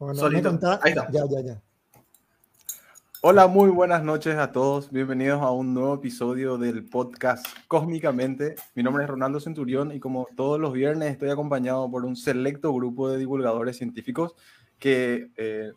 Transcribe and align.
Ahí 0.00 0.92
está. 0.92 1.10
Ya, 1.10 1.22
ya, 1.28 1.40
ya. 1.40 1.62
Hola, 3.20 3.48
muy 3.48 3.68
buenas 3.68 4.04
noches 4.04 4.36
a 4.36 4.52
todos. 4.52 4.92
Bienvenidos 4.92 5.42
a 5.42 5.50
un 5.50 5.74
nuevo 5.74 5.94
episodio 5.94 6.56
del 6.56 6.84
podcast 6.84 7.44
Cósmicamente. 7.66 8.54
Mi 8.76 8.84
nombre 8.84 9.02
es 9.02 9.10
Ronaldo 9.10 9.40
Centurión 9.40 9.90
y 9.90 9.98
como 9.98 10.28
todos 10.36 10.60
los 10.60 10.72
viernes 10.72 11.10
estoy 11.10 11.30
acompañado 11.30 11.90
por 11.90 12.04
un 12.04 12.14
selecto 12.14 12.72
grupo 12.72 13.10
de 13.10 13.18
divulgadores 13.18 13.76
científicos 13.76 14.36
que 14.78 15.32
eh, 15.36 15.72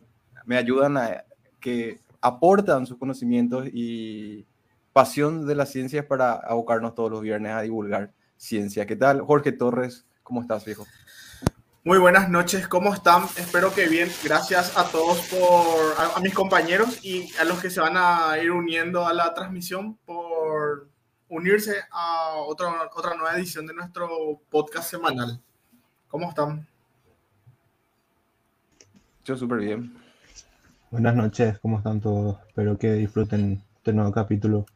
me 0.45 0.57
ayudan 0.57 0.97
a 0.97 1.23
que 1.59 1.99
aportan 2.21 2.85
sus 2.85 2.99
conocimientos 2.99 3.69
y 3.73 4.45
pasión 4.93 5.47
de 5.47 5.55
las 5.55 5.69
ciencias 5.69 6.05
para 6.05 6.33
abocarnos 6.33 6.93
todos 6.93 7.09
los 7.09 7.21
viernes 7.23 7.53
a 7.53 7.61
divulgar 7.61 8.13
ciencia. 8.37 8.85
¿Qué 8.85 8.95
tal? 8.95 9.21
Jorge 9.21 9.51
Torres, 9.51 10.05
¿cómo 10.21 10.41
estás, 10.41 10.63
viejo? 10.63 10.85
Muy 11.83 11.97
buenas 11.97 12.29
noches, 12.29 12.67
¿cómo 12.67 12.93
están? 12.93 13.23
Espero 13.37 13.73
que 13.73 13.87
bien. 13.87 14.07
Gracias 14.23 14.77
a 14.77 14.83
todos 14.91 15.17
por, 15.29 15.95
a, 16.15 16.19
mis 16.19 16.31
compañeros 16.31 17.03
y 17.03 17.35
a 17.37 17.43
los 17.43 17.59
que 17.59 17.71
se 17.71 17.81
van 17.81 17.97
a 17.97 18.37
ir 18.37 18.51
uniendo 18.51 19.07
a 19.07 19.13
la 19.13 19.33
transmisión 19.33 19.97
por 20.05 20.87
unirse 21.27 21.77
a 21.89 22.35
otra, 22.45 22.87
otra 22.95 23.15
nueva 23.15 23.35
edición 23.35 23.65
de 23.65 23.73
nuestro 23.73 24.07
podcast 24.51 24.91
semanal. 24.91 25.41
¿Cómo 26.07 26.29
están? 26.29 26.67
Yo 29.25 29.35
súper 29.35 29.61
bien. 29.61 29.91
Buenas 30.91 31.15
noches, 31.15 31.57
¿cómo 31.57 31.79
están 31.79 31.99
todos? 31.99 32.37
Espero 32.47 32.77
que 32.77 32.93
disfruten 32.93 33.63
este 33.77 33.91
nuevo 33.91 34.11
capítulo. 34.11 34.67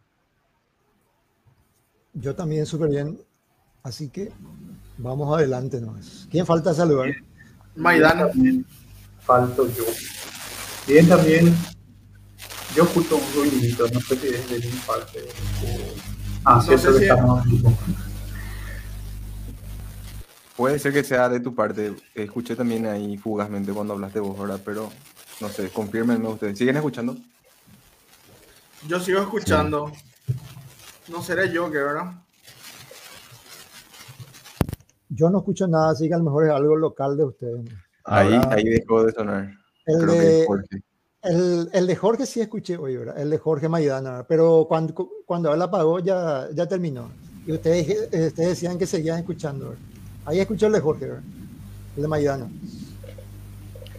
Yo 2.15 2.33
también 2.33 2.65
súper 2.65 2.89
bien. 2.89 3.19
Así 3.83 4.09
que 4.09 4.31
Vamos 4.97 5.37
adelante 5.37 5.81
nomás. 5.81 6.27
¿Quién 6.31 6.45
falta 6.45 6.73
saludar? 6.73 7.15
Maidana. 7.75 8.29
Falto 9.21 9.67
yo. 9.75 9.83
Bien, 10.87 11.07
también. 11.07 11.55
Yo 12.75 12.83
escucho 12.83 13.17
un 13.17 13.33
ruidito, 13.33 13.87
no 13.87 13.99
sé 14.01 14.17
si 14.17 14.27
es 14.27 14.49
de 14.49 14.59
mi 14.59 14.75
parte. 14.85 15.19
Ah, 16.43 16.61
sí, 16.61 16.73
eso 16.73 16.93
que 16.97 17.05
estamos 17.05 17.43
Puede 20.55 20.79
ser 20.79 20.93
que 20.93 21.03
sea 21.03 21.27
de 21.29 21.39
tu 21.39 21.55
parte. 21.55 21.95
Escuché 22.13 22.55
también 22.55 22.85
ahí 22.85 23.17
fugazmente 23.17 23.73
cuando 23.73 23.93
hablaste 23.93 24.19
vos 24.19 24.37
ahora, 24.39 24.57
pero 24.57 24.91
no 25.41 25.49
sé, 25.49 25.69
confírmenme 25.69 26.27
ustedes. 26.27 26.57
¿Siguen 26.57 26.77
escuchando? 26.77 27.17
Yo 28.87 28.99
sigo 28.99 29.21
escuchando. 29.21 29.91
No 31.09 31.21
seré 31.21 31.51
yo 31.51 31.69
que, 31.71 31.77
¿verdad? 31.77 32.13
Yo 35.09 35.29
no 35.29 35.39
escucho 35.39 35.67
nada, 35.67 35.91
así 35.91 36.07
que 36.07 36.13
a 36.13 36.17
lo 36.17 36.23
mejor 36.23 36.45
es 36.45 36.51
algo 36.51 36.75
local 36.75 37.17
de 37.17 37.23
ustedes. 37.25 37.61
Ahí, 38.03 38.39
ahí 38.49 38.63
dejó 38.63 39.03
de 39.03 39.11
sonar. 39.11 39.51
El 39.85 40.07
de, 40.07 40.47
el, 41.23 41.69
el, 41.73 41.87
de 41.87 41.95
Jorge 41.95 42.25
sí 42.25 42.41
escuché 42.41 42.77
hoy, 42.77 42.97
¿verdad? 42.97 43.19
El 43.19 43.29
de 43.29 43.37
Jorge 43.37 43.69
Maidana, 43.69 44.25
pero 44.27 44.65
cuando, 44.67 45.09
cuando 45.25 45.53
él 45.53 45.61
apagó 45.61 45.99
ya, 45.99 46.47
ya 46.53 46.67
terminó. 46.67 47.09
Y 47.45 47.51
ustedes, 47.51 47.87
ustedes 48.05 48.35
decían 48.35 48.77
que 48.79 48.87
seguían 48.87 49.19
escuchando. 49.19 49.69
¿verdad? 49.69 49.81
Ahí 50.25 50.39
escuchó 50.39 50.67
el 50.67 50.73
de 50.73 50.79
Jorge, 50.79 51.05
¿verdad? 51.05 51.23
El 51.95 52.01
de 52.01 52.07
Maidana. 52.07 52.47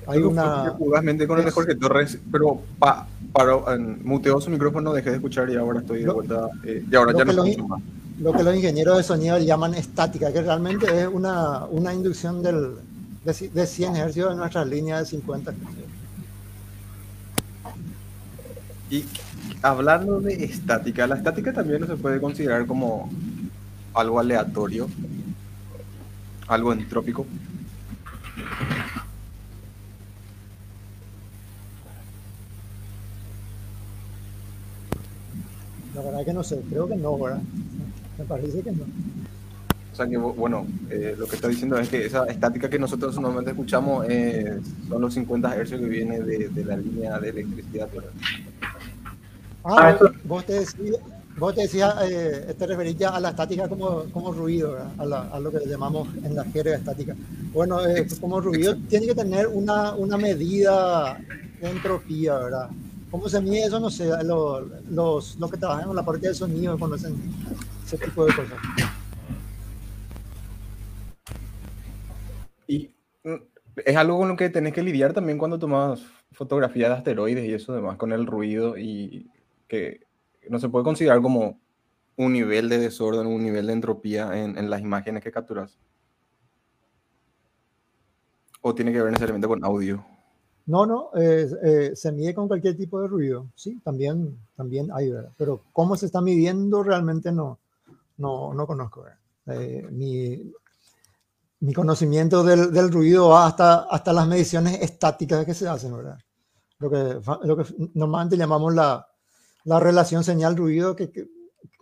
Hay 0.08 0.18
una... 0.20 0.70
Jugazmente 0.70 1.26
con 1.26 1.38
el 1.38 1.44
de 1.44 1.50
Jorge 1.50 1.74
Torres, 1.76 2.18
pero 2.30 2.60
pa, 2.78 3.08
para, 3.32 3.76
muteó 4.02 4.40
su 4.40 4.50
micrófono, 4.50 4.92
dejé 4.92 5.10
de 5.10 5.16
escuchar 5.16 5.50
y 5.50 5.56
ahora 5.56 5.80
estoy 5.80 6.04
de 6.04 6.12
vuelta. 6.12 6.48
Eh, 6.64 6.84
y 6.90 6.94
ahora 6.94 7.12
ya 7.12 7.24
no 7.24 7.32
escucho 7.32 7.66
más 7.66 7.82
lo 8.18 8.32
que 8.32 8.42
los 8.42 8.56
ingenieros 8.56 8.96
de 8.96 9.02
sonido 9.02 9.38
llaman 9.38 9.74
estática, 9.74 10.32
que 10.32 10.40
realmente 10.40 10.86
es 11.02 11.06
una, 11.06 11.64
una 11.66 11.92
inducción 11.92 12.42
del, 12.42 12.76
de, 13.24 13.50
de 13.52 13.66
100 13.66 13.94
Hz 13.96 14.14
de 14.14 14.34
nuestras 14.34 14.66
líneas 14.66 15.00
de 15.00 15.06
50 15.06 15.54
Y 18.90 19.04
hablando 19.62 20.20
de 20.20 20.44
estática, 20.44 21.06
la 21.06 21.16
estática 21.16 21.52
también 21.52 21.80
no 21.80 21.86
se 21.86 21.96
puede 21.96 22.20
considerar 22.20 22.66
como 22.66 23.10
algo 23.92 24.18
aleatorio, 24.18 24.88
algo 26.48 26.72
entrópico. 26.72 27.26
La 35.94 36.02
verdad 36.02 36.24
que 36.24 36.32
no 36.32 36.44
sé, 36.44 36.60
creo 36.68 36.86
que 36.86 36.96
no, 36.96 37.18
¿verdad? 37.18 37.40
Me 38.18 38.24
parece 38.24 38.62
que 38.62 38.72
no. 38.72 38.84
O 39.92 39.96
sea 39.96 40.06
que, 40.06 40.18
bueno, 40.18 40.66
eh, 40.90 41.14
lo 41.18 41.26
que 41.26 41.36
está 41.36 41.48
diciendo 41.48 41.78
es 41.78 41.88
que 41.88 42.04
esa 42.04 42.26
estática 42.26 42.68
que 42.68 42.78
nosotros 42.78 43.14
normalmente 43.14 43.52
escuchamos 43.52 44.04
eh, 44.06 44.60
son 44.90 45.00
los 45.00 45.14
50 45.14 45.56
Hz 45.56 45.70
que 45.70 45.76
viene 45.76 46.20
de, 46.20 46.64
la 46.66 46.76
línea 46.76 47.18
de 47.18 47.30
electricidad. 47.30 47.88
Ah, 49.64 49.96
vos 50.24 50.44
te 50.44 50.52
decías, 50.52 50.98
vos 51.38 51.54
te, 51.54 51.62
decías 51.62 51.94
eh, 52.10 52.54
te 52.58 52.66
referías 52.66 53.10
a 53.10 53.20
la 53.20 53.30
estática 53.30 53.70
como, 53.70 54.04
como 54.12 54.32
ruido, 54.32 54.76
a, 54.98 55.40
lo 55.40 55.50
que 55.50 55.66
llamamos 55.66 56.08
en 56.22 56.34
la 56.34 56.44
jerga 56.44 56.76
estática. 56.76 57.16
Bueno, 57.54 57.78
como 58.20 58.42
ruido 58.42 58.76
tiene 58.90 59.06
que 59.06 59.14
tener 59.14 59.46
una, 59.46 59.94
una 59.94 60.18
medida 60.18 61.18
de 61.58 61.70
entropía, 61.70 62.34
¿verdad? 62.36 62.68
¿Cómo 63.10 63.30
se 63.30 63.40
mide 63.40 63.64
eso? 63.64 63.80
No 63.80 63.88
sé, 63.88 64.10
los, 64.24 64.62
los, 64.90 65.36
los 65.36 65.50
que 65.50 65.56
trabajan 65.56 65.88
en 65.88 65.96
la 65.96 66.04
parte 66.04 66.28
de 66.28 66.34
sonido 66.34 66.78
conocen 66.78 67.14
ese 67.86 67.98
tipo 67.98 68.26
de 68.26 68.34
cosas. 68.34 68.58
Y 72.66 72.90
mm, 73.22 73.34
es 73.84 73.96
algo 73.96 74.18
con 74.18 74.28
lo 74.28 74.36
que 74.36 74.50
tenés 74.50 74.72
que 74.72 74.82
lidiar 74.82 75.12
también 75.12 75.38
cuando 75.38 75.58
tomas 75.58 76.04
fotografía 76.32 76.88
de 76.88 76.94
asteroides 76.94 77.44
y 77.44 77.54
eso 77.54 77.72
además 77.72 77.96
con 77.96 78.12
el 78.12 78.26
ruido 78.26 78.76
y 78.76 79.30
que 79.68 80.00
no 80.48 80.58
se 80.58 80.68
puede 80.68 80.84
considerar 80.84 81.22
como 81.22 81.60
un 82.16 82.32
nivel 82.32 82.68
de 82.68 82.78
desorden, 82.78 83.26
un 83.26 83.44
nivel 83.44 83.68
de 83.68 83.72
entropía 83.72 84.36
en, 84.42 84.58
en 84.58 84.68
las 84.68 84.80
imágenes 84.80 85.22
que 85.22 85.30
capturas. 85.30 85.78
¿O 88.62 88.74
tiene 88.74 88.92
que 88.92 89.00
ver 89.00 89.12
necesariamente 89.12 89.46
con 89.46 89.64
audio? 89.64 90.04
No, 90.66 90.84
no, 90.84 91.10
eh, 91.14 91.92
se 91.94 92.10
mide 92.10 92.34
con 92.34 92.48
cualquier 92.48 92.76
tipo 92.76 93.00
de 93.00 93.06
ruido, 93.06 93.48
sí, 93.54 93.78
también, 93.84 94.36
también 94.56 94.90
hay, 94.92 95.12
¿verdad? 95.12 95.30
Pero 95.38 95.62
cómo 95.72 95.94
se 95.94 96.06
está 96.06 96.20
midiendo 96.20 96.82
realmente 96.82 97.30
no, 97.30 97.60
no, 98.18 98.54
no 98.54 98.66
conozco, 98.66 99.04
eh, 99.46 99.86
mi, 99.90 100.52
mi, 101.60 101.72
conocimiento 101.72 102.42
del, 102.42 102.72
del, 102.72 102.90
ruido 102.90 103.28
va 103.28 103.46
hasta, 103.46 103.84
hasta 103.84 104.12
las 104.12 104.26
mediciones 104.26 104.80
estáticas 104.82 105.44
que 105.44 105.54
se 105.54 105.68
hacen, 105.68 105.96
¿verdad? 105.96 106.18
Lo 106.78 106.90
que, 106.90 107.20
lo 107.46 107.56
que 107.56 107.64
normalmente 107.94 108.36
llamamos 108.36 108.74
la, 108.74 109.06
la 109.64 109.80
relación 109.80 110.24
señal-ruido, 110.24 110.96
que, 110.96 111.10
que, 111.10 111.28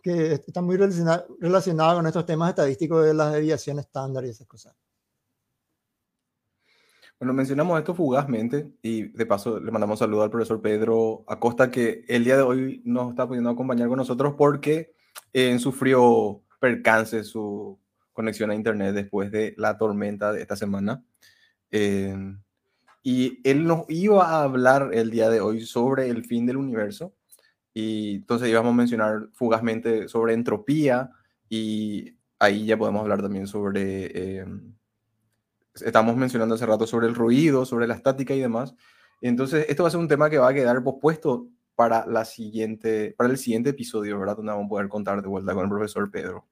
que, 0.02 0.32
está 0.34 0.60
muy 0.60 0.76
relacionada, 0.76 1.26
relacionada 1.40 1.94
con 1.94 2.06
estos 2.06 2.26
temas 2.26 2.50
estadísticos 2.50 3.04
de 3.04 3.14
las 3.14 3.32
deviaciones 3.32 3.86
estándar 3.86 4.24
y 4.24 4.30
esas 4.30 4.46
cosas. 4.46 4.74
Bueno, 7.18 7.32
mencionamos 7.32 7.78
esto 7.78 7.94
fugazmente 7.94 8.72
y 8.82 9.04
de 9.04 9.24
paso 9.26 9.60
le 9.60 9.70
mandamos 9.70 10.00
saludo 10.00 10.24
al 10.24 10.30
profesor 10.30 10.60
Pedro 10.60 11.24
Acosta 11.28 11.70
que 11.70 12.04
el 12.08 12.24
día 12.24 12.36
de 12.36 12.42
hoy 12.42 12.82
nos 12.84 13.10
está 13.10 13.26
pudiendo 13.26 13.50
acompañar 13.50 13.88
con 13.88 13.98
nosotros 13.98 14.34
porque 14.36 14.94
eh, 15.32 15.58
sufrió 15.58 16.42
percance 16.60 17.24
su 17.24 17.78
conexión 18.12 18.50
a 18.50 18.54
internet 18.54 18.94
después 18.94 19.30
de 19.30 19.54
la 19.58 19.76
tormenta 19.76 20.32
de 20.32 20.40
esta 20.40 20.56
semana. 20.56 21.04
Eh, 21.70 22.16
y 23.02 23.40
él 23.44 23.66
nos 23.66 23.84
iba 23.88 24.26
a 24.26 24.44
hablar 24.44 24.90
el 24.94 25.10
día 25.10 25.28
de 25.28 25.40
hoy 25.40 25.66
sobre 25.66 26.08
el 26.08 26.24
fin 26.24 26.46
del 26.46 26.56
universo 26.56 27.14
y 27.74 28.16
entonces 28.16 28.48
íbamos 28.48 28.72
a 28.72 28.76
mencionar 28.76 29.28
fugazmente 29.32 30.08
sobre 30.08 30.32
entropía 30.32 31.10
y 31.48 32.16
ahí 32.38 32.64
ya 32.64 32.78
podemos 32.78 33.02
hablar 33.02 33.20
también 33.20 33.46
sobre... 33.46 34.40
Eh, 34.40 34.46
estamos 35.74 36.16
mencionando 36.16 36.54
hace 36.54 36.66
rato 36.66 36.86
sobre 36.86 37.08
el 37.08 37.16
ruido, 37.16 37.66
sobre 37.66 37.88
la 37.88 37.94
estática 37.94 38.32
y 38.32 38.40
demás. 38.40 38.74
Entonces, 39.20 39.66
esto 39.68 39.82
va 39.82 39.88
a 39.88 39.90
ser 39.90 40.00
un 40.00 40.08
tema 40.08 40.30
que 40.30 40.38
va 40.38 40.48
a 40.48 40.54
quedar 40.54 40.82
pospuesto 40.84 41.48
para, 41.74 42.06
la 42.06 42.24
siguiente, 42.24 43.14
para 43.16 43.30
el 43.30 43.38
siguiente 43.38 43.70
episodio, 43.70 44.18
¿verdad? 44.18 44.36
Donde 44.36 44.52
vamos 44.52 44.66
a 44.66 44.68
poder 44.68 44.88
contar 44.88 45.22
de 45.22 45.28
vuelta 45.28 45.54
con 45.54 45.64
el 45.64 45.70
profesor 45.70 46.10
Pedro. 46.10 46.46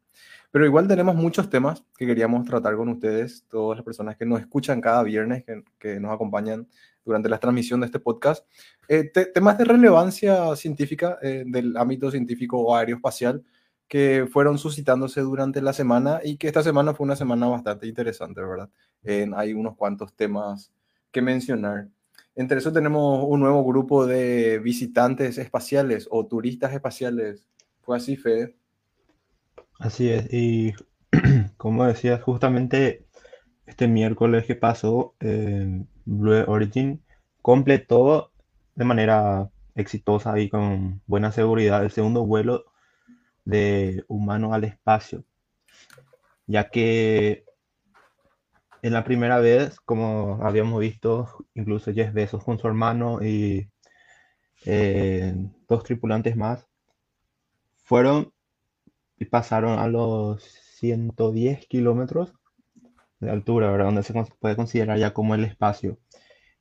Pero 0.50 0.66
igual 0.66 0.86
tenemos 0.86 1.14
muchos 1.14 1.48
temas 1.48 1.82
que 1.96 2.06
queríamos 2.06 2.44
tratar 2.44 2.76
con 2.76 2.88
ustedes, 2.90 3.46
todas 3.48 3.78
las 3.78 3.84
personas 3.84 4.16
que 4.16 4.26
nos 4.26 4.40
escuchan 4.40 4.82
cada 4.82 5.02
viernes, 5.02 5.44
que, 5.78 5.98
nos 5.98 6.12
acompañan 6.12 6.68
durante 7.04 7.30
la 7.30 7.38
transmisión 7.38 7.80
de 7.80 7.86
este 7.86 7.98
podcast. 7.98 8.46
Eh, 8.86 9.04
temas 9.32 9.56
de 9.56 9.64
relevancia 9.64 10.54
científica 10.56 11.18
eh, 11.22 11.44
del 11.46 11.74
ámbito 11.76 12.10
científico 12.10 12.58
o 12.58 12.76
aeroespacial 12.76 13.42
que 13.88 14.28
fueron 14.30 14.58
suscitándose 14.58 15.22
durante 15.22 15.62
la 15.62 15.72
semana 15.72 16.20
y 16.22 16.36
que 16.36 16.48
esta 16.48 16.62
semana 16.62 16.94
fue 16.94 17.04
una 17.04 17.16
semana 17.16 17.46
bastante 17.46 17.86
interesante, 17.86 18.40
¿verdad? 18.40 18.70
hay 19.36 19.52
unos 19.52 19.76
cuantos 19.76 20.14
temas 20.14 20.72
que 21.10 21.20
mencionar. 21.20 21.88
Entre 22.34 22.58
eso 22.58 22.72
tenemos 22.72 23.24
un 23.28 23.40
nuevo 23.40 23.64
grupo 23.64 24.06
de 24.06 24.58
visitantes 24.58 25.36
espaciales 25.38 26.08
o 26.10 26.26
turistas 26.26 26.72
espaciales. 26.72 27.44
¿Fue 27.82 27.96
así, 27.96 28.16
Fede? 28.16 28.56
Así 29.78 30.08
es, 30.08 30.32
y 30.32 30.72
como 31.56 31.84
decías, 31.84 32.22
justamente 32.22 33.04
este 33.66 33.88
miércoles 33.88 34.46
que 34.46 34.54
pasó, 34.54 35.14
eh, 35.20 35.84
Blue 36.04 36.44
Origin 36.46 37.02
completó 37.42 38.30
de 38.74 38.84
manera 38.84 39.50
exitosa 39.74 40.38
y 40.38 40.48
con 40.48 41.02
buena 41.06 41.32
seguridad 41.32 41.82
el 41.82 41.90
segundo 41.90 42.24
vuelo 42.24 42.64
de 43.44 44.04
humano 44.08 44.54
al 44.54 44.64
espacio, 44.64 45.24
ya 46.46 46.70
que 46.70 47.44
en 48.82 48.92
la 48.92 49.04
primera 49.04 49.38
vez, 49.38 49.80
como 49.80 50.40
habíamos 50.42 50.80
visto, 50.80 51.46
incluso 51.54 51.92
Jeff 51.92 52.12
Bezos 52.12 52.44
con 52.44 52.58
su 52.58 52.66
hermano 52.66 53.22
y 53.22 53.68
eh, 54.66 55.34
dos 55.68 55.84
tripulantes 55.84 56.36
más, 56.36 56.66
fueron 57.84 58.32
y 59.18 59.26
pasaron 59.26 59.78
a 59.78 59.86
los 59.88 60.42
110 60.42 61.66
kilómetros 61.68 62.32
de 63.20 63.30
altura, 63.30 63.70
¿verdad? 63.70 63.86
Donde 63.86 64.02
se 64.02 64.14
puede 64.40 64.56
considerar 64.56 64.98
ya 64.98 65.12
como 65.14 65.34
el 65.34 65.44
espacio. 65.44 65.98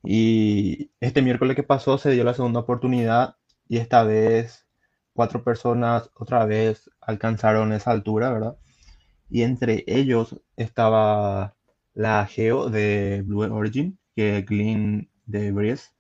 Y 0.04 0.92
este 1.00 1.22
miércoles 1.22 1.56
que 1.56 1.64
pasó 1.64 1.98
se 1.98 2.12
dio 2.12 2.24
la 2.24 2.34
segunda 2.36 2.62
oportunidad 2.62 3.38
y 3.68 3.78
esta 3.78 4.04
vez 4.04 4.68
cuatro 5.14 5.44
personas 5.44 6.12
otra 6.16 6.46
vez 6.46 6.90
alcanzaron 7.02 7.74
esa 7.74 7.92
altura, 7.92 8.32
¿verdad? 8.32 8.58
Y 9.30 9.44
entre 9.44 9.84
ellos 9.88 10.40
estaba 10.58 11.56
la 11.94 12.26
Geo 12.26 12.70
de 12.70 13.24
Blue 13.26 13.42
Origin, 13.54 13.98
que 14.16 14.42
Glenn 14.44 15.10
de 15.26 15.52
Bries, 15.52 15.94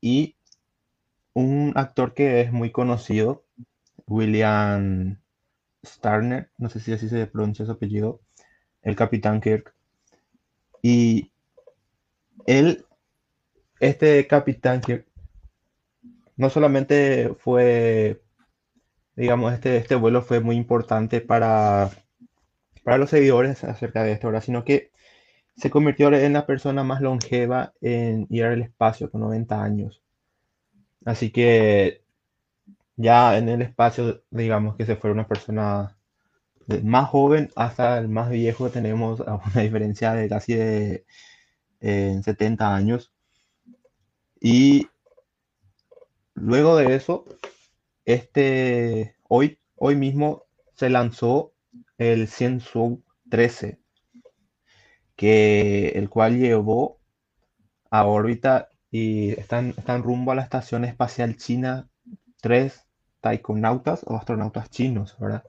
y 0.00 0.36
un 1.34 1.72
actor 1.76 2.14
que 2.14 2.40
es 2.40 2.52
muy 2.52 2.70
conocido, 2.70 3.44
William 4.06 5.18
Starner, 5.84 6.50
no 6.58 6.68
sé 6.68 6.80
si 6.80 6.92
así 6.92 7.08
se 7.08 7.26
pronuncia 7.26 7.66
su 7.66 7.72
apellido, 7.72 8.20
el 8.82 8.96
Capitán 8.96 9.40
Kirk. 9.40 9.74
Y 10.82 11.30
él, 12.46 12.86
este 13.80 14.26
Capitán 14.26 14.80
Kirk, 14.80 15.06
no 16.36 16.50
solamente 16.50 17.34
fue, 17.38 18.22
digamos, 19.16 19.52
este, 19.52 19.76
este 19.76 19.96
vuelo 19.96 20.22
fue 20.22 20.40
muy 20.40 20.56
importante 20.56 21.20
para, 21.20 21.90
para 22.84 22.98
los 22.98 23.10
seguidores 23.10 23.64
acerca 23.64 24.02
de 24.02 24.12
esto, 24.12 24.40
sino 24.40 24.64
que 24.64 24.90
se 25.58 25.70
convirtió 25.70 26.12
en 26.12 26.32
la 26.32 26.46
persona 26.46 26.84
más 26.84 27.00
longeva 27.00 27.72
en 27.80 28.26
ir 28.30 28.44
al 28.44 28.62
espacio 28.62 29.10
con 29.10 29.22
90 29.22 29.62
años. 29.62 30.02
Así 31.04 31.30
que 31.30 32.02
ya 32.96 33.36
en 33.38 33.48
el 33.48 33.62
espacio, 33.62 34.22
digamos 34.30 34.76
que 34.76 34.86
se 34.86 34.96
fue 34.96 35.10
una 35.10 35.26
persona 35.26 35.96
más 36.84 37.08
joven 37.08 37.50
hasta 37.56 37.98
el 37.98 38.08
más 38.08 38.30
viejo, 38.30 38.70
tenemos 38.70 39.20
una 39.20 39.62
diferencia 39.62 40.12
de 40.14 40.28
casi 40.28 40.54
de 40.54 41.04
70 41.80 42.64
eh, 42.64 42.74
años. 42.74 43.12
Y 44.40 44.88
luego 46.34 46.76
de 46.76 46.94
eso, 46.94 47.24
este, 48.04 49.16
hoy, 49.28 49.58
hoy 49.76 49.96
mismo 49.96 50.44
se 50.74 50.88
lanzó 50.88 51.52
el 51.98 52.28
Shenzhou 52.28 53.02
13, 53.28 53.80
que, 55.18 55.88
el 55.96 56.08
cual 56.08 56.38
llevó 56.38 57.00
a 57.90 58.06
órbita 58.06 58.68
y 58.88 59.32
están, 59.32 59.70
están 59.76 60.04
rumbo 60.04 60.30
a 60.30 60.36
la 60.36 60.42
Estación 60.42 60.84
Espacial 60.84 61.36
China 61.36 61.88
tres 62.40 62.86
taikonautas 63.20 64.04
o 64.06 64.16
astronautas 64.16 64.70
chinos, 64.70 65.16
¿verdad? 65.18 65.42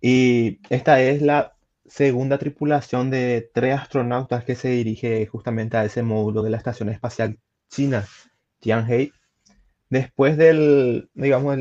Y 0.00 0.60
esta 0.70 1.02
es 1.02 1.20
la 1.20 1.54
segunda 1.84 2.38
tripulación 2.38 3.10
de 3.10 3.50
tres 3.52 3.76
astronautas 3.76 4.44
que 4.44 4.54
se 4.54 4.68
dirige 4.68 5.26
justamente 5.26 5.76
a 5.76 5.84
ese 5.84 6.04
módulo 6.04 6.42
de 6.42 6.50
la 6.50 6.56
Estación 6.56 6.90
Espacial 6.90 7.40
China, 7.70 8.06
Tianhe, 8.60 9.10
después 9.88 10.36
del, 10.36 11.10
digamos, 11.14 11.58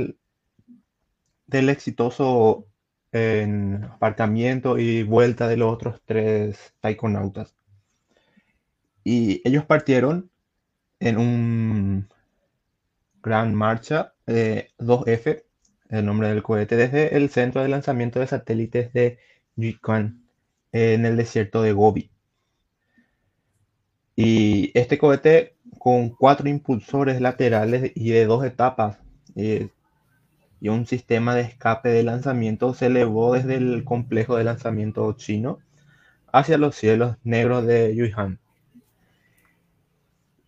del 1.47 1.69
exitoso 1.69 2.68
aparcamiento 3.11 4.77
y 4.77 5.03
vuelta 5.03 5.47
de 5.47 5.57
los 5.57 5.73
otros 5.73 6.01
tres 6.05 6.73
taikonautas. 6.79 7.55
Y 9.03 9.41
ellos 9.47 9.65
partieron 9.65 10.29
en 10.99 11.17
un 11.17 12.09
gran 13.23 13.55
marcha 13.55 14.13
2F, 14.27 15.27
eh, 15.27 15.45
el 15.89 16.05
nombre 16.05 16.29
del 16.29 16.43
cohete, 16.43 16.75
desde 16.75 17.17
el 17.17 17.29
centro 17.29 17.61
de 17.61 17.69
lanzamiento 17.69 18.19
de 18.19 18.27
satélites 18.27 18.93
de 18.93 19.17
Yuquan 19.55 20.23
en 20.71 21.05
el 21.05 21.17
desierto 21.17 21.61
de 21.61 21.73
Gobi. 21.73 22.11
Y 24.15 24.71
este 24.77 24.97
cohete 24.97 25.55
con 25.79 26.09
cuatro 26.09 26.49
impulsores 26.49 27.21
laterales 27.21 27.91
y 27.95 28.09
de 28.11 28.25
dos 28.25 28.45
etapas 28.45 28.97
eh, 29.35 29.69
y 30.61 30.69
un 30.69 30.85
sistema 30.85 31.35
de 31.35 31.41
escape 31.41 31.89
de 31.89 32.03
lanzamiento 32.03 32.73
se 32.73 32.87
elevó 32.87 33.33
desde 33.33 33.55
el 33.55 33.83
complejo 33.83 34.35
de 34.37 34.43
lanzamiento 34.43 35.11
chino 35.13 35.59
hacia 36.31 36.57
los 36.57 36.75
cielos 36.75 37.17
negros 37.23 37.65
de 37.65 37.95
Yuhan. 37.95 38.39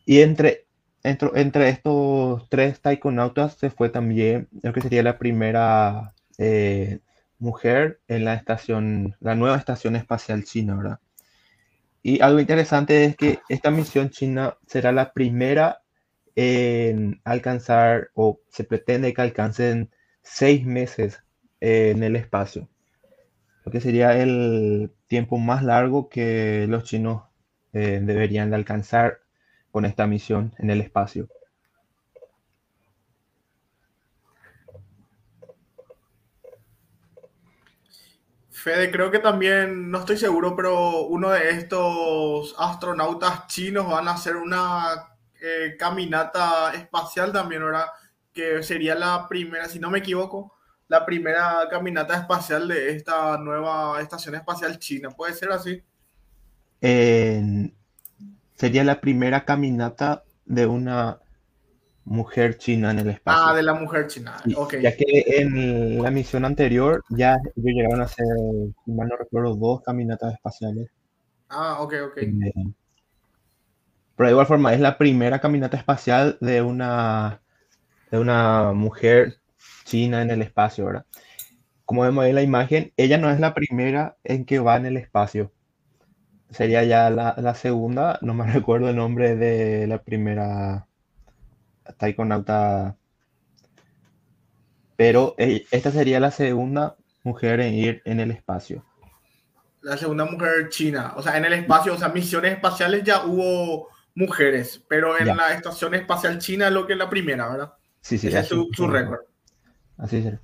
Y 0.05 0.21
entre 0.21 0.65
entre, 1.03 1.69
estos 1.69 2.47
tres 2.49 2.79
taikonautas 2.81 3.55
se 3.55 3.69
fue 3.69 3.89
también, 3.89 4.47
lo 4.61 4.73
que 4.73 4.81
sería 4.81 5.03
la 5.03 5.17
primera 5.17 6.13
eh, 6.37 6.99
mujer 7.39 7.99
en 8.07 8.25
la 8.25 8.35
estación, 8.35 9.15
la 9.19 9.35
nueva 9.35 9.57
estación 9.57 9.95
espacial 9.95 10.43
china, 10.43 10.75
¿verdad? 10.75 10.99
Y 12.03 12.21
algo 12.21 12.39
interesante 12.39 13.05
es 13.05 13.15
que 13.15 13.39
esta 13.49 13.71
misión 13.71 14.09
china 14.09 14.57
será 14.67 14.91
la 14.91 15.13
primera 15.13 15.81
en 16.35 17.21
alcanzar, 17.23 18.09
o 18.15 18.39
se 18.49 18.63
pretende 18.63 19.13
que 19.13 19.21
alcancen 19.21 19.91
seis 20.23 20.65
meses 20.65 21.23
en 21.59 22.03
el 22.03 22.15
espacio, 22.15 22.67
lo 23.65 23.71
que 23.71 23.81
sería 23.81 24.17
el 24.17 24.91
tiempo 25.07 25.37
más 25.37 25.63
largo 25.63 26.09
que 26.09 26.65
los 26.67 26.83
chinos 26.83 27.23
eh, 27.73 27.99
deberían 28.01 28.49
de 28.49 28.55
alcanzar 28.55 29.19
con 29.71 29.85
esta 29.85 30.07
misión 30.07 30.53
en 30.57 30.69
el 30.69 30.81
espacio. 30.81 31.27
Fede, 38.49 38.91
creo 38.91 39.09
que 39.09 39.17
también, 39.17 39.89
no 39.89 39.99
estoy 39.99 40.17
seguro, 40.17 40.55
pero 40.55 41.07
uno 41.07 41.31
de 41.31 41.49
estos 41.49 42.53
astronautas 42.59 43.47
chinos 43.47 43.89
van 43.89 44.07
a 44.07 44.11
hacer 44.11 44.35
una 44.35 45.15
eh, 45.41 45.75
caminata 45.79 46.71
espacial 46.75 47.31
también, 47.31 47.63
¿verdad? 47.63 47.87
Que 48.33 48.63
sería 48.63 48.95
la 48.95 49.27
primera, 49.27 49.67
si 49.67 49.79
no 49.79 49.89
me 49.89 49.99
equivoco, 49.99 50.53
la 50.87 51.05
primera 51.05 51.67
caminata 51.69 52.17
espacial 52.17 52.67
de 52.67 52.91
esta 52.91 53.37
nueva 53.37 54.01
estación 54.01 54.35
espacial 54.35 54.77
china. 54.79 55.09
¿Puede 55.11 55.33
ser 55.33 55.51
así? 55.51 55.81
sería 58.55 58.83
la 58.83 58.99
primera 58.99 59.45
caminata 59.45 60.23
de 60.45 60.65
una 60.65 61.19
mujer 62.05 62.57
china 62.57 62.91
en 62.91 62.99
el 62.99 63.09
espacio. 63.09 63.43
Ah, 63.43 63.55
de 63.55 63.63
la 63.63 63.73
mujer 63.73 64.07
china, 64.07 64.41
ok. 64.55 64.75
Ya 64.81 64.95
que 64.95 65.05
en 65.27 66.01
la 66.01 66.11
misión 66.11 66.45
anterior 66.45 67.03
ya 67.09 67.35
ellos 67.55 67.73
llegaron 67.73 68.01
a 68.01 68.05
hacer, 68.05 68.25
si 68.85 68.91
mal 68.91 69.07
no 69.07 69.15
recuerdo, 69.15 69.55
dos 69.55 69.81
caminatas 69.81 70.33
espaciales. 70.33 70.89
Ah, 71.49 71.77
ok, 71.81 71.93
ok. 72.07 72.17
Eh, 72.17 72.53
pero 74.15 74.27
de 74.27 74.31
igual 74.31 74.47
forma, 74.47 74.73
es 74.73 74.79
la 74.79 74.97
primera 74.97 75.39
caminata 75.39 75.77
espacial 75.77 76.37
de 76.41 76.61
una, 76.61 77.40
de 78.11 78.19
una 78.19 78.73
mujer 78.73 79.37
china 79.85 80.21
en 80.21 80.29
el 80.29 80.41
espacio, 80.43 80.85
¿verdad? 80.85 81.05
Como 81.85 82.03
vemos 82.03 82.25
en 82.25 82.35
la 82.35 82.43
imagen, 82.43 82.93
ella 82.97 83.17
no 83.17 83.31
es 83.31 83.39
la 83.39 83.53
primera 83.53 84.17
en 84.23 84.45
que 84.45 84.59
va 84.59 84.77
en 84.77 84.85
el 84.85 84.97
espacio 84.97 85.51
sería 86.51 86.83
ya 86.83 87.09
la, 87.09 87.55
segunda, 87.55 88.19
no 88.21 88.33
me 88.33 88.45
recuerdo 88.53 88.89
el 88.89 88.95
nombre 88.95 89.35
de 89.35 89.87
la 89.87 90.01
primera 90.01 90.87
taikonauta, 91.97 92.95
pero 94.95 95.35
eh, 95.37 95.65
esta 95.71 95.91
sería 95.91 96.19
la 96.19 96.31
segunda 96.31 96.95
mujer 97.23 97.59
en 97.59 97.73
ir 97.73 98.01
en 98.05 98.19
el 98.19 98.31
espacio. 98.31 98.85
La 99.81 99.97
segunda 99.97 100.25
mujer 100.25 100.69
china, 100.69 101.13
o 101.15 101.23
sea, 101.23 101.37
en 101.37 101.45
el 101.45 101.53
espacio, 101.53 101.95
o 101.95 101.97
sea, 101.97 102.09
misiones 102.09 102.53
espaciales 102.53 103.03
ya 103.03 103.25
hubo 103.25 103.87
mujeres, 104.13 104.83
pero 104.87 105.17
en 105.17 105.35
la 105.35 105.53
estación 105.53 105.95
espacial 105.95 106.37
china 106.37 106.67
es 106.67 106.73
lo 106.73 106.85
que 106.85 106.93
es 106.93 106.99
la 106.99 107.09
primera, 107.09 107.49
¿verdad? 107.49 107.73
Sí, 108.01 108.17
sí. 108.17 108.27
Ese 108.27 108.39
es 108.39 108.47
su, 108.47 108.69
su 108.73 108.87
récord. 108.87 109.21
Así 109.97 110.17
es. 110.17 110.39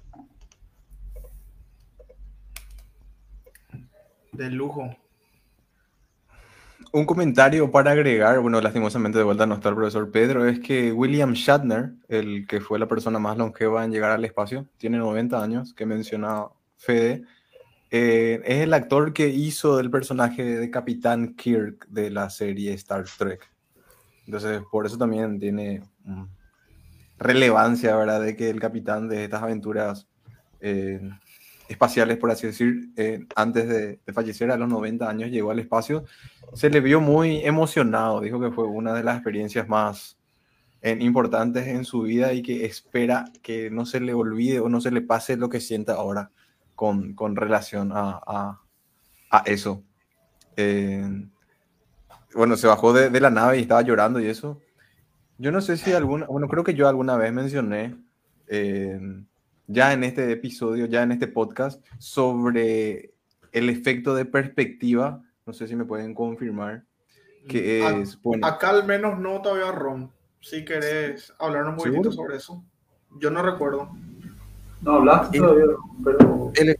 De 4.32 4.50
lujo. 4.52 4.96
Un 6.94 7.06
comentario 7.06 7.70
para 7.70 7.92
agregar, 7.92 8.40
bueno, 8.40 8.62
lastimosamente 8.62 9.18
de 9.18 9.24
vuelta 9.24 9.46
no 9.46 9.56
está 9.56 9.70
el 9.70 9.76
profesor 9.76 10.10
Pedro, 10.10 10.46
es 10.48 10.60
que 10.60 10.92
William 10.94 11.34
Shatner, 11.34 11.92
el 12.08 12.48
que 12.48 12.62
fue 12.62 12.80
la 12.80 12.88
persona 12.88 13.20
más 13.20 13.38
longeva 13.38 13.84
en 13.84 13.92
llegar 13.92 14.12
al 14.12 14.24
espacio, 14.24 14.68
tiene 14.78 14.98
90 14.98 15.44
años, 15.44 15.74
que 15.74 15.86
menciona 15.86 16.46
Fede, 16.78 17.24
Eh, 17.90 18.42
es 18.44 18.58
el 18.64 18.74
actor 18.74 19.14
que 19.14 19.30
hizo 19.30 19.80
el 19.80 19.90
personaje 19.90 20.44
de 20.44 20.70
Capitán 20.70 21.36
Kirk 21.36 21.88
de 21.88 22.10
la 22.10 22.30
serie 22.30 22.74
Star 22.74 23.06
Trek. 23.18 23.50
Entonces, 24.26 24.62
por 24.70 24.86
eso 24.86 24.98
también 24.98 25.40
tiene 25.40 25.84
relevancia, 27.18 27.96
¿verdad? 27.96 28.22
De 28.22 28.36
que 28.36 28.50
el 28.50 28.60
capitán 28.60 29.08
de 29.08 29.26
estas 29.26 29.44
aventuras 29.44 30.08
eh, 30.60 31.02
espaciales, 31.68 32.18
por 32.18 32.32
así 32.32 32.48
decir, 32.48 32.90
eh, 32.96 33.26
antes 33.36 33.68
de, 33.68 34.00
fallecer 34.14 34.52
a 34.52 34.58
los 34.58 34.70
90 34.70 35.10
años, 35.10 35.30
llegó 35.30 35.52
al 35.52 35.60
espacio, 35.60 36.06
se 36.54 36.70
le 36.70 36.80
vio 36.80 37.02
muy 37.02 37.46
emocionado. 37.46 38.22
Dijo 38.22 38.40
que 38.40 38.52
fue 38.52 38.66
una 38.66 38.94
de 38.94 39.04
las 39.04 39.16
experiencias 39.16 39.68
más 39.68 40.18
importantes 41.00 41.68
en 41.68 41.84
su 41.84 42.04
vida 42.04 42.32
y 42.32 42.42
que 42.42 42.64
espera 42.64 43.26
que 43.42 43.70
no 43.70 43.86
se 43.86 44.00
le 44.00 44.14
olvide 44.14 44.62
o 44.62 44.70
no 44.70 44.80
se 44.80 44.92
le 44.92 45.02
pase 45.02 45.36
lo 45.36 45.50
que 45.50 45.60
sienta 45.60 45.96
ahora 45.96 46.32
con, 46.78 47.36
relación 47.36 47.92
a, 47.94 48.62
eso. 49.46 49.84
Eh, 50.56 51.04
bueno, 52.34 52.56
se 52.56 52.68
bajó 52.68 52.94
de, 52.94 53.10
de, 53.10 53.20
la 53.20 53.32
nave 53.32 53.58
y 53.58 53.62
estaba 53.62 53.82
llorando 53.82 54.20
y 54.20 54.28
eso. 54.28 54.62
Yo 55.38 55.52
no 55.52 55.62
sé 55.62 55.78
si 55.78 55.94
alguna, 55.94 56.26
bueno, 56.26 56.48
creo 56.48 56.64
que 56.64 56.74
yo 56.74 56.88
alguna 56.88 57.16
vez 57.16 57.32
mencioné 57.32 57.96
eh, 58.48 59.00
ya 59.68 59.94
en 59.94 60.04
este 60.04 60.32
episodio, 60.32 60.86
ya 60.86 61.04
en 61.04 61.12
este 61.12 61.28
podcast, 61.28 61.86
sobre 62.00 63.14
el 63.52 63.70
efecto 63.70 64.16
de 64.16 64.26
perspectiva. 64.26 65.24
No 65.46 65.54
sé 65.54 65.68
si 65.68 65.76
me 65.76 65.86
pueden 65.86 66.14
confirmar 66.14 66.84
que 67.48 68.02
es. 68.02 68.22
Bueno, 68.22 68.46
acá 68.46 68.70
al 68.70 68.86
menos 68.86 69.20
no 69.20 69.42
todavía 69.42 69.72
Ron. 69.72 70.12
Si 70.42 70.64
querés 70.64 71.34
hablar 71.40 71.66
un 71.66 71.76
poquito 71.76 72.12
sobre 72.12 72.38
eso. 72.38 72.64
Yo 73.20 73.32
no 73.32 73.42
recuerdo. 73.42 73.90
No 74.82 74.92
hablaste 74.94 75.40
todavía, 75.40 75.66
pero... 76.04 76.52
El, 76.56 76.78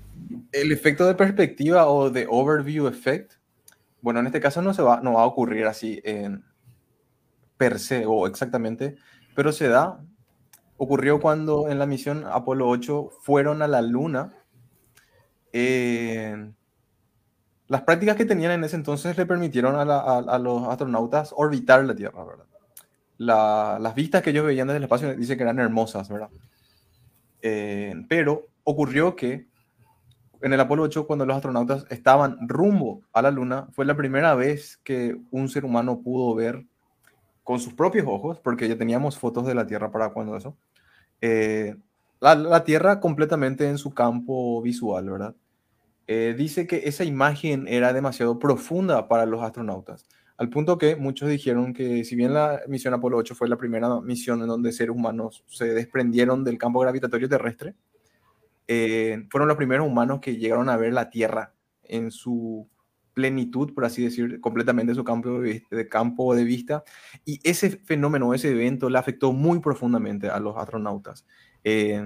el, 0.52 0.72
efecto 0.72 1.08
de 1.08 1.16
perspectiva 1.16 1.88
o 1.88 2.12
de 2.12 2.28
overview 2.30 2.88
effect, 2.88 3.34
bueno, 4.02 4.20
en 4.20 4.28
este 4.28 4.40
caso 4.40 4.62
no, 4.62 4.74
se 4.74 4.84
va, 4.84 5.02
no 5.02 5.14
va 5.14 5.24
a 5.24 5.26
ocurrir 5.26 5.66
así 5.66 6.00
en 6.04 6.44
per 7.58 7.80
se 7.80 8.06
o 8.06 8.28
exactamente, 8.28 8.96
pero 9.36 9.52
se 9.52 9.68
da. 9.68 10.00
Ocurrió 10.78 11.20
cuando 11.20 11.70
en 11.70 11.80
la 11.80 11.88
misión 11.88 12.24
Apolo 12.26 12.70
8 12.70 13.10
fueron 13.22 13.62
a 13.62 13.68
la 13.68 13.82
Luna. 13.82 14.34
Eh, 15.52 16.52
las 17.68 17.82
prácticas 17.82 18.16
que 18.16 18.26
tenían 18.26 18.52
en 18.52 18.64
ese 18.64 18.76
entonces 18.76 19.18
le 19.18 19.26
permitieron 19.26 19.76
a, 19.76 20.40
los 20.40 20.68
astronautas 20.68 21.34
orbitar 21.36 21.84
la 21.84 21.96
Tierra, 21.96 22.24
¿verdad? 22.24 22.46
La, 23.18 23.80
las 23.82 23.96
vistas 23.96 24.22
que 24.22 24.30
ellos 24.30 24.46
veían 24.46 24.68
desde 24.68 24.78
el 24.78 24.84
espacio 24.84 25.16
dice 25.16 25.36
que 25.36 25.44
eran 25.44 25.60
hermosas, 25.60 26.08
¿verdad? 26.08 26.30
Eh, 27.42 27.96
pero 28.08 28.48
ocurrió 28.64 29.16
que 29.16 29.48
en 30.42 30.54
el 30.54 30.60
Apolo 30.60 30.84
8, 30.84 31.08
cuando 31.08 31.26
los 31.26 31.36
astronautas 31.36 31.86
estaban 31.90 32.38
rumbo 32.48 33.02
a 33.12 33.22
la 33.22 33.32
Luna, 33.32 33.68
fue 33.72 33.86
la 33.86 33.96
primera 33.96 34.36
vez 34.36 34.78
que 34.84 35.18
un 35.32 35.50
ser 35.50 35.66
humano 35.66 36.02
pudo 36.02 36.36
ver 36.36 36.66
con 37.48 37.62
sus 37.62 37.74
propios 37.74 38.06
ojos, 38.10 38.42
porque 38.42 38.68
ya 38.68 38.78
teníamos 38.78 39.18
fotos 39.18 39.48
de 39.48 39.56
la 39.56 39.66
Tierra 39.66 39.90
para 39.90 40.10
cuando 40.10 40.36
eso, 40.36 40.58
eh, 41.22 41.78
la, 42.20 42.36
la, 42.36 42.66
Tierra 42.66 43.00
completamente 43.00 43.70
en 43.70 43.78
su 43.78 43.94
campo 43.94 44.62
visual, 44.62 45.10
¿verdad? 45.10 45.34
Eh, 46.08 46.36
dice 46.38 46.68
que 46.68 46.90
esa 46.90 47.06
imagen 47.06 47.66
era 47.70 47.94
demasiado 47.94 48.38
profunda 48.38 49.08
para 49.08 49.26
los 49.26 49.42
astronautas, 49.42 50.06
al 50.36 50.50
punto 50.50 50.78
que 50.78 50.98
muchos 50.98 51.30
dijeron 51.30 51.74
que 51.74 52.04
si 52.04 52.18
bien 52.18 52.34
la 52.34 52.64
misión 52.68 52.94
Apolo 52.94 53.16
8 53.16 53.34
fue 53.34 53.48
la 53.48 53.56
primera 53.56 54.02
misión 54.02 54.42
en 54.42 54.48
donde 54.48 54.74
seres 54.74 54.94
humanos 54.94 55.46
se 55.48 55.68
desprendieron 55.74 56.44
del 56.44 56.58
campo 56.58 56.82
gravitatorio 56.82 57.30
terrestre, 57.30 57.76
eh, 58.68 59.26
fueron 59.30 59.48
los 59.48 59.56
primeros 59.56 59.88
humanos 59.88 60.20
que 60.20 60.36
llegaron 60.36 60.68
a 60.68 60.76
ver 60.76 60.92
la 60.92 61.10
Tierra 61.10 61.54
en 61.84 62.12
su 62.12 62.68
plenitud, 63.18 63.74
por 63.74 63.84
así 63.84 64.04
decir, 64.04 64.40
completamente 64.42 64.94
su 64.94 65.04
campo 65.04 65.42
de, 65.42 65.66
de, 65.72 65.90
campo 65.90 66.36
de 66.36 66.44
vista. 66.44 66.84
Y 67.26 67.40
ese 67.44 67.72
fenómeno, 67.72 68.36
ese 68.36 68.52
evento, 68.52 68.92
le 68.92 69.00
afectó 69.00 69.34
muy 69.34 69.60
profundamente 69.60 70.30
a 70.30 70.40
los 70.40 70.56
astronautas. 70.56 71.26
Eh, 71.64 72.00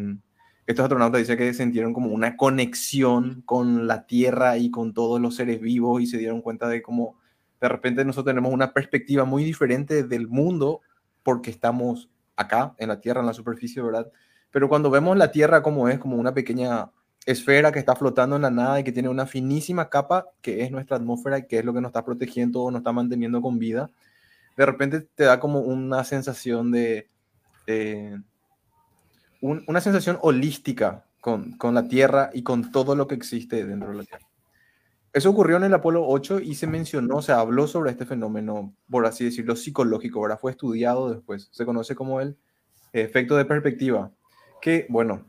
estos 0.65 0.85
astronautas 0.85 1.19
dicen 1.19 1.37
que 1.37 1.53
sintieron 1.53 1.93
como 1.93 2.11
una 2.11 2.37
conexión 2.37 3.41
con 3.41 3.87
la 3.87 4.07
Tierra 4.07 4.57
y 4.57 4.71
con 4.71 4.93
todos 4.93 5.19
los 5.19 5.35
seres 5.35 5.59
vivos 5.59 6.01
y 6.01 6.07
se 6.07 6.17
dieron 6.17 6.41
cuenta 6.41 6.69
de 6.69 6.81
cómo 6.81 7.17
de 7.59 7.67
repente 7.67 8.05
nosotros 8.05 8.31
tenemos 8.31 8.53
una 8.53 8.73
perspectiva 8.73 9.25
muy 9.25 9.43
diferente 9.43 10.03
del 10.03 10.29
mundo 10.29 10.79
porque 11.23 11.51
estamos 11.51 12.09
acá, 12.37 12.73
en 12.77 12.87
la 12.87 13.01
Tierra, 13.01 13.19
en 13.19 13.27
la 13.27 13.33
superficie, 13.33 13.81
¿verdad? 13.81 14.09
Pero 14.49 14.69
cuando 14.69 14.89
vemos 14.89 15.17
la 15.17 15.31
Tierra 15.31 15.61
como 15.61 15.89
es, 15.89 15.99
como 15.99 16.15
una 16.15 16.33
pequeña 16.33 16.89
esfera 17.25 17.71
que 17.71 17.79
está 17.79 17.95
flotando 17.95 18.35
en 18.35 18.41
la 18.41 18.49
nada 18.49 18.79
y 18.79 18.83
que 18.83 18.91
tiene 18.91 19.09
una 19.09 19.27
finísima 19.27 19.89
capa 19.89 20.27
que 20.41 20.63
es 20.63 20.71
nuestra 20.71 20.97
atmósfera 20.97 21.39
y 21.39 21.47
que 21.47 21.59
es 21.59 21.65
lo 21.65 21.73
que 21.73 21.81
nos 21.81 21.89
está 21.89 22.03
protegiendo 22.03 22.61
o 22.61 22.71
nos 22.71 22.79
está 22.79 22.91
manteniendo 22.91 23.41
con 23.41 23.59
vida, 23.59 23.89
de 24.57 24.65
repente 24.65 25.01
te 25.01 25.23
da 25.25 25.39
como 25.39 25.59
una 25.59 26.03
sensación 26.03 26.71
de... 26.71 27.07
Eh, 27.67 28.17
un, 29.41 29.63
una 29.67 29.81
sensación 29.81 30.19
holística 30.21 31.05
con, 31.19 31.57
con 31.57 31.73
la 31.73 31.87
Tierra 31.87 32.29
y 32.33 32.43
con 32.43 32.71
todo 32.71 32.95
lo 32.95 33.07
que 33.07 33.15
existe 33.15 33.65
dentro 33.65 33.89
de 33.89 33.97
la 33.97 34.03
Tierra. 34.03 34.31
Eso 35.13 35.29
ocurrió 35.29 35.57
en 35.57 35.63
el 35.63 35.73
Apolo 35.73 36.07
8 36.07 36.39
y 36.39 36.55
se 36.55 36.67
mencionó, 36.67 37.21
se 37.21 37.33
habló 37.33 37.67
sobre 37.67 37.91
este 37.91 38.05
fenómeno, 38.05 38.73
por 38.89 39.05
así 39.05 39.25
decirlo, 39.25 39.57
psicológico, 39.57 40.19
ahora 40.19 40.37
fue 40.37 40.51
estudiado 40.51 41.13
después, 41.13 41.49
se 41.51 41.65
conoce 41.65 41.95
como 41.95 42.21
el 42.21 42.37
efecto 42.93 43.35
de 43.35 43.43
perspectiva, 43.43 44.11
que, 44.61 44.85
bueno, 44.87 45.25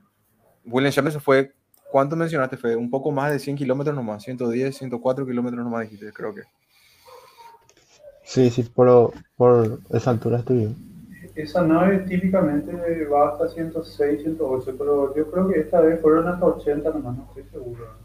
William 0.64 0.92
Shatner 0.92 1.12
se 1.12 1.18
fue, 1.18 1.54
¿cuánto 1.92 2.16
mencionaste? 2.16 2.56
Fue 2.56 2.74
un 2.74 2.90
poco 2.90 3.12
más 3.12 3.30
de 3.30 3.38
100 3.38 3.56
kilómetros 3.56 3.94
nomás, 3.94 4.24
110, 4.24 4.76
104 4.76 5.24
kilómetros 5.24 5.62
nomás 5.62 5.82
dijiste, 5.82 6.12
creo 6.12 6.34
que. 6.34 6.42
Sí, 8.24 8.50
sí, 8.50 8.62
por, 8.64 9.12
por 9.36 9.78
esa 9.90 10.10
altura 10.10 10.38
estoy 10.38 10.74
Esa 11.34 11.62
nave 11.62 11.98
típicamente 11.98 12.72
va 13.06 13.30
hasta 13.30 13.48
106, 13.48 14.22
108, 14.22 14.74
pero 14.78 15.14
yo 15.14 15.30
creo 15.30 15.48
que 15.48 15.60
esta 15.60 15.80
vez 15.80 16.00
fueron 16.00 16.26
hasta 16.26 16.46
80 16.46 16.90
nomás, 16.90 17.16
no 17.16 17.24
estoy 17.28 17.44
seguro 17.52 18.02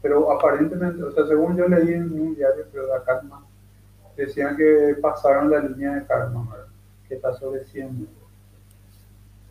pero 0.00 0.30
aparentemente, 0.30 1.02
o 1.02 1.12
sea, 1.12 1.26
según 1.26 1.56
yo 1.56 1.68
leí 1.68 1.92
en 1.92 2.12
un 2.12 2.34
diario, 2.34 2.64
pero 2.72 2.86
de 2.86 2.94
acá 2.94 3.20
más, 3.22 3.42
decían 4.16 4.56
que 4.56 4.96
pasaron 5.00 5.50
la 5.50 5.60
línea 5.60 5.94
de 5.94 6.06
karma, 6.06 6.48
¿verdad? 6.50 6.66
que 7.08 7.14
está 7.14 7.32
sobre 7.34 7.64
100 7.64 8.08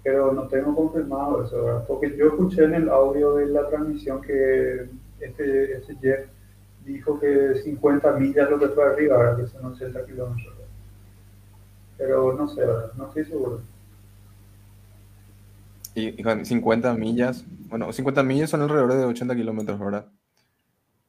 Pero 0.08 0.32
no 0.32 0.44
tengo 0.44 0.74
confirmado 0.74 1.44
eso, 1.44 1.66
¿verdad? 1.66 1.84
Porque 1.86 2.16
yo 2.16 2.28
escuché 2.28 2.64
en 2.64 2.76
el 2.76 2.88
audio 2.88 3.36
de 3.36 3.48
la 3.48 3.68
transmisión 3.68 4.22
que 4.22 4.88
este, 5.20 5.74
este 5.74 5.96
Jeff 5.98 6.30
dijo 6.86 7.20
que 7.20 7.56
50 7.56 8.14
millas 8.14 8.50
lo 8.50 8.58
que 8.58 8.70
fue 8.70 8.86
arriba, 8.86 9.18
¿verdad? 9.18 9.36
Que 9.36 9.48
son 9.48 9.66
80 9.66 10.06
kilómetros. 10.06 10.56
Pero 11.98 12.32
no 12.38 12.48
sé, 12.48 12.62
¿verdad? 12.62 12.94
No 12.96 13.08
estoy 13.08 13.26
seguro. 13.26 13.60
Y, 15.94 16.22
y 16.22 16.46
50 16.46 16.94
millas, 16.94 17.44
bueno, 17.68 17.92
50 17.92 18.24
millas 18.24 18.50
son 18.50 18.62
alrededor 18.62 18.94
de 18.94 19.04
80 19.04 19.36
kilómetros, 19.36 19.78
¿verdad? 19.78 20.06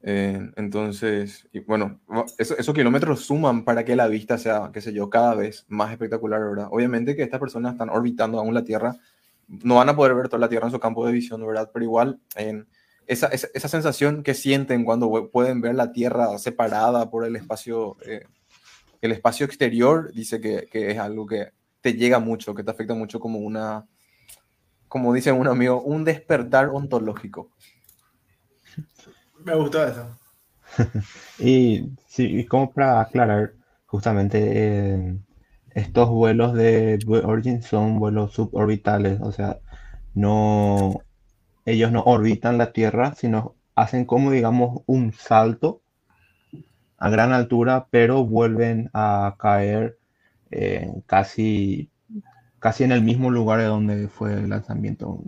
Eh, 0.02 0.50
entonces, 0.56 1.48
y 1.52 1.60
bueno, 1.60 2.00
eso, 2.38 2.56
esos 2.56 2.74
kilómetros 2.74 3.24
suman 3.24 3.64
para 3.64 3.84
que 3.84 3.96
la 3.96 4.06
vista 4.06 4.38
sea, 4.38 4.70
qué 4.72 4.80
sé 4.80 4.92
yo, 4.92 5.10
cada 5.10 5.34
vez 5.34 5.64
más 5.68 5.90
espectacular, 5.90 6.40
¿verdad? 6.40 6.68
Obviamente 6.70 7.16
que 7.16 7.22
estas 7.22 7.40
personas 7.40 7.72
están 7.72 7.90
orbitando 7.90 8.38
aún 8.38 8.54
la 8.54 8.64
Tierra, 8.64 8.96
no 9.48 9.76
van 9.76 9.88
a 9.88 9.96
poder 9.96 10.14
ver 10.14 10.28
toda 10.28 10.40
la 10.40 10.48
Tierra 10.48 10.66
en 10.66 10.72
su 10.72 10.80
campo 10.80 11.04
de 11.06 11.12
visión, 11.12 11.44
¿verdad? 11.44 11.70
Pero 11.72 11.84
igual, 11.84 12.20
en 12.36 12.68
esa, 13.06 13.26
esa, 13.28 13.48
esa, 13.54 13.68
sensación 13.68 14.22
que 14.22 14.34
sienten 14.34 14.84
cuando 14.84 15.30
pueden 15.30 15.60
ver 15.60 15.74
la 15.74 15.92
Tierra 15.92 16.38
separada 16.38 17.10
por 17.10 17.24
el 17.24 17.34
espacio, 17.36 17.96
eh, 18.04 18.24
el 19.00 19.12
espacio 19.12 19.46
exterior, 19.46 20.12
dice 20.12 20.40
que, 20.40 20.68
que, 20.70 20.90
es 20.90 20.98
algo 20.98 21.26
que 21.26 21.48
te 21.80 21.94
llega 21.94 22.18
mucho, 22.18 22.54
que 22.54 22.62
te 22.62 22.70
afecta 22.70 22.94
mucho 22.94 23.18
como 23.18 23.38
una, 23.38 23.86
como 24.88 25.12
dice 25.12 25.32
un 25.32 25.48
amigo, 25.48 25.80
un 25.82 26.04
despertar 26.04 26.68
ontológico. 26.68 27.50
Me 29.48 29.54
gustó 29.54 29.82
eso. 29.82 30.06
y 31.38 31.88
sí, 32.06 32.44
como 32.44 32.70
para 32.70 33.00
aclarar, 33.00 33.54
justamente 33.86 34.38
eh, 34.42 35.18
estos 35.70 36.10
vuelos 36.10 36.52
de 36.52 36.98
Origin 37.24 37.62
son 37.62 37.98
vuelos 37.98 38.34
suborbitales, 38.34 39.22
o 39.22 39.32
sea, 39.32 39.58
no, 40.12 41.00
ellos 41.64 41.90
no 41.92 42.02
orbitan 42.02 42.58
la 42.58 42.72
Tierra, 42.72 43.14
sino 43.14 43.54
hacen 43.74 44.04
como 44.04 44.32
digamos 44.32 44.82
un 44.84 45.14
salto 45.14 45.80
a 46.98 47.08
gran 47.08 47.32
altura, 47.32 47.86
pero 47.90 48.26
vuelven 48.26 48.90
a 48.92 49.36
caer 49.38 49.96
eh, 50.50 50.92
casi, 51.06 51.90
casi 52.58 52.84
en 52.84 52.92
el 52.92 53.02
mismo 53.02 53.30
lugar 53.30 53.60
de 53.60 53.66
donde 53.66 54.08
fue 54.08 54.34
el 54.34 54.50
lanzamiento, 54.50 55.22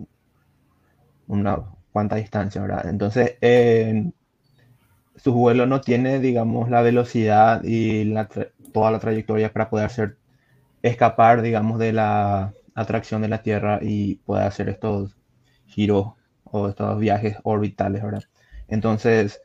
una, 1.25 1.63
cuánta 1.91 2.15
distancia, 2.15 2.61
¿verdad? 2.61 2.87
Entonces, 2.87 3.37
eh, 3.41 4.11
su 5.15 5.33
vuelo 5.33 5.65
no 5.65 5.81
tiene, 5.81 6.19
digamos, 6.19 6.69
la 6.69 6.81
velocidad 6.81 7.63
y 7.63 8.05
la 8.05 8.27
toda 8.73 8.91
la 8.91 8.99
trayectoria 8.99 9.51
para 9.53 9.69
poder 9.69 9.85
hacer, 9.85 10.17
escapar, 10.81 11.41
digamos, 11.41 11.79
de 11.79 11.93
la 11.93 12.53
atracción 12.75 13.21
de 13.21 13.27
la 13.27 13.43
Tierra 13.43 13.79
y 13.81 14.15
poder 14.17 14.45
hacer 14.45 14.69
estos 14.69 15.15
giros 15.67 16.13
o 16.45 16.69
estos 16.69 16.99
viajes 16.99 17.37
orbitales, 17.43 18.03
¿verdad? 18.03 18.23
Entonces, 18.67 19.41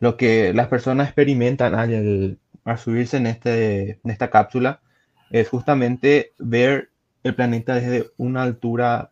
lo 0.00 0.16
que 0.16 0.52
las 0.54 0.68
personas 0.68 1.08
experimentan 1.08 1.74
al, 1.74 2.38
al 2.64 2.78
subirse 2.78 3.16
en, 3.16 3.26
este, 3.26 4.00
en 4.04 4.10
esta 4.10 4.30
cápsula 4.30 4.80
es 5.30 5.48
justamente 5.48 6.32
ver 6.38 6.90
el 7.22 7.34
planeta 7.34 7.74
desde 7.74 8.10
una 8.16 8.42
altura 8.42 9.10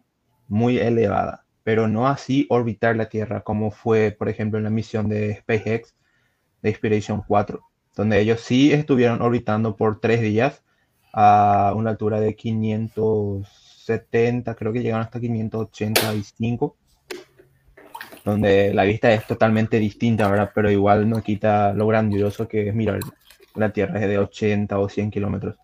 muy 0.48 0.78
elevada, 0.78 1.44
pero 1.66 1.88
no 1.88 2.06
así 2.06 2.46
orbitar 2.48 2.94
la 2.94 3.08
Tierra, 3.08 3.40
como 3.40 3.72
fue, 3.72 4.12
por 4.12 4.28
ejemplo, 4.28 4.56
en 4.56 4.62
la 4.62 4.70
misión 4.70 5.08
de 5.08 5.34
SpaceX 5.34 5.96
de 6.62 6.70
Inspiration 6.70 7.24
4, 7.26 7.60
donde 7.96 8.20
ellos 8.20 8.40
sí 8.40 8.72
estuvieron 8.72 9.20
orbitando 9.20 9.74
por 9.74 9.98
tres 9.98 10.20
días 10.20 10.62
a 11.12 11.72
una 11.74 11.90
altura 11.90 12.20
de 12.20 12.36
570, 12.36 14.54
creo 14.54 14.72
que 14.72 14.80
llegaron 14.80 15.06
hasta 15.06 15.18
585, 15.18 16.76
donde 18.24 18.72
la 18.72 18.84
vista 18.84 19.12
es 19.12 19.26
totalmente 19.26 19.80
distinta, 19.80 20.30
¿verdad? 20.30 20.52
Pero 20.54 20.70
igual 20.70 21.10
no 21.10 21.20
quita 21.20 21.72
lo 21.72 21.88
grandioso 21.88 22.46
que 22.46 22.68
es 22.68 22.74
mirar 22.76 23.00
la 23.56 23.72
Tierra 23.72 23.98
de 23.98 24.18
80 24.18 24.78
o 24.78 24.88
100 24.88 25.10
kilómetros. 25.10 25.56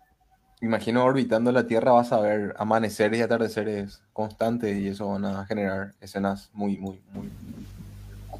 Imagino 0.63 1.03
orbitando 1.03 1.51
la 1.51 1.67
Tierra 1.67 1.91
vas 1.91 2.13
a 2.13 2.21
ver 2.21 2.55
amaneceres 2.57 3.19
y 3.19 3.21
atardeceres 3.21 4.01
constantes 4.13 4.77
y 4.77 4.87
eso 4.87 5.09
van 5.09 5.25
a 5.25 5.45
generar 5.45 5.91
escenas 5.99 6.49
muy, 6.53 6.77
muy, 6.77 7.01
muy... 7.11 7.27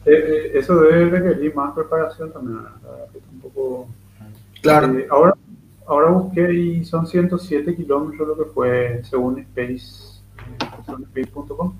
Eh, 0.06 0.14
eh, 0.14 0.52
eso 0.54 0.80
debe 0.80 1.10
requerir 1.10 1.54
más 1.54 1.74
preparación 1.74 2.32
también, 2.32 2.60
un 2.60 3.40
poco... 3.42 3.90
Claro. 4.62 4.98
Eh, 4.98 5.06
ahora, 5.12 5.34
ahora 5.86 6.12
busqué 6.12 6.54
y 6.54 6.86
son 6.86 7.06
107 7.06 7.76
kilómetros 7.76 8.26
lo 8.26 8.38
que 8.38 8.46
fue 8.52 9.02
según 9.04 9.40
Space, 9.40 10.22
según 10.86 11.04
Space.com. 11.14 11.74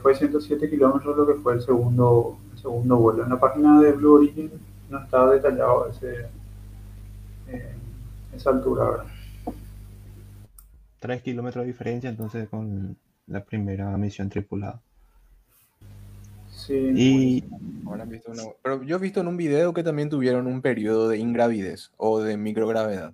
fue 0.00 0.14
107 0.14 0.70
kilómetros 0.70 1.16
lo 1.16 1.26
que 1.26 1.34
fue 1.34 1.54
el 1.54 1.60
segundo, 1.60 2.38
el 2.52 2.58
segundo 2.60 2.96
vuelo. 2.98 3.24
En 3.24 3.30
la 3.30 3.40
página 3.40 3.80
de 3.80 3.90
Blue 3.94 4.14
Origin 4.14 4.48
no 4.88 5.00
está 5.00 5.28
detallado 5.28 5.88
ese, 5.88 6.28
esa 8.32 8.50
altura. 8.50 8.90
¿verdad? 8.90 9.19
3 11.00 11.22
kilómetros 11.22 11.64
de 11.64 11.72
diferencia 11.72 12.08
entonces 12.10 12.48
con 12.48 12.96
la 13.26 13.42
primera 13.44 13.96
misión 13.96 14.28
tripulada. 14.28 14.80
Sí. 16.54 16.74
Y 16.94 17.44
Ahora 17.86 18.02
han 18.04 18.08
visto 18.10 18.30
una- 18.30 18.42
Pero 18.62 18.82
yo 18.84 18.96
he 18.96 18.98
visto 19.00 19.20
en 19.20 19.28
un 19.28 19.36
video 19.36 19.72
que 19.74 19.82
también 19.82 20.08
tuvieron 20.10 20.46
un 20.46 20.60
periodo 20.62 21.08
de 21.08 21.18
ingravidez 21.18 21.90
o 21.96 22.20
de 22.20 22.36
microgravedad. 22.36 23.12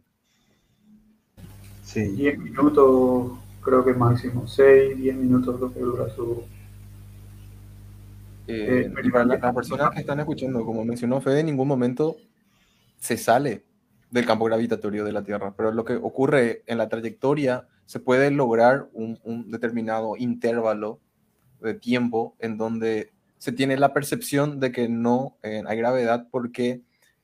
sí, 1.84 2.02
10 2.08 2.38
minutos, 2.38 3.38
creo 3.62 3.84
que 3.84 3.94
máximo, 3.94 4.46
6, 4.46 4.96
10 4.98 5.16
minutos 5.16 5.58
lo 5.60 5.72
que 5.72 5.80
dura 5.80 6.08
su... 6.10 6.42
Eh, 8.48 8.86
Eh, 8.86 8.92
y 9.04 9.10
para 9.10 9.24
la- 9.24 9.36
las 9.38 9.54
personas 9.54 9.90
que 9.92 10.00
están 10.00 10.18
escuchando, 10.20 10.64
como 10.64 10.84
mencionó 10.84 11.20
Fede, 11.20 11.40
en 11.40 11.46
ningún 11.46 11.68
momento 11.68 12.16
se 12.98 13.16
sale 13.16 13.62
del 14.10 14.26
campo 14.26 14.44
gravitatorio 14.46 15.04
de 15.04 15.12
la 15.12 15.22
Tierra, 15.24 15.54
pero 15.56 15.72
lo 15.72 15.84
que 15.84 15.94
ocurre 15.94 16.62
en 16.66 16.78
la 16.78 16.88
trayectoria 16.88 17.66
se 17.86 18.00
puede 18.00 18.30
lograr 18.30 18.88
un, 18.92 19.50
determinado 19.50 20.16
intervalo 20.16 21.00
de 21.60 21.74
tiempo 21.74 22.36
en 22.38 22.58
donde 22.58 23.12
se 23.38 23.52
tiene 23.52 23.76
la 23.76 23.92
percepción 23.92 24.60
de 24.60 24.72
que 24.72 24.88
no 24.88 25.36
eh, 25.42 25.62
hay 25.66 25.78
gravedad 25.78 26.28
porque 26.30 26.82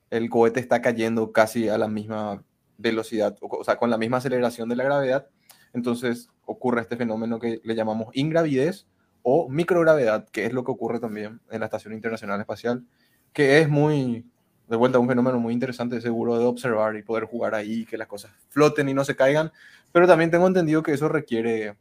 el 0.09 0.29
cohete 0.29 0.59
está 0.59 0.81
cayendo 0.81 1.31
casi 1.31 1.69
a 1.69 1.77
la 1.77 1.87
misma 1.87 2.43
velocidad, 2.77 3.37
o, 3.41 3.47
o 3.57 3.63
sea, 3.63 3.77
con 3.77 3.89
la 3.89 3.97
misma 3.97 4.17
aceleración 4.17 4.69
de 4.69 4.75
la 4.75 4.83
gravedad. 4.83 5.27
Entonces 5.73 6.29
ocurre 6.45 6.81
este 6.81 6.97
fenómeno 6.97 7.39
que 7.39 7.61
le 7.63 7.75
llamamos 7.75 8.07
ingravidez 8.13 8.85
o 9.23 9.49
microgravedad, 9.49 10.27
que 10.29 10.45
es 10.45 10.53
lo 10.53 10.63
que 10.63 10.71
ocurre 10.71 10.99
también 10.99 11.39
en 11.49 11.59
la 11.61 11.65
Estación 11.65 11.93
Internacional 11.93 12.39
Espacial, 12.39 12.85
que 13.31 13.59
es 13.59 13.69
muy, 13.69 14.25
de 14.67 14.75
vuelta, 14.75 14.99
un 14.99 15.07
fenómeno 15.07 15.39
muy 15.39 15.53
interesante, 15.53 15.99
seguro 16.01 16.37
de 16.37 16.45
observar 16.45 16.95
y 16.95 17.03
poder 17.03 17.23
jugar 17.23 17.55
ahí, 17.55 17.85
que 17.85 17.97
las 17.97 18.07
cosas 18.07 18.31
floten 18.49 18.89
y 18.89 18.93
no 18.93 19.05
se 19.05 19.15
caigan, 19.15 19.51
pero 19.93 20.05
también 20.07 20.31
tengo 20.31 20.47
entendido 20.47 20.83
que 20.83 20.91
eso 20.91 21.07
requiere 21.07 21.77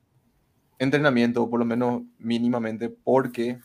entrenamiento, 0.79 1.49
por 1.51 1.59
lo 1.59 1.65
menos 1.65 2.03
mínimamente, 2.19 2.89
porque 2.89 3.59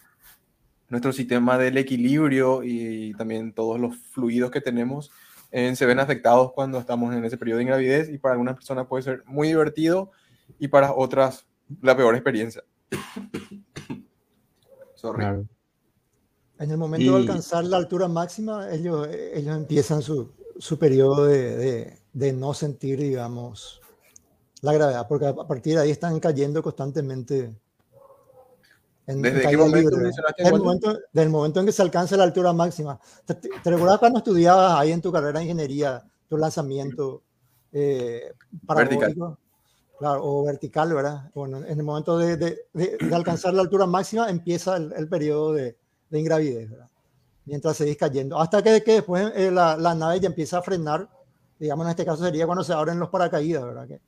nuestro 0.90 1.12
sistema 1.14 1.58
del 1.58 1.78
equilibrio 1.78 2.64
y 2.64 3.14
también 3.18 3.54
todos 3.54 3.80
los 3.80 3.98
fluidos 3.98 4.52
que 4.52 4.62
tenemos 4.62 5.12
eh, 5.52 5.76
se 5.76 5.86
ven 5.86 6.00
afectados 6.00 6.52
cuando 6.54 6.80
estamos 6.80 7.14
en 7.16 7.24
ese 7.26 7.38
periodo 7.38 7.58
de 7.58 7.64
ingravidez 7.64 8.10
y 8.10 8.18
para 8.18 8.34
algunas 8.34 8.56
personas 8.56 8.88
puede 8.88 9.04
ser 9.04 9.24
muy 9.26 9.50
divertido 9.50 10.12
y 10.60 10.68
para 10.70 10.94
otras 10.94 11.46
la 11.82 11.96
peor 11.98 12.16
experiencia. 12.16 12.64
Sorry. 14.96 15.20
claro. 15.20 15.46
En 16.60 16.72
el 16.72 16.78
momento 16.78 17.06
Y- 17.06 17.10
de 17.10 17.16
alcanzar 17.18 17.66
la 17.66 17.78
altura 17.78 18.08
máxima, 18.08 18.72
ellos, 18.72 19.08
ellos 19.34 19.56
empiezan 19.58 20.02
su, 20.02 20.32
su 20.58 20.80
periodo 20.80 21.26
de, 21.26 21.56
de- 21.58 22.00
de 22.14 22.34
no 22.34 22.54
sentir, 22.56 22.98
digamos, 23.00 23.80
la 24.62 24.74
gravedad, 24.74 25.08
porque 25.08 25.28
a 25.28 25.34
partir 25.36 25.76
de 25.76 25.82
ahí 25.84 25.91
están 25.91 26.20
cayendo 26.20 26.62
constantemente. 26.63 27.56
En, 29.06 29.22
¿Desde 29.22 29.43
en 29.43 29.50
qué 29.50 29.58
momento 29.58 29.89
libre. 29.98 30.12
Del 30.12 30.13
Walter? 30.52 30.60
momento, 30.60 31.00
del 31.13 31.30
momento 31.30 31.60
en 31.62 31.65
que 31.65 31.72
se 31.72 31.82
alcanza 31.82 32.17
la 32.17 32.24
altura 32.24 32.52
máxima. 32.52 33.00
¿Te, 33.26 33.36
te, 33.36 33.50
te 33.63 33.70
recuerdas 33.72 34.00
cuando 34.00 34.17
estudiabas 34.20 34.74
ahí 34.80 34.91
en 34.91 35.02
tu 35.02 35.12
carrera 35.12 35.39
de 35.39 35.46
ingeniería, 35.46 36.04
tu 36.28 36.38
lanzamiento 36.38 37.22
eh, 37.72 38.34
Vertical. 38.52 38.65
parabólico? 38.65 39.38
Claro, 39.98 40.22
o 40.26 40.43
vertical, 40.43 40.93
¿verdad? 40.93 41.32
Bueno, 41.34 41.58
en 41.58 41.65
el 41.80 41.84
momento 41.84 42.17
de, 42.20 42.38
de- 42.38 42.60
de- 42.74 42.98
de 43.00 43.15
alcanzar 43.15 43.54
la 43.54 43.62
altura 43.63 43.86
máxima 43.88 44.30
empieza 44.30 44.76
el, 44.78 44.93
el 44.93 45.08
periodo 45.08 45.54
de, 45.54 45.76
de 46.10 46.20
ingravidez, 46.20 46.70
¿verdad? 46.70 46.88
Mientras 47.46 47.78
seguís 47.78 47.98
cayendo. 47.98 48.38
Hasta 48.39 48.62
que, 48.62 48.84
que 48.84 48.93
después 48.93 49.32
eh, 49.36 49.50
la, 49.50 49.78
la 49.78 49.96
nave 49.96 50.20
ya 50.20 50.28
empieza 50.28 50.58
a 50.58 50.62
frenar, 50.62 51.10
digamos 51.58 51.86
en 51.86 51.91
este 51.91 52.06
caso 52.06 52.24
sería 52.26 52.46
cuando 52.46 52.63
se 52.63 52.74
abren 52.74 53.00
los 53.00 53.10
paracaídas, 53.10 53.63
¿verdad? 53.63 53.88
Que, 53.88 54.02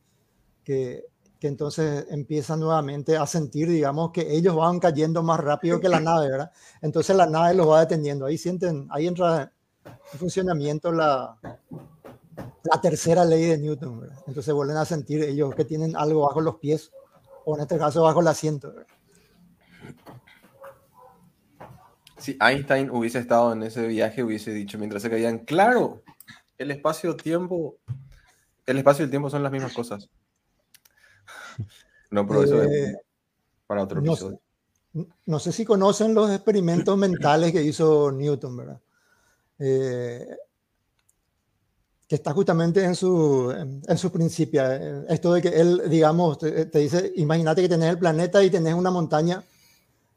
que, 0.69 1.05
que 1.39 1.47
entonces 1.47 2.05
empiezan 2.11 2.59
nuevamente 2.59 3.17
a 3.17 3.25
sentir, 3.25 3.67
digamos, 3.67 4.11
que 4.11 4.35
ellos 4.35 4.55
van 4.55 4.79
cayendo 4.79 5.23
más 5.23 5.39
rápido 5.39 5.79
que 5.79 5.89
la 5.89 5.99
nave, 5.99 6.29
¿verdad? 6.29 6.51
Entonces 6.83 7.15
la 7.15 7.25
nave 7.25 7.55
los 7.55 7.67
va 7.67 7.79
deteniendo. 7.79 8.27
Ahí 8.27 8.37
sienten, 8.37 8.87
ahí 8.91 9.07
entra 9.07 9.51
en 9.83 10.19
funcionamiento 10.19 10.91
la, 10.91 11.35
la 11.41 12.81
tercera 12.81 13.25
ley 13.25 13.45
de 13.45 13.57
Newton, 13.57 14.01
¿verdad? 14.01 14.23
Entonces 14.27 14.53
vuelven 14.53 14.77
a 14.77 14.85
sentir 14.85 15.23
ellos 15.23 15.55
que 15.55 15.65
tienen 15.65 15.95
algo 15.95 16.27
bajo 16.27 16.39
los 16.39 16.57
pies, 16.57 16.91
o 17.45 17.55
en 17.55 17.63
este 17.63 17.79
caso 17.79 18.03
bajo 18.03 18.21
el 18.21 18.27
asiento, 18.27 18.71
¿verdad? 18.71 18.93
Si 22.17 22.37
Einstein 22.39 22.91
hubiese 22.91 23.17
estado 23.17 23.53
en 23.53 23.63
ese 23.63 23.87
viaje, 23.87 24.23
hubiese 24.23 24.51
dicho 24.51 24.77
mientras 24.77 25.01
se 25.01 25.09
caían, 25.09 25.39
claro, 25.39 26.03
el 26.59 26.69
espacio-tiempo, 26.69 27.77
el 28.67 28.77
espacio 28.77 29.01
y 29.01 29.05
el 29.05 29.09
tiempo 29.09 29.31
son 29.31 29.41
las 29.41 29.51
mismas 29.51 29.73
cosas. 29.73 30.09
No, 32.11 32.27
pero 32.27 32.43
eso 32.43 32.61
es 32.63 32.69
Eh, 32.71 32.95
para 33.67 33.83
otro 33.83 33.99
no 33.99 34.11
episodio. 34.11 34.39
no 35.25 35.39
sé 35.39 35.51
si 35.51 35.65
conocen 35.65 36.13
los 36.13 36.29
experimentos 36.31 36.97
mentales 36.97 37.51
que 37.51 37.63
hizo 37.63 38.11
Newton, 38.11 38.57
¿verdad? 38.57 38.81
Eh, 39.59 40.27
que 42.07 42.15
está 42.15 42.33
justamente 42.33 42.83
en 42.83 42.95
su, 42.95 43.51
en, 43.51 43.81
en 43.87 43.97
su 43.97 44.11
principio. 44.11 44.63
eh, 44.65 45.05
Esto 45.09 45.33
de 45.33 45.41
que 45.43 45.49
él, 45.49 45.83
digamos, 45.89 46.39
te, 46.39 46.65
te 46.65 46.79
dice, 46.79 47.13
imagínate 47.17 47.61
que 47.61 47.69
tenés 47.69 47.91
el 47.91 47.99
planeta 47.99 48.43
y 48.43 48.49
tenés 48.49 48.73
una 48.73 48.89
montaña 48.89 49.43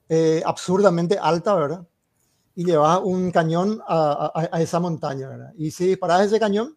eh, 0.08 0.42
absurdamente 0.44 1.18
alta, 1.20 1.54
¿verdad? 1.54 1.86
Y 2.56 2.64
llevas 2.66 3.00
un 3.04 3.30
cañón 3.32 3.82
a, 3.88 4.32
a- 4.34 4.48
a 4.52 4.62
esa 4.62 4.80
montaña, 4.80 5.28
¿verdad? 5.28 5.52
Y 5.58 5.70
si 5.72 5.86
disparas 5.88 6.26
ese 6.26 6.40
cañón, 6.40 6.76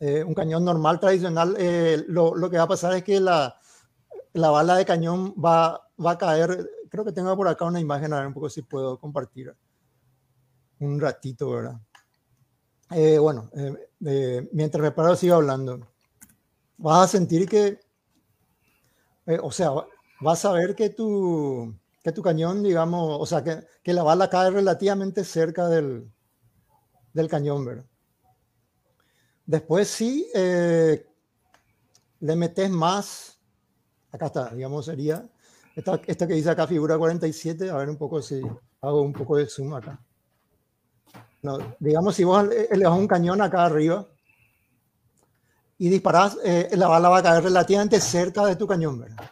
eh, 0.00 0.22
un 0.24 0.34
cañón 0.34 0.64
normal, 0.64 1.00
tradicional, 1.00 1.56
eh, 1.58 2.04
lo, 2.08 2.34
lo 2.34 2.48
que 2.50 2.56
va 2.58 2.64
a 2.64 2.68
pasar 2.68 2.94
es 2.94 3.02
que 3.02 3.18
la, 3.20 3.56
la 4.38 4.50
bala 4.50 4.76
de 4.76 4.84
cañón 4.84 5.34
va, 5.34 5.88
va 6.04 6.12
a 6.12 6.18
caer. 6.18 6.68
Creo 6.88 7.04
que 7.04 7.12
tengo 7.12 7.36
por 7.36 7.48
acá 7.48 7.64
una 7.64 7.80
imagen, 7.80 8.12
a 8.12 8.18
ver 8.18 8.26
un 8.26 8.34
poco 8.34 8.48
si 8.48 8.62
puedo 8.62 8.98
compartir 8.98 9.54
un 10.80 11.00
ratito, 11.00 11.50
¿verdad? 11.50 11.80
Eh, 12.90 13.18
bueno, 13.18 13.50
eh, 13.54 13.90
eh, 14.06 14.48
mientras 14.52 14.82
me 14.82 14.92
paro 14.92 15.14
sigo 15.16 15.34
hablando. 15.34 15.86
Vas 16.78 17.04
a 17.04 17.08
sentir 17.18 17.48
que, 17.48 17.80
eh, 19.26 19.38
o 19.42 19.50
sea, 19.50 19.70
vas 20.20 20.44
a 20.44 20.52
ver 20.52 20.74
que 20.74 20.90
tu, 20.90 21.74
que 22.02 22.12
tu 22.12 22.22
cañón, 22.22 22.62
digamos, 22.62 23.18
o 23.20 23.26
sea, 23.26 23.42
que, 23.42 23.66
que 23.82 23.92
la 23.92 24.02
bala 24.02 24.30
cae 24.30 24.50
relativamente 24.50 25.24
cerca 25.24 25.68
del, 25.68 26.10
del 27.12 27.28
cañón, 27.28 27.64
¿verdad? 27.64 27.84
Después 29.44 29.88
sí, 29.88 30.30
eh, 30.34 31.06
le 32.20 32.36
metes 32.36 32.70
más, 32.70 33.37
acá 34.12 34.26
está, 34.26 34.50
digamos, 34.54 34.86
sería, 34.86 35.24
esta, 35.74 36.00
esta 36.06 36.26
que 36.26 36.34
dice 36.34 36.50
acá 36.50 36.66
figura 36.66 36.98
47, 36.98 37.70
a 37.70 37.76
ver 37.76 37.88
un 37.88 37.96
poco 37.96 38.20
si 38.22 38.40
hago 38.80 39.02
un 39.02 39.12
poco 39.12 39.36
de 39.36 39.46
zoom 39.46 39.74
acá. 39.74 40.00
No, 41.42 41.58
digamos, 41.78 42.14
si 42.14 42.24
vos 42.24 42.46
le 42.46 42.68
le 42.70 42.84
das 42.84 42.98
un 42.98 43.06
cañón 43.06 43.40
acá 43.40 43.64
arriba 43.64 44.06
y 45.78 45.88
disparás, 45.88 46.36
eh, 46.44 46.70
la 46.72 46.88
bala 46.88 47.08
va 47.08 47.18
a 47.18 47.22
caer 47.22 47.44
relativamente 47.44 48.00
cerca 48.00 48.44
de 48.44 48.56
tu 48.56 48.66
cañón, 48.66 48.98
¿verdad? 48.98 49.24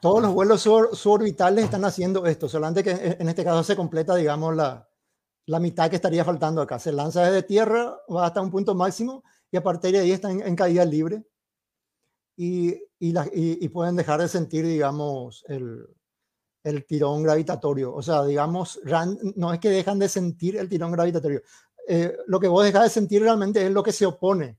todos 0.00 0.22
los 0.22 0.32
vuelos 0.32 0.62
suborbitales 0.62 1.64
están 1.64 1.84
haciendo 1.84 2.26
esto, 2.26 2.48
solamente 2.48 2.84
que 2.84 3.16
en 3.18 3.28
este 3.28 3.44
caso 3.44 3.62
se 3.62 3.76
completa, 3.76 4.14
digamos, 4.14 4.54
la, 4.54 4.88
la 5.46 5.60
mitad 5.60 5.90
que 5.90 5.96
estaría 5.96 6.24
faltando 6.24 6.60
acá. 6.60 6.78
Se 6.78 6.92
lanza 6.92 7.22
desde 7.22 7.42
tierra, 7.42 7.96
va 8.14 8.26
hasta 8.26 8.40
un 8.40 8.50
punto 8.50 8.74
máximo 8.74 9.24
y 9.50 9.56
a 9.56 9.62
partir 9.62 9.92
de 9.92 10.00
ahí 10.00 10.12
está 10.12 10.30
en, 10.30 10.56
caída 10.56 10.84
libre 10.84 11.24
y, 12.40 12.70
y, 13.00 13.14
y, 13.32 13.68
pueden 13.68 13.96
dejar 13.96 14.20
de 14.20 14.28
sentir, 14.28 14.64
digamos, 14.64 15.44
el, 15.48 15.88
el, 16.62 16.86
tirón 16.86 17.24
gravitatorio. 17.24 17.92
O 17.92 18.00
sea, 18.00 18.24
digamos, 18.24 18.78
no 19.34 19.52
es 19.52 19.58
que 19.58 19.70
dejan 19.70 19.98
de 19.98 20.08
sentir 20.08 20.56
el 20.56 20.68
tirón 20.68 20.92
gravitatorio. 20.92 21.42
Eh, 21.88 22.16
lo 22.28 22.38
que 22.38 22.46
vos 22.46 22.62
dejas 22.64 22.84
de 22.84 22.90
sentir 22.90 23.22
realmente 23.22 23.66
es 23.66 23.72
lo 23.72 23.82
que 23.82 23.90
se 23.90 24.06
opone. 24.06 24.56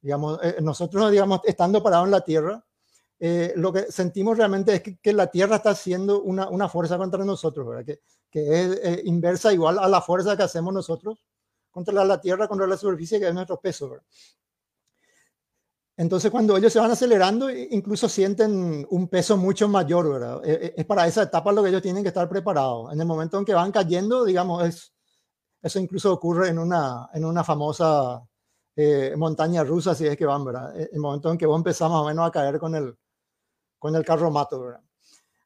Digamos, 0.00 0.40
eh, 0.42 0.56
nosotros, 0.62 1.10
digamos, 1.10 1.42
estando 1.44 1.82
parados 1.82 2.06
en 2.06 2.12
la 2.12 2.22
Tierra, 2.22 2.64
eh, 3.18 3.52
lo 3.54 3.70
que 3.70 3.92
sentimos 3.92 4.38
realmente 4.38 4.76
es 4.76 4.82
que, 4.98 5.12
la 5.12 5.26
Tierra 5.26 5.56
está 5.56 5.70
haciendo 5.70 6.22
una, 6.22 6.48
una 6.48 6.70
fuerza 6.70 6.96
contra 6.96 7.22
nosotros, 7.22 7.68
¿verdad? 7.68 7.84
Que, 7.84 8.00
que 8.30 8.62
es 8.62 9.04
inversa 9.04 9.52
igual 9.52 9.78
a 9.78 9.88
la 9.88 10.00
fuerza 10.00 10.38
que 10.38 10.44
hacemos 10.44 10.72
nosotros 10.72 11.22
contra 11.70 12.02
la 12.02 12.18
Tierra, 12.18 12.48
contra 12.48 12.66
la 12.66 12.78
superficie, 12.78 13.20
que 13.20 13.28
es 13.28 13.34
nuestro 13.34 13.60
peso. 13.60 13.98
Entonces, 16.00 16.30
cuando 16.30 16.56
ellos 16.56 16.72
se 16.72 16.78
van 16.78 16.90
acelerando, 16.90 17.50
incluso 17.50 18.08
sienten 18.08 18.86
un 18.88 19.08
peso 19.08 19.36
mucho 19.36 19.68
mayor, 19.68 20.10
¿verdad? 20.10 20.40
E, 20.42 20.52
e, 20.52 20.74
es 20.78 20.86
para 20.86 21.06
esa 21.06 21.24
etapa 21.24 21.52
lo 21.52 21.62
que 21.62 21.68
ellos 21.68 21.82
tienen 21.82 22.02
que 22.02 22.08
estar 22.08 22.26
preparados. 22.26 22.90
En 22.90 22.98
el 23.02 23.06
momento 23.06 23.36
en 23.38 23.44
que 23.44 23.52
van 23.52 23.70
cayendo, 23.70 24.24
digamos, 24.24 24.66
es, 24.66 24.94
eso 25.60 25.78
incluso 25.78 26.10
ocurre 26.10 26.48
en 26.48 26.58
una, 26.58 27.10
en 27.12 27.26
una 27.26 27.44
famosa 27.44 28.26
eh, 28.76 29.12
montaña 29.14 29.62
rusa, 29.62 29.94
si 29.94 30.06
es 30.06 30.16
que 30.16 30.24
van, 30.24 30.42
¿verdad? 30.42 30.74
E, 30.74 30.88
el 30.90 31.00
momento 31.00 31.30
en 31.30 31.36
que 31.36 31.44
vos 31.44 31.58
empezás 31.58 31.90
más 31.90 32.00
o 32.00 32.06
menos 32.06 32.26
a 32.26 32.30
caer 32.30 32.58
con 32.58 32.74
el, 32.74 32.96
con 33.78 33.94
el 33.94 34.02
carro 34.02 34.30
mato, 34.30 34.58
¿verdad? 34.58 34.80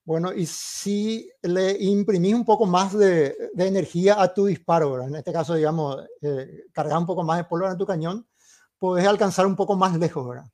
Bueno, 0.05 0.33
y 0.33 0.47
si 0.47 1.29
le 1.43 1.77
imprimís 1.83 2.33
un 2.33 2.45
poco 2.45 2.65
más 2.65 2.97
de, 2.97 3.35
energía 3.57 4.23
a 4.23 4.33
tu 4.33 4.47
disparo, 4.47 5.03
en 5.03 5.17
este 5.17 5.33
caso, 5.33 5.55
digamos, 5.55 5.97
eh, 6.23 6.67
cargar 6.73 6.99
un 6.99 7.07
poco 7.07 7.25
más 7.25 7.39
de 7.39 7.45
pólvora 7.45 7.73
en 7.73 7.79
tu 7.79 7.87
cañón, 7.87 8.25
puedes 8.79 9.07
alcanzar 9.07 9.47
un 9.47 9.57
poco 9.57 9.77
más 9.77 9.97
lejos, 9.99 10.29
¿verdad? 10.29 10.47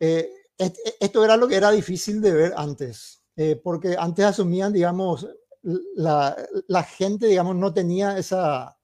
Eh, 0.00 0.30
esto 0.58 1.24
era 1.24 1.36
lo 1.36 1.48
que 1.48 1.56
era 1.56 1.70
difícil 1.70 2.20
de 2.20 2.32
ver 2.32 2.54
antes, 2.56 3.22
eh, 3.36 3.60
porque 3.62 3.96
antes 3.98 4.24
asumían, 4.24 4.72
digamos, 4.72 5.28
la, 5.62 6.36
la, 6.68 6.82
gente, 6.82 7.26
digamos, 7.26 7.56
no 7.56 7.72
tenía 7.72 8.16
esa, 8.16 8.76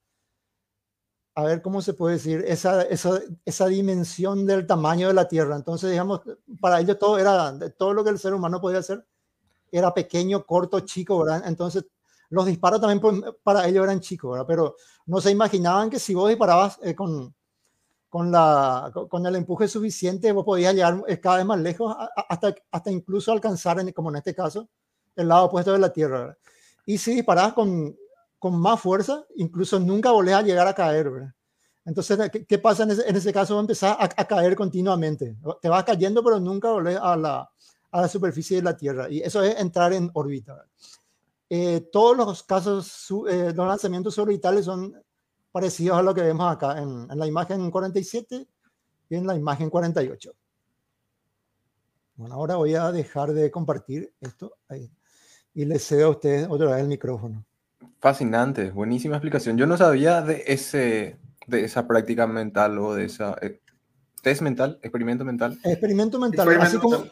a 1.35 1.45
ver 1.45 1.62
cómo 1.62 1.81
se 1.81 1.95
puede 1.95 2.16
decir, 2.16 2.45
esa, 2.47 2.83
esa, 2.83 3.21
esa 3.45 3.66
dimensión 3.66 4.47
del 4.47 4.66
tamaño 4.66 5.09
de 5.09 5.14
la 5.14 5.29
Tierra. 5.29 5.57
Entonces, 5.57 5.90
digamos, 5.90 6.21
para 6.61 6.81
ellos 6.81 6.99
todo 6.99 7.18
era, 7.18 7.57
todo 7.79 7.95
lo 7.95 8.05
que 8.05 8.11
el 8.11 8.18
ser 8.18 8.35
humano 8.35 8.61
podía 8.61 8.81
hacer 8.81 9.07
era 9.71 9.95
pequeño, 9.95 10.45
corto, 10.45 10.81
chico, 10.81 11.18
¿verdad? 11.18 11.45
Entonces, 11.47 11.87
los 12.29 12.47
disparos 12.47 12.81
también 12.81 13.01
pues, 13.01 13.35
para 13.42 13.66
ellos 13.66 13.85
eran 13.85 14.01
chicos, 14.01 14.33
¿verdad? 14.33 14.47
Pero 14.47 14.77
no 15.07 15.21
se 15.21 15.31
imaginaban 15.31 15.88
que 15.88 15.99
si 15.99 16.14
vos 16.14 16.29
disparabas 16.29 16.79
eh, 16.83 16.95
con, 16.95 17.35
con, 18.12 18.31
la, 18.31 18.92
con 19.09 19.25
el 19.25 19.37
empuje 19.37 19.66
suficiente, 19.66 20.33
vos 20.33 20.44
podías 20.44 20.75
llegar 20.75 21.03
cada 21.18 21.38
vez 21.38 21.46
más 21.46 21.59
lejos, 21.59 21.96
hasta, 22.29 22.55
hasta 22.70 22.90
incluso 22.90 23.33
alcanzar, 23.33 23.90
como 23.94 24.11
en 24.11 24.16
este 24.16 24.35
caso, 24.35 24.68
el 25.16 25.29
lado 25.29 25.46
opuesto 25.46 25.72
de 25.72 25.79
la 25.79 25.90
Tierra. 25.90 26.37
Y 26.85 26.98
si 26.98 27.14
disparabas 27.14 27.55
con, 27.55 27.96
con 28.38 28.61
más 28.61 28.79
fuerza, 28.79 29.25
incluso 29.37 29.81
nunca 29.81 30.11
volvés 30.11 30.35
a 30.35 30.42
llegar 30.42 30.68
a 30.68 30.75
caer, 30.75 31.09
¿verdad? 31.09 31.35
Entonces, 31.87 32.18
¿qué, 32.46 32.59
pasa 32.59 32.83
en 32.83 32.90
ese, 32.90 33.09
en 33.09 33.16
ese 33.16 33.33
caso? 33.33 33.59
Empezás 33.59 33.96
a, 33.98 34.05
a, 34.05 34.27
caer 34.27 34.57
continuamente. 34.57 35.35
Te 35.62 35.70
vas 35.70 35.83
cayendo, 35.85 36.22
pero 36.22 36.38
nunca 36.38 36.70
volvés 36.70 36.98
a 37.01 37.16
la, 37.16 37.51
a 37.92 38.01
la 38.03 38.09
superficie 38.09 38.59
de 38.59 38.62
la 38.62 38.77
Tierra. 38.77 39.09
Y 39.09 39.20
eso 39.22 39.42
es 39.42 39.59
entrar 39.59 39.94
en 39.94 40.11
órbita. 40.12 40.66
Eh, 41.48 41.88
todos 41.90 42.14
los 42.14 42.42
casos, 42.42 43.11
eh, 43.31 43.55
los 43.57 43.66
lanzamientos 43.66 44.18
orbitales 44.18 44.66
son 44.66 45.03
parecidos 45.53 45.99
a 45.99 46.03
lo 46.03 46.15
que 46.15 46.23
vemos 46.23 46.51
acá 46.51 46.81
en, 46.81 47.07
la 47.09 47.27
imagen 47.27 47.71
47 47.71 48.47
y 49.11 49.15
en 49.15 49.27
la 49.27 49.37
imagen 49.37 49.71
48. 49.71 50.33
Bueno, 52.17 52.35
ahora 52.35 52.57
voy 52.57 52.75
a 52.75 52.91
dejar 52.91 53.33
de 53.33 53.51
compartir 53.51 54.12
esto 54.21 54.57
y 55.55 55.65
les 55.65 55.87
cedo 55.87 56.07
a 56.07 56.11
ustedes 56.11 56.47
otra 56.49 56.73
vez 56.73 56.81
el 56.81 56.88
micrófono. 56.88 57.45
Fascinante, 58.01 58.71
buenísima 58.71 59.17
explicación. 59.17 59.57
Yo 59.57 59.67
no 59.67 59.77
sabía 59.77 60.23
de, 60.23 60.43
ese, 60.47 61.19
de 61.47 61.65
esa 61.65 61.87
práctica 61.87 62.27
mental 62.27 62.79
o 62.79 62.95
de 62.95 63.05
esa 63.05 63.37
eh, 63.43 63.61
test 64.23 64.43
mental, 64.43 64.79
experimento 64.83 65.25
mental. 65.25 65.59
Experimento 65.62 66.19
mental, 66.19 66.49
así 66.61 66.79
como 66.79 67.05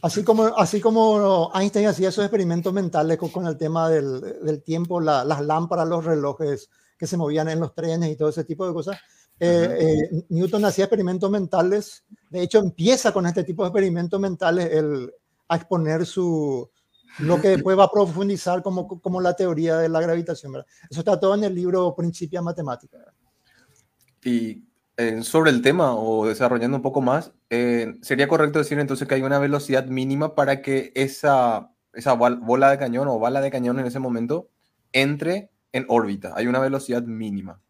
Así 0.00 0.24
como, 0.24 0.44
así 0.56 0.80
como 0.80 1.50
Einstein 1.54 1.86
hacía 1.88 2.08
esos 2.08 2.24
experimentos 2.24 2.72
mentales 2.72 3.18
con, 3.18 3.46
el 3.46 3.58
tema 3.58 3.90
del, 3.90 4.20
del 4.42 4.62
tiempo, 4.62 5.00
las 5.00 5.40
lámparas, 5.42 5.86
los 5.86 6.04
relojes 6.04 6.70
que 7.04 7.08
se 7.08 7.18
movían 7.18 7.48
en 7.50 7.60
los 7.60 7.74
trenes 7.74 8.10
y 8.10 8.16
todo 8.16 8.30
ese 8.30 8.44
tipo 8.44 8.66
de 8.66 8.72
cosas, 8.72 8.98
eh, 9.38 9.76
eh, 9.78 10.24
Newton 10.30 10.64
hacía 10.64 10.86
experimentos 10.86 11.30
mentales. 11.30 12.04
De 12.30 12.42
hecho, 12.42 12.60
empieza 12.60 13.12
con 13.12 13.26
este 13.26 13.44
tipo 13.44 13.62
de 13.62 13.68
experimentos 13.68 14.18
mentales 14.18 14.72
el, 14.72 15.12
a 15.48 15.56
exponer 15.56 16.06
su, 16.06 16.70
lo 17.18 17.40
que 17.42 17.48
después 17.48 17.78
va 17.78 17.84
a 17.84 17.90
profundizar 17.90 18.62
como, 18.62 18.88
como 18.88 19.20
la 19.20 19.36
teoría 19.36 19.76
de 19.76 19.90
la 19.90 20.00
gravitación. 20.00 20.52
¿verdad? 20.52 20.66
Eso 20.88 21.00
está 21.00 21.20
todo 21.20 21.34
en 21.34 21.44
el 21.44 21.54
libro 21.54 21.94
Principia 21.94 22.40
Matemática. 22.40 22.98
Y 24.24 24.62
sobre 25.22 25.50
el 25.50 25.60
tema 25.60 25.94
o 25.94 26.26
desarrollando 26.26 26.78
un 26.78 26.82
poco 26.82 27.02
más, 27.02 27.32
eh, 27.50 27.96
sería 28.00 28.28
correcto 28.28 28.60
decir 28.60 28.78
entonces 28.78 29.06
que 29.06 29.16
hay 29.16 29.22
una 29.22 29.38
velocidad 29.38 29.84
mínima 29.86 30.34
para 30.34 30.62
que 30.62 30.92
esa, 30.94 31.70
esa 31.92 32.14
bola 32.14 32.70
de 32.70 32.78
cañón 32.78 33.08
o 33.08 33.18
bala 33.18 33.42
de 33.42 33.50
cañón 33.50 33.78
en 33.78 33.86
ese 33.86 33.98
momento 33.98 34.48
entre 34.92 35.50
en 35.74 35.84
órbita. 35.88 36.32
Hay 36.36 36.46
una 36.46 36.60
velocidad 36.60 37.02
mínima. 37.02 37.60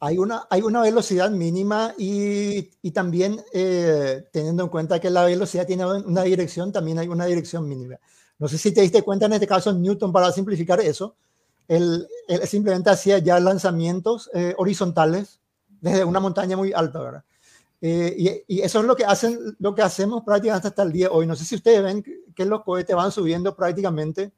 Hay 0.00 0.18
una, 0.18 0.46
hay 0.50 0.62
una 0.62 0.80
velocidad 0.80 1.30
mínima 1.30 1.94
y, 1.96 2.70
y 2.82 2.90
también 2.90 3.40
eh, 3.52 4.24
teniendo 4.32 4.64
en 4.64 4.68
cuenta 4.70 4.98
que 4.98 5.10
la 5.10 5.24
velocidad 5.24 5.66
tiene 5.66 5.84
una 5.86 6.22
dirección, 6.22 6.72
también 6.72 6.98
hay 6.98 7.06
una 7.06 7.26
dirección 7.26 7.68
mínima. 7.68 7.96
No 8.38 8.48
sé 8.48 8.58
si 8.58 8.72
te 8.72 8.80
diste 8.80 9.02
cuenta 9.02 9.26
en 9.26 9.34
este 9.34 9.46
caso 9.46 9.72
Newton 9.72 10.12
para 10.12 10.32
simplificar 10.32 10.80
eso. 10.80 11.14
Él, 11.68 12.08
simplemente 12.46 12.90
hacía 12.90 13.18
ya 13.18 13.38
lanzamientos 13.38 14.28
eh, 14.34 14.54
horizontales 14.56 15.40
desde 15.80 16.04
una 16.04 16.18
montaña 16.18 16.56
muy 16.56 16.72
alta, 16.72 17.00
¿verdad? 17.00 17.24
Eh, 17.82 18.44
y, 18.48 18.60
eso 18.60 18.80
es 18.80 18.86
lo 18.86 18.96
que, 18.96 19.04
hacen, 19.04 19.38
lo 19.58 19.74
que 19.74 19.82
hacemos 19.82 20.22
prácticamente 20.24 20.68
hasta 20.68 20.82
el 20.82 20.92
día 20.92 21.08
de 21.08 21.14
hoy. 21.14 21.26
No 21.26 21.36
sé 21.36 21.44
si 21.44 21.54
ustedes 21.54 21.82
ven 21.82 22.02
que 22.34 22.44
los 22.46 22.64
cohetes 22.64 22.96
van 22.96 23.12
subiendo 23.12 23.54
prácticamente 23.54 24.32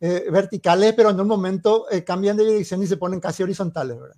eh, 0.00 0.26
verticales, 0.30 0.94
pero 0.94 1.10
en 1.10 1.20
un 1.20 1.26
momento 1.26 1.90
eh, 1.90 2.04
cambian 2.04 2.36
de 2.36 2.44
dirección 2.44 2.82
y 2.82 2.86
se 2.86 2.96
ponen 2.96 3.20
casi 3.20 3.42
horizontales, 3.42 4.00
¿verdad? 4.00 4.16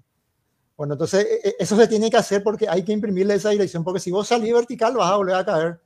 Bueno, 0.77 0.95
entonces 0.95 1.27
eso 1.59 1.77
se 1.77 1.89
tiene 1.89 2.11
que 2.11 2.17
hacer 2.17 2.43
porque 2.43 2.67
hay 2.67 2.83
que 2.83 2.93
imprimirle 2.93 3.35
esa 3.35 3.51
dirección, 3.51 3.85
porque 3.85 4.01
si 4.01 4.11
vos 4.11 4.29
salís 4.29 4.55
vertical 4.55 4.97
vas 4.97 5.11
a 5.11 5.17
volver 5.17 5.35
a 5.35 5.45
caer 5.45 5.81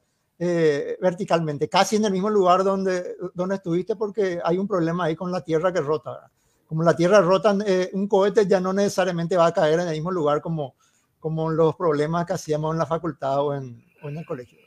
verticalmente, 1.00 1.68
casi 1.68 1.96
en 1.96 2.04
el 2.04 2.12
mismo 2.12 2.30
lugar 2.30 2.62
donde, 2.62 3.16
donde 3.34 3.56
estuviste, 3.56 3.96
porque 3.96 4.40
hay 4.44 4.58
un 4.58 4.68
problema 4.68 5.04
ahí 5.04 5.16
con 5.16 5.32
la 5.32 5.40
Tierra 5.40 5.72
que 5.72 5.80
rota, 5.80 6.12
¿verdad? 6.12 6.30
como 6.66 6.82
la 6.82 6.96
Tierra 6.96 7.20
rota, 7.20 7.56
eh, 7.66 7.90
un 7.92 8.08
cohete 8.08 8.46
ya 8.46 8.60
no 8.60 8.72
necesariamente 8.72 9.36
va 9.36 9.46
a 9.46 9.54
caer 9.54 9.80
en 9.80 9.88
el 9.88 9.94
mismo 9.94 10.10
lugar 10.10 10.40
como, 10.40 10.74
como 11.20 11.50
los 11.50 11.76
problemas 11.76 12.26
que 12.26 12.32
hacíamos 12.32 12.72
en 12.72 12.78
la 12.78 12.86
facultad 12.86 13.40
o 13.40 13.54
en, 13.54 13.84
en 14.02 14.16
el 14.18 14.26
colegio. 14.26 14.58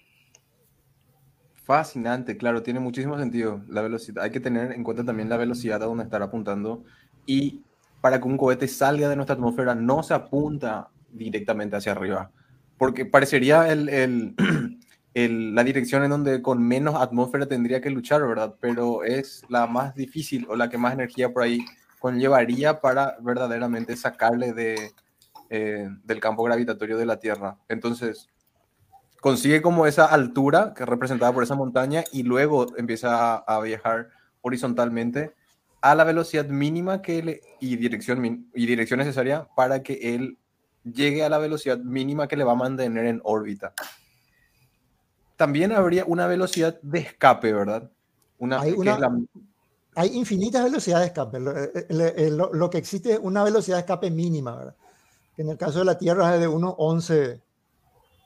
Fascinante, 1.67 2.37
claro, 2.37 2.63
tiene 2.63 2.79
muchísimo 2.79 3.19
sentido 3.19 3.61
la 3.67 3.81
velocidad. 3.81 4.23
Hay 4.23 4.31
que 4.31 4.39
tener 4.39 4.71
en 4.71 4.85
cuenta 4.85 5.03
también 5.03 5.27
la 5.27 5.35
velocidad 5.35 5.83
a 5.83 5.85
donde 5.85 6.05
estar 6.05 6.21
apuntando 6.21 6.85
y 7.25 7.61
para 7.99 8.21
que 8.21 8.27
un 8.29 8.37
cohete 8.37 8.69
salga 8.69 9.09
de 9.09 9.17
nuestra 9.17 9.33
atmósfera 9.33 9.75
no 9.75 10.01
se 10.01 10.13
apunta 10.13 10.87
directamente 11.11 11.75
hacia 11.75 11.91
arriba, 11.91 12.31
porque 12.77 13.03
parecería 13.03 13.69
el, 13.69 13.89
el, 13.89 14.33
el, 15.13 15.55
la 15.55 15.65
dirección 15.65 16.05
en 16.05 16.11
donde 16.11 16.41
con 16.41 16.65
menos 16.65 16.95
atmósfera 16.95 17.47
tendría 17.47 17.81
que 17.81 17.89
luchar, 17.89 18.25
¿verdad? 18.25 18.55
Pero 18.61 19.03
es 19.03 19.43
la 19.49 19.67
más 19.67 19.93
difícil 19.93 20.45
o 20.47 20.55
la 20.55 20.69
que 20.69 20.77
más 20.77 20.93
energía 20.93 21.33
por 21.33 21.43
ahí 21.43 21.65
conllevaría 21.99 22.79
para 22.79 23.17
verdaderamente 23.19 23.97
sacarle 23.97 24.53
de, 24.53 24.93
eh, 25.49 25.89
del 26.05 26.21
campo 26.21 26.43
gravitatorio 26.43 26.97
de 26.97 27.05
la 27.05 27.19
Tierra. 27.19 27.57
Entonces, 27.67 28.29
consigue 29.27 29.61
como 29.61 29.85
esa 29.87 30.05
altura 30.05 30.73
que 30.73 30.83
es 30.83 30.89
representada 30.89 31.33
por 31.33 31.43
esa 31.43 31.53
montaña 31.53 32.05
y 32.13 32.23
luego 32.23 32.67
empieza 32.77 33.35
a, 33.35 33.59
viajar 33.59 34.07
horizontalmente 34.39 35.33
a 35.81 35.95
la 35.95 36.05
velocidad 36.05 36.45
mínima 36.45 37.01
que 37.01 37.21
le, 37.21 37.41
y, 37.59 37.75
dirección, 37.75 38.47
y 38.53 38.65
dirección 38.65 38.99
necesaria 38.99 39.45
para 39.53 39.83
que 39.83 40.15
él 40.15 40.37
llegue 40.85 41.25
a 41.25 41.29
la 41.29 41.39
velocidad 41.39 41.77
mínima 41.77 42.29
que 42.29 42.37
le 42.37 42.45
va 42.45 42.53
a 42.53 42.55
mantener 42.55 43.05
en 43.05 43.19
órbita. 43.25 43.73
También 45.35 45.73
habría 45.73 46.05
una 46.05 46.25
velocidad 46.27 46.79
de 46.81 46.99
escape, 46.99 47.51
¿verdad? 47.51 47.91
Una, 48.37 48.61
Hay 48.61 48.71
una, 48.71 48.97
hay 49.95 50.15
infinitas 50.15 50.63
velocidades 50.63 51.01
de 51.01 51.07
escape. 51.07 51.39
Lo, 52.53 52.69
que 52.69 52.77
existe 52.77 53.11
es 53.11 53.19
una 53.21 53.43
velocidad 53.43 53.75
de 53.75 53.81
escape 53.81 54.09
mínima, 54.09 54.55
¿verdad? 54.55 54.75
que 55.35 55.41
en 55.41 55.49
el 55.49 55.57
caso 55.57 55.79
de 55.79 55.85
la 55.85 55.97
Tierra 55.97 56.33
es 56.33 56.39
de 56.39 56.47
unos 56.47 56.75
11, 56.77 57.41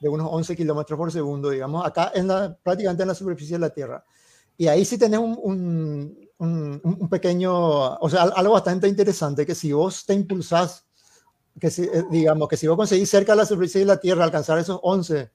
de 0.02 0.10
unos 0.10 0.28
11 0.32 0.56
kilómetros 0.56 0.98
por 0.98 1.12
segundo, 1.12 1.52
digamos, 1.52 1.86
acá 1.86 2.12
en 2.16 2.28
la, 2.28 2.58
prácticamente 2.64 3.04
en 3.04 3.08
la 3.08 3.16
superficie 3.16 3.56
de 3.56 3.60
la 3.60 3.70
Tierra. 3.70 4.04
Y 4.58 4.68
ahí 4.68 4.84
sí 4.84 4.98
tenés 4.98 5.20
un, 5.20 5.40
un, 5.44 6.82
un, 6.84 7.10
pequeño, 7.10 7.96
o 7.96 8.10
sea, 8.10 8.24
algo 8.24 8.54
bastante 8.54 8.88
interesante, 8.88 9.46
que 9.46 9.54
si 9.54 9.72
vos 9.72 10.04
te 10.06 10.16
impulsás, 10.16 10.86
que 11.60 11.70
si, 11.70 11.84
eh, 11.84 12.04
digamos, 12.10 12.48
que 12.48 12.58
si 12.58 12.68
vos 12.68 12.76
conseguís 12.76 13.10
cerca 13.10 13.34
de 13.34 13.38
la 13.38 13.46
superficie 13.46 13.82
de 13.82 13.86
la 13.86 14.00
Tierra 14.00 14.24
alcanzar 14.24 14.58
esos 14.58 14.80
11 14.82 15.32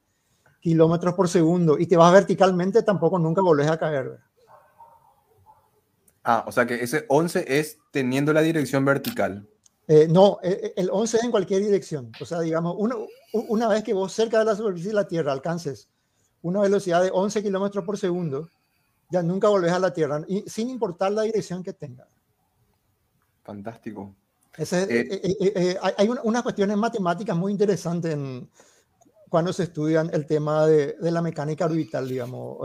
kilómetros 0.59 1.13
por 1.13 1.29
segundo 1.29 1.79
y 1.79 1.87
te 1.87 1.95
vas 1.95 2.11
verticalmente, 2.11 2.83
tampoco 2.83 3.17
nunca 3.17 3.41
volvés 3.41 3.69
a 3.69 3.77
caer. 3.77 4.19
Ah, 6.25 6.43
o 6.45 6.51
sea 6.51 6.67
que 6.67 6.83
ese 6.83 7.05
11 7.07 7.45
es 7.57 7.79
teniendo 7.91 8.33
la 8.33 8.41
dirección 8.41 8.83
vertical. 8.83 9.47
Eh, 9.87 10.07
no, 10.09 10.39
eh, 10.43 10.59
eh, 10.63 10.73
el 10.75 10.89
11 10.91 11.17
es 11.17 11.23
en 11.23 11.31
cualquier 11.31 11.61
dirección. 11.61 12.11
O 12.19 12.25
sea, 12.25 12.41
digamos, 12.41 12.75
una, 12.77 12.95
una 13.31 13.67
vez 13.69 13.83
que 13.83 13.93
vos 13.93 14.11
cerca 14.11 14.39
de 14.39 14.45
la 14.45 14.55
superficie 14.55 14.89
de 14.89 14.95
la 14.95 15.07
Tierra 15.07 15.31
alcances 15.31 15.87
una 16.41 16.61
velocidad 16.61 17.01
de 17.01 17.09
11 17.11 17.41
kilómetros 17.41 17.83
por 17.83 17.97
segundo, 17.97 18.49
ya 19.09 19.23
nunca 19.23 19.47
volvés 19.47 19.71
a 19.71 19.79
la 19.79 19.93
Tierra, 19.93 20.21
y, 20.27 20.41
sin 20.47 20.69
importar 20.69 21.11
la 21.11 21.23
dirección 21.23 21.63
que 21.63 21.73
tenga. 21.73 22.05
Fantástico. 23.43 24.13
hay 25.97 26.09
unas 26.23 26.43
cuestiones 26.43 26.77
matemáticas 26.77 27.35
muy 27.35 27.53
interesantes 27.53 28.13
en, 28.13 28.49
cuando 29.29 29.51
se 29.51 29.63
estudian 29.63 30.09
el 30.13 30.25
tema 30.25 30.67
de, 30.67 30.93
de 30.93 31.11
la 31.11 31.21
mecánica 31.21 31.65
orbital, 31.65 32.07
digamos, 32.07 32.57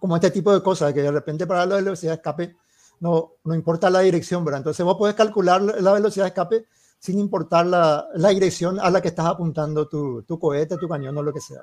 como 0.00 0.16
este 0.16 0.30
tipo 0.30 0.52
de 0.52 0.62
cosas, 0.62 0.92
que 0.92 1.02
de 1.02 1.12
repente 1.12 1.46
para 1.46 1.64
la 1.66 1.76
velocidad 1.76 2.12
de 2.12 2.16
escape 2.16 2.56
no, 3.02 3.32
no 3.42 3.54
importa 3.56 3.90
la 3.90 3.98
dirección, 3.98 4.44
¿verdad? 4.44 4.60
Entonces 4.60 4.86
vos 4.86 4.96
puedes 4.96 5.16
calcular 5.16 5.60
la 5.60 5.92
velocidad 5.92 6.24
de 6.24 6.28
escape 6.28 6.66
sin 7.00 7.18
importar 7.18 7.66
la, 7.66 8.06
la 8.14 8.28
dirección 8.28 8.78
a 8.78 8.90
la 8.90 9.02
que 9.02 9.08
estás 9.08 9.26
apuntando 9.26 9.88
tu, 9.88 10.22
tu, 10.22 10.38
cohete, 10.38 10.76
tu 10.76 10.88
cañón 10.88 11.18
o 11.18 11.22
lo 11.24 11.32
que 11.32 11.40
sea. 11.40 11.62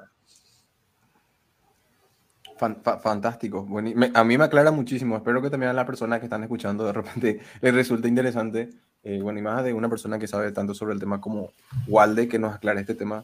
Fantástico. 2.58 3.64
Bueno, 3.64 3.90
a 4.14 4.24
mí 4.26 4.38
me 4.38 4.44
aclara 4.44 4.70
muchísimo. 4.72 5.16
Espero 5.16 5.42
que 5.42 5.50
también 5.50 5.70
a 5.70 5.74
las 5.74 5.86
personas 5.86 6.20
que 6.20 6.26
están 6.26 6.44
escuchando 6.44 6.84
de 6.84 6.92
repente 6.92 7.40
les 7.62 7.74
resulte 7.74 8.10
interesante. 8.10 8.72
Eh, 9.02 9.22
bueno, 9.22 9.40
y 9.40 9.42
más 9.42 9.64
de 9.64 9.72
una 9.72 9.88
persona 9.88 10.20
que 10.20 10.28
sabe 10.28 10.52
tanto 10.52 10.74
sobre 10.74 10.94
el 10.94 11.00
tema 11.00 11.22
como 11.22 11.54
Walde, 11.88 12.28
que 12.28 12.38
nos 12.38 12.54
aclare 12.54 12.82
este 12.82 12.96
tema. 12.96 13.24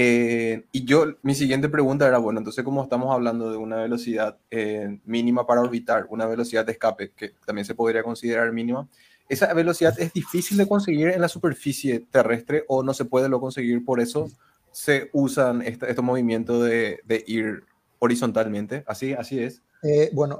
Eh, 0.00 0.62
y 0.70 0.84
yo, 0.84 1.06
mi 1.22 1.34
siguiente 1.34 1.68
pregunta 1.68 2.06
era, 2.06 2.18
bueno, 2.18 2.38
entonces 2.38 2.64
como 2.64 2.84
estamos 2.84 3.12
hablando 3.12 3.50
de 3.50 3.56
una 3.56 3.78
velocidad 3.78 4.38
eh, 4.48 5.00
mínima 5.04 5.44
para 5.44 5.60
orbitar, 5.60 6.06
una 6.10 6.24
velocidad 6.24 6.64
de 6.64 6.70
escape 6.70 7.10
que 7.16 7.32
también 7.44 7.64
se 7.64 7.74
podría 7.74 8.04
considerar 8.04 8.52
mínima, 8.52 8.88
¿esa 9.28 9.52
velocidad 9.54 9.98
es 9.98 10.12
difícil 10.12 10.56
de 10.56 10.68
conseguir 10.68 11.08
en 11.08 11.20
la 11.20 11.28
superficie 11.28 12.06
terrestre 12.12 12.64
o 12.68 12.84
no 12.84 12.94
se 12.94 13.06
puede 13.06 13.28
lo 13.28 13.40
conseguir? 13.40 13.84
Por 13.84 13.98
eso 13.98 14.30
se 14.70 15.10
usan 15.12 15.62
estos 15.62 16.04
movimientos 16.04 16.64
de, 16.64 17.00
de, 17.04 17.24
ir 17.26 17.64
horizontalmente. 17.98 18.84
Así, 18.86 19.14
así 19.14 19.40
es. 19.40 19.62
Eh, 19.82 20.10
bueno, 20.12 20.38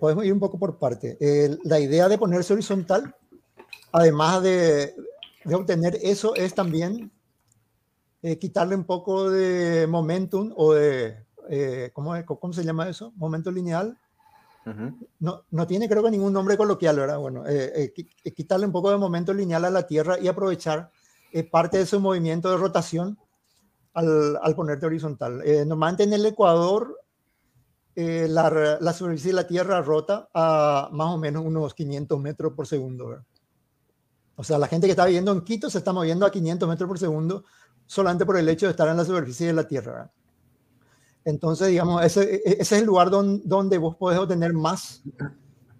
podemos 0.00 0.24
ir 0.24 0.32
un 0.32 0.40
poco 0.40 0.58
por 0.58 0.80
parte. 0.80 1.16
la 1.62 1.78
idea 1.78 2.08
de 2.08 2.18
ponerse 2.18 2.52
horizontal, 2.52 3.14
además 3.92 4.42
de, 4.42 4.92
de 5.44 5.54
obtener 5.54 6.00
eso, 6.02 6.34
es 6.34 6.52
también 6.52 7.12
eh, 8.26 8.38
quitarle 8.38 8.74
un 8.74 8.84
poco 8.84 9.28
de 9.28 9.86
momentum 9.86 10.50
o 10.56 10.72
de, 10.72 11.26
eh, 11.50 11.90
¿cómo, 11.92 12.14
¿cómo, 12.24 12.54
se 12.54 12.64
llama 12.64 12.88
eso? 12.88 13.12
Momento 13.16 13.50
lineal. 13.50 13.98
no, 15.18 15.42
no, 15.50 15.66
tiene 15.66 15.90
creo 15.90 16.02
que 16.02 16.10
ningún 16.10 16.32
nombre 16.32 16.56
coloquial, 16.56 16.96
¿verdad? 16.96 17.18
Bueno, 17.18 17.44
eh, 17.46 17.92
quitarle 18.34 18.64
un 18.64 18.72
poco 18.72 18.90
de 18.90 18.96
momento 18.96 19.34
lineal 19.34 19.66
a 19.66 19.70
la 19.70 19.86
Tierra 19.86 20.18
y 20.18 20.26
aprovechar 20.26 20.90
parte 21.50 21.76
de 21.76 21.84
su 21.84 22.00
movimiento 22.00 22.50
de 22.50 22.56
rotación 22.56 23.18
al, 23.92 24.38
al 24.40 24.54
ponerte 24.54 24.86
horizontal. 24.86 25.42
normalmente 25.66 26.04
en 26.04 26.14
el 26.14 26.24
Ecuador 26.24 26.98
la, 27.94 28.78
la, 28.80 28.92
superficie 28.94 29.32
de 29.32 29.36
la 29.36 29.46
Tierra 29.46 29.82
rota 29.82 30.30
a 30.32 30.88
más 30.92 31.08
o 31.08 31.18
menos 31.18 31.44
unos 31.44 31.74
500 31.74 32.18
metros 32.18 32.54
por 32.54 32.66
segundo. 32.66 33.08
¿verdad? 33.08 33.24
O 34.36 34.44
sea, 34.44 34.58
la 34.58 34.66
gente 34.66 34.86
que 34.86 34.92
está 34.92 35.04
viviendo 35.04 35.30
en 35.32 35.42
Quito 35.42 35.70
se 35.70 35.78
está 35.78 35.92
moviendo 35.92 36.24
a 36.26 36.30
500 36.30 36.68
metros 36.68 36.88
por 36.88 36.98
segundo 36.98 37.44
solamente 37.86 38.26
por 38.26 38.36
el 38.38 38.48
hecho 38.48 38.66
de 38.66 38.70
estar 38.70 38.88
en 38.88 38.96
la 38.96 39.04
superficie 39.04 39.46
de 39.46 39.52
la 39.52 39.66
Tierra. 39.66 40.10
Entonces, 41.24 41.68
digamos, 41.68 42.04
ese, 42.04 42.42
ese, 42.44 42.60
es 42.60 42.72
el 42.72 42.84
lugar 42.84 43.10
donde, 43.10 43.42
donde 43.44 43.78
vos 43.78 43.96
podés 43.96 44.18
obtener 44.18 44.52
más, 44.52 45.02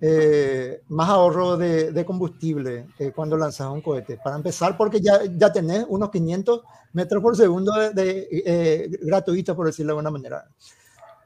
eh, 0.00 0.82
más 0.88 1.08
ahorro 1.10 1.56
de, 1.56 1.92
de 1.92 2.04
combustible 2.04 2.86
eh, 2.98 3.12
cuando 3.14 3.36
lanzas 3.36 3.68
un 3.70 3.82
cohete. 3.82 4.18
Para 4.22 4.36
empezar, 4.36 4.76
porque 4.76 5.00
ya, 5.00 5.20
ya 5.36 5.52
tenés 5.52 5.84
unos 5.88 6.10
500 6.10 6.62
metros 6.94 7.22
por 7.22 7.36
segundo 7.36 7.72
de, 7.72 7.90
de 7.90 8.28
eh, 8.30 8.90
gratuito, 9.02 9.54
por 9.54 9.66
decirlo 9.66 9.92
de 9.92 9.98
alguna 9.98 10.10
manera. 10.10 10.48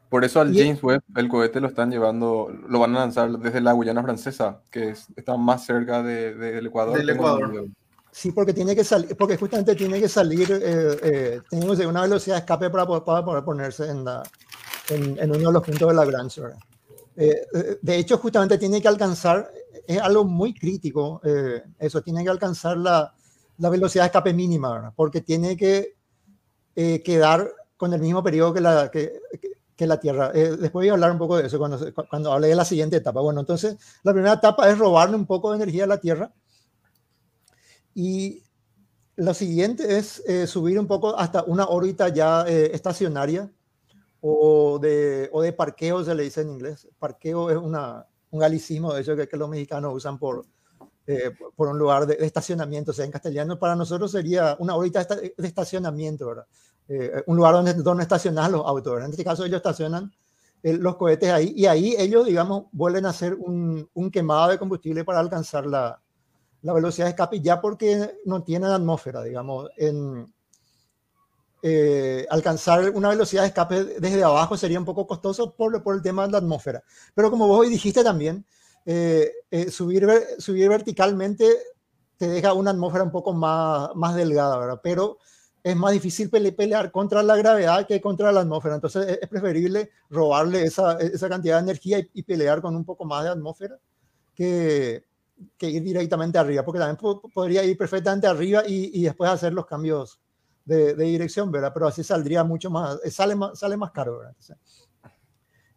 Por 0.09 0.25
eso 0.25 0.41
al 0.41 0.55
James 0.55 0.83
Webb 0.83 1.03
el 1.17 1.29
cohete 1.29 1.61
lo 1.61 1.69
están 1.69 1.91
llevando, 1.91 2.51
lo 2.67 2.79
van 2.79 2.97
a 2.97 3.01
lanzar 3.01 3.31
desde 3.39 3.61
la 3.61 3.73
Guyana 3.73 4.03
francesa, 4.03 4.63
que 4.71 4.95
está 5.17 5.37
más 5.37 5.67
cerca 5.67 6.03
de, 6.03 6.35
del 6.35 6.67
Ecuador. 6.67 6.97
Del 6.97 7.11
Ecuador. 7.11 7.67
Sí, 8.11 8.33
porque 8.33 8.53
tiene 8.53 8.75
que 8.75 8.85
salir, 8.85 9.17
porque 9.17 9.37
justamente 9.37 9.75
tiene 9.75 10.01
que 10.01 10.09
salir, 10.09 10.51
eh, 10.51 11.41
eh, 11.51 11.87
una 11.87 12.03
velocidad 12.03 12.37
de 12.37 12.41
escape 12.41 12.71
para 12.71 12.87
para 12.87 13.25
poder 13.25 13.45
ponerse 13.45 13.89
en, 13.89 14.05
la, 14.05 14.23
en, 14.91 15.19
en, 15.19 15.31
uno 15.31 15.49
de 15.49 15.53
los 15.53 15.63
puntos 15.63 15.89
de 15.89 15.95
la 15.95 16.05
Gran 16.05 16.29
eh, 17.21 17.47
eh, 17.53 17.79
de 17.83 17.97
hecho, 17.97 18.17
justamente 18.19 18.59
tiene 18.59 18.81
que 18.81 18.87
alcanzar, 18.87 19.51
es 19.87 20.01
algo 20.01 20.25
muy 20.25 20.55
crítico, 20.55 21.21
eh, 21.25 21.63
eso, 21.79 22.01
tiene 22.01 22.23
que 22.23 22.31
alcanzar 22.31 22.77
la, 22.77 23.13
la, 23.59 23.69
velocidad 23.71 24.05
de 24.05 24.07
escape 24.07 24.33
mínima, 24.33 24.73
¿verdad? 24.73 24.93
porque 24.95 25.21
tiene 25.21 25.57
que 25.57 25.97
quedar 27.05 27.51
con 27.77 27.93
el 27.93 28.01
mismo 28.01 28.23
periodo 28.23 28.55
que 28.55 28.61
la, 28.61 28.89
que, 28.89 29.21
que 29.75 29.87
la 29.89 29.99
Tierra. 29.99 30.31
después 30.31 30.71
voy 30.73 30.89
a 30.89 30.93
hablar 30.93 31.11
un 31.11 31.19
poco 31.19 31.37
de 31.37 31.49
eso 31.49 31.59
cuando, 31.59 31.77
cuando 32.09 32.33
hable 32.33 32.47
de 32.47 32.55
la 32.55 32.65
siguiente 32.65 32.99
etapa. 32.99 33.21
Bueno, 33.21 33.41
entonces, 33.41 33.77
la 34.05 34.13
primera 34.13 34.35
etapa 34.35 34.71
es 34.71 34.79
robarle 34.79 35.17
un 35.17 35.27
poco 35.27 35.51
de 35.51 35.57
energía 35.57 35.85
a 35.85 35.89
la 35.89 35.99
Tierra 35.99 36.33
y 37.99 38.45
lo 39.17 39.35
siguiente 39.35 39.99
es 39.99 40.23
eh, 40.25 40.47
subir 40.47 40.79
un 40.79 40.87
poco 40.87 41.19
hasta 41.19 41.43
una 41.43 41.67
órbita 41.67 42.11
ya 42.11 42.45
eh, 42.47 42.71
estacionaria 42.73 43.51
o 44.21 44.79
de, 44.79 45.29
o 45.33 45.43
de 45.43 45.53
parqueo, 45.53 46.05
se 46.05 46.15
le 46.15 46.23
dice 46.23 46.43
en 46.43 46.51
inglés. 46.51 46.87
Parqueo 47.01 47.51
es 47.51 47.57
una, 47.57 48.07
un 48.31 48.39
galicismo 48.39 48.95
de 48.95 49.01
hecho 49.01 49.17
que, 49.17 49.27
que 49.27 49.37
los 49.37 49.49
mexicanos 49.49 49.93
usan 49.93 50.17
por, 50.17 50.47
eh, 51.09 51.33
por 51.57 51.67
un 51.67 51.77
lugar 51.77 52.07
de, 52.07 52.25
estacionamiento. 52.25 52.93
O 52.93 52.95
sea, 52.95 53.05
en 53.05 53.11
castellano 53.11 53.59
para 53.59 53.75
nosotros 53.75 54.13
sería 54.13 54.55
una 54.61 54.77
órbita 54.77 55.05
de 55.05 55.35
estacionamiento, 55.39 56.29
¿verdad? 56.29 56.47
un 57.27 57.37
lugar 57.37 57.55
donde, 57.55 57.75
donde 57.75 58.05
estacionar 58.05 58.49
los 58.53 58.65
autos. 58.65 58.93
¿verdad? 58.93 59.07
En 59.07 59.11
este 59.11 59.25
caso 59.25 59.45
ellos 59.45 59.57
estacionan 59.57 60.13
los 60.63 60.95
cohetes 60.95 61.31
ahí 61.31 61.53
y 61.57 61.67
ahí 61.67 61.97
ellos, 61.99 62.27
digamos, 62.27 62.67
vuelven 62.71 63.07
a 63.07 63.11
hacer 63.11 63.35
un, 63.35 63.91
un 63.93 64.11
quemado 64.13 64.51
de 64.51 64.59
combustible 64.59 65.05
para 65.05 65.19
alcanzar 65.19 65.67
la, 65.67 66.01
la 66.63 66.73
velocidad 66.73 67.07
de 67.07 67.11
escape 67.11 67.41
ya 67.41 67.61
porque 67.61 68.19
no 68.25 68.43
tiene 68.43 68.67
atmósfera, 68.67 69.23
digamos. 69.23 69.71
En, 69.77 70.33
eh, 71.61 72.25
alcanzar 72.31 72.91
una 72.91 73.09
velocidad 73.09 73.43
de 73.43 73.49
escape 73.49 73.85
desde 73.99 74.23
abajo 74.23 74.57
sería 74.57 74.79
un 74.79 74.85
poco 74.85 75.07
costoso 75.09 75.55
por, 75.55 75.83
por 75.83 75.97
el 75.97 76.03
tema 76.03 76.25
de 76.27 76.33
la 76.33 76.39
atmósfera. 76.39 76.83
Pero 77.15 77.31
como 77.31 77.49
vos 77.49 77.61
hoy 77.61 77.69
dijiste 77.69 78.05
también, 78.05 78.45
eh, 78.87 79.33
eh, 79.51 79.71
subir, 79.71 80.09
subir 80.39 80.69
verticalmente 80.69 81.47
te 82.17 82.29
deja 82.29 82.53
una 82.53 82.71
atmósfera 82.71 83.05
un 83.05 83.11
poco 83.11 83.33
más, 83.33 83.91
más 83.95 84.15
delgada, 84.15 84.59
¿verdad? 84.59 84.81
Pero 84.83 85.19
es 85.63 85.77
más 85.77 85.93
difícil 85.93 86.31
pelear 86.31 86.91
contra 86.91 87.23
la 87.23 87.37
gravedad 87.37 87.87
que 87.87 88.01
contra 88.01 88.33
la 88.33 88.41
atmósfera. 88.41 88.77
Entonces 88.77 89.19
es 89.21 89.29
preferible 89.29 89.91
robarle 90.11 90.63
esa, 90.63 90.99
esa 90.99 91.29
cantidad 91.29 91.57
de 91.57 91.63
energía 91.63 91.99
y, 91.99 92.11
y, 92.15 92.23
pelear 92.23 92.63
con 92.63 92.75
un 92.75 92.85
poco 92.85 93.05
más 93.05 93.25
de 93.25 93.31
atmósfera 93.31 93.79
que, 94.35 95.08
que 95.57 95.69
ir 95.69 95.83
directamente 95.83 96.39
arriba, 96.39 96.65
porque 96.65 96.81
también 96.81 96.99
podría 97.33 97.65
ir 97.65 97.77
perfectamente 97.77 98.27
arriba 98.27 98.63
y, 98.67 98.91
y 99.01 99.03
después 99.05 99.31
hacer 99.31 99.53
los 99.53 99.67
cambios 99.67 100.21
de, 100.65 100.95
de, 100.95 101.05
dirección, 101.05 101.51
¿verdad? 101.51 101.73
Pero 101.73 101.87
así 101.87 102.05
saldría 102.05 102.45
mucho 102.45 102.71
más, 102.71 102.99
eh, 103.03 103.11
sale 103.11 103.35
más, 103.35 103.59
sale 103.59 103.77
más 103.77 103.91
caro, 103.91 104.19
¿verdad? 104.19 104.35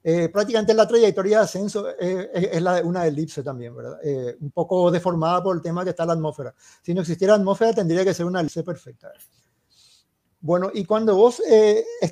eh, 0.03 0.29
prácticamente 0.29 0.73
la 0.73 0.87
trayectoria 0.87 1.37
de 1.37 1.43
ascenso 1.43 1.87
eh, 1.99 2.29
es 2.33 2.61
una 2.83 3.05
elipse 3.05 3.43
también, 3.43 3.75
¿verdad? 3.75 3.99
Eh, 4.03 4.35
un 4.41 4.51
poco 4.51 4.89
deformada 4.89 5.41
por 5.43 5.55
el 5.55 5.61
tema 5.61 5.83
que 5.83 5.91
está 5.91 6.05
la 6.05 6.13
atmósfera. 6.13 6.53
Si 6.81 6.93
no 6.93 7.01
existiera 7.01 7.35
atmósfera, 7.35 7.73
tendría 7.73 8.03
que 8.03 8.13
ser 8.13 8.25
una 8.25 8.41
elipse 8.41 8.63
perfecta. 8.63 9.11
Bueno, 10.39 10.71
y 10.73 10.85
cuando 10.85 11.15
vos, 11.15 11.39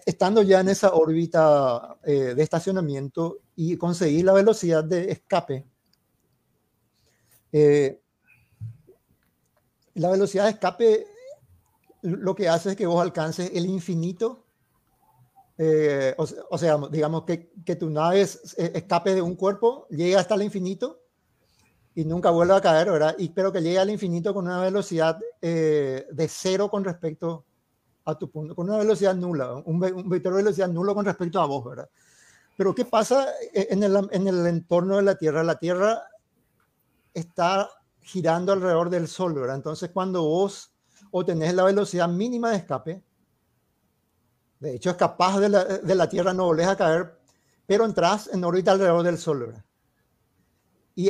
estando 0.05 0.43
ya 0.43 0.59
en 0.59 0.69
esa 0.69 0.93
órbita 0.93 1.97
de 2.03 2.43
estacionamiento 2.43 3.39
y 3.55 3.75
conseguís 3.75 4.23
la 4.23 4.33
velocidad 4.33 4.83
de 4.83 5.09
escape, 5.09 5.65
eh, 7.51 8.01
la 9.95 10.09
velocidad 10.09 10.45
de 10.45 10.51
escape 10.51 11.07
lo 12.01 12.35
que 12.35 12.47
hace 12.47 12.71
es 12.71 12.75
que 12.75 12.85
vos 12.85 13.01
alcances 13.01 13.51
el 13.53 13.65
infinito. 13.65 14.45
Eh, 15.57 16.15
o, 16.17 16.57
sea, 16.57 16.77
digamos 16.89 17.23
que, 17.23 17.75
tu 17.75 17.89
nave 17.89 18.21
escape 18.21 19.15
de 19.15 19.21
un 19.21 19.35
cuerpo, 19.35 19.87
llegue 19.89 20.15
hasta 20.15 20.35
el 20.35 20.43
infinito 20.43 21.01
y 21.95 22.05
nunca 22.05 22.29
vuelva 22.29 22.57
a 22.57 22.61
caer, 22.61 22.89
¿verdad? 22.89 23.15
Y, 23.17 23.29
pero 23.29 23.51
que 23.51 23.61
llegue 23.61 23.79
al 23.79 23.89
infinito 23.89 24.33
con 24.33 24.45
una 24.45 24.61
velocidad 24.61 25.19
eh, 25.41 26.07
de 26.09 26.27
cero 26.29 26.69
con 26.69 26.85
respecto 26.85 27.43
a 28.05 28.17
tu 28.17 28.31
punto, 28.31 28.55
con 28.55 28.69
una 28.69 28.77
velocidad 28.77 29.13
nula, 29.15 29.53
un, 29.65 29.79
vector 29.81 30.31
de 30.31 30.43
velocidad 30.43 30.69
nulo 30.69 30.95
con 30.95 31.03
respecto 31.03 31.41
a 31.41 31.45
vos, 31.45 31.65
¿verdad? 31.65 31.89
Pero 32.55 32.73
¿qué 32.73 32.85
pasa 32.85 33.27
en 33.53 33.83
el 33.83 34.47
entorno 34.47 34.95
de 34.97 35.03
la 35.03 35.15
Tierra? 35.15 35.43
La 35.43 35.59
Tierra 35.59 36.03
está 37.19 37.69
girando 38.01 38.53
alrededor 38.53 38.89
del 38.89 39.07
Sol, 39.07 39.33
¿verdad? 39.33 39.55
Entonces, 39.55 39.91
cuando 39.93 40.23
vos 40.23 40.73
obtenés 41.11 41.53
la 41.53 41.63
velocidad 41.63 42.07
mínima 42.09 42.51
de 42.51 42.57
escape, 42.57 43.03
de 44.59 44.75
hecho, 44.75 44.95
capaz 44.97 45.39
de 45.39 45.49
la, 45.49 45.63
de 45.63 45.95
la 45.95 46.09
Tierra, 46.09 46.33
no 46.33 46.45
volvés 46.45 46.67
a 46.67 46.75
caer, 46.75 47.17
pero 47.65 47.85
entras 47.85 48.29
en 48.33 48.43
órbita 48.43 48.71
alrededor 48.71 49.03
del 49.03 49.17
Sol, 49.17 49.39
¿verdad? 49.39 49.63
Y, 50.95 51.09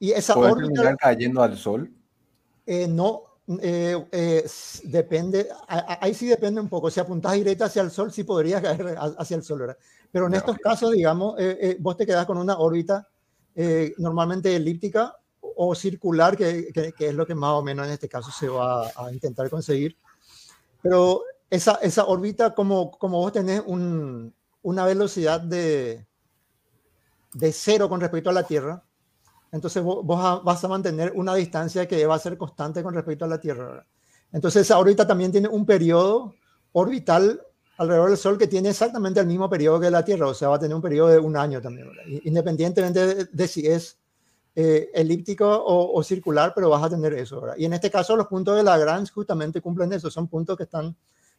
y 0.00 0.12
esa 0.12 0.36
órbita... 0.36 0.96
cayendo 0.96 1.42
al 1.42 1.56
Sol? 1.56 1.92
Eh, 2.66 2.88
no, 2.88 3.22
eh, 3.60 4.08
eh, 4.10 4.50
depende, 4.84 5.48
ahí 5.68 6.14
sí 6.14 6.26
depende 6.26 6.60
un 6.60 6.68
poco. 6.68 6.90
Si 6.90 6.98
apuntas 6.98 7.34
directa 7.34 7.66
hacia 7.66 7.82
el 7.82 7.90
Sol, 7.90 8.10
sí 8.12 8.24
podrías 8.24 8.60
caer 8.62 8.96
hacia 9.18 9.36
el 9.36 9.42
Sol, 9.42 9.60
¿verdad? 9.60 9.78
Pero 10.10 10.26
en 10.26 10.34
estos 10.34 10.56
casos, 10.58 10.90
digamos, 10.92 11.36
vos 11.78 11.96
te 11.96 12.06
quedas 12.06 12.26
con 12.26 12.38
una 12.38 12.58
órbita 12.58 13.06
normalmente 13.98 14.56
elíptica 14.56 15.19
o 15.62 15.74
circular, 15.74 16.38
que, 16.38 16.72
que, 16.72 17.08
es 17.08 17.14
lo 17.14 17.26
que 17.26 17.34
más 17.34 17.50
o 17.50 17.62
menos 17.62 17.86
en 17.86 17.92
este 17.92 18.08
caso 18.08 18.30
se 18.30 18.48
va 18.48 18.86
a 18.96 19.12
intentar 19.12 19.50
conseguir. 19.50 19.94
Pero 20.80 21.22
esa, 21.50 21.74
esa 21.82 22.06
órbita, 22.06 22.54
como, 22.54 22.90
como 22.92 23.18
vos 23.18 23.30
tenés 23.30 23.62
un, 23.66 24.32
una 24.62 24.86
velocidad 24.86 25.38
de, 25.38 26.06
de 27.34 27.52
cero 27.52 27.90
con 27.90 28.00
respecto 28.00 28.30
a 28.30 28.32
la 28.32 28.44
Tierra, 28.44 28.82
entonces 29.52 29.82
vos, 29.82 30.02
vas 30.06 30.64
a 30.64 30.68
mantener 30.68 31.12
una 31.14 31.34
distancia 31.34 31.86
que 31.86 32.06
va 32.06 32.14
a 32.14 32.18
ser 32.18 32.38
constante 32.38 32.82
con 32.82 32.94
respecto 32.94 33.26
a 33.26 33.28
la 33.28 33.38
Tierra. 33.38 33.84
Entonces 34.32 34.62
esa 34.62 34.78
órbita 34.78 35.06
también 35.06 35.30
tiene 35.30 35.48
un 35.48 35.66
periodo 35.66 36.34
orbital 36.72 37.38
alrededor 37.76 38.08
del 38.08 38.18
Sol 38.18 38.38
que 38.38 38.46
tiene 38.46 38.70
exactamente 38.70 39.20
el 39.20 39.26
mismo 39.26 39.50
periodo 39.50 39.78
que 39.78 39.90
la 39.90 40.06
Tierra, 40.06 40.26
o 40.26 40.34
sea, 40.34 40.48
va 40.48 40.56
a 40.56 40.58
tener 40.58 40.74
un 40.74 40.80
periodo 40.80 41.08
de 41.08 41.18
un 41.18 41.36
año 41.36 41.60
también, 41.60 41.90
independientemente 42.24 43.26
de, 43.26 43.48
si 43.48 43.66
es 43.66 43.99
eh, 44.54 44.90
elíptico 44.94 45.46
o, 45.48 46.02
circular, 46.02 46.52
pero 46.54 46.70
vas 46.70 46.82
a 46.82 46.90
tener 46.90 47.14
eso. 47.14 47.42
Y 47.56 47.64
en 47.64 47.72
este 47.72 47.90
caso 47.90 48.16
los 48.16 48.26
puntos 48.26 48.56
de 48.56 48.62
Lagrange 48.62 49.12
justamente 49.12 49.60
cumplen 49.60 49.92
eso, 49.92 50.10
son 50.10 50.28
puntos 50.28 50.56
que 50.56 50.64
están 50.64 50.96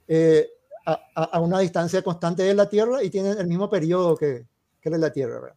eh, 0.07 0.49
a, 0.85 1.39
una 1.39 1.59
distancia 1.59 2.01
constante 2.01 2.43
de 2.43 2.53
la 2.53 2.67
Tierra 2.69 3.03
y 3.03 3.09
tienen 3.09 3.37
el 3.37 3.47
mismo 3.47 3.69
periodo 3.69 4.15
que, 4.15 4.45
que 4.79 4.89
la 4.89 5.11
Tierra. 5.11 5.55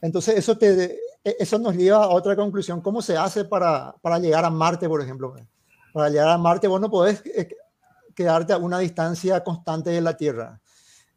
Entonces, 0.00 0.36
eso, 0.36 0.56
te, 0.56 0.98
e, 1.24 1.36
eso 1.38 1.58
nos 1.58 1.74
lleva 1.74 2.04
a 2.04 2.08
otra 2.08 2.36
conclusión. 2.36 2.80
¿Cómo 2.80 3.02
se 3.02 3.16
hace 3.16 3.44
para, 3.44 3.94
para 4.00 4.18
llegar 4.18 4.44
a 4.44 4.50
Marte, 4.50 4.88
por 4.88 5.00
ejemplo? 5.00 5.34
Para 5.92 6.10
llegar 6.10 6.28
a 6.28 6.38
Marte, 6.38 6.68
vos 6.68 6.80
no 6.80 6.90
podés 6.90 7.22
eh, 7.26 7.48
quedarte 8.14 8.52
a 8.52 8.58
una 8.58 8.78
distancia 8.78 9.42
constante 9.42 9.90
de 9.90 10.00
la 10.00 10.16
Tierra. 10.16 10.60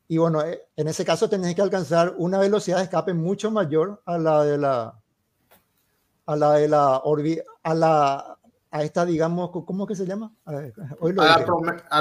Y 0.07 0.17
bueno, 0.17 0.41
eh, 0.41 0.63
en 0.75 0.87
ese 0.87 1.03
caso 1.03 1.29
tenés 1.29 1.53
que 1.55 1.61
alcanzar 1.61 2.15
una 2.17 2.39
velocidad 2.39 2.77
de 2.77 2.83
escape 2.83 3.13
mucho 3.13 3.51
mayor 3.51 4.01
a 4.05 4.17
la 4.17 4.43
de 4.43 4.57
la 4.57 4.99
a 6.25 6.35
la 6.35 6.53
de 6.53 6.67
la 6.67 7.01
a 7.63 7.73
la 7.73 8.37
a 8.69 8.83
esta, 8.83 9.05
digamos, 9.05 9.49
¿cómo 9.51 9.87
que 9.87 9.95
se 9.95 10.05
llama? 10.05 10.31
A, 10.45 10.51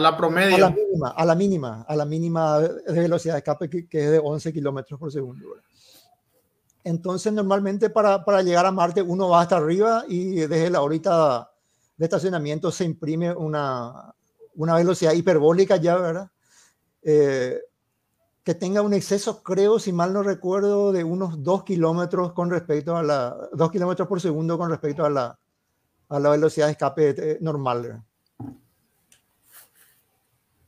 la, 0.01 0.17
promedio. 0.17 0.57
A 0.57 0.59
la 0.59 0.71
mínima, 0.71 1.09
a 1.11 1.25
la 1.25 1.35
mínima, 1.35 1.83
a 1.89 1.97
la 1.97 2.05
mínima 2.05 2.59
de 2.59 3.01
velocidad 3.01 3.35
de 3.35 3.39
escape 3.39 3.71
que, 3.71 3.87
es 4.05 4.11
de 4.11 4.19
11 4.19 4.53
kilómetros 4.53 4.99
por 4.99 5.13
segundo. 5.13 5.47
Entonces, 6.83 7.33
normalmente 7.33 7.91
para, 7.91 8.25
para, 8.25 8.43
llegar 8.43 8.67
a 8.67 8.73
Marte 8.73 9.01
uno 9.01 9.29
va 9.29 9.43
hasta 9.43 9.57
arriba 9.57 10.05
y 10.09 10.35
desde 10.41 10.71
la 10.71 10.83
órbita 10.83 11.51
de 11.97 12.05
estacionamiento 12.05 12.71
se 12.71 12.85
imprime 12.85 13.33
una, 13.33 14.15
una 14.57 14.75
velocidad 14.75 15.13
hiperbólica 15.13 15.77
ya, 15.77 15.97
¿verdad? 15.97 16.31
Eh, 17.03 17.61
que 18.47 18.55
tenga 18.55 18.81
un 18.81 18.95
exceso, 18.95 19.43
creo, 19.43 19.81
si 19.81 19.93
mal 19.93 20.13
no 20.13 20.23
recuerdo, 20.23 20.93
de 20.93 21.03
unos 21.03 21.43
2 21.43 21.65
kilómetros 21.65 22.33
con 22.33 22.49
respecto 22.49 22.97
a 22.97 23.03
la 23.03 23.37
2 23.53 23.73
kilómetros 23.73 24.07
por 24.07 24.21
segundo 24.21 24.57
con 24.57 24.71
respecto 24.71 25.05
a 25.05 25.11
la, 25.11 25.37
a 26.09 26.21
la 26.21 26.31
velocidad 26.31 26.67
de 26.67 26.73
escape 26.73 27.09
eh, 27.19 27.39
normal. 27.41 28.05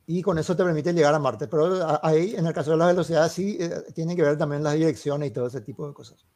Y 0.07 0.21
con 0.21 0.37
eso 0.37 0.57
te 0.57 0.65
permite 0.65 0.91
llegar 0.91 1.15
a 1.15 1.19
Marte. 1.19 1.47
Pero 1.47 2.05
ahí, 2.05 2.35
en 2.35 2.45
el 2.47 2.53
caso 2.53 2.71
de 2.71 2.77
la 2.77 2.87
velocidad, 2.87 3.29
sí, 3.29 3.55
eh, 3.57 3.85
tiene 3.95 4.13
que 4.13 4.23
ver 4.23 4.37
también 4.37 4.61
las 4.61 4.73
direcciones 4.73 5.29
y 5.29 5.31
todo 5.31 5.47
ese 5.47 5.61
tipo 5.61 5.87
de 5.87 5.93
cosas. 5.93 6.27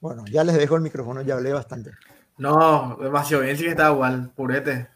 Bueno, 0.00 0.24
ya 0.30 0.44
les 0.44 0.56
dejo 0.58 0.76
el 0.76 0.82
micrófono, 0.82 1.22
ya 1.22 1.34
hablé 1.34 1.52
bastante. 1.52 1.90
No, 2.38 2.98
demasiado 3.00 3.42
bien, 3.42 3.56
sí 3.56 3.64
que 3.64 3.70
está 3.70 3.90
igual, 3.90 4.30
purete. 4.30 4.88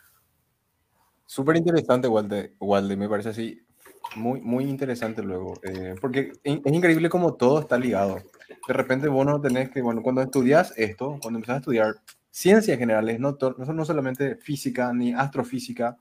Súper 1.25 1.57
interesante, 1.57 2.07
Walde, 2.07 2.55
Walde, 2.61 2.97
me 2.97 3.09
parece 3.09 3.31
así, 3.31 3.66
muy, 4.15 4.41
muy 4.41 4.65
interesante 4.65 5.23
luego, 5.23 5.55
eh, 5.63 5.95
porque 6.01 6.33
es 6.43 6.61
increíble 6.65 7.09
cómo 7.09 7.35
todo 7.35 7.61
está 7.61 7.79
ligado. 7.79 8.19
De 8.67 8.75
repente 8.75 9.09
vos 9.09 9.27
no 9.27 9.41
tenés 9.41 9.71
que, 9.71 9.83
bueno, 9.83 10.03
cuando 10.03 10.23
estudias 10.23 10.73
esto, 10.77 11.19
cuando 11.21 11.39
empezás 11.39 11.57
a 11.57 11.59
estudiar 11.59 11.95
ciencias 12.31 12.79
generales, 12.79 13.19
no, 13.19 13.37
no, 13.41 13.73
no 13.73 13.85
solamente 13.85 14.37
física 14.37 14.93
ni 14.93 15.13
astrofísica, 15.13 15.99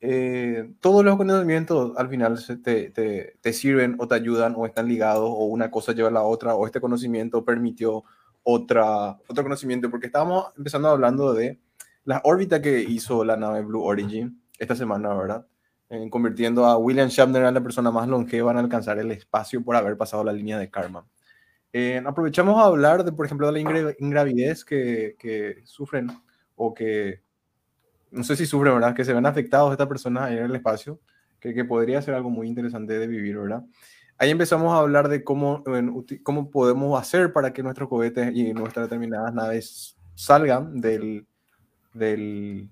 eh, 0.00 0.70
todos 0.80 1.04
los 1.04 1.16
conocimientos 1.16 1.96
al 1.96 2.08
final 2.08 2.38
te, 2.62 2.90
te, 2.90 3.36
te, 3.40 3.52
sirven 3.52 3.96
o 3.98 4.06
te 4.06 4.14
ayudan 4.14 4.54
o 4.56 4.64
están 4.64 4.86
ligados 4.86 5.28
o 5.28 5.46
una 5.46 5.72
cosa 5.72 5.92
lleva 5.92 6.08
a 6.08 6.12
la 6.12 6.22
otra 6.22 6.54
o 6.54 6.66
este 6.66 6.80
conocimiento 6.80 7.44
permitió 7.44 8.04
otra, 8.44 9.18
otro 9.28 9.42
conocimiento, 9.42 9.90
porque 9.90 10.06
estábamos 10.06 10.46
empezando 10.56 10.88
hablando 10.88 11.34
de 11.34 11.58
la 12.04 12.20
órbita 12.24 12.62
que 12.62 12.80
hizo 12.80 13.24
la 13.24 13.36
nave 13.36 13.62
Blue 13.62 13.82
Origin 13.82 14.40
esta 14.58 14.74
semana, 14.74 15.12
¿verdad? 15.14 15.46
Eh, 15.90 16.08
convirtiendo 16.10 16.66
a 16.66 16.76
William 16.76 17.08
Shatner 17.08 17.44
en 17.44 17.54
la 17.54 17.62
persona 17.62 17.90
más 17.90 18.06
longeva 18.08 18.52
en 18.52 18.58
alcanzar 18.58 18.98
el 18.98 19.10
espacio 19.10 19.64
por 19.64 19.74
haber 19.74 19.96
pasado 19.96 20.22
la 20.22 20.32
línea 20.32 20.58
de 20.58 20.70
Karman. 20.70 21.04
Eh, 21.72 22.02
aprovechamos 22.04 22.60
a 22.60 22.66
hablar 22.66 23.04
de, 23.04 23.12
por 23.12 23.24
ejemplo, 23.24 23.50
de 23.50 23.62
la 23.62 23.94
ingravidez 23.98 24.64
que, 24.64 25.16
que, 25.18 25.62
sufren 25.64 26.10
o 26.56 26.74
que, 26.74 27.22
no 28.10 28.22
sé 28.22 28.36
si 28.36 28.44
sufren, 28.44 28.74
¿verdad? 28.74 28.94
Que 28.94 29.04
se 29.04 29.14
ven 29.14 29.24
afectados 29.24 29.72
estas 29.72 29.86
personas 29.86 30.30
en 30.30 30.38
el 30.38 30.54
espacio, 30.54 31.00
que, 31.40 31.54
que, 31.54 31.64
podría 31.64 32.02
ser 32.02 32.14
algo 32.14 32.28
muy 32.28 32.48
interesante 32.48 32.98
de 32.98 33.06
vivir, 33.06 33.38
¿verdad? 33.38 33.64
Ahí 34.18 34.30
empezamos 34.30 34.72
a 34.74 34.78
hablar 34.80 35.08
de 35.08 35.22
cómo, 35.24 35.62
cómo 36.22 36.50
podemos 36.50 37.00
hacer 37.00 37.32
para 37.32 37.52
que 37.52 37.62
nuestros 37.62 37.88
cohetes 37.88 38.34
y 38.34 38.52
nuestras 38.52 38.86
determinadas 38.86 39.32
naves 39.32 39.96
salgan 40.16 40.80
del, 40.80 41.26
del, 41.94 42.68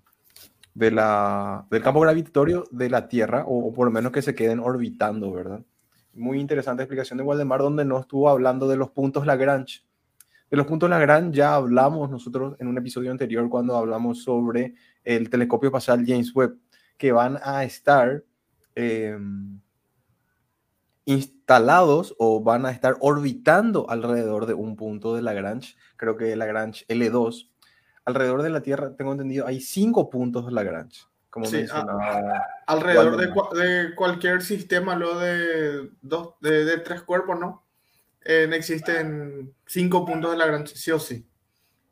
del 0.79 1.83
campo 1.83 2.01
gravitatorio 2.01 2.65
de 2.71 2.91
la 2.91 3.09
Tierra, 3.09 3.45
o, 3.47 3.69
o 3.69 3.73
por 3.73 3.87
lo 3.87 3.93
menos 3.93 4.13
que 4.13 4.23
se 4.23 4.35
queden 4.35 4.61
orbitando, 4.61 5.33
¿verdad? 5.33 5.63
muy 6.17 6.41
interesante 6.41 6.83
explicación 6.83 7.19
de 7.19 7.25
Waldemar, 7.25 7.61
donde 7.61 7.85
no 7.85 8.01
estuvo 8.01 8.29
hablando 8.29 8.67
de 8.69 8.77
los 8.77 8.91
puntos 8.91 9.27
Lagrange. 9.27 9.83
De 10.51 10.57
los 10.57 10.67
puntos 10.67 10.89
Lagrange 10.89 11.37
ya 11.37 11.55
hablamos 11.55 12.11
nosotros 12.11 12.57
en 12.59 12.69
un 12.69 12.79
episodio 12.79 13.11
anterior 13.11 13.49
cuando 13.49 13.77
hablamos 13.77 14.23
sobre 14.23 14.75
el 15.05 15.29
telescopio 15.29 15.69
espacial 15.69 16.05
James 16.07 16.35
Webb, 16.35 16.59
que 16.97 17.13
van 17.13 17.39
a 17.43 17.65
estar 17.65 18.25
em, 18.75 19.61
instalados 21.05 22.15
o 22.19 22.43
van 22.43 22.67
a 22.67 22.71
estar 22.71 22.97
orbitando 23.01 23.89
alrededor 23.91 24.47
de 24.47 24.55
un 24.55 24.77
punto 24.77 25.15
de 25.15 25.23
Lagrange, 25.23 25.77
creo 25.97 26.17
que 26.17 26.35
Lagrange 26.37 26.87
L2. 26.89 27.51
Alrededor 28.07 28.43
de 28.43 28.51
la 28.51 28.63
Tierra, 28.63 28.97
tengo 28.97 29.13
entendido, 29.13 29.47
hay 29.47 29.61
cinco 29.61 30.09
puntos 30.09 30.51
Lagrange 30.51 31.03
como 31.37 31.49
alrededor 32.67 33.55
de, 33.55 33.95
cualquier 33.95 34.41
sistema 34.41 34.97
lo 34.97 35.19
de, 35.19 35.91
dos, 36.01 36.35
de, 36.41 36.79
tres 36.79 37.03
cuerpos, 37.03 37.39
¿no? 37.39 37.65
existen 38.25 39.55
cinco 39.67 40.05
puntos 40.05 40.33
de 40.33 40.39
Lagrange, 40.39 40.75
sí 40.75 40.91
o 40.91 40.99
sí. 40.99 41.29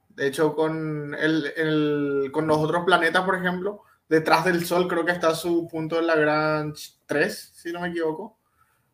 De 0.09 0.27
hecho, 0.27 0.55
con, 0.57 1.15
el, 1.15 2.31
con 2.33 2.47
los 2.47 2.59
otros 2.59 2.85
planetas, 2.85 3.23
por 3.25 3.37
ejemplo, 3.37 3.83
detrás 4.09 4.45
del 4.45 4.65
Sol 4.65 4.89
creo 4.89 5.05
que 5.05 5.13
está 5.13 5.35
su 5.35 5.69
punto 5.69 5.97
de 5.97 6.03
Lagrange 6.03 6.93
3, 7.07 7.53
si 7.55 7.71
no 7.71 7.81
me 7.81 7.89
equivoco. 7.89 8.39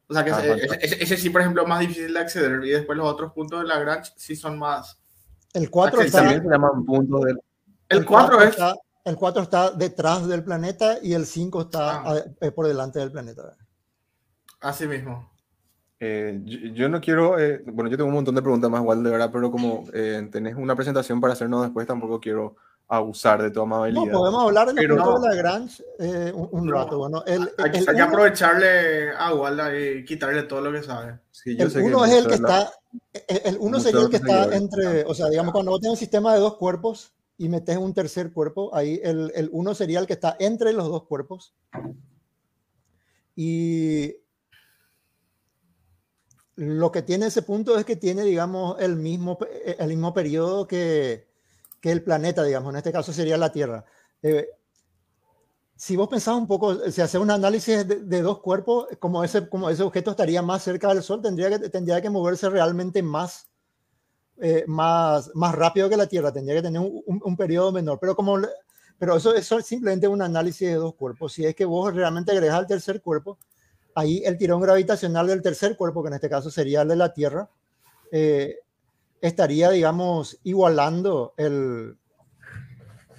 O 0.09 0.15
sea 0.15 0.25
que 0.25 0.33
ah, 0.33 0.43
ese, 0.81 1.03
ese, 1.03 1.17
sí, 1.17 1.31
por 1.31 1.41
ejemplo, 1.41 1.63
es 1.63 1.69
más 1.69 1.81
difícil 1.81 2.13
de 2.13 2.19
acceder. 2.19 2.65
Y 2.65 2.71
después 2.71 2.99
los 2.99 3.07
otros 3.07 3.33
puntos 3.33 3.61
de 3.61 3.69
Lagrange 3.69 4.13
sí 4.17 4.35
son 4.35 4.59
más. 4.59 5.00
El 5.55 5.71
4 5.71 6.03
está. 6.03 6.19
También 6.19 6.43
se 6.43 6.49
llaman 6.49 6.85
puntos 6.85 7.21
de. 7.23 7.35
El 7.89 8.05
4 8.05 8.43
es. 8.43 8.57
El 9.05 9.17
4 9.17 9.43
está 9.43 9.71
detrás 9.71 10.29
del 10.29 10.45
planeta 10.45 10.99
y 11.03 11.15
el 11.15 11.27
5 11.27 11.63
está 11.63 12.03
ah. 12.05 12.23
eh, 12.41 12.51
por 12.51 12.67
delante 12.67 12.99
del 12.99 13.11
planeta. 13.11 13.57
Así 14.61 14.87
mismo. 14.87 15.31
Eh, 15.99 16.41
yo, 16.75 16.89
no 16.89 17.01
quiero, 17.01 17.39
eh, 17.39 17.63
bueno, 17.67 17.91
yo 17.91 17.97
tengo 17.97 18.09
un 18.09 18.15
montón 18.15 18.35
de 18.35 18.43
preguntas 18.43 18.71
más, 18.71 18.81
igual 18.81 19.03
de 19.03 19.11
verdad, 19.11 19.31
pero 19.33 19.51
como 19.51 19.85
tenés 20.31 20.55
una 20.55 20.75
presentación 20.75 21.21
para 21.21 21.35
hacernos 21.35 21.63
después, 21.63 21.87
tampoco 21.87 22.21
quiero 22.21 22.57
abusar 22.89 23.43
de 23.43 23.51
tu 23.51 23.61
amabilidad. 23.61 24.07
No, 24.07 24.19
podemos 24.19 24.43
hablar 24.45 24.73
de 24.73 24.89
la 24.89 24.95
de 24.95 25.29
Lagrange 25.29 25.83
un, 26.33 26.71
rato. 26.71 26.99
Bueno, 26.99 27.23
el, 27.27 27.51
hay, 27.59 27.71
que 27.71 28.01
aprovecharle 28.01 29.11
a 29.11 29.35
Walda 29.35 29.79
y 29.79 30.05
quitarle 30.05 30.45
todo 30.45 30.63
lo 30.63 30.73
que 30.73 30.83
sabe. 30.83 31.21
el 31.45 31.83
uno 31.83 32.05
es 32.07 32.13
el 32.13 32.27
que 32.27 32.35
está, 32.35 32.71
el 33.13 33.57
uno 33.61 33.81
sería 33.81 34.01
el 34.01 34.11
que 34.11 34.17
está 34.17 34.55
entre, 34.55 35.05
o 35.05 35.15
sea, 35.15 35.29
digamos, 35.29 35.53
cuando 35.53 35.71
vos 35.71 35.81
tenés 35.81 35.93
un 35.93 35.99
sistema 35.99 36.35
de 36.35 36.41
dos 36.41 36.57
cuerpos, 36.57 37.13
y 37.41 37.49
metes 37.49 37.79
un 37.79 37.95
tercer 37.95 38.35
cuerpo, 38.35 38.69
ahí 38.75 39.01
el, 39.03 39.33
el, 39.35 39.49
uno 39.53 39.75
sería 39.75 39.99
el 39.99 40.07
que 40.07 40.13
está 40.13 40.37
entre 40.39 40.75
los 40.75 40.89
dos 40.89 41.05
cuerpos. 41.05 41.55
Y 43.35 44.17
lo 46.57 46.93
que 46.93 47.01
tiene 47.01 47.25
ese 47.25 47.41
punto 47.41 47.79
es 47.79 47.87
que 47.87 47.97
tiene, 47.97 48.25
digamos, 48.25 48.79
el 48.79 48.97
mismo, 48.97 49.39
el 49.65 49.89
mismo 49.89 50.13
periodo 50.13 50.67
que, 50.67 51.31
que 51.81 51.91
el 51.91 52.05
planeta, 52.05 52.45
digamos, 52.45 52.75
en 52.75 52.77
este 52.77 52.93
caso 52.93 53.11
sería 53.11 53.39
la 53.39 53.53
Tierra. 53.53 53.87
Eh, 54.23 54.47
si 55.81 55.97
vos 55.97 56.09
pensás 56.09 56.35
un 56.35 56.47
poco, 56.47 56.91
si 56.91 57.01
haces 57.01 57.19
un 57.19 57.31
análisis 57.31 57.89
de, 57.89 58.21
dos 58.21 58.41
cuerpos, 58.41 58.87
como 58.99 59.25
ese, 59.25 59.49
como 59.49 59.71
ese 59.71 59.83
objeto 59.83 60.11
estaría 60.11 60.43
más 60.43 60.63
cerca 60.63 60.93
del 60.93 61.03
Sol, 61.03 61.23
tendría 61.23 61.49
que, 61.49 61.71
tendría 61.71 62.03
que 62.03 62.11
moverse 62.11 62.51
realmente 62.51 63.03
más, 63.03 63.49
eh, 64.43 64.65
más, 64.67 65.31
más 65.33 65.55
rápido 65.55 65.89
que 65.89 65.97
la 65.97 66.07
Tierra, 66.07 66.35
tendría 66.35 66.57
que 66.57 66.65
tener 66.65 66.83
un, 66.83 67.03
un, 67.25 67.35
periodo 67.35 67.73
menor. 67.73 67.99
Pero, 67.99 68.15
como, 68.15 68.39
pero 68.99 69.17
eso, 69.17 69.35
eso, 69.35 69.59
es 69.59 69.65
simplemente 69.65 70.07
un 70.07 70.21
análisis 70.21 70.69
de 70.69 70.75
dos 70.75 70.97
cuerpos. 70.97 71.33
Si 71.33 71.47
es 71.47 71.55
que 71.55 71.65
vos 71.65 71.95
realmente 71.95 72.33
agregas 72.33 72.59
al 72.59 72.67
tercer 72.67 73.01
cuerpo, 73.01 73.39
ahí 73.95 74.23
el 74.27 74.37
tirón 74.37 74.61
gravitacional 74.61 75.29
del 75.29 75.41
tercer 75.41 75.79
cuerpo, 75.79 76.03
que 76.03 76.09
en 76.09 76.15
este 76.15 76.29
caso 76.29 76.51
sería 76.51 76.83
el 76.83 76.89
de 76.89 76.97
la 76.97 77.15
Tierra, 77.15 77.49
eh, 78.13 78.57
estaría, 79.23 79.71
digamos, 79.71 80.39
igualando 80.45 81.33
el, 81.39 81.97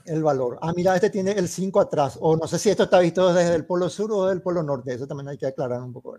el 0.06 0.24
valor. 0.24 0.58
Ah, 0.62 0.74
mira, 0.76 0.96
este 0.96 1.10
tiene 1.10 1.32
el 1.32 1.48
5 1.48 1.80
atrás. 1.80 2.18
O 2.22 2.36
no 2.36 2.48
sé 2.48 2.60
si 2.60 2.70
esto 2.70 2.84
está 2.84 3.00
visto 3.00 3.34
desde 3.34 3.56
el 3.56 3.66
polo 3.66 3.90
sur 3.90 4.12
o 4.12 4.26
del 4.28 4.42
polo 4.42 4.64
norte. 4.64 4.94
Eso 4.94 5.08
también 5.08 5.30
hay 5.30 5.38
que 5.38 5.48
aclarar 5.48 5.82
un 5.82 5.94
poco. 5.94 6.18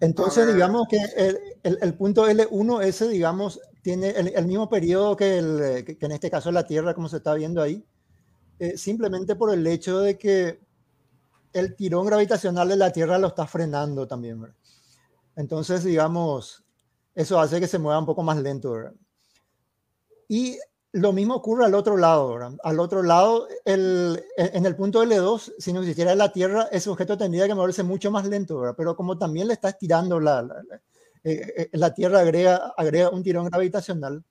Entonces, 0.00 0.52
digamos 0.52 0.86
que 0.88 0.98
el, 1.16 1.38
el, 1.62 1.78
el, 1.80 1.94
punto 1.94 2.28
L1, 2.28 2.82
ese, 2.82 3.08
digamos, 3.08 3.60
tiene 3.82 4.10
el, 4.10 4.28
el 4.28 4.46
mismo 4.46 4.68
periodo 4.68 5.16
que, 5.16 5.38
el, 5.38 5.84
que, 5.84 5.96
en 6.00 6.12
este 6.12 6.30
caso 6.30 6.50
la 6.50 6.66
Tierra, 6.66 6.94
como 6.94 7.08
se 7.08 7.18
está 7.18 7.32
viendo 7.34 7.62
ahí, 7.62 7.84
eh, 8.58 8.76
simplemente 8.76 9.34
por 9.36 9.52
el 9.52 9.66
hecho 9.66 10.00
de 10.00 10.18
que 10.18 10.60
el 11.52 11.74
tirón 11.76 12.06
gravitacional 12.06 12.68
de 12.68 12.76
la 12.76 12.92
Tierra 12.92 13.18
lo 13.18 13.28
está 13.28 13.46
frenando 13.46 14.06
también. 14.06 14.40
¿verdad? 14.40 14.56
Entonces, 15.36 15.84
digamos, 15.84 16.64
eso 17.14 17.38
hace 17.38 17.60
que 17.60 17.68
se 17.68 17.78
mueva 17.78 17.98
un 17.98 18.06
poco 18.06 18.22
más 18.22 18.36
lento. 18.38 18.72
¿verdad? 18.72 18.94
Y 20.28 20.58
lo 20.94 21.12
mismo 21.12 21.34
ocurre 21.34 21.64
al 21.64 21.74
otro 21.74 21.96
lado. 21.96 22.56
Al 22.62 22.78
otro 22.78 23.02
lado, 23.02 23.48
el, 23.64 24.22
en 24.36 24.64
el 24.64 24.76
punto 24.76 25.02
L2, 25.02 25.54
si 25.58 25.72
no 25.72 25.80
existiera 25.80 26.14
la 26.14 26.32
Tierra, 26.32 26.68
ese 26.70 26.88
objeto 26.88 27.18
tendría 27.18 27.48
que 27.48 27.54
moverse 27.54 27.82
mucho 27.82 28.12
más 28.12 28.24
lento, 28.26 28.62
pero 28.76 28.94
como 28.94 29.18
también 29.18 29.48
le 29.48 29.54
está 29.54 29.70
estirando 29.70 30.20
la, 30.20 30.48
eh, 31.24 31.68
la 31.72 31.92
Tierra, 31.92 32.20
agrega, 32.20 33.10
un 33.10 33.24
tirón 33.24 33.46
gravitacional. 33.46 34.22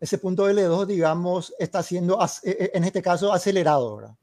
Ese 0.00 0.18
punto 0.18 0.50
L2, 0.50 0.86
digamos, 0.86 1.54
está 1.56 1.84
siendo, 1.84 2.18
en 2.42 2.82
este 2.82 3.00
caso, 3.00 3.32
acelerado. 3.32 4.18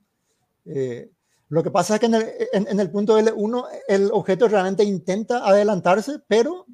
Eh, 0.66 1.10
lo 1.48 1.64
que 1.64 1.72
pasa 1.72 1.94
es 1.94 2.02
que 2.02 2.08
en 2.08 2.16
el, 2.16 2.34
en, 2.52 2.68
en 2.68 2.80
el, 2.82 2.92
punto 2.92 3.18
L1 3.18 3.68
el 3.88 4.10
objeto 4.12 4.50
realmente 4.50 4.84
intenta 4.84 5.48
adelantarse, 5.48 6.20
pero 6.28 6.66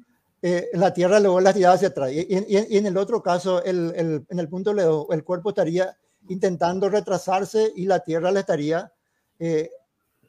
eh, 0.42 0.70
la 0.72 0.92
Tierra 0.92 1.20
luego 1.20 1.40
la 1.40 1.52
tira 1.52 1.72
hacia 1.72 1.88
atrás. 1.88 2.12
Y, 2.12 2.20
y, 2.20 2.66
y, 2.74 2.78
en 2.78 2.86
el 2.86 2.96
otro 2.96 3.22
caso, 3.22 3.62
el, 3.62 3.92
el, 3.94 4.26
en 4.28 4.38
el 4.38 4.48
punto 4.48 4.72
L2, 4.72 5.06
el 5.12 5.24
cuerpo 5.24 5.50
estaría 5.50 5.96
intentando 6.28 6.88
retrasarse 6.88 7.72
y 7.76 7.86
la 7.86 8.00
Tierra 8.00 8.30
le 8.30 8.40
estaría 8.40 8.92
eh, 9.38 9.70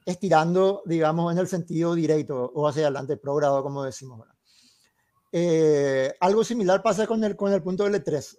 estirando, 0.05 0.81
digamos, 0.85 1.31
en 1.31 1.37
el 1.37 1.47
sentido 1.47 1.95
directo 1.95 2.51
o 2.53 2.67
hacia 2.67 2.83
adelante, 2.83 3.17
progrado, 3.17 3.63
como 3.63 3.83
decimos. 3.83 4.27
Eh, 5.31 6.13
algo 6.19 6.43
similar 6.43 6.81
pasa 6.81 7.07
con 7.07 7.23
el, 7.23 7.35
con 7.35 7.53
el 7.53 7.61
punto 7.61 7.87
L3. 7.87 8.37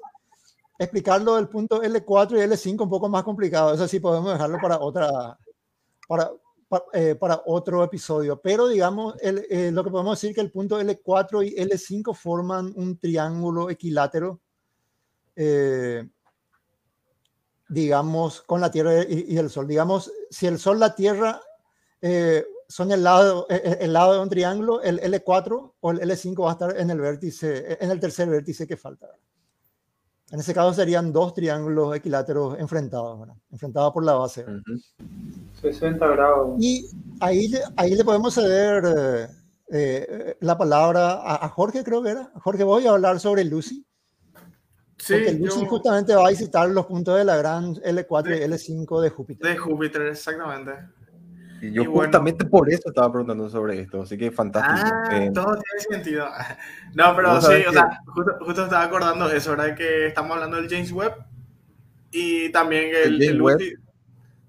Explicarlo 0.78 1.36
del 1.36 1.48
punto 1.48 1.82
L4 1.82 2.32
y 2.32 2.48
L5 2.48 2.82
un 2.82 2.90
poco 2.90 3.08
más 3.08 3.22
complicado. 3.22 3.72
Eso 3.72 3.88
sí 3.88 4.00
podemos 4.00 4.32
dejarlo 4.32 4.58
para 4.60 4.78
otra, 4.80 5.38
para, 6.08 6.30
eh, 6.92 7.14
para 7.14 7.42
otro 7.46 7.84
episodio. 7.84 8.40
Pero 8.40 8.68
digamos, 8.68 9.14
el, 9.20 9.46
eh, 9.50 9.70
lo 9.72 9.84
que 9.84 9.90
podemos 9.90 10.20
decir 10.20 10.34
que 10.34 10.40
el 10.40 10.50
punto 10.50 10.80
L4 10.80 11.46
y 11.46 11.56
L5 11.56 12.14
forman 12.14 12.72
un 12.76 12.98
triángulo 12.98 13.70
equilátero, 13.70 14.40
eh, 15.36 16.08
digamos, 17.68 18.42
con 18.42 18.60
la 18.60 18.70
Tierra 18.70 19.02
y, 19.02 19.34
y, 19.34 19.38
el 19.38 19.50
Sol. 19.50 19.66
Digamos, 19.66 20.12
si 20.30 20.46
el 20.46 20.58
Sol, 20.58 20.78
la 20.78 20.94
Tierra 20.94 21.40
eh, 22.00 22.44
son 22.68 22.90
el 22.92 23.02
lado, 23.02 23.46
el, 23.48 23.78
el, 23.80 23.92
lado 23.92 24.14
de 24.14 24.20
un 24.20 24.28
triángulo, 24.28 24.82
el 24.82 25.00
L4 25.00 25.72
o 25.80 25.90
el 25.90 26.00
L5 26.00 26.44
va 26.44 26.50
a 26.50 26.52
estar 26.52 26.78
en 26.78 26.90
el 26.90 27.00
vértice, 27.00 27.78
en 27.80 27.90
el 27.90 28.00
tercer 28.00 28.28
vértice 28.28 28.66
que 28.66 28.76
falta. 28.76 29.08
En 30.32 30.40
ese 30.40 30.54
caso 30.54 30.72
serían 30.72 31.12
dos 31.12 31.34
triángulos 31.34 31.94
equiláteros 31.94 32.58
enfrentados, 32.58 33.20
¿verdad? 33.20 33.36
enfrentados 33.50 33.92
por 33.92 34.02
la 34.02 34.14
base. 34.14 34.42
Uh 34.44 34.62
-huh. 34.62 34.82
60 35.60 36.06
grados. 36.06 36.56
Y 36.58 36.86
ahí, 37.20 37.52
ahí 37.76 37.94
le 37.94 38.02
podemos 38.02 38.32
ceder 38.32 38.82
eh, 38.86 39.28
eh, 39.70 40.36
la 40.40 40.56
palabra 40.56 41.12
a, 41.12 41.44
a, 41.44 41.48
Jorge, 41.50 41.84
creo 41.84 42.02
que 42.02 42.10
era. 42.10 42.32
Jorge, 42.42 42.64
voy 42.64 42.86
a 42.86 42.92
hablar 42.92 43.20
sobre 43.20 43.44
Lucy. 43.44 43.86
Sí, 44.96 45.14
Porque 45.14 45.32
Lucy 45.34 45.60
yo... 45.60 45.66
justamente 45.66 46.14
va 46.14 46.26
a 46.26 46.30
visitar 46.30 46.66
los 46.70 46.86
puntos 46.86 47.18
de 47.18 47.24
la 47.24 47.36
gran 47.36 47.74
L4 47.74 48.22
de, 48.22 48.36
y 48.38 48.40
L5 48.48 49.00
de 49.02 49.10
Júpiter. 49.10 49.46
De 49.46 49.58
Júpiter, 49.58 50.02
exactamente. 50.02 50.72
Y 51.62 51.72
yo 51.72 51.82
y 51.82 51.86
justamente 51.86 52.44
bueno, 52.44 52.50
por 52.50 52.70
eso 52.70 52.88
estaba 52.88 53.10
preguntando 53.10 53.48
sobre 53.48 53.80
esto, 53.80 54.02
así 54.02 54.18
que 54.18 54.30
fantástico. 54.30 54.90
Ah, 54.92 55.08
eh, 55.12 55.30
todo 55.32 55.54
tiene 55.54 56.02
sentido. 56.02 56.26
No, 56.94 57.16
pero 57.16 57.40
sí, 57.40 57.62
que... 57.62 57.68
o 57.68 57.72
sea, 57.72 58.00
justo, 58.04 58.32
justo, 58.40 58.64
estaba 58.64 58.82
acordando 58.82 59.30
eso, 59.30 59.50
¿verdad? 59.52 59.74
Que 59.74 60.08
estamos 60.08 60.32
hablando 60.32 60.56
del 60.58 60.68
James 60.68 60.92
Webb 60.92 61.14
y 62.10 62.50
también 62.50 62.90
el, 62.94 63.14
el, 63.14 63.22
el 63.22 63.42
Webb 63.42 63.60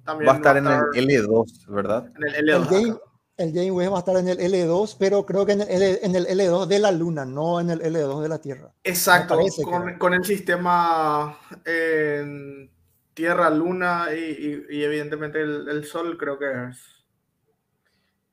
también 0.04 0.28
va 0.28 0.34
a 0.34 0.36
estar, 0.38 0.56
va 0.56 0.70
a 0.70 0.74
estar 0.74 1.04
en 1.04 1.10
el 1.10 1.24
L2, 1.24 1.68
¿verdad? 1.68 2.12
En 2.18 2.24
el 2.24 2.50
L2. 2.50 2.58
El 2.58 2.66
James, 2.66 2.98
el 3.38 3.54
James 3.54 3.72
Webb 3.72 3.92
va 3.92 3.96
a 3.96 4.00
estar 4.00 4.18
en 4.18 4.28
el 4.28 4.38
L2, 4.38 4.96
pero 5.00 5.26
creo 5.26 5.46
que 5.46 5.54
en 5.54 5.62
el, 5.62 6.00
en 6.02 6.16
el 6.16 6.28
L2 6.28 6.68
de 6.68 6.80
la 6.80 6.92
Luna, 6.92 7.26
no 7.26 7.60
en 7.60 7.70
el 7.70 7.82
L2 7.82 8.22
de 8.22 8.30
la 8.30 8.40
Tierra. 8.40 8.72
Exacto, 8.84 9.38
con, 9.64 9.86
que... 9.86 9.98
con, 9.98 10.14
el 10.14 10.24
sistema 10.26 11.38
eh, 11.66 12.70
Tierra, 13.14 13.50
Luna 13.50 14.08
y, 14.14 14.66
y, 14.70 14.78
y 14.78 14.84
evidentemente 14.84 15.42
el, 15.42 15.68
el, 15.70 15.86
Sol, 15.86 16.18
creo 16.18 16.38
que 16.38 16.46
es. 16.70 17.03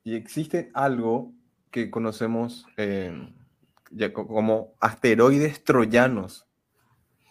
Y 0.03 0.15
existe 0.15 0.71
algo 0.73 1.33
que 1.69 1.89
conocemos 1.89 2.65
eh, 2.77 3.33
como 4.13 4.75
asteroides 4.79 5.63
troyanos. 5.63 6.47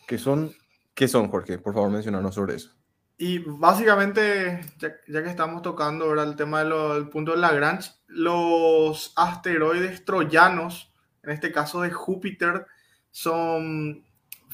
que 0.06 0.18
son, 0.18 0.52
¿Qué 0.94 1.08
son, 1.08 1.28
Jorge? 1.28 1.58
Por 1.58 1.74
favor, 1.74 1.90
mencionarnos 1.90 2.34
sobre 2.34 2.56
eso. 2.56 2.70
Y 3.16 3.38
básicamente, 3.38 4.60
ya, 4.78 4.94
ya, 5.06 5.22
que 5.22 5.28
estamos 5.28 5.62
tocando 5.62 6.06
ahora 6.06 6.22
el 6.22 6.36
tema 6.36 6.64
del 6.64 7.08
punto 7.10 7.32
de 7.32 7.38
Lagrange, 7.38 7.90
los 8.06 9.12
asteroides 9.14 10.04
troyanos, 10.04 10.92
en 11.22 11.30
este 11.30 11.52
caso 11.52 11.82
de 11.82 11.90
Júpiter, 11.90 12.66
son, 13.10 14.04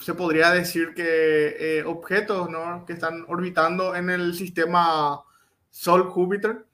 se 0.01 0.15
podría 0.15 0.51
decir 0.51 0.95
que 0.95 1.79
eh, 1.79 1.85
objetos 1.85 2.51
¿no? 2.51 2.85
que 2.85 2.95
están 2.95 3.25
orbitando 3.29 3.95
en 3.95 4.11
el 4.11 4.35
sistema 4.35 5.23
Sol-Júpiter 5.71 6.66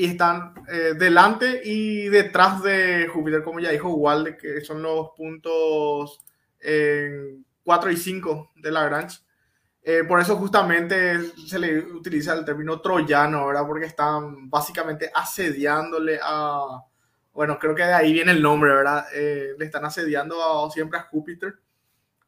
y 0.00 0.06
están 0.06 0.54
eh, 0.66 0.94
delante 0.98 1.60
y 1.62 2.08
detrás 2.08 2.62
de 2.62 3.06
Júpiter, 3.12 3.42
como 3.42 3.60
ya 3.60 3.70
dijo 3.70 3.90
Walde, 3.90 4.38
que 4.38 4.62
son 4.62 4.80
los 4.82 5.10
puntos 5.10 6.24
eh, 6.58 7.36
4 7.62 7.90
y 7.90 7.96
5 7.98 8.52
de 8.56 8.70
Lagrange. 8.72 9.18
Eh, 9.82 10.04
por 10.08 10.18
eso 10.18 10.36
justamente 10.36 11.20
se 11.46 11.58
le 11.58 11.80
utiliza 11.80 12.32
el 12.32 12.46
término 12.46 12.80
troyano, 12.80 13.46
¿verdad? 13.46 13.66
Porque 13.66 13.84
están 13.84 14.48
básicamente 14.48 15.10
asediándole 15.14 16.18
a, 16.22 16.82
bueno, 17.34 17.58
creo 17.58 17.74
que 17.74 17.82
de 17.82 17.92
ahí 17.92 18.14
viene 18.14 18.32
el 18.32 18.40
nombre, 18.40 18.74
¿verdad? 18.74 19.04
Eh, 19.14 19.50
le 19.58 19.64
están 19.66 19.84
asediando 19.84 20.42
a, 20.42 20.70
siempre 20.70 20.98
a 20.98 21.02
Júpiter, 21.02 21.56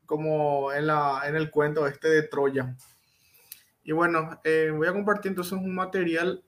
como 0.05 0.71
en, 0.75 0.89
la, 0.89 1.23
en 1.25 1.37
el 1.37 1.51
cuento 1.51 1.87
este 1.87 2.09
de 2.09 2.25
Troya. 2.25 2.77
Y 3.83 3.93
bueno, 3.93 4.41
eh, 4.45 4.71
voy 4.75 4.89
a 4.89 4.93
compartir 4.93 5.31
entonces 5.31 5.55
un 5.55 5.75
material, 5.75 6.45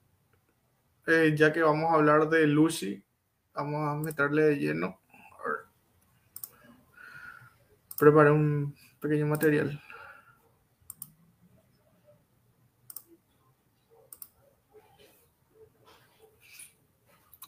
eh, 1.07 1.34
ya 1.36 1.52
que 1.52 1.62
vamos 1.62 1.90
a 1.90 1.94
hablar 1.94 2.28
de 2.28 2.46
Lucy, 2.46 3.02
vamos 3.55 3.88
a 3.88 3.94
meterle 3.94 4.42
de 4.42 4.57
lleno. 4.57 5.00
Preparé 7.98 8.30
un 8.30 8.74
pequeño 9.00 9.26
material. 9.26 9.80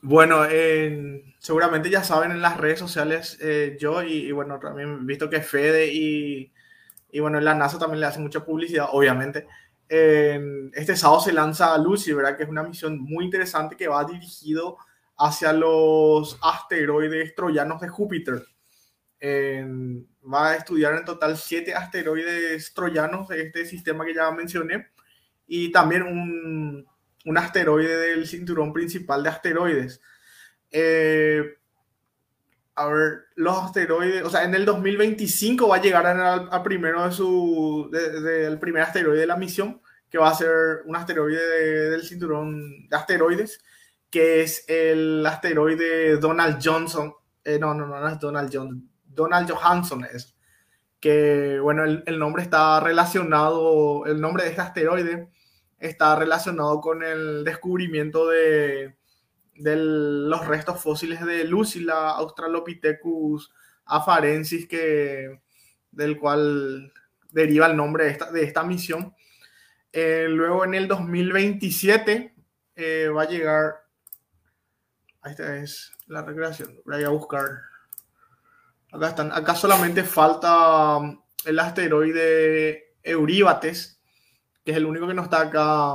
Bueno, 0.03 0.45
eh, 0.49 1.25
seguramente 1.41 1.91
ya 1.91 2.05
saben 2.05 2.31
en 2.31 2.41
las 2.41 2.59
redes 2.59 2.79
sociales, 2.79 3.39
eh, 3.41 3.77
yo 3.81 4.03
y, 4.03 4.31
bueno, 4.31 4.61
también 4.61 5.05
visto 5.05 5.29
que 5.29 5.41
Fede 5.41 5.93
y, 5.93 6.53
y, 7.11 7.21
bueno, 7.21 7.41
la 7.41 7.55
NASA 7.55 7.79
también 7.79 8.01
le 8.01 8.07
hace 8.07 8.21
mucha 8.21 8.45
publicidad, 8.45 8.87
obviamente. 8.93 9.49
Eh, 9.89 10.71
este 10.75 10.97
sábado 10.97 11.21
se 11.21 11.33
lanza 11.33 11.77
Lucy, 11.79 12.13
¿verdad? 12.13 12.37
Que 12.37 12.43
es 12.45 12.49
una 12.49 12.63
misión 12.63 12.99
muy 12.99 13.25
interesante 13.25 13.77
que 13.77 13.89
va 13.89 14.05
dirigido 14.05 14.79
hacia 15.19 15.53
los 15.53 16.39
asteroides 16.43 17.35
troyanos 17.35 17.81
de 17.81 17.89
Júpiter. 17.89 18.47
va 19.23 20.51
a 20.51 20.57
estudiar 20.57 20.95
en 20.95 21.05
total 21.05 21.37
siete 21.37 21.75
asteroides 21.75 22.75
troyanos 22.75 23.29
de 23.29 23.43
este 23.43 23.65
sistema 23.65 24.05
que 24.05 24.15
ya 24.15 24.31
mencioné 24.31 24.89
y 25.47 25.71
también 25.73 26.03
un 26.03 26.87
un 27.27 27.37
asteroide 27.37 27.97
del 27.97 28.27
cinturón 28.27 28.73
principal 28.73 29.23
de 29.23 29.29
asteroides. 29.29 30.01
Eh, 30.71 31.43
a 32.77 32.87
ver, 32.89 33.25
los 33.37 33.57
asteroides, 33.57 34.23
o 34.23 34.29
sea, 34.29 34.45
en 34.45 34.55
el 34.55 34.67
2025 34.67 35.67
va 35.67 35.77
a 35.77 35.83
llegar 35.83 36.07
al, 36.07 36.63
primero 36.63 37.05
de 37.05 37.11
su, 37.11 37.89
del 37.91 38.59
primer 38.59 38.83
asteroide 38.83 39.21
de 39.21 39.27
la 39.27 39.39
misión, 39.39 39.81
que 40.11 40.19
va 40.19 40.29
a 40.29 40.35
ser 40.35 40.83
un 40.85 40.95
asteroide 40.95 41.91
del 41.91 42.03
cinturón 42.03 42.87
de 42.87 42.97
asteroides, 42.97 43.65
que 44.11 44.43
es 44.43 44.65
el 44.69 45.25
asteroide 45.25 46.19
Donald 46.19 46.61
Johnson, 46.63 47.15
eh, 47.45 47.59
no, 47.59 47.73
no, 47.73 47.87
no, 47.87 47.99
no 47.99 48.09
es 48.09 48.21
Donald 48.21 48.51
Johnson, 48.53 48.91
Donald 49.07 49.51
Johansson 49.51 50.05
es, 50.13 50.37
que 51.01 51.59
bueno, 51.59 51.83
el, 51.85 52.03
el 52.07 52.19
nombre 52.19 52.43
está 52.43 52.79
relacionado, 52.81 54.05
el 54.05 54.21
nombre 54.21 54.45
de 54.45 54.51
este 54.51 54.61
asteroide 54.61 55.31
está 55.79 56.15
relacionado 56.15 56.83
con 56.83 57.03
el 57.03 57.43
descubrimiento 57.43 58.29
de 58.29 58.97
de 59.59 59.77
los 59.77 60.47
restos 60.47 60.81
fósiles 60.81 61.25
de 61.25 61.45
Lucila 61.45 62.11
Australopithecus 62.11 63.53
afarensis, 63.87 64.67
que, 64.67 65.41
del 65.91 66.19
cual 66.19 66.93
deriva 67.31 67.67
el 67.67 67.77
nombre 67.77 68.05
de 68.05 68.11
esta, 68.11 68.31
de 68.31 68.43
esta 68.43 68.65
misión. 68.65 69.15
Eh, 69.93 70.27
luego 70.29 70.65
en 70.65 70.75
el 70.75 70.89
2027 70.89 72.35
eh, 72.75 73.09
va 73.09 73.23
a 73.23 73.29
llegar, 73.29 73.75
esta 75.25 75.57
es 75.57 75.93
la 76.07 76.23
recreación, 76.23 76.81
voy 76.85 77.05
a 77.05 77.09
buscar. 77.09 77.45
Acá 78.93 79.09
están, 79.09 79.33
acá 79.33 79.55
solamente 79.55 80.05
falta 80.05 80.97
um, 80.99 81.23
el 81.45 81.59
asteroide 81.59 82.95
Euríbates, 83.03 84.01
que 84.65 84.73
es 84.73 84.77
el 84.77 84.87
único 84.87 85.07
que 85.07 85.15
no 85.15 85.23
está 85.23 85.43
acá 85.43 85.95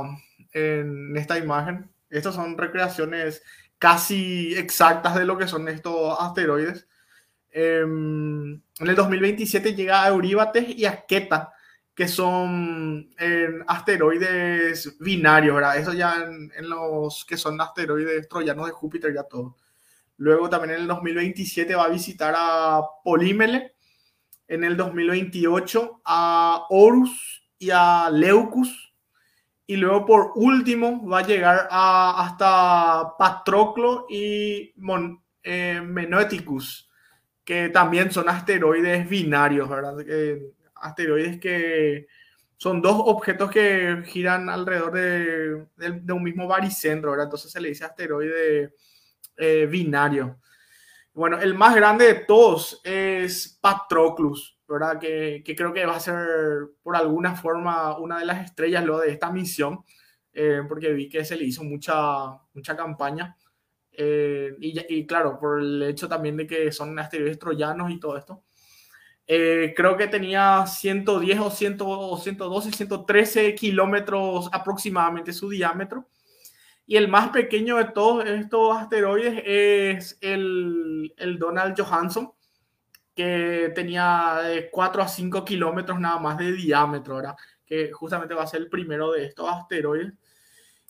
en 0.52 1.16
esta 1.16 1.38
imagen. 1.38 1.91
Estas 2.12 2.34
son 2.34 2.58
recreaciones 2.58 3.42
casi 3.78 4.54
exactas 4.54 5.14
de 5.14 5.24
lo 5.24 5.38
que 5.38 5.48
son 5.48 5.66
estos 5.66 6.14
asteroides. 6.20 6.86
Em, 7.50 8.52
en 8.52 8.86
el 8.86 8.94
2027 8.94 9.74
llega 9.74 10.04
a 10.04 10.08
Euríbates 10.08 10.68
y 10.68 10.84
a 10.84 11.06
Queta, 11.06 11.52
que 11.94 12.06
son 12.08 13.10
asteroides 13.66 14.98
binarios, 15.00 15.54
¿verdad? 15.54 15.78
Eso 15.78 15.94
ya 15.94 16.14
en, 16.22 16.68
los 16.68 17.24
que 17.24 17.38
son 17.38 17.60
asteroides 17.60 18.28
troyanos 18.28 18.66
de 18.66 18.72
Júpiter, 18.72 19.14
ya 19.14 19.24
todo. 19.24 19.56
Luego 20.18 20.50
también 20.50 20.74
en 20.74 20.82
el 20.82 20.88
2027 20.88 21.74
va 21.74 21.84
a 21.84 21.88
visitar 21.88 22.34
a 22.36 22.82
Polímele. 23.02 23.74
En 24.48 24.64
el 24.64 24.76
2028 24.76 26.02
a 26.04 26.66
Horus 26.68 27.42
y 27.58 27.70
a 27.70 28.10
Leucus 28.10 28.91
y 29.66 29.76
luego 29.76 30.04
por 30.06 30.32
último 30.34 31.06
va 31.06 31.20
a 31.20 31.26
llegar 31.26 31.68
a, 31.70 32.24
hasta 32.24 33.16
Patroclo 33.16 34.06
y 34.08 34.72
Mon, 34.76 35.22
eh, 35.42 35.82
que 37.44 37.68
también 37.70 38.10
son 38.12 38.28
asteroides 38.28 39.08
binarios, 39.08 39.68
¿verdad? 39.68 39.96
asteroides 40.76 41.40
que 41.40 42.06
son 42.56 42.80
dos 42.80 42.96
objetos 42.96 43.50
que 43.50 44.02
giran 44.06 44.48
alrededor 44.48 44.92
de, 44.92 45.66
de, 45.76 46.12
un 46.12 46.22
mismo 46.22 46.46
baricentro, 46.46 47.10
¿verdad? 47.10 47.26
Entonces 47.26 47.50
se 47.50 47.60
le 47.60 47.70
dice 47.70 47.84
asteroide 47.84 48.74
eh, 49.36 49.66
binario. 49.66 50.38
Bueno, 51.12 51.40
el 51.40 51.54
más 51.54 51.74
grande 51.74 52.06
de 52.06 52.14
todos 52.14 52.80
es 52.84 53.58
Patroclus, 53.60 54.56
¿verdad? 54.72 54.98
Que, 54.98 55.42
que, 55.44 55.54
creo 55.54 55.72
que 55.72 55.84
va 55.84 55.96
a 55.96 56.00
ser 56.00 56.70
por 56.82 56.96
alguna 56.96 57.36
forma 57.36 57.98
una 57.98 58.18
de 58.18 58.24
las 58.24 58.44
estrellas 58.44 58.84
lo 58.84 58.98
de 58.98 59.10
esta 59.10 59.30
misión, 59.30 59.84
eh, 60.32 60.62
porque 60.66 60.92
vi 60.92 61.08
que 61.08 61.24
se 61.24 61.36
le 61.36 61.44
hizo 61.44 61.62
mucha, 61.62 62.40
mucha 62.54 62.74
campaña. 62.76 63.36
Eh, 63.92 64.56
y, 64.60 64.74
y, 64.88 65.06
claro, 65.06 65.38
por 65.38 65.60
el 65.60 65.82
hecho 65.82 66.08
también 66.08 66.38
de 66.38 66.46
que 66.46 66.72
son 66.72 66.98
asteroides 66.98 67.38
troyanos 67.38 67.90
y 67.90 68.00
todo 68.00 68.16
esto. 68.16 68.42
Eh, 69.26 69.74
creo 69.76 69.96
que 69.96 70.08
tenía 70.08 70.66
110 70.66 71.40
o, 71.40 71.50
100, 71.50 71.76
o 71.80 72.16
112, 72.16 72.72
113 72.72 73.54
kilómetros 73.54 74.48
aproximadamente 74.52 75.32
su 75.32 75.50
diámetro. 75.50 76.08
Y 76.86 76.96
el 76.96 77.08
más 77.08 77.28
pequeño 77.28 77.76
de 77.76 77.84
todos 77.84 78.26
estos 78.26 78.76
asteroides 78.76 79.42
es 79.44 80.18
el, 80.20 81.14
el 81.18 81.38
Donald 81.38 81.78
Johansson, 81.78 82.32
que 83.14 83.72
tenía 83.74 84.40
de 84.44 84.70
4 84.70 85.02
a 85.02 85.08
5 85.08 85.44
kilómetros 85.44 86.00
nada 86.00 86.18
más 86.18 86.38
de 86.38 86.52
diámetro, 86.52 87.16
¿verdad? 87.16 87.36
que 87.72 87.90
justamente 87.90 88.34
va 88.34 88.42
a 88.42 88.46
ser 88.46 88.60
el 88.60 88.68
primero 88.68 89.12
de 89.12 89.24
estos 89.24 89.48
asteroides. 89.48 90.12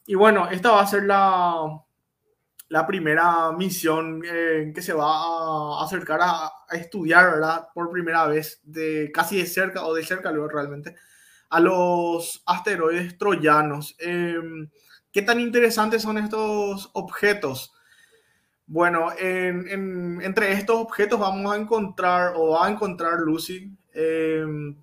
Y 0.05 0.17
bueno, 0.17 0.49
esta 0.51 0.73
va 0.73 0.81
a 0.81 0.87
ser 0.89 1.05
la, 1.05 1.65
la 2.69 2.87
primera 2.89 3.53
misión 3.53 4.21
eh, 4.27 4.73
que 4.75 4.83
se 4.83 4.93
va 4.93 5.07
a 5.07 5.85
acercar 5.85 6.19
a, 6.21 6.51
estudiar, 6.73 7.35
¿verdad? 7.35 7.69
Por 7.73 7.93
primera 7.93 8.27
vez, 8.27 8.61
de 8.65 9.13
casi 9.15 9.39
de 9.39 9.47
cerca 9.47 9.87
o 9.87 9.95
de 9.95 10.05
cerca 10.05 10.33
luego 10.33 10.49
realmente, 10.49 10.97
a 11.51 11.61
los 11.61 12.43
asteroides 12.47 13.17
troyanos. 13.17 13.95
Em, 14.01 14.69
¿Qué 15.13 15.23
tan 15.23 15.39
interesantes 15.39 16.03
son 16.03 16.19
estos 16.19 16.91
objetos? 16.95 17.73
Bueno, 18.67 19.09
entre 19.19 20.53
estos 20.53 20.77
objetos 20.77 21.19
vamos 21.21 21.53
a 21.53 21.59
encontrar, 21.59 22.33
o 22.37 22.51
va 22.53 22.67
a 22.67 22.71
encontrar 22.71 23.19
Lucy, 23.21 23.71
em, 23.93 24.77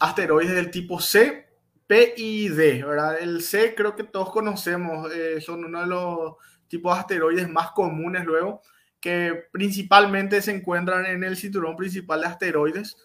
asteroides 0.00 0.54
del 0.54 0.70
tipo 0.70 1.00
C, 1.00 1.46
P 1.86 2.14
y 2.16 2.48
D, 2.48 2.84
¿verdad? 2.84 3.18
El 3.20 3.42
C 3.42 3.74
creo 3.74 3.94
que 3.94 4.04
todos 4.04 4.30
conocemos, 4.30 5.12
eh, 5.12 5.40
son 5.40 5.64
uno 5.64 5.80
de 5.80 5.86
los 5.86 6.34
tipos 6.68 6.94
de 6.94 7.00
asteroides 7.00 7.48
más 7.48 7.72
comunes 7.72 8.24
luego, 8.24 8.62
que 9.00 9.44
principalmente 9.52 10.40
se 10.42 10.52
encuentran 10.52 11.06
en 11.06 11.22
el 11.24 11.36
cinturón 11.36 11.76
principal 11.76 12.20
de 12.22 12.26
asteroides, 12.28 12.96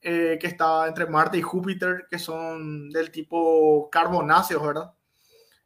eh, 0.00 0.38
que 0.40 0.46
está 0.46 0.86
entre 0.88 1.06
Marte 1.06 1.38
y 1.38 1.42
Júpiter, 1.42 2.06
que 2.10 2.18
son 2.18 2.90
del 2.90 3.10
tipo 3.10 3.88
carbonáceos, 3.90 4.62
¿verdad? 4.66 4.92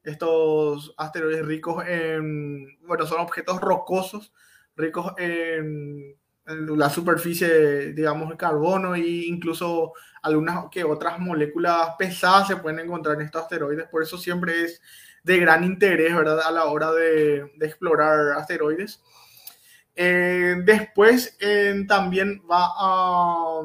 Estos 0.03 0.94
asteroides 0.96 1.44
ricos 1.44 1.84
en, 1.86 2.78
bueno, 2.86 3.07
son 3.07 3.20
objetos 3.20 3.61
rocosos, 3.61 4.32
ricos 4.76 5.12
en, 5.18 6.16
la 6.46 6.90
superficie, 6.90 7.92
digamos, 7.92 8.28
de 8.28 8.36
carbono 8.36 8.96
e 8.96 9.07
incluso 9.26 9.92
algunas 10.20 10.64
que 10.68 10.82
otras 10.82 11.20
moléculas 11.20 11.90
pesadas 11.96 12.48
se 12.48 12.57
pueden 12.57 12.80
encontrar 12.80 13.14
en 13.14 13.26
estos 13.26 13.42
asteroides. 13.42 13.86
Por 13.88 14.03
eso 14.03 14.18
siempre 14.18 14.64
es 14.64 14.82
de 15.22 15.38
gran 15.38 15.62
interés, 15.62 16.16
¿verdad? 16.16 16.40
A 16.40 16.51
la 16.51 16.64
hora 16.64 16.90
de, 16.90 17.53
explorar 17.61 18.32
asteroides. 18.36 19.01
Eh, 19.94 20.57
después 20.64 21.38
también 21.86 22.42
va 22.51 22.66
a 22.76 23.62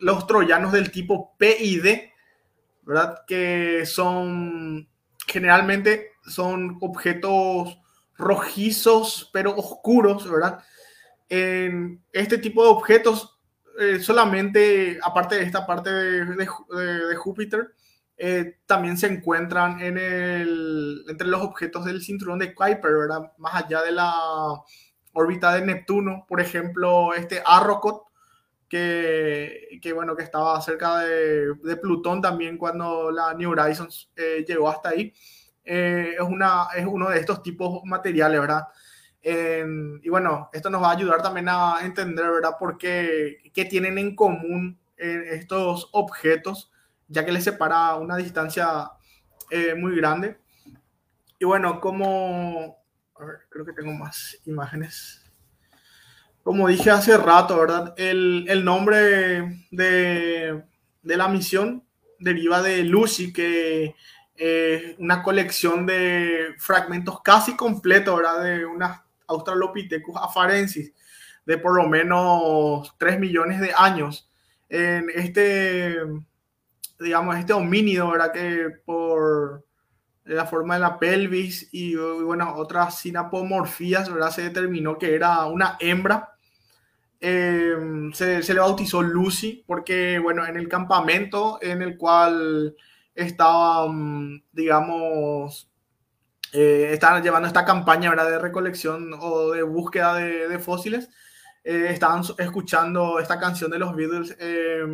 los 0.00 0.26
troyanos 0.26 0.72
del 0.72 0.90
tipo 0.90 1.34
P 1.38 1.56
y 1.58 1.76
D, 1.78 2.12
¿verdad? 2.82 3.20
Que 3.26 3.86
son 3.86 4.86
generalmente 5.26 6.12
son 6.26 6.78
objetos 6.80 7.78
rojizos 8.16 9.30
pero 9.32 9.54
oscuros, 9.56 10.30
¿verdad? 10.30 10.62
En 11.28 12.02
este 12.12 12.38
tipo 12.38 12.62
de 12.62 12.70
objetos, 12.70 13.38
eh, 13.78 13.98
solamente, 13.98 14.98
aparte 15.02 15.36
de 15.36 15.42
esta 15.42 15.66
parte 15.66 15.90
de, 15.90 17.16
Júpiter, 17.16 17.74
eh, 18.16 18.58
también 18.66 18.96
se 18.96 19.08
encuentran 19.08 19.80
entre 19.80 20.44
los 21.26 21.42
objetos 21.42 21.84
del 21.84 22.02
cinturón 22.02 22.38
de 22.38 22.54
Kuiper, 22.54 22.92
¿verdad? 22.92 23.32
Más 23.38 23.64
allá 23.64 23.82
de 23.82 23.92
la 23.92 24.14
órbita 25.12 25.54
de 25.54 25.62
Neptuno, 25.62 26.24
por 26.28 26.40
ejemplo, 26.40 27.14
este 27.14 27.42
Arrokoth, 27.44 28.04
que, 28.68 29.78
que, 29.80 29.92
bueno, 29.92 30.16
que 30.16 30.22
estaba 30.22 30.60
cerca 30.60 30.98
de, 30.98 31.54
de, 31.54 31.76
Plutón 31.76 32.20
también 32.20 32.58
cuando 32.58 33.10
la 33.10 33.34
New 33.34 33.50
Horizons 33.50 34.10
eh, 34.16 34.44
llegó 34.46 34.68
hasta 34.68 34.90
ahí. 34.90 35.12
Eh, 35.64 36.14
es, 36.18 36.26
una, 36.26 36.68
es 36.76 36.86
uno 36.86 37.10
de 37.10 37.18
estos 37.18 37.42
tipos 37.42 37.82
materiales, 37.84 38.40
¿verdad? 38.40 38.64
y 39.26 40.08
bueno, 40.10 40.50
esto 40.52 40.68
nos 40.68 40.82
va 40.82 40.90
a 40.90 40.96
ayudar 40.96 41.22
también 41.22 41.48
a 41.48 41.78
entender, 41.82 42.30
¿verdad? 42.30 42.58
Por 42.58 42.76
qué, 42.76 43.38
qué 43.54 43.64
tienen 43.64 43.96
en 43.96 44.14
común 44.14 44.78
eh, 44.98 45.28
estos 45.30 45.88
objetos, 45.92 46.70
ya 47.08 47.24
que 47.24 47.32
les 47.32 47.44
separa 47.44 47.94
una 47.94 48.18
distancia 48.18 48.90
muy 49.78 49.96
grande. 49.96 50.36
Y 51.38 51.46
bueno, 51.46 51.80
como... 51.80 52.84
A 53.14 53.24
ver, 53.24 53.36
creo 53.48 53.64
que 53.64 53.72
tengo 53.72 53.92
más 53.92 54.36
imágenes 54.44 55.23
como 56.44 56.68
dije 56.68 56.90
hace 56.90 57.16
rato, 57.16 57.58
¿verdad? 57.58 57.94
El, 57.96 58.64
nombre 58.64 59.66
de, 59.70 60.62
la 61.02 61.26
misión 61.28 61.82
deriva 62.20 62.62
de 62.62 62.84
Lucy, 62.84 63.32
que 63.32 63.96
es 64.36 64.98
una 64.98 65.22
colección 65.22 65.86
de 65.86 66.54
fragmentos 66.58 67.20
casi 67.22 67.56
completos, 67.56 68.16
¿verdad? 68.16 68.44
De 68.44 68.66
una 68.66 69.04
Australopithecus 69.26 70.16
afarensis 70.16 70.92
de 71.46 71.58
por 71.58 71.76
lo 71.76 71.88
menos 71.88 72.94
3 72.98 73.18
millones 73.18 73.60
de 73.60 73.72
años. 73.76 74.30
En 74.68 75.06
este, 75.14 75.96
digamos, 77.00 77.36
este 77.36 77.54
homínido, 77.54 78.10
¿verdad? 78.10 78.32
Que 78.32 78.68
por, 78.84 79.64
la 80.24 80.46
forma 80.46 80.74
de 80.74 80.80
la 80.80 80.98
pelvis 80.98 81.68
y, 81.72 81.96
bueno, 81.96 82.54
otras 82.56 82.98
sinapomorfías, 82.98 84.10
¿verdad? 84.12 84.30
Se 84.30 84.42
determinó 84.42 84.98
que 84.98 85.14
era 85.14 85.44
una 85.46 85.76
hembra. 85.80 86.33
Em, 87.26 88.12
se, 88.12 88.42
se, 88.42 88.52
le 88.52 88.60
bautizó 88.60 89.00
Lucy 89.00 89.64
porque, 89.66 90.18
bueno, 90.18 90.44
en 90.46 90.58
el 90.58 90.68
campamento 90.68 91.58
en 91.62 91.80
el 91.80 91.96
cual 91.96 92.76
estaban, 93.14 94.44
digamos, 94.52 95.70
eh, 96.52 96.90
estaban 96.92 97.22
llevando 97.22 97.48
esta 97.48 97.64
campaña 97.64 98.10
¿verdad? 98.10 98.28
de 98.28 98.38
recolección 98.38 99.14
o 99.18 99.52
de 99.52 99.62
búsqueda 99.62 100.16
de, 100.16 100.48
de 100.48 100.58
fósiles, 100.58 101.08
eh, 101.64 101.86
estaban 101.88 102.22
escuchando 102.36 103.18
esta 103.18 103.38
canción 103.40 103.70
de 103.70 103.78
los 103.78 103.96
Beatles, 103.96 104.36
eh, 104.38 104.84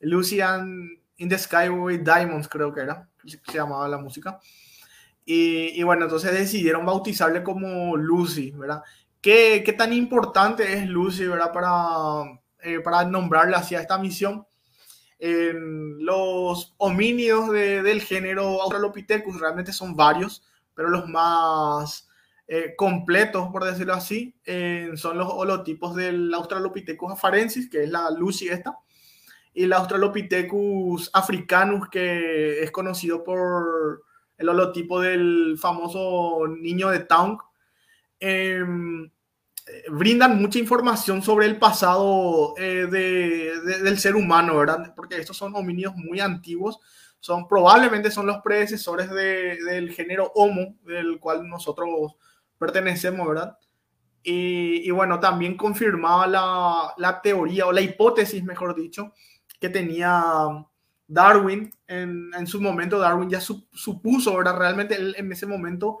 Lucian 0.00 0.98
in 1.18 1.28
the 1.28 1.38
Sky 1.38 1.68
with 1.68 2.00
Diamonds, 2.00 2.48
creo 2.48 2.74
que 2.74 2.80
era, 2.80 3.08
se 3.24 3.56
llamaba 3.56 3.86
la 3.86 3.98
música. 3.98 4.40
Y, 5.24 5.80
y, 5.80 5.82
bueno, 5.84 6.06
entonces 6.06 6.32
decidieron 6.32 6.84
bautizarle 6.84 7.44
como 7.44 7.96
Lucy, 7.96 8.50
¿verdad? 8.50 8.82
¿Qué, 9.26 9.64
qué 9.66 9.72
tan 9.72 9.92
importante 9.92 10.72
es 10.72 10.86
Lucy, 10.86 11.26
¿verdad? 11.26 11.52
Para, 11.52 12.40
eh, 12.60 12.78
para 12.78 13.04
nombrarle 13.04 13.56
hacia 13.56 13.80
esta 13.80 13.98
misión. 13.98 14.46
los 15.18 16.76
homínidos 16.78 17.50
de, 17.50 17.82
del 17.82 18.02
género 18.02 18.62
Australopithecus 18.62 19.40
realmente 19.40 19.72
son 19.72 19.96
varios, 19.96 20.44
pero 20.74 20.90
los 20.90 21.08
más 21.08 22.08
eh, 22.46 22.74
completos, 22.76 23.48
por 23.50 23.64
decirlo 23.64 23.94
así, 23.94 24.36
son 24.94 25.18
los 25.18 25.28
holotipos 25.28 25.96
del 25.96 26.32
Australopithecus 26.32 27.14
afarensis, 27.14 27.68
que 27.68 27.82
es 27.82 27.90
la 27.90 28.08
Lucy 28.12 28.46
esta, 28.46 28.78
y 29.52 29.64
el 29.64 29.72
Australopithecus 29.72 31.10
africanus, 31.12 31.88
que 31.88 32.62
es 32.62 32.70
conocido 32.70 33.24
por 33.24 34.04
el 34.38 34.48
holotipo 34.48 35.00
del 35.00 35.58
famoso 35.60 36.46
niño 36.46 36.90
de 36.90 37.00
Town. 37.00 37.38
Em, 39.66 39.98
brindan 39.98 40.40
mucha 40.40 40.58
información 40.58 41.22
sobre 41.22 41.46
el 41.46 41.58
pasado 41.58 42.54
eh, 42.56 42.86
de, 42.90 43.60
de, 43.60 43.82
del 43.82 43.98
ser 43.98 44.14
humano, 44.14 44.56
¿verdad? 44.56 44.94
Porque 44.94 45.16
estos 45.16 45.36
son 45.36 45.54
homínidos 45.56 45.96
muy 45.96 46.20
antiguos, 46.20 46.78
son 47.20 47.48
probablemente 47.48 48.10
son 48.10 48.26
los 48.26 48.38
predecesores 48.42 49.10
de, 49.10 49.58
del 49.64 49.90
género 49.92 50.30
Homo, 50.34 50.76
del 50.84 51.18
cual 51.18 51.48
nosotros 51.48 52.14
pertenecemos, 52.58 53.26
¿verdad? 53.26 53.58
Y, 54.22 54.82
y 54.86 54.90
bueno, 54.90 55.20
también 55.20 55.56
confirmaba 55.56 56.26
la, 56.26 56.94
la, 56.96 57.20
teoría 57.20 57.66
o 57.66 57.72
la 57.72 57.80
hipótesis, 57.80 58.42
mejor 58.42 58.74
dicho, 58.74 59.12
que 59.60 59.68
tenía 59.68 60.22
Darwin 61.06 61.72
en, 61.86 62.30
en 62.36 62.46
su 62.46 62.60
momento. 62.60 62.98
Darwin 62.98 63.30
ya 63.30 63.40
su, 63.40 63.68
supuso, 63.72 64.36
¿verdad? 64.36 64.58
Realmente 64.58 64.96
en 65.16 65.30
ese 65.30 65.46
momento, 65.46 66.00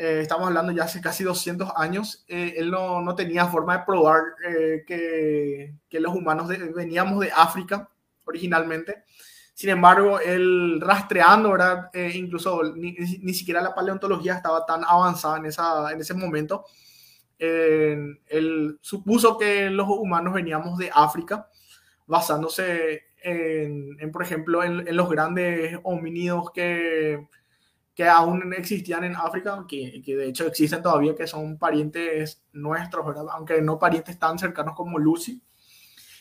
eh, 0.00 0.20
estamos 0.22 0.46
hablando 0.46 0.72
ya 0.72 0.84
hace 0.84 0.98
casi 1.02 1.24
200 1.24 1.72
años, 1.76 2.24
eh, 2.26 2.54
él 2.56 2.70
no, 2.70 3.02
no, 3.02 3.14
tenía 3.14 3.44
forma 3.48 3.76
de 3.76 3.84
probar 3.84 4.22
eh, 4.48 4.82
que, 4.86 5.74
que, 5.90 6.00
los 6.00 6.14
humanos 6.14 6.48
de, 6.48 6.56
veníamos 6.72 7.20
de 7.20 7.30
África 7.30 7.86
originalmente. 8.24 9.04
Sin 9.52 9.68
embargo, 9.68 10.18
él 10.18 10.80
rastreando, 10.80 11.50
¿verdad? 11.50 11.90
Eh, 11.92 12.12
incluso 12.14 12.62
ni, 12.74 12.92
ni, 12.92 13.34
siquiera 13.34 13.60
la 13.60 13.74
paleontología 13.74 14.36
estaba 14.36 14.64
tan 14.64 14.84
avanzada 14.84 15.36
en, 15.36 15.44
esa, 15.44 15.92
en 15.92 16.00
ese 16.00 16.14
momento. 16.14 16.64
Él 17.38 18.78
supuso 18.80 19.36
que 19.36 19.68
los 19.68 19.86
humanos 19.86 20.32
veníamos 20.32 20.78
de 20.78 20.90
África, 20.94 21.46
basándose 22.06 23.02
en, 23.22 23.98
en 24.00 24.10
por 24.10 24.22
ejemplo, 24.22 24.64
en, 24.64 24.88
en, 24.88 24.96
los 24.96 25.10
grandes 25.10 25.78
homínidos 25.82 26.52
que, 26.52 27.26
que 28.00 28.08
aún 28.08 28.54
existían 28.54 29.04
en 29.04 29.14
África, 29.14 29.62
que, 29.68 30.00
que, 30.02 30.16
de 30.16 30.28
hecho 30.28 30.46
existen 30.46 30.82
todavía, 30.82 31.14
que 31.14 31.26
son 31.26 31.58
parientes 31.58 32.42
nuestros, 32.50 33.04
¿verdad? 33.04 33.26
aunque 33.32 33.60
no 33.60 33.78
parientes 33.78 34.18
tan 34.18 34.38
cercanos 34.38 34.74
como 34.74 34.98
Lucy. 34.98 35.42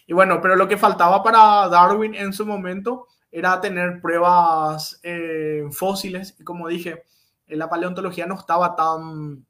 Y 0.06 0.12
bueno, 0.12 0.42
pero 0.42 0.58
lo 0.58 0.68
que 0.68 0.76
faltaba 0.76 1.24
para 1.24 1.70
Darwin 1.70 2.16
en 2.16 2.34
su 2.34 2.46
momento 2.46 3.08
era 3.32 3.62
tener 3.62 4.02
pruebas 4.02 5.00
eh, 5.04 5.70
fósiles 5.72 6.36
y 6.38 6.44
como 6.44 6.68
dije, 6.68 7.06
la 7.48 7.70
paleontología 7.70 8.26
no 8.26 8.36
estaba 8.36 8.76
tan 8.76 9.46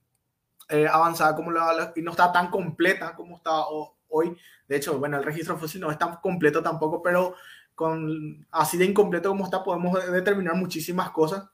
eh, 0.70 0.88
avanzada 0.88 1.36
como 1.36 1.50
la, 1.50 1.94
y 1.96 2.04
no 2.04 2.12
estaba 2.12 2.32
tan 2.32 2.52
completa 2.52 3.16
como 3.16 3.38
está 3.38 3.64
hoy. 4.08 4.38
De 4.68 4.76
hecho, 4.76 5.00
bueno, 5.00 5.18
el 5.18 5.24
registro 5.24 5.58
fósil 5.58 5.82
no 5.82 5.90
es 5.90 5.98
tan 5.98 6.18
completo 6.18 6.62
tampoco, 6.62 7.02
pero 7.02 7.34
con 7.74 8.46
así 8.52 8.78
de 8.78 8.86
incompleto 8.86 9.30
como 9.30 9.46
está 9.46 9.64
podemos 9.64 10.00
determinar 10.12 10.54
muchísimas 10.54 11.10
cosas. 11.10 11.50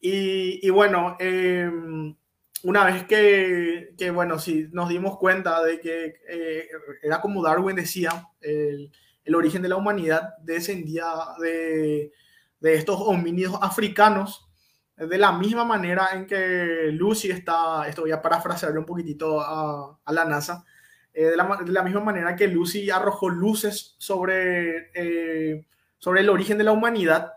Y, 0.00 0.68
bueno, 0.70 1.16
eh, 1.20 1.70
una 2.62 2.84
vez 2.84 3.04
que, 3.04 4.10
bueno, 4.12 4.38
si 4.38 4.68
nos 4.72 4.88
dimos 4.88 5.18
cuenta 5.18 5.62
de 5.62 5.80
que 5.80 6.14
eh, 6.28 6.68
era 7.02 7.20
como 7.20 7.42
Darwin 7.42 7.76
decía, 7.76 8.28
el, 8.40 8.90
el 9.24 9.34
origen 9.34 9.62
de 9.62 9.68
la 9.68 9.76
humanidad 9.76 10.34
descendía 10.42 11.06
de, 11.40 12.12
de 12.60 12.74
estos 12.74 13.00
homínidos 13.00 13.58
africanos, 13.60 14.50
de 14.96 15.18
la 15.18 15.32
misma 15.32 15.64
manera 15.64 16.10
en 16.12 16.26
que 16.26 16.90
Lucy 16.92 17.30
está, 17.30 17.88
esto 17.88 18.02
voy 18.02 18.12
a 18.12 18.20
parafrasearle 18.20 18.78
un 18.78 18.84
poquitito 18.84 19.40
a, 19.40 19.98
la 20.08 20.24
NASA, 20.26 20.64
eh, 21.14 21.24
de, 21.24 21.36
la, 21.36 21.58
de, 21.64 21.72
la, 21.72 21.82
misma 21.82 22.00
manera 22.00 22.36
que 22.36 22.48
Lucy 22.48 22.90
arrojó 22.90 23.30
luces 23.30 23.94
sobre, 23.98 24.90
eh, 24.94 25.66
sobre 25.98 26.20
el 26.20 26.28
origen 26.28 26.58
de 26.58 26.64
la 26.64 26.72
humanidad, 26.72 27.32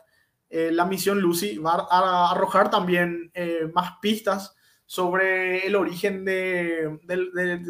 eh, 0.56 0.72
la 0.72 0.86
misión 0.86 1.20
Lucy 1.20 1.58
va 1.58 1.88
a 1.90 2.30
arrojar 2.30 2.70
también 2.70 3.32
eh, 3.34 3.72
más 3.74 3.94
pistas 4.00 4.56
sobre 4.86 5.66
el 5.66 5.76
origen 5.76 6.24
de, 6.24 7.00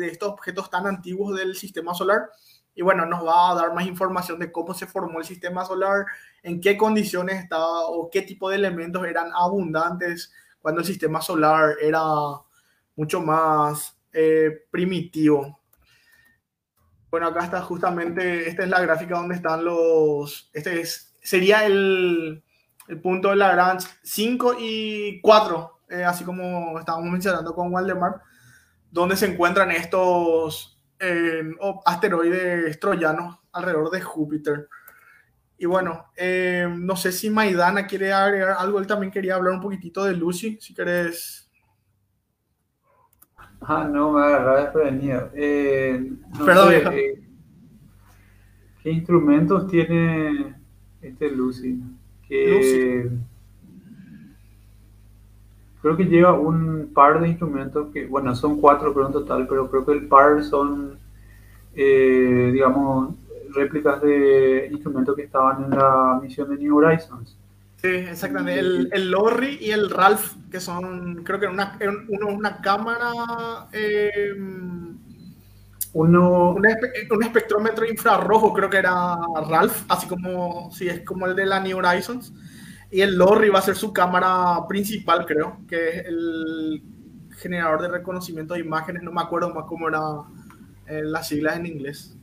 estos 0.02 0.28
objetos 0.28 0.70
tan 0.70 0.86
antiguos 0.86 1.34
del 1.34 1.56
sistema 1.56 1.94
solar 1.94 2.24
y 2.76 2.82
bueno, 2.82 3.06
nos 3.06 3.26
va 3.26 3.52
a 3.52 3.56
dar 3.56 3.74
más 3.74 3.88
información 3.88 4.38
de 4.38 4.52
cómo 4.52 4.74
se 4.74 4.86
formó 4.86 5.20
el 5.20 5.26
sistema 5.26 5.64
solar, 5.64 6.06
en 6.42 6.60
qué 6.60 6.76
condiciones 6.76 7.42
estaba 7.42 7.86
o 7.88 8.10
qué 8.12 8.22
tipo 8.22 8.50
de 8.50 8.58
elementos 8.58 9.06
eran 9.06 9.32
abundantes 9.34 10.34
cuando 10.60 10.82
el 10.82 10.88
sistema 10.88 11.22
solar 11.22 11.78
era 11.82 12.02
mucho 12.98 13.22
más 13.22 13.98
eh, 14.12 14.66
primitivo. 14.70 15.62
Bueno, 17.10 17.28
acá 17.28 17.46
está 17.46 17.62
justamente, 17.62 18.50
esta 18.50 18.64
es 18.64 18.70
la 18.70 18.82
gráfica 18.82 19.16
donde 19.16 19.36
están 19.36 19.64
los, 19.64 20.50
este 20.52 20.82
es, 20.82 21.16
sería 21.22 21.66
el, 21.66 22.44
el 22.88 23.00
punto 23.00 23.30
de 23.30 23.36
Lagrange 23.36 23.88
5 24.04 24.56
y 24.60 25.22
4, 25.22 25.80
eh, 25.90 26.04
así 26.04 26.24
como 26.24 26.78
estábamos 26.80 27.10
mencionando 27.10 27.54
con 27.54 27.74
Waldemar, 27.74 28.22
donde 28.92 29.16
se 29.16 29.28
encuentran 29.28 29.72
estos 29.72 30.82
eh, 31.00 31.44
asteroides 31.86 32.80
troyanos 32.80 33.40
alrededor 33.52 33.90
de 33.92 34.02
Júpiter. 34.02 34.70
Y 35.58 35.66
bueno, 35.66 36.08
eh, 36.16 36.68
no 36.70 36.96
sé 36.96 37.12
si 37.12 37.30
Maidana 37.30 37.88
quiere 37.88 38.12
agregar 38.12 38.56
algo, 38.58 38.80
él 38.80 38.88
también 38.88 39.12
quería 39.12 39.36
hablar 39.36 39.54
un 39.54 39.62
poquitito 39.62 40.04
de 40.04 40.14
Lucy, 40.14 40.58
si 40.60 40.74
querés. 40.74 41.50
Ah, 43.62 43.88
no, 43.90 44.12
me 44.12 44.22
agarraba 44.26 44.62
desprevenido. 44.62 45.32
No 46.38 46.46
Perdón. 46.46 46.70
Sé, 46.70 47.24
¿Qué 48.84 48.92
instrumentos 48.92 49.66
tiene 49.68 50.56
este 51.02 51.32
Lucy? 51.32 51.82
Lucy. 52.34 53.10
Creo 55.82 55.98
que 55.98 56.06
lleva 56.06 56.34
un 56.34 56.92
par 56.94 57.20
de 57.20 57.28
instrumentos 57.28 57.92
que, 57.92 58.06
bueno, 58.06 58.34
son 58.36 58.60
cuatro 58.62 58.94
pero 58.94 59.08
en 59.08 59.14
total, 59.14 59.48
pero 59.48 59.70
creo 59.70 59.86
que 59.86 59.92
el 59.92 60.08
par 60.08 60.44
son, 60.44 60.98
eh, 61.76 62.52
digamos, 62.54 63.16
réplicas 63.54 64.02
de 64.02 64.70
instrumentos 64.72 65.16
que 65.16 65.24
estaban 65.24 65.66
en 65.66 65.72
la 65.72 66.20
misión 66.22 66.50
de 66.50 66.58
New 66.58 66.78
Horizons. 66.78 67.38
Sí, 67.82 67.90
exactamente. 67.90 68.60
El, 68.60 68.90
el 68.94 69.12
Lorry 69.12 69.58
y 69.60 69.72
el 69.72 69.90
Ralph, 69.90 70.36
que 70.50 70.62
son, 70.62 71.22
creo 71.26 71.38
que 71.38 71.48
una, 71.48 71.78
uno 72.08 72.28
una 72.28 72.62
cámara, 72.62 73.68
eh, 73.74 74.34
uno, 75.94 76.52
un, 76.52 76.66
un, 77.12 77.24
espectrómetro 77.24 77.86
infrarrojo, 77.86 78.54
creo 78.54 78.70
que 78.70 78.78
era 78.78 79.18
Ralph, 79.48 79.84
así 79.90 80.08
como 80.08 80.72
si 80.72 80.86
sí, 80.86 80.90
es 80.90 81.02
como 81.02 81.28
el 81.28 81.36
de 81.36 81.46
la 81.46 81.60
New 81.60 81.78
Horizons. 81.78 82.34
Y 82.92 83.02
el 83.02 83.18
Lorry 83.18 83.50
va 83.50 83.60
a 83.60 83.64
ser 83.64 83.76
su 83.76 83.92
cámara 83.92 84.68
principal, 84.68 85.26
creo, 85.26 85.58
que 85.68 85.90
es 85.90 86.06
el 86.06 86.84
generador 87.38 87.82
de 87.82 87.88
reconocimiento 87.88 88.54
de 88.54 88.60
imágenes. 88.60 89.02
No 89.02 89.12
me 89.12 89.22
acuerdo 89.22 89.54
más 89.54 89.66
cómo 89.66 89.88
eran 89.88 90.22
eh, 90.88 91.02
las 91.04 91.28
siglas 91.28 91.58
en 91.58 91.66
inglés. 91.66 92.16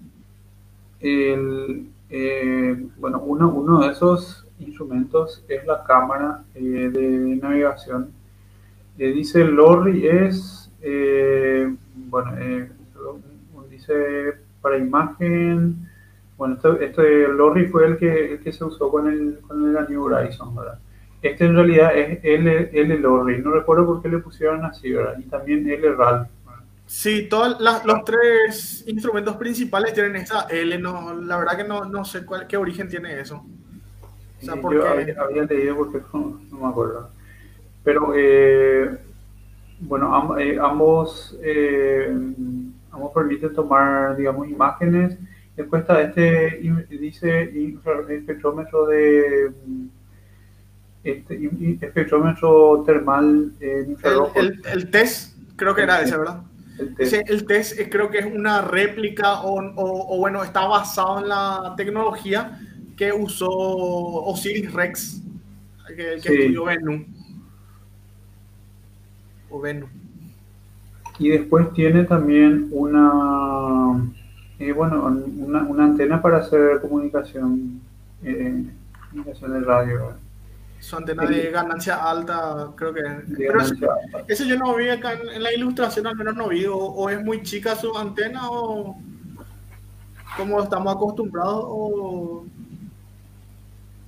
El, 1.00 1.90
eh, 2.10 2.86
bueno, 2.98 3.20
uno, 3.20 3.48
uno 3.48 3.80
de 3.80 3.92
esos 3.92 4.46
instrumentos 4.58 5.44
es 5.48 5.64
la 5.64 5.84
cámara 5.84 6.44
eh, 6.54 6.60
de 6.60 7.38
navegación. 7.40 8.12
dice 8.96 9.44
Lorry 9.44 10.06
es, 10.06 10.70
eh, 10.82 11.72
bueno, 11.94 12.32
dice 13.95 14.38
para 14.61 14.78
imagen 14.78 15.88
bueno, 16.41 16.55
este, 16.55 16.86
este 16.86 17.28
Lorry 17.28 17.66
fue 17.66 17.86
el 17.86 17.99
que, 17.99 18.32
el 18.32 18.41
que 18.41 18.51
se 18.51 18.64
usó 18.64 18.91
con 18.91 19.07
el, 19.07 19.41
con 19.47 19.76
el 19.76 19.88
New 19.91 20.05
Horizon, 20.05 20.57
¿verdad? 20.57 20.78
Este 21.20 21.45
en 21.45 21.55
realidad 21.55 21.95
es 21.95 22.18
L, 22.22 22.70
L 22.72 22.99
Lorry, 22.99 23.43
no 23.43 23.51
recuerdo 23.51 23.84
por 23.84 24.01
qué 24.01 24.09
le 24.09 24.20
pusieron 24.20 24.64
así, 24.64 24.91
¿verdad? 24.91 25.18
Y 25.18 25.24
también 25.24 25.68
L 25.68 25.95
Ralph. 25.97 26.28
Sí, 26.86 27.28
todos 27.28 27.61
los 27.61 28.05
tres 28.05 28.84
instrumentos 28.86 29.36
principales 29.36 29.93
tienen 29.93 30.16
esa 30.16 30.47
L, 30.49 30.78
no, 30.78 31.14
la 31.14 31.36
verdad 31.36 31.59
que 31.59 31.64
no, 31.64 31.84
no 31.84 32.07
sé 32.07 32.24
cuál, 32.24 32.47
qué 32.47 32.57
origen 32.57 32.88
tiene 32.88 33.20
eso. 33.20 33.45
O 34.41 34.43
sea, 34.43 34.57
porque... 34.57 34.78
Yo 34.78 34.88
había, 34.88 35.45
leído 35.45 35.76
porque 35.76 36.01
no, 36.14 36.41
no, 36.51 36.59
me 36.59 36.68
acuerdo. 36.68 37.11
Pero, 37.84 38.12
eh, 38.16 38.99
bueno, 39.78 40.38
eh, 40.38 40.59
ambos, 40.59 41.38
eh, 41.43 42.16
ambos 42.93 43.12
permiten 43.14 43.53
tomar, 43.55 44.16
digamos, 44.16 44.49
imágenes. 44.49 45.16
Después 45.57 45.82
está 45.82 46.01
este, 46.01 46.61
dice, 46.88 47.53
espectrómetro 48.09 48.86
de 48.86 49.53
este, 51.05 51.51
espectrómetro 51.82 52.82
termal 52.86 53.53
infrarrojo. 53.88 54.38
El, 54.38 54.62
el, 54.72 54.91
test, 54.91 55.36
creo 55.57 55.74
que 55.74 55.82
era 55.82 56.03
ese, 56.03 56.16
¿verdad? 56.16 56.43
El 56.78 56.95
test, 56.95 57.14
el 57.28 57.47
test 57.47 57.78
creo 57.91 58.11
que 58.11 58.18
es 58.18 58.26
una 58.26 58.62
réplica 58.62 59.43
o, 59.43 59.61
o, 59.76 60.18
bueno, 60.18 60.43
está 60.43 60.66
basado 60.66 61.20
en 61.20 61.28
la 61.28 61.74
tecnología 61.76 62.59
que 62.97 63.12
usó 63.12 63.51
Osiris 63.51 64.72
Rex, 64.72 65.22
que, 65.88 65.97
que 65.97 66.20
sí. 66.20 66.32
estudió 66.32 66.64
Venu. 66.64 67.07
O 69.51 69.61
Venu. 69.61 69.99
Y 71.20 71.28
después 71.28 71.70
tiene 71.74 72.04
también 72.04 72.68
una, 72.72 74.10
eh, 74.58 74.72
bueno, 74.72 75.04
una, 75.04 75.62
una, 75.64 75.84
antena 75.84 76.22
para 76.22 76.38
hacer 76.38 76.80
comunicación, 76.80 77.78
eh, 78.24 78.64
comunicación 79.10 79.52
de 79.52 79.60
radio. 79.60 80.14
Su 80.78 80.96
antena 80.96 81.26
de 81.26 81.50
ganancia 81.50 81.96
alta, 81.96 82.70
creo 82.74 82.94
que. 82.94 83.02
Pero 83.36 83.60
eso, 84.28 84.44
yo 84.44 84.56
no 84.56 84.74
vi 84.74 84.88
acá 84.88 85.12
en, 85.12 85.42
la 85.42 85.52
ilustración, 85.52 86.06
al 86.06 86.16
menos 86.16 86.34
no 86.34 86.48
vi. 86.48 86.64
O, 86.66 87.10
es 87.10 87.22
muy 87.22 87.42
chica 87.42 87.76
su 87.76 87.94
antena, 87.94 88.50
o 88.50 88.96
como 90.38 90.62
estamos 90.62 90.96
acostumbrados, 90.96 91.64
o. 91.68 92.46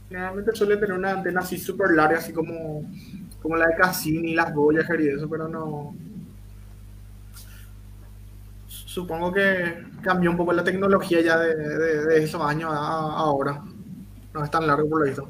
Generalmente 0.08 0.52
suele 0.54 0.78
tener 0.78 0.96
una 0.96 1.10
antena 1.10 1.40
así 1.40 1.58
súper 1.58 1.90
larga, 1.90 2.16
así 2.16 2.32
como, 2.32 2.90
como 3.42 3.56
la 3.56 3.66
de 3.66 3.76
Cassini, 3.76 4.34
las 4.34 4.54
Voyager 4.54 4.98
y 4.98 5.08
eso, 5.08 5.28
pero 5.28 5.46
no. 5.46 5.94
Supongo 8.92 9.32
que 9.32 9.86
cambió 10.02 10.30
un 10.30 10.36
poco 10.36 10.52
la 10.52 10.62
tecnología 10.62 11.22
ya 11.22 11.38
de, 11.38 12.22
esos 12.22 12.42
años 12.42 12.70
a, 12.74 13.08
ahora. 13.16 13.62
No 14.34 14.44
es 14.44 14.50
tan 14.50 14.66
largo 14.66 14.86
por 14.86 15.00
lo 15.00 15.06
visto. 15.06 15.26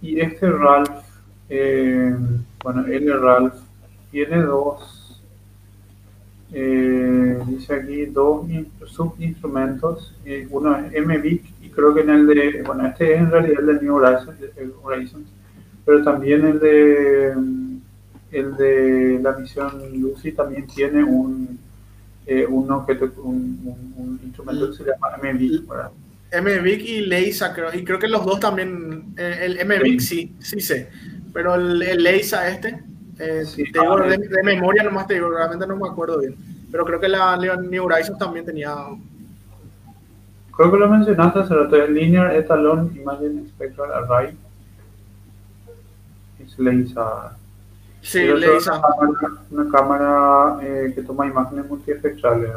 Y 0.00 0.20
este 0.20 0.48
Ralph, 0.48 1.02
eh, 1.48 2.14
bueno, 2.62 2.86
el 2.86 3.20
Ralph 3.20 3.54
tiene 4.12 4.40
dos, 4.40 5.20
eh, 6.52 7.40
dice 7.48 7.74
aquí, 7.74 8.06
dos 8.06 8.46
subinstrumentos. 8.86 10.14
Eh, 10.24 10.46
uno 10.48 10.76
es 10.76 11.04
MVIC 11.04 11.44
y 11.60 11.70
creo 11.70 11.92
que 11.92 12.02
en 12.02 12.10
el 12.10 12.26
de, 12.28 12.62
bueno, 12.64 12.86
este 12.86 13.14
es 13.14 13.20
en 13.20 13.32
realidad 13.32 13.62
el 13.62 13.66
de 13.66 13.82
New 13.82 13.96
Horizons, 13.96 15.28
pero 15.84 16.04
también 16.04 16.46
el 16.46 16.60
de, 16.60 17.30
el 18.30 18.56
de 18.56 19.18
la 19.20 19.32
misión 19.32 20.00
Lucy 20.00 20.30
también 20.30 20.68
tiene 20.68 21.02
un, 21.02 21.58
un 22.48 22.70
objeto, 22.70 23.10
un, 23.22 23.92
un, 23.96 24.20
instrumento 24.22 24.70
que 24.70 24.76
se 24.76 24.84
llama 24.84 25.16
MVIC. 25.22 25.64
MVIC 26.32 26.80
y 26.84 27.00
Leisa, 27.06 27.52
creo, 27.52 27.74
y 27.74 27.84
creo 27.84 27.98
que 27.98 28.08
los 28.08 28.24
dos 28.24 28.38
también, 28.38 29.14
eh, 29.16 29.56
el 29.58 29.66
MVIC 29.66 30.00
sí, 30.00 30.36
sí 30.38 30.60
sé, 30.60 30.88
pero 31.32 31.56
el, 31.56 31.82
el 31.82 32.02
Leisa 32.02 32.48
este, 32.48 32.82
eh, 33.18 33.42
te 33.54 33.80
digo, 33.80 33.96
de, 34.00 34.16
de, 34.16 34.42
memoria 34.44 34.84
nomás 34.84 35.06
te 35.06 35.14
digo, 35.14 35.28
realmente 35.28 35.66
no 35.66 35.76
me 35.76 35.88
acuerdo 35.88 36.20
bien, 36.20 36.36
pero 36.70 36.84
creo 36.84 37.00
que 37.00 37.08
la 37.08 37.36
New 37.36 37.84
Horizons 37.84 38.18
también 38.18 38.46
tenía... 38.46 38.74
Creo 40.56 40.70
que 40.70 40.78
lo 40.78 40.88
mencionaste 40.88 41.40
hace 41.40 41.54
rato, 41.54 41.76
el 41.76 41.94
Linear 41.94 42.36
Etalon 42.36 42.94
Imagine 42.96 43.48
Spectral 43.48 43.92
Array, 43.92 44.36
es 46.38 46.58
Leisa. 46.58 47.36
Sí, 48.02 48.20
Leisa. 48.22 48.78
Una 48.78 48.80
cámara, 48.80 49.42
una 49.50 49.70
cámara 49.70 50.58
eh, 50.62 50.92
que 50.94 51.02
toma 51.02 51.26
imágenes 51.26 51.66
multiespectrales. 51.68 52.50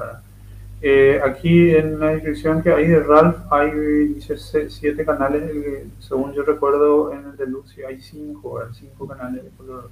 Eh, 0.86 1.22
aquí 1.24 1.74
en 1.74 1.98
la 1.98 2.08
descripción 2.08 2.62
que 2.62 2.70
hay 2.70 2.88
de 2.88 3.00
Ralph 3.00 3.38
hay 3.50 3.72
dice, 4.16 4.36
siete 4.70 5.06
canales, 5.06 5.88
según 6.00 6.34
yo 6.34 6.44
recuerdo 6.44 7.14
en 7.14 7.26
el 7.26 7.38
de 7.38 7.48
Lucy 7.48 7.84
hay 7.84 8.02
cinco, 8.02 8.62
cinco 8.74 9.08
canales 9.08 9.46
de 9.46 9.50
color. 9.52 9.90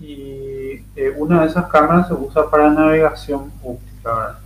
Y 0.00 0.84
eh, 0.94 1.12
una 1.16 1.40
de 1.40 1.48
esas 1.48 1.66
cámaras 1.66 2.06
se 2.06 2.14
usa 2.14 2.48
para 2.48 2.70
navegación 2.70 3.50
óptica. 3.64 4.38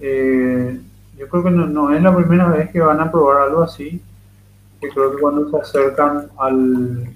Eh, 0.00 0.80
yo 1.18 1.28
creo 1.28 1.44
que 1.44 1.50
no, 1.50 1.92
es 1.92 2.02
la 2.02 2.16
primera 2.16 2.48
vez 2.48 2.70
que 2.70 2.80
van 2.80 2.98
a 2.98 3.12
probar 3.12 3.42
algo 3.42 3.62
así, 3.62 4.02
que 4.80 4.88
creo 4.88 5.14
que 5.14 5.20
cuando 5.20 5.50
se 5.50 5.58
acercan 5.58 6.28
al, 6.38 7.12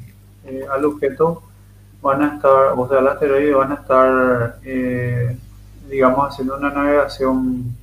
al 0.71 0.85
objeto 0.85 1.43
van 2.05 2.23
a 2.23 2.35
estar, 2.37 2.75
o 2.77 2.89
sea, 2.89 2.99
al 2.99 3.09
asteroide 3.09 3.55
van 3.55 3.73
a 3.73 3.75
estar 3.77 4.59
digamos, 5.89 6.29
haciendo 6.29 6.57
una 6.57 6.71
navegación 6.71 7.75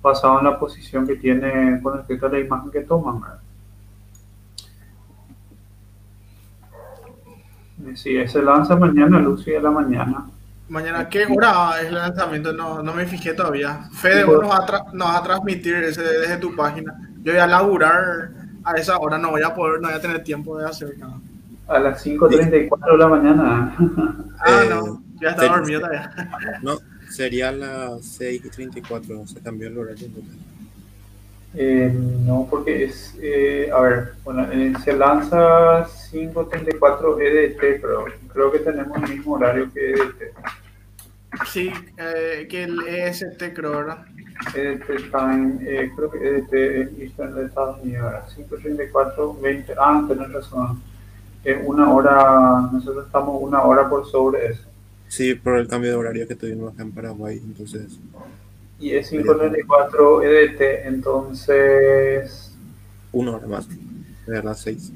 basada 0.00 0.38
en 0.38 0.44
la 0.44 0.58
posición 0.58 1.06
que 1.06 1.16
tiene 1.16 1.80
con 1.82 1.96
respecto 1.96 2.26
a 2.26 2.30
la 2.30 2.38
imagen 2.38 2.70
que 2.70 2.80
toman. 2.80 3.22
Sí, 7.94 8.26
se 8.26 8.42
lanza 8.42 8.76
mañana, 8.76 9.18
Lucy, 9.18 9.54
a 9.54 9.60
la 9.60 9.70
mañana. 9.70 10.26
Mañana, 10.68 11.08
¿qué 11.08 11.26
hora 11.26 11.80
es 11.80 11.86
el 11.86 11.94
lanzamiento? 11.94 12.52
No, 12.52 12.82
no 12.82 12.92
me 12.92 13.06
fijé 13.06 13.32
todavía. 13.32 13.88
Fede, 13.92 14.24
vos 14.24 14.42
nos 14.42 14.50
va, 14.50 14.84
nos 14.92 15.16
a 15.16 15.22
transmitir 15.22 15.76
ese 15.76 16.02
desde 16.02 16.36
tu 16.36 16.54
página. 16.54 16.94
Yo 17.22 17.32
voy 17.32 17.40
a 17.40 17.46
laburar 17.46 18.30
a 18.64 18.72
esa 18.74 18.98
hora, 18.98 19.16
no 19.16 19.30
voy 19.30 19.42
a 19.42 19.54
poder, 19.54 19.80
no 19.80 19.88
voy 19.88 19.96
a 19.96 20.00
tener 20.00 20.22
tiempo 20.22 20.58
de 20.58 20.66
hacer 20.66 20.98
nada. 20.98 21.18
A 21.68 21.78
las 21.78 22.04
5.34 22.04 22.92
de 22.92 22.98
la 22.98 23.08
mañana. 23.08 23.76
ah, 24.40 24.64
no, 24.68 25.02
ya 25.20 25.30
está 25.30 25.48
dormido 25.48 25.80
todavía. 25.80 26.10
No, 26.62 26.78
Sería 27.10 27.52
las 27.52 28.04
6 28.04 28.42
y 28.44 28.50
34, 28.50 29.26
se 29.26 29.40
cambió 29.40 29.68
el 29.68 29.78
horario. 29.78 30.08
Eh, 31.54 31.90
no, 32.26 32.46
porque 32.48 32.84
es, 32.84 33.16
eh, 33.20 33.70
a 33.72 33.80
ver, 33.80 34.12
bueno, 34.22 34.46
eh, 34.52 34.74
se 34.84 34.92
lanza 34.92 35.86
5.34 35.86 37.20
EDT, 37.20 37.80
pero 37.80 38.04
creo 38.32 38.52
que 38.52 38.58
tenemos 38.58 38.96
el 39.02 39.16
mismo 39.16 39.34
horario 39.34 39.72
que 39.72 39.92
EDT. 39.92 40.34
Sí, 41.46 41.72
eh, 41.96 42.46
que 42.48 42.64
el 42.64 42.86
EST 42.86 43.54
creo, 43.54 43.70
¿verdad? 43.70 44.04
EDT 44.54 45.10
Time, 45.10 45.58
eh, 45.62 45.90
creo 45.96 46.10
que 46.10 46.18
EDT 46.18 46.52
es 46.52 46.98
Eastern 47.00 47.34
de 47.34 47.46
Estados 47.46 47.82
Unidos, 47.82 48.36
5.34, 48.36 49.40
20, 49.40 49.74
ah, 49.78 50.04
tenés 50.06 50.32
razón. 50.32 50.82
Una 51.64 51.92
hora, 51.92 52.68
nosotros 52.72 53.06
estamos 53.06 53.40
una 53.40 53.62
hora 53.62 53.88
por 53.88 54.06
sobre 54.06 54.46
eso. 54.48 54.62
Sí, 55.08 55.34
por 55.34 55.58
el 55.58 55.66
cambio 55.66 55.90
de 55.90 55.96
horario 55.96 56.28
que 56.28 56.34
tuvimos 56.34 56.72
acá 56.72 56.82
en 56.82 56.92
Paraguay, 56.92 57.40
entonces. 57.42 57.98
Y 58.78 58.94
es 58.94 59.10
5.34 59.12 60.24
EDT, 60.24 60.86
entonces. 60.86 62.54
Una 63.12 63.36
hora 63.36 63.46
más, 63.46 63.68
a 64.28 64.42
las 64.42 64.60
6. 64.60 64.92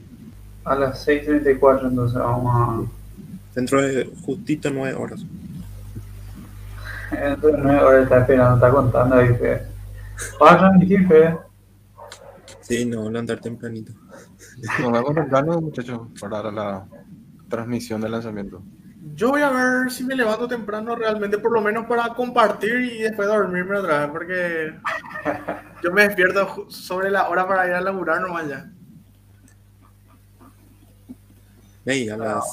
A 0.64 0.74
las 0.74 1.08
6.34, 1.08 1.88
entonces 1.88 2.18
vamos 2.18 2.52
a. 2.54 3.54
Dentro 3.54 3.82
de 3.82 4.10
justito 4.24 4.70
9 4.70 4.94
horas. 4.94 5.24
Dentro 7.10 7.50
de 7.50 7.58
9 7.58 7.80
horas 7.82 8.02
está 8.04 8.20
esperando, 8.20 8.54
está 8.54 8.70
contando, 8.70 9.18
dice. 9.18 9.62
¿Vas 10.38 10.52
a 10.52 10.58
transmitir, 10.58 11.08
Fede? 11.08 11.36
Sí, 12.60 12.84
no, 12.84 13.06
andar 13.06 13.40
tempranito. 13.40 13.92
Nos 14.80 14.92
vemos 14.92 15.14
temprano, 15.14 15.60
muchachos, 15.60 16.00
para 16.20 16.50
la 16.52 16.86
transmisión 17.48 18.00
del 18.00 18.12
lanzamiento. 18.12 18.62
Yo 19.14 19.30
voy 19.30 19.42
a 19.42 19.50
ver 19.50 19.90
si 19.90 20.04
me 20.04 20.14
levanto 20.14 20.46
temprano 20.46 20.94
realmente, 20.94 21.38
por 21.38 21.52
lo 21.52 21.60
menos 21.60 21.86
para 21.86 22.14
compartir 22.14 22.80
y 22.80 23.02
después 23.02 23.26
dormirme 23.26 23.76
otra 23.76 24.00
vez, 24.00 24.10
porque 24.10 24.74
yo 25.82 25.92
me 25.92 26.02
despierto 26.06 26.70
sobre 26.70 27.10
la 27.10 27.28
hora 27.28 27.46
para 27.46 27.66
ir 27.66 27.72
a 27.72 27.80
laburar 27.80 28.20
nomás 28.20 28.48
ya. 28.48 28.70
Hey, 31.84 32.08
a 32.08 32.16
las, 32.16 32.44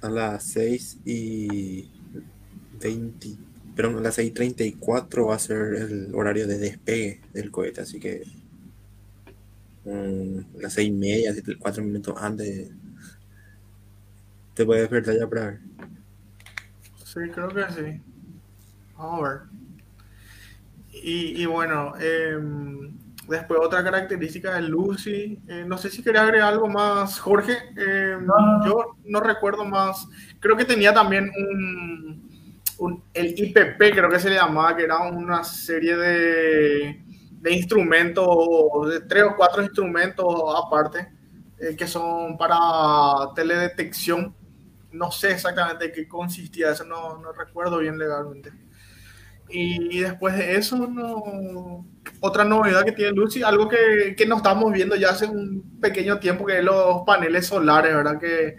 a 0.00 0.08
las 0.08 0.44
6 0.44 0.98
y 1.04 1.90
20, 2.80 3.28
pero 3.74 3.88
a 3.88 4.00
las 4.00 4.14
6 4.14 4.28
y 4.28 4.32
34 4.32 5.26
va 5.26 5.34
a 5.34 5.38
ser 5.40 5.74
el 5.74 6.14
horario 6.14 6.46
de 6.46 6.58
despegue 6.58 7.20
del 7.32 7.50
cohete, 7.50 7.80
así 7.80 7.98
que 7.98 8.22
um, 9.86 10.44
las 10.60 10.74
6 10.74 10.88
y 10.88 10.92
media, 10.92 11.34
4 11.58 11.82
minutos 11.82 12.14
antes 12.18 12.70
te 14.54 14.64
puedes 14.64 14.82
despertar 14.82 15.18
ya 15.18 15.28
para 15.28 15.46
ver. 15.46 15.60
Sí, 17.04 17.20
creo 17.32 17.48
que 17.48 17.64
sí. 17.72 18.00
Vamos 18.96 19.20
a 19.20 19.28
ver. 19.28 19.40
Y, 20.92 21.42
y 21.42 21.46
bueno, 21.46 21.92
eh, 22.00 22.38
Después 23.28 23.58
otra 23.60 23.82
característica 23.82 24.54
de 24.54 24.62
Lucy, 24.62 25.40
eh, 25.48 25.64
no 25.66 25.76
sé 25.76 25.90
si 25.90 26.02
quería 26.02 26.22
agregar 26.22 26.52
algo 26.52 26.68
más, 26.68 27.18
Jorge. 27.18 27.54
Eh, 27.76 28.16
yo 28.64 28.96
no 29.04 29.20
recuerdo 29.20 29.64
más. 29.64 30.06
Creo 30.38 30.56
que 30.56 30.64
tenía 30.64 30.94
también 30.94 31.32
un, 31.36 32.30
un, 32.78 33.02
el 33.12 33.34
IPP, 33.36 33.78
creo 33.78 34.08
que 34.08 34.20
se 34.20 34.30
le 34.30 34.36
llamaba, 34.36 34.76
que 34.76 34.84
era 34.84 34.98
una 35.08 35.42
serie 35.42 35.96
de, 35.96 37.04
de 37.40 37.52
instrumentos, 37.54 38.26
de 38.88 39.00
tres 39.00 39.24
o 39.24 39.36
cuatro 39.36 39.62
instrumentos 39.62 40.26
aparte, 40.56 41.08
eh, 41.58 41.76
que 41.76 41.86
son 41.86 42.36
para 42.36 43.32
teledetección. 43.34 44.34
No 44.92 45.10
sé 45.10 45.32
exactamente 45.32 45.92
qué 45.92 46.08
consistía 46.08 46.72
eso, 46.72 46.84
no, 46.84 47.18
no 47.18 47.32
recuerdo 47.32 47.78
bien 47.78 47.98
legalmente. 47.98 48.52
Y 49.48 50.00
después 50.00 50.36
de 50.36 50.56
eso, 50.56 50.76
no... 50.88 51.86
otra 52.20 52.44
novedad 52.44 52.84
que 52.84 52.92
tiene 52.92 53.12
Lucy, 53.12 53.42
algo 53.42 53.68
que, 53.68 54.14
que 54.16 54.26
no 54.26 54.38
estamos 54.38 54.72
viendo 54.72 54.96
ya 54.96 55.10
hace 55.10 55.26
un 55.26 55.78
pequeño 55.80 56.18
tiempo, 56.18 56.44
que 56.44 56.58
es 56.58 56.64
los 56.64 57.02
paneles 57.06 57.46
solares, 57.46 57.94
¿verdad? 57.94 58.18
Que 58.18 58.56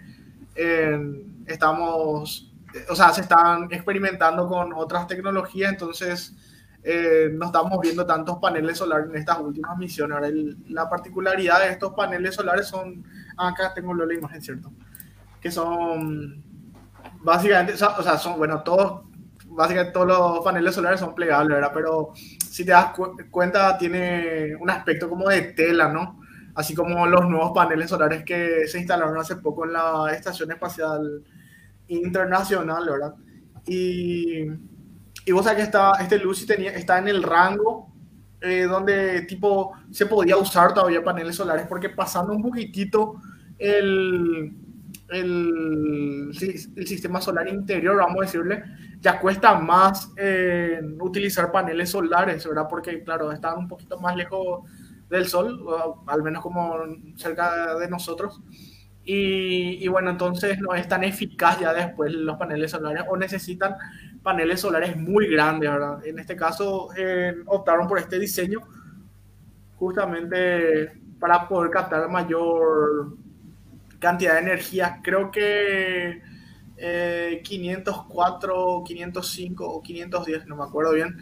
eh, 0.54 0.98
estamos, 1.46 2.52
o 2.88 2.94
sea, 2.96 3.12
se 3.12 3.20
están 3.20 3.68
experimentando 3.70 4.48
con 4.48 4.72
otras 4.72 5.06
tecnologías, 5.06 5.72
entonces 5.72 6.34
eh, 6.82 7.30
no 7.32 7.46
estamos 7.46 7.80
viendo 7.80 8.06
tantos 8.06 8.38
paneles 8.38 8.78
solares 8.78 9.10
en 9.10 9.16
estas 9.16 9.38
últimas 9.40 9.76
misiones. 9.76 10.14
Ahora, 10.14 10.28
el, 10.28 10.56
la 10.68 10.88
particularidad 10.88 11.60
de 11.60 11.70
estos 11.70 11.92
paneles 11.94 12.34
solares 12.34 12.66
son, 12.66 13.04
acá 13.36 13.72
tengo 13.74 13.94
la 13.94 14.12
imagen, 14.12 14.40
¿cierto? 14.40 14.72
Que 15.40 15.50
son, 15.50 16.42
básicamente, 17.20 17.74
o 17.74 18.02
sea, 18.02 18.18
son, 18.18 18.38
bueno, 18.38 18.62
todos 18.62 19.08
básicamente 19.58 19.92
todos 19.92 20.06
los 20.06 20.44
paneles 20.44 20.74
solares 20.74 21.00
son 21.00 21.14
plegables, 21.14 21.56
¿verdad? 21.56 21.72
Pero 21.74 22.12
si 22.14 22.64
te 22.64 22.70
das 22.70 22.92
cu 22.92 23.16
cuenta, 23.30 23.76
tiene 23.76 24.54
un 24.56 24.70
aspecto 24.70 25.08
como 25.08 25.28
de 25.28 25.42
tela, 25.52 25.88
¿no? 25.88 26.20
Así 26.54 26.74
como 26.74 27.06
los 27.06 27.28
nuevos 27.28 27.52
paneles 27.52 27.90
solares 27.90 28.24
que 28.24 28.66
se 28.68 28.78
instalaron 28.78 29.18
hace 29.18 29.36
poco 29.36 29.64
en 29.64 29.72
la 29.72 30.12
Estación 30.12 30.50
Espacial 30.50 31.24
Internacional, 31.88 32.88
¿verdad? 32.88 33.14
Y, 33.66 34.46
y 35.28 35.32
vos 35.32 35.44
sabés 35.44 35.58
que 35.58 35.64
está, 35.64 35.92
este 36.00 36.18
Lucy 36.18 36.46
tenía, 36.46 36.70
está 36.70 36.98
en 36.98 37.08
el 37.08 37.22
rango 37.22 37.92
eh, 38.40 38.62
donde 38.62 39.22
tipo 39.22 39.72
se 39.90 40.06
podía 40.06 40.38
usar 40.38 40.72
todavía 40.72 41.04
paneles 41.04 41.36
solares, 41.36 41.66
porque 41.66 41.90
pasando 41.90 42.32
un 42.32 42.40
poquitito 42.40 43.16
el, 43.58 44.54
el, 45.10 46.30
el 46.76 46.86
sistema 46.86 47.20
solar 47.20 47.46
interior, 47.46 47.96
vamos 47.96 48.22
a 48.22 48.24
decirle, 48.24 48.62
ya 49.02 49.20
cuesta 49.20 49.58
más 49.58 50.12
eh, 50.16 50.80
utilizar 50.98 51.52
paneles 51.52 51.90
solares, 51.90 52.46
¿verdad? 52.48 52.66
Porque, 52.70 53.04
claro, 53.04 53.30
están 53.30 53.58
un 53.58 53.68
poquito 53.68 53.98
más 53.98 54.16
lejos 54.16 54.62
del 55.10 55.26
sol, 55.26 55.62
al 56.06 56.22
menos 56.22 56.42
como 56.42 56.74
cerca 57.16 57.76
de 57.76 57.88
nosotros. 57.90 58.40
Y, 59.04 59.84
y, 59.84 59.88
bueno, 59.88 60.10
entonces 60.10 60.58
no 60.58 60.74
es 60.74 60.88
tan 60.88 61.04
eficaz 61.04 61.60
ya 61.60 61.74
después 61.74 62.12
los 62.12 62.36
paneles 62.38 62.70
solares 62.70 63.04
o 63.08 63.16
necesitan 63.16 63.74
paneles 64.28 64.60
solares 64.60 64.94
muy 64.94 65.26
grandes, 65.26 65.70
¿verdad? 65.70 66.04
En 66.04 66.18
este 66.18 66.36
caso 66.36 66.90
eh, 66.94 67.34
optaron 67.46 67.88
por 67.88 67.98
este 67.98 68.18
diseño 68.18 68.60
justamente 69.76 70.92
para 71.18 71.48
poder 71.48 71.70
captar 71.70 72.10
mayor 72.10 73.16
cantidad 73.98 74.34
de 74.34 74.40
energía. 74.40 75.00
Creo 75.02 75.30
que 75.30 76.20
504, 77.42 78.80
eh, 78.80 78.82
505 78.84 79.66
o 79.66 79.82
510, 79.82 80.46
no 80.46 80.56
me 80.56 80.64
acuerdo 80.64 80.92
bien, 80.92 81.16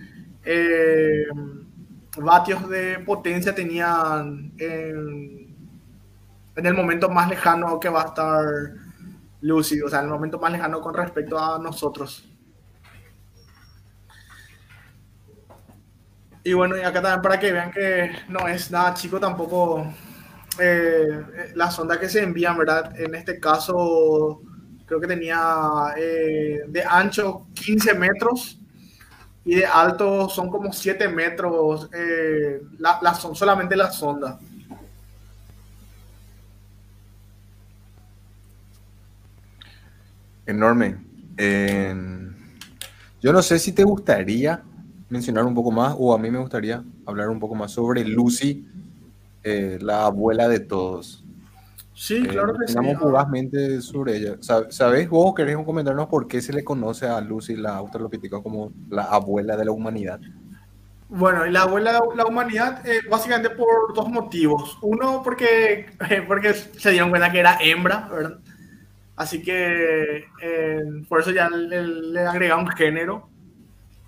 eh, 0.44 1.26
vatios 2.18 2.68
de 2.68 2.98
potencia 3.07 3.54
tenían 3.54 4.52
en, 4.59 5.54
el 6.57 6.74
momento 6.74 7.09
más 7.09 7.28
lejano 7.28 7.78
que 7.78 7.88
va 7.88 8.02
a 8.02 8.07
estar 8.07 8.44
Lucy, 9.42 9.80
o 9.80 9.88
sea, 9.88 10.00
en 10.00 10.07
el 10.07 10.11
momento 10.11 10.40
más 10.40 10.50
lejano 10.50 10.80
con 10.80 10.92
respecto 10.92 11.38
a 11.38 11.57
nosotros. 11.61 12.36
Y 16.47 16.53
bueno, 16.53 16.76
y 16.76 16.80
acá 16.82 17.03
también 17.03 17.22
para 17.22 17.40
que 17.40 17.51
vean 17.51 17.72
que 17.72 18.12
no 18.28 18.47
es 18.47 18.70
nada 18.70 18.94
chico 18.94 19.18
tampoco 19.18 19.84
eh, 20.61 21.51
la 21.57 21.72
sonda 21.72 21.99
que 21.99 22.09
se 22.09 22.22
envían, 22.22 22.57
¿verdad? 22.57 22.92
En 23.01 23.16
este 23.16 23.40
caso 23.40 24.42
creo 24.86 25.01
que 25.01 25.09
tenía 25.09 25.92
eh, 25.97 26.61
de 26.68 26.84
ancho 26.84 27.49
15 27.53 27.94
metros 27.94 28.61
y 29.44 29.57
de 29.57 29.66
alto 29.66 30.28
son 30.28 30.49
como 30.49 30.72
7 30.72 31.09
metros, 31.09 31.90
eh, 31.92 32.62
la, 32.78 33.01
la, 33.03 33.12
son 33.14 33.34
solamente 33.34 33.74
la 33.74 33.90
sonda. 33.90 34.38
Enorme. 40.47 40.97
yo 43.20 43.32
no 43.32 43.42
sé 43.42 43.59
si 43.59 43.72
te 43.72 43.82
gustaría 43.82 44.62
mencionar 45.09 45.44
un 45.44 45.54
poco 45.54 45.70
más, 45.70 45.94
o 45.98 46.14
a 46.14 46.18
mí 46.18 46.30
me 46.30 46.38
gustaría 46.38 46.82
hablar 47.04 47.28
un 47.28 47.38
poco 47.38 47.54
más 47.54 47.72
sobre 47.72 48.04
Lucy, 48.04 48.66
eh, 49.42 49.78
la 49.80 50.07
abuela 50.07 50.48
de 50.48 50.61
todos. 50.61 51.24
Sí, 51.94 52.16
eh, 52.16 52.28
claro 52.28 52.54
que 52.59 52.68
sí. 52.68 52.78
fugazmente 52.98 53.80
sobre 53.80 54.16
ella. 54.16 54.36
¿Sabes 54.40 55.09
vos, 55.09 55.34
querés 55.34 55.57
comentarnos 55.64 56.09
por 56.09 56.28
qué 56.28 56.42
se 56.42 56.52
le 56.52 56.62
conoce 56.62 57.07
a 57.07 57.20
Lucy, 57.20 57.57
la 57.57 57.76
australopithecus, 57.76 58.42
como 58.42 58.72
la 58.90 59.04
abuela 59.04 59.57
de 59.57 59.64
la 59.64 59.72
humanidad? 59.72 60.20
Bueno, 61.09 61.46
la 61.46 61.62
abuela 61.62 61.92
de 61.92 62.00
la 62.16 62.26
humanidad, 62.26 62.86
eh, 62.86 63.00
básicamente 63.09 63.50
por 63.50 63.94
dos 63.94 64.09
motivos. 64.11 64.76
Uno, 64.82 65.22
porque, 65.22 65.86
porque 66.28 66.52
se 66.52 66.90
dieron 66.90 67.11
cuenta 67.11 67.32
que 67.32 67.38
era 67.40 67.59
hembra, 67.61 68.09
¿verdad? 68.12 68.38
Así 69.14 69.40
que 69.40 70.26
eh, 70.42 70.84
por 71.09 71.20
eso 71.20 71.30
ya 71.30 71.48
le, 71.48 71.86
le 71.86 72.20
agregaron 72.20 72.66
género. 72.68 73.30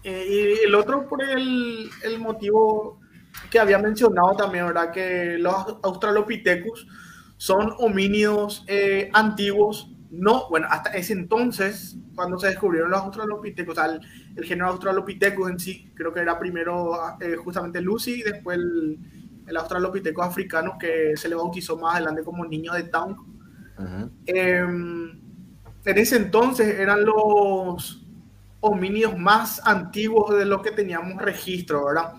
Y 0.08 0.66
el 0.66 0.74
otro, 0.74 1.08
por 1.08 1.22
el, 1.22 1.90
el 2.02 2.18
motivo 2.18 3.00
que 3.50 3.58
había 3.58 3.78
mencionado 3.78 4.34
también, 4.36 4.66
¿verdad? 4.66 4.90
Que 4.90 5.36
los 5.38 5.54
australopithecus 5.82 6.86
son 7.36 7.72
homínidos 7.78 8.64
eh, 8.66 9.10
antiguos, 9.12 9.92
no, 10.10 10.48
bueno, 10.48 10.66
hasta 10.70 10.90
ese 10.90 11.12
entonces, 11.12 11.96
cuando 12.14 12.38
se 12.38 12.48
descubrieron 12.48 12.90
los 12.90 13.00
australopithecus, 13.00 13.72
o 13.72 13.74
sea, 13.74 13.86
el, 13.92 14.00
el 14.36 14.44
género 14.44 14.68
australopithecus 14.68 15.50
en 15.50 15.58
sí, 15.58 15.92
creo 15.94 16.12
que 16.12 16.20
era 16.20 16.38
primero 16.38 16.94
eh, 17.20 17.36
justamente 17.36 17.80
Lucy 17.80 18.20
y 18.20 18.22
después 18.22 18.58
el, 18.58 18.98
el, 19.46 19.56
australopithecus 19.56 20.24
africano 20.24 20.76
que 20.80 21.16
se 21.16 21.28
le 21.28 21.34
bautizó 21.34 21.76
más 21.76 21.96
adelante 21.96 22.24
como 22.24 22.44
niño 22.44 22.72
de 22.72 22.84
Town. 22.84 23.16
Uh 23.78 23.82
-huh. 23.82 24.10
eh, 24.26 24.58
en 25.84 25.96
ese 25.96 26.16
entonces 26.16 26.78
eran 26.78 27.04
los 27.04 28.07
homínidos 28.60 29.16
más 29.16 29.60
antiguos 29.64 30.36
de 30.36 30.44
los 30.44 30.62
que 30.62 30.70
teníamos 30.70 31.20
registro, 31.22 31.86
¿verdad? 31.86 32.14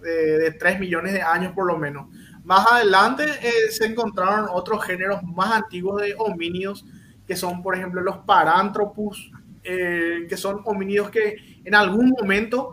De, 0.00 0.38
de 0.38 0.50
3 0.52 0.80
millones 0.80 1.12
de 1.12 1.22
años 1.22 1.52
por 1.52 1.66
lo 1.66 1.78
menos. 1.78 2.06
Más 2.44 2.66
adelante 2.70 3.24
eh, 3.42 3.70
se 3.70 3.86
encontraron 3.86 4.48
otros 4.52 4.84
géneros 4.84 5.22
más 5.22 5.50
antiguos 5.50 6.02
de 6.02 6.14
homínidos, 6.18 6.84
que 7.26 7.36
son, 7.36 7.62
por 7.62 7.74
ejemplo, 7.74 8.02
los 8.02 8.18
Paranthropus, 8.18 9.32
eh, 9.62 10.26
que 10.28 10.36
son 10.36 10.60
homínidos 10.66 11.10
que 11.10 11.36
en 11.64 11.74
algún 11.74 12.10
momento 12.10 12.72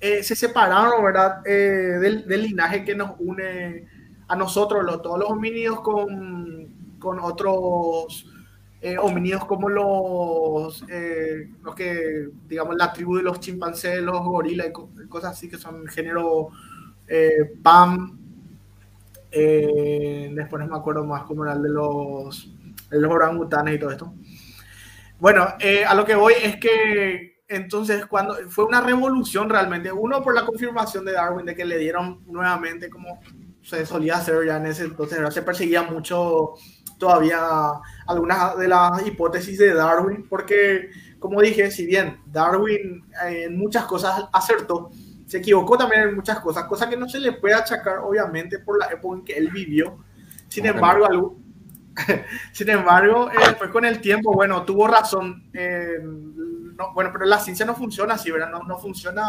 eh, 0.00 0.22
se 0.22 0.36
separaron, 0.36 1.02
¿verdad?, 1.02 1.42
del, 1.42 2.28
del, 2.28 2.42
linaje 2.42 2.84
que 2.84 2.94
nos 2.94 3.12
une 3.18 3.88
a 4.28 4.36
nosotros, 4.36 4.84
los, 4.84 5.02
todos 5.02 5.18
los 5.18 5.30
homínidos, 5.30 5.80
con, 5.80 6.96
con 7.00 7.18
otros 7.18 8.24
eh, 8.80 8.96
homínidos 8.98 9.44
como 9.44 9.68
los, 9.68 10.84
los 11.62 11.74
que, 11.74 12.28
digamos, 12.46 12.76
la 12.76 12.92
tribu 12.92 13.16
de 13.16 13.22
los 13.22 13.40
chimpancés, 13.40 14.00
los 14.00 14.20
gorilas 14.20 14.68
y 14.68 15.08
cosas 15.08 15.32
así, 15.32 15.48
que 15.48 15.58
son 15.58 15.86
género 15.86 16.48
PAM, 17.62 18.18
eh, 19.30 20.30
después 20.32 20.62
no 20.62 20.70
me 20.70 20.76
acuerdo 20.76 21.04
más 21.04 21.24
cómo 21.24 21.44
era 21.44 21.54
el 21.54 21.62
de 21.62 21.68
los, 21.68 22.50
de 22.90 23.00
los 23.00 23.12
orangutanes 23.12 23.74
y 23.74 23.78
todo 23.78 23.90
esto. 23.90 24.14
Bueno, 25.18 25.46
eh, 25.58 25.84
a 25.84 25.94
lo 25.94 26.04
que 26.04 26.14
voy 26.14 26.34
es 26.42 26.56
que 26.56 27.42
entonces 27.48 28.06
cuando 28.06 28.34
fue 28.48 28.64
una 28.64 28.80
revolución 28.80 29.48
realmente, 29.48 29.90
uno 29.90 30.22
por 30.22 30.34
la 30.34 30.46
confirmación 30.46 31.04
de 31.04 31.12
Darwin 31.12 31.46
de 31.46 31.54
que 31.54 31.64
le 31.64 31.78
dieron 31.78 32.22
nuevamente 32.26 32.88
como 32.88 33.20
se 33.62 33.84
solía 33.84 34.16
hacer 34.16 34.46
ya 34.46 34.56
en 34.56 34.66
ese 34.66 34.84
entonces, 34.84 35.18
se 35.34 35.42
perseguía 35.42 35.82
mucho 35.82 36.54
todavía 36.98 37.40
algunas 38.06 38.58
de 38.58 38.68
las 38.68 39.06
hipótesis 39.06 39.58
de 39.58 39.72
Darwin, 39.72 40.26
porque 40.28 40.90
como 41.18 41.40
dije, 41.40 41.70
si 41.70 41.86
bien 41.86 42.20
Darwin 42.26 43.04
eh, 43.26 43.44
en 43.44 43.58
muchas 43.58 43.84
cosas 43.84 44.24
acertó, 44.32 44.90
se 45.26 45.38
equivocó 45.38 45.76
también 45.76 46.02
en 46.02 46.14
muchas 46.14 46.40
cosas, 46.40 46.64
cosas 46.64 46.88
que 46.88 46.96
no 46.96 47.08
se 47.08 47.20
le 47.20 47.32
puede 47.32 47.54
achacar, 47.54 47.98
obviamente, 47.98 48.58
por 48.60 48.78
la 48.78 48.86
época 48.86 49.18
en 49.18 49.24
que 49.24 49.32
él 49.34 49.50
vivió. 49.50 49.98
Sin 50.48 50.64
embargo, 50.64 51.06
algo, 51.06 51.36
sin 52.52 52.70
embargo, 52.70 53.30
eh, 53.30 53.54
pues 53.58 53.70
con 53.70 53.84
el 53.84 54.00
tiempo, 54.00 54.32
bueno, 54.32 54.64
tuvo 54.64 54.86
razón. 54.86 55.50
Eh, 55.52 55.98
no, 56.00 56.94
bueno, 56.94 57.10
pero 57.12 57.26
la 57.26 57.38
ciencia 57.38 57.66
no 57.66 57.74
funciona 57.74 58.14
así, 58.14 58.30
¿verdad? 58.30 58.50
No, 58.50 58.62
no, 58.62 58.78
funciona 58.78 59.22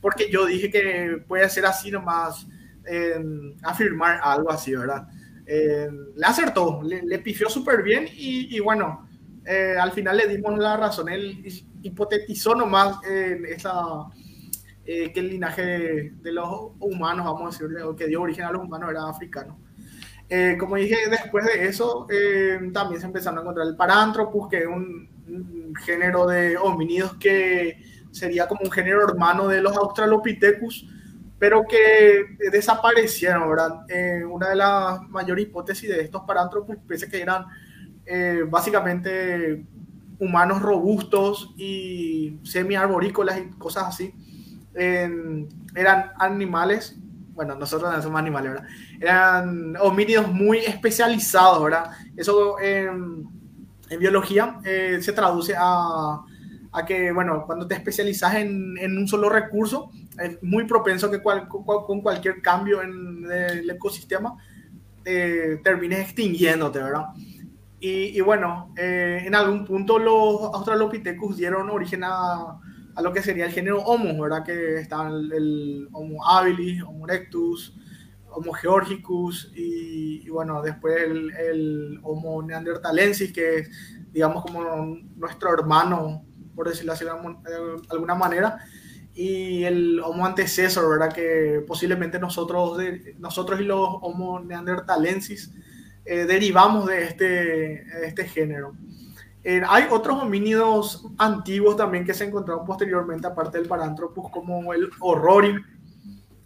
porque 0.00 0.30
yo 0.30 0.46
dije 0.46 0.70
que 0.70 1.22
puede 1.28 1.48
ser 1.48 1.66
así 1.66 1.90
nomás. 1.90 2.46
en 2.86 3.56
afirmar 3.62 4.18
algo 4.22 4.50
así, 4.50 4.74
¿verdad? 4.74 5.06
Eh, 5.52 5.88
le 6.14 6.26
acertó, 6.26 6.80
le, 6.80 7.02
le 7.02 7.18
pifió 7.18 7.48
súper 7.48 7.82
bien 7.82 8.06
y, 8.06 8.54
y 8.54 8.60
bueno, 8.60 9.08
eh, 9.44 9.74
al 9.76 9.90
final 9.90 10.16
le 10.16 10.28
dimos 10.28 10.56
la 10.56 10.76
razón. 10.76 11.08
Él 11.08 11.44
hipotetizó 11.82 12.54
nomás 12.54 13.02
en 13.04 13.44
esa, 13.46 14.06
eh, 14.84 15.12
que 15.12 15.20
el 15.20 15.28
linaje 15.28 16.12
de, 16.12 16.32
los 16.32 16.72
humanos, 16.78 17.24
vamos 17.24 17.42
a 17.42 17.58
decirle, 17.58 17.82
o 17.82 17.96
que 17.96 18.06
dio 18.06 18.22
origen 18.22 18.44
a 18.44 18.52
los 18.52 18.62
humanos 18.62 18.90
era 18.90 19.08
africano. 19.08 19.58
Eh, 20.28 20.56
como 20.58 20.76
dije, 20.76 20.96
después 21.10 21.44
de 21.46 21.66
eso 21.66 22.06
eh, 22.10 22.58
también 22.72 23.00
se 23.00 23.06
empezaron 23.06 23.38
a 23.38 23.42
encontrar 23.42 23.66
el 23.66 23.76
Paranthropus, 23.76 24.48
que 24.48 24.58
es 24.58 24.66
un, 24.66 25.08
un 25.26 25.74
género 25.76 26.26
de 26.26 26.56
homínidos 26.56 27.14
que 27.16 27.82
sería 28.12 28.46
como 28.46 28.62
un 28.62 28.70
género 28.70 29.08
hermano 29.08 29.48
de 29.48 29.60
los 29.60 29.76
Australopithecus, 29.76 30.86
pero 31.40 31.64
que 31.68 32.36
desaparecieron, 32.52 33.48
¿verdad? 33.50 33.80
Eh, 33.88 34.22
una 34.24 34.50
de 34.50 34.56
las 34.56 35.02
mayores 35.08 35.46
hipótesis 35.46 35.88
de 35.88 36.02
estos 36.02 36.22
Paranthropus, 36.22 36.76
pese 36.86 37.08
que 37.08 37.20
eran 37.20 37.46
eh, 38.06 38.44
básicamente 38.46 39.64
humanos 40.20 40.62
robustos 40.62 41.52
y 41.56 42.38
semi-arborícolas 42.44 43.38
y 43.38 43.50
cosas 43.58 43.88
así, 43.88 44.14
eh, 44.74 45.46
eran 45.74 46.12
animales, 46.18 46.96
bueno, 47.32 47.56
nosotros 47.56 47.92
no 47.92 48.00
somos 48.02 48.20
animales, 48.20 48.52
¿verdad? 48.52 48.68
Eran 49.00 49.76
homínidos 49.80 50.28
muy 50.28 50.58
especializados, 50.58 51.64
¿verdad? 51.64 51.90
Eso 52.16 52.56
en 53.90 53.98
biología 53.98 54.60
eh, 54.64 54.98
se 55.02 55.12
traduce 55.12 55.54
a, 55.56 56.20
a, 56.72 56.86
que, 56.86 57.12
bueno, 57.12 57.42
cuando 57.44 57.66
te 57.66 57.74
especializas 57.74 58.36
en, 58.36 58.78
en, 58.78 58.96
un 58.96 59.08
solo 59.08 59.28
recurso, 59.28 59.90
es 60.20 60.42
muy 60.42 60.64
propenso 60.64 61.10
que 61.10 61.22
cual, 61.22 61.48
cual, 61.48 61.84
con 61.86 62.00
cualquier 62.00 62.42
cambio 62.42 62.82
en 62.82 63.24
el 63.30 63.70
ecosistema 63.70 64.36
eh, 65.04 65.60
termines 65.64 66.00
extinguiéndote, 66.00 66.78
¿verdad? 66.78 67.06
Y, 67.80 68.18
y 68.18 68.20
bueno, 68.20 68.74
eh, 68.76 69.22
en 69.24 69.34
algún 69.34 69.64
punto 69.64 69.98
los 69.98 70.54
Australopithecus 70.54 71.38
dieron 71.38 71.70
origen 71.70 72.04
a, 72.04 72.60
a, 72.94 73.02
lo 73.02 73.12
que 73.12 73.22
sería 73.22 73.46
el 73.46 73.52
género 73.52 73.80
Homo, 73.80 74.22
¿verdad? 74.22 74.44
Que 74.44 74.76
está 74.76 75.08
el, 75.08 75.32
el 75.32 75.88
Homo 75.92 76.26
habilis, 76.28 76.82
Homo 76.82 77.08
erectus, 77.08 77.74
Homo 78.28 78.52
georgicus 78.52 79.50
y, 79.56 80.26
y 80.26 80.28
bueno, 80.28 80.60
después 80.60 81.02
el, 81.02 81.30
el, 81.30 82.00
Homo 82.02 82.42
neanderthalensis, 82.42 83.32
que 83.32 83.60
es, 83.60 83.70
digamos, 84.12 84.42
como 84.42 84.98
nuestro 85.16 85.54
hermano, 85.54 86.22
por 86.54 86.68
decirlo 86.68 86.92
así 86.92 87.06
de 87.06 87.10
alguna 87.88 88.14
manera, 88.14 88.58
y 89.20 89.64
el 89.64 90.00
Homo 90.00 90.24
antecesor, 90.24 90.88
¿verdad? 90.88 91.14
Que 91.14 91.62
posiblemente 91.66 92.18
nosotros, 92.18 92.78
de, 92.78 93.14
nosotros 93.18 93.60
y 93.60 93.64
los 93.64 93.86
Homo 94.00 94.40
neanderthalensis 94.40 95.52
eh, 96.06 96.24
derivamos 96.24 96.86
de 96.86 97.04
este, 97.04 97.24
de 97.24 98.06
este 98.06 98.24
género. 98.26 98.74
Eh, 99.42 99.62
hay 99.66 99.84
otros 99.90 100.22
homínidos 100.22 101.06
antiguos 101.18 101.76
también 101.76 102.04
que 102.04 102.14
se 102.14 102.24
encontraron 102.24 102.64
posteriormente, 102.64 103.26
aparte 103.26 103.58
del 103.58 103.68
Paranthropus, 103.68 104.30
como 104.30 104.72
el 104.72 104.90
Horrori, 105.00 105.54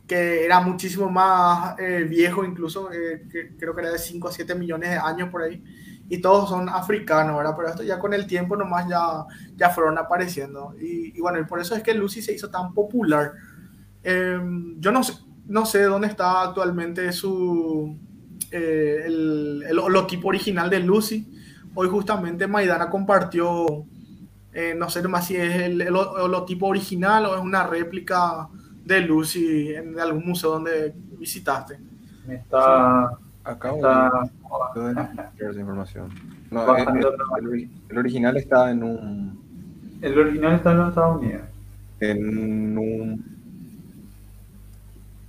que 0.07 0.45
era 0.45 0.61
muchísimo 0.61 1.09
más 1.09 1.79
eh, 1.79 2.07
viejo, 2.09 2.45
incluso 2.45 2.93
eh, 2.93 3.27
que 3.31 3.57
creo 3.57 3.75
que 3.75 3.83
era 3.83 3.93
de 3.93 3.99
5 3.99 4.29
a 4.29 4.33
7 4.33 4.55
millones 4.55 4.91
de 4.91 4.97
años 4.97 5.29
por 5.31 5.43
ahí, 5.43 5.63
y 6.09 6.19
todos 6.19 6.49
son 6.49 6.69
africanos, 6.69 7.37
¿verdad? 7.37 7.55
Pero 7.57 7.69
esto 7.69 7.83
ya 7.83 7.99
con 7.99 8.13
el 8.13 8.27
tiempo 8.27 8.57
nomás 8.57 8.89
ya, 8.89 9.25
ya 9.57 9.71
fueron 9.71 9.99
apareciendo. 9.99 10.75
Y, 10.81 11.17
y 11.17 11.21
bueno, 11.21 11.39
y 11.41 11.45
por 11.45 11.61
eso 11.61 11.75
es 11.75 11.83
que 11.83 11.95
Lucy 11.95 12.21
se 12.21 12.35
hizo 12.35 12.51
tan 12.51 12.75
popular. 12.75 13.33
Eh, 14.03 14.39
yo 14.79 14.93
no 14.93 15.03
sé, 15.03 15.15
no 15.47 15.65
sé 15.65 15.83
dónde 15.85 16.09
está 16.09 16.43
actualmente 16.43 17.11
su, 17.13 17.99
eh, 18.51 19.03
el, 19.07 19.65
el, 19.67 19.79
holotipo 19.79 20.29
original 20.29 20.69
de 20.69 20.81
Lucy. 20.81 21.27
Hoy 21.75 21.89
justamente 21.89 22.47
Maidana 22.47 22.91
compartió, 22.91 23.85
eh, 24.53 24.75
no 24.77 24.91
sé 24.91 25.07
más 25.09 25.27
si 25.27 25.37
es 25.37 25.55
el, 25.63 25.81
el, 25.81 25.97
holotipo 25.97 26.67
original 26.67 27.27
o 27.27 27.35
es 27.35 27.41
una 27.41 27.67
réplica 27.67 28.49
de 28.85 29.01
Lucy 29.01 29.75
en 29.75 29.99
algún 29.99 30.27
museo 30.27 30.51
donde 30.51 30.95
visitaste. 31.19 31.79
Me 32.27 32.37
está... 32.37 33.11
Sí. 33.11 33.25
Acabo 33.45 33.77
está... 33.77 34.11
de 35.39 35.51
esa 35.51 35.61
información. 35.61 36.09
No, 36.51 36.77
el, 36.77 36.89
el, 36.89 37.71
el, 37.89 37.99
original 37.99 38.37
está 38.37 38.71
en 38.71 38.83
un... 38.83 39.99
El 40.01 40.19
original 40.19 40.55
está 40.55 40.73
en 40.73 40.79
los 40.79 40.89
Estados 40.91 41.21
Unidos. 41.21 41.43
En 42.01 42.79
un... 42.79 43.35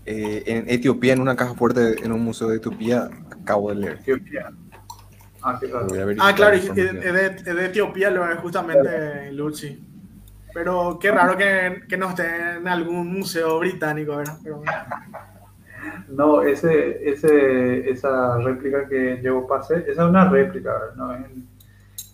Eh, 0.05 0.43
en 0.45 0.69
Etiopía, 0.69 1.13
en 1.13 1.21
una 1.21 1.36
caja 1.36 1.55
fuerte, 1.55 1.95
en 2.03 2.11
un 2.11 2.23
museo 2.23 2.49
de 2.49 2.57
Etiopía, 2.57 3.09
acabo 3.32 3.69
de 3.69 3.76
leer. 3.76 3.97
Etiopía. 4.01 4.51
Ah, 5.41 5.59
claro. 5.59 5.88
Ah, 6.19 6.34
claro, 6.34 6.55
es 6.55 6.73
de, 6.73 6.91
de, 6.91 7.53
de, 7.53 7.65
Etiopía, 7.65 8.09
lo 8.09 8.30
es 8.32 8.39
justamente 8.39 9.32
Lucy. 9.32 9.80
Pero 10.53 10.97
qué 10.99 11.11
raro 11.11 11.38
que, 11.38 11.84
que, 11.88 11.97
no 11.97 12.09
esté 12.09 12.57
en 12.57 12.67
algún 12.67 13.11
museo 13.11 13.59
británico, 13.59 14.15
¿verdad? 14.15 14.38
Pero... 14.43 14.63
No, 16.10 16.41
ese, 16.41 17.10
ese, 17.10 17.89
esa 17.89 18.38
réplica 18.38 18.88
que 18.88 19.22
yo 19.24 19.46
pasé, 19.48 19.80
esa 19.88 20.04
es 20.04 20.10
una 20.10 20.30
réplica, 20.30 20.72
¿no? 20.96 21.14
Es, 21.14 21.26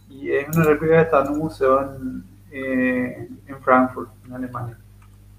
y 0.09 0.31
es 0.31 0.47
una 0.55 0.65
réplica 0.65 0.95
que 0.95 1.01
está 1.01 1.21
en 1.25 1.31
un 1.31 1.37
museo 1.39 1.95
en, 1.95 2.23
eh, 2.51 3.29
en 3.47 3.61
Frankfurt, 3.61 4.09
en 4.25 4.33
Alemania. 4.33 4.77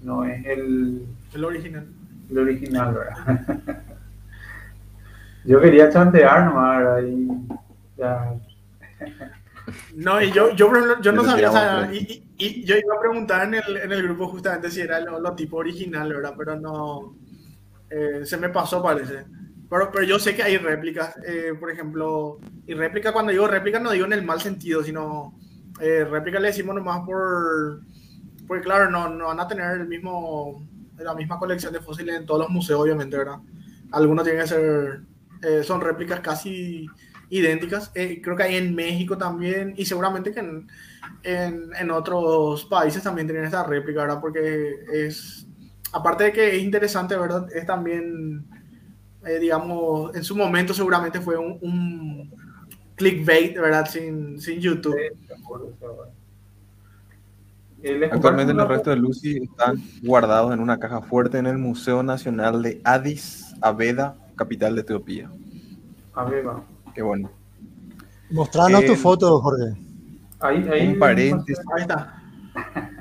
No 0.01 0.25
es 0.25 0.45
el... 0.45 1.05
El 1.33 1.45
original. 1.45 1.87
El 2.29 2.37
original, 2.37 2.93
¿verdad? 2.93 3.63
yo 5.45 5.61
quería 5.61 5.89
chantear 5.89 6.45
nomás, 6.45 6.77
¿verdad? 6.79 7.03
Y 7.03 7.27
ya... 7.97 8.33
No, 9.95 10.21
y 10.21 10.31
yo, 10.31 10.51
yo, 10.55 10.69
yo 11.01 11.11
no 11.13 11.23
sabía, 11.23 11.49
o 11.49 11.53
sea, 11.53 11.89
y, 11.93 11.97
y, 11.97 12.45
y, 12.45 12.65
yo 12.65 12.75
iba 12.75 12.95
a 12.95 12.99
preguntar 12.99 13.47
en 13.47 13.53
el, 13.53 13.77
en 13.77 13.91
el 13.93 14.03
grupo 14.03 14.27
justamente 14.27 14.69
si 14.69 14.81
era 14.81 14.97
el 14.97 15.07
holotipo 15.07 15.57
original, 15.57 16.13
¿verdad? 16.13 16.33
Pero 16.37 16.59
no, 16.59 17.15
eh, 17.93 18.25
se 18.25 18.37
me 18.37 18.49
pasó, 18.49 18.81
parece. 18.81 19.25
Pero, 19.69 19.91
pero 19.91 20.05
yo 20.05 20.19
sé 20.19 20.35
que 20.35 20.43
hay 20.43 20.57
réplicas, 20.57 21.15
eh, 21.25 21.53
por 21.59 21.71
ejemplo, 21.71 22.39
y 22.65 22.73
réplica, 22.73 23.11
cuando 23.11 23.31
digo 23.31 23.47
réplica, 23.47 23.79
no 23.79 23.91
digo 23.91 24.05
en 24.05 24.13
el 24.13 24.23
mal 24.23 24.41
sentido, 24.41 24.83
sino 24.83 25.37
eh, 25.79 26.05
réplica 26.05 26.39
le 26.39 26.47
decimos 26.47 26.75
nomás 26.75 27.01
por, 27.05 27.81
porque 28.47 28.63
claro, 28.63 28.89
no, 28.89 29.09
no 29.09 29.25
van 29.25 29.39
a 29.39 29.47
tener 29.47 29.81
el 29.81 29.87
mismo, 29.87 30.67
la 30.97 31.15
misma 31.15 31.39
colección 31.39 31.73
de 31.73 31.79
fósiles 31.79 32.15
en 32.15 32.25
todos 32.25 32.41
los 32.41 32.49
museos, 32.49 32.81
obviamente, 32.81 33.17
¿verdad? 33.17 33.39
Algunos 33.91 34.23
tienen 34.23 34.43
que 34.43 34.47
ser, 34.47 35.01
eh, 35.41 35.63
son 35.63 35.81
réplicas 35.81 36.19
casi 36.19 36.87
idénticas. 37.29 37.91
Eh, 37.95 38.21
creo 38.23 38.35
que 38.35 38.43
hay 38.43 38.55
en 38.55 38.75
México 38.75 39.17
también 39.17 39.73
y 39.75 39.85
seguramente 39.85 40.31
que 40.31 40.39
en, 40.39 40.67
en, 41.23 41.69
en, 41.79 41.91
otros 41.91 42.65
países 42.65 43.03
también 43.03 43.27
tienen 43.27 43.45
esta 43.45 43.63
réplica, 43.63 44.01
¿verdad? 44.01 44.21
Porque 44.21 44.75
es, 44.93 45.47
aparte 45.93 46.25
de 46.25 46.33
que 46.33 46.57
es 46.57 46.63
interesante, 46.63 47.15
¿verdad? 47.15 47.47
Es 47.53 47.65
también, 47.65 48.43
eh, 49.25 49.39
digamos, 49.39 50.13
en 50.15 50.23
su 50.23 50.35
momento 50.35 50.73
seguramente 50.73 51.21
fue 51.21 51.37
un, 51.37 51.57
un 51.61 52.31
clickbait, 52.95 53.55
¿verdad? 53.55 53.87
Sin, 53.89 54.41
sin 54.41 54.59
YouTube. 54.59 54.97
Actualmente 58.11 58.53
los 58.53 58.67
restos 58.67 58.95
de 58.95 59.01
Lucy 59.01 59.37
están 59.43 59.75
guardados 60.01 60.53
en 60.53 60.59
una 60.59 60.79
caja 60.79 61.01
fuerte 61.01 61.37
en 61.37 61.47
el 61.47 61.57
Museo 61.57 62.01
Nacional 62.01 62.61
de 62.61 62.81
Addis 62.83 63.53
Abeba, 63.61 64.15
capital 64.35 64.75
de 64.75 64.81
Etiopía. 64.81 65.29
Abeba. 66.13 66.63
Qué 66.95 67.01
bueno. 67.01 67.29
Mostranos 68.31 68.83
eh, 68.83 68.87
tu 68.87 68.95
foto, 68.95 69.39
Jorge. 69.41 69.77
Ahí, 70.39 70.67
ahí. 70.69 70.87
Un 70.87 70.99
paréntesis. 70.99 71.63
Ahí 71.75 71.81
está. 71.81 72.23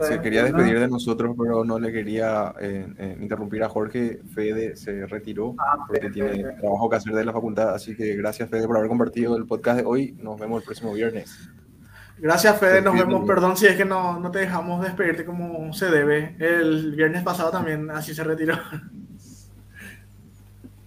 se 0.00 0.20
quería 0.20 0.44
despedir 0.44 0.78
de 0.80 0.88
nosotros, 0.88 1.34
pero 1.38 1.64
no 1.64 1.78
le 1.78 1.92
quería 1.92 2.54
eh, 2.60 2.86
eh, 2.98 3.18
interrumpir 3.20 3.62
a 3.62 3.68
Jorge. 3.68 4.20
Fede 4.34 4.76
se 4.76 5.06
retiró 5.06 5.54
ah, 5.58 5.84
porque 5.86 6.10
tiene 6.10 6.30
Fede. 6.30 6.56
trabajo 6.60 6.88
que 6.88 6.96
hacer 6.96 7.14
de 7.14 7.24
la 7.24 7.32
facultad. 7.32 7.74
Así 7.74 7.96
que 7.96 8.14
gracias, 8.16 8.48
Fede, 8.48 8.66
por 8.66 8.76
haber 8.76 8.88
compartido 8.88 9.36
el 9.36 9.46
podcast 9.46 9.80
de 9.80 9.86
hoy. 9.86 10.16
Nos 10.18 10.38
vemos 10.38 10.60
el 10.60 10.64
próximo 10.64 10.92
viernes. 10.94 11.50
Gracias, 12.18 12.58
Fede. 12.58 12.80
Nos 12.80 12.94
vemos. 12.94 13.26
Perdón 13.26 13.56
si 13.56 13.66
es 13.66 13.76
que 13.76 13.84
no, 13.84 14.18
no 14.18 14.30
te 14.30 14.40
dejamos 14.40 14.82
despedirte 14.82 15.24
como 15.24 15.72
se 15.72 15.90
debe. 15.90 16.36
El 16.38 16.94
viernes 16.96 17.22
pasado 17.22 17.50
también 17.50 17.90
así 17.90 18.14
se 18.14 18.24
retiró. 18.24 18.56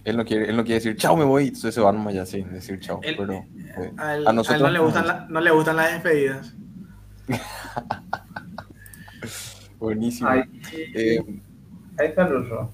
Él 0.02 0.16
no 0.16 0.24
quiere, 0.24 0.48
él 0.48 0.56
no 0.56 0.64
quiere 0.64 0.76
decir 0.76 0.96
chao, 0.96 1.14
me 1.14 1.24
voy, 1.24 1.48
entonces 1.48 1.74
se 1.74 1.80
va 1.80 1.92
nomás 1.92 2.14
ya 2.14 2.24
sin 2.24 2.50
decir 2.50 2.80
chao. 2.80 3.00
Pero 3.02 3.32
eh, 3.34 3.92
a, 3.98 4.32
nosotros 4.32 4.50
a 4.50 4.56
él 4.56 4.62
no 4.62 4.70
le 4.70 4.78
gustan, 4.78 5.06
la, 5.06 5.26
no 5.28 5.40
le 5.40 5.50
gustan 5.50 5.76
las 5.76 5.92
despedidas. 5.92 6.54
Buenísimo. 9.80 10.28
Ahí, 10.28 10.42
eh, 10.94 11.24
ahí 11.98 12.08
está 12.08 12.28
Lucio. 12.28 12.70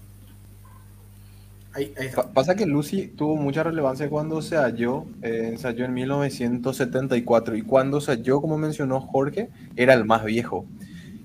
Ahí, 1.72 1.94
ahí 1.98 2.06
está. 2.08 2.28
Pasa 2.32 2.56
que 2.56 2.66
Lucy 2.66 3.06
tuvo 3.06 3.36
mucha 3.36 3.62
relevancia 3.62 4.10
cuando 4.10 4.42
se 4.42 4.56
halló, 4.56 5.06
eh, 5.22 5.50
ensayó 5.52 5.84
en 5.84 5.94
1974 5.94 7.56
y 7.56 7.62
cuando 7.62 8.00
se 8.00 8.10
halló, 8.10 8.40
como 8.40 8.58
mencionó 8.58 9.00
Jorge, 9.00 9.50
era 9.76 9.94
el 9.94 10.04
más 10.04 10.24
viejo. 10.24 10.66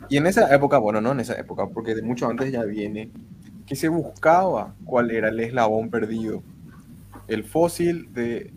Y 0.08 0.18
en 0.18 0.28
esa 0.28 0.54
época, 0.54 0.78
bueno, 0.78 1.02
no 1.02 1.14
en 1.14 1.22
esa 1.22 1.34
época, 1.34 1.68
porque 1.68 1.96
de 1.96 2.04
mucho 2.04 2.28
antes 2.28 2.52
ya 2.52 2.64
viene 2.64 3.10
que 3.66 3.76
se 3.76 3.88
buscaba 3.88 4.76
cuál 4.86 5.10
era 5.10 5.30
el 5.30 5.40
eslabón 5.40 5.90
perdido. 5.90 6.44
El 7.28 7.44
fósil 7.44 8.14
de 8.14 8.52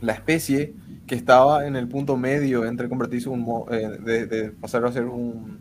la 0.00 0.14
especie 0.14 0.72
que 1.06 1.14
estaba 1.14 1.66
en 1.66 1.76
el 1.76 1.88
punto 1.88 2.16
medio 2.16 2.64
entre 2.64 2.88
convertirse 2.88 3.28
un, 3.28 3.64
eh, 3.70 3.98
de, 4.02 4.26
de 4.26 4.50
pasar 4.50 4.84
a 4.84 4.92
ser 4.92 5.04
un, 5.04 5.57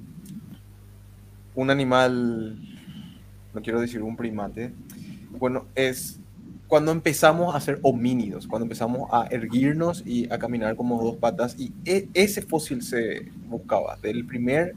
un 1.58 1.72
animal, 1.72 2.56
no 3.54 3.62
quiero 3.62 3.82
decir 3.82 4.04
un 4.04 4.16
primate, 4.16 4.72
bueno, 5.32 5.66
es 5.76 6.20
cuando 6.68 6.92
empezamos 6.92 7.56
a 7.56 7.60
ser 7.60 7.80
homínidos, 7.82 8.48
cuando 8.48 8.66
empezamos 8.66 9.10
a 9.12 9.28
erguirnos 9.32 10.04
y 10.06 10.32
a 10.32 10.38
caminar 10.38 10.76
como 10.76 11.02
dos 11.02 11.16
patas, 11.16 11.56
y 11.58 11.74
e- 11.84 12.10
ese 12.14 12.42
fósil 12.42 12.82
se 12.84 13.32
buscaba, 13.48 13.98
del 14.02 14.26
primer 14.26 14.76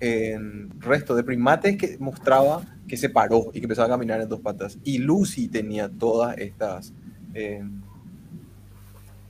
eh, 0.00 0.38
resto 0.80 1.14
de 1.14 1.22
primates 1.24 1.76
que 1.76 1.96
mostraba 1.98 2.66
que 2.86 2.96
se 2.96 3.08
paró 3.08 3.50
y 3.54 3.60
que 3.60 3.64
empezaba 3.64 3.86
a 3.86 3.90
caminar 3.90 4.20
en 4.20 4.28
dos 4.28 4.40
patas. 4.40 4.78
Y 4.84 4.98
Lucy 4.98 5.48
tenía 5.48 5.88
todas 5.88 6.36
estas, 6.36 6.92
eh, 7.34 7.62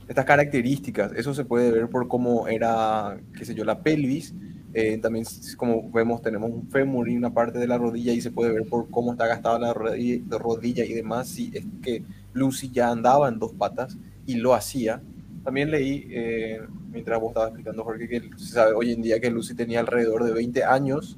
estas 0.07 0.25
características. 0.25 1.13
Eso 1.13 1.33
se 1.33 1.45
puede 1.45 1.71
ver 1.71 1.87
por 1.87 2.07
cómo 2.07 2.47
era, 2.47 3.17
qué 3.37 3.45
sé 3.45 3.53
yo, 3.53 3.63
la 3.63 3.79
pelvis. 3.81 4.33
Eh, 4.73 4.97
también, 5.01 5.25
como 5.57 5.91
vemos, 5.91 6.21
tenemos 6.21 6.49
un 6.49 6.69
fémur 6.69 7.09
y 7.09 7.17
una 7.17 7.33
parte 7.33 7.59
de 7.59 7.67
la 7.67 7.77
rodilla 7.77 8.13
y 8.13 8.21
se 8.21 8.31
puede 8.31 8.53
ver 8.53 8.65
por 8.65 8.89
cómo 8.89 9.11
está 9.11 9.27
gastada 9.27 9.59
la 9.59 9.73
rodilla, 9.73 10.23
la 10.29 10.37
rodilla 10.37 10.85
y 10.85 10.93
demás. 10.93 11.27
Si 11.27 11.51
es 11.53 11.65
que 11.81 12.03
Lucy 12.33 12.69
ya 12.71 12.89
andaba 12.89 13.27
en 13.27 13.37
dos 13.39 13.51
patas 13.53 13.97
y 14.25 14.35
lo 14.35 14.53
hacía. 14.53 15.01
También 15.43 15.71
leí, 15.71 16.07
eh, 16.11 16.61
mientras 16.91 17.19
vos 17.19 17.29
estabas 17.31 17.49
explicando, 17.49 17.83
Jorge, 17.83 18.07
que 18.07 18.21
se 18.37 18.53
sabe 18.53 18.73
hoy 18.73 18.91
en 18.93 19.01
día 19.01 19.19
que 19.19 19.29
Lucy 19.29 19.55
tenía 19.55 19.79
alrededor 19.81 20.23
de 20.23 20.31
20 20.31 20.63
años 20.63 21.17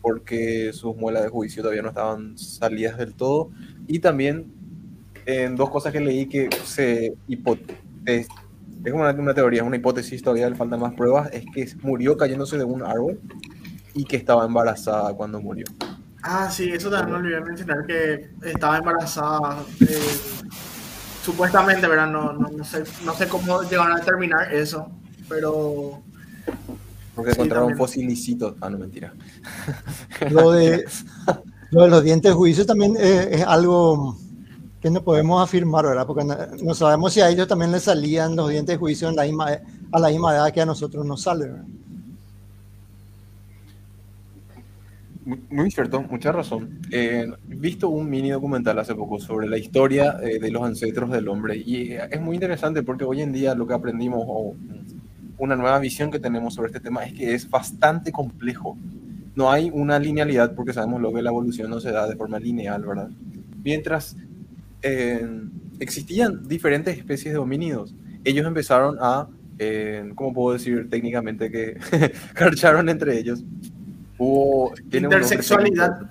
porque 0.00 0.72
sus 0.72 0.96
muelas 0.96 1.22
de 1.22 1.28
juicio 1.28 1.62
todavía 1.62 1.82
no 1.82 1.88
estaban 1.88 2.36
salidas 2.36 2.98
del 2.98 3.14
todo. 3.14 3.50
Y 3.86 4.00
también 4.00 4.46
en 5.26 5.56
dos 5.56 5.70
cosas 5.70 5.92
que 5.92 6.00
leí 6.00 6.26
que 6.26 6.50
se 6.64 7.14
hipo- 7.28 7.58
es, 8.84 8.86
es 8.86 8.92
una, 8.92 9.10
una 9.12 9.34
teoría, 9.34 9.62
es 9.62 9.66
una 9.66 9.76
hipótesis, 9.76 10.22
todavía 10.22 10.48
le 10.50 10.56
faltan 10.56 10.80
más 10.80 10.94
pruebas, 10.94 11.30
es 11.32 11.44
que 11.52 11.66
murió 11.82 12.16
cayéndose 12.16 12.58
de 12.58 12.64
un 12.64 12.82
árbol 12.84 13.20
y 13.94 14.06
que 14.06 14.16
estaba 14.16 14.44
embarazada 14.46 15.14
cuando 15.14 15.40
murió. 15.40 15.74
Ah, 16.22 16.48
sí, 16.50 16.70
eso 16.72 16.90
también 16.90 17.10
me 17.10 17.16
olvidé 17.18 17.40
mencionar 17.40 17.84
que 17.86 18.30
estaba 18.42 18.78
embarazada. 18.78 19.66
eh, 19.80 20.22
supuestamente, 21.20 21.86
¿verdad? 21.88 22.08
No, 22.08 22.32
no, 22.32 22.50
no 22.50 22.64
sé, 22.64 22.84
no 23.04 23.14
sé 23.14 23.28
cómo 23.28 23.62
llegaron 23.62 23.92
a 23.92 23.96
determinar 24.00 24.52
eso, 24.54 25.00
pero 25.28 26.04
Porque 27.14 27.32
Sí, 27.32 27.32
encontraron 27.32 27.68
también. 27.68 27.76
fosilicitos. 27.76 28.56
Ah, 28.60 28.70
no, 28.70 28.78
mentira. 28.78 29.14
Lo 30.26 30.52
de, 30.52 30.84
lo 31.70 31.84
de 31.84 31.90
los 31.90 32.04
dientes 32.04 32.30
de 32.30 32.36
juicio 32.36 32.66
también 32.66 32.96
eh, 32.98 33.28
es 33.32 33.42
algo 33.44 34.21
que 34.82 34.90
no 34.90 35.02
podemos 35.02 35.42
afirmar, 35.42 35.86
¿verdad? 35.86 36.06
Porque 36.06 36.24
no, 36.24 36.36
no 36.62 36.74
sabemos 36.74 37.12
si 37.12 37.20
a 37.20 37.30
ellos 37.30 37.46
también 37.46 37.70
les 37.70 37.84
salían 37.84 38.34
los 38.34 38.50
dientes 38.50 38.74
de 38.74 38.78
juicio 38.78 39.08
en 39.08 39.16
la 39.16 39.22
misma, 39.22 39.46
a 39.92 39.98
la 40.00 40.08
misma 40.08 40.34
edad 40.34 40.52
que 40.52 40.60
a 40.60 40.66
nosotros 40.66 41.06
nos 41.06 41.22
salen. 41.22 41.52
¿verdad? 41.52 41.64
Muy, 45.24 45.70
cierto, 45.70 46.02
mucha 46.02 46.32
razón. 46.32 46.80
Eh, 46.90 47.30
he 47.48 47.54
visto 47.54 47.88
un 47.88 48.10
mini 48.10 48.30
documental 48.30 48.76
hace 48.80 48.94
poco 48.94 49.20
sobre 49.20 49.48
la 49.48 49.56
historia 49.56 50.16
eh, 50.20 50.40
de 50.40 50.50
los 50.50 50.64
ancestros 50.64 51.10
del 51.10 51.28
hombre 51.28 51.56
y 51.56 51.92
eh, 51.92 52.08
es 52.10 52.20
muy 52.20 52.34
interesante 52.34 52.82
porque 52.82 53.04
hoy 53.04 53.22
en 53.22 53.32
día 53.32 53.54
lo 53.54 53.64
que 53.64 53.74
aprendimos 53.74 54.24
o 54.26 54.56
una 55.38 55.54
nueva 55.54 55.78
visión 55.78 56.10
que 56.10 56.18
tenemos 56.18 56.54
sobre 56.54 56.68
este 56.68 56.80
tema 56.80 57.04
es 57.04 57.12
que 57.12 57.34
es 57.34 57.48
bastante 57.48 58.10
complejo. 58.10 58.76
No 59.36 59.52
hay 59.52 59.70
una 59.72 59.98
linealidad 60.00 60.56
porque 60.56 60.72
sabemos 60.72 61.00
lo 61.00 61.12
que 61.12 61.22
la 61.22 61.30
evolución 61.30 61.70
no 61.70 61.78
se 61.78 61.92
da 61.92 62.08
de 62.08 62.16
forma 62.16 62.40
lineal, 62.40 62.84
¿verdad? 62.84 63.08
Mientras 63.62 64.16
eh, 64.82 65.26
existían 65.80 66.46
diferentes 66.48 66.96
especies 66.96 67.34
de 67.34 67.38
homínidos, 67.38 67.94
ellos 68.24 68.46
empezaron 68.46 68.96
a, 69.00 69.28
eh, 69.58 70.10
¿cómo 70.14 70.32
puedo 70.32 70.52
decir 70.54 70.88
técnicamente 70.90 71.50
que 71.50 71.76
carcharon 72.34 72.88
entre 72.88 73.18
ellos? 73.18 73.44
Hubo, 74.18 74.72
intersexualidad. 74.92 76.10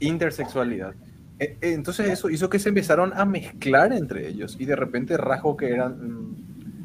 Intersexualidad. 0.00 0.94
Eh, 1.38 1.56
eh, 1.60 1.72
Entonces 1.72 2.08
eso 2.08 2.30
hizo 2.30 2.48
que 2.48 2.58
se 2.58 2.68
empezaron 2.68 3.12
a 3.14 3.24
mezclar 3.24 3.92
entre 3.92 4.28
ellos 4.28 4.56
y 4.58 4.64
de 4.64 4.76
repente 4.76 5.16
rasgos 5.16 5.56
que 5.56 5.70
eran 5.70 5.92
mm, 6.00 6.36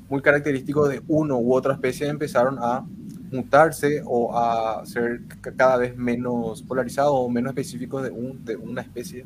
muy 0.09 0.21
característicos 0.21 0.89
de 0.89 1.01
uno 1.07 1.37
u 1.37 1.53
otra 1.53 1.73
especie 1.73 2.07
empezaron 2.07 2.57
a 2.59 2.85
mutarse 3.31 4.01
o 4.05 4.37
a 4.37 4.85
ser 4.85 5.21
cada 5.55 5.77
vez 5.77 5.95
menos 5.97 6.61
polarizados 6.61 7.13
o 7.15 7.29
menos 7.29 7.51
específicos 7.51 8.03
de, 8.03 8.11
un- 8.11 8.43
de 8.45 8.55
una 8.55 8.81
especie. 8.81 9.25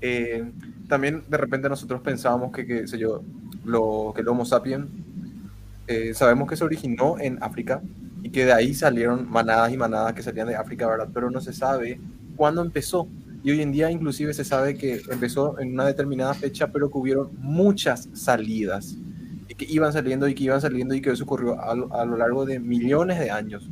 Eh, 0.00 0.44
también 0.88 1.24
de 1.28 1.36
repente 1.36 1.68
nosotros 1.68 2.00
pensábamos 2.00 2.52
que, 2.52 2.66
qué 2.66 2.86
sé 2.86 2.98
yo, 2.98 3.22
lo, 3.64 4.12
que 4.14 4.22
el 4.22 4.28
Homo 4.28 4.44
sapiens 4.44 4.86
eh, 5.86 6.12
sabemos 6.14 6.48
que 6.48 6.56
se 6.56 6.64
originó 6.64 7.18
en 7.18 7.42
África 7.42 7.82
y 8.22 8.30
que 8.30 8.44
de 8.44 8.52
ahí 8.52 8.74
salieron 8.74 9.30
manadas 9.30 9.72
y 9.72 9.76
manadas 9.76 10.12
que 10.12 10.22
salían 10.22 10.48
de 10.48 10.56
África, 10.56 10.86
¿verdad? 10.86 11.08
Pero 11.12 11.30
no 11.30 11.40
se 11.40 11.52
sabe 11.52 12.00
cuándo 12.36 12.62
empezó. 12.62 13.08
Y 13.42 13.52
hoy 13.52 13.62
en 13.62 13.72
día 13.72 13.90
inclusive 13.90 14.34
se 14.34 14.44
sabe 14.44 14.76
que 14.76 15.00
empezó 15.10 15.58
en 15.60 15.72
una 15.72 15.86
determinada 15.86 16.34
fecha, 16.34 16.68
pero 16.68 16.90
que 16.90 16.98
hubieron 16.98 17.30
muchas 17.38 18.08
salidas 18.12 18.96
y 19.48 19.54
que 19.54 19.64
iban 19.68 19.92
saliendo 19.92 20.28
y 20.28 20.34
que 20.34 20.44
iban 20.44 20.60
saliendo 20.60 20.94
y 20.94 21.00
que 21.00 21.10
eso 21.10 21.24
ocurrió 21.24 21.60
a 21.60 21.74
lo, 21.74 21.94
a 21.94 22.04
lo 22.04 22.16
largo 22.16 22.44
de 22.44 22.58
millones 22.58 23.18
de 23.18 23.30
años. 23.30 23.70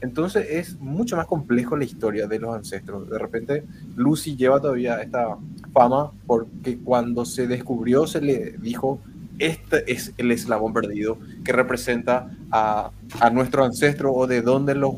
Entonces 0.00 0.46
es 0.50 0.78
mucho 0.80 1.16
más 1.16 1.26
complejo 1.26 1.76
la 1.76 1.84
historia 1.84 2.26
de 2.28 2.38
los 2.38 2.54
ancestros. 2.54 3.08
De 3.10 3.18
repente 3.18 3.64
Lucy 3.96 4.36
lleva 4.36 4.60
todavía 4.60 5.00
esta 5.02 5.36
fama 5.72 6.12
porque 6.26 6.78
cuando 6.78 7.24
se 7.24 7.46
descubrió 7.48 8.06
se 8.06 8.20
le 8.20 8.52
dijo, 8.58 9.00
este 9.38 9.90
es 9.92 10.12
el 10.16 10.30
eslabón 10.30 10.72
perdido 10.72 11.18
que 11.44 11.52
representa 11.52 12.30
a, 12.50 12.90
a 13.20 13.30
nuestro 13.30 13.64
ancestro 13.64 14.12
o 14.12 14.26
de 14.26 14.42
dónde 14.42 14.74
los, 14.74 14.94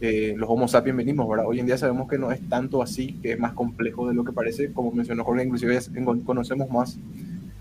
eh, 0.00 0.34
los 0.36 0.48
Homo 0.48 0.68
sapiens 0.68 0.96
venimos, 0.96 1.28
¿verdad? 1.28 1.46
Hoy 1.46 1.60
en 1.60 1.66
día 1.66 1.76
sabemos 1.76 2.08
que 2.08 2.18
no 2.18 2.30
es 2.30 2.40
tanto 2.48 2.82
así, 2.82 3.14
que 3.22 3.32
es 3.32 3.38
más 3.38 3.52
complejo 3.52 4.08
de 4.08 4.14
lo 4.14 4.24
que 4.24 4.32
parece, 4.32 4.72
como 4.72 4.92
mencionó 4.92 5.24
Jorge, 5.24 5.44
inclusive 5.44 5.76
es- 5.76 5.90
conocemos 6.24 6.70
más 6.70 6.98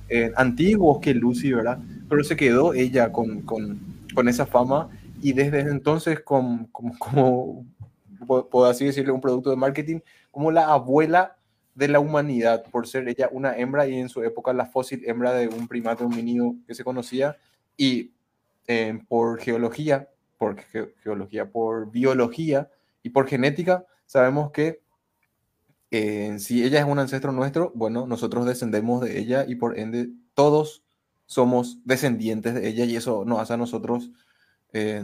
eh, 0.09 0.31
antiguos 0.35 0.99
que 0.99 1.13
Lucy, 1.13 1.51
¿verdad? 1.51 1.79
Pero 2.09 2.23
se 2.23 2.35
quedó 2.35 2.73
ella 2.73 3.11
con, 3.11 3.41
con, 3.41 3.79
con 4.13 4.27
esa 4.29 4.45
fama 4.45 4.89
y 5.21 5.33
desde 5.33 5.61
entonces, 5.61 6.19
como, 6.21 6.69
como, 6.71 7.65
como 8.19 8.65
así 8.65 8.85
decirle, 8.85 9.11
un 9.11 9.21
producto 9.21 9.49
de 9.49 9.55
marketing, 9.55 9.99
como 10.31 10.51
la 10.51 10.67
abuela 10.67 11.37
de 11.75 11.87
la 11.87 11.99
humanidad, 11.99 12.63
por 12.71 12.87
ser 12.87 13.07
ella 13.07 13.29
una 13.31 13.55
hembra 13.57 13.87
y 13.87 13.95
en 13.95 14.09
su 14.09 14.23
época 14.23 14.51
la 14.53 14.65
fósil 14.65 15.03
hembra 15.05 15.33
de 15.33 15.47
un 15.47 15.67
primate 15.67 16.03
homínido 16.03 16.55
que 16.65 16.73
se 16.73 16.83
conocía 16.83 17.37
y 17.77 18.11
eh, 18.67 18.99
por 19.07 19.39
geología, 19.39 20.09
por 20.37 20.59
ge- 20.59 20.93
geología, 21.03 21.49
por 21.51 21.91
biología 21.91 22.69
y 23.03 23.09
por 23.11 23.27
genética, 23.27 23.85
sabemos 24.07 24.51
que 24.51 24.81
eh, 25.91 26.37
si 26.39 26.63
ella 26.63 26.79
es 26.79 26.85
un 26.85 26.99
ancestro 26.99 27.31
nuestro, 27.31 27.71
bueno, 27.75 28.07
nosotros 28.07 28.45
descendemos 28.45 29.01
de 29.01 29.19
ella 29.19 29.45
y 29.47 29.55
por 29.55 29.79
ende 29.79 30.09
todos 30.33 30.83
somos 31.25 31.79
descendientes 31.85 32.53
de 32.55 32.67
ella 32.67 32.85
y 32.85 32.95
eso 32.95 33.23
nos 33.25 33.39
hace 33.39 33.53
a 33.53 33.57
nosotros 33.57 34.11
eh, 34.73 35.03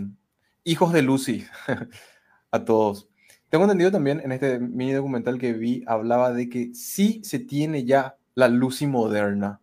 hijos 0.63 0.93
de 0.93 1.01
Lucy, 1.01 1.45
a 2.51 2.65
todos. 2.65 3.07
Tengo 3.49 3.65
entendido 3.65 3.91
también 3.91 4.19
en 4.19 4.31
este 4.31 4.59
mini 4.59 4.93
documental 4.93 5.37
que 5.37 5.53
vi, 5.53 5.83
hablaba 5.87 6.33
de 6.33 6.49
que 6.49 6.73
sí 6.73 7.21
se 7.23 7.39
tiene 7.39 7.85
ya 7.85 8.17
la 8.35 8.47
Lucy 8.47 8.87
moderna, 8.87 9.61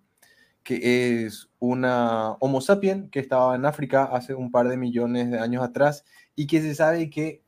que 0.63 1.25
es 1.25 1.51
una 1.59 2.33
Homo 2.41 2.61
sapien 2.61 3.11
que 3.11 3.19
estaba 3.19 3.57
en 3.57 3.65
África 3.67 4.05
hace 4.05 4.35
un 4.35 4.51
par 4.53 4.69
de 4.69 4.77
millones 4.77 5.31
de 5.31 5.41
años 5.41 5.63
atrás 5.65 6.05
y 6.37 6.47
que 6.47 6.61
se 6.63 6.75
sabe 6.75 7.11
que 7.11 7.43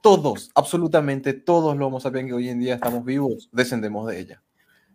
todos, 0.00 0.50
absolutamente 0.54 1.34
todos 1.34 1.76
los 1.76 1.86
Homo 1.86 2.00
sapiens 2.00 2.28
que 2.28 2.34
hoy 2.34 2.48
en 2.48 2.60
día 2.60 2.74
estamos 2.74 3.04
vivos, 3.04 3.50
descendemos 3.52 4.06
de 4.08 4.18
ella. 4.20 4.42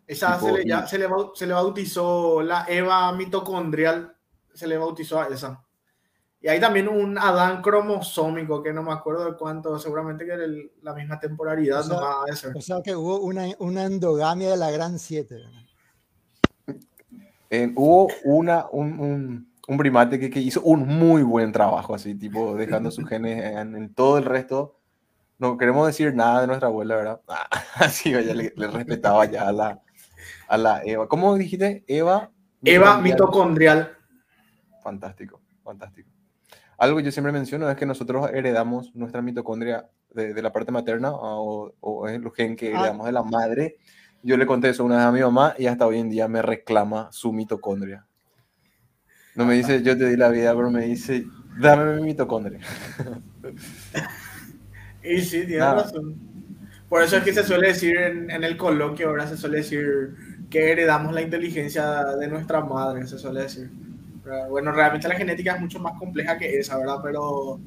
Esa 0.08 0.34
Tipo, 0.38 0.48
se, 0.48 0.64
le, 0.64 0.66
ya- 0.70 0.84
y- 0.86 0.88
se, 0.88 0.98
le, 0.98 1.08
se 1.36 1.46
le 1.46 1.54
bautizó 1.54 2.42
la 2.42 2.66
Eva 2.68 3.12
mitocondrial, 3.14 4.16
se 4.54 4.66
le 4.66 4.78
bautizó 4.78 5.22
a 5.22 5.28
esa. 5.28 5.64
Y 6.40 6.48
hay 6.50 6.60
también 6.60 6.88
un 6.88 7.18
Adán 7.18 7.62
cromosómico, 7.64 8.62
que 8.62 8.72
no 8.72 8.84
me 8.84 8.92
acuerdo 8.92 9.26
de 9.32 9.38
cuánto, 9.38 9.80
seguramente 9.80 10.24
que 10.26 10.32
era 10.34 10.46
el- 10.46 10.72
la 10.84 10.94
misma 10.94 11.20
temporalidad, 11.20 11.80
O 11.80 11.84
sea, 11.84 11.96
no 11.96 12.02
va 12.02 12.24
a 12.32 12.36
ser. 12.36 12.56
O 12.56 12.62
sea 12.62 12.82
que 12.84 12.96
hubo 12.96 13.20
una, 13.22 13.46
una 13.60 13.86
endogamia 13.86 14.52
de 14.52 14.58
la 14.58 14.70
gran 14.70 15.00
siete. 15.00 15.36
¿verdad? 15.36 15.52
Eh, 17.50 17.72
hubo 17.76 18.10
una, 18.26 18.66
un, 18.72 19.00
un, 19.00 19.54
un 19.68 19.78
primate 19.78 20.20
que, 20.20 20.30
que 20.30 20.40
hizo 20.40 20.62
un 20.62 20.88
muy 20.88 21.24
buen 21.24 21.52
trabajo, 21.52 21.96
así, 21.96 22.14
tipo, 22.14 22.56
dejando 22.56 22.92
sus 22.92 23.08
genes 23.08 23.44
en, 23.44 23.76
en 23.76 23.94
todo 23.94 24.18
el 24.18 24.26
resto. 24.26 24.76
No 25.40 25.58
queremos 25.58 25.88
decir 25.88 26.14
nada 26.14 26.42
de 26.42 26.48
nuestra 26.48 26.68
abuela, 26.68 26.96
¿verdad? 26.96 27.22
Ah, 27.28 27.48
Así, 27.76 28.14
ella 28.14 28.34
le, 28.34 28.54
le 28.56 28.68
respetaba 28.68 29.26
ya 29.26 29.48
a 29.48 29.52
la, 29.52 29.82
a 30.48 30.58
la 30.58 30.82
Eva. 30.84 31.08
¿Cómo 31.08 31.36
dijiste? 31.36 31.84
Eva. 31.88 32.32
Eva 32.64 32.98
mitocondrial. 32.98 33.78
mitocondrial. 33.78 33.98
Fantástico, 34.84 35.42
fantástico. 35.64 36.10
Algo 36.78 36.98
que 36.98 37.04
yo 37.04 37.12
siempre 37.12 37.32
menciono 37.32 37.70
es 37.70 37.76
que 37.76 37.86
nosotros 37.86 38.30
heredamos 38.34 38.94
nuestra 38.96 39.22
mitocondria 39.22 39.88
de, 40.14 40.34
de 40.34 40.42
la 40.42 40.52
parte 40.52 40.72
materna 40.72 41.12
o, 41.12 41.74
o 41.80 42.08
es 42.08 42.16
el 42.16 42.32
gen 42.32 42.56
que 42.56 42.68
Ah. 42.68 42.80
heredamos 42.80 43.06
de 43.08 43.12
la 43.12 43.24
madre. 43.24 43.78
Yo 44.24 44.38
le 44.38 44.46
conté 44.46 44.70
eso 44.70 44.84
una 44.84 44.98
vez 44.98 45.06
a 45.06 45.12
mi 45.12 45.22
mamá 45.22 45.56
y 45.58 45.68
hasta 45.68 45.86
hoy 45.88 46.00
en 46.00 46.10
día 46.10 46.28
me 46.28 46.42
reclama 46.42 47.08
su 47.12 47.32
mitocondria. 47.34 48.06
No 49.36 49.46
me 49.46 49.54
dice, 49.56 49.82
yo 49.84 49.98
te 49.98 50.10
di 50.10 50.18
la 50.18 50.30
vida, 50.30 50.56
pero 50.56 50.72
me 50.72 50.82
dice, 50.86 51.26
dame 51.60 51.96
mi 51.98 52.02
mitocondria. 52.04 52.60
Y 55.04 55.22
sí, 55.22 55.40
tienes 55.46 55.60
Nada. 55.60 55.84
razón. 55.84 56.16
Por 56.90 57.02
eso 57.04 57.18
es 57.18 57.24
que 57.24 57.34
se 57.34 57.44
suele 57.44 57.68
decir 57.70 57.98
en, 57.98 58.30
en 58.32 58.44
el 58.44 58.58
coloquio, 58.58 59.10
ahora 59.10 59.28
se 59.28 59.38
suele 59.38 59.58
decir 59.60 60.16
que 60.50 60.72
heredamos 60.72 61.14
la 61.14 61.22
inteligencia 61.22 62.04
de 62.20 62.28
nuestra 62.28 62.62
madre, 62.62 63.06
se 63.08 63.18
suele 63.18 63.44
decir. 63.44 63.70
Bueno, 64.50 64.72
realmente 64.72 65.08
la 65.08 65.16
genética 65.16 65.56
es 65.56 65.62
mucho 65.62 65.80
más 65.80 65.94
compleja 66.00 66.38
que 66.38 66.60
esa, 66.60 66.78
¿verdad? 66.78 66.98
Pero 67.04 67.60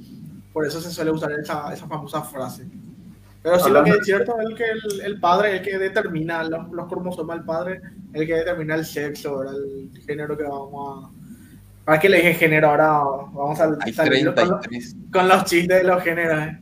por 0.53 0.67
eso 0.67 0.81
se 0.81 0.91
suele 0.91 1.11
usar 1.11 1.33
esa, 1.33 1.73
esa 1.73 1.87
famosa 1.87 2.23
frase. 2.23 2.67
Pero 3.43 3.59
sí 3.59 3.71
lo 3.71 3.83
que 3.85 3.91
es 3.91 4.05
cierto 4.05 4.37
es 4.41 4.55
que 4.55 4.65
el, 4.65 5.01
el 5.03 5.21
padre, 5.21 5.57
el 5.57 5.63
que 5.63 5.79
determina 5.79 6.45
los, 6.45 6.71
los 6.73 6.87
cromosomas 6.89 7.39
del 7.39 7.47
padre, 7.47 7.81
el 8.13 8.27
que 8.27 8.35
determina 8.35 8.75
el 8.75 8.85
sexo, 8.85 9.39
¿verdad? 9.39 9.55
El 9.57 9.91
género 10.07 10.37
que 10.37 10.43
vamos 10.45 11.07
a... 11.07 11.11
¿Para 11.87 11.99
qué 11.99 12.09
le 12.11 12.19
dije 12.19 12.35
género? 12.35 12.69
Ahora 12.69 12.89
vamos 13.33 13.59
a 13.61 13.71
Hay 13.81 13.93
salir 13.93 14.27
con, 14.35 14.49
los- 14.49 14.61
33. 14.61 14.97
con 15.13 15.29
los 15.29 15.45
chistes 15.45 15.79
de 15.83 15.85
los 15.85 16.03
géneros. 16.03 16.39
¿eh? 16.39 16.61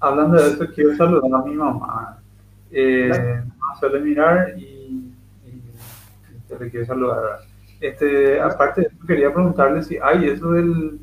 Hablando 0.00 0.42
de 0.42 0.50
eso, 0.52 0.66
quiero 0.74 0.96
saludar 0.96 1.40
a 1.40 1.44
mi 1.44 1.54
mamá. 1.54 2.18
Eh, 2.70 3.42
suele 3.78 4.00
mirar 4.00 4.54
y, 4.56 4.62
y- 4.62 5.12
y 5.46 6.48
te 6.48 6.58
le 6.64 6.70
quiero 6.70 6.86
saludar. 6.86 7.40
Este, 7.80 8.40
aparte 8.40 8.82
de 8.82 8.86
eso, 8.88 9.06
quería 9.06 9.32
preguntarle 9.32 9.82
si 9.82 9.98
hay 9.98 10.28
eso 10.28 10.52
del. 10.52 10.98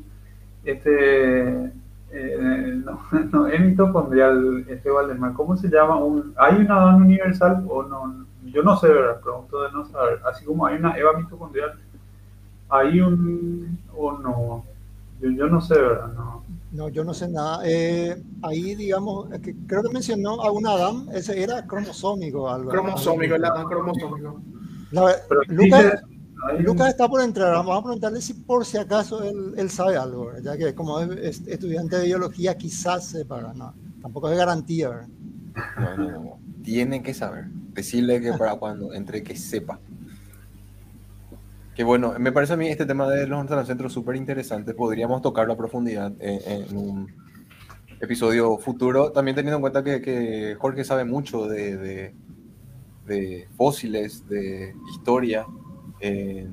Este, 0.64 1.72
eh, 2.10 2.80
no, 2.84 3.00
no 3.32 3.46
es 3.48 3.60
mitocondrial, 3.60 4.64
este 4.68 4.90
Valdemar. 4.90 5.32
¿Cómo 5.34 5.56
se 5.56 5.68
llama? 5.68 5.96
Un, 6.02 6.34
¿Hay 6.36 6.56
una 6.56 6.76
Adán 6.80 7.02
universal 7.02 7.64
o 7.68 7.82
no? 7.82 8.26
Yo 8.44 8.62
no 8.62 8.76
sé, 8.76 8.88
¿verdad? 8.88 9.20
Pregunto 9.20 9.62
de 9.62 9.72
no 9.72 9.84
saber. 9.86 10.20
Así 10.30 10.44
como 10.44 10.66
hay 10.66 10.76
una 10.76 10.96
Eva 10.98 11.12
mitocondrial, 11.18 11.74
¿hay 12.68 13.00
un. 13.00 13.78
o 13.96 14.12
no? 14.18 14.64
Yo, 15.20 15.30
yo 15.30 15.46
no 15.48 15.60
sé, 15.60 15.74
¿verdad? 15.80 16.12
No. 16.14 16.44
No, 16.72 16.88
yo 16.88 17.04
no 17.04 17.14
sé 17.14 17.28
nada. 17.28 17.60
Eh, 17.64 18.20
ahí, 18.42 18.74
digamos, 18.74 19.30
es 19.32 19.40
que 19.40 19.54
creo 19.68 19.82
que 19.84 19.90
mencionó 19.92 20.42
a 20.42 20.50
un 20.50 20.66
Adam, 20.66 21.08
ese 21.12 21.40
era 21.40 21.64
cromosómico. 21.66 22.50
Algo, 22.50 22.70
Cromosómico, 22.70 23.36
el 23.36 23.44
Adán 23.44 23.66
cromosómico. 23.66 24.40
La 24.90 25.12
Pero 25.28 25.40
Lucas, 25.48 25.84
dice- 25.84 26.13
Lucas 26.60 26.88
está 26.88 27.08
por 27.08 27.20
entrar. 27.20 27.52
Vamos 27.52 27.78
a 27.78 27.82
preguntarle 27.82 28.20
si 28.20 28.34
por 28.34 28.64
si 28.64 28.76
acaso 28.76 29.22
él, 29.22 29.54
él 29.56 29.70
sabe 29.70 29.96
algo, 29.96 30.26
¿verdad? 30.26 30.42
ya 30.42 30.56
que 30.58 30.74
como 30.74 31.00
es 31.00 31.10
es 31.40 31.46
estudiante 31.48 31.96
de 31.96 32.06
biología, 32.06 32.56
quizás 32.56 33.06
sepa. 33.06 33.52
No, 33.54 33.74
tampoco 34.02 34.30
es 34.30 34.36
garantía. 34.36 34.88
¿verdad? 34.90 35.08
No, 35.78 35.96
no, 35.96 36.10
no. 36.10 36.38
Tiene 36.62 37.02
que 37.02 37.14
saber. 37.14 37.46
Decirle 37.72 38.20
que 38.20 38.32
para 38.32 38.54
cuando 38.56 38.92
entre 38.94 39.22
que 39.22 39.36
sepa. 39.36 39.80
Que 41.74 41.82
bueno, 41.82 42.14
me 42.18 42.30
parece 42.30 42.52
a 42.52 42.56
mí 42.56 42.68
este 42.68 42.86
tema 42.86 43.08
de 43.08 43.26
los 43.26 43.66
centros 43.66 43.92
súper 43.92 44.14
interesante. 44.16 44.74
Podríamos 44.74 45.22
tocarlo 45.22 45.54
a 45.54 45.56
profundidad 45.56 46.12
en, 46.20 46.40
en 46.70 46.76
un 46.76 47.12
episodio 48.00 48.56
futuro. 48.58 49.10
También 49.10 49.34
teniendo 49.34 49.56
en 49.56 49.60
cuenta 49.60 49.82
que, 49.82 50.00
que 50.00 50.56
Jorge 50.58 50.84
sabe 50.84 51.04
mucho 51.04 51.46
de, 51.46 51.76
de- 51.76 52.14
de 53.06 53.48
fósiles, 53.56 54.26
de 54.28 54.74
historia. 54.94 55.44
Eh, 56.06 56.46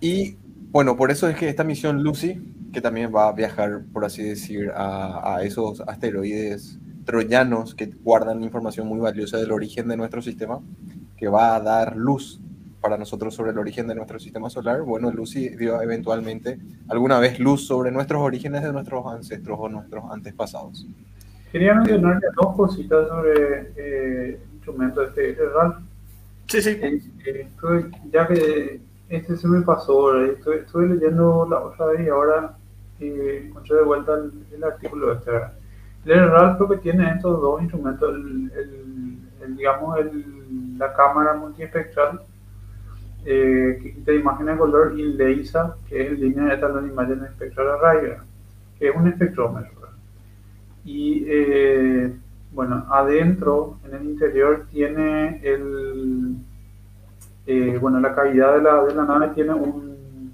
y 0.00 0.36
bueno, 0.70 0.98
por 0.98 1.10
eso 1.10 1.26
es 1.28 1.36
que 1.36 1.48
esta 1.48 1.64
misión 1.64 2.02
Lucy, 2.02 2.54
que 2.74 2.82
también 2.82 3.10
va 3.14 3.28
a 3.28 3.32
viajar, 3.32 3.84
por 3.90 4.04
así 4.04 4.22
decir, 4.22 4.70
a, 4.74 5.40
esos 5.42 5.80
asteroides 5.80 6.78
troyanos 7.06 7.74
que 7.74 7.86
guardan 7.86 8.44
información 8.44 8.86
muy 8.86 9.00
valiosa 9.00 9.38
del 9.38 9.52
origen 9.52 9.88
de 9.88 9.96
nuestro 9.96 10.20
sistema, 10.20 10.60
que 11.16 11.28
va 11.28 11.56
a 11.56 11.60
dar 11.60 11.96
luz 11.96 12.38
para 12.82 12.98
nosotros 12.98 13.34
sobre 13.34 13.52
el 13.52 13.58
origen 13.58 13.86
de 13.86 13.94
nuestro 13.94 14.18
sistema 14.18 14.50
solar. 14.50 14.82
Bueno, 14.82 15.10
Lucy 15.10 15.48
dio 15.56 15.80
eventualmente 15.80 16.58
alguna 16.88 17.18
vez 17.18 17.40
luz 17.40 17.66
sobre 17.66 17.90
nuestros 17.90 18.20
orígenes 18.20 18.62
de 18.62 18.74
nuestros 18.74 19.06
ancestros 19.06 19.58
o 19.58 19.70
nuestros 19.70 20.04
antepasados. 20.10 20.86
Quería 21.50 21.74
mencionarle 21.74 22.26
dos 22.42 22.54
cositas 22.54 23.08
sobre 23.08 23.72
eh, 23.76 24.38
instrumentos 24.52 25.14
de 25.14 25.30
este 25.30 25.42
Ralph. 25.54 25.95
Sí, 26.48 26.62
sí. 26.62 26.70
Eh, 26.70 26.98
eh, 27.26 27.48
estuve- 27.50 27.90
ya 28.12 28.26
que 28.26 28.80
este 29.08 29.36
se 29.36 29.48
me 29.48 29.62
pasó, 29.62 30.06
¿verdad? 30.06 30.30
estuve, 30.34 30.56
estuve 30.60 30.86
leyendo 30.88 31.46
la 31.48 31.60
otra 31.60 31.86
vez 31.86 32.06
y 32.06 32.08
ahora 32.08 32.56
eh, 33.00 33.44
encontré 33.48 33.76
de 33.76 33.82
vuelta 33.82 34.14
el, 34.14 34.32
el 34.52 34.64
artículo 34.64 35.12
este. 35.12 35.30
El 36.04 36.30
Ralph 36.30 36.56
creo 36.56 36.68
que 36.70 36.76
tiene 36.78 37.10
estos 37.12 37.40
dos 37.40 37.60
instrumentos, 37.62 38.14
el, 38.14 38.50
el- 38.56 39.18
el, 39.42 39.56
digamos 39.56 39.98
la 40.78 40.92
cámara 40.94 41.34
multiespectral 41.34 42.20
eh, 43.24 43.78
que 43.82 43.94
quita 43.94 44.12
imagen 44.12 44.46
de 44.46 44.56
color 44.56 44.98
y 44.98 45.02
LEISA, 45.14 45.76
que 45.88 46.00
es 46.02 46.08
el 46.12 46.20
línea 46.20 46.44
de 46.54 46.58
talón 46.58 46.86
imagen 46.88 47.24
espectral 47.24 47.68
array, 47.70 48.12
que 48.78 48.88
es 48.88 48.96
un 48.96 49.08
espectrómetro. 49.08 49.72
Y 50.84 51.24
eh, 51.26 52.12
bueno, 52.52 52.86
adentro, 52.90 53.78
en 53.84 53.94
el 53.94 54.04
interior, 54.04 54.66
tiene 54.70 55.40
el, 55.42 56.35
eh, 57.46 57.78
bueno, 57.80 58.00
la 58.00 58.14
cavidad 58.14 58.54
de 58.56 58.62
la, 58.62 58.84
de 58.84 58.94
la 58.94 59.04
nave 59.04 59.28
tiene 59.34 59.54
un, 59.54 60.32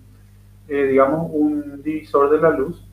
eh, 0.68 0.84
digamos, 0.86 1.28
un 1.32 1.82
divisor 1.82 2.30
de 2.30 2.40
la 2.40 2.51
luz 2.51 2.86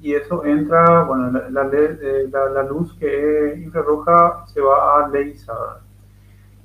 y 0.00 0.14
eso 0.14 0.44
entra, 0.44 1.02
bueno, 1.04 1.30
la, 1.30 1.50
la, 1.50 1.64
le- 1.64 1.98
eh, 2.00 2.28
la- 2.30 2.48
la 2.50 2.62
luz 2.62 2.94
que 2.94 3.52
es 3.52 3.58
infrarroja 3.60 4.44
se 4.46 4.60
va 4.60 5.04
a 5.04 5.08
LEISA 5.08 5.80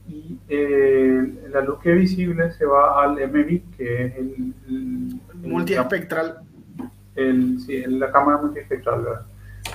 y 0.07 0.37
eh, 0.49 1.47
la 1.51 1.61
luz 1.61 1.79
que 1.79 1.93
es 1.93 1.97
visible 1.99 2.51
se 2.51 2.65
va 2.65 3.01
al 3.03 3.17
MVIC, 3.19 3.75
que 3.77 4.05
es 4.05 4.15
el, 4.17 4.53
el- 4.67 5.19
el- 5.43 5.49
Multiespectral. 5.49 6.39
el, 7.15 7.59
sí, 7.61 7.83
la 7.87 8.11
cámara 8.11 8.37
multiespectral, 8.41 9.01
¿verdad? 9.03 9.25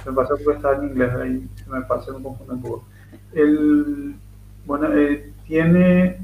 Me 0.06 0.12
pasa 0.12 0.34
porque 0.42 0.56
está 0.58 0.74
en 0.76 0.84
inglés 0.84 1.12
ahí, 1.14 1.48
se 1.56 1.70
me 1.70 1.80
pasa, 1.82 2.12
me 2.12 2.22
confunde 2.22 2.52
un 2.54 2.62
poco. 2.62 2.84
El, 3.32 4.14
bueno, 4.66 4.88
eh, 4.94 5.32
tiene 5.46 6.20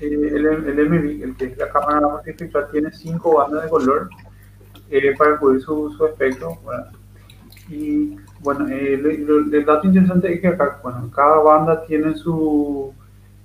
el, 0.00 0.46
el 0.46 0.88
MVIC, 0.90 1.22
el 1.22 1.36
que 1.36 1.44
es 1.46 1.56
la 1.58 1.68
cámara 1.70 2.00
multiespectral, 2.08 2.68
tiene 2.70 2.90
cinco 2.92 3.36
bandas 3.36 3.64
de 3.64 3.70
color 3.70 4.08
eh, 4.90 5.14
para 5.16 5.38
cubrir 5.38 5.60
su, 5.62 5.90
su 5.96 6.06
espectro, 6.06 6.58
¿verdad? 6.66 6.90
Y 7.68 8.16
bueno, 8.40 8.66
eh, 8.68 8.96
lo- 8.98 9.38
el 9.56 9.64
dato 9.64 9.86
interesante 9.86 10.32
es 10.34 10.40
que 10.40 10.48
acá, 10.48 10.80
bueno, 10.82 11.10
cada 11.14 11.36
banda 11.38 11.84
tiene 11.86 12.14
su, 12.14 12.92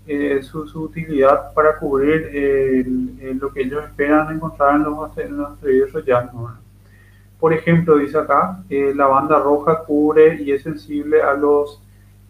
eh, 0.08 0.41
su, 0.41 0.68
su 0.68 0.82
utilidad 0.84 1.54
para 1.54 1.78
cubrir 1.78 2.30
eh, 2.34 2.80
el- 2.86 3.18
el- 3.22 3.38
lo 3.38 3.52
que 3.54 3.62
ellos 3.62 3.84
esperan 3.86 4.36
encontrar 4.36 4.76
en 4.76 4.84
los, 4.84 5.18
en 5.18 5.38
los. 5.38 5.49
Por 7.40 7.54
ejemplo, 7.54 7.98
dice 7.98 8.18
acá, 8.18 8.64
eh, 8.70 8.94
la 8.95 9.06
banda 9.06 9.38
roja 9.40 9.84
cubre 9.84 10.41
y 10.41 10.52
es 10.52 10.64
sensible 10.64 11.22
a 11.22 11.34
los 11.34 11.82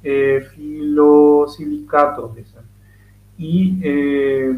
eh, 0.03 0.45
filosilicatos, 0.53 2.35
dice. 2.35 2.57
Y 3.37 3.79
eh, 3.83 4.49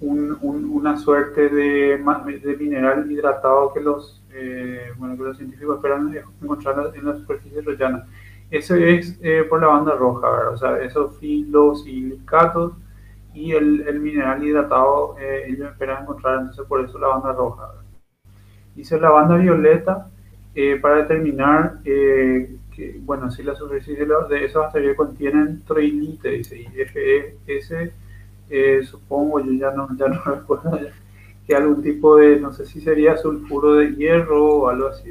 un- 0.00 0.38
un- 0.40 0.64
una 0.72 0.96
suerte 0.98 1.48
de, 1.48 1.98
de 2.42 2.56
mineral 2.56 3.10
hidratado 3.10 3.72
que 3.72 3.80
los, 3.80 4.22
eh, 4.32 4.92
bueno, 4.96 5.16
que 5.16 5.22
los 5.24 5.36
científicos 5.36 5.76
esperan 5.76 6.14
encontrar 6.42 6.92
en 6.94 7.04
la 7.06 7.16
superficie 7.16 7.62
troyana. 7.62 8.06
Ese 8.50 8.94
es 8.96 9.18
eh, 9.22 9.44
por 9.48 9.60
la 9.60 9.68
banda 9.68 9.92
roja, 9.94 10.30
¿verdad? 10.30 10.52
O 10.54 10.56
sea, 10.56 10.78
esos 10.82 11.16
filosilicatos 11.18 12.72
y 13.34 13.52
el, 13.52 13.82
el 13.86 14.00
mineral 14.00 14.42
hidratado 14.42 15.16
eh, 15.20 15.44
ellos 15.48 15.70
esperan 15.70 16.02
encontrar, 16.02 16.38
entonces 16.40 16.64
por 16.66 16.80
eso 16.84 16.98
la 16.98 17.08
banda 17.08 17.32
roja. 17.32 17.66
¿verdad? 17.68 17.82
Dice 18.74 19.00
la 19.00 19.10
banda 19.10 19.36
violeta 19.36 20.08
eh, 20.54 20.78
para 20.80 20.96
determinar 20.98 21.78
eh, 21.84 22.56
bueno, 23.00 23.30
si 23.30 23.42
la 23.42 23.54
superficie 23.54 24.06
de, 24.06 24.44
esos 24.44 24.64
asteroides 24.64 24.96
contienen 24.96 25.62
troilite, 25.66 26.30
dice, 26.30 26.60
y 26.60 26.66
FES, 26.66 27.90
eh, 28.50 28.80
supongo, 28.84 29.40
yo 29.40 29.52
ya 29.52 29.70
no, 29.72 29.88
ya 29.96 30.08
no 30.08 30.22
recuerdo, 30.24 30.78
que 31.46 31.54
algún 31.54 31.82
tipo 31.82 32.16
de, 32.16 32.38
no 32.40 32.52
sé 32.52 32.66
si 32.66 32.80
sería 32.80 33.16
sulfuro 33.16 33.74
de 33.74 33.94
hierro 33.94 34.44
o 34.44 34.68
algo 34.68 34.88
así. 34.88 35.10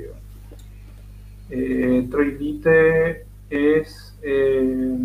Eh, 1.50 2.08
troilite 2.12 3.26
es 3.50 4.18
eh, 4.22 4.98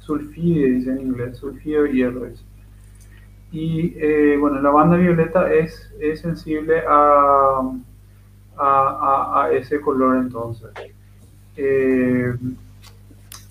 sulfide, 0.00 0.70
dice 0.72 0.90
en 0.90 1.00
inglés, 1.00 1.38
sulfido 1.38 1.84
de 1.84 1.92
hierro. 1.92 2.24
dice. 2.26 2.44
Y 3.52 3.94
eh, 3.96 4.36
bueno, 4.38 4.60
la 4.60 4.70
banda 4.70 4.96
violeta 4.96 5.52
es, 5.52 5.92
es 6.00 6.20
sensible 6.20 6.82
a- 8.56 9.42
a 9.44 9.52
ese 9.52 9.80
color 9.80 10.16
entonces. 10.16 10.70
Eh, 11.56 12.34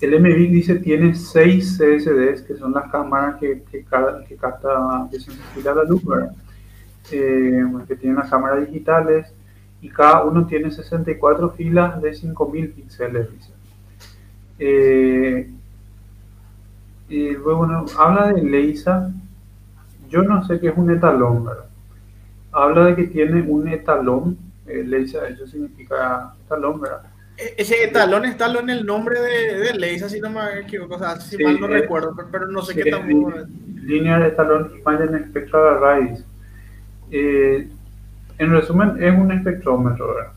el 0.00 0.20
MVIC 0.20 0.50
dice 0.50 0.74
tiene 0.76 1.14
6 1.14 1.78
CSDs, 1.78 2.42
que 2.42 2.56
son 2.56 2.72
las 2.72 2.90
cámaras 2.90 3.36
que, 3.36 3.62
que, 3.70 3.78
que 3.78 4.36
capta, 4.36 5.08
que 5.10 5.62
la 5.62 5.84
luz, 5.84 6.04
¿verdad? 6.04 6.32
Eh, 7.10 7.64
que 7.86 7.96
tienen 7.96 8.16
las 8.16 8.30
cámaras 8.30 8.66
digitales 8.66 9.32
y 9.80 9.88
cada 9.88 10.24
uno 10.24 10.46
tiene 10.46 10.70
64 10.70 11.50
filas 11.50 12.00
de 12.00 12.14
5000 12.14 12.70
píxeles. 12.70 13.30
Dice. 13.30 13.50
Eh, 14.58 15.50
y 17.08 17.30
luego 17.32 17.58
bueno, 17.58 17.84
habla 17.98 18.32
de 18.32 18.42
Leisa. 18.42 19.12
Yo 20.08 20.22
no 20.22 20.44
sé 20.44 20.60
qué 20.60 20.68
es 20.68 20.76
un 20.76 20.90
etalón, 20.90 21.44
¿verdad? 21.44 21.66
Habla 22.52 22.86
de 22.86 22.96
que 22.96 23.04
tiene 23.04 23.42
un 23.42 23.68
etalón. 23.68 24.38
Eh, 24.66 24.84
Leisa, 24.84 25.28
eso 25.28 25.46
significa 25.46 26.34
etalón, 26.46 26.80
¿verdad? 26.80 27.02
Ese 27.36 27.82
etalón 27.84 28.24
está 28.24 28.46
en 28.46 28.70
el 28.70 28.86
nombre 28.86 29.20
de, 29.20 29.58
de 29.58 29.74
Leisa, 29.74 30.08
si 30.08 30.20
no 30.20 30.30
me 30.30 30.60
equivoco, 30.60 30.94
o 30.94 30.98
sea, 30.98 31.20
si 31.20 31.36
mal 31.42 31.58
no 31.60 31.66
eh, 31.66 31.80
recuerdo, 31.80 32.14
pero, 32.30 32.46
no 32.46 32.62
sé 32.62 32.74
sí, 32.74 32.82
qué 32.82 32.90
tan 32.90 33.08
Linear 33.82 34.22
etalón 34.22 34.72
Imagine 34.78 35.26
Spectral 35.26 35.76
Arrays. 35.76 36.24
Eh, 37.10 37.68
en 38.38 38.50
resumen, 38.50 39.02
es 39.02 39.18
un 39.18 39.32
espectrómetro, 39.32 40.14
¿verdad? 40.14 40.32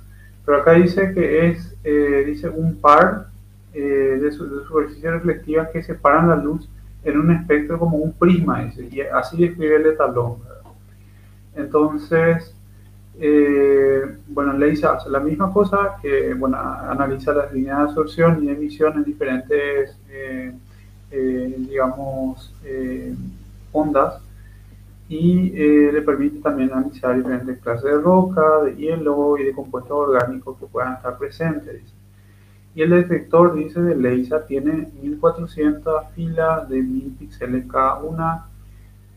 Pero 0.45 0.57
acá 0.59 0.73
dice 0.73 1.13
que 1.13 1.47
es 1.47 1.75
eh, 1.83 2.23
dice 2.25 2.49
un 2.49 2.79
par 2.79 3.27
eh, 3.73 4.19
de, 4.21 4.31
su, 4.31 4.47
de, 4.49 4.65
superficies 4.65 5.11
reflectivas 5.11 5.69
que 5.71 5.83
separan 5.83 6.29
la 6.29 6.35
luz 6.35 6.67
en 7.03 7.17
un 7.19 7.31
espectro 7.31 7.77
como 7.79 7.97
un 7.97 8.13
prisma, 8.13 8.63
dice, 8.63 8.89
y 8.91 9.01
así 9.01 9.37
describe 9.37 9.75
el 9.75 9.85
etalón. 9.85 10.39
¿verdad? 10.43 10.71
Entonces, 11.55 12.55
eh, 13.19 14.17
bueno, 14.27 14.53
LEISA 14.53 14.93
hace 14.93 15.09
la 15.09 15.19
misma 15.19 15.51
cosa, 15.51 15.97
que 16.01 16.33
bueno, 16.35 16.57
analiza 16.57 17.33
las 17.33 17.51
líneas 17.51 17.77
de 17.77 17.83
absorción 17.83 18.43
y 18.43 18.49
emisión 18.49 18.93
en 18.97 19.03
diferentes, 19.03 19.97
eh, 20.09 20.53
eh, 21.09 21.55
digamos, 21.57 22.53
ondas 23.71 24.21
y 25.09 25.49
le 25.51 26.01
permite 26.01 26.39
también 26.41 26.71
analizar 26.71 27.15
diferentes 27.15 27.59
clases 27.59 27.85
de 27.85 27.97
roca, 27.97 28.63
de 28.65 28.75
hielo 28.75 29.37
y 29.37 29.45
de 29.45 29.53
compuestos 29.53 29.91
orgánicos 29.91 30.57
que 30.59 30.67
puedan 30.67 30.93
estar 30.95 31.17
presentes. 31.17 31.81
Y 32.75 32.81
el 32.83 32.91
detector, 32.91 33.55
dice, 33.55 33.81
de 33.81 33.95
LEISA 33.95 34.45
tiene 34.45 34.89
1400 35.01 36.11
filas 36.13 36.69
de 36.69 36.81
1000 36.83 37.15
píxeles 37.17 37.65
cada 37.71 37.95
una 38.03 38.45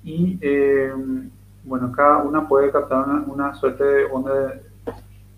y 0.04 0.38
bueno, 1.64 1.92
cada 1.92 2.18
una 2.18 2.48
puede 2.48 2.70
captar 2.70 3.08
una, 3.08 3.22
una 3.26 3.54
suerte 3.54 3.84
de 3.84 4.04
onda 4.04 4.32
de, 4.34 4.60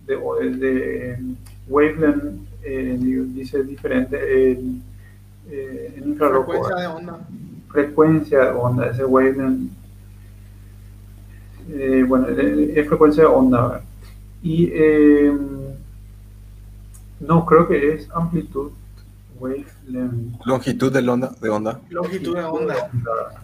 de, 0.06 0.16
de, 0.16 0.56
de 0.56 1.36
wavelength, 1.68 2.48
eh, 2.62 2.96
dice 3.00 3.62
diferente 3.64 4.18
eh, 4.20 5.94
en 5.96 6.08
infrarrojo. 6.08 6.52
Frecuencia 6.52 6.76
de 6.76 6.86
onda. 6.86 7.18
Frecuencia 7.68 8.38
de 8.44 8.50
onda, 8.50 8.86
ese 8.88 9.04
wavelength. 9.04 9.72
Eh, 11.70 12.04
bueno, 12.06 12.28
es 12.28 12.88
frecuencia 12.88 13.22
de 13.24 13.28
onda. 13.28 13.68
¿verdad? 13.68 13.82
Y 14.42 14.72
no, 17.20 17.46
creo 17.46 17.68
que 17.68 17.94
es 17.94 18.08
amplitud. 18.12 18.70
Wavelength. 19.38 20.44
Longitud 20.44 20.92
de 20.92 21.08
onda. 21.08 21.34
De 21.40 21.48
onda. 21.48 21.80
Longitud 21.90 22.36
de 22.36 22.44
onda. 22.44 22.90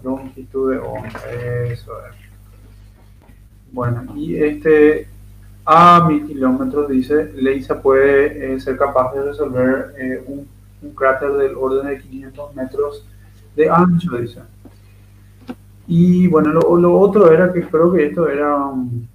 Longitud 0.02 0.72
de 0.72 0.78
onda, 0.78 1.20
eso 1.64 1.92
es. 2.06 2.27
Bueno, 3.72 4.04
y 4.16 4.36
este 4.36 5.08
a 5.70 6.08
mil 6.08 6.26
kilómetros, 6.26 6.88
dice, 6.88 7.30
Leisa 7.34 7.82
puede 7.82 8.54
eh, 8.54 8.58
ser 8.58 8.78
capaz 8.78 9.12
de 9.12 9.22
resolver 9.22 9.92
eh, 9.98 10.24
un, 10.26 10.48
un, 10.80 10.94
cráter 10.94 11.30
del 11.32 11.56
orden 11.56 11.88
de 11.88 11.98
500 11.98 12.56
metros 12.56 13.06
de 13.54 13.68
ancho, 13.68 14.16
dice. 14.16 14.40
Y 15.86 16.26
bueno, 16.28 16.54
lo, 16.54 16.98
otro 16.98 17.30
era 17.30 17.52
que 17.52 17.60
creo 17.68 17.92
que 17.92 18.06
esto 18.06 18.30
era, 18.30 18.56
um, 18.64 19.06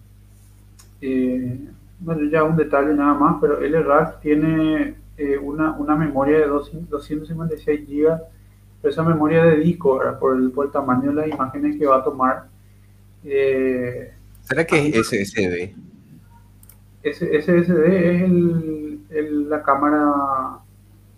eh, 1.01 1.59
bueno, 1.99 2.30
ya 2.30 2.43
un 2.43 2.55
detalle 2.55 2.93
nada 2.93 3.15
más, 3.15 3.38
pero 3.41 3.59
el 3.59 3.84
RAC 3.84 4.19
tiene 4.21 4.97
una, 5.41 5.71
una, 5.71 5.95
memoria 5.95 6.38
de 6.38 6.45
256 6.45 7.88
GB, 7.88 8.19
esa 8.84 9.01
memoria 9.01 9.43
de 9.45 9.57
disco. 9.57 9.99
Por, 10.19 10.38
el, 10.38 10.51
por 10.51 10.67
el 10.67 10.71
tamaño 10.71 11.09
de 11.09 11.15
las 11.15 11.27
imágenes 11.30 11.80
que 11.80 11.88
va 11.88 11.97
a 11.97 12.03
tomar. 12.03 12.45
¿Será 14.44 14.65
que 14.65 14.90
es 14.90 15.07
SSD? 15.07 15.76
SSD 17.03 17.86
es 17.86 18.22
el, 18.24 18.99
el, 19.10 19.49
la 19.49 19.64
cámara. 19.64 20.60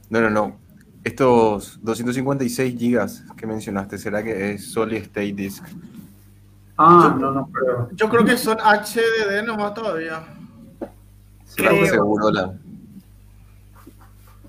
No, 0.10 0.22
no, 0.22 0.30
no. 0.30 0.58
Estos 1.04 1.80
256 1.84 2.78
gigas 2.78 3.24
que 3.38 3.46
mencionaste, 3.46 3.98
¿será 3.98 4.24
que 4.24 4.52
es 4.52 4.72
Solid 4.72 5.04
State 5.04 5.34
Disk? 5.34 5.66
Ah, 6.78 7.12
yo, 7.14 7.20
no, 7.20 7.32
no 7.32 7.50
creo. 7.52 7.90
Yo 7.94 8.10
creo 8.10 8.26
que 8.26 8.38
son 8.38 8.58
HDD 8.58 9.46
nomás 9.46 9.74
todavía. 9.74 10.24
Creo, 11.56 11.86
seguro 11.86 12.32
la. 12.32 12.54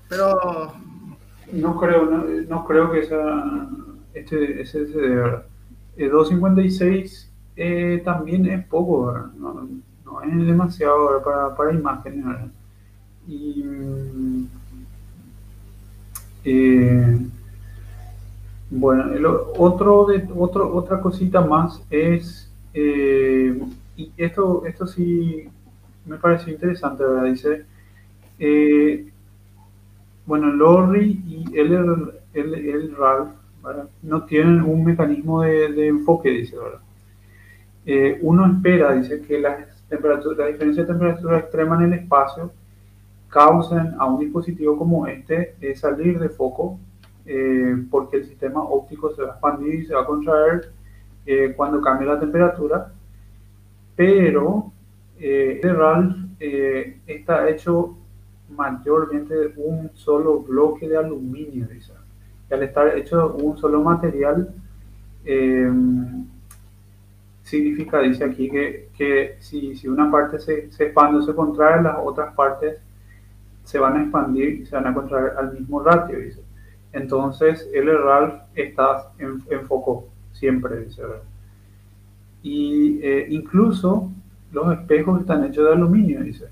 Pero. 0.09 0.73
No 1.51 1.79
creo, 1.79 2.05
no, 2.05 2.25
no 2.49 2.65
creo 2.65 2.91
que 2.91 3.05
sea 3.05 3.69
este 4.13 4.65
SSD, 4.65 4.95
¿verdad? 4.95 5.45
Eh, 5.95 6.09
256 6.09 7.26
eh, 7.57 8.03
también 8.05 8.45
es 8.45 8.63
poco, 8.67 9.11
no, 9.35 9.67
no, 10.05 10.21
es 10.21 10.45
demasiado 10.45 11.23
para, 11.23 11.55
para, 11.55 11.73
imágenes. 11.73 12.23
¿verdad? 12.23 12.47
Y 13.27 13.65
eh, 16.45 17.17
bueno, 18.69 19.11
el 19.11 19.25
otro 19.25 20.05
de, 20.05 20.27
otro, 20.37 20.71
otra 20.73 21.01
cosita 21.01 21.41
más 21.41 21.81
es, 21.89 22.51
eh, 22.75 23.59
y 23.95 24.11
esto, 24.17 24.63
esto 24.67 24.85
sí 24.85 25.49
me 26.05 26.17
pareció 26.17 26.53
interesante, 26.53 27.03
¿verdad? 27.03 27.23
Dice, 27.23 27.65
bueno, 30.27 30.51
Lorry 30.51 31.23
y 31.25 31.57
el, 31.57 32.13
el, 32.33 32.53
el 32.53 32.95
Ralph 32.95 33.31
no 34.03 34.23
tienen 34.25 34.61
un 34.61 34.85
mecanismo 34.85 35.41
de, 35.41 35.73
de 35.73 35.87
enfoque, 35.87 36.29
dice, 36.29 36.55
¿verdad? 36.55 36.81
Eh, 37.89 38.19
uno 38.21 38.45
espera, 38.45 38.91
dice, 38.91 39.21
que 39.21 39.39
las 39.39 39.81
temperaturas, 39.87 40.37
la 40.37 40.47
diferencia 40.47 40.83
de 40.83 40.89
temperatura 40.89 41.37
extrema 41.39 41.77
en 41.77 41.93
el 41.93 41.99
espacio 41.99 42.51
causen 43.29 43.95
a 43.97 44.05
un 44.05 44.19
dispositivo 44.19 44.77
como 44.77 45.07
este 45.07 45.55
eh, 45.61 45.73
salir 45.73 46.19
de 46.19 46.27
foco 46.27 46.77
eh, 47.25 47.77
porque 47.89 48.17
el 48.17 48.25
sistema 48.25 48.61
óptico 48.61 49.15
se 49.15 49.21
va 49.21 49.29
a 49.29 49.31
expandir 49.31 49.75
y 49.75 49.85
se 49.85 49.93
va 49.93 50.01
a 50.01 50.05
contraer 50.05 50.71
cuando 51.57 51.81
cambie 51.81 52.07
la 52.07 52.17
temperatura, 52.17 52.89
pero 53.97 54.71
el 55.19 55.61
RALF 55.61 56.15
está 57.05 57.49
hecho 57.49 57.97
mayormente 58.49 59.35
de 59.35 59.53
un 59.57 59.91
solo 59.93 60.39
bloque 60.39 60.87
de 60.87 60.95
aluminio, 60.95 61.67
dice. 61.67 61.91
Y 62.49 62.53
al 62.53 62.63
estar 62.63 62.97
hecho 62.97 63.27
de 63.27 63.43
un 63.43 63.57
solo 63.57 63.83
material, 63.83 64.55
significa, 67.47 67.99
dice 68.01 68.25
aquí, 68.25 68.49
que, 68.49 68.89
que 68.93 69.37
si, 69.39 69.73
si, 69.73 69.87
una 69.87 70.11
parte 70.11 70.37
se, 70.37 70.69
se, 70.69 70.87
expande 70.87 71.19
o 71.19 71.21
se 71.21 71.33
contrae, 71.33 71.81
las 71.81 71.95
otras 72.03 72.33
partes 72.35 72.77
se 73.63 73.79
van 73.79 73.95
a 73.95 74.01
expandir 74.01 74.61
y 74.61 74.65
se 74.65 74.75
van 74.75 74.87
a 74.87 74.93
contraer 74.93 75.31
al 75.37 75.53
mismo 75.53 75.81
ratio, 75.81 76.19
dice. 76.19 76.41
Entonces, 76.91 77.69
el 77.73 77.87
RALF 77.87 78.33
está 78.53 79.13
en, 79.17 79.65
foco 79.65 80.09
siempre, 80.33 80.83
dice. 80.83 81.03
Y 82.43 82.99
eh, 83.01 83.27
incluso 83.29 84.11
los 84.51 84.73
espejos 84.73 85.21
están 85.21 85.45
hechos 85.45 85.65
de 85.65 85.71
aluminio, 85.71 86.21
dice. 86.21 86.49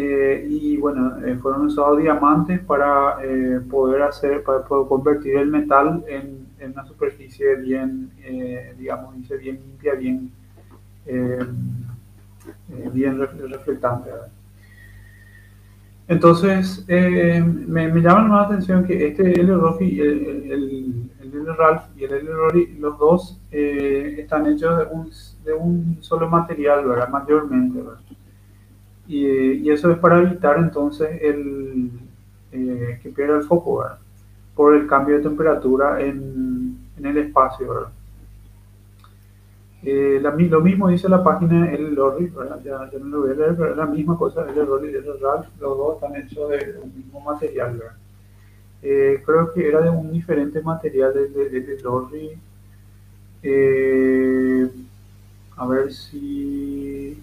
Eh, 0.00 0.46
y 0.48 0.76
bueno, 0.76 1.18
eh, 1.26 1.36
fueron 1.42 1.66
usados 1.66 1.98
diamantes 1.98 2.60
para 2.60 3.16
eh, 3.20 3.58
poder 3.68 4.02
hacer, 4.02 4.44
para 4.44 4.62
poder 4.62 4.86
convertir 4.86 5.34
el 5.34 5.48
metal 5.48 6.04
en, 6.06 6.46
en 6.60 6.70
una 6.70 6.86
superficie 6.86 7.56
bien, 7.56 8.08
eh, 8.22 8.76
digamos, 8.78 9.16
dice, 9.16 9.36
bien 9.38 9.56
limpia, 9.56 9.94
bien, 9.94 10.30
eh, 11.04 11.44
bien 12.92 13.18
reflectante. 13.18 14.10
Entonces, 16.06 16.84
me, 16.86 17.88
me, 17.88 18.00
llama 18.00 18.36
la 18.36 18.42
atención 18.42 18.84
que 18.84 19.08
este 19.08 19.40
L. 19.40 19.52
Rofi, 19.52 20.00
el, 20.00 20.08
el, 20.08 21.10
el, 21.20 21.34
L. 21.34 21.52
Ralph 21.58 21.86
y 21.96 22.04
el 22.04 22.12
L. 22.12 22.30
Rory, 22.30 22.76
los 22.78 22.96
dos 22.98 23.40
están 23.50 24.46
hechos 24.46 24.78
de 24.78 24.84
un, 24.94 25.10
de 25.44 25.52
un, 25.54 25.98
solo 26.02 26.28
material, 26.28 26.86
¿verdad? 26.86 27.08
Mayormente, 27.08 27.82
¿verdad? 27.82 27.98
Y, 29.08 29.26
y, 29.26 29.70
eso 29.70 29.90
es 29.90 29.98
para 29.98 30.20
evitar 30.20 30.58
entonces 30.58 31.20
el, 31.22 31.90
que 32.50 33.08
pierda 33.08 33.38
el 33.38 33.42
foco, 33.42 33.78
¿verdad? 33.78 33.98
por 34.54 34.74
el 34.74 34.86
cambio 34.86 35.16
de 35.16 35.22
temperatura 35.22 36.00
en, 36.00 36.76
en 36.98 37.06
el 37.06 37.16
espacio. 37.18 37.68
¿verdad? 37.68 37.90
Eh, 39.82 40.18
la, 40.20 40.30
lo 40.30 40.60
mismo 40.60 40.88
dice 40.88 41.08
la 41.08 41.22
página 41.22 41.70
El 41.72 41.94
Lorry, 41.94 42.32
ya, 42.64 42.90
ya, 42.90 42.98
no 42.98 43.06
lo 43.06 43.20
voy 43.22 43.30
a 43.30 43.34
leer, 43.34 43.54
pero 43.56 43.70
es 43.70 43.76
la 43.76 43.86
misma 43.86 44.18
cosa, 44.18 44.44
El 44.48 44.56
Lorry 44.56 44.90
y 44.90 44.94
El 44.96 45.20
Ralph, 45.20 45.46
los 45.60 45.78
dos 45.78 45.94
están 45.94 46.16
hechos 46.16 46.50
de 46.50 46.78
un 46.82 46.96
mismo 46.96 47.20
material. 47.20 47.80
Eh, 48.82 49.22
creo 49.24 49.52
que 49.52 49.68
era 49.68 49.80
de 49.80 49.90
un 49.90 50.12
diferente 50.12 50.60
material 50.62 51.14
del 51.14 51.32
de, 51.32 51.48
de, 51.48 51.60
de 51.60 51.82
Lorry. 51.82 52.30
Eh, 53.42 54.68
a 55.56 55.66
ver 55.66 55.92
si. 55.92 57.22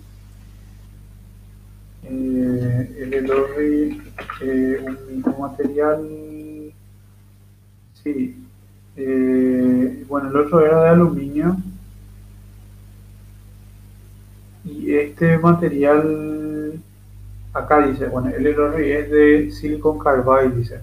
Eh, 2.08 2.96
el 3.02 3.14
Elorri, 3.14 4.02
eh, 4.42 4.80
un 4.86 5.16
mismo 5.16 5.38
material. 5.40 6.72
Sí. 8.04 8.38
Eh, 8.98 10.06
bueno, 10.08 10.30
el 10.30 10.38
otro 10.38 10.66
era 10.66 10.84
de 10.84 10.90
aluminio. 10.90 11.58
Y 14.64 14.94
este 14.96 15.38
material, 15.38 16.80
acá 17.54 17.86
dice, 17.88 18.08
bueno, 18.08 18.30
el 18.30 18.46
Elorri 18.46 18.92
es 18.92 19.10
de 19.12 19.52
silicon 19.52 20.00
carbide, 20.00 20.56
dice. 20.56 20.80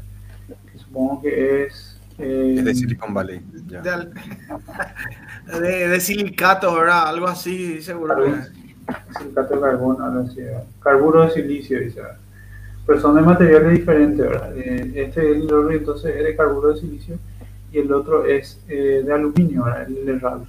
Que 0.73 0.79
supongo 0.79 1.23
que 1.23 1.65
es. 1.65 1.99
eh, 2.19 2.57
Es 2.59 2.65
de 2.65 2.75
Silicon 2.75 3.13
Valley. 3.15 3.41
ya. 3.67 3.81
De, 3.81 3.91
al- 3.91 4.13
de- 5.61 5.89
de 5.89 6.01
silicato, 6.01 6.75
¿verdad? 6.75 7.09
Algo 7.09 7.27
así, 7.27 7.81
seguro. 7.83 8.15
Es. 8.89 9.19
silicato 9.19 9.55
de 9.55 9.61
carbono, 9.61 10.05
así, 10.21 10.41
¿verdad? 10.41 10.65
carburo 10.81 11.23
de 11.25 11.31
silicio, 11.31 11.81
dice. 11.81 12.03
Pero 12.87 13.01
son 13.01 13.15
de 13.17 13.23
materiales 13.23 13.71
diferentes, 13.71 14.29
¿verdad? 14.29 14.57
Eh, 14.57 14.93
Este 14.95 15.31
el 15.31 15.43
Elorri 15.43 15.77
entonces 15.77 16.17
es 16.17 16.25
de 16.25 16.37
carburo 16.37 16.73
de 16.73 16.81
silicio 16.81 17.17
y 17.71 17.79
el 17.79 17.93
otro 17.93 18.25
es 18.27 18.61
eh, 18.69 19.03
de 19.05 19.13
aluminio. 19.13 19.65
El 19.87 20.09
Elrad. 20.09 20.41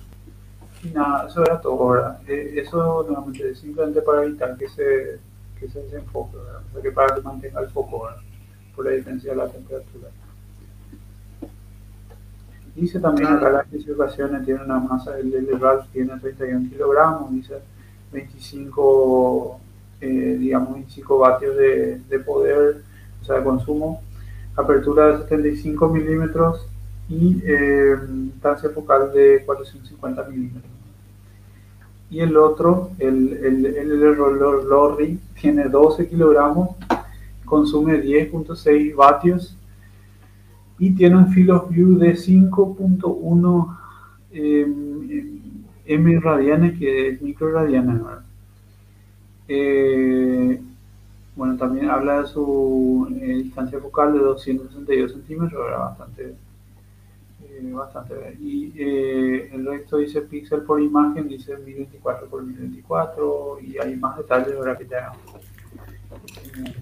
Y 0.83 0.87
nada, 0.87 1.27
eso 1.27 1.43
era 1.45 1.61
todo, 1.61 1.89
¿verdad? 1.89 2.19
Eh, 2.27 2.55
Eso 2.57 3.05
nuevamente 3.07 3.51
es 3.51 3.59
simplemente 3.59 4.01
para 4.01 4.23
evitar 4.23 4.57
que 4.57 4.67
se, 4.67 5.19
que 5.59 5.69
se 5.69 5.81
desenfoque, 5.83 6.37
¿verdad? 6.37 6.61
O 6.69 6.73
sea, 6.73 6.81
que 6.81 6.91
para 6.91 7.15
que 7.15 7.21
mantenga 7.21 7.61
el 7.61 7.69
foco. 7.69 8.09
Por 8.75 8.85
la 8.85 8.91
diferencia 8.91 9.29
de 9.31 9.37
la 9.37 9.47
temperatura. 9.47 10.07
Dice 12.75 12.99
también 12.99 13.27
acá 13.27 13.51
las 13.51 13.65
especificaciones, 13.65 14.43
tiene 14.45 14.63
una 14.63 14.79
masa, 14.79 15.19
el 15.19 15.31
el 15.31 15.59
Ralph 15.59 15.85
tiene 15.93 16.17
31 16.19 16.69
kilogramos, 16.71 17.31
dice 17.31 17.59
25, 18.13 19.59
eh, 20.01 20.37
digamos, 20.39 20.73
25 20.75 21.17
vatios 21.17 21.57
de, 21.57 21.99
de 22.09 22.19
poder, 22.19 22.83
o 23.21 23.25
sea, 23.25 23.37
de 23.37 23.43
consumo, 23.43 24.01
apertura 24.55 25.07
de 25.07 25.23
75 25.23 25.89
milímetros 25.89 26.67
y 27.09 27.41
eh, 27.45 27.95
focal 28.73 29.11
de 29.13 29.43
450 29.45 30.23
milímetros. 30.25 30.71
Y 32.09 32.19
el 32.19 32.37
otro, 32.37 32.91
el, 32.99 33.33
el, 33.33 33.65
el, 33.65 33.99
Lorry, 33.99 35.19
tiene 35.39 35.65
12 35.65 36.07
kilogramos, 36.07 36.75
consume 37.45 38.01
10.6 38.01 38.95
vatios 38.95 39.57
y 40.77 40.91
tiene 40.91 41.17
un 41.17 41.29
field 41.29 41.51
of 41.51 41.69
view 41.69 41.97
de 41.97 42.13
5.1 42.13 43.77
eh, 44.31 44.92
M 45.85 46.19
radianes, 46.19 46.77
que 46.79 47.09
es 47.09 47.21
microradianes. 47.21 48.03
¿verdad? 48.03 48.21
Eh, 49.47 50.61
bueno, 51.35 51.57
también 51.57 51.89
habla 51.89 52.21
de 52.21 52.27
su 52.27 53.07
eh, 53.19 53.41
distancia 53.43 53.79
focal 53.79 54.13
de 54.13 54.19
262 54.19 55.11
centímetros, 55.11 55.63
¿verdad? 55.65 55.79
bastante, 55.79 56.35
eh, 57.43 57.71
bastante. 57.73 58.37
Y 58.39 58.71
eh, 58.77 59.49
el 59.53 59.65
resto 59.65 59.97
dice 59.97 60.21
píxel 60.21 60.61
por 60.61 60.79
imagen, 60.81 61.27
dice 61.27 61.57
1024 61.57 62.27
por 62.27 62.43
1024 62.43 63.57
y 63.61 63.77
hay 63.79 63.95
más 63.95 64.15
detalles, 64.17 64.57
¿verdad? 64.59 64.77
Que 64.77 64.87
ya, 64.87 65.11
eh, 66.55 66.73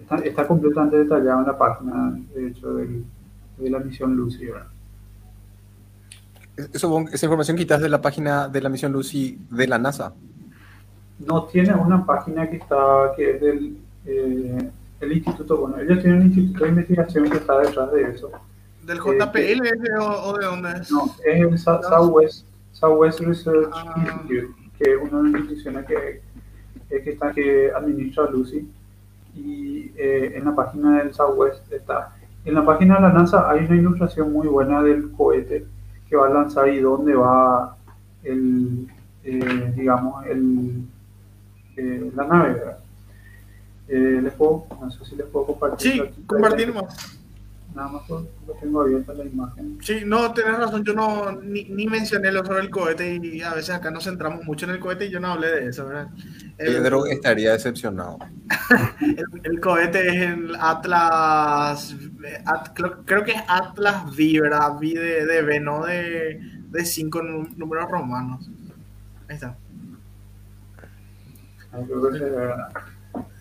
está, 0.00 0.16
está 0.16 0.46
completamente 0.46 0.98
detallado 0.98 1.40
en 1.40 1.46
la 1.46 1.58
página, 1.58 2.18
de 2.34 2.48
hecho, 2.48 2.74
del- 2.74 3.04
de 3.56 3.70
la 3.70 3.78
misión 3.80 4.14
Lucy. 4.14 4.46
Eso, 6.72 7.04
esa 7.12 7.26
información 7.26 7.56
quitas 7.56 7.80
de 7.80 7.88
la 7.88 8.00
página 8.00 8.48
de 8.48 8.60
la 8.60 8.68
misión 8.68 8.92
Lucy 8.92 9.38
de 9.50 9.66
la 9.68 9.78
NASA. 9.78 10.12
No 11.18 11.44
tiene 11.44 11.74
una 11.74 12.04
página 12.04 12.48
que 12.48 12.56
está, 12.56 13.12
que 13.16 13.30
es 13.36 13.40
del 13.40 13.76
eh, 14.06 14.70
el 15.00 15.12
instituto, 15.12 15.56
bueno, 15.58 15.78
ellos 15.78 16.00
tienen 16.02 16.20
un 16.22 16.26
instituto 16.26 16.64
de 16.64 16.70
investigación 16.70 17.30
que 17.30 17.36
está 17.36 17.58
detrás 17.58 17.92
de 17.92 18.02
eso. 18.02 18.30
¿Del 18.84 18.98
JPL 18.98 19.36
ese 19.66 19.92
o, 20.00 20.30
o 20.30 20.38
de 20.38 20.44
dónde 20.46 20.70
es? 20.80 20.90
No, 20.90 21.04
es 21.24 21.40
el 21.40 21.58
Sa- 21.58 21.80
Southwest, 21.82 22.46
Southwest 22.72 23.20
Research 23.20 23.68
Ah. 23.72 23.94
Institute, 23.96 24.48
que 24.78 24.92
es 24.92 24.96
una 25.00 25.22
de 25.22 25.30
las 25.30 25.40
instituciones 25.42 25.86
que, 25.86 26.22
eh, 26.90 27.02
que, 27.02 27.10
está, 27.10 27.32
que 27.32 27.70
administra 27.76 28.28
Lucy. 28.30 28.68
Y 29.36 29.92
eh, 29.96 30.32
en 30.36 30.44
la 30.46 30.54
página 30.56 30.98
del 30.98 31.12
Southwest 31.14 31.70
está. 31.72 32.16
En 32.44 32.54
la 32.54 32.64
página 32.64 32.96
de 32.96 33.02
la 33.02 33.12
NASA 33.12 33.48
hay 33.50 33.66
una 33.66 33.76
ilustración 33.76 34.32
muy 34.32 34.48
buena 34.48 34.82
del 34.82 35.12
cohete 35.12 35.66
que 36.08 36.16
va 36.16 36.26
a 36.26 36.30
lanzar 36.30 36.68
y 36.68 36.80
dónde 36.80 37.14
va 37.14 37.76
el, 38.22 38.88
eh, 39.24 39.72
digamos, 39.76 40.26
el, 40.26 40.84
eh, 41.76 42.10
la 42.14 42.24
nave. 42.24 42.54
¿verdad? 42.54 42.78
Eh, 43.88 44.20
les 44.22 44.32
puedo, 44.34 44.66
no 44.80 44.90
sé 44.90 45.04
si 45.04 45.16
les 45.16 45.26
puedo 45.26 45.46
compartir. 45.46 45.92
Sí, 45.92 46.24
compartimos. 46.26 47.17
Nada 47.78 47.92
más 47.92 48.08
lo 48.08 48.26
lo 48.44 48.54
tengo 48.60 48.80
abierta 48.80 49.14
la 49.14 49.24
imagen. 49.24 49.78
Sí, 49.80 50.00
no, 50.04 50.32
tenés 50.34 50.58
razón, 50.58 50.82
yo 50.84 50.94
no 50.94 51.30
ni, 51.40 51.62
ni 51.64 51.86
mencioné 51.86 52.32
lo 52.32 52.44
sobre 52.44 52.62
el 52.62 52.70
cohete 52.70 53.20
y 53.22 53.40
a 53.40 53.54
veces 53.54 53.70
acá 53.72 53.92
nos 53.92 54.02
centramos 54.02 54.44
mucho 54.44 54.66
en 54.66 54.72
el 54.72 54.80
cohete 54.80 55.06
y 55.06 55.10
yo 55.10 55.20
no 55.20 55.28
hablé 55.28 55.46
de 55.48 55.66
eso, 55.68 55.86
¿verdad? 55.86 56.08
El, 56.58 56.74
Pedro 56.74 57.06
estaría 57.06 57.52
decepcionado. 57.52 58.18
el- 59.00 59.40
el 59.44 59.60
cohete 59.60 60.08
es 60.08 60.14
el 60.32 60.56
Atlas, 60.58 61.94
At- 62.46 62.72
creo, 62.74 63.04
creo 63.04 63.22
que 63.22 63.30
es 63.32 63.42
Atlas 63.46 64.06
V, 64.06 64.40
¿verdad? 64.40 64.76
V 64.76 64.98
de, 64.98 65.24
de 65.26 65.42
V, 65.44 65.60
no 65.60 65.84
de, 65.86 66.40
de 66.70 66.84
cinco 66.84 67.22
nú- 67.22 67.48
números 67.56 67.88
romanos. 67.88 68.50
Ahí 69.28 69.36
está. 69.36 69.56
Ahí 71.72 71.84
creo 71.84 72.10
que. 72.10 72.18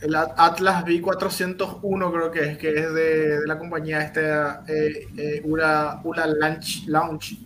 El 0.02 0.16
At- 0.16 0.34
Atlas 0.38 0.86
V401 0.86 2.12
creo 2.12 2.32
que 2.32 2.52
es, 2.52 2.58
que 2.58 2.70
es 2.70 2.94
de, 2.94 3.40
de 3.40 3.48
la 3.48 3.58
compañía 3.58 4.02
este, 4.04 4.22
eh, 4.68 5.08
eh, 5.18 5.42
Ura, 5.44 6.00
Ura 6.04 6.28
Launch, 6.28 6.86
Launch. 6.88 7.40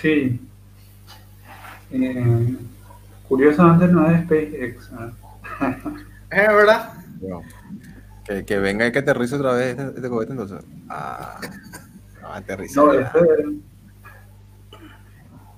Sí. 0.00 0.40
Eh, 1.90 2.56
curiosamente 3.28 3.88
no 3.88 4.06
es 4.06 4.26
de 4.28 4.42
SpaceX. 4.46 4.90
¿eh? 4.92 5.76
¿Es 6.30 6.48
verdad? 6.48 6.92
Que, 8.24 8.44
que 8.46 8.58
venga 8.58 8.86
y 8.86 8.92
que 8.92 9.00
aterrice 9.00 9.36
otra 9.36 9.52
vez 9.52 9.76
este, 9.78 9.96
este 9.96 10.08
cohete 10.08 10.32
entonces. 10.32 10.64
Ah, 10.88 11.38
no, 12.22 12.28
aterriza. 12.32 12.80
No, 12.80 12.92
este, 12.94 13.20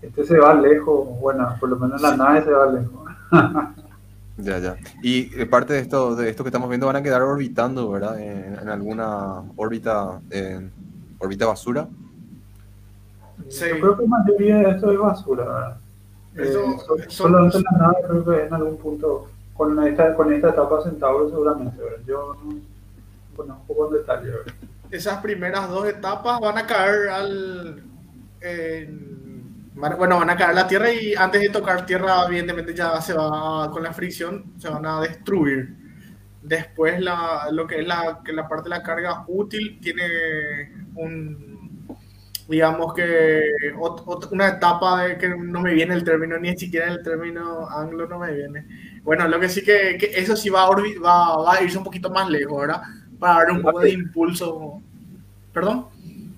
este 0.03 0.25
se 0.25 0.39
va 0.39 0.55
lejos. 0.55 1.09
Bueno, 1.21 1.55
por 1.61 1.69
lo 1.69 1.77
menos 1.77 2.01
la 2.03 2.17
nave 2.17 2.43
se 2.43 2.51
va 2.51 2.67
lejos. 2.73 3.11
Ya, 4.37 4.59
ya. 4.59 4.77
Y 5.03 5.31
eh, 5.41 5.47
parte 5.47 5.75
de 5.75 5.81
esto, 5.81 6.17
de 6.17 6.29
esto 6.29 6.43
que 6.43 6.49
estamos 6.49 6.69
viendo 6.69 6.87
van 6.87 6.97
a 6.97 7.03
quedar 7.03 7.23
orbitando, 7.23 7.91
¿verdad? 7.91 8.19
En, 8.21 8.59
en 8.59 8.69
alguna 8.69 9.43
órbita, 9.57 10.21
en 10.31 10.73
órbita 11.19 11.47
basura. 11.47 11.89
Sí. 13.49 13.67
Yo 13.69 13.81
creo 13.81 13.97
que 13.97 14.03
la 14.03 14.09
mayoría 14.09 14.57
de 14.57 14.71
esto 14.71 14.91
es 14.93 14.99
basura. 14.99 15.45
¿verdad? 15.45 15.77
Eso- 16.35 16.97
Eh, 16.99 17.05
solamente 17.09 17.59
la 17.61 17.79
nave 17.79 17.95
creo 18.09 18.25
que 18.25 18.43
en 18.45 18.55
algún 18.55 18.77
punto, 18.79 19.29
con 19.55 19.87
esta, 19.87 20.15
con 20.15 20.33
esta 20.33 20.51
etapa 20.51 20.83
Centauro 20.83 21.29
seguramente. 21.31 21.81
¿verdad? 21.81 21.99
Yo 22.07 22.37
no 22.45 22.57
conozco 23.37 23.75
con 23.77 23.93
detalle. 23.93 24.31
¿verdad? 24.31 24.55
esas 24.91 25.21
primeras 25.23 25.69
dos 25.71 25.89
etapas 25.89 26.41
van 26.41 26.59
a 26.59 26.67
caer 26.67 27.09
al. 27.09 27.83
en- 28.41 29.15
bueno, 29.75 30.19
van 30.19 30.31
a 30.31 30.37
caer 30.37 30.55
la 30.55 30.67
Tierra 30.69 30.93
y 30.93 31.15
antes 31.15 31.41
de 31.41 31.49
tocar 31.51 31.85
Tierra, 31.87 32.25
evidentemente 32.27 32.75
ya 32.75 33.01
se 33.01 33.13
va 33.15 33.71
con 33.71 33.83
la 33.83 33.93
fricción, 33.93 34.53
se 34.59 34.69
van 34.69 34.87
a 34.87 35.01
destruir. 35.01 35.75
Después, 36.43 37.01
la, 37.01 37.49
lo 37.53 37.67
que 37.67 37.81
es 37.81 37.87
la, 37.89 38.21
que 38.25 38.33
la 38.33 38.47
parte 38.49 38.65
de 38.65 38.71
la 38.77 38.83
carga 38.83 39.25
útil 39.29 39.79
tiene 39.81 40.05
un. 40.95 41.55
Digamos 42.47 42.93
que 42.93 43.41
ot- 43.79 44.05
ot- 44.05 44.29
una 44.31 44.49
etapa 44.49 45.05
de 45.05 45.17
que 45.19 45.29
no 45.31 45.61
me 45.63 45.73
viene 45.73 45.95
el 45.95 46.05
término, 46.05 46.39
ni 46.39 46.55
siquiera 46.59 46.89
el 46.93 47.03
término 47.03 47.67
anglo 47.69 48.07
no 48.07 48.19
me 48.19 48.33
viene. 48.35 48.67
Bueno, 49.03 49.27
lo 49.29 49.41
que 49.41 49.49
sí 49.49 49.65
que, 49.65 49.97
que 49.99 50.11
eso 50.15 50.37
sí 50.37 50.51
va 50.51 50.65
a, 50.65 50.69
va, 50.71 51.37
va 51.43 51.55
a 51.55 51.63
irse 51.63 51.79
un 51.79 51.85
poquito 51.85 52.11
más 52.11 52.29
lejos, 52.29 52.61
¿verdad? 52.61 52.83
Para 53.19 53.37
dar 53.45 53.51
un 53.53 53.63
poco 53.63 53.81
de 53.81 53.91
impulso. 53.93 54.83
¿Perdón? 55.53 55.87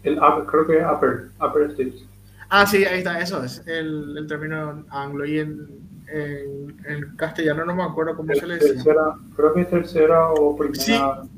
El 0.05 0.19
upper- 0.19 0.47
creo 0.47 0.67
que 0.67 0.79
es 0.79 0.87
upper, 0.87 1.31
upper 1.41 1.71
stage. 1.73 2.07
Ah, 2.49 2.67
sí, 2.67 2.85
ahí 2.85 2.99
está, 2.99 3.21
eso 3.21 3.43
es 3.43 3.63
el, 3.67 4.17
el 4.17 4.27
término 4.27 4.85
anglo. 4.91 5.25
Y 5.27 5.39
en, 5.41 5.67
en, 6.09 6.77
en 6.87 7.17
castellano 7.17 7.65
no 7.65 7.75
me 7.75 7.83
acuerdo 7.83 8.17
cómo 8.17 8.33
se 8.35 8.47
le 8.47 8.55
decía. 8.55 8.75
Tercera, 8.75 9.15
creo 9.35 9.53
que 9.55 9.61
es 9.63 9.71
tercera 9.71 10.31
o 10.31 10.57
primera. 10.57 10.81
Sí, 10.83 10.93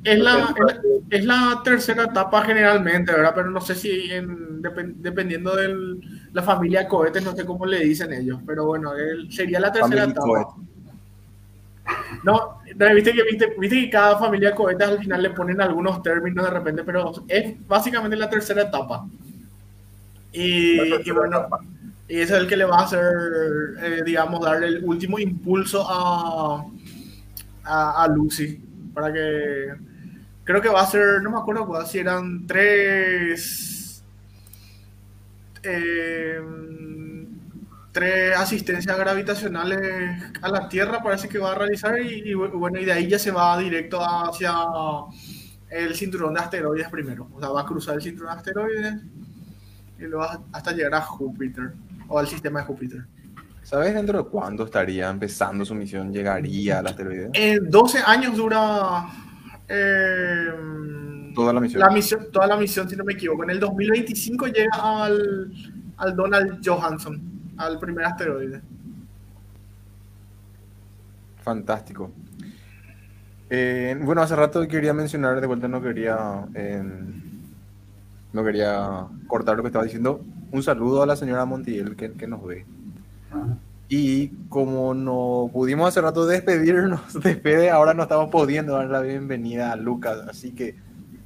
es 0.04 0.18
la, 0.18 0.32
es 0.34 0.74
la- 0.74 0.80
es 1.10 1.24
la 1.24 1.60
tercera 1.64 2.04
etapa 2.04 2.42
generalmente, 2.44 3.12
¿verdad? 3.12 3.32
Pero 3.34 3.50
no 3.50 3.60
sé 3.62 3.74
si 3.74 4.10
en, 4.12 4.62
depen- 4.62 4.96
dependiendo 4.98 5.56
de 5.56 5.74
la 6.32 6.42
familia 6.42 6.86
cohetes, 6.86 7.24
no 7.24 7.34
sé 7.34 7.46
cómo 7.46 7.64
le 7.64 7.80
dicen 7.80 8.12
ellos. 8.12 8.40
Pero 8.46 8.66
bueno, 8.66 8.94
él- 8.94 9.32
sería 9.32 9.58
la 9.60 9.72
tercera 9.72 10.04
etapa. 10.12 10.26
cohete. 10.26 10.68
No, 12.22 12.58
no, 12.76 12.94
viste 12.94 13.12
que, 13.12 13.22
viste, 13.22 13.54
viste 13.58 13.76
que 13.80 13.90
cada 13.90 14.18
familia 14.18 14.50
de 14.50 14.54
cohetes 14.56 14.88
al 14.88 14.98
final 14.98 15.22
le 15.22 15.30
ponen 15.30 15.60
algunos 15.60 16.02
términos 16.02 16.44
de 16.44 16.50
repente, 16.50 16.82
pero 16.84 17.12
es 17.28 17.66
básicamente 17.66 18.16
la 18.16 18.28
tercera 18.28 18.62
etapa. 18.62 19.06
Y, 20.32 21.10
bueno. 21.10 21.48
Y 22.08 22.20
ese 22.20 22.34
es 22.36 22.40
el 22.40 22.48
que 22.48 22.56
le 22.56 22.64
va 22.64 22.78
a 22.80 22.84
hacer, 22.84 23.04
eh, 23.82 24.02
digamos, 24.04 24.40
darle 24.40 24.68
el 24.68 24.84
último 24.84 25.18
impulso 25.18 25.84
a, 25.88 26.64
a, 27.64 28.04
a 28.04 28.08
Lucy. 28.08 28.60
Para 28.94 29.12
que. 29.12 29.74
Creo 30.44 30.62
que 30.62 30.68
va 30.68 30.80
a 30.82 30.86
ser, 30.86 31.22
no 31.22 31.30
me 31.30 31.38
acuerdo 31.38 31.66
cuál, 31.66 31.86
si 31.86 31.98
eran 31.98 32.46
tres. 32.46 34.02
eh, 35.62 36.40
tres 37.92 38.36
asistencias 38.36 38.96
gravitacionales 38.96 40.22
a 40.42 40.48
la 40.48 40.68
Tierra, 40.68 41.02
parece 41.02 41.28
que 41.28 41.38
va 41.38 41.52
a 41.52 41.54
realizar. 41.54 42.00
Y, 42.00 42.30
y 42.30 42.34
bueno, 42.34 42.78
y 42.78 42.84
de 42.84 42.92
ahí 42.92 43.08
ya 43.08 43.18
se 43.18 43.30
va 43.30 43.58
directo 43.58 44.00
hacia 44.02 44.52
el 45.70 45.94
cinturón 45.94 46.34
de 46.34 46.40
asteroides 46.40 46.88
primero. 46.88 47.28
O 47.34 47.40
sea, 47.40 47.50
va 47.50 47.62
a 47.62 47.66
cruzar 47.66 47.96
el 47.96 48.02
cinturón 48.02 48.32
de 48.32 48.38
asteroides 48.38 48.94
y 49.98 50.02
luego 50.04 50.26
hasta 50.52 50.72
llegar 50.72 50.94
a 50.94 51.00
Júpiter 51.02 51.72
o 52.08 52.18
al 52.18 52.26
sistema 52.26 52.60
de 52.60 52.66
Júpiter. 52.66 53.04
¿Sabes 53.62 53.92
dentro 53.94 54.22
de 54.22 54.28
cuándo 54.30 54.64
estaría 54.64 55.10
empezando 55.10 55.64
su 55.64 55.74
misión? 55.74 56.12
¿Llegaría 56.12 56.78
al 56.78 56.86
asteroide? 56.86 57.30
En 57.34 57.68
12 57.68 57.98
años 58.06 58.36
dura 58.36 59.06
eh, 59.68 60.46
Toda 61.34 61.52
la 61.52 61.60
misión. 61.60 61.80
la 61.80 61.90
misión, 61.90 62.26
toda 62.32 62.46
la 62.46 62.56
misión, 62.56 62.88
si 62.88 62.96
no 62.96 63.04
me 63.04 63.12
equivoco. 63.12 63.44
En 63.44 63.50
el 63.50 63.60
2025 63.60 64.46
llega 64.46 64.70
al, 65.04 65.52
al 65.98 66.16
Donald 66.16 66.60
Johansson, 66.64 67.20
al 67.58 67.78
primer 67.78 68.06
asteroide. 68.06 68.62
Fantástico. 71.42 72.10
Eh, 73.50 73.96
bueno, 74.02 74.22
hace 74.22 74.36
rato 74.36 74.66
quería 74.66 74.92
mencionar, 74.92 75.40
de 75.40 75.46
vuelta 75.46 75.68
no 75.68 75.80
quería, 75.80 76.46
eh, 76.54 76.82
no 78.32 78.44
quería 78.44 79.06
cortar 79.26 79.56
lo 79.56 79.62
que 79.62 79.68
estaba 79.68 79.84
diciendo. 79.84 80.20
Un 80.50 80.62
saludo 80.62 81.02
a 81.02 81.06
la 81.06 81.16
señora 81.16 81.44
Montiel 81.44 81.96
que, 81.96 82.12
que 82.12 82.26
nos 82.26 82.44
ve. 82.44 82.66
Y 83.88 84.28
como 84.48 84.92
no 84.92 85.50
pudimos 85.52 85.88
hace 85.88 86.00
rato 86.00 86.26
despedirnos, 86.26 87.00
despede, 87.22 87.70
ahora 87.70 87.94
no 87.94 88.02
estamos 88.02 88.30
pudiendo 88.30 88.74
dar 88.74 88.88
la 88.88 89.00
bienvenida 89.00 89.72
a 89.72 89.76
Lucas. 89.76 90.18
Así 90.28 90.52
que 90.52 90.76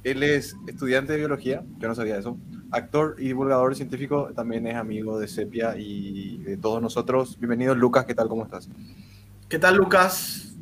él 0.03 0.23
es 0.23 0.55
estudiante 0.67 1.13
de 1.13 1.19
biología, 1.19 1.63
yo 1.79 1.87
no 1.87 1.95
sabía 1.95 2.17
eso. 2.17 2.37
Actor 2.71 3.15
y 3.19 3.25
divulgador 3.25 3.75
científico, 3.75 4.31
también 4.35 4.65
es 4.67 4.75
amigo 4.75 5.19
de 5.19 5.27
Sepia 5.27 5.75
y 5.77 6.39
de 6.39 6.57
todos 6.57 6.81
nosotros. 6.81 7.37
Bienvenido 7.37 7.75
Lucas, 7.75 8.05
¿qué 8.05 8.15
tal? 8.15 8.27
¿Cómo 8.27 8.43
estás? 8.43 8.69
¿Qué 9.47 9.59
tal, 9.59 9.75
Lucas? 9.75 10.55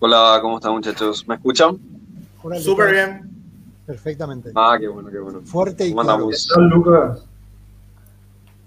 Hola, 0.00 0.38
¿cómo 0.42 0.58
están 0.58 0.72
muchachos? 0.72 1.26
¿Me 1.26 1.36
escuchan? 1.36 1.78
Súper 2.60 2.92
bien. 2.92 3.37
Perfectamente. 3.88 4.52
Ah, 4.54 4.76
qué 4.78 4.86
bueno, 4.86 5.08
qué 5.10 5.18
bueno. 5.18 5.40
Fuerte 5.40 5.86
y 5.86 5.92
¿Cómo 5.92 6.02
claro. 6.02 6.16
andamos? 6.16 6.46
¿Qué 6.46 6.54
tal, 6.54 6.68
Lucas? 6.68 7.26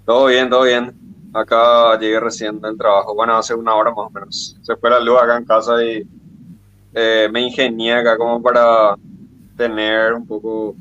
Todo 0.03 0.26
bien, 0.26 0.49
todo 0.49 0.64
bien. 0.64 0.95
Acá 1.31 1.95
llegué 1.99 2.19
recién 2.19 2.60
del 2.60 2.76
trabajo. 2.76 3.14
Bueno, 3.14 3.38
hace 3.38 3.53
una 3.53 3.76
hora 3.76 3.91
más 3.91 4.07
o 4.07 4.10
menos. 4.10 4.57
Se 4.64 4.76
fue 4.77 4.89
la 4.89 4.99
luz 4.99 5.19
acá 5.22 5.38
en 5.38 5.45
casa 5.45 5.84
y 5.84 6.07
eh, 6.95 7.30
me 7.31 7.41
ingenié 7.41 7.93
acá 7.93 8.18
como 8.18 8.41
para 8.41 8.95
tener 9.56 10.14
un 10.14 10.26
poco... 10.26 10.76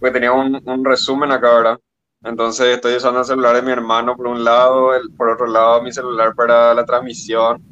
Porque 0.00 0.14
tenía 0.14 0.32
un, 0.32 0.62
un 0.64 0.82
resumen 0.82 1.30
acá, 1.30 1.54
¿verdad? 1.54 1.80
Entonces 2.22 2.76
estoy 2.76 2.96
usando 2.96 3.20
el 3.20 3.26
celular 3.26 3.54
de 3.54 3.60
mi 3.60 3.70
hermano 3.70 4.16
por 4.16 4.28
un 4.28 4.42
lado, 4.42 4.94
el, 4.94 5.10
por 5.10 5.28
otro 5.28 5.46
lado 5.46 5.82
mi 5.82 5.92
celular 5.92 6.34
para 6.34 6.72
la 6.72 6.86
transmisión 6.86 7.62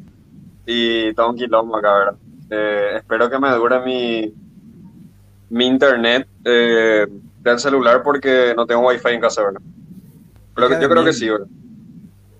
y 0.66 1.14
todo 1.14 1.30
un 1.30 1.36
quilombo 1.38 1.78
acá, 1.78 1.94
¿verdad? 1.94 2.16
Eh, 2.50 2.96
espero 2.96 3.30
que 3.30 3.38
me 3.38 3.50
dure 3.52 3.80
mi, 3.80 4.34
mi 5.52 5.66
internet 5.66 6.26
eh, 6.46 7.06
del 7.42 7.58
celular 7.58 8.02
porque 8.02 8.54
no 8.56 8.64
tengo 8.66 8.88
wifi 8.88 9.08
en 9.10 9.20
casa, 9.20 9.42
¿verdad? 9.42 9.60
Pero 10.54 10.68
que- 10.68 10.80
yo 10.80 10.88
creo 10.88 11.04
que 11.04 11.12
sí, 11.12 11.28
¿verdad? 11.28 11.46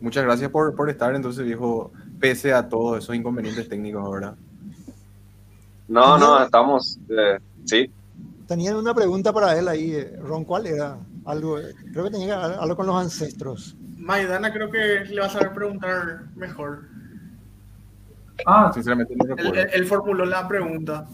Muchas 0.01 0.25
gracias 0.25 0.51
por, 0.51 0.75
por 0.75 0.89
estar 0.89 1.15
entonces, 1.15 1.45
viejo, 1.45 1.93
pese 2.19 2.53
a 2.55 2.69
todos 2.69 2.99
esos 3.05 3.15
inconvenientes 3.15 3.69
técnicos 3.69 4.03
ahora. 4.03 4.35
No, 5.89 6.17
no, 6.19 6.43
estamos, 6.43 6.99
eh, 7.11 7.39
sí. 7.67 7.91
Tenían 8.49 8.77
una 8.77 8.95
pregunta 8.95 9.33
para 9.33 9.59
él 9.59 9.69
ahí, 9.69 9.93
eh, 9.93 10.17
Ron, 10.23 10.45
¿cuál 10.45 10.67
era? 10.67 10.97
Algo, 11.27 11.59
creo 11.93 12.05
que 12.05 12.11
tenía 12.11 12.27
que 12.29 12.33
algo 12.57 12.77
con 12.77 12.87
los 12.87 12.97
ancestros. 12.97 13.77
Maidana 13.99 14.53
creo 14.53 14.71
que 14.71 15.05
le 15.05 15.21
va 15.21 15.27
a 15.27 15.31
saber 15.31 15.53
preguntar 15.53 16.23
mejor. 16.35 16.85
Ah, 18.47 18.71
Sinceramente 18.75 19.15
no 19.17 19.25
recuerdo. 19.37 19.61
él- 19.61 19.69
él 19.73 19.87
formuló 19.87 20.25
la 20.25 20.49
pregunta. 20.49 21.07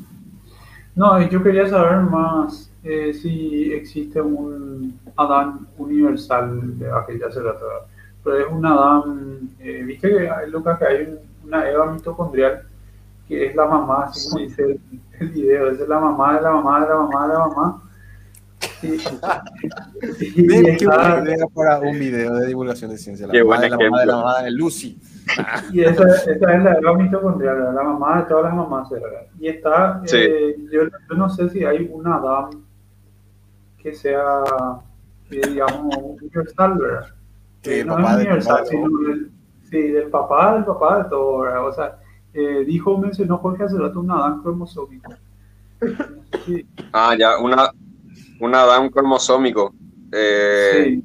No, 0.98 1.28
yo 1.28 1.42
quería 1.42 1.66
saber 1.68 2.00
más 2.02 2.70
eh, 2.82 3.12
si 3.14 3.72
existe 3.72 4.20
un 4.20 4.98
Adán 5.16 5.66
universal 5.78 6.78
de 6.78 6.90
aquella 6.90 7.28
¿verdad? 7.28 7.86
Pero 8.24 8.38
es 8.38 8.46
un 8.52 8.66
Adán, 8.66 9.48
eh, 9.60 9.82
viste 9.86 10.08
que 10.10 10.28
hay, 10.28 10.50
Lucas, 10.50 10.78
que 10.78 10.84
hay 10.86 11.02
un- 11.06 11.18
una 11.46 11.68
Eva 11.70 11.90
mitocondrial 11.92 12.62
que 13.26 13.46
es 13.46 13.54
la 13.54 13.66
mamá, 13.66 14.04
así 14.04 14.28
como 14.28 14.40
dice 14.42 14.62
el, 14.64 14.80
el 15.20 15.28
video, 15.30 15.70
esa 15.70 15.82
es 15.82 15.88
la 15.88 16.00
mamá 16.00 16.34
de 16.36 16.40
la 16.42 16.50
mamá 16.52 16.80
de 16.80 16.88
la 16.88 16.96
mamá 16.96 17.26
de 17.28 17.32
la 17.34 17.38
mamá. 17.46 17.82
Qué 20.00 20.86
buena 20.86 21.22
idea 21.24 21.46
para 21.54 21.78
un 21.80 21.98
video 21.98 22.34
de 22.36 22.46
divulgación 22.46 22.90
de 22.90 22.98
ciencia. 22.98 23.26
La 23.26 23.32
Qué 23.32 23.44
mamá 23.44 23.56
buen 23.58 23.60
de 23.62 23.68
la 23.70 23.76
mamá 23.78 24.00
de 24.00 24.06
la 24.06 24.16
mamá 24.16 24.42
de 24.42 24.50
Lucy. 24.50 24.98
Y 25.72 25.82
esa, 25.82 26.02
esa 26.08 26.30
es 26.32 26.62
la 26.64 26.72
Eva 26.74 26.94
mitocondrial, 26.94 27.74
la 27.74 27.82
mamá 27.82 28.20
de 28.20 28.28
todas 28.28 28.44
las 28.44 28.54
mamás. 28.54 28.88
¿verdad? 28.90 29.26
Y 29.38 29.48
está, 29.48 30.00
Sí. 30.06 30.16
eh, 30.18 30.56
yo, 30.72 30.82
yo 30.84 31.16
no 31.16 31.28
sé 31.28 31.48
si 31.50 31.64
hay 31.64 31.88
un 31.92 32.06
Adán 32.06 32.50
que 33.82 33.94
sea, 33.94 34.42
que 35.28 35.40
digamos, 35.40 35.96
universal, 35.96 36.78
¿verdad? 36.78 37.06
Que 37.62 37.80
el 37.80 37.86
no 37.86 37.96
papá 37.96 38.10
es 38.12 38.16
universal, 38.18 38.60
de 38.64 38.66
sino 38.70 38.88
del, 39.00 39.30
sí, 39.70 39.82
del 39.88 40.08
papá, 40.10 40.54
del 40.54 40.64
papá 40.64 41.02
de 41.02 41.10
todo, 41.10 41.38
¿verdad? 41.40 41.66
O 41.68 41.72
sea, 41.72 41.98
eh, 42.34 42.64
dijo, 42.66 42.96
mencionó 42.98 43.38
Jorge 43.38 43.64
hace 43.64 43.78
rato 43.78 44.00
un 44.00 44.10
Adán 44.10 44.42
cromosómico. 44.42 45.12
Sí, 46.44 46.66
Ah, 46.92 47.14
ya, 47.18 47.38
una, 47.38 47.70
un 48.40 48.54
Adán 48.54 48.88
cromosómico. 48.90 49.72
Eh, 50.12 50.84
sí. 51.00 51.04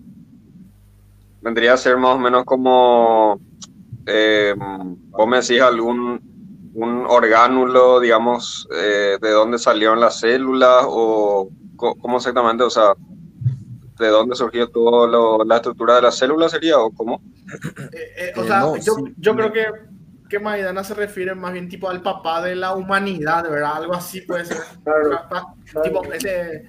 vendría 1.42 1.74
a 1.74 1.78
ser 1.78 1.98
más 1.98 2.16
o 2.16 2.20
menos 2.20 2.44
como, 2.46 3.40
eh, 4.06 4.56
vos 4.58 5.28
me 5.28 5.38
decís 5.42 5.62
algún 5.62 6.22
un 6.76 7.06
orgánulo, 7.08 8.00
digamos, 8.00 8.68
eh, 8.76 9.18
de 9.22 9.30
dónde 9.32 9.60
salieron 9.60 10.00
las 10.00 10.20
células 10.20 10.84
o 10.88 11.52
cómo 11.76 12.18
exactamente, 12.18 12.64
o 12.64 12.70
sea, 12.70 12.96
de 14.00 14.08
dónde 14.08 14.36
surgió 14.36 14.68
toda 14.70 15.46
la 15.46 15.56
estructura 15.56 15.96
de 15.96 16.02
las 16.04 16.18
células 16.18 16.52
sería 16.52 16.80
o 16.80 16.92
cómo. 16.92 17.22
Eh, 17.92 18.14
eh, 18.18 18.34
o 18.38 18.44
Eh, 18.44 18.46
sea, 18.46 18.62
no, 18.62 18.80
yo, 18.80 18.94
sí, 18.96 19.16
yo 19.18 19.36
sí. 19.36 19.38
creo 19.38 19.52
que, 19.52 19.66
que 20.30 20.40
Maidana 20.40 20.84
se 20.84 20.94
refiere 20.94 21.36
más 21.36 21.54
bien 21.54 21.70
tipo 21.70 21.90
al 21.90 22.02
papá 22.02 22.42
de 22.42 22.56
la 22.56 22.76
humanidad, 22.76 23.44
¿verdad? 23.50 23.78
Algo 23.78 23.94
así 23.96 24.22
puede 24.22 24.46
ser. 24.46 24.58
Claro, 24.84 25.10
Papá- 25.10 25.44
claro. 25.72 25.92
Tipo, 25.92 26.12
ese 26.14 26.64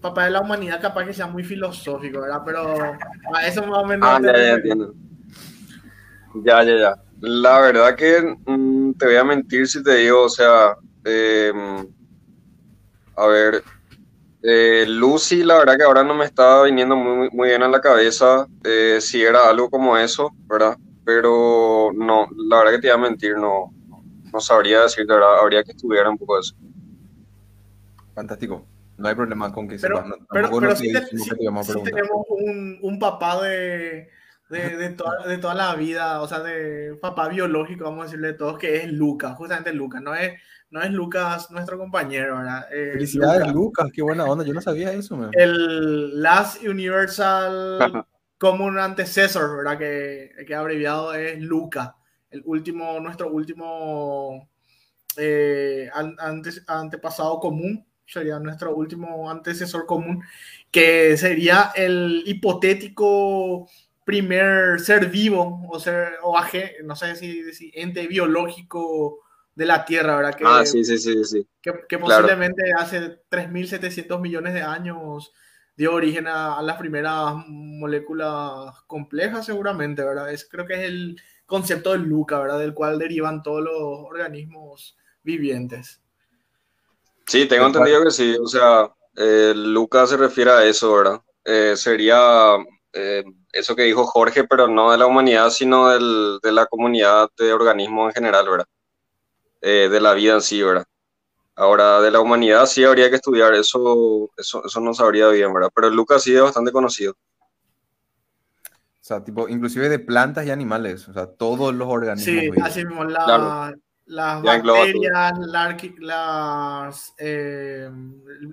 papá 0.00 0.24
de 0.26 0.30
la 0.32 0.40
humanidad 0.42 0.80
capaz 0.80 1.06
que 1.06 1.14
sea 1.14 1.26
muy 1.26 1.44
filosófico, 1.44 2.20
¿verdad? 2.20 2.42
Pero 2.44 2.98
a 3.34 3.46
eso 3.46 3.66
más 3.66 3.78
o 3.82 3.86
menos... 3.86 4.10
Ah, 4.10 4.20
ya, 4.22 4.32
ya 4.32 4.54
entiendo. 4.54 4.94
Ya, 6.34 6.62
ya, 6.64 6.76
ya. 6.78 6.94
La 7.20 7.60
verdad 7.60 7.94
que 7.96 8.36
mm, 8.46 8.92
te 8.94 9.06
voy 9.06 9.16
a 9.16 9.24
mentir 9.24 9.66
si 9.68 9.82
te 9.82 9.94
digo, 9.96 10.22
o 10.24 10.28
sea, 10.28 10.74
eh, 11.04 11.52
a 13.16 13.26
ver, 13.26 13.62
eh, 14.42 14.84
Lucy, 14.88 15.42
la 15.44 15.58
verdad 15.58 15.76
que 15.76 15.84
ahora 15.84 16.02
no 16.02 16.14
me 16.14 16.24
está 16.24 16.62
viniendo 16.64 16.96
muy, 16.96 17.28
muy 17.32 17.48
bien 17.48 17.62
a 17.62 17.68
la 17.68 17.80
cabeza 17.80 18.46
eh, 18.64 18.98
si 19.00 19.22
era 19.22 19.48
algo 19.48 19.68
como 19.70 19.96
eso, 19.96 20.30
¿verdad? 20.48 20.76
Pero 21.04 21.90
no, 21.94 22.28
la 22.48 22.58
verdad 22.58 22.72
que 22.72 22.78
te 22.80 22.86
iba 22.88 22.96
a 22.96 22.98
mentir, 22.98 23.36
no, 23.36 23.72
no 24.32 24.40
sabría 24.40 24.82
decir, 24.82 25.06
de 25.06 25.14
verdad, 25.14 25.38
habría 25.40 25.62
que 25.64 25.72
estudiar 25.72 26.08
un 26.08 26.18
poco 26.18 26.38
eso. 26.38 26.54
Fantástico. 28.14 28.66
No 28.98 29.08
hay 29.08 29.14
problema 29.14 29.52
con 29.52 29.66
que 29.68 29.78
Pero, 29.78 29.96
sepas. 29.96 30.08
no- 30.08 30.26
pero, 30.32 30.50
pero 30.60 30.76
sí, 30.76 30.92
te- 30.92 31.00
tenemos 31.84 32.26
un, 32.28 32.78
un 32.82 32.98
papá 32.98 33.42
de, 33.42 34.08
de, 34.52 34.76
de, 34.76 34.90
toda, 34.90 35.26
de 35.26 35.38
toda 35.38 35.54
la 35.54 35.74
vida, 35.74 36.20
o 36.20 36.28
sea, 36.28 36.40
de 36.40 36.94
papá 37.00 37.28
biológico, 37.28 37.84
vamos 37.84 38.02
a 38.02 38.04
decirle 38.04 38.28
de 38.28 38.34
todos, 38.34 38.58
que 38.58 38.76
es 38.76 38.92
Lucas, 38.92 39.34
justamente 39.36 39.72
Lucas, 39.72 40.00
no 40.02 40.14
es, 40.14 40.34
no 40.70 40.80
es 40.82 40.90
Lucas 40.90 41.50
nuestro 41.50 41.76
compañero, 41.78 42.36
¿verdad? 42.36 42.66
Eh, 42.72 42.90
Felicidades, 42.92 43.40
Lucas. 43.40 43.54
Lucas. 43.54 43.90
Qué 43.92 44.02
buena 44.02 44.24
onda. 44.24 44.44
Yo 44.44 44.54
no 44.54 44.60
sabía 44.60 44.92
eso, 44.92 45.16
man. 45.16 45.30
el 45.32 46.22
Last 46.22 46.62
Universal 46.64 48.04
Common 48.38 48.78
Antecessor, 48.78 49.56
¿verdad? 49.56 49.78
Que, 49.78 50.30
que 50.46 50.54
abreviado 50.54 51.14
es 51.14 51.40
Luca, 51.40 51.96
el 52.30 52.42
último, 52.44 52.98
nuestro 53.00 53.30
último 53.30 54.48
eh, 55.16 55.90
an- 55.92 56.16
antes, 56.18 56.62
antepasado 56.66 57.38
común, 57.38 57.86
sería 58.06 58.38
nuestro 58.38 58.74
último 58.74 59.30
antecesor 59.30 59.86
común, 59.86 60.22
que 60.70 61.16
sería 61.16 61.70
el 61.74 62.22
hipotético 62.26 63.68
primer 64.04 64.80
ser 64.80 65.08
vivo 65.10 65.62
o 65.70 65.78
ser 65.80 66.14
o 66.22 66.36
aje- 66.38 66.76
no 66.84 66.96
sé 66.96 67.16
si, 67.16 67.52
si 67.54 67.70
ente 67.74 68.06
biológico 68.06 69.20
de 69.54 69.66
la 69.66 69.84
Tierra, 69.84 70.16
¿verdad? 70.16 70.34
Que, 70.34 70.46
Ah, 70.50 70.64
sí, 70.66 70.84
sí, 70.84 70.98
sí, 70.98 71.24
sí. 71.24 71.48
que, 71.62 71.72
que 71.88 71.98
Claro. 72.04 72.28
posiblemente 72.28 72.62
hace 72.76 73.20
3.700 73.28 74.20
millones 74.20 74.54
de 74.54 74.62
años 74.62 75.32
dio 75.76 75.94
origen 75.94 76.26
a, 76.26 76.58
a 76.58 76.62
las 76.62 76.76
primeras 76.78 77.34
moléculas 77.48 78.82
complejas 78.86 79.46
seguramente, 79.46 80.02
¿verdad? 80.04 80.32
Es, 80.32 80.48
creo 80.48 80.66
que 80.66 80.74
es 80.74 80.80
el 80.80 81.20
concepto 81.46 81.92
de 81.92 81.98
Luca, 81.98 82.38
¿verdad? 82.40 82.58
Del 82.58 82.74
cual 82.74 82.98
derivan 82.98 83.42
todos 83.42 83.62
los 83.62 83.74
organismos 83.76 84.96
vivientes. 85.22 86.02
Sí, 87.26 87.46
tengo 87.48 87.66
entendido 87.66 88.04
que 88.04 88.10
sí. 88.10 88.36
O 88.40 88.46
sea, 88.46 88.92
eh, 89.16 89.52
Luca 89.56 90.06
se 90.06 90.16
refiere 90.16 90.50
a 90.50 90.64
eso, 90.64 90.92
¿verdad? 90.94 91.22
Eh, 91.44 91.74
sería 91.76 92.56
eh, 92.94 93.24
eso 93.52 93.76
que 93.76 93.82
dijo 93.84 94.04
Jorge, 94.06 94.44
pero 94.44 94.68
no 94.68 94.90
de 94.92 94.98
la 94.98 95.06
humanidad, 95.06 95.50
sino 95.50 95.88
del, 95.90 96.38
de 96.42 96.52
la 96.52 96.66
comunidad 96.66 97.28
de 97.38 97.52
organismos 97.52 98.08
en 98.10 98.14
general, 98.14 98.48
¿verdad? 98.50 98.66
Eh, 99.62 99.88
de 99.90 100.00
la 100.00 100.14
vida 100.14 100.34
en 100.34 100.42
sí, 100.42 100.62
¿verdad? 100.62 100.84
Ahora, 101.56 102.00
de 102.00 102.10
la 102.12 102.20
humanidad 102.20 102.66
sí 102.66 102.84
habría 102.84 103.10
que 103.10 103.16
estudiar, 103.16 103.54
eso, 103.54 104.30
eso, 104.36 104.64
eso 104.66 104.80
no 104.80 104.94
sabría 104.94 105.28
bien, 105.28 105.52
¿verdad? 105.54 105.70
Pero 105.74 105.90
Luca 105.90 106.18
sí 106.20 106.34
es 106.34 106.42
bastante 106.42 106.72
conocido. 106.72 107.14
O 109.00 109.04
sea, 109.04 109.24
tipo, 109.24 109.48
inclusive 109.48 109.88
de 109.88 109.98
plantas 109.98 110.46
y 110.46 110.50
animales, 110.50 111.08
o 111.08 111.12
sea, 111.12 111.26
todos 111.26 111.74
los 111.74 111.88
organismos. 111.88 112.44
Sí, 112.44 112.50
vivos. 112.52 112.68
así 112.68 112.84
mismo, 112.84 113.04
la- 113.04 113.24
Claro. 113.24 113.54
las 114.06 114.42
Ya 114.44 114.52
bacterias, 114.64 115.38
la 115.38 115.76
las, 116.00 117.14
eh, 117.18 117.88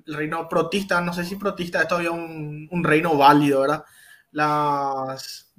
el 0.05 0.13
reino 0.15 0.47
protista, 0.47 1.01
no 1.01 1.13
sé 1.13 1.25
si 1.25 1.35
protista 1.35 1.81
es 1.81 1.87
todavía 1.87 2.11
un, 2.11 2.67
un 2.71 2.83
reino 2.83 3.17
válido, 3.17 3.61
¿verdad? 3.61 3.83
Las... 4.31 5.51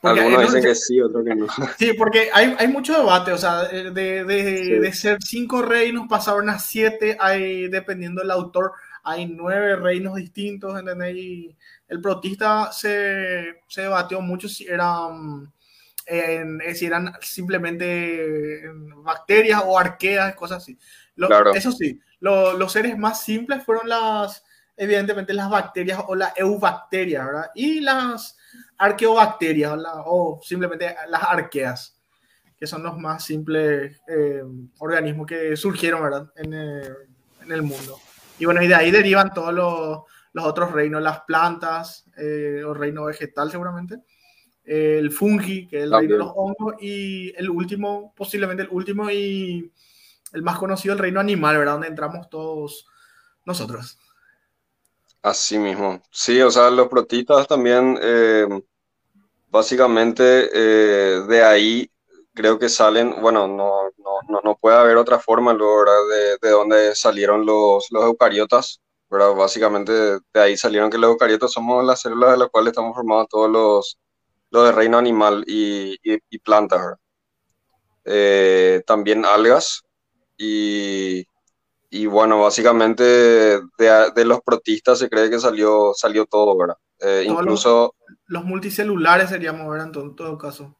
porque 0.00 0.20
Algunos 0.20 0.40
no 0.40 0.46
dicen 0.46 0.62
que 0.62 0.74
sí, 0.74 1.00
otros 1.00 1.24
que 1.24 1.34
no. 1.34 1.46
Sí, 1.78 1.92
porque 1.94 2.30
hay, 2.32 2.54
hay 2.58 2.68
mucho 2.68 2.96
debate, 2.96 3.32
o 3.32 3.38
sea, 3.38 3.64
de, 3.64 3.90
de, 4.24 4.64
Sí. 4.64 4.70
de 4.78 4.92
ser 4.92 5.18
cinco 5.22 5.62
reinos 5.62 6.06
pasaron 6.08 6.48
a 6.48 6.58
siete, 6.58 7.16
hay, 7.20 7.68
dependiendo 7.68 8.22
del 8.22 8.30
autor, 8.30 8.72
hay 9.02 9.26
nueve 9.26 9.76
reinos 9.76 10.14
distintos, 10.14 10.78
¿entendés? 10.78 11.16
Y 11.16 11.56
el 11.88 12.00
protista 12.00 12.72
se, 12.72 13.60
se 13.68 13.82
debatió 13.82 14.20
mucho 14.20 14.48
si 14.48 14.66
eran, 14.66 15.52
en- 16.06 16.60
eh, 16.62 16.74
si 16.74 16.86
eran 16.86 17.12
simplemente 17.20 18.64
eh, 18.64 18.70
bacterias 18.96 19.62
o 19.64 19.78
arqueas, 19.78 20.34
cosas 20.34 20.62
así. 20.62 20.78
Lo- 21.16 21.26
Claro. 21.28 21.52
Eso 21.54 21.72
sí, 21.72 22.00
lo- 22.20 22.54
los 22.56 22.72
seres 22.72 22.96
más 22.98 23.22
simples 23.24 23.64
fueron 23.64 23.88
las, 23.88 24.44
evidentemente, 24.80 25.34
las 25.34 25.50
bacterias 25.50 26.02
o 26.08 26.14
las 26.14 26.32
eubacterias, 26.36 27.26
¿verdad? 27.26 27.50
Y 27.54 27.80
las 27.80 28.36
arqueobacterias 28.78 29.72
o, 29.72 29.76
la- 29.76 30.02
o 30.06 30.40
simplemente 30.42 30.94
las 31.08 31.22
arqueas, 31.22 31.96
que 32.58 32.66
son 32.66 32.82
los 32.82 32.96
más 32.98 33.22
simples 33.24 34.00
eh, 34.08 34.42
organismos 34.78 35.26
que 35.26 35.56
surgieron, 35.56 36.02
¿verdad? 36.02 36.30
En, 36.36 36.54
eh, 36.54 36.88
en 37.42 37.52
el 37.52 37.62
mundo. 37.62 37.98
Y 38.38 38.46
bueno, 38.46 38.62
y 38.62 38.68
de 38.68 38.74
ahí 38.74 38.90
derivan 38.90 39.32
todos 39.34 39.52
los, 39.52 40.00
los 40.32 40.44
otros 40.46 40.72
reinos, 40.72 41.02
las 41.02 41.20
plantas, 41.22 42.06
eh, 42.16 42.62
o 42.66 42.72
reino 42.72 43.04
vegetal 43.04 43.50
seguramente, 43.50 43.98
el 44.64 45.10
fungi, 45.10 45.66
que 45.68 45.78
es 45.78 45.82
el 45.84 45.90
reino 45.92 46.14
de 46.14 46.18
los 46.18 46.32
hongos, 46.34 46.74
y 46.80 47.34
el 47.36 47.50
último, 47.50 48.14
posiblemente 48.16 48.62
el 48.62 48.68
último 48.70 49.10
y 49.10 49.70
el 50.32 50.42
más 50.42 50.56
conocido, 50.58 50.94
el 50.94 51.00
reino 51.00 51.20
animal, 51.20 51.58
¿verdad? 51.58 51.72
Donde 51.72 51.88
entramos 51.88 52.30
todos 52.30 52.86
nosotros. 53.44 53.98
Así 55.22 55.58
mismo. 55.58 56.02
Sí, 56.10 56.40
o 56.40 56.50
sea, 56.50 56.70
los 56.70 56.88
protistas 56.88 57.46
también, 57.46 57.98
eh, 58.02 58.46
básicamente 59.50 60.48
eh, 60.52 61.20
de 61.28 61.42
ahí 61.44 61.90
creo 62.34 62.58
que 62.58 62.68
salen, 62.68 63.20
bueno, 63.20 63.46
no, 63.48 63.90
no, 63.98 64.10
no, 64.28 64.40
no 64.42 64.56
puede 64.56 64.76
haber 64.76 64.96
otra 64.96 65.18
forma. 65.18 65.52
De, 65.54 66.38
de 66.40 66.50
donde 66.50 66.94
salieron 66.94 67.44
los, 67.46 67.86
los 67.90 68.04
eucariotas, 68.04 68.80
¿verdad? 69.10 69.34
Básicamente 69.34 69.92
de, 69.92 70.20
ahí 70.34 70.56
salieron 70.56 70.90
que 70.90 70.98
los 70.98 71.10
eucariotas 71.12 71.52
somos 71.52 71.84
las 71.84 72.00
células 72.00 72.32
de 72.32 72.38
las 72.38 72.48
cuales 72.50 72.70
estamos 72.72 72.94
formados 72.94 73.28
todos 73.28 73.50
los, 73.50 73.98
los 74.50 74.64
de 74.66 74.72
reino 74.72 74.98
animal 74.98 75.44
y, 75.46 75.96
y, 76.02 76.38
plantas. 76.40 76.96
Eh, 78.04 78.82
también 78.86 79.24
algas 79.24 79.82
y, 80.38 81.24
y 81.90 82.06
bueno, 82.06 82.40
básicamente 82.42 83.02
de, 83.04 83.60
de 84.14 84.24
los 84.24 84.40
protistas 84.42 84.98
se 85.00 85.08
cree 85.10 85.30
que 85.30 85.38
salió, 85.40 85.92
salió 85.94 86.26
todo, 86.26 86.56
¿verdad? 86.56 86.76
Eh, 87.00 87.24
incluso 87.28 87.94
Los 88.26 88.44
multicelulares 88.46 89.28
seríamos, 89.28 89.68
¿verdad? 89.68 89.88
En 89.88 89.92
todo, 89.92 90.04
en 90.04 90.16
todo 90.16 90.38
caso. 90.38 90.76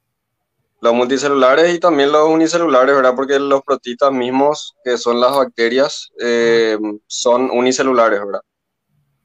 los 0.80 0.94
multicelulares 0.94 1.74
y 1.74 1.78
también 1.80 2.10
los 2.12 2.28
unicelulares, 2.28 2.94
¿verdad? 2.96 3.14
Porque 3.14 3.38
los 3.38 3.62
protistas 3.62 4.12
mismos, 4.12 4.76
que 4.84 4.96
son 4.96 5.20
las 5.20 5.32
bacterias, 5.36 6.10
eh, 6.20 6.78
son 7.06 7.50
unicelulares, 7.50 8.20
¿verdad? 8.20 8.40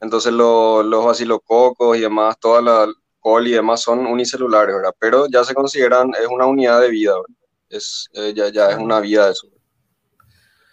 Entonces 0.01 0.33
lo- 0.33 0.83
los 0.83 1.05
bacilococos 1.05 1.97
y 1.97 2.01
demás, 2.01 2.37
toda 2.39 2.61
la 2.61 2.87
col 3.19 3.47
y 3.47 3.53
demás 3.53 3.81
son 3.81 4.07
unicelulares, 4.07 4.75
¿verdad? 4.75 4.95
Pero 4.99 5.27
ya 5.27 5.43
se 5.45 5.55
consideran, 5.55 6.11
es 6.21 6.27
una 6.27 6.47
unidad 6.47 6.81
de 6.81 6.89
vida, 6.89 7.13
¿verdad? 7.15 7.37
Es, 7.69 8.09
eh, 8.13 8.33
ya, 8.35 8.49
ya 8.49 8.71
es 8.71 8.77
una 8.77 8.99
vida 9.01 9.29
eso. 9.31 9.47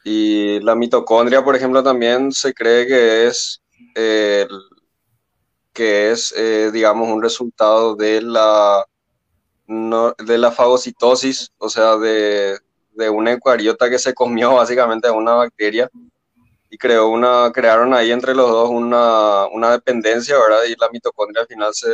Y 0.04 0.60
la 0.60 0.74
mitocondria, 0.74 1.44
por 1.44 1.56
ejemplo, 1.56 1.82
también 1.82 2.32
se 2.32 2.52
cree 2.54 2.86
que 2.86 3.26
es, 3.28 3.62
eh, 3.94 4.46
que 5.72 6.10
es 6.10 6.34
eh, 6.36 6.70
digamos, 6.72 7.08
un 7.08 7.22
resultado 7.22 7.94
de 7.96 8.20
la, 8.22 8.84
no- 9.68 10.14
de 10.14 10.38
la 10.38 10.52
fagocitosis, 10.52 11.52
o 11.58 11.68
sea, 11.70 11.96
de, 11.98 12.58
de 12.92 13.10
una 13.10 13.32
eucariota 13.32 13.90
que 13.90 13.98
se 14.00 14.14
comió 14.14 14.54
básicamente 14.56 15.08
a 15.08 15.12
una 15.12 15.34
bacteria 15.34 15.90
y 16.70 16.78
creó 16.78 17.08
una, 17.08 17.52
crearon 17.52 17.94
ahí 17.94 18.12
entre 18.12 18.34
los 18.34 18.50
dos 18.50 18.70
una, 18.70 19.46
una 19.48 19.72
dependencia, 19.72 20.36
¿verdad? 20.38 20.64
Y 20.68 20.76
la 20.80 20.90
mitocondria 20.90 21.42
al 21.42 21.48
final 21.48 21.74
se, 21.74 21.90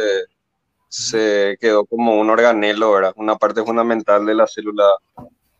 se 0.89 1.57
quedó 1.61 1.87
como 1.87 2.21
un 2.21 2.31
organelo, 2.31 2.93
¿verdad? 2.93 3.13
Una 3.17 3.37
parte 3.37 3.65
fundamental 3.65 4.27
de 4.27 4.35
la 4.35 4.47
célula 4.47 4.85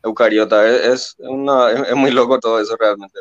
eucariota. 0.09 0.67
Es, 0.69 0.81
es, 0.91 1.17
una, 1.19 1.71
es, 1.71 1.89
es 1.89 1.97
muy 1.97 2.11
loco 2.11 2.39
todo 2.39 2.61
eso 2.61 2.77
realmente. 2.79 3.21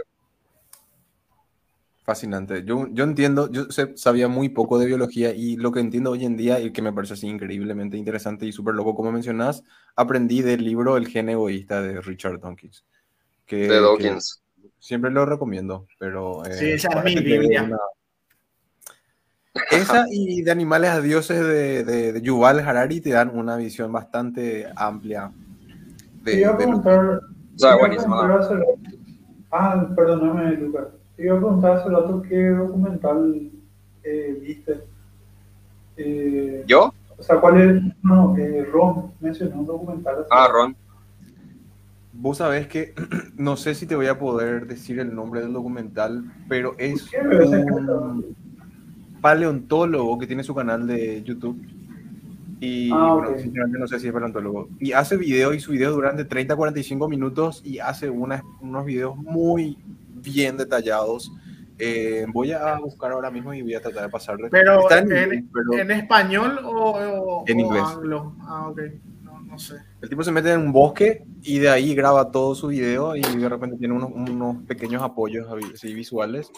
Fascinante. 2.03 2.63
Yo, 2.65 2.87
yo 2.91 3.03
entiendo, 3.03 3.51
yo 3.51 3.65
sabía 3.95 4.29
muy 4.29 4.47
poco 4.47 4.79
de 4.79 4.85
biología 4.85 5.33
y 5.33 5.57
lo 5.57 5.73
que 5.73 5.81
entiendo 5.81 6.11
hoy 6.11 6.23
en 6.23 6.37
día 6.37 6.57
y 6.61 6.71
que 6.71 6.81
me 6.81 6.93
parece 6.93 7.15
así 7.15 7.27
increíblemente 7.27 7.97
interesante 7.97 8.45
y 8.45 8.53
súper 8.53 8.75
loco 8.75 8.95
como 8.95 9.11
mencionás, 9.11 9.61
aprendí 9.93 10.41
del 10.41 10.63
libro 10.63 10.95
El 10.95 11.07
gen 11.09 11.27
egoísta 11.27 11.81
de 11.81 11.99
Richard 11.99 12.39
Dawkins. 12.39 12.85
Que, 13.45 13.57
De 13.57 13.67
que 13.67 13.81
Dawkins. 13.81 14.41
siempre 14.79 15.11
lo 15.11 15.25
recomiendo, 15.25 15.85
pero... 15.99 16.45
eh, 16.45 16.53
Sí, 16.53 16.71
esa 16.71 16.87
es 16.97 17.03
mi 17.03 17.21
Biblia. 17.21 17.63
una- 17.63 17.77
Esa 19.71 20.05
y 20.09 20.43
de 20.43 20.51
Animales 20.51 20.91
a 20.91 21.01
Dioses 21.01 21.41
de, 21.41 21.83
de, 21.83 22.13
de 22.13 22.21
Yuval 22.21 22.59
Harari 22.61 23.01
te 23.01 23.09
dan 23.09 23.37
una 23.37 23.57
visión 23.57 23.91
bastante 23.91 24.65
amplia 24.77 25.33
de, 26.27 26.33
Te 26.33 26.39
iba 26.41 26.49
a 26.49 26.53
de 26.53 26.65
lo- 26.65 26.81
preguntar. 26.81 27.21
O 27.55 27.59
sea, 27.59 27.77
buenísimo. 27.77 28.15
Ah, 29.51 29.87
perdóname, 29.95 30.57
Lucas. 30.57 30.87
Te 31.15 31.23
iba 31.25 31.35
a 31.35 31.39
preguntar 31.39 31.71
hace 31.77 31.89
rato 31.89 32.21
qué 32.21 32.49
documental 32.49 33.49
eh, 34.03 34.37
viste. 34.41 34.83
Eh, 35.95 36.63
¿Yo? 36.67 36.93
O 37.17 37.23
sea, 37.23 37.39
¿cuál 37.39 37.59
es? 37.61 37.81
No, 38.03 38.37
eh, 38.37 38.63
Ron 38.71 39.11
mencionó 39.19 39.61
un 39.61 39.65
documental. 39.65 40.25
Ah. 40.29 40.47
Ron. 40.51 40.75
Vos 42.13 42.37
sabés 42.37 42.67
que 42.67 42.93
no 43.37 43.55
sé 43.57 43.73
si 43.73 43.87
te 43.87 43.95
voy 43.95 44.07
a 44.07 44.19
poder 44.19 44.67
decir 44.67 44.99
el 44.99 45.15
nombre 45.15 45.41
del 45.41 45.53
documental, 45.53 46.23
pero 46.49 46.75
es 46.77 47.07
un 47.13 48.35
paleontólogo 49.21 50.17
que 50.19 50.27
tiene 50.27 50.43
su 50.43 50.53
canal 50.53 50.85
de 50.85 51.23
YouTube. 51.23 51.59
Y 52.59 52.89
Ah, 52.91 53.13
bueno, 53.13 53.29
ok. 53.31 53.37
sinceramente 53.39 53.79
no 53.79 53.87
sé 53.87 53.99
si 53.99 54.07
es 54.07 54.13
paleontólogo. 54.13 54.69
Y 54.79 54.91
hace 54.93 55.15
videos 55.17 55.55
y 55.55 55.59
sus 55.59 55.73
videos 55.73 55.93
duran 55.93 56.17
de 56.17 56.25
30 56.25 56.53
a 56.55 56.57
45 56.57 57.07
minutos 57.07 57.61
y 57.63 57.79
hace 57.79 58.09
unas- 58.09 58.41
unos 58.61 58.85
videos 58.85 59.15
muy 59.15 59.77
bien 60.09 60.57
detallados. 60.57 61.31
Eh, 61.79 62.25
voy 62.33 62.51
a 62.53 62.79
buscar 62.79 63.11
ahora 63.11 63.29
mismo 63.29 63.53
y 63.53 63.61
voy 63.61 63.75
a 63.75 63.81
tratar 63.81 64.03
de 64.03 64.09
pasarle. 64.09 64.49
Pero 64.49 64.89
en, 64.91 65.03
inglés, 65.03 65.43
pero 65.53 65.73
¿en 65.79 65.91
español 65.91 66.59
o, 66.65 66.71
o- 66.71 67.43
En 67.47 67.57
o 67.57 67.61
inglés. 67.61 67.83
anglo? 67.85 68.35
Ah, 68.41 68.67
ok. 68.69 68.79
No, 69.23 69.39
no 69.41 69.59
sé. 69.59 69.75
El 70.01 70.09
tipo 70.09 70.23
se 70.23 70.31
mete 70.31 70.51
en 70.53 70.61
un 70.61 70.71
bosque 70.73 71.23
y 71.43 71.59
de 71.59 71.69
ahí 71.69 71.93
graba 71.93 72.31
todo 72.31 72.55
su 72.55 72.67
video 72.69 73.15
y 73.15 73.21
de 73.21 73.47
repente 73.49 73.77
tiene 73.77 73.93
unos, 73.93 74.09
unos 74.11 74.63
pequeños 74.63 75.03
apoyos 75.03 75.47
así 75.75 75.93
visuales. 75.93 76.49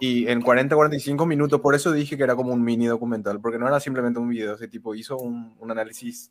Y 0.00 0.28
en 0.28 0.40
40, 0.40 0.74
45 0.74 1.26
minutos, 1.26 1.60
por 1.60 1.74
eso 1.74 1.92
dije 1.92 2.16
que 2.16 2.22
era 2.22 2.36
como 2.36 2.52
un 2.52 2.62
mini 2.62 2.86
documental, 2.86 3.40
porque 3.40 3.58
no 3.58 3.66
era 3.66 3.80
simplemente 3.80 4.20
un 4.20 4.28
video, 4.28 4.54
ese 4.54 4.68
tipo 4.68 4.94
hizo 4.94 5.16
un, 5.16 5.56
un 5.58 5.70
análisis 5.70 6.30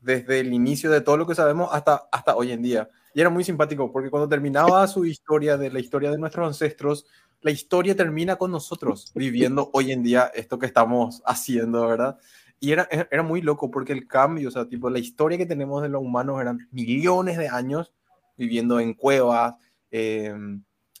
desde 0.00 0.40
el 0.40 0.52
inicio 0.52 0.90
de 0.90 1.00
todo 1.00 1.16
lo 1.16 1.26
que 1.26 1.34
sabemos 1.34 1.68
hasta, 1.72 2.08
hasta 2.10 2.36
hoy 2.36 2.52
en 2.52 2.62
día. 2.62 2.88
Y 3.14 3.20
era 3.20 3.30
muy 3.30 3.44
simpático, 3.44 3.90
porque 3.92 4.10
cuando 4.10 4.28
terminaba 4.28 4.86
su 4.88 5.04
historia, 5.04 5.56
de 5.56 5.70
la 5.70 5.80
historia 5.80 6.10
de 6.10 6.18
nuestros 6.18 6.46
ancestros, 6.46 7.06
la 7.42 7.50
historia 7.50 7.96
termina 7.96 8.36
con 8.36 8.50
nosotros, 8.50 9.12
viviendo 9.14 9.70
hoy 9.72 9.92
en 9.92 10.02
día 10.02 10.30
esto 10.34 10.58
que 10.58 10.66
estamos 10.66 11.22
haciendo, 11.24 11.86
¿verdad? 11.86 12.18
Y 12.58 12.72
era, 12.72 12.86
era 13.10 13.22
muy 13.22 13.40
loco 13.40 13.70
porque 13.70 13.94
el 13.94 14.06
cambio, 14.06 14.48
o 14.48 14.52
sea, 14.52 14.68
tipo, 14.68 14.90
la 14.90 14.98
historia 14.98 15.38
que 15.38 15.46
tenemos 15.46 15.82
de 15.82 15.88
los 15.88 16.02
humanos 16.02 16.40
eran 16.40 16.68
millones 16.70 17.38
de 17.38 17.48
años 17.48 17.92
viviendo 18.36 18.78
en 18.78 18.92
cuevas, 18.92 19.54
eh, 19.90 20.34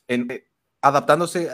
en, 0.08 0.30
eh, 0.30 0.44
adaptándose 0.80 1.50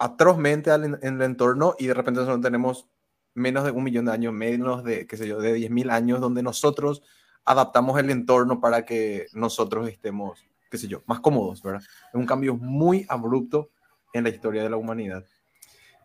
atrozmente 0.00 0.70
al, 0.70 0.98
en 1.02 1.14
el 1.14 1.22
entorno 1.22 1.76
y 1.78 1.86
de 1.86 1.94
repente 1.94 2.20
nosotros 2.20 2.40
tenemos 2.40 2.88
menos 3.34 3.64
de 3.64 3.70
un 3.70 3.84
millón 3.84 4.06
de 4.06 4.12
años, 4.12 4.32
menos 4.32 4.82
de, 4.82 5.06
qué 5.06 5.16
sé 5.16 5.28
yo, 5.28 5.38
de 5.40 5.54
10.000 5.56 5.90
años 5.90 6.20
donde 6.20 6.42
nosotros 6.42 7.02
adaptamos 7.44 8.00
el 8.00 8.10
entorno 8.10 8.60
para 8.60 8.84
que 8.86 9.26
nosotros 9.34 9.88
estemos, 9.88 10.40
qué 10.70 10.78
sé 10.78 10.88
yo, 10.88 11.02
más 11.06 11.20
cómodos, 11.20 11.62
¿verdad? 11.62 11.82
Es 11.82 12.14
un 12.14 12.24
cambio 12.24 12.56
muy 12.56 13.04
abrupto 13.10 13.70
en 14.14 14.24
la 14.24 14.30
historia 14.30 14.62
de 14.62 14.70
la 14.70 14.78
humanidad. 14.78 15.24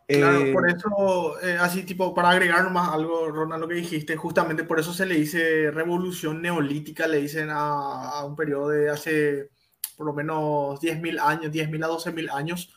Claro, 0.08 0.40
Eh, 0.40 0.54
por 0.54 0.70
eso, 0.70 1.42
eh, 1.42 1.58
así 1.60 1.84
tipo, 1.84 2.14
para 2.14 2.32
agregar 2.32 2.66
nomás 2.66 2.90
algo, 2.90 3.30
Ronald, 3.30 3.62
lo 3.62 3.68
que 3.68 3.76
dijiste, 3.76 4.18
justamente 4.18 4.66
por 4.66 4.78
eso 4.78 4.94
se 4.94 5.06
le 5.06 5.16
dice 5.16 5.72
revolución 5.72 6.42
neolítica, 6.42 7.08
le 7.08 7.22
dicen 7.22 7.50
a, 7.50 8.10
a 8.10 8.26
un 8.26 8.36
periodo 8.36 8.70
de 8.70 8.90
hace 8.90 9.50
por 9.96 10.06
lo 10.06 10.14
menos 10.14 10.82
10.000 10.82 11.18
años, 11.20 11.52
10.000 11.52 11.86
a 11.86 11.88
12.000 11.88 12.30
años, 12.34 12.76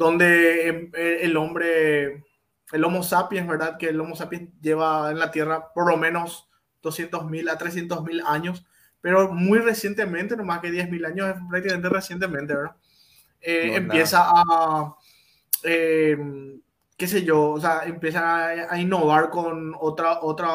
donde 0.00 0.66
em, 0.66 0.90
eh, 0.94 1.18
el 1.20 1.36
hombre, 1.36 2.24
el 2.72 2.84
Homo 2.84 3.02
sapiens, 3.02 3.46
¿verdad? 3.46 3.76
Que 3.78 3.90
el 3.90 4.00
Homo 4.00 4.16
sapiens 4.16 4.50
lleva 4.62 5.10
en 5.10 5.18
la 5.18 5.30
Tierra 5.30 5.72
por 5.74 5.90
lo 5.90 5.98
menos 5.98 6.48
200.000 6.82 7.50
a 7.50 7.58
300.000 7.58 8.22
años, 8.26 8.64
pero 9.02 9.30
muy 9.30 9.58
recientemente, 9.58 10.36
no 10.36 10.44
más 10.44 10.60
que 10.60 10.70
10.000 10.70 11.04
años, 11.04 11.28
es 11.28 11.34
prácticamente 11.50 11.88
recientemente, 11.90 12.54
¿verdad? 12.54 12.76
Eh, 13.42 13.72
No, 13.72 13.76
empieza 13.76 14.22
a, 14.24 14.96
eh, 15.64 16.16
qué 16.96 17.06
sé 17.06 17.22
yo, 17.22 17.50
o 17.50 17.60
sea, 17.60 17.82
empiezan 17.84 18.24
a, 18.24 18.72
a 18.72 18.80
innovar 18.80 19.28
con 19.28 19.74
otra, 19.78 20.20
otra, 20.22 20.50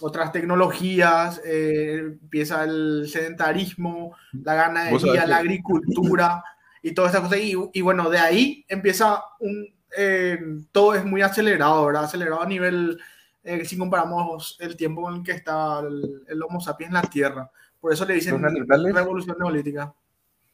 otras 0.00 0.30
tecnologías, 0.32 1.40
eh, 1.44 1.98
empieza 1.98 2.62
el 2.62 3.08
sedentarismo, 3.08 4.14
la 4.44 4.54
ganadería, 4.54 5.26
la 5.26 5.38
agricultura 5.38 6.44
y 6.82 6.92
todas 6.92 7.12
esas 7.12 7.22
cosas. 7.22 7.38
Y, 7.40 7.54
y 7.72 7.80
bueno, 7.80 8.10
de 8.10 8.18
ahí 8.18 8.64
empieza 8.68 9.22
un, 9.40 9.66
eh, 9.96 10.38
todo 10.72 10.94
es 10.94 11.04
muy 11.04 11.22
acelerado, 11.22 11.86
¿verdad? 11.86 12.04
Acelerado 12.04 12.42
a 12.42 12.46
nivel, 12.46 12.98
eh, 13.42 13.64
si 13.64 13.76
comparamos 13.76 14.56
el 14.60 14.76
tiempo 14.76 15.08
en 15.10 15.16
el 15.16 15.22
que 15.22 15.32
está 15.32 15.80
el, 15.80 16.22
el 16.28 16.42
Homo 16.42 16.60
sapiens 16.60 16.90
en 16.90 16.94
la 16.94 17.02
Tierra. 17.02 17.50
Por 17.80 17.92
eso 17.92 18.04
le 18.04 18.14
dicen 18.14 18.40
revolución 18.94 19.36
neolítica. 19.38 19.94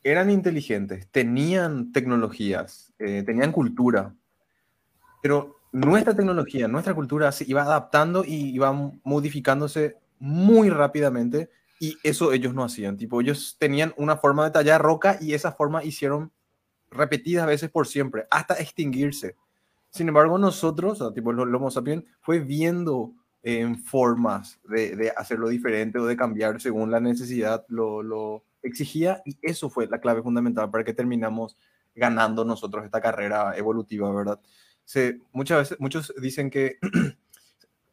eran 0.02 0.30
inteligentes, 0.30 1.08
tenían 1.08 1.90
tecnologías, 1.90 2.92
eh, 3.00 3.24
tenían 3.26 3.50
cultura, 3.50 4.14
pero 5.20 5.56
nuestra 5.72 6.14
tecnología, 6.14 6.68
nuestra 6.68 6.94
cultura 6.94 7.32
se 7.32 7.44
iba 7.48 7.62
adaptando 7.62 8.24
y 8.24 8.54
iba 8.54 8.72
modificándose 9.02 9.96
muy 10.20 10.70
rápidamente 10.70 11.50
y 11.80 11.96
eso 12.02 12.32
ellos 12.32 12.54
no 12.54 12.64
hacían. 12.64 12.96
Tipo, 12.96 13.20
ellos 13.20 13.56
tenían 13.58 13.94
una 13.96 14.16
forma 14.16 14.44
de 14.44 14.50
tallar 14.50 14.82
roca 14.82 15.18
y 15.20 15.34
esa 15.34 15.52
forma 15.52 15.84
hicieron 15.84 16.32
repetidas 16.90 17.46
veces 17.46 17.70
por 17.70 17.86
siempre, 17.86 18.26
hasta 18.30 18.54
extinguirse. 18.54 19.36
Sin 19.90 20.08
embargo, 20.08 20.38
nosotros, 20.38 21.00
o 21.00 21.06
sea, 21.06 21.14
tipo, 21.14 21.30
el 21.30 21.54
Homo 21.54 21.70
sapiens, 21.70 22.04
fue 22.20 22.40
viendo 22.40 23.12
en 23.42 23.78
formas 23.78 24.58
de, 24.64 24.96
de 24.96 25.12
hacerlo 25.16 25.48
diferente 25.48 25.98
o 25.98 26.06
de 26.06 26.16
cambiar 26.16 26.60
según 26.60 26.90
la 26.90 27.00
necesidad 27.00 27.64
lo, 27.68 28.02
lo 28.02 28.42
exigía 28.62 29.22
y 29.24 29.38
eso 29.42 29.70
fue 29.70 29.86
la 29.86 30.00
clave 30.00 30.22
fundamental 30.22 30.70
para 30.70 30.84
que 30.84 30.94
terminamos 30.94 31.56
ganando 31.94 32.44
nosotros 32.44 32.84
esta 32.84 33.00
carrera 33.00 33.56
evolutiva, 33.56 34.12
¿verdad? 34.12 34.40
Se, 34.84 35.20
muchas 35.32 35.58
veces, 35.58 35.80
muchos 35.80 36.12
dicen 36.20 36.50
que 36.50 36.78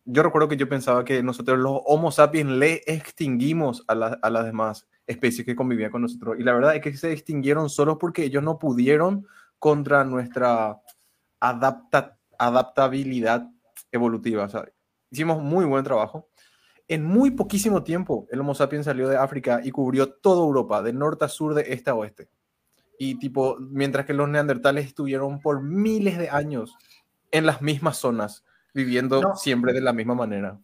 yo 0.05 0.23
recuerdo 0.23 0.47
que 0.49 0.57
yo 0.57 0.67
pensaba 0.67 1.05
que 1.05 1.23
nosotros 1.23 1.57
los 1.59 1.79
Homo 1.85 2.11
sapiens 2.11 2.49
le 2.51 2.81
extinguimos 2.85 3.83
a, 3.87 3.95
la- 3.95 4.19
a 4.21 4.29
las 4.29 4.45
demás 4.45 4.87
especies 5.07 5.45
que 5.45 5.55
convivían 5.55 5.91
con 5.91 6.01
nosotros. 6.01 6.37
Y 6.39 6.43
la 6.43 6.53
verdad 6.53 6.75
es 6.75 6.81
que 6.81 6.95
se 6.95 7.11
extinguieron 7.11 7.69
solo 7.69 7.97
porque 7.97 8.23
ellos 8.23 8.43
no 8.43 8.59
pudieron 8.59 9.25
contra 9.59 10.03
nuestra 10.03 10.79
adapta- 11.39 12.17
adaptabilidad 12.37 13.49
evolutiva. 13.91 14.45
O 14.45 14.65
hicimos 15.11 15.41
muy 15.41 15.65
buen 15.65 15.83
trabajo. 15.83 16.29
En 16.87 17.05
muy 17.05 17.31
poquísimo 17.31 17.83
tiempo, 17.83 18.27
el 18.29 18.41
Homo 18.41 18.55
sapiens 18.55 18.85
salió 18.85 19.07
de 19.07 19.15
África 19.17 19.61
y 19.63 19.71
cubrió 19.71 20.11
toda 20.13 20.43
Europa, 20.43 20.81
de 20.81 20.91
norte 20.93 21.25
a 21.25 21.29
sur, 21.29 21.53
de 21.53 21.73
este 21.73 21.89
a 21.89 21.95
oeste. 21.95 22.29
Y 22.99 23.15
tipo, 23.15 23.57
mientras 23.59 24.05
que 24.05 24.13
los 24.13 24.27
neandertales 24.29 24.85
estuvieron 24.85 25.39
por 25.39 25.61
miles 25.61 26.17
de 26.17 26.29
años 26.29 26.75
en 27.31 27.45
las 27.45 27.61
mismas 27.61 27.97
zonas, 27.97 28.43
viviendo 28.73 29.21
No. 29.21 29.35
siempre 29.35 29.73
de 29.73 29.81
la 29.81 29.93
misma 29.93 30.15
manera. 30.15 30.59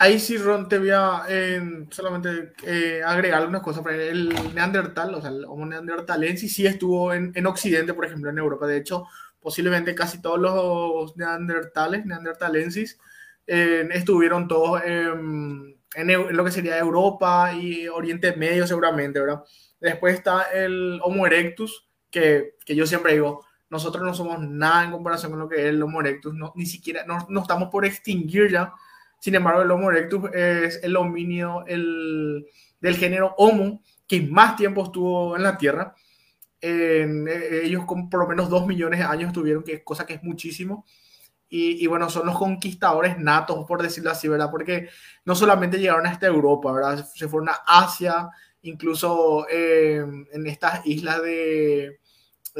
Ahí 0.00 0.18
sí, 0.18 0.36
Ron, 0.38 0.68
te 0.68 0.78
voy 0.78 0.90
a 0.90 1.22
eh, 1.28 1.86
solamente 1.90 2.52
eh, 2.64 3.00
agregar 3.04 3.40
algunas 3.42 3.62
cosas. 3.62 3.86
El 3.86 4.28
neandertal, 4.54 5.14
o 5.14 5.20
sea, 5.20 5.30
el 5.30 5.44
Homo 5.44 5.66
neanderthalensis 5.66 6.52
sí 6.52 6.66
estuvo 6.66 7.12
en, 7.14 7.30
en 7.34 7.46
Occidente, 7.46 7.94
por 7.94 8.04
ejemplo, 8.04 8.28
en 8.30 8.38
Europa. 8.38 8.66
De 8.66 8.76
hecho, 8.76 9.06
posiblemente 9.40 9.94
casi 9.94 10.20
todos 10.20 10.38
los 10.40 11.16
neandertales, 11.16 12.04
neanderthalensis, 12.06 12.98
eh, 13.46 13.88
estuvieron 13.92 14.48
todos 14.48 14.82
em, 14.84 15.76
en, 15.94 16.10
en 16.10 16.36
lo 16.36 16.44
que 16.44 16.50
sería 16.50 16.76
Europa 16.78 17.52
y 17.54 17.86
Oriente 17.86 18.34
Medio, 18.36 18.66
seguramente, 18.66 19.20
¿verdad? 19.20 19.44
Después 19.80 20.14
está 20.14 20.42
el 20.52 20.98
Homo 21.04 21.24
erectus, 21.24 21.88
que, 22.10 22.56
que 22.66 22.74
yo 22.74 22.84
siempre 22.84 23.12
digo, 23.12 23.46
nosotros 23.70 24.02
no 24.04 24.14
somos 24.14 24.40
nada 24.40 24.84
en 24.84 24.90
comparación 24.92 25.32
con 25.32 25.40
lo 25.40 25.48
que 25.48 25.56
es 25.56 25.66
el 25.66 25.82
Homo 25.82 26.00
erectus, 26.00 26.34
no, 26.34 26.52
ni 26.56 26.66
siquiera, 26.66 27.04
no, 27.04 27.26
no 27.28 27.40
estamos 27.42 27.68
por 27.68 27.84
extinguir 27.84 28.50
ya. 28.50 28.72
Sin 29.20 29.34
embargo, 29.34 29.62
el 29.62 29.70
Homo 29.70 29.90
erectus 29.90 30.30
es 30.32 30.80
el 30.82 30.96
homínido 30.96 31.64
el, 31.66 32.46
del 32.80 32.96
género 32.96 33.34
Homo 33.36 33.82
que 34.06 34.22
más 34.22 34.56
tiempo 34.56 34.84
estuvo 34.84 35.36
en 35.36 35.42
la 35.42 35.58
Tierra. 35.58 35.94
En- 36.60 37.28
eh, 37.28 37.60
ellos 37.64 37.84
con 37.84 38.08
por 38.08 38.20
lo 38.20 38.26
menos 38.28 38.48
dos 38.48 38.66
millones 38.66 39.00
de 39.00 39.04
años 39.06 39.32
tuvieron, 39.32 39.62
que 39.62 39.74
es 39.74 39.82
cosa 39.84 40.06
que 40.06 40.14
es 40.14 40.22
muchísimo. 40.22 40.86
Y, 41.50 41.82
y 41.82 41.86
bueno, 41.86 42.10
son 42.10 42.26
los 42.26 42.36
conquistadores 42.38 43.18
natos, 43.18 43.64
por 43.66 43.80
decirlo 43.82 44.10
así, 44.10 44.28
¿verdad? 44.28 44.50
Porque 44.50 44.88
no 45.24 45.34
solamente 45.34 45.78
llegaron 45.78 46.06
hasta 46.06 46.26
Europa, 46.26 46.72
¿verdad? 46.72 47.06
Se 47.14 47.26
fueron 47.28 47.48
a 47.48 47.62
Asia, 47.66 48.28
incluso 48.62 49.46
eh, 49.50 50.04
en 50.32 50.46
estas 50.46 50.86
islas 50.86 51.22
de, 51.22 52.00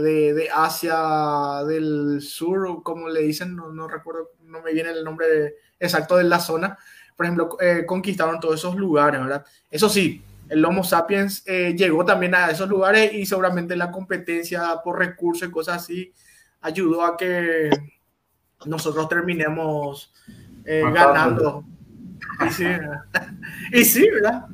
de, 0.02 0.34
de 0.34 0.48
Asia 0.50 1.64
del 1.66 2.20
Sur, 2.20 2.82
como 2.82 3.08
le 3.08 3.22
dicen, 3.22 3.56
no, 3.56 3.72
no 3.72 3.88
recuerdo, 3.88 4.30
no 4.44 4.62
me 4.62 4.72
viene 4.72 4.90
el 4.90 5.04
nombre 5.04 5.56
exacto 5.78 6.16
de 6.16 6.24
la 6.24 6.40
zona. 6.40 6.78
Por 7.16 7.26
ejemplo, 7.26 7.56
eh, 7.60 7.84
conquistaron 7.86 8.38
todos 8.40 8.56
esos 8.56 8.76
lugares, 8.76 9.20
¿verdad? 9.20 9.44
Eso 9.70 9.88
sí, 9.88 10.22
el 10.48 10.64
Homo 10.64 10.84
sapiens 10.84 11.42
eh, 11.46 11.74
llegó 11.76 12.04
también 12.04 12.34
a 12.34 12.50
esos 12.50 12.68
lugares 12.68 13.12
y 13.12 13.26
seguramente 13.26 13.76
la 13.76 13.90
competencia 13.90 14.80
por 14.82 14.98
recursos 14.98 15.48
y 15.48 15.50
cosas 15.50 15.82
así 15.82 16.12
ayudó 16.60 17.04
a 17.04 17.16
que 17.16 17.70
nosotros 18.66 19.08
terminemos 19.08 20.12
eh, 20.64 20.82
ganando. 20.92 21.64
Y 22.46 22.50
sí, 22.50 22.64
y 23.72 23.84
sí, 23.84 24.08
¿verdad? 24.10 24.46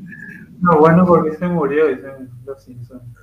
No, 0.60 0.78
bueno, 0.78 1.04
porque 1.04 1.36
se 1.36 1.46
murió, 1.46 1.88
dicen 1.88 2.30
los 2.46 2.62
Simpsons. 2.62 3.13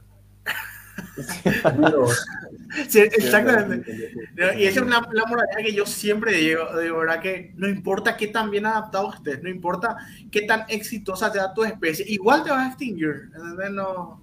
Sí, 2.87 2.99
exactamente. 2.99 4.13
Y 4.57 4.63
esa 4.63 4.79
es 4.79 4.85
la, 4.87 5.07
la 5.11 5.25
moralidad 5.25 5.57
que 5.65 5.73
yo 5.73 5.85
siempre 5.85 6.33
digo, 6.37 6.73
de 6.75 6.91
verdad 6.91 7.19
que 7.21 7.53
no 7.57 7.67
importa 7.67 8.15
qué 8.15 8.27
tan 8.27 8.49
bien 8.49 8.65
adaptado 8.65 9.13
estés, 9.13 9.43
no 9.43 9.49
importa 9.49 9.97
qué 10.31 10.43
tan 10.43 10.63
exitosa 10.69 11.31
sea 11.31 11.53
tu 11.53 11.63
especie, 11.63 12.05
igual 12.07 12.43
te 12.43 12.49
vas 12.51 12.65
a 12.65 12.67
extinguir. 12.69 13.29
¿entendés? 13.35 13.71
No, 13.71 14.21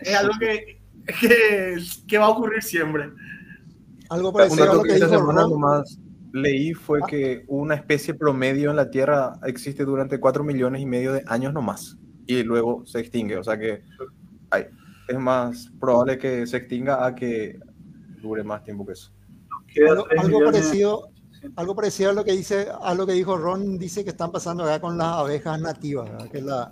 es 0.00 0.14
algo 0.16 0.32
que, 0.40 0.80
que, 1.20 1.76
que 2.08 2.18
va 2.18 2.24
a 2.26 2.30
ocurrir 2.30 2.62
siempre. 2.62 3.10
Algo 4.08 4.28
Un 4.30 4.34
parecido 4.34 4.70
a 4.70 4.74
lo 4.74 4.82
que 4.82 4.88
que 4.88 4.94
esta 4.94 5.06
dijo 5.06 5.18
semana 5.20 5.42
Ron. 5.42 5.50
nomás 5.50 5.98
leí 6.32 6.74
fue 6.74 7.00
que 7.08 7.44
una 7.48 7.74
especie 7.76 8.14
promedio 8.14 8.70
en 8.70 8.76
la 8.76 8.90
Tierra 8.90 9.34
existe 9.44 9.84
durante 9.84 10.18
4 10.20 10.44
millones 10.44 10.82
y 10.82 10.86
medio 10.86 11.12
de 11.12 11.22
años 11.26 11.52
nomás 11.52 11.96
y 12.26 12.42
luego 12.42 12.84
se 12.84 12.98
extingue. 13.00 13.36
O 13.36 13.44
sea 13.44 13.56
que 13.58 13.82
hay- 14.50 14.66
es 15.08 15.18
más 15.18 15.68
probable 15.80 16.18
que 16.18 16.46
se 16.46 16.56
extinga 16.58 17.04
a 17.06 17.14
que 17.14 17.58
dure 18.20 18.42
más 18.44 18.62
tiempo 18.64 18.84
que 18.86 18.92
eso. 18.92 19.10
Algo, 19.88 20.06
algo 20.18 20.38
parecido, 20.44 21.08
algo 21.56 21.74
parecido 21.76 22.10
a 22.10 22.12
lo 22.14 22.24
que 22.24 22.32
dice, 22.32 22.68
a 22.82 22.94
lo 22.94 23.06
que 23.06 23.12
dijo 23.12 23.36
Ron, 23.36 23.78
dice 23.78 24.04
que 24.04 24.10
están 24.10 24.32
pasando 24.32 24.64
acá 24.64 24.80
con 24.80 24.96
las 24.96 25.08
abejas 25.16 25.60
nativas, 25.60 26.10
¿verdad? 26.10 26.30
que 26.30 26.38
es 26.38 26.44
la, 26.44 26.70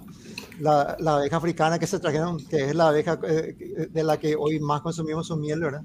la, 0.61 0.97
la 0.99 1.15
abeja 1.17 1.37
africana 1.37 1.79
que 1.79 1.87
se 1.87 1.99
trajeron, 1.99 2.39
que 2.47 2.65
es 2.71 2.75
la 2.75 2.89
abeja 2.89 3.19
eh, 3.25 3.89
de 3.91 4.05
la 4.05 4.19
que 4.19 4.35
hoy 4.37 4.59
más 4.61 4.81
consumimos 4.81 5.27
su 5.27 5.37
miel, 5.37 5.61
¿verdad? 5.61 5.83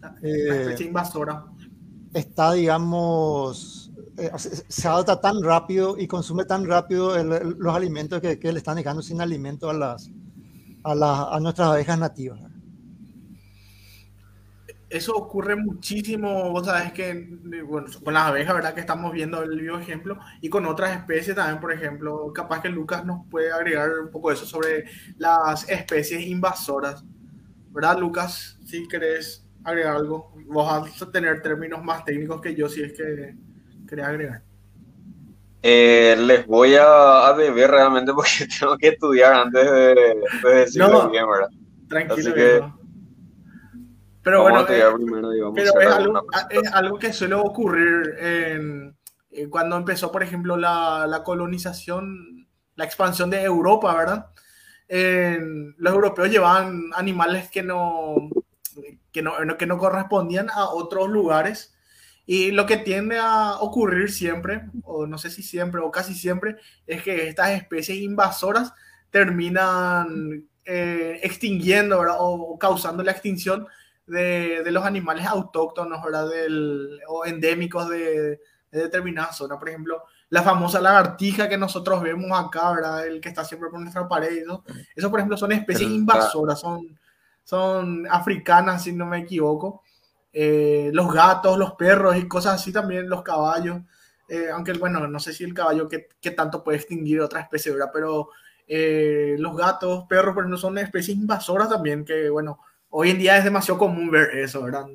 La 0.00 0.14
Eh, 0.22 0.76
invasora. 0.80 1.44
está, 2.14 2.52
digamos, 2.52 3.90
eh, 4.18 4.30
se, 4.38 4.64
se 4.68 4.88
adapta 4.88 5.20
tan 5.20 5.42
rápido 5.42 5.96
y 5.98 6.06
consume 6.06 6.44
tan 6.44 6.64
rápido 6.66 7.16
el- 7.16 7.32
el- 7.32 7.56
los 7.58 7.74
alimentos 7.74 8.20
que, 8.20 8.38
que 8.38 8.52
le 8.52 8.58
están 8.58 8.76
dejando 8.76 9.02
sin 9.02 9.20
alimento 9.20 9.68
a 9.68 9.74
las 9.74 10.10
a, 10.90 10.94
las- 10.94 11.28
a 11.32 11.40
nuestras 11.40 11.68
abejas 11.70 11.98
nativas. 11.98 12.40
Eso 14.88 15.14
ocurre 15.16 15.56
muchísimo, 15.56 16.50
vos 16.50 16.66
sabés 16.66 16.92
que, 16.92 17.12
bueno, 17.66 17.88
con 18.04 18.14
las 18.14 18.28
abejas, 18.28 18.54
¿verdad? 18.54 18.74
Que 18.74 18.80
estamos 18.80 19.12
viendo 19.12 19.42
el 19.42 19.60
vivo 19.60 19.78
ejemplo, 19.78 20.18
y 20.40 20.48
con 20.48 20.64
otras 20.66 20.96
especies 20.96 21.34
también, 21.36 21.60
por 21.60 21.72
ejemplo, 21.72 22.32
capaz 22.32 22.62
que 22.62 22.68
Lucas 22.68 23.04
nos 23.04 23.26
puede 23.28 23.52
agregar 23.52 23.90
un 24.00 24.10
poco 24.12 24.28
de 24.28 24.36
eso 24.36 24.46
sobre 24.46 24.84
las 25.18 25.68
especies 25.68 26.22
invasoras, 26.26 27.04
¿verdad, 27.70 27.98
Lucas? 27.98 28.58
Si 28.66 28.86
querés 28.88 29.44
agregar 29.64 29.96
algo. 29.96 30.32
Vos 30.48 30.66
vas 30.68 31.02
a 31.02 31.10
tener 31.12 31.42
términos 31.42 31.82
más 31.84 32.04
técnicos 32.04 32.40
que 32.40 32.54
yo 32.54 32.68
si 32.68 32.82
es 32.82 32.92
que 32.94 33.36
querés 33.88 34.06
agregar. 34.06 34.42
Eh, 35.68 36.14
les 36.20 36.46
voy 36.46 36.76
a, 36.76 37.26
a 37.26 37.32
deber 37.34 37.70
realmente 37.72 38.12
porque 38.12 38.46
tengo 38.60 38.76
que 38.78 38.88
estudiar 38.88 39.32
antes 39.34 39.64
de, 39.68 39.94
de 40.44 40.54
decirlo 40.54 40.88
No. 41.04 41.10
bien, 41.10 41.26
¿verdad? 41.28 41.48
Tranquilo. 41.88 42.14
Así 42.30 42.32
que- 42.34 42.52
viejo. 42.60 42.78
Pero 44.22 44.42
Vamos 44.44 44.66
bueno, 44.66 44.74
eh, 44.76 44.92
primero 44.94 45.34
y 45.34 45.40
vamos 45.40 45.58
a 45.58 45.62
pero 45.62 45.70
hacer 45.70 45.82
es 45.82 45.94
algo, 45.94 46.18
es 46.18 46.24
presentación. 46.46 46.74
algo 46.74 46.98
que 46.98 47.12
suele 47.12 47.34
ocurrir 47.36 48.14
en, 48.18 48.96
eh, 49.30 49.48
cuando 49.48 49.76
empezó, 49.76 50.10
por 50.10 50.22
ejemplo, 50.24 50.56
la, 50.56 51.06
la 51.08 51.22
colonización, 51.22 52.48
la 52.74 52.84
expansión 52.84 53.30
de 53.30 53.42
Europa, 53.42 53.94
¿verdad? 53.96 54.26
Los 55.78 55.94
europeos 55.94 56.28
llevaban 56.30 56.90
animales 56.94 57.48
que 57.50 57.62
no, 57.62 58.16
que 59.12 59.22
no- 59.22 59.56
que 59.56 59.66
no 59.66 59.78
correspondían 59.78 60.48
a 60.50 60.70
otros 60.70 61.08
lugares. 61.08 61.75
Y 62.26 62.50
lo 62.50 62.66
que 62.66 62.76
tiende 62.78 63.18
a 63.18 63.54
ocurrir 63.60 64.10
siempre, 64.10 64.68
o 64.82 65.06
no 65.06 65.16
sé 65.16 65.30
si 65.30 65.42
siempre, 65.42 65.80
o 65.80 65.90
casi 65.90 66.12
siempre, 66.14 66.56
es 66.86 67.02
que 67.02 67.28
estas 67.28 67.50
especies 67.50 67.98
invasoras 67.98 68.72
terminan 69.10 70.44
eh, 70.64 71.20
extinguiendo, 71.22 72.00
¿verdad? 72.00 72.16
O 72.18 72.58
causando 72.58 73.04
la 73.04 73.12
extinción 73.12 73.66
de, 74.06 74.62
de 74.64 74.70
los 74.72 74.84
animales 74.84 75.26
autóctonos, 75.26 76.02
¿verdad? 76.04 76.28
Del, 76.28 77.00
o 77.08 77.24
endémicos 77.24 77.88
de, 77.88 78.40
de 78.72 78.82
determinada 78.82 79.32
zona. 79.32 79.58
Por 79.58 79.68
ejemplo, 79.68 80.02
la 80.28 80.42
famosa 80.42 80.80
lagartija 80.80 81.48
que 81.48 81.56
nosotros 81.56 82.02
vemos 82.02 82.30
acá, 82.32 82.72
¿verdad? 82.72 83.06
El 83.06 83.20
que 83.20 83.28
está 83.28 83.44
siempre 83.44 83.70
por 83.70 83.80
nuestra 83.80 84.08
pared. 84.08 84.32
y 84.32 84.40
Eso, 84.94 85.10
por 85.10 85.20
ejemplo, 85.20 85.36
son 85.36 85.52
especies 85.52 85.88
invasoras, 85.88 86.60
son, 86.60 86.98
son 87.44 88.06
africanas, 88.10 88.82
si 88.84 88.92
no 88.92 89.06
me 89.06 89.18
equivoco. 89.18 89.82
Eh, 90.38 90.90
los 90.92 91.12
gatos, 91.12 91.56
los 91.58 91.72
perros 91.74 92.16
y 92.16 92.28
cosas 92.28 92.54
así 92.60 92.72
también, 92.72 93.08
los 93.08 93.22
caballos. 93.22 93.78
Eh, 94.28 94.48
aunque, 94.52 94.72
bueno, 94.74 95.06
no 95.08 95.18
sé 95.20 95.32
si 95.32 95.44
el 95.44 95.54
caballo 95.54 95.88
que, 95.88 96.08
que 96.20 96.30
tanto 96.32 96.62
puede 96.64 96.78
extinguir 96.78 97.20
otra 97.20 97.40
especie, 97.40 97.72
¿verdad? 97.72 97.90
Pero 97.92 98.28
eh, 98.66 99.36
los 99.38 99.56
gatos, 99.56 100.04
perros, 100.08 100.34
pero 100.34 100.48
no 100.48 100.56
son 100.56 100.76
especies 100.78 101.16
invasoras 101.16 101.68
también, 101.70 102.04
que, 102.04 102.28
bueno, 102.30 102.60
hoy 102.90 103.10
en 103.10 103.18
día 103.18 103.38
es 103.38 103.44
demasiado 103.44 103.78
común 103.78 104.10
ver 104.10 104.30
eso, 104.38 104.62
¿verdad? 104.62 104.86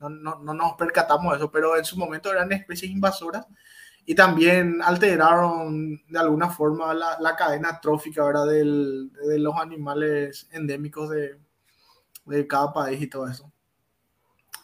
No, 0.00 0.08
no, 0.08 0.38
no 0.42 0.54
nos 0.54 0.74
percatamos 0.74 1.32
de 1.32 1.38
eso, 1.38 1.50
pero 1.50 1.76
en 1.76 1.84
su 1.84 1.96
momento 1.98 2.30
eran 2.30 2.52
especies 2.52 2.90
invasoras 2.90 3.46
y 4.06 4.14
también 4.14 4.80
alteraron 4.82 6.00
de 6.08 6.18
alguna 6.18 6.50
forma 6.50 6.94
la, 6.94 7.18
la 7.20 7.36
cadena 7.36 7.80
trófica, 7.80 8.24
¿verdad? 8.24 8.46
Del- 8.46 9.10
de 9.12 9.38
los 9.38 9.56
animales 9.56 10.48
endémicos 10.52 11.10
de, 11.10 11.38
de 12.26 12.46
cada 12.48 12.72
país 12.72 13.02
y 13.02 13.08
todo 13.08 13.28
eso. 13.28 13.52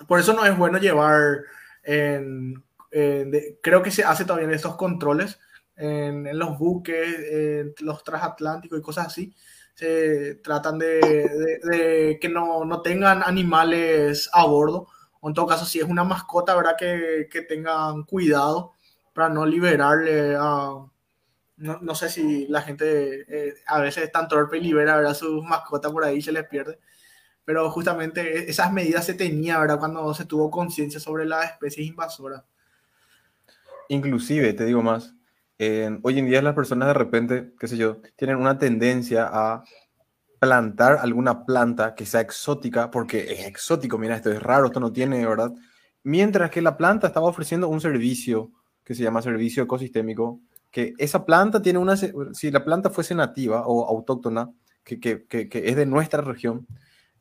Por 0.07 0.21
eso 0.21 0.33
no 0.33 0.45
es 0.45 0.57
bueno 0.57 0.79
llevar, 0.79 1.43
creo 1.83 3.83
que 3.83 3.91
se 3.91 4.05
hace 4.05 4.25
todavía 4.25 4.55
estos 4.55 4.77
controles 4.77 5.39
en, 5.77 6.39
los 6.39 6.59
buques, 6.59 7.19
en 7.31 7.75
los 7.81 8.05
transatlánticos 8.05 8.79
y 8.79 8.83
cosas 8.83 9.07
así. 9.07 9.35
Se 9.75 10.37
tratan 10.37 10.79
de, 10.79 12.19
que 12.21 12.29
no, 12.29 12.65
no 12.65 12.83
tengan 12.83 13.23
animales 13.25 14.31
a 14.33 14.47
bordo, 14.47 14.89
en 15.23 15.35
todo 15.35 15.47
caso, 15.47 15.65
si 15.65 15.81
es 15.81 15.87
una 15.87 16.05
mascota, 16.05 16.55
¿verdad? 16.55 16.77
Que, 16.79 17.29
que 17.31 17.43
tengan 17.43 18.05
cuidado 18.05 18.75
para 19.15 19.31
no 19.31 19.47
liberarle 19.47 20.37
a... 20.39 20.87
No, 21.57 21.79
no 21.81 21.95
sé 21.95 22.09
si 22.09 22.49
la 22.49 22.63
gente 22.63 23.25
eh, 23.29 23.55
a 23.67 23.81
veces 23.81 24.05
es 24.05 24.13
tan 24.13 24.27
torpe 24.27 24.59
y 24.59 24.61
libera 24.61 24.97
¿verdad? 24.97 25.15
sus 25.15 25.43
mascotas 25.45 25.93
por 25.93 26.03
ahí 26.03 26.17
y 26.17 26.23
se 26.23 26.33
les 26.33 26.49
pierde 26.49 26.81
pero 27.45 27.71
justamente 27.71 28.51
esas 28.51 28.73
medidas 28.73 29.05
se 29.05 29.15
tenían, 29.15 29.61
¿verdad? 29.61 29.79
Cuando 29.79 30.13
se 30.15 30.25
tuvo 30.25 30.51
conciencia 30.51 30.99
sobre 31.01 31.27
las 31.27 31.53
especies 31.53 31.87
invasoras. 31.87 32.43
Inclusive, 33.89 34.53
te 34.55 34.65
digo 34.65 34.83
más, 34.83 35.15
hoy 36.03 36.19
en 36.19 36.27
día 36.27 36.43
las 36.43 36.55
personas 36.55 36.89
de 36.89 36.95
repente, 36.95 37.53
qué 37.59 37.69
sé 37.69 37.77
yo, 37.77 37.99
tienen 38.17 38.37
una 38.37 38.59
tendencia 38.59 39.29
a 39.31 39.65
plantar 40.39 40.99
alguna 41.01 41.45
planta 41.45 41.95
que 41.95 42.07
sea 42.07 42.21
exótica, 42.21 42.91
porque 42.91 43.33
es 43.33 43.47
exótico, 43.47 43.99
mira, 43.99 44.17
esto 44.17 44.31
es 44.33 44.43
raro, 44.43 44.67
esto 44.67 44.81
no 44.81 44.93
tiene, 44.93 45.25
¿verdad? 45.27 45.53
Mientras 46.03 46.51
que 46.51 46.61
la 46.61 46.77
planta 46.77 47.07
estaba 47.07 47.27
ofreciendo 47.29 47.69
un 47.69 47.81
servicio 47.81 48.51
que 48.83 48.95
se 48.95 49.03
llama 49.03 49.23
servicio 49.23 49.63
ecosistémico, 49.63 50.41
que 50.71 50.93
esa 50.99 51.25
planta 51.25 51.63
tiene 51.63 51.79
una, 51.79 51.97
si 51.97 52.51
la 52.51 52.65
planta 52.65 52.91
fuese 52.91 53.15
nativa 53.15 53.67
o 53.67 53.87
autóctona, 53.89 54.51
que- 54.83 55.01
que- 55.01 55.25
que 55.27 55.63
es 55.69 55.77
de 55.77 55.87
nuestra 55.87 56.21
región, 56.21 56.67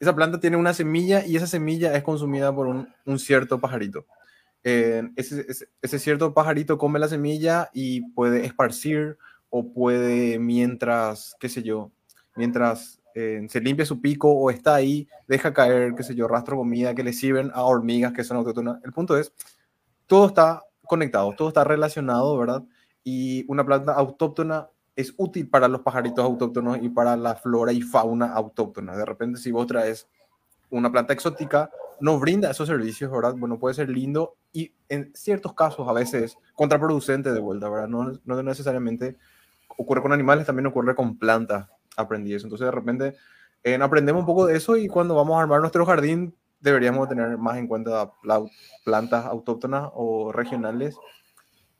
esa 0.04 0.16
planta 0.16 0.40
tiene 0.40 0.58
una 0.58 0.74
semilla 0.74 1.26
y 1.26 1.36
esa 1.36 1.48
semilla 1.48 1.96
es 1.96 2.04
consumida 2.04 2.54
por 2.54 2.68
un, 2.68 2.88
un 3.06 3.20
cierto 3.20 3.60
pajarito. 3.60 4.06
Eh, 4.64 5.04
ese, 5.16 5.46
ese- 5.82 6.00
cierto 6.00 6.34
pajarito 6.34 6.78
come 6.78 7.00
la 7.00 7.08
semilla 7.08 7.70
y 7.74 8.02
puede 8.12 8.46
esparcir 8.46 9.18
o 9.50 9.74
puede 9.74 10.40
mientras, 10.40 11.36
qué 11.40 11.50
sé 11.50 11.64
yo, 11.64 11.92
mientras 12.36 13.02
eh, 13.16 13.46
se 13.50 13.60
limpia 13.62 13.86
su 13.86 14.02
pico 14.02 14.32
o 14.32 14.50
está 14.50 14.76
ahí, 14.76 15.08
deja 15.28 15.54
caer, 15.54 15.96
qué 15.96 16.04
sé 16.04 16.16
yo, 16.16 16.28
rastro 16.28 16.58
comida 16.58 16.96
que 16.96 17.04
le 17.04 17.14
sirven 17.14 17.52
a 17.54 17.64
hormigas 17.64 18.14
que 18.14 18.24
son 18.24 18.38
autóctonas. 18.38 18.80
El 18.84 18.94
punto 18.94 19.18
es, 19.18 19.34
todo 20.08 20.28
está 20.28 20.64
conectado, 20.86 21.34
todo 21.38 21.50
está 21.50 21.64
relacionado, 21.64 22.38
¿verdad? 22.38 22.64
Y 23.04 23.46
una 23.48 23.66
planta 23.66 23.94
autóctona 23.94 24.70
es 24.96 25.14
útil 25.18 25.50
para 25.50 25.68
los 25.68 25.82
pajaritos 25.82 26.24
autóctonos 26.24 26.80
y 26.82 26.90
para 26.90 27.16
la 27.18 27.36
flora 27.36 27.72
y 27.72 27.82
fauna 27.82 28.34
autóctona. 28.34 28.96
De 28.96 29.06
repente, 29.06 29.40
si 29.40 29.52
vos 29.52 29.68
traes 29.68 30.08
una 30.70 30.92
planta 30.92 31.14
exótica, 31.14 31.70
no 32.00 32.20
brinda 32.20 32.52
esos 32.52 32.68
servicios, 32.68 33.12
¿verdad? 33.12 33.36
Bueno, 33.38 33.60
puede 33.60 33.76
ser 33.76 33.90
lindo 33.90 34.36
y 34.52 34.72
en 34.90 35.12
ciertos 35.16 35.54
casos 35.54 35.88
a 35.88 35.94
veces 35.94 36.38
contraproducente 36.56 37.32
de 37.32 37.40
vuelta, 37.40 37.70
¿verdad? 37.70 37.88
No, 37.88 38.12
no 38.26 38.44
necesariamente 38.44 39.18
ocurre 39.78 40.02
con 40.02 40.14
animales, 40.14 40.46
también 40.46 40.68
ocurre 40.68 40.96
con 40.96 41.18
plantas, 41.18 41.68
aprendí 41.96 42.34
eso. 42.34 42.46
Entonces, 42.46 42.66
de 42.66 42.72
repente, 42.72 43.16
eh, 43.64 43.78
aprendemos 43.82 44.22
un 44.22 44.26
poco 44.26 44.46
de 44.46 44.58
eso 44.58 44.76
y 44.76 44.88
cuando 44.88 45.16
vamos 45.16 45.38
a 45.38 45.42
armar 45.42 45.60
nuestro 45.62 45.86
jardín, 45.86 46.36
deberíamos 46.60 47.10
tener 47.10 47.38
más 47.38 47.58
en 47.58 47.68
cuenta 47.68 48.12
pla- 48.22 48.46
plantas 48.86 49.26
autóctonas 49.26 49.90
o 49.94 50.32
regionales 50.32 50.96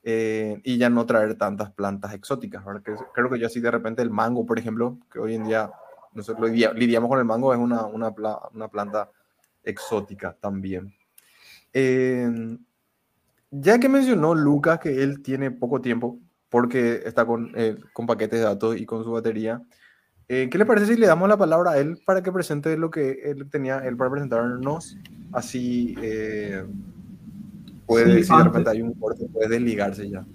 eh, 0.04 0.60
y 0.64 0.78
ya 0.78 0.90
no 0.90 1.06
traer 1.06 1.36
tantas 1.36 1.72
plantas 1.72 2.14
exóticas, 2.14 2.64
¿verdad? 2.66 2.84
Que 2.84 2.94
creo 3.14 3.30
que 3.30 3.40
yo 3.40 3.48
así 3.48 3.60
de 3.62 3.72
repente 3.72 4.02
el 4.02 4.10
mango, 4.10 4.46
por 4.46 4.60
ejemplo, 4.60 5.00
que 5.12 5.20
hoy 5.20 5.36
en 5.36 5.46
día 5.46 5.72
nosotros 6.14 6.52
lidia- 6.52 6.74
lidiamos 6.74 7.10
con 7.10 7.20
el 7.20 7.26
mango, 7.26 7.54
es 7.54 7.60
una, 7.60 7.86
una, 7.86 8.14
una 8.54 8.68
planta 8.68 9.10
exótica 9.64 10.36
también. 10.40 10.94
Eh, 11.72 12.58
ya 13.50 13.80
que 13.80 13.90
mencionó 13.90 14.36
Lucas 14.36 14.80
que 14.80 15.04
él 15.04 15.22
tiene 15.24 15.52
poco 15.52 15.80
tiempo 15.82 16.20
porque 16.50 17.02
está 17.06 17.26
con, 17.26 17.52
eh, 17.56 17.78
con 17.94 18.06
paquetes 18.06 18.40
de 18.40 18.46
datos 18.46 18.80
y 18.80 18.86
con 18.86 19.04
su 19.04 19.12
batería, 19.12 19.62
eh, 20.28 20.50
¿qué 20.52 20.58
le 20.58 20.66
parece 20.66 20.88
si 20.88 20.96
le 20.98 21.08
damos 21.08 21.28
la 21.28 21.38
palabra 21.38 21.72
a 21.72 21.78
él 21.78 22.00
para 22.06 22.22
que 22.22 22.32
presente 22.32 22.78
lo 22.78 22.90
que 22.92 23.22
él 23.24 23.50
tenía 23.50 23.80
él 23.80 23.98
para 23.98 24.12
presentarnos? 24.12 24.98
Así 25.32 25.96
eh, 26.02 26.64
puede, 27.86 28.06
Sí, 28.18 28.24
si 28.24 28.30
de 28.30 28.34
antes- 28.36 28.46
repente 28.46 28.70
hay 28.70 28.82
un 28.82 28.94
corte, 28.94 29.26
puede 29.32 29.48
desligarse 29.50 30.10
ya. 30.10 30.26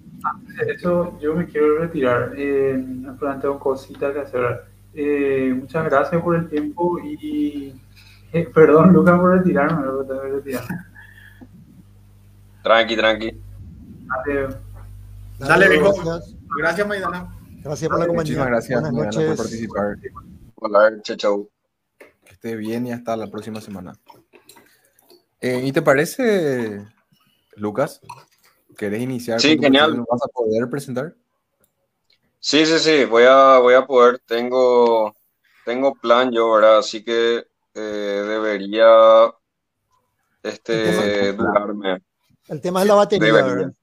Eso 0.67 1.17
yo 1.19 1.33
me 1.35 1.45
quiero 1.45 1.79
retirar. 1.79 2.33
Eh, 2.35 2.73
me 2.77 3.13
planteo 3.13 3.57
cositas 3.59 4.13
que 4.13 4.19
hacer. 4.19 4.63
Eh, 4.93 5.53
muchas 5.57 5.85
gracias 5.85 6.21
por 6.21 6.35
el 6.35 6.49
tiempo 6.49 6.99
y 6.99 7.73
eh, 8.33 8.49
perdón, 8.53 8.91
Lucas, 8.93 9.19
por 9.19 9.37
retirarme. 9.37 9.81
pero 9.81 10.03
tengo 10.05 10.21
que 10.21 10.27
retirar. 10.29 10.63
Tranqui, 12.63 12.95
tranqui. 12.97 13.31
Dale, 14.25 14.55
Dale, 15.39 15.69
viejo. 15.69 15.93
Gracias, 16.03 16.35
Gracias, 16.57 16.87
Maidana. 16.87 17.33
gracias 17.63 17.89
por 17.89 17.99
la 17.99 18.07
compañía. 18.07 18.21
Muchísimas 18.21 18.47
gracias 18.47 18.81
Buenas 18.81 18.93
Mariana, 18.93 19.15
por 19.15 19.25
noches. 19.27 19.37
participar. 19.37 19.97
Hola, 20.55 21.01
chao, 21.03 21.15
chao. 21.17 21.49
Que 22.25 22.33
esté 22.33 22.55
bien 22.55 22.87
y 22.87 22.91
hasta 22.91 23.15
la 23.15 23.27
próxima 23.27 23.61
semana. 23.61 23.93
Eh, 25.39 25.61
¿Y 25.63 25.71
te 25.71 25.81
parece, 25.81 26.85
Lucas? 27.59 28.01
¿Querés 28.77 29.01
iniciar? 29.01 29.39
Sí, 29.39 29.57
genial. 29.59 29.91
presentación? 29.91 30.05
¿Vas 30.09 30.21
a 30.23 30.27
poder 30.27 30.69
presentar? 30.69 31.15
Sí, 32.39 32.65
sí, 32.65 32.79
sí, 32.79 33.05
voy 33.05 33.23
a, 33.23 33.59
voy 33.59 33.73
a 33.73 33.85
poder, 33.85 34.19
tengo, 34.25 35.13
tengo 35.65 35.93
plan 35.95 36.31
yo, 36.31 36.53
¿verdad? 36.53 36.77
Así 36.77 37.03
que 37.03 37.45
eh, 37.73 38.23
debería 38.27 39.33
este, 40.41 41.33
durarme. 41.33 42.01
El 42.47 42.61
tema 42.61 42.81
es 42.81 42.87
la 42.87 42.95
batería, 42.95 43.27
Debería. 43.27 43.55
¿verdad? 43.55 43.73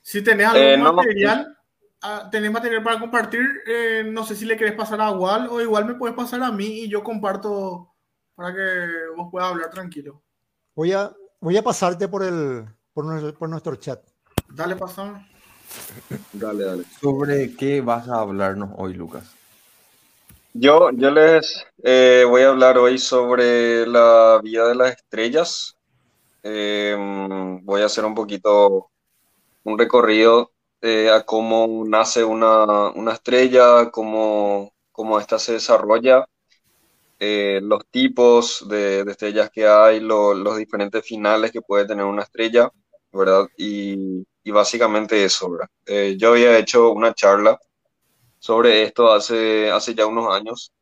Si 0.00 0.22
tenés 0.22 0.46
algún 0.46 0.62
Eh, 0.62 0.76
no, 0.76 0.84
no. 0.84 0.92
material, 0.94 1.58
ah, 2.02 2.28
tenés 2.30 2.52
material 2.52 2.82
para 2.84 3.00
compartir, 3.00 3.44
eh, 3.66 4.04
no 4.08 4.24
sé 4.24 4.36
si 4.36 4.44
le 4.44 4.56
querés 4.56 4.74
pasar 4.74 5.00
a 5.00 5.10
Wal 5.10 5.48
o 5.50 5.60
igual 5.60 5.84
me 5.84 5.94
puedes 5.94 6.16
pasar 6.16 6.42
a 6.42 6.52
mí 6.52 6.84
y 6.84 6.88
yo 6.88 7.02
comparto 7.02 7.94
para 8.36 8.54
que 8.54 8.86
vos 9.16 9.28
puedas 9.30 9.50
hablar 9.50 9.70
tranquilo. 9.70 10.22
Voy 10.76 10.92
a, 10.92 11.12
voy 11.40 11.56
a 11.56 11.62
pasarte 11.62 12.06
por, 12.06 12.22
el, 12.22 12.64
por, 12.98 13.04
nuestro, 13.04 13.32
por 13.38 13.48
nuestro 13.48 13.76
chat. 13.76 14.00
Dale, 14.48 14.74
pasame. 14.74 15.24
Dale, 16.32 16.64
dale. 16.64 16.84
¿Sobre 17.00 17.54
qué 17.54 17.82
vas 17.82 18.08
a 18.08 18.20
hablarnos 18.20 18.70
hoy, 18.78 18.94
Lucas? 18.94 19.38
Yo, 20.52 20.90
yo 20.92 21.10
les 21.10 21.64
eh, 21.84 22.24
voy 22.28 22.42
a 22.42 22.48
hablar 22.50 22.78
hoy 22.78 22.98
sobre 22.98 23.86
la 23.86 24.40
vida 24.42 24.68
de 24.68 24.74
las 24.74 24.92
estrellas. 24.96 25.76
Em, 26.42 27.64
voy 27.64 27.82
a 27.82 27.86
hacer 27.86 28.04
un 28.04 28.14
poquito 28.14 28.90
un 29.64 29.78
recorrido 29.78 30.52
eh, 30.82 31.10
a 31.10 31.24
cómo 31.24 31.84
nace 31.86 32.24
una, 32.24 32.90
una 32.92 33.14
estrella, 33.14 33.90
cómo, 33.92 34.74
cómo 34.92 35.20
ésta 35.20 35.38
se 35.38 35.54
desarrolla, 35.54 36.26
eh, 37.18 37.60
los 37.62 37.86
tipos 37.90 38.66
de, 38.68 39.04
de 39.04 39.10
estrellas 39.12 39.50
que 39.52 39.66
hay, 39.66 40.00
lo- 40.00 40.34
los 40.34 40.56
diferentes 40.58 41.04
finales 41.06 41.52
que 41.52 41.62
puede 41.62 41.86
tener 41.86 42.04
una 42.04 42.22
estrella, 42.22 42.70
¿verdad? 43.18 43.48
Y, 43.58 44.26
y 44.44 44.52
básicamente 44.52 45.24
eso, 45.24 45.50
¿verdad? 45.50 45.68
Eh, 45.86 46.16
yo 46.18 46.30
había 46.32 46.58
hecho 46.58 46.92
una 46.92 47.14
charla 47.14 47.58
sobre 48.38 48.82
esto 48.84 49.12
hace, 49.12 49.70
hace 49.70 49.94
ya 49.94 50.06
unos 50.06 50.32
años. 50.34 50.72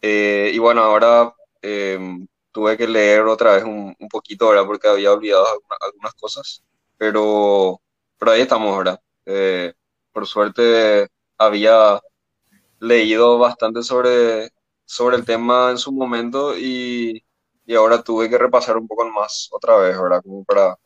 Eh, 0.00 0.52
y 0.54 0.58
bueno, 0.58 0.82
ahora 0.82 1.34
em, 1.62 2.26
tuve 2.52 2.76
que 2.76 2.86
leer 2.86 3.22
otra 3.22 3.54
vez 3.54 3.64
un, 3.64 3.94
un 3.98 4.08
poquito, 4.08 4.48
¿verdad? 4.48 4.66
Porque 4.66 4.88
había 4.88 5.12
olvidado 5.12 5.46
alguna- 5.48 5.76
algunas 5.80 6.14
cosas. 6.14 6.62
Pero, 6.96 7.80
pero 8.18 8.32
ahí 8.32 8.40
estamos, 8.42 8.76
¿verdad? 8.78 9.00
Eh, 9.26 9.74
por 10.12 10.26
suerte 10.26 11.08
había 11.38 12.00
leído 12.80 13.38
bastante 13.38 13.82
sobre, 13.82 14.50
sobre 14.84 15.16
el 15.16 15.24
tema 15.24 15.70
en 15.70 15.78
su 15.78 15.92
momento 15.92 16.56
y, 16.58 17.24
y 17.66 17.74
ahora 17.74 18.02
tuve 18.02 18.30
que 18.30 18.38
repasar 18.38 18.76
un 18.78 18.88
poco 18.88 19.06
más 19.10 19.48
otra 19.52 19.76
vez, 19.78 20.00
¿verdad? 20.00 20.22
Como 20.22 20.44
para 20.44 20.76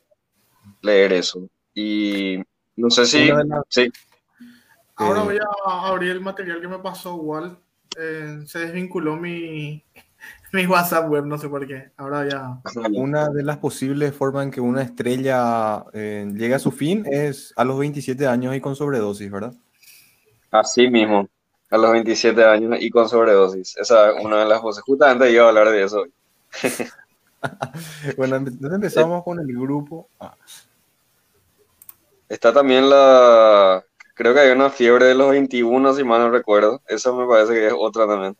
leer 0.83 1.13
eso. 1.13 1.49
Y 1.73 2.37
no 2.75 2.89
sé 2.91 3.05
si... 3.05 3.29
Sí, 3.69 3.89
Ahora 4.95 5.21
Eh, 5.21 5.23
voy 5.23 5.37
a 5.39 5.87
abrir 5.87 6.11
el 6.11 6.21
material 6.21 6.61
que 6.61 6.67
me 6.67 6.79
pasó 6.79 7.15
Walt. 7.15 7.57
Eh, 7.97 8.41
se 8.45 8.59
desvinculó 8.59 9.15
mi, 9.15 9.83
mi 10.53 10.67
WhatsApp 10.67 11.09
web, 11.09 11.25
no 11.25 11.37
sé 11.37 11.49
por 11.49 11.65
qué. 11.67 11.91
Ahora 11.97 12.27
ya. 12.29 12.61
Una 12.93 13.29
de 13.29 13.43
las 13.43 13.57
posibles 13.57 14.15
formas 14.15 14.45
en 14.45 14.51
que 14.51 14.61
una 14.61 14.83
estrella 14.83 15.83
eh, 15.93 16.29
llegue 16.33 16.53
a 16.55 16.59
su 16.59 16.71
fin 16.71 17.05
es 17.09 17.53
a 17.55 17.63
los 17.65 17.79
27 17.79 18.27
años 18.27 18.55
y 18.55 18.61
con 18.61 18.75
sobredosis, 18.75 19.31
¿verdad? 19.31 19.53
así 20.51 20.87
mismo, 20.87 21.27
a 21.71 21.77
los 21.77 21.91
27 21.91 22.43
años 22.45 22.77
y 22.79 22.89
con 22.91 23.09
sobredosis. 23.09 23.75
Esa 23.77 24.11
es 24.11 24.23
una 24.23 24.39
de 24.39 24.45
las 24.45 24.61
voces. 24.61 24.83
Justamente 24.83 25.31
iba 25.31 25.45
a 25.45 25.49
hablar 25.49 25.69
de 25.69 25.83
eso. 25.83 26.01
hoy. 26.01 26.13
Bueno, 28.17 28.37
entonces 28.37 28.71
empezamos 28.73 29.23
con 29.23 29.39
el 29.39 29.47
grupo. 29.47 30.07
Ah, 30.19 30.35
Está 32.29 32.53
también 32.53 32.89
la... 32.89 33.83
Creo 34.15 34.33
que 34.33 34.41
hay 34.41 34.51
una 34.51 34.69
fiebre 34.69 35.05
de 35.05 35.15
los 35.15 35.31
21, 35.31 35.93
si 35.93 36.03
mal 36.03 36.21
no 36.21 36.29
recuerdo. 36.29 36.81
Esa 36.87 37.11
me 37.11 37.25
parece 37.25 37.53
que 37.53 37.67
es 37.67 37.73
otra 37.75 38.07
también. 38.07 38.37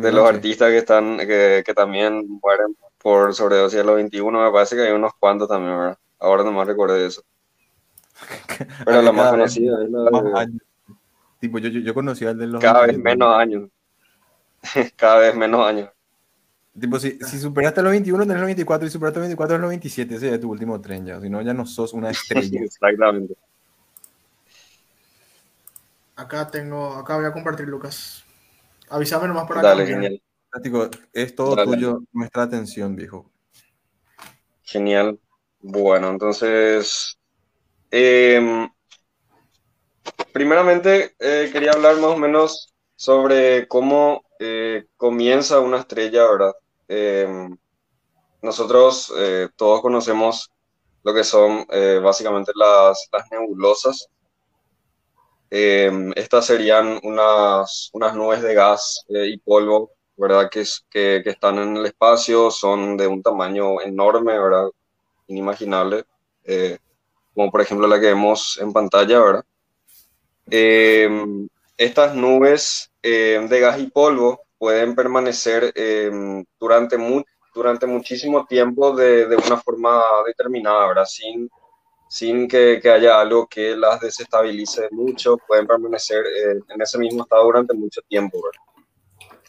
De 0.00 0.12
los 0.12 0.28
artistas 0.28 0.70
que 0.70 0.78
están, 0.78 1.18
que, 1.18 1.62
que 1.64 1.74
también 1.74 2.26
mueren 2.42 2.76
por 2.98 3.34
sobredosis 3.34 3.80
a 3.80 3.84
los 3.84 3.96
21, 3.96 4.44
me 4.44 4.52
parece 4.52 4.76
que 4.76 4.82
hay 4.82 4.92
unos 4.92 5.12
cuantos 5.18 5.48
también, 5.48 5.78
¿verdad? 5.78 5.98
Ahora 6.18 6.44
nomás 6.44 6.66
recuerdo 6.66 6.94
de 6.94 7.06
eso. 7.06 7.22
Pero 8.84 9.02
la 9.02 9.12
más 9.12 9.30
conocida 9.30 9.82
es 9.82 9.90
la 9.90 10.20
de 10.20 10.38
años. 10.38 10.62
Tipo, 11.40 11.58
yo, 11.58 11.70
de 11.70 12.46
los 12.46 12.60
cada 12.60 12.80
vez 12.80 12.96
27. 12.96 13.02
menos 13.02 13.38
años. 13.38 13.70
Cada 14.96 15.18
vez 15.18 15.36
menos 15.36 15.64
años. 15.64 15.88
Tipo, 16.78 16.98
si, 16.98 17.18
si 17.18 17.38
superaste 17.38 17.82
los 17.82 17.90
21, 17.92 18.22
tenés 18.24 18.36
los 18.38 18.46
24, 18.46 18.86
y 18.86 18.90
superaste 18.90 19.18
los 19.20 19.28
24, 19.28 19.56
es 19.56 19.60
los 19.60 19.68
27. 19.70 20.14
Ese 20.14 20.34
es 20.34 20.40
tu 20.40 20.50
último 20.50 20.80
tren 20.80 21.04
ya. 21.06 21.20
Si 21.20 21.28
no, 21.30 21.40
ya 21.42 21.54
no 21.54 21.66
sos 21.66 21.92
una 21.92 22.10
estrella. 22.10 22.60
Exactamente. 22.62 23.34
Acá 26.16 26.50
tengo. 26.50 26.94
Acá 26.94 27.16
voy 27.16 27.26
a 27.26 27.32
compartir, 27.32 27.66
Lucas. 27.68 28.24
Avísame 28.90 29.28
nomás 29.28 29.46
para 29.46 29.62
Dale, 29.62 29.84
cambiar. 29.84 30.00
genial. 30.02 30.22
Fantástico, 30.50 30.90
es 31.12 31.34
todo 31.34 31.54
Dale. 31.54 31.70
tuyo, 31.72 32.02
nuestra 32.12 32.44
atención, 32.44 32.96
viejo. 32.96 33.30
Genial. 34.62 35.18
Bueno, 35.60 36.08
entonces, 36.10 37.18
em, 37.90 38.68
primeramente 40.32 41.14
eh, 41.18 41.50
quería 41.52 41.72
hablar 41.72 41.96
más 41.96 42.10
o 42.12 42.16
menos 42.16 42.74
sobre 42.96 43.68
cómo 43.68 44.22
eh, 44.38 44.86
comienza 44.96 45.60
una 45.60 45.78
estrella, 45.80 46.24
¿verdad? 46.30 46.52
Em, 46.88 47.56
nosotros 48.42 49.12
eh, 49.18 49.48
todos 49.56 49.82
conocemos 49.82 50.50
lo 51.02 51.14
que 51.14 51.24
son 51.24 51.66
eh, 51.70 52.00
básicamente 52.02 52.52
las, 52.54 53.08
las 53.12 53.30
nebulosas. 53.30 54.08
Em, 55.50 56.12
estas 56.16 56.46
serían 56.46 57.00
unas, 57.02 57.90
unas 57.92 58.14
nubes 58.14 58.42
de 58.42 58.54
gas 58.54 59.04
eh, 59.08 59.26
y 59.28 59.38
polvo, 59.38 59.92
¿verdad? 60.16 60.50
Que, 60.50 60.64
que, 60.90 61.22
que 61.24 61.30
están 61.30 61.58
en 61.58 61.76
el 61.76 61.86
espacio, 61.86 62.50
son 62.50 62.96
de 62.96 63.06
un 63.06 63.22
tamaño 63.22 63.80
enorme, 63.80 64.38
¿verdad? 64.38 64.68
Inimaginable, 65.28 66.04
eh, 66.44 66.78
como 67.34 67.50
por 67.50 67.60
ejemplo 67.60 67.86
la 67.86 68.00
que 68.00 68.06
vemos 68.06 68.58
en 68.60 68.72
pantalla, 68.72 69.20
¿verdad? 69.20 69.44
Em, 70.50 71.48
estas 71.76 72.14
nubes 72.14 72.90
eh, 73.02 73.46
de 73.48 73.60
gas 73.60 73.78
y 73.80 73.86
polvo 73.88 74.40
pueden 74.58 74.94
permanecer 74.94 75.72
em, 75.76 76.44
durante, 76.58 76.98
mu- 76.98 77.22
durante 77.54 77.86
muchísimo 77.86 78.46
tiempo 78.46 78.94
de, 78.96 79.26
de 79.26 79.36
una 79.36 79.56
forma 79.58 80.02
determinada, 80.26 80.88
¿verdad? 80.88 81.04
Sin, 81.06 81.48
sin 82.08 82.48
que, 82.48 82.80
que 82.82 82.90
haya 82.90 83.20
algo 83.20 83.46
que 83.48 83.76
las 83.76 84.00
desestabilice 84.00 84.88
mucho, 84.92 85.36
pueden 85.46 85.66
permanecer 85.66 86.24
eh, 86.26 86.60
en 86.68 86.82
ese 86.82 86.98
mismo 86.98 87.22
estado 87.24 87.44
durante 87.44 87.74
mucho 87.74 88.00
tiempo, 88.08 88.38
¿verdad? 88.42 88.62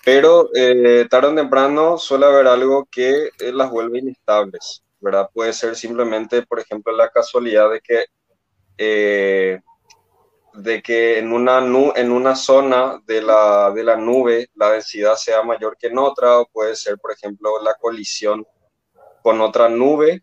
Pero 0.05 0.49
eh, 0.55 1.07
tarde 1.09 1.29
o 1.29 1.35
temprano 1.35 1.97
suele 1.97 2.25
haber 2.25 2.47
algo 2.47 2.87
que 2.91 3.27
eh, 3.39 3.51
las 3.53 3.69
vuelve 3.69 3.99
inestables, 3.99 4.83
¿verdad? 4.99 5.29
Puede 5.33 5.53
ser 5.53 5.75
simplemente, 5.75 6.41
por 6.43 6.59
ejemplo, 6.59 6.93
la 6.95 7.09
casualidad 7.09 7.69
de 7.71 7.81
que, 7.81 8.05
eh, 8.77 9.59
de 10.53 10.81
que 10.81 11.19
en, 11.19 11.31
una 11.33 11.61
nu- 11.61 11.93
en 11.95 12.11
una 12.11 12.35
zona 12.35 13.01
de 13.05 13.21
la, 13.21 13.71
de 13.71 13.83
la 13.83 13.95
nube 13.95 14.49
la 14.55 14.71
densidad 14.71 15.15
sea 15.15 15.43
mayor 15.43 15.77
que 15.77 15.87
en 15.87 15.97
otra, 15.97 16.39
o 16.39 16.47
puede 16.47 16.75
ser, 16.75 16.97
por 16.99 17.11
ejemplo, 17.11 17.61
la 17.63 17.75
colisión 17.75 18.45
con 19.23 19.41
otra 19.41 19.69
nube 19.69 20.21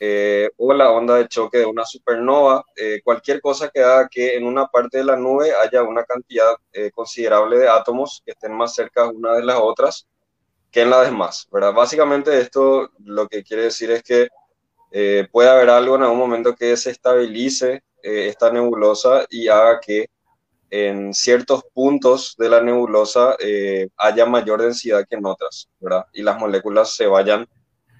eh, 0.00 0.50
o 0.58 0.72
la 0.72 0.90
onda 0.92 1.16
de 1.16 1.28
choque 1.28 1.58
de 1.58 1.66
una 1.66 1.84
supernova, 1.84 2.64
eh, 2.76 3.00
cualquier 3.04 3.40
cosa 3.40 3.68
que 3.70 3.80
haga 3.82 4.08
que 4.10 4.36
en 4.36 4.46
una 4.46 4.66
parte 4.68 4.98
de 4.98 5.04
la 5.04 5.16
nube 5.16 5.52
haya 5.54 5.82
una 5.82 6.04
cantidad 6.04 6.54
eh, 6.72 6.90
considerable 6.92 7.58
de 7.58 7.68
átomos 7.68 8.22
que 8.24 8.32
estén 8.32 8.54
más 8.54 8.74
cerca 8.74 9.08
una 9.08 9.34
de 9.34 9.44
las 9.44 9.58
otras 9.60 10.06
que 10.70 10.82
en 10.82 10.90
las 10.90 11.06
demás, 11.06 11.48
¿verdad? 11.52 11.74
Básicamente 11.74 12.38
esto 12.40 12.90
lo 13.04 13.28
que 13.28 13.42
quiere 13.44 13.64
decir 13.64 13.90
es 13.92 14.02
que 14.04 14.28
puede 15.32 15.48
haber 15.48 15.70
algo 15.70 15.96
en 15.96 16.02
algún 16.02 16.18
momento 16.18 16.54
que 16.54 16.66
desestabilice 16.66 17.82
eh, 18.02 18.28
esta 18.28 18.50
nebulosa 18.50 19.26
y 19.30 19.48
haga 19.48 19.80
que 19.80 20.06
en 20.70 21.12
ciertos 21.12 21.64
puntos 21.74 22.36
de 22.38 22.48
la 22.48 22.60
nebulosa 22.60 23.36
eh, 23.40 23.88
haya 23.96 24.26
mayor 24.26 24.62
densidad 24.62 25.04
que 25.08 25.16
en 25.16 25.26
otras, 25.26 25.68
¿verdad? 25.80 26.06
Y 26.12 26.22
las 26.22 26.38
moléculas 26.38 26.94
se 26.94 27.06
vayan 27.06 27.46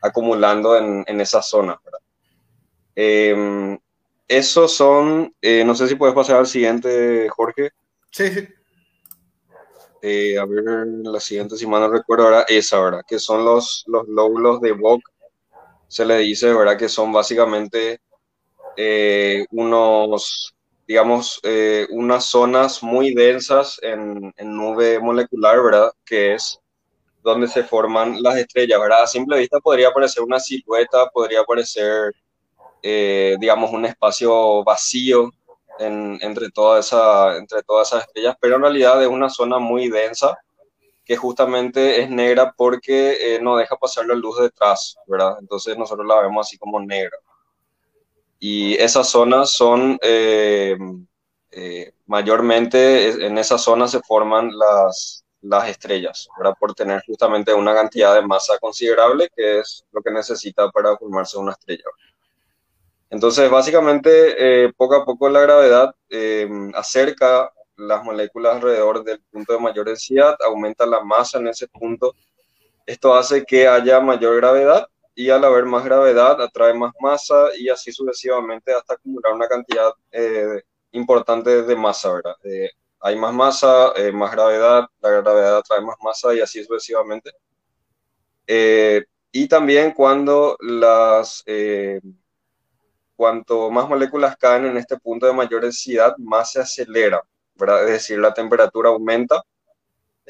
acumulando 0.02 0.76
en, 0.76 1.04
en 1.06 1.20
esa 1.20 1.42
zona, 1.42 1.80
¿verdad? 1.84 2.00
Eh, 2.96 3.78
esos 4.28 4.72
son, 4.72 5.34
no 5.42 5.74
sé 5.74 5.88
si 5.88 5.96
puedes 5.96 6.14
pasar 6.14 6.36
al 6.36 6.46
siguiente, 6.46 7.28
Jorge. 7.30 7.70
Sí, 8.12 8.28
sí. 8.28 8.48
Eh, 10.02 10.38
a 10.38 10.46
ver, 10.46 10.64
la 11.02 11.20
siguiente, 11.20 11.56
si 11.56 11.66
mal 11.66 11.82
no 11.82 11.90
recuerdo, 11.90 12.24
ahora 12.24 12.44
esa, 12.48 12.80
¿verdad? 12.80 13.02
Que 13.06 13.18
son 13.18 13.44
los, 13.44 13.84
los 13.86 14.08
lóbulos 14.08 14.60
de 14.60 14.72
Vogt. 14.72 15.02
Se 15.88 16.04
le 16.06 16.18
dice, 16.18 16.54
¿verdad? 16.54 16.78
Que 16.78 16.88
son 16.88 17.12
básicamente 17.12 18.00
eh, 18.82 19.46
unos, 19.52 20.54
digamos, 20.86 21.40
eh, 21.44 21.86
unas 21.90 22.24
zonas 22.26 22.82
muy 22.82 23.14
densas 23.14 23.78
en, 23.82 24.32
en 24.36 24.56
nube 24.56 25.00
molecular, 25.00 25.62
¿verdad? 25.62 25.92
Que 26.04 26.34
es 26.34 26.60
donde 27.22 27.48
se 27.48 27.64
forman 27.64 28.22
las 28.22 28.36
estrellas, 28.38 28.80
¿verdad? 28.80 29.04
A 29.04 29.06
simple 29.08 29.38
vista 29.38 29.60
podría 29.60 29.92
parecer 29.92 30.22
una 30.24 30.40
silueta, 30.40 31.08
podría 31.10 31.44
parecer, 31.44 32.12
eh, 32.82 33.36
digamos, 33.40 33.72
un 33.72 33.84
espacio 33.86 34.64
vacío 34.64 35.30
en- 35.78 36.18
entre, 36.22 36.50
toda 36.50 36.80
esa, 36.80 37.36
entre 37.38 37.62
todas 37.62 37.88
esas 37.88 38.04
estrellas, 38.06 38.36
pero 38.40 38.56
en 38.56 38.62
realidad 38.62 39.02
es 39.02 39.08
una 39.08 39.30
zona 39.30 39.58
muy 39.58 39.88
densa 39.90 40.36
que 41.04 41.16
justamente 41.16 42.02
es 42.02 42.10
negra 42.10 42.54
porque 42.56 43.36
eh, 43.36 43.40
no 43.42 43.56
deja 43.56 43.76
pasar 43.76 44.06
la 44.06 44.14
luz 44.14 44.38
detrás, 44.40 44.96
¿verdad? 45.06 45.36
Entonces 45.40 45.76
nosotros 45.78 46.06
la 46.06 46.20
vemos 46.22 46.46
así 46.48 46.58
como 46.58 46.80
negra. 46.80 47.18
Y 48.40 48.74
esas 48.74 49.08
zonas 49.08 49.50
son, 49.52 49.98
eh, 50.02 50.76
eh, 51.52 51.92
mayormente 52.06 53.26
en 53.26 53.38
esas 53.38 53.62
zonas 53.62 53.90
se 53.92 54.00
forman 54.00 54.50
las, 54.56 55.24
las 55.42 55.68
estrellas, 55.68 56.28
¿verdad? 56.38 56.54
Por 56.58 56.74
tener 56.74 57.02
justamente 57.06 57.52
una 57.54 57.74
cantidad 57.74 58.14
de 58.14 58.26
masa 58.26 58.58
considerable, 58.58 59.30
que 59.34 59.60
es 59.60 59.84
lo 59.92 60.02
que 60.02 60.10
necesita 60.10 60.70
para 60.70 60.96
formarse 60.96 61.38
una 61.38 61.52
estrella. 61.52 61.84
Entonces, 63.10 63.50
básicamente, 63.50 64.64
eh, 64.64 64.72
poco 64.76 64.94
a 64.94 65.04
poco 65.04 65.28
la 65.28 65.40
gravedad 65.40 65.94
eh, 66.08 66.48
acerca 66.74 67.52
las 67.76 68.04
moléculas 68.04 68.56
alrededor 68.56 69.02
del 69.02 69.20
punto 69.30 69.52
de 69.52 69.58
mayor 69.58 69.86
densidad, 69.86 70.36
aumenta 70.46 70.86
la 70.86 71.00
masa 71.02 71.38
en 71.38 71.48
ese 71.48 71.66
punto. 71.68 72.14
Esto 72.86 73.14
hace 73.14 73.44
que 73.44 73.66
haya 73.66 74.00
mayor 74.00 74.36
gravedad 74.36 74.86
y 75.14 75.30
al 75.30 75.44
haber 75.44 75.64
más 75.66 75.84
gravedad 75.84 76.40
atrae 76.40 76.74
más 76.74 76.92
masa 77.00 77.48
y 77.58 77.68
así 77.68 77.92
sucesivamente 77.92 78.72
hasta 78.72 78.94
acumular 78.94 79.32
una 79.34 79.48
cantidad 79.48 79.92
eh, 80.12 80.62
importante 80.92 81.62
de 81.62 81.76
masa, 81.76 82.12
¿verdad? 82.12 82.34
Eh, 82.44 82.70
hay 83.00 83.16
más 83.16 83.32
masa, 83.34 83.92
eh, 83.96 84.12
más 84.12 84.32
gravedad, 84.32 84.86
la 85.00 85.10
gravedad 85.10 85.58
atrae 85.58 85.80
más 85.80 85.96
masa 86.02 86.34
y 86.34 86.40
así 86.40 86.64
sucesivamente. 86.64 87.30
y 89.32 89.46
también 89.48 89.92
cuando 89.92 90.56
las 90.60 91.44
cuanto 93.20 93.70
más 93.70 93.86
moléculas 93.86 94.34
caen 94.38 94.64
en 94.64 94.78
este 94.78 94.98
punto 94.98 95.26
de 95.26 95.34
mayor 95.34 95.60
densidad, 95.60 96.16
más 96.16 96.52
se 96.52 96.60
acelera, 96.60 97.22
¿verdad? 97.54 97.84
Es 97.84 97.90
decir, 97.90 98.18
la 98.18 98.32
temperatura 98.32 98.88
aumenta. 98.88 99.42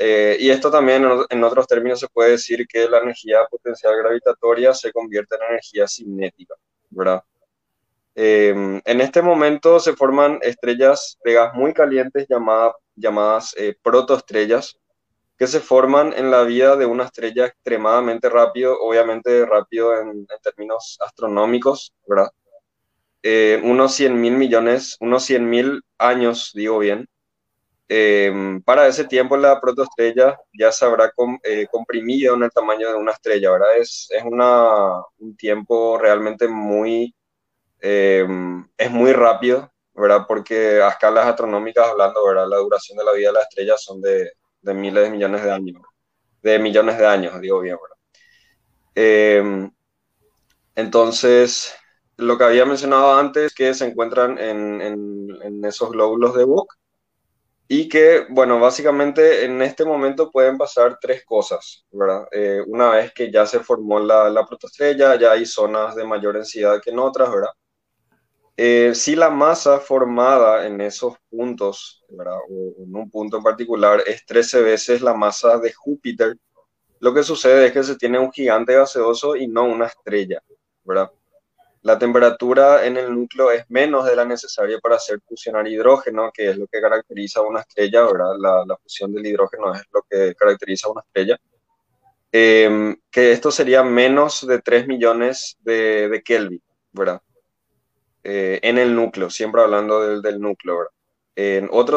Eh, 0.03 0.39
y 0.41 0.49
esto 0.49 0.71
también, 0.71 1.07
en 1.29 1.45
otros 1.45 1.67
términos, 1.67 2.01
se 2.01 2.09
puede 2.09 2.31
decir 2.31 2.67
que 2.67 2.89
la 2.89 3.01
energía 3.01 3.45
potencial 3.51 3.95
gravitatoria 3.99 4.73
se 4.73 4.95
convierte 4.95 5.37
en 5.37 5.43
energía 5.51 5.87
cinética, 5.87 6.55
¿verdad? 6.89 7.23
Eh, 8.15 8.81
en 8.83 9.01
este 9.03 9.21
momento 9.21 9.79
se 9.79 9.93
forman 9.93 10.39
estrellas 10.41 11.19
de 11.23 11.35
gas 11.35 11.53
muy 11.53 11.75
calientes 11.75 12.27
llamadas, 12.31 12.77
llamadas 12.97 13.55
eh, 13.59 13.77
protoestrellas, 13.83 14.79
que 15.37 15.47
se 15.47 15.61
forman 15.61 16.15
en 16.15 16.31
la 16.31 16.45
vida 16.45 16.77
de 16.77 16.87
una 16.87 17.05
estrella 17.05 17.45
extremadamente 17.45 18.31
rápido, 18.31 18.81
obviamente 18.81 19.45
rápido 19.45 20.01
en, 20.01 20.27
términos 20.43 20.97
astronómicos, 21.05 21.93
¿verdad? 22.09 22.31
Unos 23.65 23.93
100 23.97 24.19
mil 24.19 24.33
millones, 24.33 24.97
unos 24.99 25.25
100 25.25 25.51
mil 25.51 25.83
años, 25.99 26.53
digo 26.55 26.79
bien. 26.79 27.07
Eh, 27.93 28.61
para 28.65 28.87
ese 28.87 29.05
tiempo 29.05 29.37
la 29.37 29.61
protoestrella 29.61 30.39
ya 30.57 30.71
se 30.71 30.85
habrá 30.85 31.13
eh, 31.43 31.67
comprimido 31.69 32.37
en 32.37 32.45
el 32.45 32.51
tamaño 32.53 32.89
de 32.89 32.95
una 32.95 33.11
estrella, 33.11 33.51
¿verdad? 33.51 33.79
Es, 33.79 34.07
es 34.11 34.23
una, 34.23 34.93
un 35.19 35.37
tiempo 35.37 35.99
realmente 35.99 36.47
muy, 36.47 37.13
es 37.81 38.91
muy 38.91 39.13
rápido, 39.13 39.73
¿verdad? 39.93 40.25
Porque 40.29 40.81
a 40.81 40.91
escalas 40.91 41.27
astronómicas 41.27 41.89
hablando, 41.89 42.25
¿verdad? 42.25 42.47
La 42.49 42.59
duración 42.59 42.97
de 42.97 43.05
la 43.05 43.13
vida 43.13 43.31
de 43.31 43.35
la 43.35 43.43
estrella 43.43 43.77
son 43.77 44.01
de, 44.01 44.31
de 44.63 44.75
miles 44.75 45.03
de 45.03 45.11
millones 45.11 45.43
de 45.43 45.51
años, 45.51 45.83
de 46.43 46.59
millones 46.61 46.97
de 46.97 47.07
años, 47.07 47.41
digo 47.41 47.59
bien, 47.59 47.77
¿verdad? 47.77 47.97
entonces, 50.77 51.75
lo 52.19 52.39
que 52.39 52.45
había 52.45 52.67
mencionado 52.67 53.19
antes, 53.19 53.53
que 53.53 53.75
se 53.75 53.87
encuentran 53.87 54.39
en, 54.39 54.81
en, 54.81 55.65
esos 55.65 55.91
glóbulos 55.91 56.35
de 56.37 56.45
Book 56.45 56.69
y 57.73 57.89
que, 57.89 58.27
bueno, 58.29 58.59
básicamente 58.59 59.45
en 59.45 59.63
este 59.63 59.85
momento 59.85 60.29
pueden 60.33 60.59
pasar 60.59 60.99
tres 61.01 61.25
cosas, 61.25 61.87
¿verdad? 61.93 62.27
Eh, 62.33 62.61
una 62.67 62.91
vez 62.91 63.13
que 63.13 63.31
ya 63.31 63.47
se 63.47 63.61
formó 63.61 64.01
la, 64.01 64.29
la 64.29 64.45
protoestrella, 64.45 65.15
ya 65.15 65.31
hay 65.31 65.47
zonas 65.47 65.95
de 65.95 66.05
mayor 66.05 66.35
densidad 66.35 66.83
que 66.83 66.91
en 66.91 66.99
otras, 66.99 67.31
¿verdad? 67.31 67.53
Eh, 68.57 68.93
si 68.97 69.15
la 69.15 69.31
masa 69.31 69.79
formada 69.79 70.67
en 70.67 70.81
esos 70.81 71.15
puntos, 71.31 72.05
¿verdad? 72.09 72.39
o 72.51 72.83
en 72.83 72.97
un 72.97 73.09
punto 73.09 73.37
en 73.37 73.45
particular, 73.45 74.03
es 74.05 74.27
13 74.27 74.63
veces 74.63 75.01
la 75.01 75.15
masa 75.15 75.57
de 75.59 75.73
Júpiter, 75.73 76.37
lo 76.99 77.15
que 77.15 77.23
sucede 77.23 77.67
es 77.67 77.73
que 77.73 77.85
se 77.85 77.95
tiene 77.95 78.19
un 78.19 78.33
gigante 78.33 78.75
gaseoso 78.75 79.37
y 79.37 79.47
no 79.47 79.63
una 79.63 79.87
estrella, 79.87 80.43
¿verdad? 80.83 81.13
La 81.83 81.99
temperatura 81.99 82.85
en 82.85 82.99
el 82.99 83.13
núcleo 83.13 83.51
es 83.51 83.65
menos 83.71 84.05
de 84.05 84.15
la 84.15 84.25
necesaria 84.25 84.79
para 84.81 84.97
hacer 84.97 85.19
fusionar 85.27 85.67
hidrógeno, 85.67 86.31
que 86.33 86.51
es 86.51 86.59
lo 86.59 86.67
que 86.67 86.81
caracteriza 86.81 87.41
una 87.41 87.61
estrella, 87.61 88.03
¿verdad? 88.03 88.65
La, 88.67 88.77
fusión 88.77 89.15
del 89.15 89.27
hidrógeno 89.27 89.75
es 89.75 89.83
lo 89.93 90.03
que 90.09 90.35
caracteriza 90.35 90.91
una 90.91 91.01
estrella. 91.01 91.39
Em, 92.33 92.97
que 93.11 93.33
esto 93.33 93.51
sería 93.51 93.83
menos 93.83 94.47
de 94.47 94.61
3 94.61 94.87
millones 94.87 95.57
de, 95.61 96.23
Kelvin, 96.25 96.63
¿verdad? 96.93 97.23
Eh, 98.25 98.61
en 98.63 98.79
el 98.79 98.95
núcleo, 98.95 99.31
siempre 99.31 99.63
hablando 99.63 100.07
del, 100.07 100.23
del 100.23 100.41
núcleo, 100.41 100.79
¿verdad? 100.79 100.91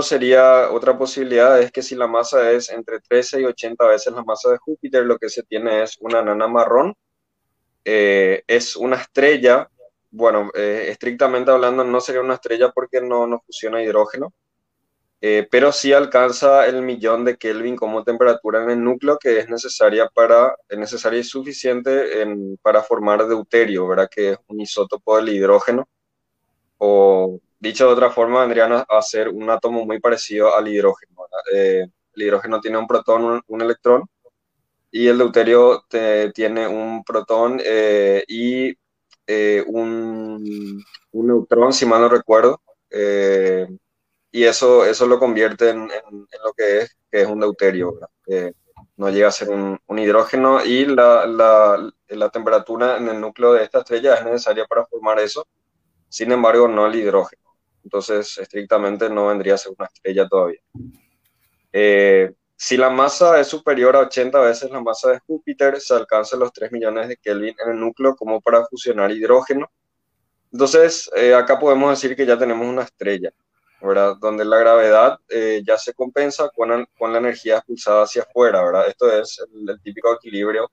sería, 0.02 0.72
otra 0.72 0.98
posibilidad 0.98 1.60
es 1.60 1.72
que 1.72 1.82
si 1.82 1.96
la 1.96 2.08
masa 2.08 2.52
es 2.52 2.70
entre 2.70 3.00
13 3.02 3.42
y 3.42 3.46
80 3.46 3.88
veces 3.88 4.14
la 4.14 4.24
masa 4.24 4.52
de 4.52 4.58
Júpiter, 4.58 5.06
lo 5.06 5.18
que 5.18 5.30
se 5.30 5.44
tiene 5.44 5.84
es 5.84 5.98
una 6.00 6.22
nana 6.22 6.48
marrón, 6.48 6.96
eh, 7.86 8.44
es 8.48 8.76
una 8.76 8.96
estrella 8.96 9.70
bueno, 10.14 10.52
eh, 10.54 10.90
estrictamente 10.90 11.50
hablando 11.50 11.84
no 11.84 12.00
sería 12.00 12.22
una 12.22 12.36
estrella 12.36 12.72
porque 12.72 13.02
no, 13.02 13.26
no 13.26 13.42
fusiona 13.46 13.82
hidrógeno, 13.82 14.32
eh, 15.22 15.48
pero 15.50 15.72
sí 15.72 15.92
alcanza 15.92 16.68
el 16.68 16.84
millón 16.84 17.26
de 17.26 17.38
Kelvin 17.38 17.76
como 17.76 18.04
temperatura 18.04 18.64
en 18.64 18.70
el 18.70 18.84
núcleo 18.84 19.18
que 19.20 19.40
es 19.40 19.50
necesaria, 19.50 20.08
para, 20.10 20.56
es 20.70 20.78
necesaria 20.78 21.20
y 21.20 21.24
suficiente 21.24 22.22
en, 22.22 22.58
para 22.62 22.84
formar 22.84 23.28
deuterio, 23.28 23.88
¿verdad? 23.88 24.08
Que 24.10 24.32
es 24.34 24.38
un 24.48 24.62
isótopo 24.62 25.18
del 25.18 25.30
hidrógeno, 25.30 25.88
o 26.78 27.40
dicho 27.60 27.88
de 27.88 27.94
otra 27.94 28.12
forma, 28.12 28.42
vendrían 28.42 28.86
a, 28.88 29.02
ser 29.02 29.30
un 29.30 29.50
átomo 29.50 29.84
muy 29.86 30.00
parecido 30.00 30.56
al 30.56 30.68
hidrógeno. 30.68 31.14
Eh, 31.54 31.88
el 32.16 32.22
hidrógeno 32.22 32.62
tiene 32.62 32.78
un 32.78 32.88
protón, 32.88 33.42
un, 33.48 33.62
electrón, 33.62 34.04
y 34.92 35.08
el 35.08 35.18
deuterio 35.18 35.86
tiene 36.36 36.68
un 36.68 37.04
protón 37.04 37.60
y 38.28 38.76
eh, 39.28 39.64
un, 39.68 40.84
un, 41.12 41.28
neutrón, 41.28 41.74
si 41.74 41.86
mal 41.86 42.02
no 42.02 42.10
recuerdo, 42.10 42.62
eh, 42.90 43.68
y 44.32 44.44
eso, 44.44 44.86
eso 44.86 45.08
lo 45.08 45.20
convierte 45.20 45.70
en, 45.70 45.88
lo 45.88 46.54
que 46.56 46.80
es, 46.80 46.98
que 47.12 47.22
es 47.22 47.28
un 47.28 47.40
deuterio, 47.40 48.00
no 48.98 49.10
llega 49.10 49.28
a 49.28 49.32
ser 49.32 49.50
un, 49.50 49.80
un 49.88 50.00
hidrógeno 50.00 50.64
y 50.64 50.86
la, 50.86 51.26
la, 51.26 51.92
la, 52.08 52.30
temperatura 52.30 52.98
en 52.98 53.08
el 53.10 53.20
núcleo 53.20 53.54
de 53.54 53.64
esta 53.64 53.80
estrella 53.80 54.16
es 54.16 54.26
necesaria 54.26 54.66
para 54.66 54.86
formar 54.86 55.20
eso, 55.20 55.48
sin 56.10 56.32
embargo 56.32 56.68
no 56.68 56.88
el 56.88 56.96
hidrógeno. 56.96 57.42
Entonces, 57.84 58.38
estrictamente 58.38 59.10
no 59.10 59.28
vendría 59.28 59.56
a 59.56 59.58
ser 59.58 59.74
una 59.78 59.88
estrella 59.94 60.28
todavía. 60.28 60.62
Si 62.66 62.78
la 62.78 62.90
masa 62.90 63.42
es 63.42 63.48
superior 63.50 63.94
a 63.98 64.00
80 64.00 64.40
veces 64.40 64.72
la 64.72 64.80
masa 64.80 65.12
de 65.12 65.20
Júpiter, 65.20 65.82
se 65.82 65.96
alcanzan 65.96 66.40
los 66.40 66.54
3 66.54 66.72
millones 66.72 67.10
de 67.10 67.18
Kelvin 67.18 67.54
en 67.60 67.72
el 67.72 67.78
núcleo 67.78 68.16
como 68.16 68.40
para 68.40 68.66
fusionar 68.68 69.12
hidrógeno. 69.12 69.70
Entonces, 70.50 71.12
eh, 71.14 71.36
acá 71.36 71.60
podemos 71.60 71.90
decir 71.90 72.16
que 72.16 72.26
ya 72.26 72.38
tenemos 72.40 72.66
una 72.66 72.84
estrella, 72.84 73.34
¿verdad? 73.82 74.16
Donde 74.18 74.46
la 74.46 74.60
gravedad 74.60 75.20
eh, 75.28 75.62
ya 75.68 75.78
se 75.78 75.94
compensa 75.94 76.50
con, 76.56 76.88
con, 76.98 77.12
la 77.12 77.20
energía 77.20 77.58
expulsada 77.58 78.04
hacia 78.04 78.22
afuera, 78.22 78.64
¿verdad? 78.64 78.88
Esto 78.88 79.12
es 79.12 79.44
el, 79.54 79.82
típico 79.82 80.14
equilibrio 80.14 80.72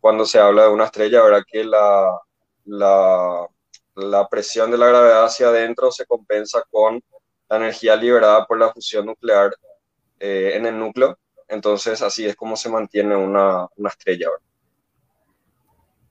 cuando 0.00 0.26
se 0.26 0.40
habla 0.40 0.64
de 0.64 0.70
una 0.70 0.86
estrella, 0.86 1.22
¿verdad? 1.22 1.44
Que 1.46 1.62
la, 1.62 2.10
la, 2.64 3.46
la 3.94 4.28
presión 4.28 4.68
de 4.72 4.78
la 4.78 4.88
gravedad 4.88 5.26
hacia 5.26 5.46
adentro 5.46 5.92
se 5.92 6.06
compensa 6.06 6.64
con 6.72 7.00
la 7.48 7.56
energía 7.58 7.94
liberada 7.94 8.44
por 8.46 8.58
la 8.58 8.72
fusión 8.72 9.06
nuclear 9.06 9.54
eh, 10.26 10.56
en 10.56 10.64
el 10.64 10.78
núcleo. 10.78 11.18
Entonces, 11.48 12.00
así 12.00 12.24
es 12.24 12.34
como 12.34 12.56
se 12.56 12.70
mantiene 12.70 13.14
una, 13.14 13.66
una 13.76 13.90
estrella. 13.90 14.28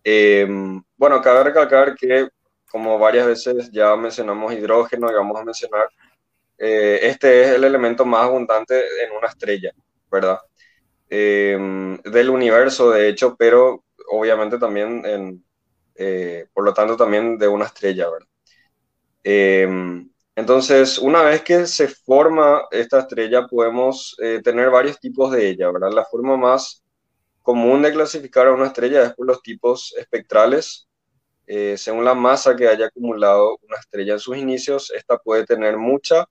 Eh, 0.03 0.47
bueno, 0.95 1.19
cabe 1.19 1.45
recalcar 1.45 1.95
que, 1.95 2.29
como 2.69 2.99
varias 2.99 3.25
veces 3.25 3.71
ya 3.71 3.95
mencionamos 3.95 4.53
hidrógeno 4.53 5.09
y 5.09 5.15
vamos 5.15 5.41
a 5.41 5.43
mencionar, 5.43 5.87
eh, 6.59 6.99
este 7.01 7.41
es 7.41 7.47
el 7.55 7.63
elemento 7.63 8.05
más 8.05 8.25
abundante 8.25 8.75
en 9.03 9.13
una 9.17 9.29
estrella, 9.29 9.71
¿verdad? 10.11 10.39
del 11.09 12.29
universo, 12.29 12.89
de 12.89 13.09
hecho, 13.09 13.35
pero 13.37 13.83
obviamente 14.09 14.57
también, 14.57 15.03
en, 15.05 15.43
por 16.53 16.63
lo 16.63 16.73
tanto, 16.73 16.97
también 16.97 17.37
de 17.37 17.47
una 17.47 17.65
estrella, 17.65 18.09
¿verdad? 18.09 18.27
Entonces, 20.35 20.97
una 20.97 21.21
vez 21.21 21.43
que 21.43 21.67
se 21.67 21.87
forma 21.87 22.63
esta 22.71 22.99
estrella, 22.99 23.45
podemos 23.47 24.15
eh, 24.19 24.41
tener 24.43 24.71
varios 24.71 24.99
tipos 24.99 25.31
de 25.31 25.49
ella, 25.49 25.71
¿verdad? 25.71 25.91
La 25.91 26.05
forma 26.05 26.35
más 26.37 26.83
común 27.43 27.81
de 27.83 27.93
clasificar 27.93 28.47
a 28.47 28.53
una 28.53 28.67
estrella 28.67 29.03
es 29.03 29.13
por 29.13 29.27
los 29.27 29.41
tipos 29.43 29.93
espectrales. 29.97 30.87
Eh, 31.45 31.77
según 31.77 32.05
la 32.05 32.15
masa 32.15 32.55
que 32.55 32.67
haya 32.67 32.87
acumulado 32.87 33.59
una 33.67 33.77
estrella 33.77 34.13
en 34.13 34.19
sus 34.19 34.37
inicios, 34.37 34.91
esta 34.91 35.17
puede 35.17 35.45
tener 35.45 35.77
mucha 35.77 36.25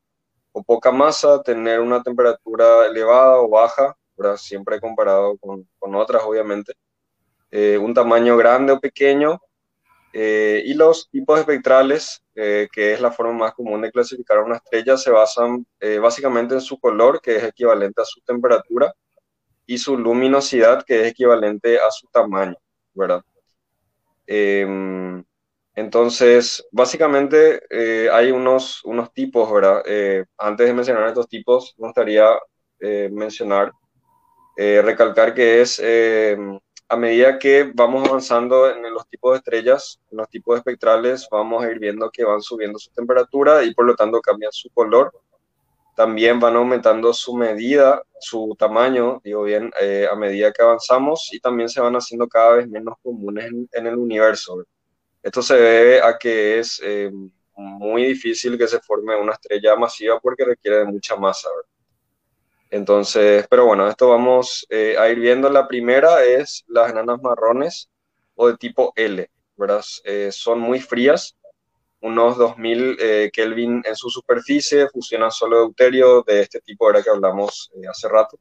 o 0.53 0.63
poca 0.63 0.91
masa, 0.91 1.43
tener 1.43 1.81
una 1.81 2.03
temperatura 2.03 2.87
elevada 2.87 3.39
o 3.39 3.49
baja, 3.49 3.97
¿verdad? 4.17 4.37
siempre 4.37 4.81
comparado 4.81 5.37
con, 5.39 5.67
otras, 5.95 6.23
obviamente. 6.25 6.75
Eh, 7.51 7.79
un 7.79 7.95
tamaño 7.95 8.37
grande 8.37 8.73
o 8.73 8.81
pequeño, 8.81 9.41
eh, 10.13 10.63
y 10.65 10.75
los 10.75 11.09
tipos 11.11 11.39
espectrales, 11.41 12.23
eh, 12.35 12.69
que 12.73 12.93
es 12.95 13.01
la 13.01 13.13
forma 13.13 13.33
más 13.35 13.55
común 13.55 13.83
de 13.83 13.91
clasificar 13.93 14.39
a 14.39 14.45
una 14.45 14.57
estrella, 14.57 14.97
se 14.97 15.11
basan 15.11 15.67
eh, 15.81 15.99
básicamente 15.99 16.55
en 16.55 16.61
su 16.61 16.79
color, 16.79 17.21
que 17.21 17.37
es 17.37 17.45
equivalente 17.45 18.03
a 18.03 18.05
su 18.05 18.21
temperatura, 18.23 18.93
y 19.67 19.79
su 19.79 19.97
luminosidad, 19.99 20.85
que 20.85 21.03
es 21.03 21.09
equivalente 21.09 21.79
a 21.79 21.91
su 21.91 22.07
tamaño, 22.09 22.57
¿verdad? 22.95 23.23
Em, 24.27 25.25
Entonces, 25.75 26.67
básicamente 26.73 27.63
eh, 27.71 28.09
hay 28.13 28.31
unos, 28.31 28.85
unos 28.85 29.13
tipos, 29.13 29.53
¿verdad? 29.53 29.83
Eh, 29.87 30.25
antes 30.39 30.67
de 30.67 30.75
mencionar 30.75 31.09
estos 31.09 31.29
tipos, 31.29 31.75
me 31.79 31.89
gustaría 31.89 32.29
eh, 32.81 33.09
mencionar, 33.13 33.73
recalcar 34.57 35.35
que 35.35 35.63
es 35.63 35.81
a 36.93 36.97
medida 36.97 37.39
que 37.39 37.73
vamos 37.75 38.07
avanzando 38.07 38.71
en 38.71 38.83
los 38.93 39.09
tipos 39.09 39.33
de 39.33 39.39
estrellas, 39.39 39.99
en 40.11 40.19
los 40.19 40.29
tipos 40.29 40.59
espectrales, 40.59 41.27
vamos 41.31 41.65
a 41.65 41.71
ir 41.71 41.79
viendo 41.79 42.11
que 42.11 42.23
van 42.23 42.43
subiendo 42.43 42.79
su 42.79 42.91
temperatura 42.91 43.65
y 43.65 43.73
por 43.73 43.87
lo 43.87 43.97
tanto 43.97 44.21
cambian 44.21 44.53
su 44.53 44.69
color. 44.69 45.11
También 45.97 46.39
van 46.39 46.55
aumentando 46.55 47.15
su 47.15 47.35
medida, 47.35 48.03
su 48.21 48.55
tamaño, 48.59 49.23
digo 49.25 49.45
bien, 49.45 49.73
a 50.11 50.15
medida 50.17 50.53
que 50.53 50.61
avanzamos 50.61 51.31
y 51.33 51.41
también 51.41 51.71
se 51.71 51.81
van 51.81 51.95
haciendo 51.95 52.29
cada 52.29 52.57
vez 52.57 52.69
menos 52.69 52.97
comunes 53.03 53.51
en, 53.73 53.87
el 53.87 53.97
universo. 53.97 54.59
¿verdad? 54.59 54.73
Esto 55.23 55.41
se 55.41 55.55
debe 55.55 56.03
a 56.03 56.19
que 56.19 56.59
es 56.59 56.79
eh, 56.85 57.11
muy 57.57 58.05
difícil 58.05 58.59
que 58.59 58.69
se 58.69 58.81
forme 58.81 59.17
una 59.17 59.33
estrella 59.33 59.77
masiva 59.77 60.21
porque 60.21 60.45
requiere 60.45 60.81
de 60.81 60.85
mucha 60.85 61.17
masa. 61.17 61.49
Entonces, 62.73 63.47
pero 63.49 63.67
bueno, 63.67 63.87
esto 63.89 64.09
vamos 64.09 64.67
eh, 64.71 64.97
a 64.99 65.09
ir 65.09 65.21
viendo. 65.21 65.49
La 65.51 65.69
primera 65.69 66.25
es 66.25 66.65
las 66.67 66.91
enanas 66.91 67.23
marrones 67.23 67.89
o 68.35 68.49
de 68.49 68.57
tipo 68.57 68.93
L, 68.97 69.31
¿verdad? 69.57 69.85
Eh, 70.05 70.31
son 70.33 70.59
muy 70.59 70.81
frías, 70.81 71.37
unos 72.01 72.37
2000 72.37 73.31
Kelvin 73.33 73.83
en 73.85 73.95
su 73.95 74.11
superficie, 74.11 74.89
fusionan 74.89 75.31
solo 75.31 75.61
deuterio 75.61 76.23
de 76.27 76.41
este 76.41 76.61
tipo, 76.61 76.91
era 76.91 77.03
que 77.03 77.11
hablamos 77.11 77.71
hace 77.89 78.09
rato. 78.09 78.39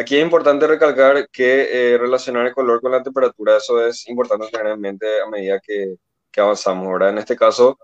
Aquí 0.00 0.16
es 0.16 0.22
importante 0.22 0.66
recalcar 0.66 1.28
que 1.28 1.92
eh, 1.92 1.98
relacionar 1.98 2.46
el 2.46 2.54
color 2.54 2.80
con 2.80 2.90
la 2.90 3.02
temperatura, 3.02 3.58
eso 3.58 3.86
es 3.86 4.08
importante 4.08 4.48
tener 4.48 4.72
en 4.72 4.80
mente 4.80 5.20
a 5.20 5.28
medida 5.28 5.60
que, 5.60 5.96
que 6.30 6.40
avanzamos, 6.40 6.90
¿verdad? 6.90 7.10
En 7.10 7.18
este 7.18 7.36
caso, 7.36 7.78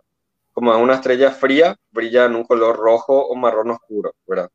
como 0.57 0.75
una 0.79 0.95
estrella 0.95 1.33
fría, 1.33 1.77
brilla 1.91 2.25
en 2.25 2.35
un 2.35 2.45
color 2.45 2.79
rojo 2.79 3.27
o 3.27 3.35
marrón 3.35 3.73
oscuro, 3.73 4.15
¿verdad? 4.27 4.49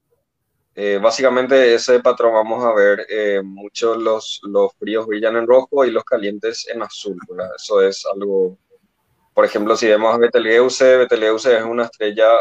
Eh, 0.74 0.98
básicamente 1.00 1.76
ese 1.76 2.00
patrón 2.00 2.34
vamos 2.34 2.66
a 2.66 2.74
ver, 2.74 3.06
eh, 3.08 3.40
muchos 3.44 3.98
los, 3.98 4.40
los 4.42 4.74
fríos 4.80 5.06
brillan 5.06 5.36
en 5.36 5.46
rojo 5.46 5.86
y 5.86 5.92
los 5.92 6.04
calientes 6.04 6.68
en 6.70 6.82
azul, 6.82 7.20
¿verdad? 7.30 7.52
Eso 7.56 7.84
es 7.84 8.04
algo, 8.12 8.58
por 9.36 9.46
ejemplo, 9.46 9.76
si 9.76 9.90
vemos 9.90 10.12
a 10.16 10.18
Betelgeuse, 10.18 10.98
Betelgeuse 10.98 11.56
es 11.60 11.64
una 11.64 11.84
estrella, 11.84 12.32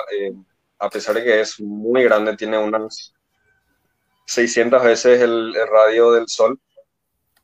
a 0.78 0.88
pesar 0.88 1.16
de 1.16 1.24
que 1.24 1.40
es 1.40 1.60
muy 1.60 2.02
grande, 2.04 2.38
tiene 2.38 2.56
unas 2.56 3.12
600 4.24 4.82
veces 4.82 5.20
el, 5.20 5.54
radio 5.70 6.12
del 6.12 6.26
Sol. 6.28 6.58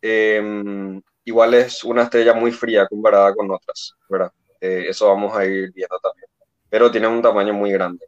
Em, 0.01 1.02
igual 1.24 1.52
es 1.52 1.84
una 1.84 2.05
estrella 2.05 2.32
muy 2.32 2.52
fría 2.52 2.86
comparada 2.86 3.34
con 3.34 3.51
otras, 3.51 3.93
¿verdad? 4.09 4.32
Eh, 4.61 4.87
eso 4.89 5.09
vamos 5.09 5.37
a 5.37 5.45
ir 5.45 5.73
viendo 5.73 5.99
también. 6.01 6.28
Pero 6.69 6.91
tiene 6.91 7.07
un 7.09 7.23
tamaño 7.23 7.55
muy 7.55 7.73
grande. 7.73 8.07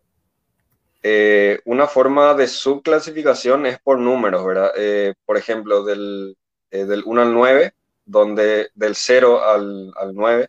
Eh, 1.03 1.61
una 1.65 1.87
forma 1.87 2.35
de 2.35 2.49
subclasificación 2.49 3.67
es 3.67 3.79
por 3.79 3.99
números, 3.99 4.45
¿verdad? 4.45 4.73
Eh, 4.77 5.15
por 5.25 5.37
ejemplo, 5.37 5.85
del, 5.85 6.37
del, 6.71 7.03
1 7.05 7.23
al 7.23 7.33
9, 7.33 7.73
donde 8.05 8.71
del 8.75 8.95
0 8.95 9.45
al, 9.45 9.93
al 9.97 10.15
9, 10.15 10.49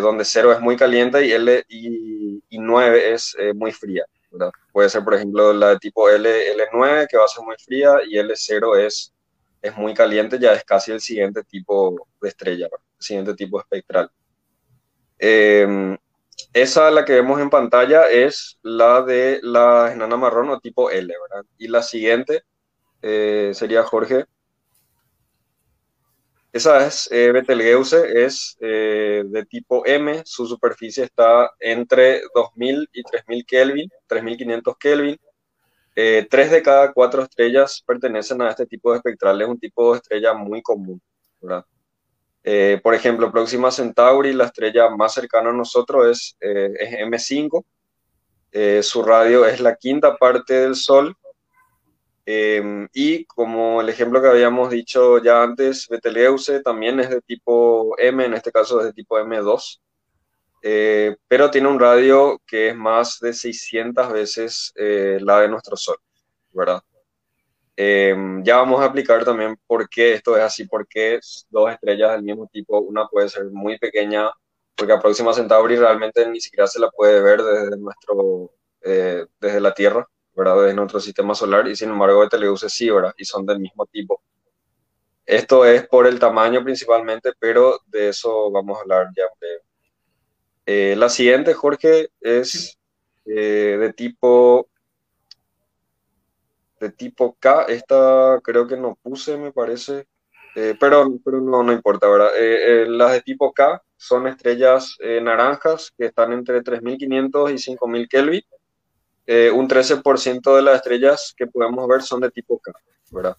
donde 0.00 0.24
0 0.24 0.52
es 0.52 0.60
muy 0.60 0.76
caliente 0.76 1.26
y, 1.26 1.32
L, 1.32 1.62
y, 1.68 2.42
y 2.48 2.58
9 2.58 3.12
es 3.12 3.36
muy 3.54 3.70
fría. 3.70 4.04
Puede 4.72 4.88
ser, 4.88 5.04
por 5.04 5.14
ejemplo, 5.14 5.52
la 5.52 5.70
de 5.70 5.78
tipo 5.78 6.08
L, 6.08 6.28
L9, 6.28 7.06
que 7.08 7.16
va 7.16 7.24
a 7.24 7.28
ser 7.28 7.44
muy 7.44 7.56
fría, 7.56 7.98
y 8.06 8.18
L0 8.18 8.78
es, 8.78 9.12
es 9.62 9.76
muy 9.76 9.94
caliente, 9.94 10.38
ya 10.38 10.52
es 10.52 10.64
casi 10.64 10.92
el 10.92 11.00
siguiente 11.00 11.42
tipo 11.44 12.08
de 12.20 12.28
estrella, 12.28 12.66
el 12.66 13.04
siguiente 13.04 13.34
tipo 13.34 13.60
espectral. 13.60 14.10
Em, 15.18 15.96
esa, 16.52 16.90
la 16.90 17.04
que 17.04 17.14
vemos 17.14 17.40
en 17.40 17.50
pantalla, 17.50 18.10
es 18.10 18.58
la 18.62 19.02
de 19.02 19.40
la 19.42 19.92
enana 19.92 20.16
marrón 20.16 20.50
o 20.50 20.60
tipo 20.60 20.90
L, 20.90 21.14
¿verdad? 21.30 21.46
Y 21.58 21.68
la 21.68 21.82
siguiente 21.82 22.42
eh, 23.02 23.52
sería, 23.54 23.84
Jorge, 23.84 24.26
esa 26.54 26.86
es 26.86 27.08
eh, 27.10 27.32
Betelgeuse, 27.32 28.24
es 28.24 28.56
eh, 28.60 29.24
de 29.26 29.44
tipo 29.44 29.84
M, 29.84 30.22
su 30.24 30.46
superficie 30.46 31.02
está 31.02 31.50
entre 31.58 32.22
2000 32.32 32.88
y 32.92 33.02
3000 33.02 33.44
Kelvin, 33.44 33.90
3500 34.06 34.76
Kelvin. 34.78 35.16
Eh, 35.96 36.26
tres 36.30 36.52
de 36.52 36.62
cada 36.62 36.92
cuatro 36.92 37.22
estrellas 37.24 37.82
pertenecen 37.86 38.40
a 38.42 38.50
este 38.50 38.66
tipo 38.66 38.92
de 38.92 38.98
espectral, 38.98 39.42
es 39.42 39.48
un 39.48 39.58
tipo 39.58 39.92
de 39.92 39.98
estrella 39.98 40.32
muy 40.34 40.62
común. 40.62 41.02
¿verdad? 41.40 41.64
Eh, 42.44 42.78
por 42.82 42.94
ejemplo, 42.94 43.32
Próxima 43.32 43.70
Centauri, 43.70 44.32
la 44.34 44.44
estrella 44.44 44.90
más 44.90 45.14
cercana 45.14 45.50
a 45.50 45.54
nosotros 45.54 46.06
es, 46.06 46.36
es 46.40 46.92
M5. 46.92 47.64
su 48.82 49.02
radio 49.02 49.46
es 49.46 49.60
la 49.60 49.74
quinta 49.76 50.16
parte 50.16 50.54
del 50.54 50.76
Sol 50.76 51.16
Em, 52.26 52.88
y 52.94 53.26
como 53.26 53.82
el 53.82 53.88
ejemplo 53.90 54.20
que 54.22 54.28
habíamos 54.28 54.70
dicho 54.70 55.22
ya 55.22 55.42
antes, 55.42 55.88
Betelgeuse 55.88 56.60
también 56.60 56.98
es 57.00 57.10
de 57.10 57.20
tipo 57.20 57.96
M, 57.98 58.24
en 58.24 58.34
este 58.34 58.50
caso 58.50 58.80
es 58.80 58.86
de 58.86 58.92
tipo 58.94 59.18
M2, 59.18 59.80
eh, 60.62 61.16
pero 61.28 61.50
tiene 61.50 61.68
un 61.68 61.78
radio 61.78 62.40
que 62.46 62.70
es 62.70 62.76
más 62.76 63.18
de 63.20 63.34
600 63.34 64.10
veces 64.10 64.72
eh, 64.76 65.18
la 65.20 65.40
de 65.40 65.48
nuestro 65.48 65.76
Sol, 65.76 65.98
¿verdad? 66.52 66.82
Em, 67.76 68.42
ya 68.44 68.56
vamos 68.58 68.80
a 68.80 68.84
explicar 68.86 69.24
también 69.24 69.56
por 69.66 69.88
qué 69.88 70.14
esto 70.14 70.36
es 70.36 70.42
así, 70.42 70.66
por 70.66 70.86
qué 70.86 71.18
dos 71.50 71.72
estrellas 71.72 72.12
del 72.12 72.22
mismo 72.22 72.46
tipo, 72.52 72.80
una 72.80 73.06
puede 73.08 73.28
ser 73.28 73.46
muy 73.46 73.78
pequeña, 73.78 74.30
porque 74.76 74.92
a 74.92 75.00
Próxima 75.00 75.32
Centauri 75.32 75.76
realmente 75.76 76.28
ni 76.28 76.40
siquiera 76.40 76.66
se 76.66 76.80
la 76.80 76.90
puede 76.90 77.20
ver 77.22 77.42
desde, 77.42 77.76
nuestro, 77.78 78.52
eh, 78.82 79.26
desde 79.40 79.60
la 79.60 79.74
Tierra 79.74 80.06
¿verdad? 80.34 80.68
En 80.68 80.78
otro 80.78 81.00
sistema 81.00 81.34
solar 81.34 81.68
y 81.68 81.76
sin 81.76 81.90
embargo 81.90 82.20
Betelgeuse 82.20 82.68
sí, 82.68 82.90
¿verdad? 82.90 83.14
Y 83.16 83.24
son 83.24 83.46
del 83.46 83.60
mismo 83.60 83.86
tipo. 83.86 84.22
Esto 85.26 85.64
es 85.64 85.86
por 85.86 86.06
el 86.06 86.18
tamaño 86.18 86.62
principalmente, 86.62 87.32
pero 87.38 87.80
de 87.86 88.10
eso 88.10 88.50
vamos 88.50 88.78
a 88.78 88.82
hablar 88.82 89.08
ya 89.16 89.24
eh, 90.66 90.94
la 90.96 91.08
siguiente, 91.10 91.52
Jorge, 91.52 92.08
es 92.20 92.78
eh, 93.26 93.76
de 93.78 93.92
tipo 93.92 94.68
de 96.80 96.90
tipo 96.90 97.36
K. 97.38 97.64
Esta 97.64 98.40
creo 98.42 98.66
que 98.66 98.76
no 98.76 98.98
puse, 99.02 99.36
me 99.36 99.52
parece, 99.52 100.06
eh, 100.54 100.76
pero, 100.78 101.06
pero 101.24 101.40
no, 101.40 101.62
no 101.62 101.72
importa, 101.72 102.08
¿verdad? 102.08 102.30
las 102.88 103.12
de 103.12 103.22
tipo 103.22 103.52
K 103.52 103.82
son 103.96 104.26
estrellas 104.26 104.96
naranjas 105.22 105.92
que 105.96 106.06
están 106.06 106.32
entre 106.32 106.62
3500 106.62 107.50
y 107.52 107.58
5000 107.58 108.08
Kelvin 108.08 108.42
eh, 109.26 109.50
un 109.50 109.66
13% 109.66 110.54
de 110.54 110.62
las 110.62 110.76
estrellas 110.76 111.34
que 111.36 111.46
podemos 111.46 111.88
ver 111.88 112.02
son 112.02 112.20
de 112.20 112.30
tipo 112.30 112.58
K, 112.58 112.72
¿verdad? 113.10 113.36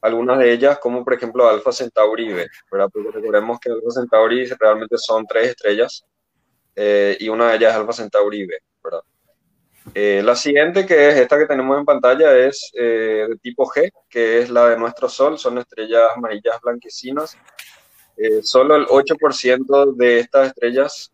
Algunas 0.00 0.38
de 0.38 0.52
ellas, 0.52 0.78
como 0.78 1.04
por 1.04 1.14
ejemplo 1.14 1.48
Alpha 1.48 1.72
Centauri 1.72 2.32
B, 2.32 2.48
¿verdad? 2.70 2.88
Porque 2.92 3.10
recordemos 3.12 3.60
que 3.60 3.70
Alpha 3.70 3.90
Centauri 3.92 4.44
realmente 4.58 4.98
son 4.98 5.24
tres 5.26 5.50
estrellas 5.50 6.04
eh, 6.74 7.16
y 7.20 7.28
una 7.28 7.50
de 7.50 7.56
ellas 7.56 7.72
es 7.72 7.76
Alpha 7.78 7.92
Centauri 7.92 8.44
B, 8.44 8.58
¿verdad? 8.82 9.02
Eh, 9.94 10.22
la 10.24 10.34
siguiente, 10.34 10.86
que 10.86 11.08
es 11.08 11.16
esta 11.16 11.38
que 11.38 11.46
tenemos 11.46 11.78
en 11.78 11.84
pantalla, 11.84 12.36
es 12.36 12.70
de 12.74 13.38
tipo 13.40 13.64
G, 13.66 13.92
que 14.08 14.40
es 14.40 14.50
la 14.50 14.70
de 14.70 14.76
nuestro 14.76 15.08
Sol, 15.08 15.38
son 15.38 15.58
estrellas 15.58 16.10
amarillas 16.16 16.60
blanquecinas. 16.62 17.38
solo 18.42 18.76
el 18.76 18.86
8% 18.86 19.94
de 19.96 20.18
estas 20.18 20.48
estrellas 20.48 21.12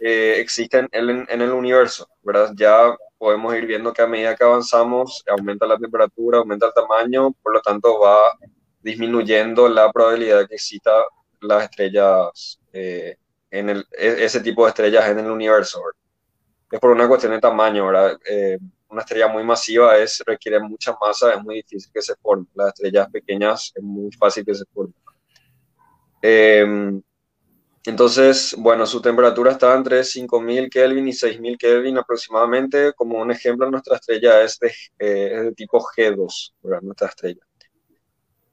existen 0.00 0.88
en, 0.92 1.26
en, 1.28 1.40
el 1.42 1.50
universo, 1.50 2.08
¿verdad? 2.22 2.52
Ya 2.56 2.94
podemos 3.18 3.54
ir 3.54 3.66
viendo 3.66 3.92
que 3.92 4.02
a 4.02 4.06
medida 4.06 4.36
que 4.36 4.44
avanzamos 4.44 5.22
aumenta 5.28 5.66
la 5.66 5.78
temperatura, 5.78 6.38
aumenta 6.38 6.66
el 6.66 6.74
tamaño, 6.74 7.32
por 7.42 7.54
lo 7.54 7.60
tanto 7.62 7.98
va 7.98 8.36
disminuyendo 8.84 9.66
la 9.66 9.90
probabilidad 9.90 10.40
de 10.40 10.46
que 10.46 10.56
exista 10.56 10.92
las 11.40 11.64
estrellas, 11.64 12.60
eh, 12.72 13.16
en 13.50 13.70
el, 13.70 13.86
e, 13.96 14.24
ese 14.24 14.40
tipo 14.40 14.64
de 14.64 14.68
estrellas 14.68 15.08
en 15.08 15.20
el 15.20 15.30
universo. 15.30 15.82
Es 16.74 16.80
por 16.80 16.90
una 16.90 17.06
cuestión 17.06 17.30
de 17.30 17.38
tamaño, 17.38 17.86
¿verdad? 17.86 18.18
Eh, 18.28 18.58
una 18.88 19.02
estrella 19.02 19.28
muy 19.28 19.44
masiva 19.44 19.96
es, 19.96 20.20
requiere 20.26 20.58
mucha 20.58 20.96
masa, 21.00 21.32
es 21.32 21.40
muy 21.40 21.54
difícil 21.54 21.88
que 21.94 22.02
se 22.02 22.16
forme. 22.16 22.46
Las 22.52 22.70
estrellas 22.70 23.08
pequeñas 23.12 23.70
es 23.76 23.80
muy 23.80 24.10
fácil 24.10 24.44
que 24.44 24.56
se 24.56 24.64
formen. 24.74 24.96
Eh, 26.20 27.00
entonces, 27.84 28.56
bueno, 28.58 28.86
su 28.86 29.00
temperatura 29.00 29.52
está 29.52 29.72
entre 29.76 30.02
5000 30.02 30.68
Kelvin 30.68 31.06
y 31.06 31.12
6000 31.12 31.56
Kelvin 31.56 31.96
aproximadamente. 31.96 32.92
Como 32.94 33.20
un 33.20 33.30
ejemplo, 33.30 33.70
nuestra 33.70 33.94
estrella 33.94 34.42
es 34.42 34.58
de, 34.58 34.72
eh, 34.98 35.52
tipo 35.54 35.78
G2, 35.78 36.54
nuestra 36.82 37.06
estrella. 37.06 37.46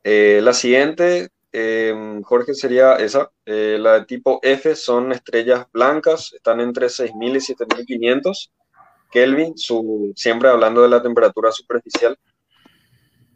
Eh, 0.03 0.41
la 0.43 0.53
siguiente, 0.53 1.29
em, 1.51 2.21
Jorge, 2.23 2.53
sería 2.53 2.95
esa. 2.95 3.31
Eh, 3.45 3.77
la 3.79 3.99
de 3.99 4.05
tipo 4.05 4.39
F 4.41 4.75
son 4.75 5.11
estrellas 5.11 5.67
blancas, 5.71 6.33
están 6.33 6.59
entre 6.61 6.89
6000 6.89 7.35
y 7.35 7.41
7500 7.41 8.51
Kelvin, 9.11 9.57
su, 9.57 10.13
siempre 10.15 10.49
hablando 10.49 10.81
de 10.81 10.89
la 10.89 11.03
temperatura 11.03 11.51
superficial. 11.51 12.17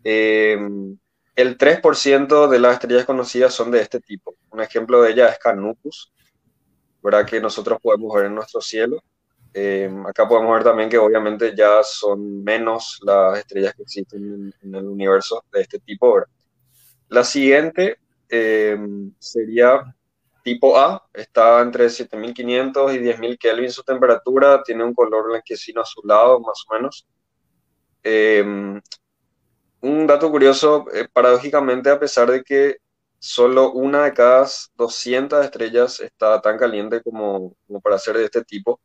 Em, 0.03 0.97
el 1.35 1.57
3% 1.57 2.47
de 2.47 2.59
las 2.59 2.73
estrellas 2.73 3.05
conocidas 3.05 3.53
son 3.53 3.71
de 3.71 3.81
este 3.81 3.99
tipo. 3.99 4.35
Un 4.51 4.61
ejemplo 4.61 5.01
de 5.01 5.11
ella 5.11 5.27
es 5.27 5.37
Canopus, 5.37 6.13
¿verdad? 7.03 7.25
que 7.25 7.41
nosotros 7.41 7.79
podemos 7.81 8.13
ver 8.15 8.25
en 8.27 8.35
nuestro 8.35 8.61
cielo. 8.61 9.03
Eh, 9.53 9.89
acá 10.07 10.27
podemos 10.27 10.53
ver 10.53 10.63
también 10.63 10.89
que 10.89 10.97
obviamente 10.97 11.53
ya 11.55 11.81
son 11.83 12.43
menos 12.43 12.99
las 13.03 13.39
estrellas 13.39 13.73
que 13.73 13.83
existen 13.83 14.53
en, 14.61 14.75
el 14.75 14.85
universo 14.85 15.43
de 15.51 15.61
este 15.61 15.79
tipo. 15.79 16.23
La 17.09 17.23
siguiente 17.23 17.99
eh, 18.29 18.77
sería 19.19 19.95
tipo 20.43 20.77
A, 20.77 21.03
está 21.13 21.61
entre 21.61 21.89
7500 21.89 22.93
y 22.93 22.99
10000 22.99 23.37
Kelvin 23.37 23.71
su 23.71 23.83
temperatura, 23.83 24.61
tiene 24.63 24.83
un 24.83 24.93
color 24.93 25.25
blanquecino 25.27 25.81
azulado 25.81 26.39
más 26.39 26.63
o 26.67 26.73
menos. 26.73 27.07
Eh, 28.03 28.43
un 29.81 30.07
dato 30.07 30.29
curioso, 30.31 30.85
eh, 30.93 31.07
paradójicamente, 31.11 31.89
a 31.89 31.99
pesar 31.99 32.29
de 32.29 32.43
que 32.43 32.77
solo 33.17 33.71
una 33.71 34.03
de 34.05 34.13
cada 34.13 34.47
200 34.75 35.43
estrellas 35.43 35.99
está 35.99 36.39
tan 36.41 36.57
caliente 36.57 37.01
como, 37.01 37.55
para 37.81 37.97
ser 37.97 38.17
de 38.17 38.25
este 38.25 38.43
tipo, 38.43 38.79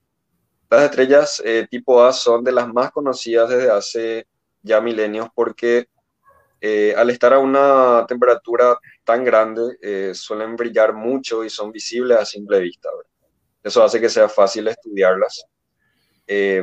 las 0.71 0.85
estrellas 0.85 1.43
tipo 1.69 2.03
A 2.03 2.12
son 2.12 2.45
de 2.45 2.53
las 2.53 2.73
más 2.73 2.93
conocidas 2.93 3.51
desde 3.51 3.71
hace 3.71 4.27
ya 4.62 4.81
milenios 4.81 5.29
porque 5.35 5.89
al 6.97 7.11
estar 7.11 7.35
a 7.35 7.41
una 7.41 8.07
temperatura 8.07 8.79
tan 9.11 9.24
grande 9.24 9.77
eh, 9.82 10.12
suelen 10.15 10.55
brillar 10.55 10.93
mucho 10.95 11.45
y 11.45 11.51
son 11.51 11.73
visibles 11.73 12.16
a 12.16 12.24
simple 12.24 12.61
vista. 12.61 12.89
Eso 13.61 13.82
hace 13.82 14.01
que 14.01 14.09
sea 14.09 14.28
fácil 14.28 14.69
estudiarlas. 14.69 15.45
Eh, 16.28 16.62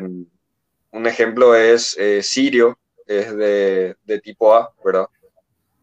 un 0.92 1.08
ejemplo 1.08 1.54
es 1.54 1.98
eh, 1.98 2.24
Sirio, 2.24 2.80
es 3.06 3.36
de, 3.36 3.98
de, 4.02 4.20
tipo 4.22 4.56
A, 4.56 4.74
¿verdad? 4.84 5.08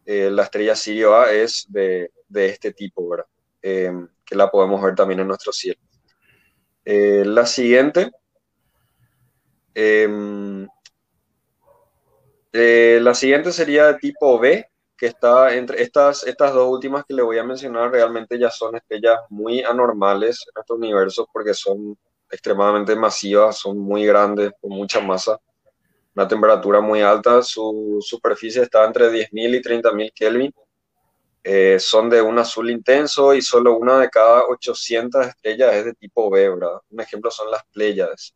la 0.05 0.43
estrella 0.43 0.75
Sirio 0.75 1.15
A 1.15 1.31
es 1.31 1.67
de, 1.69 2.11
de 2.27 2.47
este 2.47 2.73
tipo, 2.73 3.09
¿verdad? 3.09 3.25
que 3.61 4.35
la 4.35 4.49
podemos 4.49 4.81
ver 4.81 4.95
también 4.95 5.19
en 5.19 5.27
nuestro 5.27 5.51
cielo. 5.51 5.79
la 6.83 7.45
siguiente 7.45 8.11
la 12.53 13.13
siguiente 13.13 13.51
sería 13.51 13.85
de 13.85 13.99
tipo 13.99 14.39
B, 14.39 14.67
que 14.97 15.07
está 15.07 15.53
entre 15.55 15.81
estas, 15.81 16.25
estas 16.25 16.53
dos 16.53 16.69
últimas 16.69 17.03
que 17.05 17.13
le 17.13 17.21
voy 17.21 17.37
a 17.37 17.43
mencionar, 17.43 17.91
realmente 17.91 18.39
ya 18.39 18.49
son 18.49 18.75
estrellas 18.75 19.19
muy 19.29 19.61
anormales 19.61 20.43
en 20.47 20.51
nuestro 20.55 20.75
universo 20.75 21.27
porque 21.31 21.53
son 21.53 21.97
extremadamente 22.31 22.95
masivas, 22.95 23.57
son 23.57 23.77
muy 23.77 24.05
grandes, 24.05 24.51
con 24.61 24.71
mucha 24.71 25.01
masa, 25.01 25.39
una 26.15 26.27
temperatura 26.27 26.79
muy 26.79 27.01
alta, 27.01 27.41
su 27.43 27.99
superficie 28.01 28.61
está 28.61 28.85
entre 28.85 29.11
10.000 29.11 29.55
y 29.55 29.61
30.000 29.61 30.13
Kelvin, 30.13 30.53
eh, 31.47 31.77
son 31.79 32.09
de 32.09 32.23
un 32.23 32.39
azul 32.39 32.71
intenso 32.71 33.35
y 33.35 33.41
solo 33.41 33.77
una 33.77 33.99
de 33.99 34.09
cada 34.09 34.45
800 34.47 35.27
estrellas 35.27 35.75
es 35.75 35.85
de 35.85 35.93
tipo 35.93 36.27
B. 36.31 36.49
Un 36.49 36.99
ejemplo 36.99 37.29
son 37.29 37.51
las 37.51 37.63
Pléyades. 37.71 38.33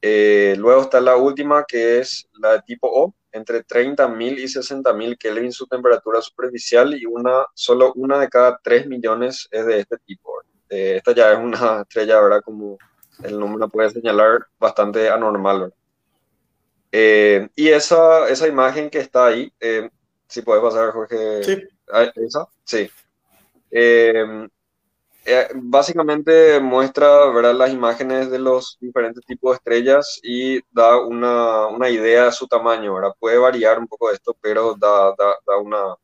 Eh, 0.00 0.54
luego 0.56 0.80
está 0.82 1.02
la 1.02 1.16
última 1.16 1.64
que 1.68 1.98
es 1.98 2.26
la 2.40 2.52
de 2.52 2.62
tipo 2.62 2.88
O, 2.90 3.14
entre 3.34 3.64
30.000 3.64 4.38
y 4.38 4.44
60.000 4.44 5.18
Kelvin 5.18 5.52
su 5.52 5.66
temperatura 5.66 6.22
superficial 6.22 6.94
y 6.94 7.04
una, 7.04 7.44
solo 7.52 7.92
una 7.96 8.18
de 8.18 8.28
cada 8.28 8.60
3 8.62 8.86
millones 8.86 9.48
es 9.50 9.66
de 9.66 9.80
este 9.80 9.98
tipo. 10.06 10.40
Eh, 10.70 10.94
esta 10.96 11.12
ya 11.12 11.32
es 11.32 11.38
una 11.38 11.82
estrella, 11.82 12.20
¿verdad? 12.20 12.42
Como 12.44 12.78
el 13.24 13.38
nombre 13.38 13.68
puede 13.68 13.90
señalar, 13.90 14.46
bastante 14.58 15.10
anormal. 15.10 15.74
Eh, 16.92 17.48
y 17.56 17.68
esa, 17.70 18.28
esa 18.28 18.46
imagen 18.46 18.88
que 18.88 19.00
está 19.00 19.26
ahí, 19.26 19.52
eh, 19.58 19.90
si 20.28 20.42
puedes 20.42 20.62
pasar, 20.62 20.92
Jorge. 20.92 21.42
Sí. 21.42 21.62
Ah, 21.92 22.10
¿Esa? 22.14 22.46
Sí. 22.62 22.88
Eh, 25.26 25.48
básicamente 25.54 26.60
muestra 26.60 27.30
¿verdad? 27.30 27.54
las 27.54 27.70
imágenes 27.72 28.30
de 28.30 28.38
los 28.38 28.76
diferentes 28.80 29.24
tipos 29.24 29.52
de 29.52 29.56
estrellas 29.56 30.20
y 30.22 30.60
da 30.70 31.00
una, 31.00 31.66
una 31.68 31.88
idea 31.88 32.26
de 32.26 32.32
su 32.32 32.46
tamaño, 32.46 32.94
¿verdad? 32.94 33.14
Puede 33.18 33.38
variar 33.38 33.78
un 33.78 33.86
poco 33.86 34.10
esto, 34.10 34.36
pero 34.40 34.74
da, 34.74 35.14
da, 35.16 35.34
da 35.46 35.56
una, 35.58 35.94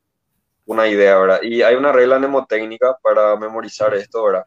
una, 0.67 0.89
idea, 0.89 1.19
¿verdad? 1.19 1.41
Y 1.43 1.63
hay 1.63 1.75
una 1.75 1.93
regla 1.93 2.19
mnemotécnica 2.19 2.97
para 3.03 3.37
memorizar 3.37 3.95
esto, 3.95 4.25
¿verdad? 4.25 4.45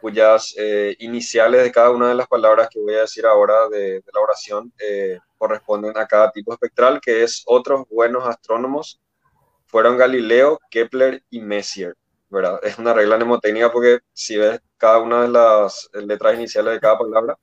Cuyas 0.00 0.54
eh, 0.58 0.96
iniciales 1.00 1.62
de 1.62 1.72
cada 1.72 1.90
una 1.90 2.08
de 2.08 2.14
las 2.14 2.26
palabras 2.28 2.68
que 2.70 2.80
voy 2.80 2.94
a 2.94 3.02
decir 3.02 3.26
ahora 3.26 3.68
de, 3.68 4.00
de 4.00 4.10
la 4.14 4.20
oración 4.20 4.72
eh, 4.78 5.18
corresponden 5.36 5.98
a 5.98 6.06
cada 6.06 6.30
tipo 6.32 6.52
espectral, 6.54 7.00
que 7.02 7.22
es 7.22 7.42
otros 7.46 7.86
buenos 7.90 8.26
astrónomos 8.26 9.00
fueron 9.70 9.96
Galileo, 9.96 10.58
Kepler 10.68 11.22
y 11.30 11.40
Messier. 11.40 11.94
Es 12.62 12.78
una 12.78 12.92
regla 12.94 13.16
mnemotécnica 13.16 13.72
porque 13.72 14.00
si 14.12 14.36
ves 14.36 14.60
cada 14.76 14.98
una 14.98 15.22
de 15.22 15.28
las 15.28 15.90
letras 15.94 16.34
iniciales 16.36 16.74
de 16.74 16.80
cada 16.80 16.98
palabra, 16.98 17.36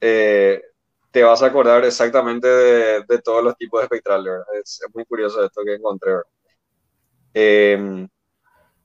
eh, 0.00 0.62
te 1.10 1.22
vas 1.24 1.42
a 1.42 1.46
acordar 1.46 1.84
exactamente 1.84 2.46
de, 2.46 3.18
todos 3.24 3.42
los 3.42 3.56
tipos 3.56 3.80
de 3.80 3.84
espectrales, 3.84 4.32
Es, 4.62 4.80
muy 4.94 5.04
curioso 5.04 5.44
esto 5.44 5.62
que 5.64 5.74
encontré, 5.74 6.12
em, 7.34 8.08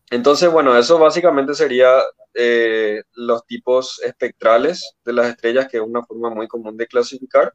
entonces, 0.09 0.51
bueno, 0.51 0.77
eso 0.77 0.99
básicamente 0.99 1.53
sería 1.55 1.99
eh, 2.33 3.03
los 3.13 3.45
tipos 3.45 3.99
espectrales 4.03 4.95
de 5.03 5.13
las 5.13 5.27
estrellas, 5.27 5.67
que 5.69 5.77
es 5.77 5.83
una 5.83 6.03
forma 6.05 6.29
muy 6.29 6.47
común 6.47 6.77
de 6.77 6.87
clasificar. 6.87 7.53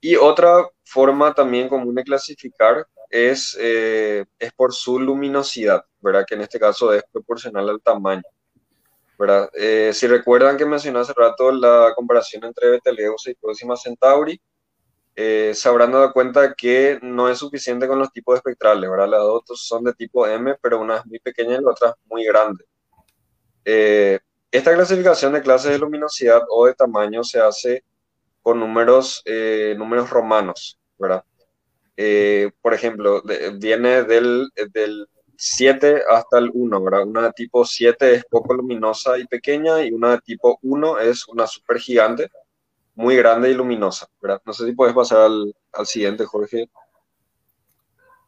Y 0.00 0.16
otra 0.16 0.66
forma 0.84 1.34
también 1.34 1.68
común 1.68 1.94
de 1.94 2.04
clasificar 2.04 2.86
es, 3.10 3.58
eh, 3.60 4.24
es 4.38 4.52
por 4.52 4.72
su 4.72 4.98
luminosidad, 5.00 5.84
¿verdad? 6.00 6.24
Que 6.26 6.36
en 6.36 6.42
este 6.42 6.60
caso 6.60 6.92
es 6.92 7.02
proporcional 7.12 7.68
al 7.68 7.82
tamaño, 7.82 8.22
¿verdad? 9.18 9.50
Eh, 9.54 9.90
si 9.92 10.06
recuerdan 10.06 10.56
que 10.56 10.64
mencioné 10.64 11.00
hace 11.00 11.12
rato 11.14 11.50
la 11.52 11.92
comparación 11.96 12.44
entre 12.44 12.70
Betelgeuse 12.70 13.32
y 13.32 13.34
Próxima 13.34 13.76
Centauri, 13.76 14.40
eh, 15.16 15.52
se 15.54 15.68
habrán 15.68 15.92
dado 15.92 16.12
cuenta 16.12 16.54
que 16.54 16.98
no 17.02 17.28
es 17.28 17.38
suficiente 17.38 17.88
con 17.88 17.98
los 17.98 18.12
tipos 18.12 18.36
espectrales, 18.36 18.88
¿verdad? 18.88 19.08
Las 19.08 19.20
dos 19.20 19.42
son 19.56 19.84
de 19.84 19.92
tipo 19.92 20.26
M, 20.26 20.56
pero 20.62 20.80
una 20.80 20.98
es 20.98 21.06
muy 21.06 21.18
pequeña 21.18 21.56
y 21.56 21.62
la 21.62 21.72
otra 21.72 21.90
es 21.90 21.94
muy 22.06 22.24
grande. 22.24 22.64
esta 24.50 24.74
clasificación 24.74 25.32
de 25.32 25.42
clases 25.42 25.72
de 25.72 25.78
luminosidad 25.78 26.42
o 26.48 26.66
de 26.66 26.74
tamaño 26.74 27.22
se 27.24 27.40
hace 27.40 27.84
con 28.42 28.58
números, 28.58 29.22
números 29.76 30.10
romanos, 30.10 30.78
¿verdad? 30.98 31.24
Eh, 32.02 32.50
por 32.62 32.72
ejemplo, 32.72 33.22
viene 33.58 34.04
del, 34.04 34.48
del 34.72 35.06
7 35.36 36.02
hasta 36.08 36.38
el 36.38 36.50
1, 36.50 36.82
¿verdad? 36.82 37.06
Una 37.06 37.22
de 37.24 37.32
tipo 37.32 37.62
7 37.62 38.14
es 38.14 38.24
poco 38.24 38.54
luminosa 38.54 39.18
y 39.18 39.26
pequeña 39.26 39.82
y 39.82 39.92
una 39.92 40.12
de 40.12 40.20
tipo 40.20 40.58
1 40.62 40.98
es 41.00 41.28
una 41.28 41.46
super 41.46 41.78
gigante, 41.78 42.30
muy 42.94 43.16
grande 43.16 43.50
y 43.50 43.54
luminosa, 43.54 44.06
¿verdad? 44.18 44.40
No 44.46 44.54
sé 44.54 44.64
si 44.64 44.72
puedes 44.72 44.94
pasar 44.94 45.18
al, 45.18 45.54
al 45.74 45.86
siguiente, 45.86 46.24
Jorge. 46.24 46.70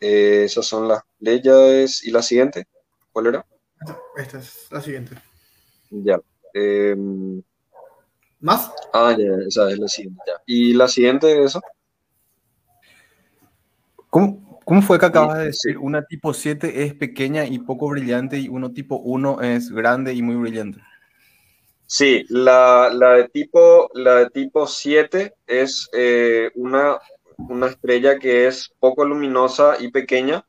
Eh, 0.01 0.43
esas 0.45 0.67
son 0.67 0.87
las 0.87 1.01
leyes. 1.19 2.05
¿Y 2.05 2.11
la 2.11 2.21
siguiente? 2.21 2.67
¿Cuál 3.11 3.29
era? 3.29 3.47
Esta 4.19 4.39
es 4.39 4.67
la 4.71 4.83
siguiente. 4.83 5.17
Ya. 5.89 6.21
Em, 6.53 7.43
¿Más? 8.39 8.71
Ah, 8.93 9.17
ya, 9.19 9.33
esa 9.49 9.71
es 9.71 9.79
la 9.79 9.89
siguiente, 9.89 10.21
ya. 10.27 10.43
¿Y 10.45 10.75
la 10.75 10.89
siguiente 10.89 11.43
eso? 11.43 11.63
¿Cómo, 14.13 14.61
¿Cómo, 14.67 14.83
fue 14.83 14.99
que 14.99 15.07
acabas 15.07 15.39
de 15.39 15.45
decir? 15.47 15.79
Una 15.79 16.05
tipo 16.05 16.35
7 16.35 16.85
es 16.85 16.93
pequeña 16.93 17.47
y 17.47 17.59
poco 17.59 17.89
brillante 17.89 18.39
y 18.39 18.47
uno 18.47 18.75
tipo 18.75 18.97
1 18.97 19.41
es 19.41 19.71
grande 19.71 20.13
y 20.13 20.21
muy 20.21 20.37
brillante. 20.37 20.81
Sí, 21.87 22.27
la, 22.29 22.91
la 22.93 23.13
de, 23.15 23.29
tipo, 23.31 23.89
la 23.95 24.17
de 24.17 24.29
tipo 24.29 24.67
7 24.67 25.33
es 25.47 25.89
eh, 25.95 26.51
una, 26.57 26.99
una 27.39 27.69
estrella 27.69 28.19
que 28.19 28.47
es 28.47 28.71
poco 28.79 29.07
luminosa 29.07 29.77
y 29.81 29.91
pequeña 29.91 30.45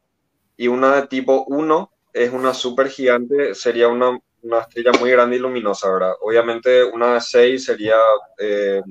y 0.58 0.68
una 0.68 0.98
de 0.98 1.08
tipo 1.08 1.46
1 1.48 1.90
es 2.12 2.34
una 2.34 2.54
super 2.54 2.90
gigante, 2.90 3.56
sería 3.56 3.88
una, 3.88 4.20
una, 4.42 4.60
estrella 4.60 4.92
muy 5.00 5.10
grande 5.10 5.38
y 5.38 5.40
luminosa, 5.40 5.90
¿verdad? 5.90 6.16
Obviamente 6.22 6.84
una 6.84 7.14
de 7.14 7.22
6 7.22 7.64
sería 7.64 7.96
eh, 8.38 8.82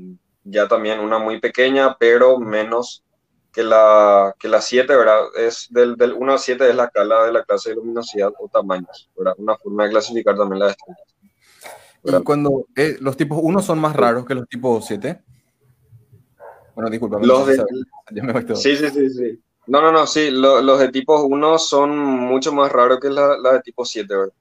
ya 0.44 0.66
también 0.66 0.98
una 0.98 1.18
muy 1.18 1.40
pequeña, 1.40 1.94
pero 1.98 2.38
menos 2.38 3.04
que 3.52 3.62
la, 3.62 4.34
que 4.38 4.48
la 4.48 4.60
7, 4.60 4.96
¿verdad? 4.96 5.20
Es 5.36 5.68
del, 5.70 5.96
del 5.96 6.14
1 6.14 6.32
al 6.32 6.38
7 6.38 6.70
es 6.70 6.74
la 6.74 6.84
escala 6.84 7.24
de 7.24 7.32
la 7.32 7.44
clase 7.44 7.70
de 7.70 7.76
luminosidad 7.76 8.32
o 8.38 8.48
tamaños, 8.48 9.10
¿verdad? 9.16 9.34
Una 9.36 9.56
forma 9.56 9.84
de 9.84 9.90
clasificar 9.90 10.36
también 10.36 10.60
las 10.60 10.70
estrellas. 10.70 11.02
¿Y 12.04 12.24
cuando 12.24 12.66
eh, 12.74 12.96
los 13.00 13.16
tipos 13.16 13.38
1 13.42 13.62
son 13.62 13.78
más 13.78 13.94
raros 13.94 14.24
que 14.24 14.34
los 14.34 14.48
tipos 14.48 14.86
7? 14.86 15.20
Bueno, 16.74 16.90
disculpa. 16.90 17.18
Los 17.20 17.46
de, 17.46 17.56
sí, 18.56 18.76
sí, 18.76 18.88
sí, 18.88 19.10
sí. 19.10 19.42
No, 19.66 19.80
no, 19.80 19.92
no, 19.92 20.06
sí, 20.06 20.30
los 20.30 20.78
de 20.78 20.88
tipo 20.88 21.22
1 21.22 21.58
son 21.58 21.96
mucho 21.96 22.52
más 22.52 22.72
raros 22.72 22.98
que 23.00 23.10
las 23.10 23.38
la 23.38 23.52
de 23.52 23.60
tipo 23.60 23.84
7, 23.84 24.16
¿verdad? 24.16 24.34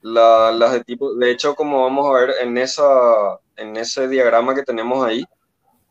La, 0.00 0.52
las 0.52 0.72
de 0.72 0.84
tipo, 0.84 1.14
de 1.14 1.30
hecho, 1.30 1.54
como 1.54 1.84
vamos 1.84 2.06
a 2.06 2.20
ver 2.20 2.34
en, 2.42 2.58
esa, 2.58 3.38
en 3.56 3.76
ese 3.76 4.08
diagrama 4.08 4.54
que 4.54 4.62
tenemos 4.62 5.04
ahí, 5.04 5.24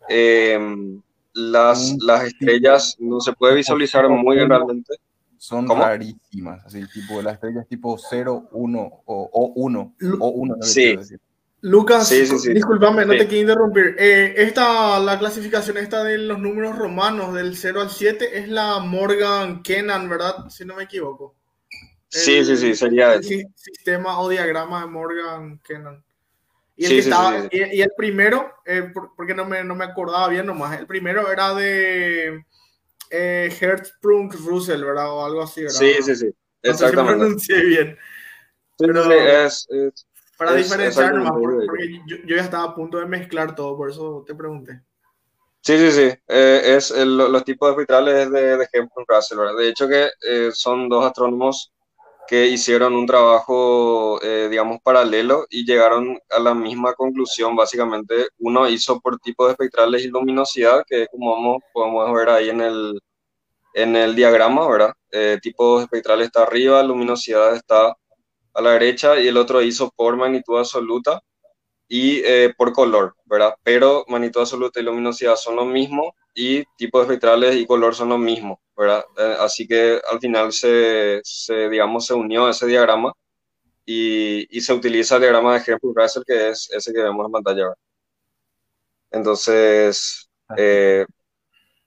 eh, 0.10 0.60
las, 1.34 1.96
las 2.00 2.24
estrellas 2.26 2.96
no 3.00 3.20
se 3.20 3.34
puede 3.34 3.56
visualizar 3.56 4.08
muy 4.10 4.38
realmente. 4.38 4.96
son 5.38 5.68
¿Cómo? 5.68 5.82
rarísimas, 5.84 6.66
así, 6.66 6.82
tipo, 6.94 7.22
las 7.22 7.34
estrellas 7.34 7.68
tipo 7.68 7.98
0, 7.98 8.48
1 8.52 8.80
o, 8.80 9.30
o 9.34 9.46
1, 9.56 9.94
Lu- 9.98 10.18
o 10.22 10.28
1, 10.30 10.56
Sí. 10.62 10.98
Lucas, 11.60 12.08
Sí, 12.10 12.26
sí, 12.26 12.40
sí. 12.40 12.54
discúlpame, 12.54 13.06
no 13.06 13.14
Sí. 13.14 13.20
te 13.20 13.28
quiero 13.28 13.42
interrumpir. 13.52 13.96
Eh, 13.98 14.34
esta, 14.38 15.00
la 15.00 15.18
clasificación 15.20 15.78
esta 15.78 16.04
de 16.04 16.18
los 16.18 16.40
números 16.40 16.78
romanos 16.78 17.34
del 17.34 17.56
0 17.58 17.82
al 17.82 17.90
7 17.90 18.38
es 18.38 18.50
la 18.50 18.80
Morgan 18.80 19.64
Kennan, 19.64 20.08
¿verdad? 20.10 20.50
Si 20.50 20.66
no 20.66 20.76
me 20.76 20.84
equivoco. 20.84 21.36
Sí, 22.10 22.36
El- 22.38 22.46
sí, 22.46 22.58
sí, 22.58 22.76
sería 22.76 23.14
el 23.16 23.24
sistema 23.24 24.20
o 24.20 24.30
diagrama 24.30 24.82
de 24.82 24.88
Morgan 24.88 25.60
Kennan. 25.64 26.04
Y 26.76 26.86
el, 26.86 26.90
Sí, 26.90 26.96
que 26.98 27.02
sí, 27.04 27.10
estaba- 27.10 27.42
sí, 27.42 27.48
sí. 27.52 27.58
y- 27.72 27.76
y 27.78 27.82
el 27.82 27.92
primero, 27.96 28.52
eh, 28.66 28.90
por- 28.94 29.16
porque 29.16 29.34
no 29.36 29.46
me, 29.46 29.64
no 29.64 29.76
me 29.76 29.86
acordaba 29.86 30.28
bien 30.28 30.46
nomás, 30.46 30.80
el 30.80 30.88
primero 30.88 31.32
era 31.32 31.54
de 31.54 32.44
eh, 33.16 33.56
Hertzsprung 33.62 34.34
Russell, 34.46 34.84
¿verdad? 34.84 35.12
O 35.12 35.24
algo 35.24 35.44
así, 35.44 35.62
¿verdad? 35.62 35.78
Sí, 35.78 35.94
sí, 36.02 36.16
sí, 36.16 36.26
No 36.64 36.72
exactamente. 36.72 37.20
pronuncié 37.20 37.64
bien. 37.64 37.98
Sí, 38.80 38.88
pero- 38.88 39.12
es, 39.12 39.68
es- 39.70 40.08
Para 40.36 40.58
Es 40.58 40.66
diferenciar 40.66 41.14
nomás, 41.14 41.32
porque 41.34 42.02
yo, 42.08 42.18
yo 42.26 42.36
ya 42.36 42.42
estaba 42.42 42.64
a 42.64 42.76
punto 42.76 42.98
de 42.98 43.06
mezclar 43.06 43.54
todo, 43.56 43.78
por 43.78 43.92
eso 43.92 44.24
te 44.26 44.34
pregunté. 44.34 44.82
Sí, 45.62 45.78
sí, 45.78 45.92
sí. 45.92 46.14
Eh, 46.28 46.76
es 46.76 46.90
el- 46.90 47.16
los 47.16 47.46
tipos 47.46 47.70
espectrales 47.70 48.32
de, 48.32 48.58
de 48.58 48.68
Hempel 48.74 49.06
Russell, 49.08 49.38
¿verdad? 49.38 49.56
De 49.58 49.70
hecho 49.70 49.88
que 49.88 50.10
eh, 50.28 50.50
son 50.52 50.90
dos 50.90 51.06
astrónomos 51.06 51.72
que 52.28 52.48
hicieron 52.48 52.96
un 52.96 53.06
trabajo, 53.06 54.22
eh, 54.24 54.48
digamos, 54.50 54.80
paralelo 54.82 55.46
y 55.50 55.66
llegaron 55.66 56.20
a 56.30 56.40
la 56.40 56.54
misma 56.54 56.94
conclusión, 56.94 57.56
básicamente. 57.56 58.28
Uno 58.40 58.68
hizo 58.70 59.00
por 59.00 59.20
tipos 59.20 59.52
espectrales 59.52 60.04
y 60.04 60.08
luminosidad, 60.08 60.84
que 60.88 61.08
como 61.08 61.34
vamos, 61.34 61.64
podemos 61.74 62.14
ver 62.14 62.30
ahí 62.30 62.50
en 62.50 62.62
el, 62.62 63.02
en 63.74 63.96
el 63.96 64.16
diagrama, 64.16 64.68
¿verdad? 64.68 64.94
Eh, 65.12 65.40
tipos 65.42 65.84
espectrales 65.84 66.28
está 66.28 66.44
arriba, 66.44 66.82
luminosidad 66.84 67.56
está 67.56 67.96
a 68.54 68.62
la 68.62 68.72
derecha 68.72 69.20
y 69.20 69.28
el 69.28 69.38
otro 69.38 69.62
hizo 69.62 69.92
por 69.96 70.16
magnitud 70.16 70.58
absoluta 70.58 71.22
y 71.88 72.22
eh, 72.24 72.54
por 72.58 72.74
color, 72.74 73.16
¿verdad? 73.26 73.56
Pero 73.64 74.06
magnitud 74.08 74.42
absoluta 74.42 74.80
y 74.80 74.84
luminosidad 74.84 75.36
son 75.36 75.56
lo 75.56 75.66
mismo 75.66 76.16
y 76.34 76.64
tipos 76.78 77.02
espectrales 77.04 77.56
y 77.56 77.66
color 77.66 77.96
son 77.96 78.10
lo 78.10 78.18
mismo, 78.18 78.60
¿verdad? 78.78 79.06
Eh, 79.18 79.36
así 79.40 79.68
que 79.68 80.00
al 80.12 80.20
final 80.20 80.52
se, 80.54 81.22
se, 81.24 81.70
digamos, 81.70 82.06
se 82.08 82.14
unió 82.14 82.50
ese 82.50 82.68
diagrama 82.68 83.14
y, 83.86 84.48
y 84.58 84.62
se 84.62 84.74
utiliza 84.74 85.16
el 85.18 85.22
diagrama 85.24 85.54
de 85.60 85.60
Hempel 85.74 85.92
Russell, 85.96 86.24
que 86.28 86.50
es 86.50 86.70
ese 86.72 86.94
que 86.94 87.02
vemos 87.04 87.26
en 87.28 87.32
pantalla. 87.34 87.74
Entonces, 89.12 90.30
eh, 90.58 91.06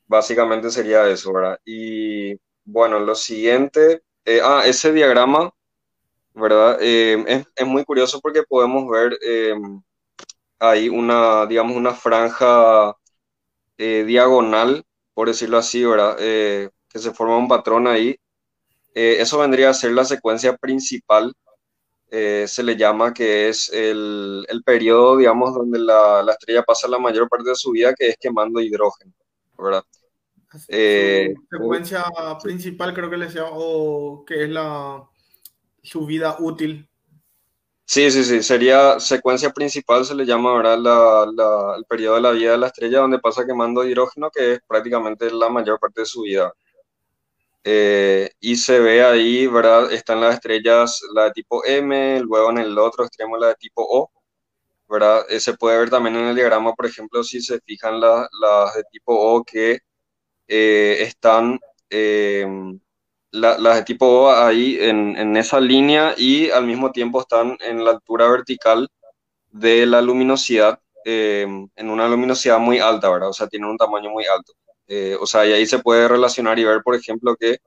básicamente 0.06 0.70
sería 0.70 1.08
eso, 1.08 1.32
¿verdad? 1.32 1.60
Y 1.66 2.36
bueno, 2.64 3.00
lo 3.00 3.14
siguiente, 3.14 4.02
eh, 4.24 4.40
ah, 4.44 4.62
ese 4.66 4.92
diagrama, 4.92 5.50
¿verdad? 6.34 6.78
Eh, 6.82 7.24
es, 7.28 7.46
es 7.56 7.66
muy 7.66 7.84
curioso 7.84 8.20
porque 8.22 8.44
podemos 8.44 8.88
ver 8.90 9.18
eh, 9.22 9.54
ahí 10.58 10.88
una, 10.88 11.46
digamos, 11.46 11.76
una 11.76 11.92
franja 11.94 12.94
eh, 13.78 14.04
diagonal, 14.06 14.84
por 15.14 15.28
decirlo 15.28 15.58
así, 15.58 15.84
¿verdad? 15.84 16.16
Eh, 16.20 16.70
que 16.96 17.02
se 17.02 17.12
forma 17.14 17.36
un 17.38 17.48
patrón 17.48 17.86
ahí. 17.86 18.16
Eh, 18.94 19.18
eso 19.20 19.38
vendría 19.38 19.70
a 19.70 19.74
ser 19.74 19.92
la 19.92 20.04
secuencia 20.04 20.56
principal, 20.56 21.34
eh, 22.10 22.46
se 22.48 22.62
le 22.64 22.76
llama 22.76 23.14
que 23.14 23.48
es 23.48 23.70
el, 23.72 24.46
el 24.48 24.62
periodo, 24.64 25.16
digamos, 25.18 25.54
donde 25.54 25.78
la, 25.80 26.22
la 26.22 26.32
estrella 26.32 26.62
pasa 26.64 26.88
la 26.88 26.98
mayor 26.98 27.28
parte 27.28 27.50
de 27.50 27.56
su 27.56 27.72
vida, 27.72 27.94
que 27.94 28.08
es 28.10 28.16
quemando 28.18 28.60
hidrógeno, 28.60 29.12
¿verdad? 29.58 29.84
Eh, 30.68 31.34
Su 31.34 31.46
secuencia 31.50 32.04
principal 32.42 32.94
creo 32.94 33.10
que 33.10 33.16
le 33.16 33.26
decía, 33.26 33.44
o 33.50 34.24
que 34.24 34.44
es 34.44 34.50
la 34.50 35.08
su 35.82 36.06
vida 36.06 36.36
útil. 36.40 36.88
Sí, 37.88 38.10
sí, 38.10 38.24
sí, 38.24 38.42
sería 38.42 38.98
secuencia 38.98 39.50
principal, 39.50 40.04
se 40.04 40.14
le 40.14 40.26
llama 40.26 40.50
ahora 40.50 40.76
la, 40.76 41.26
la- 41.32 41.74
el 41.78 41.84
periodo 41.84 42.16
de 42.16 42.20
la 42.20 42.30
vida 42.32 42.52
de 42.52 42.58
la 42.58 42.66
estrella, 42.66 42.98
donde 43.00 43.20
pasa 43.20 43.46
quemando 43.46 43.84
hidrógeno, 43.84 44.28
que 44.30 44.54
es 44.54 44.60
prácticamente 44.66 45.30
la 45.30 45.48
mayor 45.48 45.78
parte 45.78 46.00
de 46.02 46.06
su 46.06 46.22
vida. 46.22 46.52
Eh, 47.68 48.30
y 48.40 48.56
se 48.56 48.78
ve 48.80 49.04
ahí, 49.04 49.46
¿verdad? 49.48 49.92
Están 49.92 50.20
las 50.20 50.34
estrellas, 50.36 51.00
la 51.14 51.24
de 51.26 51.32
tipo 51.32 51.64
M, 51.66 52.20
luego 52.22 52.50
en 52.50 52.58
el 52.58 52.78
otro 52.78 53.04
extremo 53.04 53.36
la 53.38 53.48
de 53.48 53.54
tipo 53.56 53.82
O, 53.88 54.10
¿verdad? 54.88 55.24
Eh, 55.30 55.40
se 55.40 55.54
puede 55.56 55.78
ver 55.78 55.90
también 55.90 56.16
en 56.16 56.26
el 56.28 56.36
diagrama, 56.36 56.74
por 56.74 56.86
ejemplo, 56.86 57.24
si 57.24 57.40
se 57.42 57.60
fijan 57.60 58.00
la- 58.00 58.28
las 58.40 58.74
de 58.76 58.84
tipo 58.92 59.14
O 59.14 59.44
que 59.44 59.80
eh, 60.48 60.98
están, 61.02 61.58
la- 63.30 63.58
las 63.58 63.76
de 63.76 63.82
tipo 63.84 64.06
O 64.06 64.30
ahí 64.30 64.78
en, 64.80 65.16
en 65.16 65.36
esa 65.36 65.60
línea 65.60 66.14
y 66.16 66.50
al 66.50 66.66
mismo 66.66 66.90
tiempo 66.92 67.20
están 67.20 67.56
en 67.60 67.84
la 67.84 67.92
altura 67.92 68.28
vertical 68.28 68.88
de 69.50 69.86
la 69.86 70.02
luminosidad, 70.02 70.80
eh, 71.04 71.46
en 71.76 71.90
una 71.90 72.08
luminosidad 72.08 72.58
muy 72.60 72.78
alta, 72.80 73.10
¿verdad? 73.10 73.30
O 73.30 73.34
sea, 73.34 73.48
tienen 73.48 73.70
un 73.70 73.78
tamaño 73.78 74.10
muy 74.10 74.24
alto. 74.26 74.54
Eh, 74.88 75.16
o 75.20 75.26
sea, 75.26 75.46
y 75.46 75.52
ahí 75.52 75.66
se 75.66 75.78
puede 75.80 76.08
relacionar 76.08 76.58
y 76.58 76.64
ver, 76.64 76.82
por 76.82 76.94
ejemplo, 76.94 77.36
que 77.36 77.58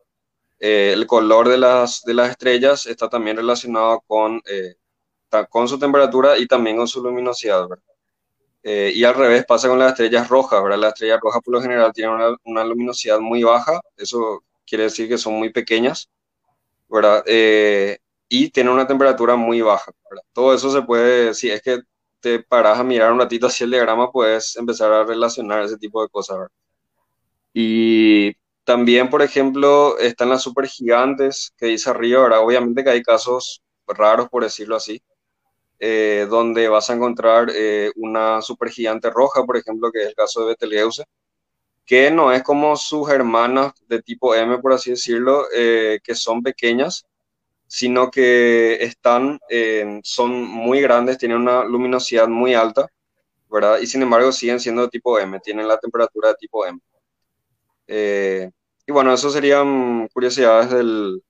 eh, 0.59 0.91
el 0.93 1.07
color 1.07 1.49
de 1.49 1.57
las, 1.57 2.03
de 2.03 2.13
las 2.13 2.31
estrellas 2.31 2.85
está 2.87 3.09
también 3.09 3.37
relacionado 3.37 4.03
con, 4.07 4.41
eh, 4.45 4.75
con 5.49 5.67
su 5.67 5.79
temperatura 5.79 6.37
y 6.37 6.47
también 6.47 6.77
con 6.77 6.87
su 6.87 7.03
luminosidad, 7.03 7.67
¿verdad? 7.67 7.83
Eh, 8.63 8.91
y 8.93 9.03
al 9.05 9.15
revés 9.15 9.45
pasa 9.45 9.69
con 9.69 9.79
las 9.79 9.91
estrellas 9.93 10.27
rojas, 10.29 10.61
¿verdad? 10.61 10.79
Las 10.79 10.93
estrellas 10.93 11.19
rojas 11.21 11.41
por 11.43 11.53
lo 11.53 11.61
general 11.61 11.93
tienen 11.93 12.15
una, 12.15 12.35
una 12.43 12.63
luminosidad 12.65 13.19
muy 13.19 13.43
baja, 13.43 13.79
eso 13.97 14.43
quiere 14.67 14.85
decir 14.85 15.07
que 15.07 15.17
son 15.17 15.33
muy 15.35 15.51
pequeñas, 15.51 16.09
¿verdad? 16.89 17.23
Eh, 17.27 17.99
y 18.29 18.49
tienen 18.51 18.73
una 18.73 18.87
temperatura 18.87 19.35
muy 19.35 19.61
baja, 19.61 19.91
¿verdad? 20.09 20.23
Todo 20.33 20.53
eso 20.53 20.71
se 20.71 20.81
puede, 20.83 21.33
si 21.33 21.49
es 21.51 21.61
que 21.61 21.81
te 22.21 22.39
paras 22.43 22.79
a 22.79 22.83
mirar 22.83 23.11
un 23.13 23.19
ratito 23.19 23.47
así 23.47 23.63
el 23.63 23.71
diagrama, 23.71 24.11
puedes 24.11 24.55
empezar 24.57 24.91
a 24.93 25.05
relacionar 25.05 25.63
ese 25.63 25.77
tipo 25.77 26.01
de 26.03 26.09
cosas, 26.09 26.37
¿verdad? 26.39 26.51
Y 27.53 28.33
también, 28.63 29.09
por 29.09 29.21
ejemplo, 29.21 29.97
están 29.99 30.29
las 30.29 30.43
supergigantes 30.43 31.53
que 31.57 31.67
dice 31.67 31.89
arriba, 31.89 32.23
¿verdad? 32.23 32.43
Obviamente 32.45 32.83
que 32.83 32.89
hay 32.91 33.03
casos 33.03 33.61
raros, 33.87 34.29
por 34.29 34.43
decirlo 34.43 34.75
así, 34.75 35.01
eh, 35.79 36.27
donde 36.29 36.67
vas 36.69 36.89
a 36.89 36.93
encontrar 36.95 37.49
eh, 37.55 37.91
una 37.95 38.41
supergigante 38.41 39.09
roja, 39.09 39.45
por 39.45 39.57
ejemplo, 39.57 39.91
que 39.91 40.01
es 40.03 40.07
el 40.09 40.15
caso 40.15 40.41
de 40.41 40.47
Betelgeuse, 40.49 41.05
que 41.85 42.11
no 42.11 42.31
es 42.33 42.43
como 42.43 42.75
sus 42.77 43.09
hermanas 43.09 43.73
de 43.87 44.01
tipo 44.01 44.35
M, 44.35 44.59
por 44.59 44.73
así 44.73 44.91
decirlo, 44.91 45.45
eh, 45.55 45.99
que 46.03 46.15
son 46.15 46.43
pequeñas, 46.43 47.05
sino 47.67 48.11
que 48.11 48.75
están, 48.83 49.39
son 50.03 50.43
muy 50.43 50.81
grandes, 50.81 51.17
tienen 51.19 51.37
una 51.39 51.63
luminosidad 51.65 52.27
muy 52.29 52.53
alta, 52.55 52.87
¿verdad? 53.49 53.79
Y 53.81 53.87
sin 53.87 54.03
embargo 54.03 54.31
siguen 54.31 54.59
siendo 54.59 54.83
de 54.83 54.89
tipo 54.89 55.19
M, 55.19 55.39
tienen 55.41 55.67
la 55.67 55.79
temperatura 55.79 56.29
de 56.29 56.35
tipo 56.35 56.65
M. 56.65 56.79
Eh, 57.89 58.51
y 58.87 58.91
bueno, 58.91 59.13
eso 59.13 59.29
serían 59.31 60.07
curiosidades 60.13 60.71
del, 60.71 61.21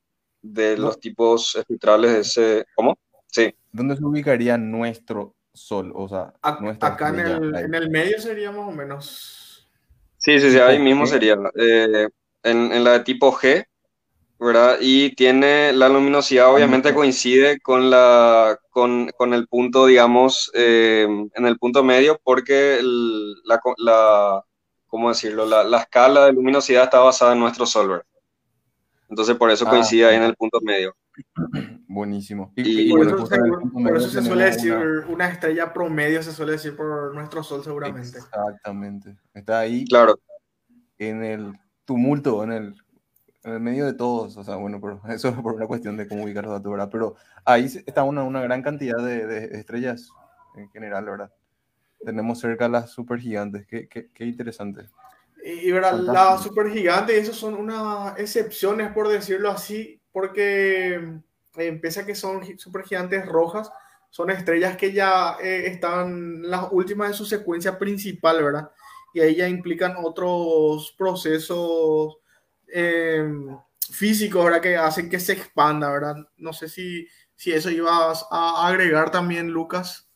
de 0.42 0.78
No. 0.78 0.84
los 0.86 1.00
tipos 1.00 1.56
espectrales 1.56 2.12
de 2.14 2.20
ese... 2.22 2.66
¿Cómo? 2.76 2.98
Sí. 3.28 3.54
¿Dónde 3.72 3.96
se 3.98 4.04
ubicaría 4.06 4.58
nuestro 4.58 5.36
Sol? 5.54 5.92
O 5.96 6.08
sea, 6.10 6.34
Ac- 6.42 6.62
nuestra 6.62 6.90
Acá 6.90 7.10
en 7.10 7.20
el, 7.20 7.56
en 7.56 7.76
el 7.76 7.90
medio 7.90 8.20
sería 8.20 8.52
más 8.52 8.68
o 8.68 8.72
menos. 8.72 9.70
Sí, 10.18 10.40
sí, 10.40 10.52
sí, 10.52 10.60
ahí 10.60 10.78
¿Tipo 10.78 10.86
mismo 10.86 11.06
G? 11.06 11.08
sería. 11.08 11.36
eh, 11.56 12.08
en, 12.44 12.72
en 12.74 12.84
la 12.84 12.94
de 12.94 13.00
tipo 13.02 13.32
G, 13.32 13.66
¿verdad? 14.40 14.78
Y 14.82 15.16
tiene 15.16 15.74
la 15.74 15.90
luminosidad, 15.90 16.54
obviamente 16.54 16.94
coincide 16.96 17.60
con 17.62 17.90
la, 17.90 18.58
con, 18.72 19.10
con 19.18 19.34
el 19.34 19.48
punto, 19.48 19.86
digamos, 19.88 20.52
eh, 20.56 21.08
en 21.36 21.46
el 21.48 21.58
punto 21.60 21.84
medio, 21.84 22.20
porque 22.24 22.80
el- 22.80 23.34
la, 23.46 23.62
la, 23.78 24.44
¿cómo 24.90 25.10
decirlo? 25.10 25.46
La, 25.46 25.64
la 25.64 25.80
escala 25.80 26.26
de 26.26 26.34
luminosidad 26.34 26.84
está 26.84 27.00
basada 27.00 27.34
en 27.34 27.40
nuestro 27.40 27.66
Sol, 27.66 27.88
¿verdad? 27.90 28.06
Entonces, 29.08 29.36
por 29.38 29.50
eso 29.50 29.66
Ah, 29.68 29.72
coincide 29.72 30.06
ahí 30.06 30.16
en 30.18 30.24
el 30.24 30.36
punto 30.36 30.60
medio. 30.62 30.96
Buenísimo. 31.88 32.52
Y- 32.56 32.90
Por 32.92 33.00
bueno, 33.00 33.16
eso, 33.26 33.28
por 33.72 33.98
eso 33.98 34.10
se 34.10 34.22
suele 34.22 34.46
decir 34.46 34.74
una- 34.74 35.08
una 35.08 35.28
estrella 35.30 35.74
promedio, 35.74 36.22
se 36.22 36.32
suele 36.32 36.54
decir 36.54 36.76
por 36.76 37.14
nuestro 37.16 37.44
sol 37.44 37.64
seguramente. 37.64 38.18
Exactamente. 38.20 39.18
Está 39.34 39.60
ahí 39.60 39.86
Claro, 39.86 40.20
en 40.98 41.24
el 41.24 41.54
tumulto, 41.86 42.44
en 42.44 42.52
el, 42.52 42.76
en 43.44 43.54
el 43.54 43.60
medio 43.60 43.86
de 43.88 43.94
todos. 43.94 44.38
O 44.38 44.44
sea, 44.44 44.56
bueno, 44.56 44.80
pero 44.80 45.02
eso 45.10 45.30
es 45.30 45.36
por 45.36 45.54
una 45.56 45.66
cuestión 45.68 45.98
de 45.98 46.08
cómo 46.08 46.24
ubicar 46.24 46.44
los 46.44 46.54
datos, 46.54 46.72
¿verdad? 46.72 46.90
Pero 46.92 47.16
ahí 47.46 47.66
está 47.66 48.04
una, 48.04 48.24
una 48.24 48.42
gran 48.42 48.62
cantidad 48.62 48.98
de, 49.04 49.26
de 49.26 49.58
estrellas 49.60 50.10
en 50.56 50.70
general, 50.70 51.06
¿verdad? 51.06 51.32
Tenemos 52.04 52.40
cerca 52.40 52.68
las 52.70 52.92
supergigantes. 52.92 53.66
Qué, 53.68 53.88
qué, 53.88 54.10
qué 54.14 54.26
interesante. 54.26 54.86
Y, 55.44 55.70
y 55.70 55.72
verá, 55.72 55.92
Fantástico. 55.92 56.14
las 56.14 56.44
supergigantes, 56.44 57.16
esos 57.24 57.38
son 57.38 57.56
unas 57.56 58.18
excepciones, 58.20 58.92
por 58.92 59.08
decirlo 59.08 59.50
así, 59.50 60.02
porque 60.12 60.96
eh, 61.58 61.74
pese 61.82 62.02
a 62.02 62.06
que 62.06 62.16
son 62.16 62.42
gi- 62.42 62.58
supergigantes 62.58 63.26
rojas, 63.26 63.72
son 64.10 64.32
estrellas 64.32 64.76
que 64.78 64.92
ya 64.92 65.38
eh, 65.42 65.68
están 65.68 66.42
las 66.50 66.68
últimas 66.72 67.10
de 67.10 67.14
su 67.16 67.26
secuencia 67.26 67.78
principal, 67.78 68.44
¿verdad? 68.44 68.72
Y 69.14 69.22
ahí 69.22 69.36
ya 69.36 69.48
implican 69.48 69.96
otros 70.04 70.94
procesos 70.98 72.18
eh, 72.68 73.24
físicos, 73.92 74.44
¿verdad? 74.46 74.62
Que 74.62 74.78
hacen 74.78 75.10
que 75.10 75.20
se 75.20 75.34
expanda, 75.34 75.90
¿verdad? 75.92 76.16
No 76.38 76.54
sé 76.54 76.70
si, 76.70 77.08
si 77.36 77.52
eso 77.52 77.70
ibas 77.70 78.26
a 78.32 78.68
agregar 78.68 79.12
también, 79.12 79.50
Lucas. 79.50 80.09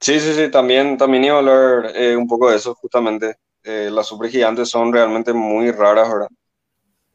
Sí, 0.00 0.18
sí, 0.20 0.32
sí, 0.34 0.50
también, 0.50 0.96
también 0.96 1.24
iba 1.24 1.34
a 1.36 1.38
hablar 1.38 1.92
eh, 1.94 2.16
un 2.16 2.26
poco 2.26 2.50
de 2.50 2.56
eso, 2.56 2.74
justamente. 2.74 3.36
Eh, 3.62 3.90
las 3.92 4.06
supergigantes 4.06 4.70
son 4.70 4.92
realmente 4.92 5.32
muy 5.34 5.70
raras, 5.72 6.08
¿verdad? 6.10 6.28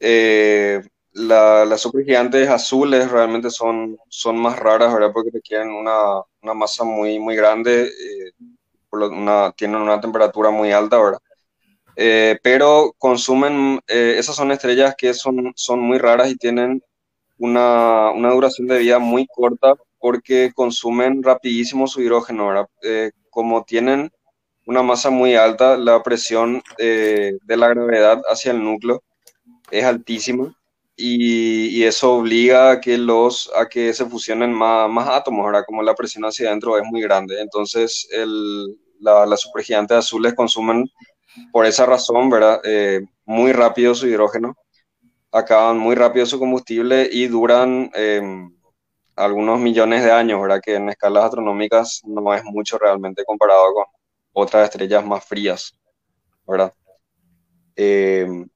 Eh, 0.00 0.82
la- 1.12 1.64
las 1.66 1.80
supergigantes 1.82 2.48
azules 2.50 3.10
realmente 3.10 3.50
son, 3.50 3.98
son 4.08 4.38
más 4.38 4.58
raras, 4.58 4.92
¿verdad? 4.94 5.12
Porque 5.14 5.30
requieren 5.32 5.70
una, 5.70 6.22
una 6.42 6.54
masa 6.54 6.84
muy, 6.84 7.18
muy 7.20 7.36
grande, 7.36 7.86
eh, 7.88 8.32
por 8.90 9.00
lo- 9.00 9.10
una, 9.10 9.52
tienen 9.52 9.78
una 9.82 10.00
temperatura 10.00 10.50
muy 10.50 10.72
alta, 10.72 10.98
¿verdad? 10.98 11.20
Eh, 11.96 12.38
pero 12.42 12.94
consumen, 12.98 13.80
eh, 13.88 14.16
esas 14.18 14.36
son 14.36 14.52
estrellas 14.52 14.94
que 14.96 15.14
son, 15.14 15.52
son 15.56 15.80
muy 15.80 15.98
raras 15.98 16.30
y 16.30 16.36
tienen 16.36 16.82
una, 17.38 18.10
una 18.12 18.32
duración 18.32 18.68
de 18.68 18.78
vida 18.80 18.98
muy 19.00 19.26
corta 19.28 19.74
porque 20.06 20.52
consumen 20.54 21.20
rapidísimo 21.20 21.88
su 21.88 22.00
hidrógeno. 22.00 22.68
Eh, 22.80 23.10
como 23.28 23.64
tienen 23.64 24.12
una 24.64 24.80
masa 24.80 25.10
muy 25.10 25.34
alta, 25.34 25.76
la 25.76 26.00
presión 26.00 26.62
eh, 26.78 27.32
de 27.42 27.56
la 27.56 27.70
gravedad 27.70 28.22
hacia 28.30 28.52
el 28.52 28.62
núcleo 28.62 29.02
es 29.68 29.82
altísima 29.82 30.56
y, 30.96 31.82
eso 31.82 32.14
obliga 32.14 32.70
a 32.70 32.80
que, 32.80 32.96
los, 32.98 33.50
a 33.56 33.68
que 33.68 33.92
se 33.92 34.06
fusionen 34.06 34.52
más, 34.52 34.88
más 34.88 35.08
átomos, 35.08 35.44
¿verdad? 35.44 35.64
Como 35.66 35.82
la 35.82 35.96
presión 35.96 36.24
hacia 36.24 36.50
adentro 36.50 36.78
es 36.78 36.84
muy 36.84 37.02
grande. 37.02 37.40
Entonces, 37.40 38.06
el, 38.12 38.78
la, 39.00 39.26
las 39.26 39.40
supergigantes 39.40 39.96
azules 39.96 40.34
consumen 40.34 40.88
por 41.50 41.66
esa 41.66 41.84
razón, 41.84 42.30
¿verdad? 42.30 42.60
Eh, 42.62 43.00
muy 43.24 43.50
rápido 43.50 43.92
su 43.92 44.06
hidrógeno, 44.06 44.54
acaban 45.32 45.78
muy 45.78 45.96
rápido 45.96 46.26
su 46.26 46.38
combustible 46.38 47.08
y 47.10 47.26
duran 47.26 47.90
eh, 47.92 48.22
algunos 49.16 49.60
millones 49.60 50.04
de 50.04 50.12
años, 50.12 50.40
¿verdad? 50.40 50.60
Que 50.64 50.76
en 50.76 50.88
escalas 50.90 51.24
astronómicas 51.26 52.02
no 52.04 52.34
es 52.34 52.44
mucho 52.44 52.78
realmente 52.78 53.24
comparado 53.24 53.72
con 53.74 53.84
otras 54.34 54.64
estrellas 54.70 55.04
más 55.06 55.24
frías, 55.24 55.74
¿verdad? 56.46 56.72
Eh, 57.76 58.46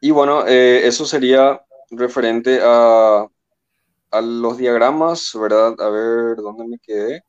y 0.00 0.10
bueno, 0.10 0.46
eh, 0.46 0.86
eso 0.86 1.06
sería 1.06 1.60
referente 1.90 2.60
a, 2.62 3.26
los 4.22 4.58
diagramas, 4.58 5.32
¿verdad? 5.34 5.74
A 5.80 5.88
ver, 5.90 6.36
¿dónde 6.36 6.66
me 6.66 6.78
quedé? 6.78 7.22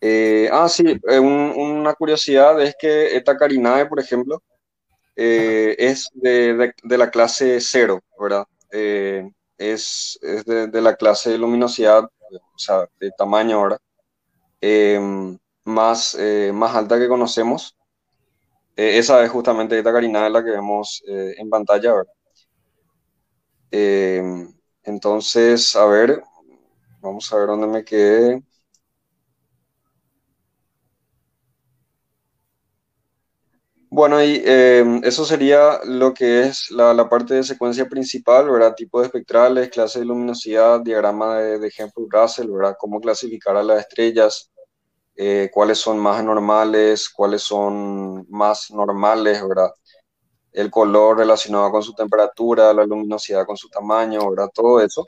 Eh, 0.00 0.48
ah, 0.52 0.68
sí, 0.68 0.84
un- 1.20 1.52
una 1.56 1.94
curiosidad 1.94 2.60
es 2.62 2.74
que 2.78 3.16
Eta 3.16 3.36
Carinae, 3.36 3.86
por 3.86 4.00
ejemplo, 4.00 4.42
eh, 5.16 5.76
es 5.78 6.10
de, 6.14 6.54
de- 6.54 6.74
de 6.82 6.98
la 6.98 7.10
clase 7.10 7.60
cero, 7.60 8.00
¿verdad? 8.20 8.44
Eh, 8.72 9.30
es 9.58 10.18
es 10.22 10.44
de, 10.44 10.66
de 10.68 10.80
la 10.80 10.96
clase 10.96 11.30
de 11.30 11.38
luminosidad, 11.38 12.04
o 12.04 12.58
sea, 12.58 12.86
de 13.00 13.10
tamaño, 13.16 13.62
¿verdad? 13.62 13.78
Em, 14.60 15.38
más, 15.64 16.16
eh, 16.18 16.52
más 16.54 16.74
alta 16.76 16.98
que 16.98 17.08
conocemos. 17.08 17.76
Esa 18.76 19.24
es 19.24 19.30
justamente 19.30 19.78
Eta 19.78 19.92
Carinae, 19.92 20.30
la 20.30 20.44
que 20.44 20.50
vemos 20.50 21.02
en 21.06 21.48
pantalla, 21.50 21.94
¿verdad? 21.94 22.12
Em, 23.70 24.52
entonces, 24.84 25.74
a 25.76 25.86
ver, 25.86 26.22
vamos 27.02 27.32
a 27.32 27.36
ver 27.38 27.48
dónde 27.48 27.66
me 27.68 27.84
quedé. 27.84 28.42
Bueno, 33.94 34.22
y 34.24 34.42
eh, 34.46 35.00
eso 35.04 35.24
sería 35.26 35.80
lo 35.84 36.14
que 36.14 36.44
es 36.44 36.70
la, 36.70 36.94
la 36.94 37.08
parte 37.10 37.34
de 37.34 37.42
secuencia 37.44 37.86
principal, 37.88 38.48
¿verdad? 38.50 38.74
Tipos 38.74 39.04
espectrales, 39.04 39.68
clase 39.70 39.98
de 39.98 40.06
luminosidad, 40.06 40.80
diagrama 40.80 41.36
de, 41.38 41.58
de 41.58 41.70
Hempel-Russell, 41.76 42.50
¿verdad? 42.50 42.74
Cómo 42.78 43.00
clasificar 43.00 43.54
a 43.56 43.62
las 43.62 43.80
estrellas, 43.80 44.50
eh, 45.16 45.50
cuáles 45.52 45.78
son 45.78 45.98
más 45.98 46.20
anormales, 46.20 47.10
cuáles 47.10 47.42
son 47.42 48.26
más 48.30 48.70
normales, 48.72 49.42
¿verdad? 49.46 49.70
El 50.52 50.70
color 50.70 51.18
relacionado 51.18 51.70
con 51.72 51.82
su 51.82 51.94
temperatura, 51.94 52.72
la 52.74 52.86
luminosidad 52.86 53.46
con 53.46 53.56
su 53.58 53.68
tamaño, 53.70 54.30
¿verdad? 54.30 54.50
Todo 54.54 54.80
eso. 54.82 55.06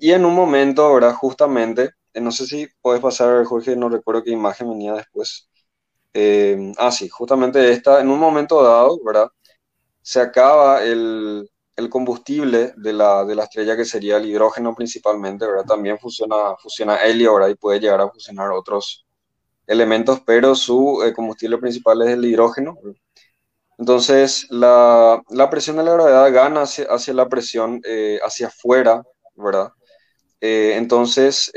Y 0.00 0.10
en 0.12 0.24
un 0.24 0.34
momento, 0.34 0.92
¿verdad? 0.94 1.14
Justamente, 1.14 1.90
eh, 2.14 2.20
no 2.20 2.32
sé 2.32 2.46
si 2.46 2.66
puedes 2.80 3.00
pasar, 3.02 3.44
Jorge, 3.44 3.76
no 3.76 3.88
recuerdo 3.88 4.22
qué 4.24 4.30
imagen 4.30 4.68
venía 4.70 4.94
después. 4.94 5.48
Eh, 6.14 6.72
ah, 6.78 6.90
sí, 6.92 7.08
justamente 7.08 7.70
esta, 7.72 8.00
en 8.00 8.08
un 8.10 8.18
momento 8.18 8.62
dado, 8.62 9.00
¿verdad? 9.04 9.28
Se 10.02 10.20
acaba 10.20 10.84
el, 10.84 11.50
el 11.76 11.90
combustible 11.90 12.74
de 12.76 12.92
la, 12.94 13.24
de 13.24 13.34
la 13.36 13.44
estrella 13.44 13.76
que 13.76 13.84
sería 13.86 14.18
el 14.18 14.26
hidrógeno 14.26 14.74
principalmente, 14.74 15.46
¿verdad? 15.46 15.66
También 15.66 15.98
fusiona, 15.98 16.56
fusiona 16.62 16.96
helio, 17.04 17.34
¿verdad? 17.34 17.50
Y 17.50 17.56
puede 17.56 17.80
llegar 17.80 18.00
a 18.02 18.10
fusionar 18.10 18.52
otros 18.52 19.06
elementos, 19.66 20.22
pero 20.26 20.54
su 20.56 21.02
eh, 21.04 21.12
combustible 21.14 21.58
principal 21.58 22.02
es 22.02 22.10
el 22.10 22.24
hidrógeno. 22.26 22.76
Entonces, 23.78 24.46
la, 24.50 25.22
la 25.30 25.50
presión 25.50 25.76
de 25.76 25.82
la 25.84 25.92
gravedad 25.94 26.32
gana 26.32 26.62
hacia, 26.62 26.86
hacia 26.86 27.14
la 27.14 27.28
presión 27.28 27.80
eh, 27.84 28.18
hacia 28.24 28.46
afuera, 28.48 29.02
¿verdad? 29.34 29.72
Eh, 30.40 30.74
entonces, 30.76 31.52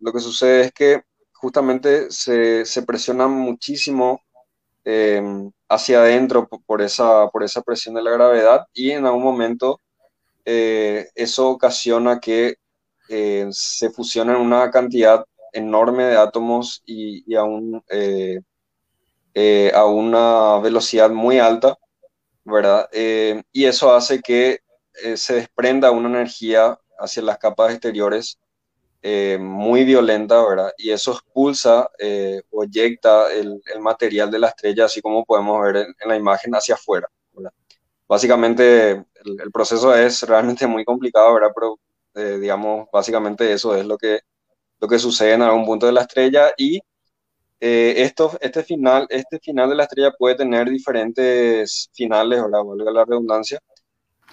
lo 0.00 0.12
que 0.12 0.20
sucede 0.20 0.62
es 0.62 0.72
que 0.72 1.02
justamente 1.40 2.10
se, 2.10 2.64
se 2.66 2.82
presiona 2.82 3.28
muchísimo 3.28 4.22
eh, 4.84 5.22
hacia 5.68 6.00
adentro 6.00 6.48
por, 6.66 6.82
esa, 6.82 7.28
por 7.30 7.44
esa 7.44 7.62
presión 7.62 7.94
de 7.94 8.02
la 8.02 8.12
gravedad 8.12 8.66
y 8.74 8.90
en 8.92 9.06
algún 9.06 9.22
momento 9.22 9.80
eh, 10.44 11.08
eso 11.14 11.50
ocasiona 11.50 12.20
que 12.20 12.56
eh, 13.08 13.48
se 13.50 13.90
fusionen 13.90 14.36
una 14.36 14.70
cantidad 14.70 15.24
enorme 15.52 16.04
de 16.04 16.16
átomos 16.16 16.82
y, 16.86 17.24
y 17.30 17.36
a, 17.36 17.44
un, 17.44 17.82
eh, 19.34 19.70
a 19.74 19.84
una 19.86 20.58
velocidad 20.60 21.10
muy 21.10 21.38
alta, 21.38 21.76
¿verdad? 22.44 22.88
Y 23.52 23.64
eso 23.64 23.94
hace 23.94 24.20
que 24.20 24.60
se 25.16 25.34
desprenda 25.34 25.90
una 25.90 26.08
energía 26.08 26.78
hacia 26.98 27.22
las 27.22 27.38
capas 27.38 27.72
exteriores 27.72 28.38
eh, 29.02 29.38
muy 29.40 29.84
violenta, 29.84 30.44
¿verdad? 30.46 30.72
Y 30.76 30.90
eso 30.90 31.12
expulsa 31.12 31.88
eh, 31.98 32.42
o 32.50 32.64
el, 32.64 33.62
el, 33.74 33.80
material 33.80 34.30
de 34.30 34.38
la 34.38 34.48
estrella, 34.48 34.86
así 34.86 35.00
como 35.00 35.24
podemos 35.24 35.62
ver 35.62 35.76
en, 35.76 35.94
en 36.00 36.08
la 36.08 36.16
imagen, 36.16 36.52
hacia 36.54 36.74
afuera, 36.74 37.08
¿verdad? 37.32 37.52
Básicamente 38.08 38.90
el, 38.92 39.06
el, 39.42 39.50
proceso 39.52 39.94
es 39.94 40.22
realmente 40.28 40.66
muy 40.66 40.84
complicado, 40.84 41.34
¿verdad? 41.34 41.50
Pero 41.54 41.78
eh, 42.18 42.38
digamos, 42.40 42.88
básicamente 42.92 43.52
eso 43.52 43.76
es 43.76 43.86
lo 43.86 43.96
que, 43.98 44.20
lo 44.80 44.88
que 44.88 44.98
sucede 44.98 45.34
en 45.34 45.42
algún 45.42 45.64
punto 45.66 45.86
de 45.86 45.92
la 45.92 46.02
estrella 46.02 46.52
y 46.56 46.80
eh, 47.60 47.94
esto, 47.98 48.36
este, 48.40 48.62
final, 48.64 49.06
este 49.10 49.38
final 49.40 49.68
de 49.70 49.76
la 49.76 49.84
estrella 49.84 50.12
puede 50.18 50.36
tener 50.36 50.68
diferentes 50.70 51.90
finales, 51.92 52.42
¿verdad? 52.42 52.64
Valga 52.64 52.90
la 52.92 53.04
redundancia, 53.04 53.60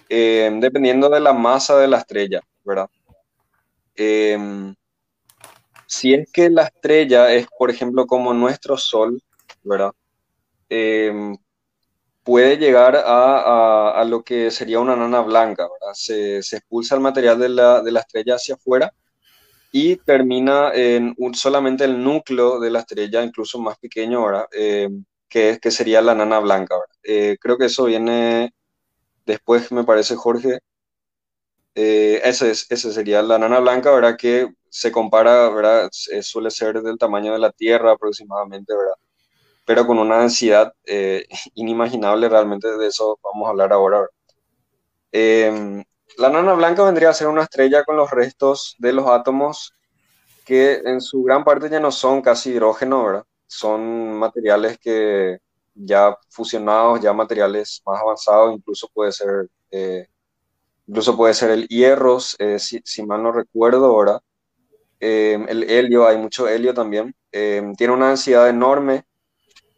eh, 0.08 0.50
dependiendo 0.60 1.08
de 1.08 1.20
la 1.20 1.32
masa 1.32 1.78
de 1.78 1.88
la 1.88 1.98
estrella, 1.98 2.40
¿verdad? 2.64 2.88
Eh, 3.96 4.74
si 5.86 6.14
es 6.14 6.30
que 6.32 6.50
la 6.50 6.64
estrella 6.64 7.32
es, 7.32 7.46
por 7.58 7.70
ejemplo, 7.70 8.06
como 8.06 8.34
nuestro 8.34 8.76
Sol, 8.76 9.22
¿verdad? 9.62 9.92
Eh, 10.68 11.32
puede 12.24 12.56
llegar 12.58 12.96
a, 13.06 14.04
lo 14.04 14.24
que 14.24 14.50
sería 14.50 14.80
una 14.80 14.96
nana 14.96 15.20
blanca, 15.20 15.62
¿verdad? 15.62 15.94
Se, 15.94 16.38
expulsa 16.38 16.96
el 16.96 17.00
material 17.00 17.38
de 17.38 17.48
la, 17.48 18.00
estrella 18.00 18.34
hacia 18.34 18.56
afuera 18.56 18.92
y 19.72 19.96
termina 19.96 20.72
en 20.74 21.14
solamente 21.34 21.84
el 21.84 22.02
núcleo 22.02 22.58
de 22.58 22.70
la 22.70 22.80
estrella, 22.80 23.22
incluso 23.22 23.60
más 23.60 23.78
pequeño, 23.78 24.24
¿verdad? 24.24 24.46
Eh, 24.52 24.88
que, 25.28 25.58
que, 25.62 25.70
sería 25.70 26.02
la 26.02 26.14
nana 26.16 26.40
blanca. 26.40 26.76
Eh, 27.04 27.36
creo 27.40 27.58
que 27.58 27.66
eso 27.66 27.84
viene 27.84 28.52
después, 29.24 29.70
me 29.72 29.84
parece, 29.84 30.16
Jorge, 30.16 30.58
eh, 31.76 32.22
ese, 32.24 32.50
es, 32.50 32.66
ese 32.70 32.90
sería 32.92 33.22
la 33.22 33.38
nana 33.38 33.60
blanca, 33.60 33.92
¿verdad? 33.92 34.16
Que 34.16 34.48
se 34.70 34.90
compara, 34.90 35.50
¿verdad? 35.50 35.90
Suele 36.22 36.50
ser 36.50 36.80
del 36.82 36.98
tamaño 36.98 37.34
de 37.34 37.38
la 37.38 37.52
Tierra 37.52 37.92
aproximadamente, 37.92 38.74
¿verdad? 38.74 38.94
Pero 39.66 39.86
con 39.86 39.98
una 39.98 40.20
densidad 40.20 40.72
eh, 40.86 41.26
inimaginable, 41.54 42.28
realmente 42.30 42.68
de 42.78 42.86
eso 42.88 43.18
vamos 43.22 43.46
a 43.46 43.50
hablar 43.50 43.72
ahora. 43.74 44.08
Eh, 45.12 45.84
la 46.18 46.30
nana 46.30 46.54
blanca 46.54 46.82
vendría 46.82 47.10
a 47.10 47.14
ser 47.14 47.28
una 47.28 47.42
estrella 47.42 47.84
con 47.84 47.96
los 47.96 48.10
restos 48.10 48.76
de 48.78 48.92
los 48.94 49.06
átomos 49.08 49.74
que 50.46 50.76
en 50.84 51.00
su 51.02 51.22
gran 51.24 51.44
parte 51.44 51.68
ya 51.68 51.80
no 51.80 51.90
son 51.92 52.22
casi 52.22 52.50
hidrógeno, 52.50 53.04
¿verdad? 53.04 53.24
Son 53.46 54.18
materiales 54.18 54.78
que 54.78 55.38
ya 55.74 56.16
fusionados, 56.30 57.00
ya 57.02 57.12
materiales 57.12 57.82
más 57.84 58.00
avanzados, 58.00 58.54
incluso 58.54 58.88
puede 58.94 59.12
ser 59.12 59.48
eh, 59.70 60.06
incluso 60.86 61.16
puede 61.16 61.34
ser 61.34 61.50
el 61.50 61.68
hierro, 61.68 62.18
eh, 62.38 62.58
si, 62.58 62.80
si, 62.84 63.04
mal 63.04 63.22
no 63.22 63.32
recuerdo 63.32 63.86
ahora, 63.86 64.20
eh, 65.00 65.44
el 65.48 65.64
helio, 65.70 66.06
hay 66.06 66.18
mucho 66.18 66.48
helio 66.48 66.74
también, 66.74 67.14
eh, 67.32 67.62
tiene 67.76 67.92
una 67.92 68.08
densidad 68.08 68.48
enorme 68.48 69.04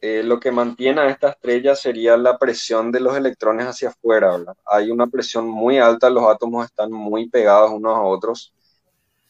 eh, 0.01 0.23
lo 0.23 0.39
que 0.39 0.53
mantiene 0.53 1.01
a 1.01 1.09
esta 1.09 1.31
estrella 1.31 1.75
sería 1.75 2.17
la 2.17 2.39
presión 2.39 2.93
de 2.93 3.01
los 3.01 3.17
electrones 3.17 3.67
hacia 3.67 3.89
afuera. 3.89 4.37
Hay 4.65 4.91
una 4.93 5.09
presión 5.09 5.49
muy 5.49 5.79
alta, 5.79 6.09
los 6.09 6.25
átomos 6.25 6.67
están 6.67 6.93
muy 6.93 7.29
pegados 7.29 7.73
unos 7.73 7.97
a 7.97 8.03
otros. 8.03 8.55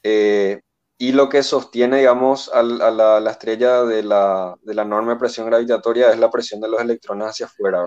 Eh, 0.02 0.60
y 0.98 1.12
lo 1.12 1.28
que 1.28 1.42
sostiene, 1.42 1.98
digamos, 1.98 2.50
a, 2.52 2.62
la, 2.62 3.30
estrella 3.30 3.84
de 3.84 4.02
la, 4.02 4.56
enorme 4.66 5.16
presión 5.16 5.46
gravitatoria 5.46 6.10
es 6.10 6.18
la 6.18 6.30
presión 6.30 6.60
de 6.60 6.68
los 6.68 6.80
electrones 6.80 7.28
hacia 7.28 7.46
afuera. 7.46 7.86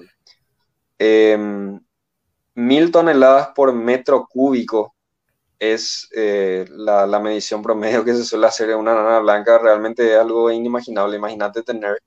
Mil 2.56 2.92
toneladas 2.92 3.50
por 3.56 3.74
metro 3.74 4.28
cúbico 4.28 4.94
es 5.60 6.10
eh, 6.16 6.66
la, 6.72 7.06
la, 7.06 7.20
medición 7.20 7.62
promedio 7.62 8.04
que 8.04 8.14
se 8.16 8.26
suele 8.26 8.48
hacer 8.48 8.72
en 8.72 8.78
una 8.78 8.96
nana 8.96 9.20
blanca. 9.20 9.60
Realmente 9.60 10.12
es 10.12 10.20
algo 10.20 10.52
inimaginable. 10.52 11.18
Imagínate 11.18 11.62
tener 11.62 12.02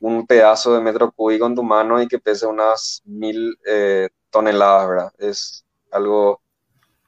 un 0.00 0.26
pedazo 0.26 0.74
de 0.74 0.82
metro 0.82 1.10
cúbico 1.10 1.46
en 1.46 1.54
tu 1.54 1.62
mano 1.62 2.00
y 2.00 2.06
que 2.06 2.18
pese 2.18 2.46
unas 2.46 3.02
mil 3.06 3.58
eh, 3.66 4.10
toneladas, 4.30 4.88
¿verdad? 4.88 5.12
Es 5.18 5.64
algo 5.90 6.42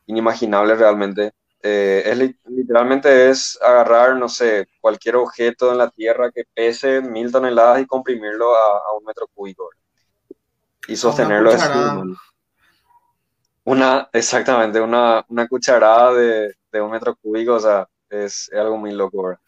inimaginable 0.07 0.75
realmente. 0.77 1.33
Eh, 1.63 2.03
es 2.07 2.35
literalmente 2.47 3.29
es 3.29 3.59
agarrar, 3.61 4.17
no 4.17 4.29
sé, 4.29 4.69
cualquier 4.81 5.17
objeto 5.17 5.73
en 5.73 5.79
la 5.79 5.91
Tierra 5.91 6.31
que 6.31 6.45
pese 6.55 7.03
mil 7.03 7.31
toneladas 7.31 7.83
y 7.83 7.87
comprimirlo 7.87 8.55
a, 8.55 8.97
un 8.97 9.05
metro 9.05 9.27
cúbico 9.35 9.69
y 10.89 10.97
sostenerlo. 10.97 11.53
Una, 11.53 12.05
una 13.67 14.09
exactamente, 14.13 14.81
una, 14.81 15.25
una 15.29 15.47
cucharada 15.49 16.15
de, 16.15 16.55
de, 16.73 16.81
un 16.81 16.91
metro 16.91 17.17
cúbico, 17.17 17.55
o 17.55 17.61
sea, 17.61 17.87
es, 18.11 18.51
algo 18.53 18.79
muy 18.79 18.93
loco. 18.93 19.23
¿verdad? 19.25 19.41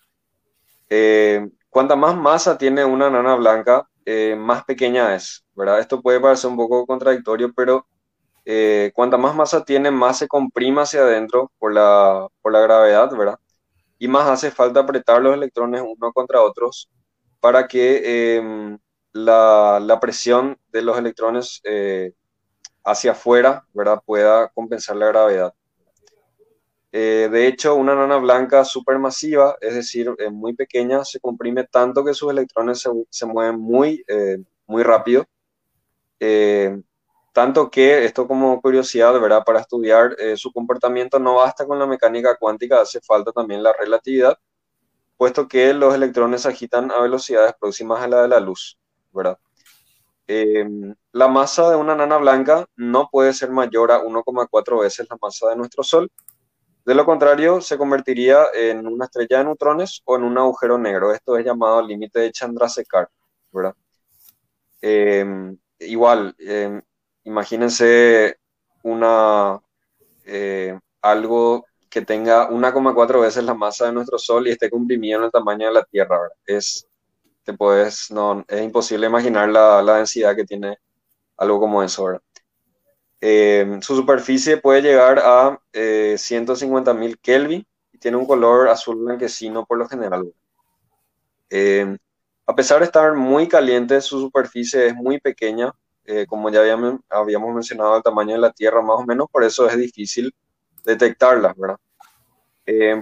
Eh, 0.90 1.48
Cuanta 1.70 1.96
más 1.96 2.16
masa 2.16 2.56
tiene 2.58 2.84
una 2.84 3.10
nana 3.10 3.36
blanca, 3.36 3.88
eh, 4.04 4.34
más 4.36 4.64
pequeña 4.64 5.14
es, 5.14 5.44
¿verdad? 5.54 5.80
Esto 5.80 6.00
puede 6.02 6.18
parecer 6.20 6.50
un 6.50 6.56
poco 6.56 6.86
contradictorio, 6.86 7.52
pero 7.54 7.86
eh, 8.44 8.90
cuanta 8.94 9.18
más 9.18 9.34
masa 9.34 9.64
tiene, 9.64 9.90
más 9.90 10.18
se 10.18 10.28
comprime 10.28 10.82
hacia 10.82 11.02
adentro 11.02 11.52
por 11.58 11.72
la, 11.74 12.26
por 12.42 12.52
la 12.52 12.60
gravedad, 12.60 13.10
¿verdad? 13.16 13.38
Y 13.98 14.08
más 14.08 14.28
hace 14.28 14.50
falta 14.50 14.80
apretar 14.80 15.22
los 15.22 15.34
electrones 15.34 15.82
uno 15.82 16.12
contra 16.12 16.42
otros 16.42 16.88
para 17.40 17.68
que 17.68 18.36
em, 18.38 18.78
la, 19.12 19.78
la, 19.80 20.00
presión 20.00 20.58
de 20.72 20.82
los 20.82 20.98
electrones 20.98 21.60
eh, 21.64 22.12
hacia 22.88 23.12
afuera, 23.12 23.64
¿verdad? 23.74 24.02
Pueda 24.04 24.48
compensar 24.48 24.96
la 24.96 25.06
gravedad. 25.06 25.54
Eh, 26.90 27.28
de 27.30 27.46
hecho, 27.46 27.74
una 27.74 27.94
nana 27.94 28.16
blanca 28.16 28.64
supermasiva, 28.64 29.56
es 29.60 29.74
decir, 29.74 30.10
eh, 30.18 30.30
muy 30.30 30.54
pequeña, 30.54 31.04
se 31.04 31.20
comprime 31.20 31.64
tanto 31.64 32.02
que 32.02 32.14
sus 32.14 32.30
electrones 32.30 32.82
se, 33.10 33.26
mueven 33.26 33.60
muy, 33.60 34.02
eh, 34.08 34.38
muy 34.66 34.82
rápido. 34.82 35.26
tanto 37.32 37.70
que, 37.70 38.04
esto 38.04 38.26
como 38.26 38.60
curiosidad, 38.60 39.12
¿verdad? 39.20 39.44
Para 39.44 39.60
estudiar 39.60 40.16
su 40.36 40.52
comportamiento 40.52 41.18
no 41.20 41.36
basta 41.36 41.66
con 41.66 41.78
la 41.78 41.86
mecánica 41.86 42.36
cuántica, 42.36 42.80
hace 42.80 43.00
falta 43.00 43.30
también 43.32 43.62
la 43.62 43.72
relatividad, 43.72 44.36
puesto 45.16 45.46
que 45.46 45.72
los 45.74 45.94
electrones 45.94 46.42
se 46.42 46.48
agitan 46.48 46.90
a 46.90 47.00
velocidades 47.00 47.54
próximas 47.60 48.02
a 48.02 48.08
la 48.08 48.22
de 48.22 48.28
la 48.28 48.40
luz, 48.40 48.78
¿verdad? 49.12 49.38
La 50.28 51.28
masa 51.28 51.70
de 51.70 51.76
una 51.76 51.94
nana 51.94 52.18
blanca 52.18 52.66
no 52.76 53.08
puede 53.10 53.32
ser 53.32 53.50
mayor 53.50 53.90
a 53.92 54.02
1,4 54.02 54.80
veces 54.80 55.06
la 55.08 55.16
masa 55.20 55.48
de 55.48 55.56
nuestro 55.56 55.82
Sol, 55.82 56.10
de 56.88 56.94
lo 56.94 57.04
contrario, 57.04 57.60
se 57.60 57.76
convertiría 57.76 58.46
en 58.54 58.86
una 58.86 59.04
estrella 59.04 59.36
de 59.38 59.44
neutrones 59.44 60.00
o 60.06 60.16
en 60.16 60.22
un 60.22 60.38
agujero 60.38 60.78
negro. 60.78 61.12
Esto 61.12 61.36
es 61.36 61.44
llamado 61.44 61.82
límite 61.86 62.18
de 62.18 62.32
Chandrasekhar, 62.32 63.10
¿verdad? 63.52 63.74
Em, 64.80 65.58
igual, 65.80 66.34
em, 66.38 66.80
imagínense 67.24 68.38
una, 68.82 69.60
eh, 70.24 70.78
algo 71.02 71.66
que 71.90 72.00
tenga 72.00 72.48
1,4 72.48 73.20
veces 73.20 73.44
la 73.44 73.52
masa 73.52 73.84
de 73.84 73.92
nuestro 73.92 74.18
Sol 74.18 74.48
y 74.48 74.52
esté 74.52 74.70
comprimido 74.70 75.18
en 75.18 75.24
el 75.26 75.30
tamaño 75.30 75.66
de 75.66 75.74
la 75.74 75.84
Tierra. 75.84 76.18
Es, 76.46 76.87
te 77.56 78.14
no, 78.14 78.44
es 78.46 78.62
imposible 78.62 79.06
imaginar 79.06 79.48
la, 79.48 79.82
la 79.82 79.96
densidad 79.96 80.36
que 80.36 80.44
tiene 80.44 80.76
algo 81.36 81.58
como 81.60 81.82
eso. 81.82 82.20
Eh, 83.20 83.78
su 83.80 83.96
superficie 83.96 84.58
puede 84.58 84.82
llegar 84.82 85.18
a 85.18 85.58
eh, 85.72 86.16
150.000 86.18 87.18
Kelvin 87.20 87.66
y 87.92 87.98
tiene 87.98 88.16
un 88.16 88.26
color 88.26 88.68
azul 88.68 88.96
blanquecino 88.96 89.64
por 89.64 89.78
lo 89.78 89.88
general. 89.88 90.32
Eh, 91.50 91.96
a 92.46 92.54
pesar 92.54 92.80
de 92.80 92.86
estar 92.86 93.14
muy 93.14 93.48
caliente, 93.48 94.00
su 94.00 94.20
superficie 94.20 94.88
es 94.88 94.94
muy 94.94 95.18
pequeña, 95.18 95.72
eh, 96.04 96.26
como 96.26 96.50
ya 96.50 96.60
habíamos, 96.60 97.00
habíamos, 97.08 97.54
mencionado, 97.54 97.96
el 97.96 98.02
tamaño 98.02 98.34
de 98.34 98.40
la 98.40 98.52
Tierra 98.52 98.82
más 98.82 98.98
o 98.98 99.06
menos, 99.06 99.28
por 99.30 99.44
eso 99.44 99.66
es 99.68 99.76
difícil 99.76 100.34
detectarlas, 100.84 101.56
¿verdad? 101.56 101.78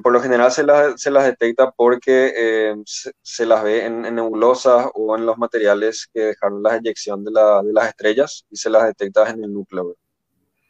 Por 0.03 0.13
lo 0.13 0.21
general 0.21 0.53
se 0.53 0.63
las, 0.63 1.01
se 1.01 1.11
las 1.11 1.25
detecta 1.25 1.73
porque 1.73 2.75
se, 2.85 3.47
las 3.47 3.65
ve 3.65 3.85
en, 3.85 4.03
nebulosas 4.03 4.87
o 4.95 5.17
en 5.17 5.27
los 5.27 5.39
materiales 5.39 6.09
que 6.13 6.21
dejaron 6.21 6.63
la 6.63 6.77
eyección 6.77 7.25
de, 7.25 7.33
la, 7.33 7.63
de, 7.63 7.73
las 7.73 7.89
estrellas 7.89 8.47
y 8.51 8.57
se 8.57 8.71
las 8.71 8.85
detecta 8.85 9.29
en 9.29 9.43
el 9.43 9.53
núcleo. 9.53 9.97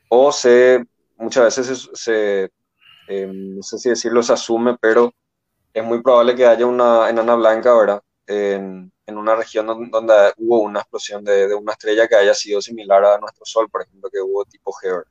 o 0.08 0.32
se, 0.32 0.84
muchas 1.16 1.56
veces 1.56 1.90
se, 1.92 2.50
em, 3.08 3.56
no 3.56 3.62
sé 3.62 3.78
si 3.78 3.90
decirlo, 3.90 4.22
se 4.22 4.32
asume, 4.32 4.76
pero 4.80 5.12
es 5.74 5.84
muy 5.84 6.02
probable 6.02 6.34
que 6.34 6.46
haya 6.46 6.66
una 6.66 7.10
enana 7.10 7.34
blanca, 7.34 7.74
¿verdad? 7.74 8.02
En, 8.26 8.92
en 9.06 9.18
una 9.18 9.36
región 9.36 9.66
donde, 9.66 10.32
hubo 10.38 10.60
una 10.60 10.80
explosión 10.80 11.22
de, 11.24 11.48
de, 11.48 11.54
una 11.54 11.72
estrella 11.72 12.08
que 12.08 12.16
haya 12.16 12.34
sido 12.34 12.60
similar 12.62 13.04
a 13.04 13.18
nuestro 13.18 13.44
Sol, 13.44 13.68
por 13.70 13.82
ejemplo, 13.82 14.10
que 14.10 14.20
hubo 14.20 14.44
tipo 14.46 14.72
G. 14.72 15.04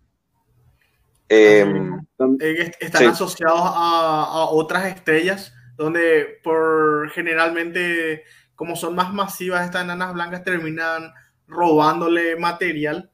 eh, 1.29 1.65
están 2.79 3.07
asociados 3.07 3.59
a, 3.59 4.23
a, 4.23 4.45
otras 4.49 4.85
estrellas 4.85 5.53
donde 5.75 6.39
por 6.43 7.09
generalmente 7.11 8.23
como 8.55 8.75
son 8.75 8.95
más 8.95 9.13
masivas 9.13 9.65
estas 9.65 9.83
enanas 9.83 10.13
blancas 10.13 10.43
terminan 10.43 11.13
robándole 11.47 12.35
material 12.35 13.11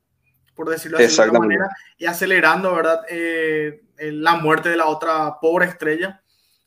por 0.62 0.70
decirlo 0.70 1.00
así 1.00 1.16
de 1.16 1.24
alguna 1.24 1.40
manera, 1.40 1.70
y 1.98 2.06
acelerando, 2.06 2.76
¿verdad? 2.76 3.02
Eh, 3.10 3.82
la 3.98 4.36
muerte 4.36 4.70
de 4.70 4.78
la 4.78 4.86
otra 4.86 5.40
pobre 5.40 5.66
estrella. 5.66 6.22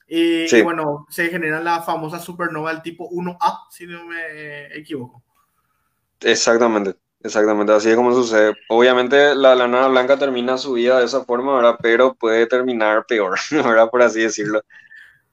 Y, 0.06 0.62
bueno, 0.62 1.06
se 1.08 1.28
genera 1.28 1.60
la 1.60 1.80
famosa 1.80 2.18
supernova 2.18 2.72
del 2.72 2.82
tipo 2.82 3.08
1A, 3.08 3.68
si 3.70 3.86
no 3.86 4.04
me 4.04 4.66
equivoco. 4.76 5.22
Exactamente, 6.20 6.96
exactamente, 7.24 7.72
así 7.72 7.90
es 7.90 7.96
como 7.96 8.14
sucede. 8.14 8.54
Obviamente 8.68 9.34
la, 9.34 9.54
la 9.54 9.66
nana 9.66 9.88
blanca 9.88 10.16
termina 10.18 10.58
su 10.58 10.74
vida 10.74 11.00
de 11.00 11.06
esa 11.06 11.24
forma, 11.24 11.56
¿verdad? 11.56 11.76
Pero 11.82 12.14
puede 12.14 12.46
terminar 12.46 13.04
peor, 13.06 13.38
¿verdad? 13.50 13.90
Por 13.90 14.02
así 14.02 14.20
decirlo. 14.20 14.62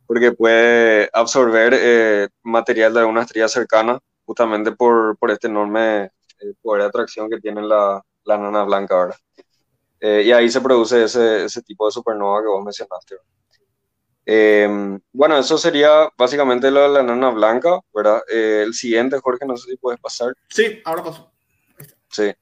Porque 0.08 0.32
puede 0.32 1.10
absorber 1.14 1.74
eh, 1.76 2.30
material 2.44 2.94
de 2.94 3.00
alguna 3.02 3.22
estrella 3.22 3.48
cercana, 3.48 4.00
justamente 4.26 4.72
por, 4.72 5.18
por 5.18 5.32
este 5.32 5.48
enorme 5.48 6.06
eh, 6.06 6.54
poder 6.62 6.84
de 6.84 6.88
atracción 6.88 7.30
que 7.30 7.40
tiene 7.40 7.62
la, 7.62 8.02
la 8.24 8.38
nana 8.38 8.64
blanca, 8.64 8.98
¿verdad? 8.98 9.18
Eh, 10.00 10.24
y 10.26 10.32
ahí 10.32 10.50
se 10.50 10.62
produce 10.62 11.04
ese, 11.04 11.46
ese, 11.46 11.62
tipo 11.62 11.86
de 11.86 11.92
supernova 11.92 12.42
que 12.42 12.48
vos 12.48 12.64
mencionaste. 12.64 13.18
Eh, 14.26 14.98
bueno, 15.14 15.38
eso 15.38 15.58
sería 15.58 16.10
básicamente 16.18 16.72
la 16.72 17.04
nana 17.04 17.30
blanca, 17.30 17.80
¿verdad? 17.94 18.22
El 18.28 18.74
siguiente, 18.74 19.20
Jorge, 19.20 19.46
no 19.46 19.56
sé 19.58 19.70
si 19.70 19.78
puedes 19.78 20.00
pasar. 20.00 20.34
Sí, 20.50 20.82
ahora 20.86 21.04
paso. 21.04 21.31
Sí. 22.12 22.34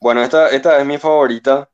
Bueno, 0.00 0.22
esta, 0.22 0.48
esta 0.48 0.78
es 0.80 0.86
mi 0.86 0.98
favorita. 0.98 1.68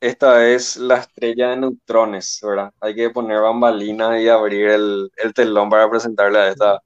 esta 0.00 0.46
es 0.48 0.76
la 0.76 0.96
estrella 0.98 1.50
de 1.50 1.56
neutrones, 1.58 2.40
¿verdad? 2.42 2.72
Hay 2.80 2.94
que 2.94 3.10
poner 3.10 3.40
bambalinas 3.40 4.20
y 4.20 4.28
abrir 4.28 4.68
el, 4.68 5.10
el 5.16 5.34
telón 5.34 5.70
para 5.70 5.88
presentarle 5.90 6.38
a 6.38 6.48
esta, 6.48 6.82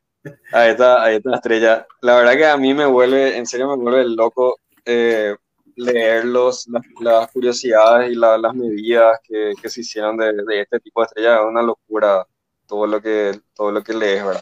Ahí 0.51 0.71
está, 0.71 1.03
ahí 1.03 1.15
está 1.15 1.29
la 1.29 1.37
estrella. 1.37 1.87
La 2.01 2.15
verdad 2.17 2.35
que 2.35 2.45
a 2.45 2.57
mí 2.57 2.73
me 2.73 2.85
vuelve, 2.85 3.37
en 3.37 3.45
serio 3.45 3.67
me 3.69 3.81
vuelve 3.81 4.09
loco 4.09 4.59
eh, 4.85 5.35
leer 5.75 6.25
los, 6.25 6.67
las, 7.01 7.31
curiosidades 7.31 8.11
y 8.11 8.15
las 8.15 8.53
medidas 8.53 9.19
que, 9.23 9.53
que, 9.61 9.69
se 9.69 9.81
hicieron 9.81 10.17
de, 10.17 10.33
de, 10.33 10.61
este 10.61 10.79
tipo 10.79 11.01
de 11.01 11.05
estrella. 11.05 11.35
Es 11.37 11.45
una 11.45 11.61
locura 11.61 12.25
todo 12.65 12.87
lo 12.87 13.01
que, 13.01 13.39
todo 13.53 13.71
lo 13.71 13.83
que 13.83 13.93
lees, 13.93 14.25
¿verdad? 14.25 14.41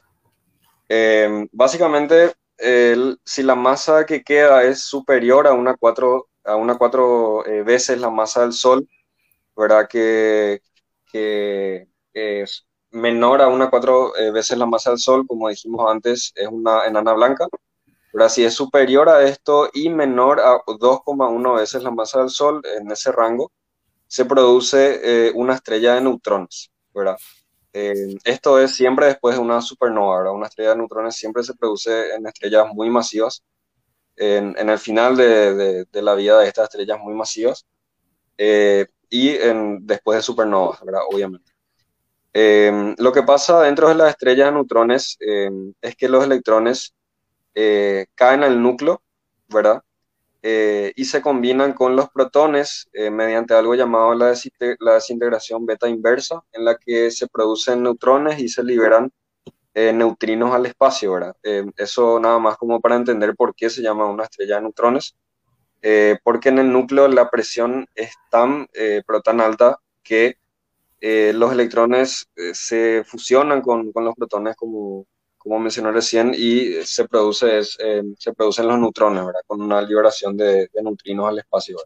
Eh, 0.90 1.48
básicamente, 1.52 2.34
si 3.26 3.44
la 3.44 3.56
masa 3.56 4.06
que 4.06 4.24
queda 4.24 4.64
es 4.64 4.82
superior 4.82 5.48
a 5.48 5.54
una 5.54 5.76
cuatro, 5.76 6.30
a 6.44 6.56
una 6.56 6.78
cuatro 6.78 7.46
eh, 7.46 7.64
veces 7.64 8.00
la 8.00 8.10
masa 8.10 8.42
del 8.42 8.54
Sol, 8.54 8.88
¿verdad? 9.56 9.88
Que, 9.90 10.62
es 12.14 12.66
menor 12.92 13.42
a 13.42 13.48
una 13.48 13.70
cuatro 13.70 14.16
eh, 14.18 14.32
veces 14.32 14.58
la 14.58 14.66
masa 14.66 14.92
del 14.92 15.00
Sol, 15.00 15.26
como 15.28 15.50
dijimos 15.50 15.90
antes, 15.90 16.32
es 16.36 16.48
una 16.48 16.86
enana 16.86 17.14
blanca. 17.14 17.48
Pero 18.12 18.30
si 18.30 18.46
es 18.46 18.54
superior 18.54 19.10
a 19.10 19.24
esto 19.24 19.70
y 19.74 19.90
menor 19.90 20.40
a 20.40 20.62
2,1 20.66 21.56
veces 21.56 21.84
la 21.84 21.92
masa 21.92 22.20
del 22.20 22.30
Sol, 22.30 22.62
en 22.80 22.90
ese 22.92 23.12
rango, 23.12 23.52
se 24.08 24.26
produce 24.26 25.28
eh, 25.28 25.32
una 25.36 25.56
estrella 25.56 25.96
de 25.96 26.02
neutrones, 26.02 26.72
¿verdad? 26.94 27.18
Eh, 27.78 28.16
esto 28.24 28.58
es 28.58 28.74
siempre 28.74 29.08
después 29.08 29.36
de 29.36 29.42
una 29.42 29.60
supernova, 29.60 30.20
¿verdad? 30.20 30.34
Una 30.34 30.48
estrella 30.48 30.70
de 30.70 30.78
neutrones 30.78 31.18
siempre 31.18 31.44
se 31.44 31.54
produce 31.56 32.14
en 32.16 32.26
estrellas 32.26 32.68
muy 32.74 32.90
masivas, 32.90 33.44
en, 34.16 34.56
el 34.58 34.80
final 34.80 35.18
de, 35.18 35.86
la 35.92 36.16
vida 36.16 36.40
de 36.40 36.48
estas 36.48 36.70
estrellas 36.70 36.98
muy 37.02 37.14
masivas 37.14 37.66
eh, 38.38 38.86
y 39.10 39.38
después 39.82 40.18
de 40.18 40.22
supernovas. 40.22 40.80
Obviamente. 41.12 41.52
Eh, 42.34 42.96
lo 42.98 43.12
que 43.12 43.24
pasa 43.24 43.64
dentro 43.64 43.90
de 43.90 43.96
las 43.96 44.12
estrellas 44.12 44.48
de 44.48 44.54
neutrones 44.54 45.18
es 45.20 45.96
que 45.98 46.08
los 46.08 46.24
electrones 46.24 46.96
caen 47.54 48.44
al 48.44 48.64
núcleo, 48.64 49.04
¿verdad? 49.50 49.82
Y 50.48 51.06
se 51.06 51.22
combinan 51.24 51.74
con 51.74 51.96
los 51.96 52.10
protones 52.10 52.88
mediante 52.94 53.56
algo 53.56 53.74
llamado 53.74 54.14
la, 54.14 54.28
desintegración 54.30 55.66
beta 55.66 55.90
inversa, 55.90 56.44
en 56.54 56.66
la 56.66 56.78
que 56.78 57.10
se 57.10 57.28
producen 57.28 57.82
neutrones 57.82 58.40
y 58.40 58.48
se 58.48 58.64
liberan 58.64 59.12
eh, 59.78 59.92
neutrinos 59.92 60.54
al 60.54 60.66
espacio, 60.68 61.12
¿verdad? 61.12 61.36
Eh, 61.44 61.66
eso 61.76 62.18
nada 62.18 62.40
más 62.40 62.56
como 62.56 62.80
para 62.80 62.96
entender 62.96 63.36
por 63.36 63.54
qué 63.54 63.70
se 63.70 63.82
llama 63.82 64.06
una 64.06 64.24
estrella 64.24 64.56
de 64.56 64.62
neutrones, 64.62 65.18
eh, 65.82 66.18
porque 66.24 66.48
en 66.48 66.60
el 66.60 66.72
núcleo 66.72 67.10
la 67.10 67.30
presión 67.30 67.86
es 67.94 68.14
tan, 68.32 68.70
pero 68.74 69.22
tan 69.22 69.42
alta 69.42 69.78
que 70.02 70.38
los 71.02 71.52
electrones 71.52 72.30
se 72.54 73.04
fusionan 73.06 73.62
con, 73.62 73.92
con, 73.92 74.06
los 74.06 74.16
protones, 74.16 74.56
como, 74.56 75.06
como 75.46 75.60
mencioné 75.60 75.94
recién, 75.94 76.34
y 76.36 76.84
se, 76.84 77.08
produce, 77.08 77.60
es, 77.60 77.78
se 78.18 78.34
producen 78.34 78.68
los 78.68 78.78
neutrones, 78.78 79.26
¿verdad? 79.26 79.42
Con 79.48 79.62
una 79.62 79.82
liberación 79.82 80.36
de, 80.36 80.68
de 80.74 80.84
neutrinos 80.84 81.30
al 81.30 81.40
espacio. 81.40 81.78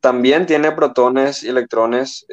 también 0.00 0.44
tiene 0.44 0.72
protones 0.72 1.42
y 1.42 1.48
electrones 1.48 2.26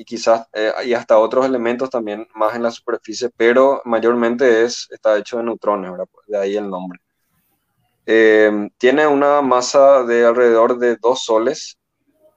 y 0.00 0.04
quizás 0.04 0.48
eh, 0.54 0.72
y 0.86 0.94
hasta 0.94 1.18
otros 1.18 1.44
elementos 1.44 1.90
también 1.90 2.26
más 2.34 2.54
en 2.56 2.62
la 2.62 2.70
superficie, 2.70 3.28
pero 3.36 3.82
mayormente 3.84 4.64
es, 4.64 4.88
está 4.90 5.18
hecho 5.18 5.36
de 5.36 5.44
neutrones, 5.44 5.90
¿verdad? 5.90 6.06
de 6.26 6.38
ahí 6.38 6.56
el 6.56 6.70
nombre. 6.70 7.00
Eh, 8.06 8.70
tiene 8.78 9.06
una 9.06 9.42
masa 9.42 10.04
de 10.04 10.24
alrededor 10.24 10.78
de 10.78 10.96
dos 10.96 11.22
soles 11.24 11.78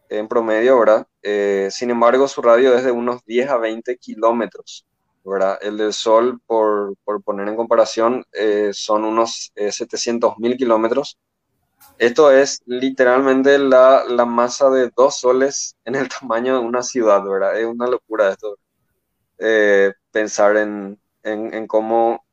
en 0.10 0.28
promedio, 0.28 0.78
¿verdad? 0.78 1.08
Eh, 1.22 1.70
sin 1.72 1.90
embargo, 1.90 2.28
su 2.28 2.42
radio 2.42 2.76
es 2.76 2.84
de 2.84 2.92
unos 2.92 3.24
10 3.24 3.50
a 3.50 3.58
20 3.58 3.96
kilómetros, 3.98 4.86
¿verdad? 5.24 5.58
El 5.62 5.78
del 5.78 5.94
Sol, 5.94 6.40
por, 6.46 6.96
por 7.04 7.22
poner 7.24 7.48
en 7.48 7.56
comparación, 7.56 8.26
son 8.72 9.06
unos 9.06 9.52
700 9.56 10.38
mil 10.38 10.58
kilómetros 10.58 11.18
esto 11.98 12.32
es 12.32 12.62
literalmente 12.66 13.58
la, 13.58 14.04
la, 14.08 14.26
masa 14.26 14.70
de 14.70 14.92
dos 14.96 15.20
soles 15.20 15.76
en 15.86 15.96
el 15.96 16.10
tamaño 16.20 16.60
de 16.60 16.66
una 16.66 16.84
ciudad, 16.84 17.24
¿verdad? 17.24 17.60
Es 17.60 17.66
una 17.66 17.88
locura 17.88 18.30
esto. 18.30 18.58
Eh, 19.38 19.94
pensar 20.12 20.58
en, 20.58 21.00
en, 21.24 21.54
en, 21.54 21.68
cómo 21.68 22.24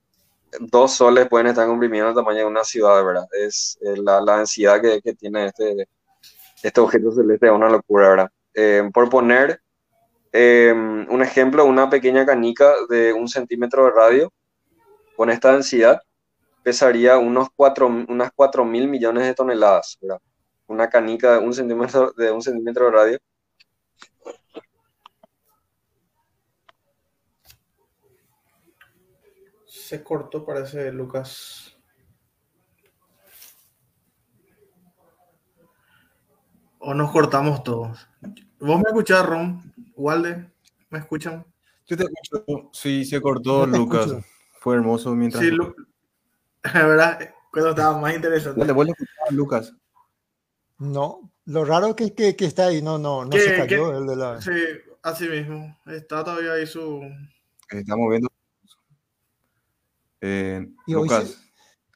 dos 0.61 0.93
soles 0.93 1.29
pueden 1.29 1.49
estar 1.49 1.67
comprimidos 1.67 2.07
en 2.07 2.11
el 2.11 2.25
tamaño 2.25 2.39
de 2.41 2.45
una 2.47 2.65
ciudad, 2.65 3.05
¿verdad? 3.05 3.27
Es 3.33 3.79
eh, 3.83 3.97
la, 3.97 4.21
la, 4.21 4.39
densidad 4.39 4.81
que, 4.81 5.01
que, 5.01 5.15
tiene 5.15 5.47
este, 5.47 5.89
este 6.63 6.81
objeto 6.81 7.13
celeste, 7.13 7.47
es 7.47 7.53
una 7.53 7.71
locura, 7.71 8.09
¿verdad? 8.11 8.31
Eh, 8.55 8.89
por 8.93 9.09
poner 9.09 9.61
un 10.33 11.23
ejemplo, 11.23 11.65
una 11.65 11.91
pequeña 11.91 12.25
canica 12.25 12.73
de 12.89 13.13
un 13.13 13.29
centímetro 13.29 13.85
de 13.85 13.91
radio 13.91 14.33
con 15.17 15.31
esta 15.31 15.53
densidad 15.53 16.01
pesaría 16.63 17.19
unos 17.19 17.49
cuatro, 17.55 17.87
unas 17.87 18.31
4 18.35 18.65
mil 18.65 18.89
millones 18.89 19.25
de 19.25 19.35
toneladas. 19.35 19.99
Una 20.67 20.89
canica 20.89 21.33
de 21.33 21.39
un 21.39 21.53
centímetro 21.53 22.13
de, 22.13 22.31
un 22.31 22.43
centímetro 22.43 22.87
de 22.87 22.91
radio. 22.91 23.19
Se 29.67 30.03
cortó, 30.05 30.45
parece, 30.45 30.93
Lucas. 30.93 31.77
O 36.79 36.95
nos 36.95 37.11
cortamos 37.11 37.63
todos. 37.63 38.09
¿Vos 38.61 38.77
me 38.79 38.89
escuchás, 38.89 39.27
Ron? 39.27 39.70
Walde, 40.01 40.51
¿me 40.91 40.99
escuchan? 40.99 41.45
Yo 41.87 41.97
te 41.97 42.05
escucho. 42.05 42.71
Sí, 42.73 43.05
se 43.05 43.21
cortó, 43.21 43.67
Lucas. 43.67 44.15
Fue 44.59 44.77
hermoso 44.77 45.15
mientras. 45.15 45.45
Sí, 45.45 45.51
¿verdad? 46.75 47.35
Cuando 47.53 47.71
estaba 47.71 47.99
más 47.99 48.15
interesante. 48.15 48.65
¿Le 48.65 48.73
vuelvo 48.73 48.93
a 48.93 48.95
escuchar, 48.95 49.33
Lucas? 49.33 49.75
No, 50.79 51.31
lo 51.45 51.65
raro 51.65 51.95
que, 51.95 52.15
que, 52.15 52.37
que 52.37 52.47
está 52.47 52.67
ahí, 52.67 52.81
no, 52.81 52.99
no, 52.99 53.25
no 53.25 53.33
se 53.33 53.57
cayó 53.57 53.99
el 53.99 54.07
de 54.07 54.17
la... 54.17 54.41
Sí, 54.41 54.51
así 55.03 55.29
mismo. 55.29 55.79
Está 55.87 56.25
todavía 56.25 56.53
ahí 56.53 56.67
su... 56.67 57.03
Está 57.69 57.97
moviendo. 57.97 58.29
Eh, 60.23 60.67
Lucas, 60.87 61.29
se... 61.29 61.51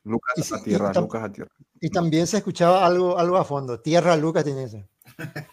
Lucas 0.05 0.53
a 0.53 0.63
tierra, 0.63 0.93
Lucas 0.93 1.23
a 1.23 1.33
tierra. 1.33 1.51
Y 1.81 1.89
también 1.89 2.27
se 2.27 2.39
escuchaba 2.39 2.85
algo, 2.85 3.19
algo 3.19 3.37
a 3.37 3.45
fondo. 3.45 3.81
Tierra 3.81 4.17
Lucas 4.17 4.45
tiene 4.45 4.65
ese. 4.65 4.89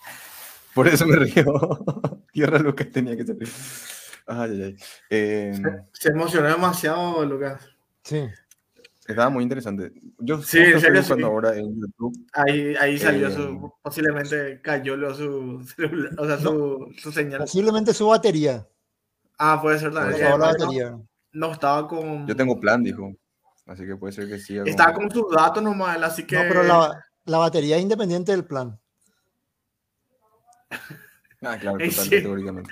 Por 0.74 0.88
eso 0.88 1.06
me 1.06 1.16
río. 1.17 1.45
tierra 2.32 2.59
Lucas 2.59 2.88
tenía 2.91 3.16
que 3.17 3.25
ser. 3.25 3.38
Ay, 4.27 4.51
ay, 4.51 4.61
ay. 4.64 4.77
Eh... 5.09 5.51
Se, 5.53 6.01
se 6.03 6.09
emocionó 6.09 6.48
demasiado, 6.48 7.25
Lucas. 7.25 7.61
Sí. 8.03 8.27
Estaba 9.08 9.30
muy 9.30 9.43
interesante. 9.43 9.91
Yo 10.19 10.41
sí, 10.41 10.59
estoy 10.59 11.03
sí. 11.03 11.24
ahora 11.24 11.58
en 11.58 11.82
YouTube. 11.82 12.16
Ahí, 12.33 12.75
ahí 12.80 12.98
salió 12.98 13.27
Eh, 13.27 13.32
su. 13.33 13.74
Posiblemente 13.82 14.61
cayó 14.61 14.95
lo- 14.95 15.14
su, 15.14 15.61
celular, 15.75 16.11
o 16.17 16.25
sea, 16.25 16.38
su, 16.38 16.93
su 16.98 17.11
señal. 17.11 17.40
Posiblemente 17.40 17.93
su 17.93 18.08
batería. 18.08 18.66
Ah, 19.38 19.59
puede 19.61 19.80
ser 19.80 19.91
Se 19.91 19.95
también. 20.00 20.22
la 20.22 20.27
Eh, 20.27 20.32
no, 20.32 20.38
batería. 20.38 20.98
no, 21.33 21.51
estaba 21.51 21.88
con. 21.88 22.27
Yo 22.27 22.35
tengo 22.35 22.58
plan, 22.59 22.83
dijo. 22.83 23.11
Así 23.66 23.85
que 23.85 23.95
puede 23.95 24.14
ser 24.14 24.27
que 24.27 24.38
siga. 24.40 24.64
Estaba 24.66 24.93
con 24.93 25.09
sus 25.11 25.25
datos 25.32 25.61
nomás, 25.61 25.98
así 26.01 26.24
que. 26.25 26.35
No, 26.35 26.41
pero 26.48 26.64
la, 26.64 27.03
la 27.25 27.38
batería 27.40 27.75
es 27.77 27.82
independiente 27.82 28.32
del 28.32 28.45
plan. 28.45 28.80
Ah, 31.43 31.58
claro, 31.58 31.80
total, 31.80 32.08
teóricamente. 32.09 32.69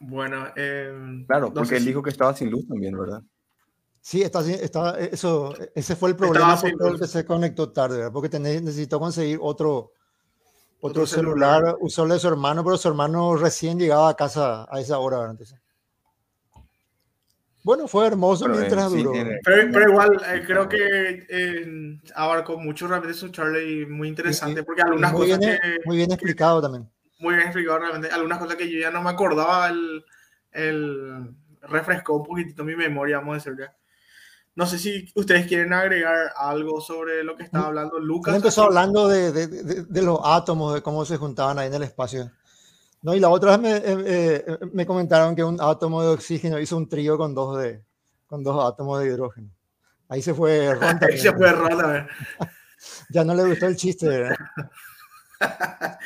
Bueno, 0.00 0.48
eh, 0.56 1.24
Claro, 1.28 1.46
no 1.48 1.54
porque 1.54 1.76
él 1.76 1.82
si- 1.82 1.88
dijo 1.88 2.02
que 2.02 2.10
estaba 2.10 2.34
sin 2.34 2.50
luz 2.50 2.66
también, 2.66 2.98
¿verdad? 2.98 3.22
Sí, 4.00 4.22
está, 4.22 4.40
está, 4.50 4.98
eso, 4.98 5.54
ese 5.76 5.94
fue 5.94 6.10
el 6.10 6.16
problema 6.16 6.60
por 6.60 6.92
el 6.94 6.98
que 6.98 7.06
se 7.06 7.24
conectó 7.24 7.70
tarde, 7.70 7.98
¿verdad? 7.98 8.12
porque 8.12 8.28
tenés- 8.28 8.60
necesitó 8.60 8.98
conseguir 8.98 9.38
otro, 9.40 9.92
otro, 10.80 11.02
Otro 11.02 11.06
celular, 11.06 11.58
celular. 11.60 11.76
usó 11.80 12.04
de 12.08 12.18
su 12.18 12.26
hermano, 12.26 12.64
pero 12.64 12.76
su 12.76 12.88
hermano 12.88 13.36
recién 13.36 13.78
llegaba 13.78 14.08
a 14.08 14.16
casa 14.16 14.66
a 14.68 14.80
esa 14.80 14.98
hora. 14.98 15.18
¿verdad? 15.18 15.30
Entonces, 15.34 15.60
bueno, 17.62 17.86
fue 17.88 18.06
hermoso 18.06 18.44
Pero, 18.46 18.56
mientras 18.58 18.90
sí, 18.90 18.98
duró. 18.98 19.12
tiene- 19.12 19.38
Pero, 19.44 19.72
pero 19.72 19.90
igual, 19.90 20.22
eh, 20.32 20.42
creo 20.46 20.68
que 20.68 21.26
eh, 21.28 22.00
abarcó 22.14 22.58
mucho 22.58 22.86
realmente 22.88 23.14
su 23.16 23.28
Charlie 23.28 23.86
muy 23.86 24.08
interesante, 24.08 24.62
porque 24.64 24.82
algunas 24.82 25.12
muy, 25.12 25.22
cosas 25.28 25.38
bien, 25.38 25.58
que. 25.62 25.78
muy 25.84 25.96
bien 25.96 26.12
explicado 26.12 26.60
también. 26.60 26.88
muy 27.18 27.34
bien 27.34 27.46
explicado 27.46 27.78
realmente. 27.78 28.08
Algunas 28.10 28.38
cosas 28.38 28.56
que 28.56 28.70
yo 28.70 28.80
ya 28.80 28.90
no 28.90 29.00
me 29.02 29.10
acordaba, 29.10 29.68
el, 29.68 30.04
el 30.52 31.34
refrescó 31.62 32.16
un 32.16 32.24
poquitito 32.24 32.64
mi 32.64 32.74
memoria, 32.76 33.18
vamos 33.18 33.32
a 33.32 33.36
decirle. 33.36 33.68
No 34.54 34.66
sé 34.66 34.78
si 34.78 35.10
ustedes 35.14 35.46
quieren 35.46 35.72
agregar 35.72 36.30
algo 36.36 36.80
sobre 36.82 37.24
lo 37.24 37.36
que 37.36 37.44
estaba 37.44 37.68
hablando 37.68 37.98
Lucas. 37.98 38.34
Él 38.34 38.36
empezó 38.36 38.62
así. 38.62 38.68
hablando 38.68 39.08
de, 39.08 39.32
de- 39.32 39.46
de- 39.46 39.82
de 39.84 40.02
los 40.02 40.18
átomos, 40.22 40.74
de 40.74 40.82
cómo 40.82 41.04
se 41.06 41.16
juntaban 41.16 41.58
ahí 41.58 41.68
en 41.68 41.74
el 41.74 41.84
espacio. 41.84 42.30
No, 43.02 43.14
y 43.14 43.20
la 43.20 43.28
otra 43.28 43.56
vez 43.56 43.60
me, 43.60 43.76
eh, 43.76 43.82
eh, 44.46 44.58
me 44.72 44.86
comentaron 44.86 45.34
que 45.34 45.42
un 45.42 45.60
átomo 45.60 46.02
de 46.02 46.08
oxígeno 46.08 46.58
hizo 46.58 46.76
un 46.76 46.88
trío 46.88 47.18
con 47.18 47.34
dos, 47.34 47.58
de, 47.58 47.82
con 48.26 48.42
dos 48.42 48.64
átomos 48.64 49.00
de 49.00 49.06
hidrógeno. 49.08 49.50
Ahí 50.08 50.22
se 50.22 50.34
fue 50.34 50.74
Ron 50.74 50.98
Ahí 51.02 51.18
se 51.18 51.32
fue 51.32 51.52
Ron, 51.52 51.80
a 51.80 51.86
ver. 51.86 52.08
Ya 53.10 53.22
no 53.22 53.34
le 53.34 53.44
gustó 53.44 53.66
el 53.66 53.76
chiste. 53.76 54.08
¿verdad? 54.08 54.36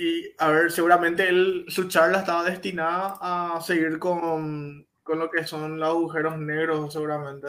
Y 0.00 0.32
a 0.38 0.48
ver, 0.50 0.70
seguramente 0.70 1.28
él, 1.28 1.64
su 1.66 1.88
charla 1.88 2.20
estaba 2.20 2.44
destinada 2.44 3.18
a 3.20 3.60
seguir 3.60 3.98
con, 3.98 4.86
con 5.02 5.18
lo 5.18 5.28
que 5.28 5.44
son 5.44 5.80
los 5.80 5.88
agujeros 5.88 6.38
negros, 6.38 6.92
seguramente. 6.92 7.48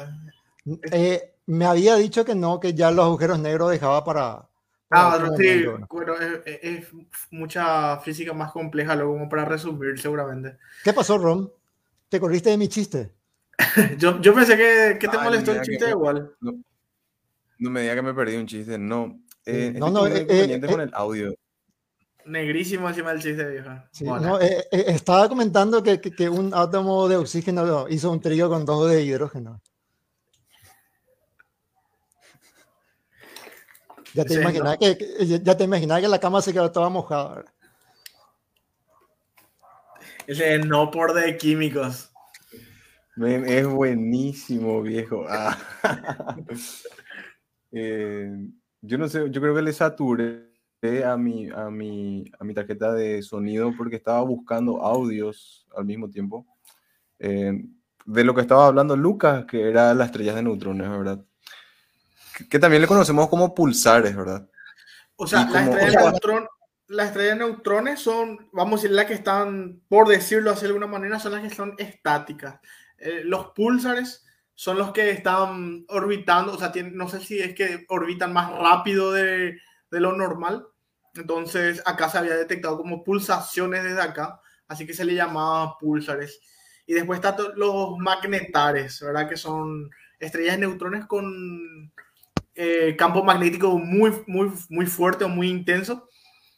Eh, 0.91 1.35
me 1.45 1.65
había 1.65 1.95
dicho 1.95 2.25
que 2.25 2.33
no, 2.33 2.59
que 2.59 2.73
ya 2.73 2.89
los 2.89 3.05
agujeros 3.05 3.37
negros 3.37 3.69
dejaba 3.69 4.03
para. 4.03 4.48
Ah, 4.91 5.15
otro 5.15 5.37
sí, 5.37 5.63
¿no? 5.65 5.87
bueno, 5.89 6.15
es, 6.45 6.87
mucha 7.29 7.97
física 7.99 8.33
más 8.33 8.51
compleja, 8.51 8.95
luego 8.95 9.13
como 9.13 9.29
para 9.29 9.45
resumir, 9.45 9.99
seguramente. 9.99 10.57
¿Qué 10.83 10.93
pasó, 10.93 11.17
Ron? 11.17 11.51
¿Te 12.09 12.19
corriste 12.19 12.49
de 12.49 12.57
mi 12.57 12.67
chiste? 12.67 13.13
Yo, 13.99 14.19
yo 14.21 14.33
pensé 14.33 14.57
que, 14.57 14.97
que 14.99 15.07
te 15.07 15.17
Ay, 15.17 15.23
molestó 15.23 15.51
el 15.51 15.57
que 15.61 15.63
chiste 15.71 15.89
igual. 15.89 16.31
No, 16.39 16.53
no 17.59 17.69
me 17.69 17.81
diga 17.81 17.95
que 17.95 18.01
me 18.01 18.13
perdí 18.13 18.37
un 18.37 18.47
chiste, 18.47 18.79
no. 18.79 19.21
Eh, 19.45 19.73
No, 19.77 19.89
no, 19.89 20.07
eh, 20.07 20.25
eh, 20.27 20.61
con 20.65 20.81
el 20.81 20.89
audio. 20.93 21.35
Negrísimo 22.25 22.87
encima 22.89 23.11
del 23.11 23.21
chiste, 23.21 23.43
vieja. 23.45 23.89
Sí, 23.91 24.05
Bueno. 24.05 24.27
no, 24.29 24.41
eh, 24.41 24.65
eh, 24.71 24.85
estaba 24.87 25.27
comentando 25.27 25.83
que, 25.83 25.99
que- 25.99 26.11
que 26.11 26.29
un 26.29 26.53
átomo 26.53 27.07
de 27.07 27.17
oxígeno 27.17 27.87
hizo 27.89 28.11
un 28.11 28.21
trío 28.21 28.49
con 28.49 28.65
dos 28.65 28.89
de 28.89 29.03
hidrógeno. 29.03 29.61
Ya 34.13 34.25
te 34.25 34.33
Sí, 34.33 34.39
imaginas 34.39 34.77
que, 34.77 34.97
que- 34.97 35.39
ya 35.43 35.55
te 35.57 35.63
imaginas 35.63 36.01
que 36.01 36.07
la 36.07 36.19
cama 36.19 36.41
se 36.41 36.51
quedó 36.53 36.71
toda 36.71 36.89
mojada. 36.89 37.35
¿verdad? 37.35 37.53
Ese 40.27 40.59
no 40.59 40.91
por 40.91 41.13
de 41.13 41.37
químicos. 41.37 42.11
Men, 43.15 43.45
es 43.47 43.67
buenísimo, 43.67 44.81
viejo. 44.81 45.25
Ah. 45.27 45.57
Eh, 47.71 48.31
yo 48.81 48.97
no 48.97 49.07
sé, 49.07 49.29
yo 49.29 49.39
creo 49.41 49.53
que 49.53 49.61
le 49.61 49.73
saturé 49.73 50.49
a 51.05 51.15
mi, 51.17 51.49
a, 51.51 51.69
mi, 51.69 52.25
a 52.39 52.43
mi 52.43 52.55
tarjeta 52.55 52.91
de 52.93 53.21
sonido 53.21 53.73
porque 53.77 53.95
estaba 53.97 54.21
buscando 54.23 54.81
audios 54.83 55.67
al 55.77 55.85
mismo 55.85 56.09
tiempo. 56.09 56.47
Eh, 57.19 57.63
de 58.05 58.23
lo 58.23 58.33
que 58.33 58.41
estaba 58.41 58.65
hablando 58.65 58.95
Lucas, 58.97 59.45
que 59.45 59.69
era 59.69 59.93
las 59.93 60.07
estrellas 60.07 60.33
de 60.35 60.41
neutrones, 60.41 60.89
¿verdad? 60.89 61.23
Que, 62.47 62.59
también 62.59 62.81
le 62.81 62.87
conocemos 62.87 63.27
como 63.27 63.53
pulsares, 63.53 64.15
¿verdad? 64.15 64.47
O 65.15 65.27
sea, 65.27 65.45
las 65.49 65.67
estrellas, 65.67 66.13
de 66.13 66.47
las 66.87 67.07
estrellas 67.07 67.37
de 67.37 67.45
neutrones 67.45 67.99
son, 67.99 68.49
vamos 68.51 68.79
a 68.79 68.83
decir, 68.83 68.95
las 68.95 69.05
que 69.05 69.13
están, 69.13 69.81
por 69.87 70.07
decirlo 70.07 70.51
así 70.51 70.61
de 70.61 70.67
alguna 70.67 70.87
manera, 70.87 71.19
son 71.19 71.33
las 71.33 71.41
que 71.41 71.53
son 71.53 71.75
estáticas. 71.77 72.59
Eh, 72.97 73.21
los 73.25 73.47
púlsares 73.47 74.25
son 74.55 74.77
los 74.77 74.91
que 74.91 75.11
están 75.11 75.85
orbitando, 75.89 76.53
o 76.53 76.57
sea, 76.57 76.71
tienen- 76.71 76.97
no 76.97 77.07
sé 77.07 77.19
si 77.19 77.39
es 77.39 77.53
que 77.53 77.85
orbitan 77.89 78.33
más 78.33 78.51
rápido 78.51 79.11
de, 79.11 79.59
de 79.91 79.99
lo 79.99 80.13
normal. 80.13 80.67
Entonces, 81.13 81.81
acá 81.85 82.09
se 82.09 82.17
había 82.17 82.35
detectado 82.35 82.77
como 82.77 83.03
pulsaciones 83.03 83.83
desde 83.83 84.01
acá, 84.01 84.41
así 84.67 84.85
que 84.85 84.93
se 84.93 85.05
le 85.05 85.15
llamaba 85.15 85.77
púlsares. 85.77 86.41
Y 86.85 86.93
después 86.93 87.19
están 87.19 87.35
los 87.55 87.97
magnetares, 87.97 88.99
¿verdad? 89.01 89.29
Que 89.29 89.37
son 89.37 89.89
estrellas 90.19 90.55
de 90.55 90.61
neutrones 90.61 91.05
con 91.05 91.91
eh, 92.61 92.95
campo 92.97 93.23
magnético 93.23 93.77
muy, 93.79 94.11
muy, 94.27 94.51
muy 94.69 94.85
fuerte 94.85 95.23
o 95.23 95.29
muy 95.29 95.47
intenso. 95.49 96.09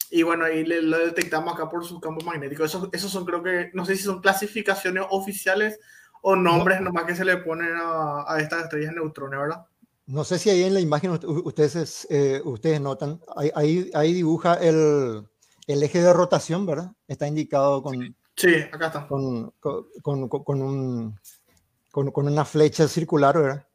Y 0.10 0.24
bueno, 0.24 0.46
ahí 0.46 0.66
le- 0.66 0.82
lo 0.82 0.98
detectamos 0.98 1.54
acá 1.54 1.70
por 1.70 1.86
sus 1.86 2.00
campos 2.02 2.26
magnéticos. 2.26 2.66
Esos, 2.70 2.90
esos 2.92 3.12
son, 3.12 3.24
creo 3.24 3.44
que, 3.44 3.70
no 3.74 3.86
sé 3.86 3.96
si 3.96 4.02
son 4.04 4.20
clasificaciones 4.20 5.06
oficiales 5.12 5.80
o 6.24 6.36
nombres 6.36 6.82
nomás 6.82 7.06
que 7.06 7.16
se 7.16 7.24
le 7.24 7.38
ponen 7.38 7.76
a, 7.76 8.26
a 8.28 8.40
estas 8.40 8.64
estrellas 8.64 8.94
neutrones, 8.96 9.40
¿verdad? 9.40 9.66
No 10.08 10.24
sé 10.24 10.40
si 10.40 10.50
ahí 10.50 10.64
en 10.64 10.74
la 10.74 10.80
imagen 10.80 11.12
ustedes, 11.46 12.08
eh, 12.10 12.42
ustedes 12.44 12.82
notan, 12.82 13.22
ahí, 13.38 13.52
ahí, 13.56 13.92
ahí 13.94 14.14
dibuja 14.14 14.56
el, 14.56 15.24
el 15.68 15.84
eje 15.84 16.02
de 16.02 16.12
rotación, 16.14 16.66
¿verdad? 16.66 16.92
Está 17.08 17.28
indicado 17.28 17.84
con, 17.84 18.16
Sí, 18.36 18.56
acá 18.72 18.88
está. 18.88 19.08
con, 19.08 19.52
con, 19.60 19.86
con- 20.02 20.28
con- 20.30 20.44
con 20.44 20.62
un, 20.64 21.20
con, 21.92 22.12
con 22.12 22.28
una 22.28 22.44
flecha 22.44 22.88
circular, 22.88 23.38
¿verdad? 23.38 23.68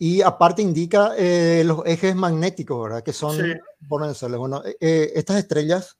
Y 0.00 0.22
aparte 0.22 0.62
indica 0.62 1.14
eh, 1.16 1.62
los 1.64 1.82
ejes 1.84 2.14
magnéticos, 2.14 2.82
¿verdad? 2.84 3.02
Que 3.02 3.12
son, 3.12 3.34
Sí. 3.36 3.52
por 3.88 4.06
decirlo, 4.06 4.38
bueno, 4.38 4.62
eh, 4.64 4.76
eh, 4.80 5.12
estas 5.16 5.38
estrellas 5.38 5.98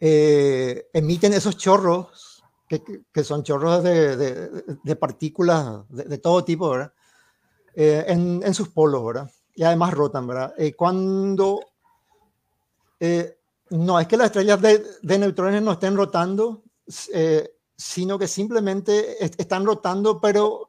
eh, 0.00 0.88
emiten 0.92 1.32
esos 1.32 1.56
chorros, 1.56 2.42
que, 2.68 2.82
que- 3.12 3.24
son 3.24 3.42
chorros 3.44 3.82
de, 3.84 4.16
de- 4.16 4.50
de 4.82 4.96
partículas 4.96 5.88
de, 5.88 6.04
de 6.04 6.18
todo 6.18 6.44
tipo, 6.44 6.70
¿verdad? 6.70 6.92
Eh, 7.74 8.04
en, 8.08 8.42
en 8.44 8.54
sus 8.54 8.68
polos, 8.70 9.04
¿verdad? 9.04 9.30
Y 9.54 9.62
además 9.62 9.94
rotan, 9.94 10.26
¿verdad? 10.26 10.54
Eh, 10.58 10.74
cuando... 10.74 11.60
no, 13.70 14.00
es 14.00 14.06
que 14.08 14.16
las 14.16 14.26
estrellas 14.26 14.60
de, 14.60 15.18
neutrones 15.18 15.62
no 15.62 15.72
estén 15.72 15.96
rotando, 15.96 16.64
sino 17.76 18.18
que 18.18 18.26
simplemente 18.28 19.24
est- 19.24 19.38
están 19.40 19.64
rotando, 19.64 20.20
pero 20.20 20.68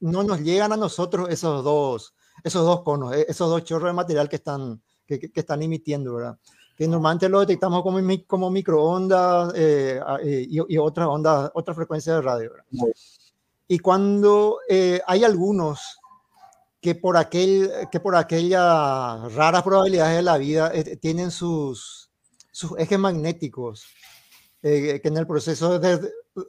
no- 0.00 0.10
no 0.10 0.22
nos 0.24 0.40
llegan 0.40 0.72
a 0.72 0.76
nosotros 0.76 1.28
esos 1.30 1.62
dos, 1.64 2.14
esos 2.44 2.64
dos 2.64 2.82
conos, 2.82 3.14
eh, 3.14 3.26
esos 3.28 3.48
dos 3.48 3.64
chorros 3.64 3.88
de 3.88 3.92
material 3.94 4.28
que 4.28 4.36
están, 4.36 4.82
que, 5.06 5.18
que- 5.20 5.30
están 5.40 5.62
emitiendo, 5.62 6.14
¿verdad? 6.14 6.38
Que 6.76 6.88
normalmente 6.88 7.28
lo 7.28 7.40
detectamos 7.40 7.82
como, 7.82 7.98
como 8.26 8.50
microondas 8.50 9.52
eh, 9.54 10.00
eh, 10.22 10.46
y, 10.48 10.74
y 10.74 10.78
otras 10.78 11.06
ondas, 11.08 11.50
otras 11.54 11.76
frecuencias 11.76 12.16
de 12.16 12.22
radio, 12.22 12.50
¿verdad? 12.50 12.64
Y 13.68 13.78
cuando 13.78 14.58
eh, 14.68 15.00
hay 15.06 15.22
algunos 15.24 15.98
que 16.80 16.94
por, 16.94 17.16
aquel, 17.18 17.70
que 17.92 18.00
por 18.00 18.16
aquellas 18.16 19.32
raras 19.34 19.62
probabilidades 19.62 20.16
de 20.16 20.22
la 20.22 20.38
vida 20.38 20.70
eh, 20.74 20.96
tienen 20.96 21.30
sus, 21.30 22.10
sus 22.50 22.72
ejes 22.78 22.98
magnéticos 22.98 23.84
eh, 24.62 25.00
que 25.02 25.08
en 25.08 25.16
el 25.16 25.26
proceso 25.26 25.78
de, 25.78 25.98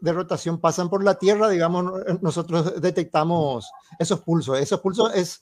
de 0.01 0.13
rotación 0.13 0.59
pasan 0.59 0.89
por 0.89 1.03
la 1.03 1.15
Tierra, 1.17 1.49
digamos, 1.49 1.83
no- 1.83 1.93
nosotros 2.21 2.81
detectamos 2.81 3.71
esos 3.99 4.21
pulsos. 4.21 4.59
Esos 4.59 4.79
pulsos 4.81 5.13
es, 5.15 5.41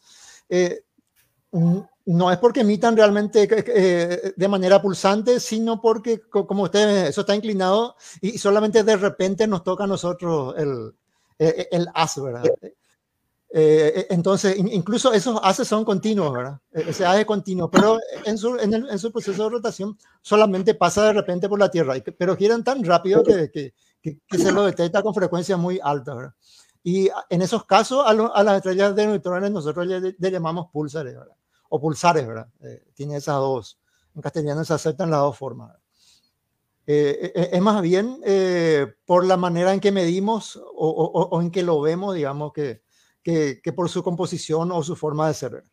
eh, 0.49 0.83
no 1.51 2.31
es 2.31 2.37
porque 2.37 2.61
emitan 2.61 2.95
realmente 2.95 3.47
eh, 3.51 4.33
de 4.35 4.47
manera 4.47 4.81
pulsante, 4.81 5.39
sino 5.39 5.81
porque, 5.81 6.21
co- 6.21 6.45
como 6.47 6.63
ustedes, 6.63 7.09
eso 7.09 7.21
está 7.21 7.35
inclinado 7.35 7.95
y 8.21 8.37
solamente 8.37 8.83
de 8.83 8.97
repente 8.97 9.47
nos 9.47 9.63
toca 9.63 9.83
a 9.83 9.87
nosotros 9.87 10.55
el, 10.57 10.93
el, 11.39 11.67
el 11.71 11.87
haz, 11.93 12.21
¿verdad? 12.21 12.43
Eh, 13.51 14.05
entonces, 14.11 14.57
in- 14.57 14.67
incluso 14.71 15.11
esos 15.11 15.39
haces 15.43 15.67
son 15.67 15.83
continuos, 15.83 16.31
¿verdad? 16.31 16.59
E- 16.71 16.89
Ese 16.89 17.03
haz 17.05 17.17
es 17.17 17.25
continuo, 17.25 17.69
pero 17.71 17.97
en 18.25 18.37
su, 18.37 18.55
en, 18.57 18.73
el- 18.75 18.89
en 18.89 18.99
su 18.99 19.11
proceso 19.11 19.43
de 19.45 19.49
rotación 19.49 19.97
solamente 20.21 20.75
pasa 20.75 21.05
de 21.05 21.13
repente 21.13 21.49
por 21.49 21.57
la 21.59 21.71
Tierra, 21.71 21.95
pero 22.17 22.35
giran 22.37 22.63
tan 22.63 22.83
rápido 22.83 23.23
que, 23.23 23.49
que, 23.51 23.73
que- 24.01 24.19
que 24.27 24.37
se 24.37 24.51
lo 24.51 24.63
detecta 24.65 25.01
con 25.01 25.15
frecuencias 25.15 25.57
muy 25.57 25.79
altas, 25.81 26.15
¿verdad? 26.15 26.33
Y 26.83 27.09
en 27.29 27.41
esos 27.41 27.65
casos, 27.65 28.03
a, 28.05 28.13
lo- 28.13 28.33
a 28.35 28.43
las 28.43 28.57
estrellas 28.57 28.95
de 28.95 29.07
neutrones 29.07 29.49
nosotros 29.51 29.87
le, 29.87 30.15
le 30.17 30.31
llamamos 30.31 30.67
pulsares, 30.71 31.15
¿verdad? 31.15 31.35
O 31.69 31.81
pulsares, 31.81 32.27
¿verdad? 32.27 32.47
Eh, 32.61 32.83
tiene 32.93 33.15
esas 33.17 33.35
dos, 33.37 33.79
en 34.15 34.21
castellano 34.21 34.63
se 34.63 34.73
aceptan 34.75 35.09
las 35.09 35.21
dos 35.21 35.35
formas. 35.37 35.69
¿verdad? 35.69 35.81
Eh, 36.87 37.31
eh, 37.35 37.49
es 37.53 37.61
más 37.61 37.81
bien 37.81 38.19
eh, 38.25 38.87
por 39.05 39.25
la 39.25 39.37
manera 39.37 39.73
en 39.73 39.79
que 39.79 39.91
medimos 39.91 40.55
o, 40.55 40.61
o- 40.89 41.29
o 41.29 41.41
en 41.41 41.51
que 41.51 41.61
lo 41.63 41.81
vemos, 41.81 42.15
digamos, 42.15 42.51
que, 42.53 42.81
que, 43.23 43.59
que 43.61 43.73
por 43.73 43.89
su 43.89 44.01
composición 44.03 44.71
o 44.71 44.81
su 44.83 44.95
forma 44.95 45.27
de 45.27 45.33
ser. 45.33 45.63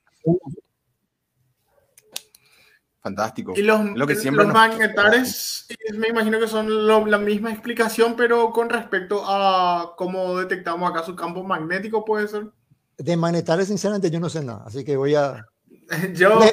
Fantástico. 3.00 3.52
Y 3.56 3.62
los, 3.62 3.84
Lo 3.96 4.04
que 4.06 4.16
siempre 4.16 4.44
los 4.44 4.52
nos- 4.52 4.60
magnetares, 4.68 5.68
me 5.94 6.08
imagino 6.08 6.40
que 6.40 6.48
son 6.48 6.86
lo- 6.88 7.06
la 7.06 7.18
misma 7.18 7.52
explicación, 7.52 8.16
pero 8.16 8.50
con 8.52 8.68
respecto 8.68 9.22
a 9.24 9.94
cómo 9.96 10.36
detectamos 10.38 10.90
acá 10.90 11.04
su 11.04 11.14
campo 11.14 11.44
magnético, 11.44 12.04
puede 12.04 12.26
ser. 12.26 12.50
De 12.98 13.16
magnetares, 13.16 13.68
sinceramente, 13.68 14.10
yo 14.10 14.18
no 14.18 14.28
sé 14.28 14.42
nada, 14.42 14.64
así 14.66 14.84
que 14.84 14.96
voy 14.96 15.14
a, 15.14 15.46
Yo, 16.14 16.40
Le- 16.40 16.52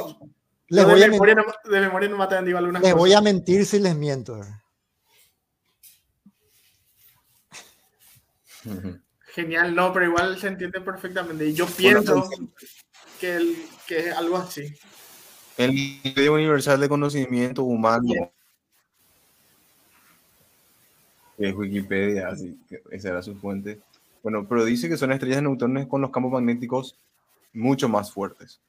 les 0.70 0.86
voy 0.86 1.00
de, 1.00 1.06
a, 1.06 1.08
memoria 1.10 1.36
no, 1.36 1.44
de 1.72 1.80
memoria 1.82 2.10
no 2.10 2.18
me 2.18 2.24
atendí 2.26 2.52
algunas 2.54 2.82
les 2.84 2.92
cosas. 2.92 3.00
voy 3.00 3.14
a 3.14 3.22
mentir 3.22 3.66
si 3.66 3.80
les 3.80 3.96
miento. 3.96 4.40
Genial, 9.34 9.74
no, 9.74 9.92
pero 9.92 10.06
igual 10.06 10.38
se 10.38 10.48
entiende 10.48 10.80
perfectamente. 10.80 11.48
Y 11.48 11.54
yo 11.54 11.66
pienso 11.66 12.30
que, 13.20 13.36
el- 13.36 13.58
que 13.88 14.10
es 14.10 14.14
algo 14.16 14.38
así. 14.38 14.74
El 15.58 15.74
medio 16.16 16.34
universal 16.34 16.80
de 16.80 16.90
conocimiento 16.90 17.64
humano 17.64 18.32
es 21.38 21.54
Wikipedia, 21.56 22.28
así 22.28 22.58
que 22.70 22.82
esa 22.92 23.10
era 23.10 23.22
su 23.22 23.36
fuente. 23.36 23.80
Bueno, 24.22 24.48
pero 24.48 24.64
dice 24.66 24.88
que 24.88 24.98
son 24.98 25.12
estrellas 25.12 25.38
de 25.38 25.44
neutrones 25.44 25.88
con 25.88 26.02
los 26.02 26.12
campos 26.12 26.32
magnéticos 26.32 26.96
mucho 27.54 27.90
más 27.90 28.12
fuertes. 28.12 28.60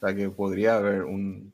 O 0.00 0.06
sea 0.06 0.14
que 0.14 0.28
podría 0.28 0.76
haber 0.76 1.04
un... 1.04 1.52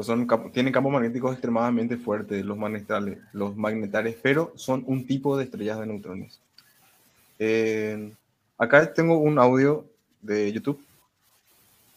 son, 0.00 0.26
tienen 0.52 0.72
campos 0.72 0.92
magnéticos 0.92 1.32
extremadamente 1.32 1.98
fuertes 1.98 2.44
los 2.44 2.56
magnetales, 2.56 3.18
los 3.32 3.56
magnetares, 3.56 4.16
pero 4.22 4.52
son 4.56 4.82
un 4.86 5.06
tipo 5.06 5.36
de 5.36 5.44
estrellas 5.44 5.78
de 5.78 5.86
neutrones. 5.86 6.40
Eh, 7.38 8.12
acá 8.56 8.92
tengo 8.94 9.18
un 9.18 9.38
audio 9.38 9.84
de 10.22 10.50
YouTube 10.52 10.82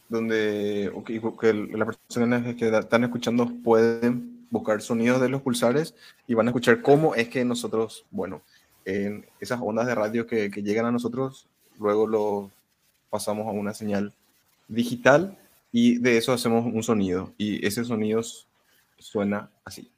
donde 0.09 0.91
ok, 0.93 1.39
que 1.39 1.53
las 1.53 1.97
personas 1.97 2.55
que 2.55 2.67
están 2.67 3.03
escuchando 3.05 3.49
pueden 3.63 4.45
buscar 4.49 4.81
sonidos 4.81 5.21
de 5.21 5.29
los 5.29 5.41
pulsares 5.41 5.95
y 6.27 6.33
van 6.33 6.47
a 6.47 6.49
escuchar 6.51 6.81
cómo 6.81 7.15
es 7.15 7.29
que 7.29 7.45
nosotros, 7.45 8.05
bueno, 8.11 8.41
en 8.83 9.25
esas 9.39 9.59
ondas 9.61 9.87
de 9.87 9.95
radio 9.95 10.27
que, 10.27 10.51
que 10.51 10.61
llegan 10.61 10.85
a 10.85 10.91
nosotros, 10.91 11.47
luego 11.79 12.07
lo 12.07 12.51
pasamos 13.09 13.47
a 13.47 13.51
una 13.51 13.73
señal 13.73 14.13
digital 14.67 15.37
y 15.77 15.97
de 15.97 16.15
eso 16.15 16.31
hacemos 16.31 16.65
un 16.65 16.81
sonido 16.83 17.33
y 17.37 17.67
ese 17.67 17.83
sonido 17.83 18.21
suena 18.97 19.51
así. 19.65 19.91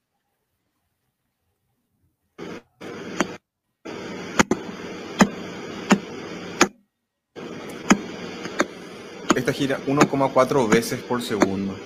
Esta 9.36 9.54
gira 9.54 9.80
1,4 9.86 10.68
veces 10.68 11.00
por 11.04 11.22
segundo. 11.22 11.78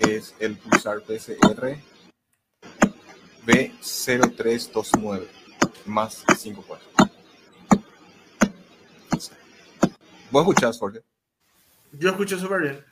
Es 0.00 0.34
el 0.40 0.56
pulsar 0.56 1.00
PCR 1.02 1.76
B0329 3.46 5.28
más 5.86 6.24
54. 6.36 7.03
¿Vos 10.34 10.42
escuchás, 10.42 10.76
Jorge? 10.80 11.00
Yo 11.92 12.10
escucho 12.10 12.36
súper 12.36 12.60
bien. 12.62 12.84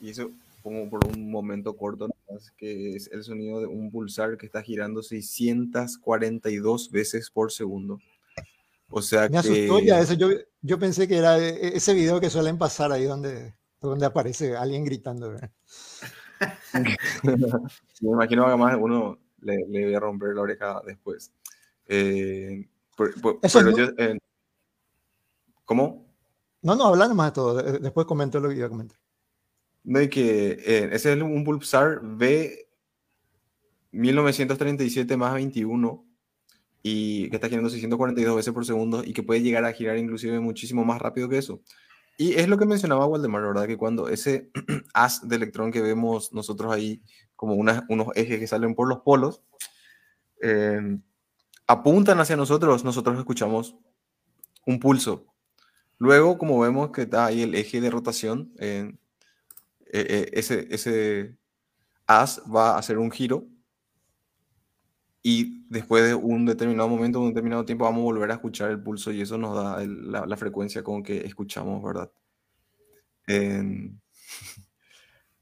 y 0.00 0.10
eso 0.10 0.30
pongo 0.62 0.88
por 0.88 1.06
un 1.06 1.30
momento 1.30 1.76
que 2.56 2.96
es 2.96 3.08
el 3.12 3.22
sonido 3.24 3.60
de 3.60 3.66
un 3.66 3.90
pulsar 3.90 4.36
que 4.36 4.46
está 4.46 4.62
girando 4.62 5.02
642 5.02 6.90
veces 6.90 7.30
por 7.30 7.52
segundo. 7.52 7.98
O 8.88 9.02
sea 9.02 9.28
Me 9.28 9.38
asustó 9.38 9.78
que... 9.78 9.86
ya 9.86 10.00
eso. 10.00 10.14
Yo, 10.14 10.28
yo 10.62 10.78
pensé 10.78 11.06
que 11.06 11.16
era 11.16 11.38
e- 11.38 11.76
ese 11.76 11.94
video 11.94 12.20
que 12.20 12.30
suelen 12.30 12.58
pasar 12.58 12.90
ahí 12.92 13.04
donde, 13.04 13.54
donde 13.80 14.06
aparece 14.06 14.56
alguien 14.56 14.84
gritando. 14.84 15.30
Me 16.72 16.96
imagino 18.02 18.44
que 18.44 18.48
además 18.48 18.76
uno 18.80 19.18
le, 19.40 19.66
le 19.68 19.84
voy 19.84 19.94
a 19.94 20.00
romper 20.00 20.34
la 20.34 20.40
oreja 20.42 20.82
después. 20.86 21.32
Eh, 21.86 22.68
por- 22.96 23.20
por- 23.20 23.40
pero 23.40 23.62
no- 23.62 23.76
yo, 23.76 23.84
eh, 23.98 24.18
¿Cómo? 25.64 26.06
No, 26.62 26.74
no, 26.74 26.86
habla 26.86 27.06
nomás 27.08 27.30
de 27.30 27.34
todo. 27.34 27.62
de- 27.62 27.78
Después 27.78 28.06
comento 28.06 28.40
lo 28.40 28.48
que 28.48 28.56
iba 28.56 28.66
a 28.66 28.70
comentar. 28.70 28.98
De 29.82 30.08
que 30.10 30.50
eh, 30.64 30.90
ese 30.92 31.12
es 31.12 31.22
un 31.22 31.44
Pulsar 31.44 32.00
B 32.02 32.68
1937 33.92 35.16
más 35.16 35.34
21 35.34 36.04
y 36.82 37.28
que 37.28 37.36
está 37.36 37.48
girando 37.48 37.70
642 37.70 38.36
veces 38.36 38.54
por 38.54 38.64
segundo 38.64 39.02
y 39.04 39.12
que 39.12 39.22
puede 39.22 39.42
llegar 39.42 39.64
a 39.64 39.72
girar 39.72 39.98
inclusive 39.98 40.40
muchísimo 40.40 40.84
más 40.84 41.00
rápido 41.00 41.28
que 41.28 41.38
eso. 41.38 41.60
Y 42.16 42.34
es 42.34 42.48
lo 42.48 42.58
que 42.58 42.66
mencionaba 42.66 43.06
Waldemar, 43.06 43.42
¿verdad? 43.42 43.66
Que 43.66 43.78
cuando 43.78 44.08
ese 44.08 44.50
haz 44.94 45.26
de 45.26 45.36
electrón 45.36 45.72
que 45.72 45.80
vemos 45.80 46.32
nosotros 46.32 46.72
ahí, 46.72 47.02
como 47.34 47.54
unos 47.54 48.08
ejes 48.14 48.38
que 48.38 48.46
salen 48.46 48.74
por 48.74 48.88
los 48.88 49.00
polos, 49.00 49.42
eh, 50.42 50.98
apuntan 51.66 52.20
hacia 52.20 52.36
nosotros, 52.36 52.84
nosotros 52.84 53.18
escuchamos 53.18 53.76
un 54.66 54.80
pulso. 54.80 55.26
Luego, 55.98 56.36
como 56.36 56.58
vemos 56.58 56.90
que 56.90 57.02
está 57.02 57.26
ahí 57.26 57.42
el 57.42 57.54
eje 57.54 57.80
de 57.80 57.90
rotación, 57.90 58.52
eh, 58.58 58.92
eh, 59.92 60.06
eh, 60.08 60.30
ese, 60.34 60.68
ese 60.70 61.36
haz 62.06 62.42
va 62.52 62.74
a 62.74 62.78
hacer 62.78 62.98
un 62.98 63.10
giro 63.10 63.48
y 65.22 65.66
después 65.68 66.04
de 66.04 66.14
un 66.14 66.46
determinado 66.46 66.88
momento, 66.88 67.20
un 67.20 67.28
determinado 67.28 67.64
tiempo, 67.64 67.84
vamos 67.84 68.00
a 68.00 68.04
volver 68.04 68.30
a 68.30 68.34
escuchar 68.34 68.70
el 68.70 68.82
pulso 68.82 69.12
y 69.12 69.20
eso 69.20 69.36
nos 69.36 69.54
da 69.54 69.84
la, 69.84 70.36
frecuencia 70.36 70.82
con 70.82 71.02
que 71.02 71.18
escuchamos, 71.26 71.82
¿verdad? 71.82 72.10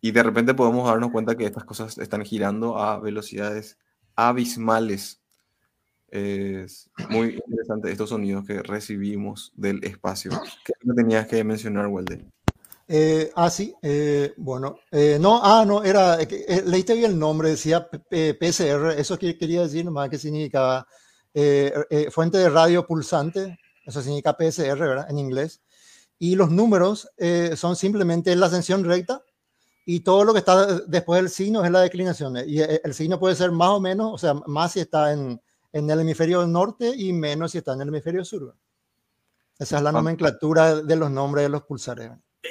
Y 0.01 0.13
de 0.13 0.23
repente 0.23 0.55
podemos 0.55 0.87
darnos 0.87 1.11
cuenta 1.11 1.37
que 1.37 1.45
estas 1.45 1.65
cosas 1.65 1.99
están 1.99 2.25
girando 2.25 2.79
a 2.79 3.01
velocidades 3.01 3.79
abismales. 4.15 5.21
Es 6.07 6.89
muy 7.11 7.31
interesante 7.45 7.91
estos 7.91 8.11
sonidos 8.11 8.47
que 8.47 8.63
recibimos 8.63 9.53
del 9.57 9.83
espacio. 9.83 10.31
¿Qué 10.65 10.73
tenías 10.95 11.27
que 11.27 11.43
mencionar, 11.43 11.89
Walde? 11.89 12.25
Eh, 12.91 13.31
ah, 13.37 13.51
sí, 13.51 13.75
eh, 13.83 14.33
bueno, 14.39 14.79
eh, 14.91 15.19
no, 15.21 15.41
ah, 15.45 15.63
no, 15.67 15.85
era, 15.85 16.19
eh, 16.23 16.27
eh, 16.31 16.63
leíste 16.65 16.95
bien 16.95 17.11
el 17.13 17.19
nombre, 17.19 17.51
decía 17.51 17.87
PCR, 17.91 18.99
eso 18.99 19.19
que 19.19 19.37
quería 19.37 19.61
decir 19.63 19.85
nomás 19.85 20.09
que 20.09 20.17
significaba 20.17 20.87
eh, 21.35 22.09
fuente 22.11 22.39
de 22.39 22.49
radio 22.49 22.87
pulsante, 22.87 23.59
eso 23.85 24.01
significa 24.01 24.35
PCR, 24.39 24.79
¿verdad? 24.81 25.11
En 25.11 25.19
inglés, 25.19 25.61
y 26.19 26.35
los 26.35 26.51
números 26.51 27.09
son 27.57 27.77
simplemente 27.77 28.35
la 28.37 28.47
ascensión 28.47 28.83
recta 28.85 29.23
y 29.85 30.01
todo 30.01 30.25
lo 30.25 30.33
que 30.33 30.39
está 30.41 30.81
después 30.87 31.21
del 31.21 31.31
signo 31.31 31.65
es 31.65 31.71
la 31.71 31.81
declinación, 31.83 32.37
y 32.47 32.61
el 32.61 32.95
signo 32.95 33.21
puede 33.21 33.37
ser 33.37 33.53
más 33.53 33.69
o 33.71 33.81
menos, 33.81 34.13
o 34.15 34.19
sea, 34.19 34.33
más 34.47 34.73
si 34.73 34.81
está 34.81 35.13
en, 35.13 35.41
en 35.73 35.91
el 35.91 36.01
hemisferio 36.01 36.47
norte 36.47 36.91
y 36.97 37.13
menos 37.13 37.53
si 37.53 37.59
está 37.59 37.75
en 37.75 37.83
el 37.83 37.89
hemisferio 37.89 38.25
sur. 38.25 38.57
Esa 39.59 39.77
es 39.77 39.83
la 39.83 39.91
Ah. 39.91 39.93
nomenclatura 39.93 40.77
de 40.83 40.97
los 40.97 41.11
nombres 41.11 41.45
de 41.45 41.49
los 41.51 41.63
pulsares. 41.65 42.11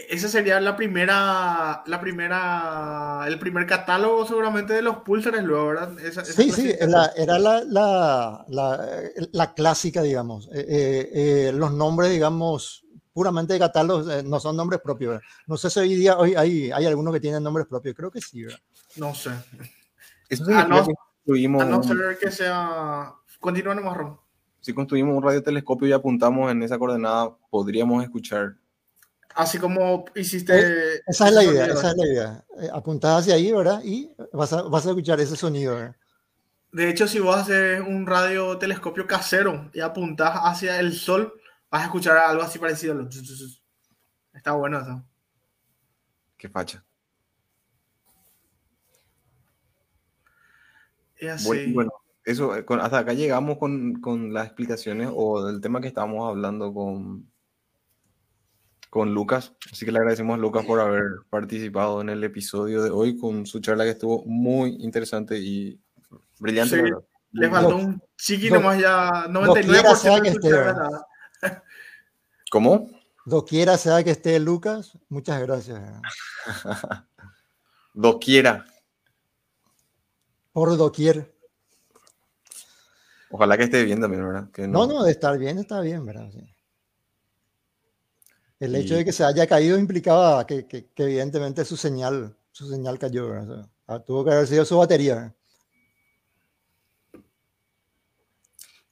Esa 0.10 0.28
sería 0.30 0.60
la 0.60 0.76
primera, 0.76 1.84
la 1.86 2.00
primera, 2.00 3.24
el 3.28 3.40
primer 3.40 3.66
catálogo 3.66 4.26
seguramente 4.26 4.74
de 4.74 4.82
los 4.82 4.98
pulsares 4.98 5.44
luego, 5.44 5.68
¿verdad? 5.68 6.00
Esa- 6.00 6.22
esa 6.22 6.34
Sí, 6.34 6.52
sí, 6.52 6.74
la- 6.82 7.12
era 7.16 7.40
la, 7.40 7.64
la, 7.64 8.46
la, 8.48 8.86
la 9.32 9.54
clásica, 9.54 10.02
digamos. 10.02 10.48
Eh, 10.54 10.66
eh, 10.68 11.10
eh, 11.14 11.52
los 11.54 11.74
nombres, 11.74 12.12
digamos, 12.12 12.86
puramente 13.14 13.54
de 13.54 13.60
catálogos 13.60 14.08
eh, 14.10 14.24
no 14.24 14.40
son 14.40 14.56
nombres 14.56 14.82
propios. 14.82 15.10
¿verdad? 15.14 15.24
No 15.48 15.58
sé 15.58 15.70
si 15.70 15.80
hoy 15.80 15.96
día 15.96 16.18
hoy 16.18 16.36
hay, 16.36 16.72
hay 16.72 16.86
algunos 16.86 17.14
que 17.14 17.20
tienen 17.20 17.42
nombres 17.44 17.66
propios, 17.68 17.96
creo 17.96 18.12
que 18.12 18.22
sí. 18.22 18.44
¿verdad? 18.44 18.60
No 18.98 19.16
sé. 19.16 19.32
Eso 20.30 20.44
Ah, 20.44 20.46
significa 20.48 20.68
no- 20.68 20.86
que 20.88 20.94
construimos 21.26 21.62
A 21.62 21.66
no 21.66 21.84
ser 21.84 22.18
que 22.20 22.32
sea... 22.32 23.14
Continúa 23.40 23.76
nomás, 23.76 23.96
Ron. 23.98 24.20
si 24.62 24.74
construimos 24.74 25.16
un 25.16 25.24
radiotelescopio 25.24 25.88
y 25.88 25.92
apuntamos 25.94 26.52
en 26.52 26.64
esa 26.64 26.78
coordenada, 26.78 27.36
podríamos 27.50 28.04
escuchar. 28.04 28.56
Así 29.38 29.60
como 29.60 30.06
hiciste... 30.16 31.00
Esa 31.06 31.28
es 31.28 31.34
la 31.34 31.44
idea, 31.44 31.66
sonido. 31.68 31.78
esa 31.80 31.92
es 31.92 31.98
la 31.98 32.08
idea. 32.08 32.46
Eh, 32.60 32.70
apuntás 32.74 33.20
hacia 33.22 33.36
ahí, 33.36 33.52
¿verdad? 33.52 33.82
Y 33.84 34.12
vas 34.34 34.52
a, 34.52 34.64
vas 34.64 34.88
a 34.88 34.90
escuchar 34.90 35.20
ese 35.20 35.36
sonido, 35.36 35.76
¿verdad? 35.76 35.96
De 36.72 36.90
hecho, 36.90 37.08
si 37.08 37.20
vos 37.20 37.36
haces 37.38 37.80
un 37.80 38.08
radiotelescopio 38.08 39.06
casero 39.06 39.70
y 39.76 39.80
apuntás 39.80 40.40
hacia 40.44 40.80
el 40.80 40.94
sol, 40.94 41.40
vas 41.70 41.84
a 41.84 41.86
escuchar 41.86 42.18
algo 42.18 42.42
así 42.42 42.58
parecido. 42.58 42.96
Lo- 42.96 43.08
Está 44.34 44.54
bueno 44.54 44.80
eso. 44.82 45.06
Qué 46.36 46.50
facha. 46.50 46.84
Y 51.22 51.28
así. 51.28 51.48
Bueno, 51.48 51.74
bueno, 51.76 51.92
eso, 52.26 52.56
eh, 52.56 52.66
hasta 52.82 52.98
acá 52.98 53.14
llegamos 53.14 53.60
con, 53.60 54.02
con 54.02 54.34
las 54.34 54.48
explicaciones 54.48 55.10
o 55.14 55.46
del 55.46 55.62
tema 55.62 55.80
que 55.80 55.90
estábamos 55.90 56.28
hablando 56.28 56.74
con, 56.74 57.32
con 58.90 59.14
Lucas. 59.14 59.54
Así 59.72 59.86
que 59.86 59.92
le 59.92 60.00
agradecemos 60.00 60.36
a 60.36 60.38
Lucas 60.38 60.66
por 60.66 60.80
haber 60.80 61.04
participado 61.30 62.02
en 62.02 62.10
el 62.10 62.24
episodio 62.24 62.82
de 62.84 62.90
hoy 62.90 63.18
con 63.18 63.46
su 63.46 63.60
charla 63.60 63.84
que 63.84 63.92
estuvo 63.92 64.24
muy 64.26 64.78
interesante 64.80 65.38
y 65.38 65.80
brillante. 66.40 66.84
Sí. 66.84 66.92
Le 67.32 67.50
faltó 67.50 67.76
un 67.76 68.02
chiqui 68.18 68.50
Do- 68.50 68.56
nomás 68.56 68.80
ya, 68.80 69.28
doquiera 69.30 69.96
sea 69.96 70.18
99% 70.18 70.22
que 70.24 70.30
de 70.30 70.36
esté, 70.36 70.48
escuchar 70.48 70.66
¿verdad? 70.66 70.90
nada. 71.42 71.64
¿Cómo? 72.50 72.90
Doquiera 73.26 73.78
sea 73.78 74.04
que 74.04 74.12
esté 74.12 74.40
Lucas, 74.40 74.98
muchas 75.10 75.42
gracias. 75.42 75.82
Doquiera. 77.94 78.66
Por 80.54 80.78
doquier. 80.78 81.36
Ojalá 83.30 83.58
que 83.58 83.64
esté 83.64 83.84
bien 83.84 84.00
también, 84.00 84.26
¿verdad? 84.26 84.50
Que 84.52 84.68
No, 84.68 84.88
no, 84.88 85.04
de 85.04 85.12
estar 85.12 85.38
bien, 85.38 85.58
está 85.58 85.82
bien, 85.82 86.06
¿verdad? 86.06 86.30
Sí. 86.32 86.40
El 88.60 88.76
hecho 88.76 88.94
Y- 88.96 88.98
de 88.98 89.06
que 89.06 89.12
se 89.12 89.24
haya 89.24 89.46
caído 89.48 89.78
implicaba 89.78 90.46
que, 90.48 90.66
que- 90.66 90.88
que 90.88 91.04
evidentemente 91.04 91.64
su 91.66 91.78
señal, 91.78 92.36
su 92.52 92.68
señal 92.70 92.98
cayó. 92.98 93.28
O 93.30 93.46
sea, 93.46 93.70
ah, 93.88 94.00
tuvo 94.00 94.26
que 94.26 94.32
haber 94.32 94.48
sido 94.48 94.66
su 94.66 94.78
batería. 94.78 95.34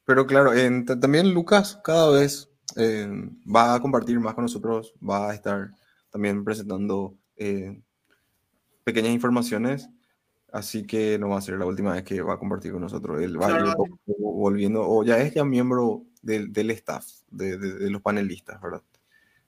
Pero 0.05 0.27
claro, 0.27 0.53
en- 0.53 0.85
ta- 0.85 0.99
también 0.99 1.33
Lucas 1.33 1.79
cada 1.83 2.11
vez 2.11 2.49
eh, 2.77 3.07
va 3.53 3.73
a 3.75 3.79
compartir 3.81 4.19
más 4.19 4.33
con 4.35 4.43
nosotros, 4.43 4.93
va 5.07 5.31
a 5.31 5.33
estar 5.33 5.71
también 6.11 6.43
presentando 6.43 7.15
eh, 7.37 7.81
pequeñas 8.83 9.13
informaciones, 9.13 9.89
así 10.51 10.85
que 10.85 11.17
no 11.17 11.29
va 11.29 11.37
a 11.37 11.41
ser 11.41 11.57
la 11.57 11.65
última 11.65 11.93
vez 11.93 12.03
que 12.03 12.21
va 12.21 12.33
a 12.33 12.39
compartir 12.39 12.71
con 12.71 12.81
nosotros. 12.81 13.21
Él 13.21 13.41
va 13.41 13.47
Claro. 13.47 13.71
a 13.71 13.75
volviendo, 14.19 14.87
o 14.87 15.03
ya 15.03 15.17
es 15.19 15.33
ya 15.33 15.43
miembro 15.43 16.03
del, 16.21 16.51
del 16.53 16.69
staff, 16.71 17.05
de, 17.31 17.57
de- 17.57 17.73
de 17.75 17.89
los 17.89 18.01
panelistas, 18.01 18.61
¿verdad? 18.61 18.81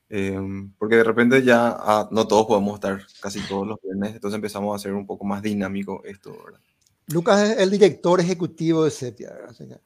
Eh, 0.09 0.39
porque 0.77 0.95
de 0.95 1.03
repente 1.03 1.43
ya 1.43 1.75
ah, 1.77 2.07
no 2.11 2.27
todos 2.27 2.47
podemos 2.47 2.75
estar 2.75 3.05
casi 3.21 3.41
todos 3.47 3.67
los 3.67 3.77
viernes, 3.81 4.15
entonces 4.15 4.35
empezamos 4.35 4.71
a 4.71 4.77
hacer 4.77 4.93
un 4.93 5.05
poco 5.05 5.25
más 5.25 5.41
dinámico 5.41 6.01
esto, 6.05 6.31
¿verdad? 6.45 6.61
Lucas 7.07 7.41
es 7.41 7.57
el 7.59 7.69
director 7.69 8.19
ejecutivo 8.19 8.85
de 8.85 8.91
Sepia, 8.91 9.31
¿verdad? 9.31 9.49
Así 9.49 9.67
que 9.67 9.79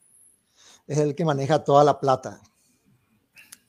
es 0.87 0.97
el 0.97 1.15
que 1.15 1.25
maneja 1.25 1.63
toda 1.63 1.83
la 1.83 1.99
plata. 1.99 2.39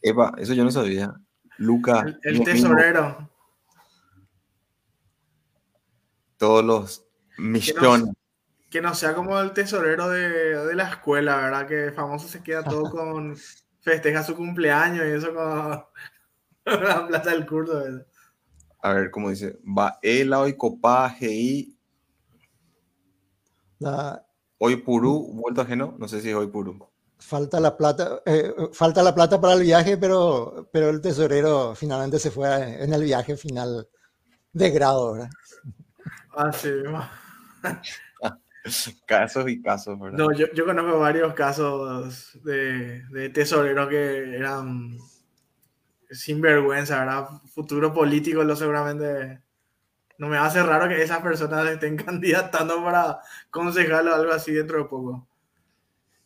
Epa, 0.03 0.35
eso 0.39 0.53
yo 0.53 0.65
no 0.65 0.71
sabía. 0.71 1.15
Lucas, 1.59 2.05
El, 2.23 2.39
el 2.39 2.45
tesorero. 2.45 3.31
todos 6.37 6.65
los 6.65 7.07
millones. 7.39 8.15
Que 8.69 8.81
no 8.81 8.95
sea 8.95 9.15
como 9.15 9.39
el 9.39 9.53
tesorero 9.53 10.09
de, 10.09 10.57
de 10.67 10.75
la 10.75 10.89
escuela, 10.89 11.37
¿verdad? 11.37 11.67
Que 11.69 11.93
famoso 11.93 12.27
se 12.27 12.43
queda 12.43 12.65
todo 12.65 12.83
con. 12.91 13.37
festeja 13.81 14.23
su 14.23 14.35
cumpleaños 14.35 15.07
y 15.07 15.11
eso 15.11 15.35
con 15.35 15.85
la 16.67 17.07
plata 17.07 17.31
del 17.31 17.47
curso. 17.47 17.75
¿verdad? 17.75 18.07
A 18.81 18.93
ver, 18.95 19.11
¿cómo 19.11 19.31
dice? 19.31 19.59
Va 19.67 19.99
el 20.03 20.33
hoy 20.33 20.57
copaje 20.57 21.31
y 21.33 21.77
La- 23.79 24.25
hoy 24.59 24.77
purú, 24.77 25.29
vuelto 25.35 25.61
ajeno. 25.63 25.95
No 25.99 26.09
sé 26.09 26.21
si 26.21 26.31
es 26.31 26.35
hoy 26.35 26.47
purú. 26.49 26.89
falta 27.19 27.61
la 27.61 27.77
plata, 27.77 28.21
eh, 28.27 28.53
falta 28.73 29.03
la 29.03 29.15
plata 29.15 29.41
para 29.41 29.55
el 29.55 29.63
viaje, 29.63 29.97
pero, 29.97 30.69
pero 30.73 30.91
el 30.91 31.01
tesorero 31.01 31.73
finalmente 31.75 32.19
se 32.19 32.31
fue 32.33 32.49
a- 32.49 32.83
en 32.83 32.93
el 32.93 33.05
viaje 33.05 33.37
final 33.37 33.89
de 34.53 34.71
grado, 34.71 35.13
¿verdad? 35.13 35.31
Así 36.35 36.69
Casos 39.07 39.49
y 39.49 39.61
casos, 39.63 39.99
¿verdad? 39.99 40.19
No, 40.19 40.33
yo, 40.33 40.47
yo 40.55 40.65
conozco 40.65 40.99
varios 41.01 41.35
casos 41.35 42.39
de, 42.45 43.03
de 43.09 43.29
tesoreros 43.31 43.89
que 43.89 44.37
eran 44.37 44.97
sinvergüenza, 46.13 47.01
¿verdad? 47.01 47.29
Futuro 47.55 47.93
político, 47.93 48.45
lo 48.45 48.57
seguramente 48.57 49.41
No 50.19 50.29
me 50.29 50.39
hace 50.39 50.63
raro 50.63 50.89
que 50.89 51.03
esas 51.03 51.21
personas 51.21 51.67
estén 51.69 51.97
candidatando 52.05 52.83
para 52.83 53.19
concejal 53.51 54.09
o 54.09 54.15
algo 54.15 54.33
así 54.33 54.53
dentro 54.53 54.79
de 54.79 54.85
poco. 54.85 55.27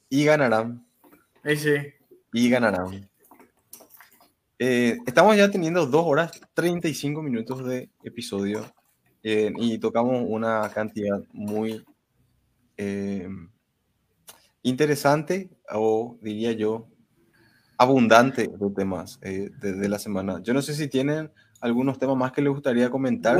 Y 0.09 0.25
ganarán. 0.25 0.87
Ahí 1.43 1.57
sí. 1.57 1.77
Y 2.33 2.51
ganarán. 2.51 3.09
Eh, 4.59 4.99
estamos 5.07 5.37
ya 5.37 5.51
teniendo 5.51 5.87
2 5.87 6.05
horas 6.07 6.41
35 6.55 7.21
minutos 7.23 7.67
de 7.67 7.91
episodio 8.03 8.65
eh, 9.23 9.53
y 9.59 9.79
tocamos 9.79 10.25
una 10.27 10.71
cantidad 10.71 11.21
muy 11.33 11.85
eh, 12.79 13.29
interesante 14.63 15.51
o 15.71 16.17
diría 16.23 16.53
yo 16.53 16.89
abundante 17.79 18.49
de 18.49 18.71
temas 18.71 19.21
de, 19.21 19.51
de, 19.51 19.89
la 19.89 19.99
semana. 19.99 20.41
Yo 20.43 20.55
no 20.55 20.63
sé 20.63 20.75
si 20.75 20.89
tienen 20.89 21.31
algunos 21.61 21.99
temas 21.99 22.17
más 22.17 22.33
que 22.33 22.43
les 22.43 22.53
gustaría 22.53 22.91
comentar. 22.91 23.37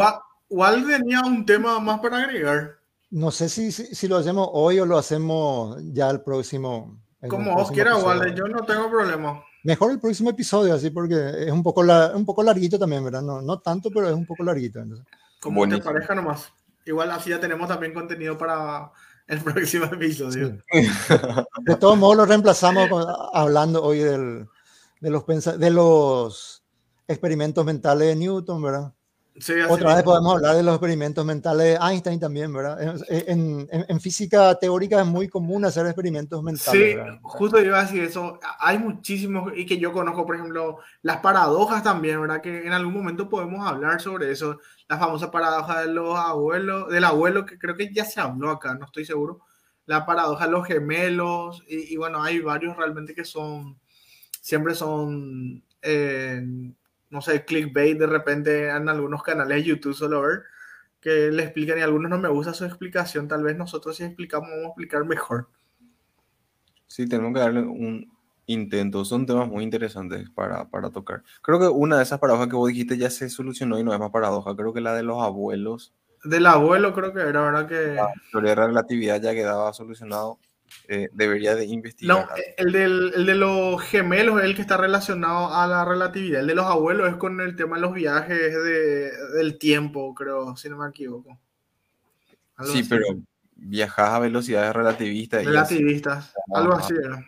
¿Cuál 0.49 0.87
tenía 0.87 1.21
un 1.23 1.45
tema 1.45 1.79
más 1.81 2.01
para 2.01 2.19
agregar? 2.19 2.77
No 3.11 3.31
sé 3.31 3.49
si, 3.49 3.73
si, 3.73 3.95
si, 3.95 4.09
lo 4.09 4.17
hacemos 4.17 4.49
hoy 4.53 4.79
o 4.81 4.87
lo 4.87 4.99
hacemos 4.99 5.79
ya 5.93 6.11
el 6.11 6.21
próximo. 6.21 7.01
Como 7.29 7.55
vos 7.55 7.71
quieras, 7.71 8.03
Walde, 8.03 8.35
yo 8.35 8.47
no 8.47 8.63
tengo 8.65 8.91
problema. 8.91 9.43
Mejor 9.65 9.91
el 9.91 10.01
próximo 10.01 10.31
episodio, 10.31 10.75
así, 10.75 10.91
porque 10.91 11.17
es 11.47 11.51
un 11.51 11.63
poco, 11.63 11.83
la, 11.83 12.13
un 12.15 12.25
poco 12.25 12.43
larguito 12.43 12.79
también, 12.79 13.05
¿verdad? 13.05 13.23
No, 13.23 13.43
no 13.43 13.59
tanto, 13.59 13.91
pero 13.91 14.09
es 14.09 14.15
un 14.15 14.27
poco 14.27 14.45
larguito. 14.45 14.81
Entonces. 14.81 15.07
Como 15.41 15.59
Buenísimo. 15.59 15.83
te 15.83 15.93
parezca 15.93 16.15
nomás. 16.15 16.53
Igual 16.85 17.11
así 17.11 17.31
ya 17.31 17.41
tenemos 17.41 17.69
también 17.69 17.93
contenido 17.93 18.39
para 18.39 18.93
el 19.27 19.41
próximo 19.41 19.87
episodio. 19.87 20.63
De 21.65 21.77
todos 21.77 21.99
modos, 21.99 22.17
lo 22.17 22.27
reemplazamos 22.27 22.89
hablando 23.33 23.83
hoy 23.83 23.99
del, 23.99 24.47
de, 25.01 25.11
los 25.11 25.25
de 25.27 25.71
los 25.71 26.65
experimentos 27.09 27.65
mentales 27.65 28.09
de 28.09 28.17
Newton, 28.17 28.63
¿verdad? 28.63 28.93
Sí, 29.39 29.53
Otra 29.69 29.95
vez 29.95 30.03
podemos 30.03 30.35
hablar 30.35 30.57
de 30.57 30.63
los 30.63 30.75
experimentos 30.75 31.25
mentales 31.25 31.79
de 31.79 31.87
Einstein 31.87 32.19
también, 32.19 32.53
¿verdad? 32.53 33.01
En, 33.07 33.69
en, 33.71 33.85
en, 33.89 34.01
física 34.01 34.55
teórica 34.55 35.01
es 35.01 35.07
muy 35.07 35.29
común 35.29 35.65
hacer 35.65 35.85
experimentos 35.87 36.43
mentales. 36.43 36.91
Sí, 36.91 36.97
¿verdad? 36.97 37.19
justo 37.23 37.61
iba 37.61 37.79
a 37.79 37.83
decir 37.83 38.03
eso. 38.03 38.41
Hay 38.61 38.79
muchísimos 38.79 39.53
y 39.55 39.67
que 39.67 39.79
yo 39.79 39.93
conozco, 39.93 40.25
por 40.25 40.37
ejemplo, 40.37 40.79
las 41.03 41.19
paradojas 41.19 41.83
también, 41.83 42.21
¿verdad? 42.21 42.41
Que 42.41 42.67
en 42.67 42.73
algún 42.73 42.95
momento 42.95 43.29
podemos 43.29 43.67
hablar 43.67 44.01
sobre 44.01 44.31
eso. 44.31 44.59
La 44.89 44.99
famosa 44.99 45.31
paradoja 45.31 45.83
de 45.83 45.93
los 45.93 46.19
abuelos, 46.19 46.89
del 46.89 47.05
abuelo, 47.05 47.45
que 47.45 47.59
creo 47.59 47.77
que 47.77 47.93
ya 47.93 48.05
se 48.05 48.21
habló 48.21 48.51
acá, 48.51 48.75
no 48.75 48.87
estoy 48.87 49.05
seguro. 49.05 49.41
La 49.85 50.07
paradoja 50.07 50.47
de 50.47 50.53
los 50.53 50.67
gemelos, 50.67 51.63
y, 51.69 51.93
y 51.93 51.97
bueno, 51.97 52.23
hay 52.23 52.41
varios 52.41 52.77
realmente 52.77 53.15
que 53.15 53.25
son, 53.25 53.79
siempre 54.41 54.75
son... 54.75 55.63
Eh, 55.83 56.43
no 57.17 57.23
sé, 57.23 57.47
clickbait 57.47 57.99
de 57.99 58.07
repente 58.07 58.69
en 58.69 58.91
algunos 58.91 59.23
canales 59.23 59.57
de 59.57 59.65
YouTube 59.65 59.95
solo 59.95 60.21
ver 60.21 60.43
que 61.01 61.31
le 61.31 61.45
explican 61.45 61.79
y 61.79 61.81
a 61.81 61.85
algunos 61.85 62.11
no 62.11 62.19
me 62.19 62.29
gusta 62.29 62.53
su 62.53 62.67
explicación. 62.67 63.27
Tal 63.27 63.43
vez 63.43 63.57
nosotros 63.57 63.97
si 63.97 64.05
explicamos 64.05 64.51
vamos 64.51 64.65
a 64.65 64.69
explicar 64.69 65.05
mejor. 65.07 65.49
Sí, 66.87 67.09
tenemos 67.09 67.33
que 67.33 67.41
darle 67.41 67.61
un 67.61 68.13
intento. 68.45 69.03
Son 69.07 69.25
temas 69.25 69.49
muy 69.49 69.65
interesantes 69.65 70.29
para, 70.29 70.69
para 70.69 70.91
tocar. 70.91 71.23
Creo 71.41 71.59
que 71.59 71.69
una 71.69 71.97
de 71.97 72.03
esas 72.03 72.19
paradojas 72.19 72.49
que 72.49 72.57
vos 72.57 72.69
dijiste 72.69 72.99
ya 72.99 73.09
se 73.09 73.31
solucionó 73.31 73.79
y 73.79 73.85
no 73.85 73.95
es 73.95 73.99
más 73.99 74.11
paradoja. 74.11 74.55
Creo 74.55 74.75
que 74.75 74.83
la 74.83 74.95
de 74.95 75.03
los 75.03 75.23
abuelos. 75.23 75.95
Del 76.23 76.45
abuelo 76.45 76.93
creo 76.93 77.15
que 77.15 77.21
era, 77.21 77.41
¿verdad? 77.41 77.67
Que... 77.67 77.95
La 77.95 78.13
teoría 78.31 78.51
de 78.51 78.67
relatividad 78.67 79.23
ya 79.23 79.33
quedaba 79.33 79.73
solucionado. 79.73 80.39
Eh, 80.89 81.09
debería 81.13 81.55
de 81.55 81.65
investigar. 81.67 82.29
No, 82.29 82.35
el, 82.57 82.73
del, 82.73 83.13
el, 83.15 83.27
de 83.27 83.35
los 83.35 83.83
gemelos 83.83 84.39
es 84.39 84.45
el 84.45 84.55
que 84.55 84.63
está 84.63 84.77
relacionado 84.77 85.53
a 85.53 85.67
la 85.67 85.85
relatividad. 85.85 86.41
El 86.41 86.47
de 86.47 86.55
los 86.55 86.67
abuelos 86.67 87.09
es 87.09 87.17
con 87.17 87.41
el 87.41 87.57
tema 87.57 87.77
de 87.77 87.83
los 87.83 87.93
viajes 87.93 88.39
de, 88.39 89.11
del 89.35 89.59
tiempo, 89.59 90.15
creo, 90.15 90.57
si 90.57 90.69
no 90.69 90.77
me 90.79 90.89
equivoco. 90.89 91.39
Algo 92.57 92.73
sí, 92.73 92.79
así. 92.81 92.89
pero 92.89 93.07
viajas 93.57 94.11
a 94.11 94.19
velocidades 94.21 94.75
relativistas. 94.75 95.45
Relativistas, 95.45 96.33
algo 96.55 96.75
así 96.75 96.95
era. 96.95 97.25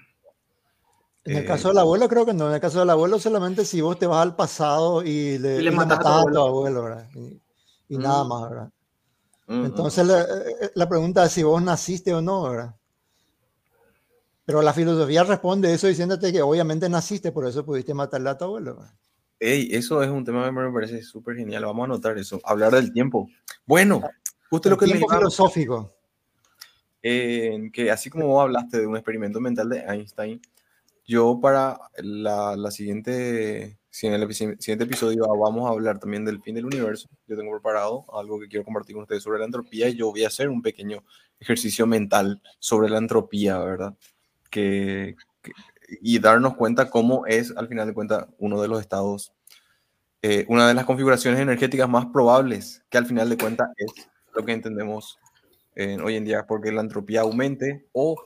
En 1.24 1.36
el 1.36 1.44
caso 1.44 1.68
del 1.68 1.78
abuelo, 1.78 2.08
creo 2.08 2.24
que 2.24 2.32
no. 2.32 2.48
En 2.48 2.54
el 2.54 2.60
caso 2.60 2.78
del 2.80 2.90
abuelo, 2.90 3.18
solamente 3.18 3.64
si 3.64 3.80
vos 3.80 3.98
te 3.98 4.06
vas 4.06 4.22
al 4.22 4.34
pasado 4.34 5.02
y 5.02 5.38
le, 5.38 5.58
Y 5.58 5.62
le 5.62 5.70
y 5.70 5.74
matas 5.74 5.98
a 5.98 6.02
tu 6.02 6.08
matás 6.08 6.20
a 6.20 6.32
tu 6.32 6.38
abuelo. 6.38 6.46
abuelo, 6.46 6.82
¿verdad? 6.84 7.08
Y, 7.14 7.40
y 7.88 7.98
Mm. 7.98 8.02
nada 8.02 8.24
más, 8.24 8.50
¿verdad? 8.50 8.70
Ujú. 9.48 9.64
Entonces, 9.66 10.06
la, 10.06 10.22
eh, 10.22 10.70
la 10.74 10.88
pregunta 10.88 11.24
es 11.24 11.32
si 11.32 11.42
vos 11.42 11.60
naciste 11.62 12.14
o 12.14 12.22
no, 12.22 12.50
¿verdad? 12.50 12.74
Pero 14.48 14.62
la 14.62 14.72
filosofía 14.72 15.24
responde 15.24 15.74
eso 15.74 15.88
diciéndote 15.88 16.32
que 16.32 16.40
obviamente 16.40 16.88
naciste, 16.88 17.32
por 17.32 17.46
eso 17.46 17.66
pudiste 17.66 17.92
matarle 17.92 18.30
a 18.30 18.38
tu 18.38 18.46
abuelo. 18.46 18.82
Ey, 19.38 19.68
eso 19.72 20.02
es 20.02 20.08
un 20.08 20.24
tema 20.24 20.42
que 20.46 20.52
me 20.52 20.72
parece 20.72 21.02
súper 21.02 21.36
genial. 21.36 21.66
Vamos 21.66 21.82
a 21.82 21.84
anotar 21.84 22.16
eso. 22.16 22.40
Hablar 22.44 22.72
del 22.72 22.90
tiempo. 22.90 23.28
Bueno, 23.66 24.00
justo 24.48 24.70
El 24.70 24.72
lo 24.72 24.78
que 24.78 24.86
tiempo 24.86 25.04
iba- 25.06 25.18
filosófico. 25.18 25.92
que 27.02 27.90
así 27.92 28.08
como 28.08 28.26
vos 28.28 28.42
hablaste 28.42 28.80
de 28.80 28.86
un 28.86 28.96
experimento 28.96 29.38
mental 29.38 29.68
de 29.68 29.80
Einstein, 29.80 30.40
yo 31.06 31.38
para 31.42 31.78
la, 31.98 32.56
la 32.56 32.70
siguiente, 32.70 33.78
si 33.90 34.06
en 34.06 34.14
el 34.14 34.34
siguiente 34.34 34.84
episodio 34.84 35.26
vamos 35.28 35.68
a 35.68 35.74
hablar 35.74 35.98
también 35.98 36.24
del 36.24 36.40
fin 36.40 36.54
del 36.54 36.64
universo, 36.64 37.06
yo 37.26 37.36
tengo 37.36 37.52
preparado 37.52 38.06
algo 38.18 38.40
que 38.40 38.48
quiero 38.48 38.64
compartir 38.64 38.94
con 38.94 39.02
ustedes 39.02 39.22
sobre 39.22 39.40
la 39.40 39.44
entropía 39.44 39.90
y 39.90 39.96
yo 39.96 40.08
voy 40.10 40.24
a 40.24 40.28
hacer 40.28 40.48
un 40.48 40.62
pequeño 40.62 41.04
ejercicio 41.38 41.86
mental 41.86 42.40
sobre 42.58 42.88
la 42.88 42.96
entropía, 42.96 43.58
¿verdad? 43.58 43.94
Que, 44.50 45.16
que- 45.42 45.52
y 46.02 46.18
darnos 46.18 46.54
cuenta 46.56 46.90
cómo 46.90 47.26
es, 47.26 47.54
al 47.56 47.68
final 47.68 47.86
de 47.88 47.94
cuentas, 47.94 48.26
uno 48.38 48.60
de 48.60 48.68
los 48.68 48.80
estados, 48.80 49.32
eh, 50.22 50.44
una 50.48 50.68
de 50.68 50.74
las 50.74 50.84
configuraciones 50.84 51.40
energéticas 51.40 51.88
más 51.88 52.06
probables, 52.06 52.82
que 52.90 52.98
al 52.98 53.06
final 53.06 53.28
de 53.30 53.38
cuentas 53.38 53.68
es 53.76 54.08
lo 54.34 54.44
que 54.44 54.52
entendemos 54.52 55.18
eh, 55.76 55.96
hoy 56.02 56.16
en 56.16 56.24
día 56.24 56.46
porque 56.46 56.72
la 56.72 56.80
entropía 56.82 57.22
aumente 57.22 57.86
o 57.92 58.22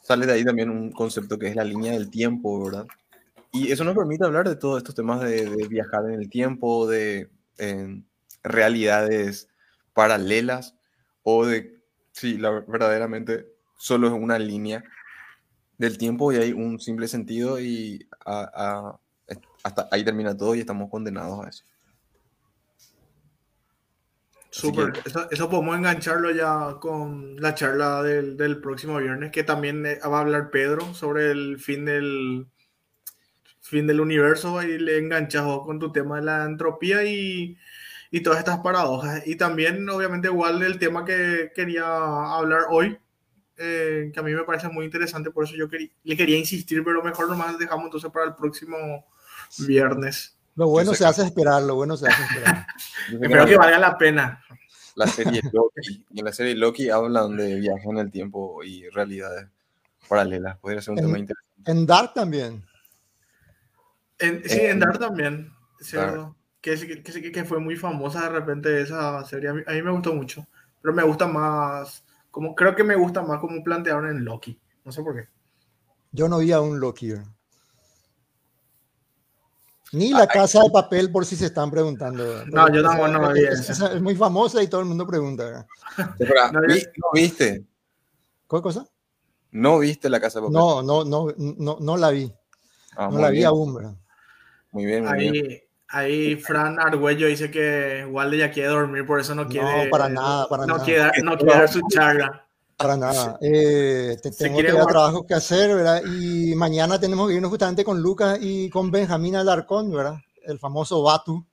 sale 0.00 0.26
de 0.26 0.32
ahí 0.32 0.44
también 0.44 0.70
un 0.70 0.90
concepto 0.92 1.38
que 1.38 1.48
es 1.48 1.56
la 1.56 1.64
línea 1.64 1.92
del 1.92 2.10
tiempo, 2.10 2.64
¿verdad? 2.64 2.86
Y 3.52 3.70
eso 3.72 3.84
nos 3.84 3.94
permite 3.96 4.24
hablar 4.24 4.48
de 4.48 4.56
todos 4.56 4.78
estos 4.78 4.94
temas 4.94 5.20
de, 5.20 5.46
de 5.48 5.68
viajar 5.68 6.06
en 6.06 6.14
el 6.14 6.30
tiempo, 6.30 6.86
de 6.88 7.30
eh, 7.58 8.02
realidades 8.42 9.48
paralelas 9.94 10.74
o 11.22 11.46
de, 11.46 11.78
sí, 12.12 12.38
la, 12.38 12.50
verdaderamente 12.66 13.46
solo 13.78 14.06
es 14.08 14.12
una 14.14 14.38
línea 14.38 14.82
del 15.82 15.98
tiempo 15.98 16.32
y 16.32 16.36
hay 16.36 16.52
un 16.52 16.78
simple 16.78 17.08
sentido 17.08 17.60
y 17.60 18.06
a- 18.24 18.50
a- 18.54 19.00
hasta 19.62 19.88
ahí 19.90 20.04
termina 20.04 20.36
todo 20.36 20.54
y 20.54 20.60
estamos 20.60 20.88
condenados 20.90 21.44
a 21.44 21.48
eso. 21.48 21.64
Súper. 24.50 24.92
Eso, 25.30 25.48
podemos 25.48 25.76
engancharlo 25.78 26.30
ya 26.30 26.76
con 26.78 27.36
la 27.40 27.54
charla 27.54 28.02
del, 28.02 28.60
próximo 28.60 28.98
viernes, 28.98 29.32
que 29.32 29.44
también 29.44 29.84
eh, 29.86 29.98
va 30.06 30.18
a 30.18 30.20
hablar 30.20 30.50
Pedro 30.50 30.92
sobre 30.92 31.30
el 31.30 31.58
fin 31.58 31.86
del 31.86 32.46
fin 33.60 33.86
del 33.86 34.00
universo 34.00 34.62
y 34.62 34.78
le 34.78 34.98
enganchas 34.98 35.44
con 35.64 35.78
tu 35.78 35.90
tema 35.90 36.16
de 36.16 36.26
la 36.26 36.44
entropía 36.44 37.02
y, 37.04 37.56
y 38.10 38.20
todas 38.20 38.40
estas 38.40 38.58
paradojas. 38.58 39.26
Y 39.26 39.36
también, 39.36 39.88
obviamente, 39.88 40.28
igual 40.28 40.60
del 40.60 40.78
tema 40.78 41.06
que 41.06 41.50
quería 41.54 41.86
hablar 41.86 42.66
hoy, 42.68 42.98
eh, 43.56 44.10
que 44.12 44.20
a 44.20 44.22
mí 44.22 44.32
me 44.32 44.44
parece 44.44 44.68
muy 44.68 44.84
interesante, 44.84 45.30
por 45.30 45.44
eso 45.44 45.54
yo 45.54 45.68
quería, 45.68 45.88
le 46.04 46.16
quería 46.16 46.38
insistir, 46.38 46.82
pero 46.84 47.02
mejor 47.02 47.28
nomás 47.28 47.58
dejamos 47.58 47.84
entonces 47.86 48.10
para 48.10 48.26
el 48.26 48.34
próximo 48.34 49.06
viernes. 49.66 50.36
Lo 50.54 50.68
bueno 50.68 50.94
se 50.94 51.06
hace 51.06 51.22
esperar, 51.22 51.62
lo 51.62 51.74
bueno 51.76 51.96
se 51.96 52.08
hace 52.08 52.22
esperar. 52.22 52.66
Espero 53.12 53.36
la- 53.36 53.46
que 53.46 53.56
valga 53.56 53.78
la 53.78 53.96
pena. 53.98 54.44
la 54.96 55.06
serie 55.06 55.40
Loki. 55.52 56.04
En 56.14 56.24
la 56.24 56.32
serie 56.32 56.54
Loki 56.54 56.90
hablan 56.90 57.36
de 57.36 57.54
viaje 57.56 57.88
en 57.88 57.98
el 57.98 58.10
tiempo 58.10 58.62
y 58.62 58.88
realidades 58.90 59.48
paralelas. 60.08 60.58
Podría 60.58 60.82
ser 60.82 60.92
un 60.92 60.98
En- 60.98 61.04
tema 61.06 61.18
interesante. 61.18 61.70
En 61.70 61.86
Dark 61.86 62.12
también. 62.14 62.64
En, 64.18 64.42
sí, 64.48 64.58
Eh, 64.58 64.70
en 64.70 64.80
Dark 64.80 64.98
también, 64.98 65.52
¿cierto? 65.80 66.22
Dark. 66.22 66.34
Que, 66.60 67.02
que, 67.02 67.32
que 67.32 67.44
fue 67.44 67.58
muy 67.58 67.74
famosa 67.76 68.22
de 68.22 68.28
repente 68.28 68.80
esa 68.80 69.24
serie. 69.24 69.48
A 69.48 69.54
mí, 69.54 69.62
a 69.66 69.72
mí 69.72 69.82
me 69.82 69.90
gustó 69.90 70.14
mucho. 70.14 70.46
Pero 70.80 70.94
me 70.94 71.02
gusta 71.02 71.26
más, 71.26 72.04
como 72.32 72.56
creo 72.56 72.74
que 72.74 72.82
me 72.82 72.96
gusta 72.96 73.22
más 73.22 73.38
como 73.38 73.62
plantearon 73.62 74.08
en 74.08 74.24
Loki. 74.24 74.58
No 74.84 74.90
sé 74.90 75.02
por 75.02 75.14
qué. 75.14 75.28
Yo 76.10 76.28
no 76.28 76.38
vi 76.38 76.50
a 76.50 76.60
un 76.60 76.80
Loki. 76.80 77.10
¿verdad? 77.10 77.26
Ni 79.92 80.10
la 80.12 80.26
casa 80.26 80.62
de 80.62 80.70
papel, 80.70 81.12
por 81.12 81.26
si 81.26 81.36
se 81.36 81.46
están 81.46 81.70
preguntando. 81.70 82.44
No, 82.46 82.74
yo 82.74 82.82
tampoco 82.82 83.08
no 83.08 83.20
la 83.20 83.32
vi 83.32 83.44
es 83.44 84.00
muy 84.02 84.16
famosa 84.16 84.62
y 84.62 84.66
todo 84.66 84.80
el 84.80 84.86
mundo 84.86 85.06
pregunta. 85.06 85.66
No, 86.50 86.60
¿vi- 86.62 86.80
yo- 86.80 86.90
¿no 86.96 87.06
viste? 87.12 87.64
¿Cuál 88.46 88.62
cosa? 88.62 88.86
¿No 89.50 89.78
viste 89.78 90.08
la 90.08 90.18
casa 90.18 90.40
de 90.40 90.46
papel? 90.46 90.54
No, 90.54 90.82
no, 90.82 91.04
no, 91.04 91.34
no, 91.36 91.76
no 91.78 91.96
la 91.98 92.10
vi. 92.10 92.32
Ah, 92.96 93.10
No 93.10 93.18
la 93.18 93.28
vi 93.28 93.36
bien, 93.36 93.48
aún. 93.48 93.74
¿verdad? 93.74 93.94
Muy 94.70 94.86
bien, 94.86 95.04
muy 95.04 95.18
bien. 95.30 95.60
Ahí, 95.94 96.36
Fran 96.36 96.80
Argüello 96.80 97.26
dice 97.26 97.50
que 97.50 98.06
Walde 98.10 98.38
ya 98.38 98.50
quiere 98.50 98.70
dormir, 98.70 99.06
por 99.06 99.20
eso 99.20 99.34
no 99.34 99.46
quiere. 99.46 99.88
para 99.90 100.08
nada, 100.08 100.48
para 100.48 100.64
no 100.66 100.74
nada. 100.74 100.84
Quiere, 100.84 101.10
no 101.22 101.36
quiere 101.36 101.52
dar 101.54 101.68
su 101.68 101.80
charla. 101.88 102.46
Para 102.78 102.96
nada. 102.96 103.38
Eh, 103.42 104.16
te- 104.22 104.30
tengo 104.30 104.54
guardar. 104.62 104.86
trabajos 104.86 105.26
que 105.28 105.34
hacer, 105.34 105.74
¿verdad? 105.74 106.02
Y 106.04 106.54
mañana 106.54 106.98
tenemos 106.98 107.28
que 107.28 107.34
irnos 107.34 107.50
justamente 107.50 107.84
con 107.84 108.00
Lucas 108.00 108.38
y 108.40 108.70
con 108.70 108.90
Benjamín 108.90 109.36
Alarcón, 109.36 109.90
¿verdad? 109.92 110.16
El 110.44 110.58
famoso 110.58 111.02
Batu. 111.02 111.44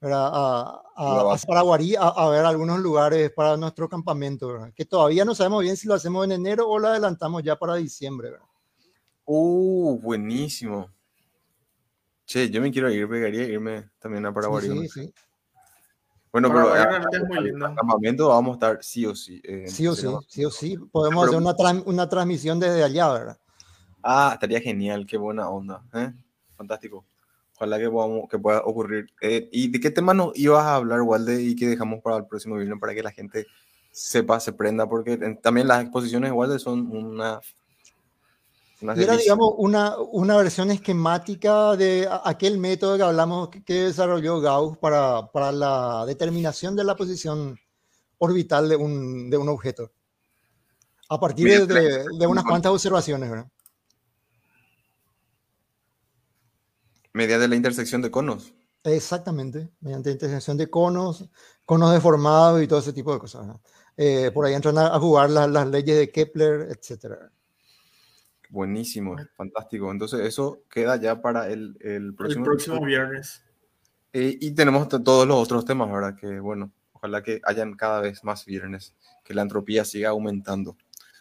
¿verdad? 0.00 0.30
A, 0.32 0.82
a, 0.96 1.32
a. 1.34 1.36
Paraguarí 1.46 1.94
a, 1.96 2.02
a 2.08 2.28
ver 2.30 2.44
algunos 2.44 2.78
lugares 2.78 3.30
para 3.32 3.56
nuestro 3.58 3.86
campamento, 3.88 4.48
¿verdad? 4.48 4.72
que 4.74 4.86
todavía 4.86 5.26
no 5.26 5.34
sabemos 5.34 5.62
bien 5.62 5.76
si 5.76 5.86
lo 5.88 5.94
hacemos 5.94 6.24
en 6.24 6.32
enero 6.32 6.66
o 6.68 6.78
lo 6.78 6.88
adelantamos 6.88 7.42
ya 7.42 7.56
para 7.56 7.74
diciembre. 7.74 8.30
¿verdad? 8.30 8.46
Uh, 9.26 9.98
buenísimo. 10.00 10.88
Che, 12.30 12.48
yo 12.48 12.60
me 12.60 12.70
quiero 12.70 12.88
ir, 12.92 13.08
pegaría 13.08 13.42
irme 13.42 13.90
también 13.98 14.24
a 14.24 14.32
Paraguay. 14.32 14.62
Sí, 14.68 14.88
sí, 14.88 14.88
sí. 14.88 15.14
Bueno, 16.30 16.46
pero 16.48 16.68
Paraguay 16.68 16.84
realmente 16.84 17.16
es 17.16 17.24
muy 17.24 17.36
al- 17.38 17.44
lindo. 17.44 17.66
al 17.66 17.74
campamento 17.74 18.28
vamos 18.28 18.50
a 18.50 18.54
estar 18.54 18.84
sí 18.84 19.04
o 19.04 19.16
sí. 19.16 19.40
eh, 19.42 19.64
Sí 19.66 19.88
o 19.88 19.96
sí, 19.96 20.02
tenemos- 20.02 20.26
sí 20.28 20.44
o 20.44 20.50
sí. 20.52 20.76
Podemos 20.92 21.26
Pero- 21.26 21.38
hacer 21.38 21.42
una, 21.42 21.56
tran- 21.56 21.82
una 21.86 22.08
transmisión 22.08 22.60
desde 22.60 22.84
allá, 22.84 23.12
¿verdad? 23.12 23.38
Ah, 24.00 24.30
estaría 24.34 24.60
genial, 24.60 25.06
qué 25.06 25.16
buena 25.16 25.48
onda. 25.50 25.82
¿eh? 25.92 26.12
Fantástico. 26.56 27.04
Ojalá 27.56 27.80
que, 27.80 27.90
podamos, 27.90 28.28
que 28.28 28.38
pueda 28.38 28.60
ocurrir. 28.60 29.08
Eh, 29.20 29.48
¿Y 29.50 29.66
de 29.68 29.80
qué 29.80 29.90
tema 29.90 30.14
nos 30.14 30.30
ibas 30.38 30.64
a 30.64 30.76
hablar, 30.76 31.02
Walde, 31.02 31.42
y 31.42 31.56
que 31.56 31.66
dejamos 31.66 32.00
para 32.00 32.18
el 32.18 32.26
próximo 32.26 32.54
viernes 32.54 32.78
para 32.78 32.94
que 32.94 33.02
la 33.02 33.10
gente 33.10 33.44
sepa, 33.90 34.38
se 34.38 34.52
prenda? 34.52 34.88
Porque 34.88 35.16
también 35.42 35.66
las 35.66 35.82
exposiciones, 35.82 36.30
Walde, 36.30 36.60
son 36.60 36.86
una. 36.96 37.40
Y 38.82 39.02
era, 39.02 39.16
digamos, 39.16 39.52
una, 39.58 39.96
una 39.98 40.36
versión 40.38 40.70
esquemática 40.70 41.76
de 41.76 42.08
aquel 42.24 42.58
método 42.58 42.96
que 42.96 43.02
hablamos 43.02 43.48
que, 43.50 43.62
que 43.62 43.74
desarrolló 43.84 44.40
Gauss 44.40 44.78
para, 44.78 45.30
para 45.30 45.52
la 45.52 46.04
determinación 46.06 46.74
de 46.74 46.84
la 46.84 46.96
posición 46.96 47.58
orbital 48.18 48.68
de 48.68 48.76
un, 48.76 49.28
de 49.30 49.36
un 49.36 49.48
objeto. 49.50 49.90
A 51.10 51.18
partir 51.20 51.44
Mira, 51.44 51.66
de, 51.66 51.74
de- 51.74 52.04
de 52.18 52.26
unas 52.26 52.44
cuantas 52.44 52.72
observaciones, 52.72 53.28
¿verdad? 53.30 53.48
Mediante 57.12 57.48
la 57.48 57.56
intersección 57.56 58.02
de 58.02 58.10
conos. 58.10 58.54
Exactamente, 58.84 59.68
mediante 59.80 60.10
intersección 60.10 60.56
de 60.56 60.70
conos, 60.70 61.28
conos 61.66 61.92
deformados 61.92 62.62
y 62.62 62.66
todo 62.68 62.78
ese 62.78 62.92
tipo 62.92 63.12
de 63.12 63.18
cosas. 63.18 63.46
Eh, 63.96 64.30
por 64.32 64.46
ahí 64.46 64.54
entran 64.54 64.78
a, 64.78 64.94
a 64.94 64.98
jugar 65.00 65.28
las, 65.28 65.50
las 65.50 65.66
leyes 65.66 65.98
de 65.98 66.10
Kepler, 66.10 66.68
etcétera. 66.70 67.30
Buenísimo, 68.50 69.16
fantástico. 69.36 69.90
Entonces, 69.90 70.20
eso 70.20 70.62
queda 70.68 70.96
ya 70.96 71.22
para 71.22 71.48
el, 71.48 71.76
el 71.80 72.06
El 72.08 72.14
próximo. 72.14 72.44
próximo 72.44 72.84
viernes. 72.84 73.44
Eh, 74.12 74.36
y 74.40 74.50
tenemos 74.54 74.88
todos 74.88 75.26
los 75.26 75.36
otros 75.36 75.64
temas, 75.64 75.90
¿verdad? 75.90 76.16
Que 76.16 76.40
bueno, 76.40 76.72
ojalá 76.92 77.22
que 77.22 77.40
hayan 77.44 77.74
cada 77.74 78.00
vez 78.00 78.24
más 78.24 78.44
viernes, 78.44 78.94
que 79.24 79.34
la 79.34 79.42
entropía 79.42 79.84
siga 79.84 80.10
aumentando. 80.10 80.76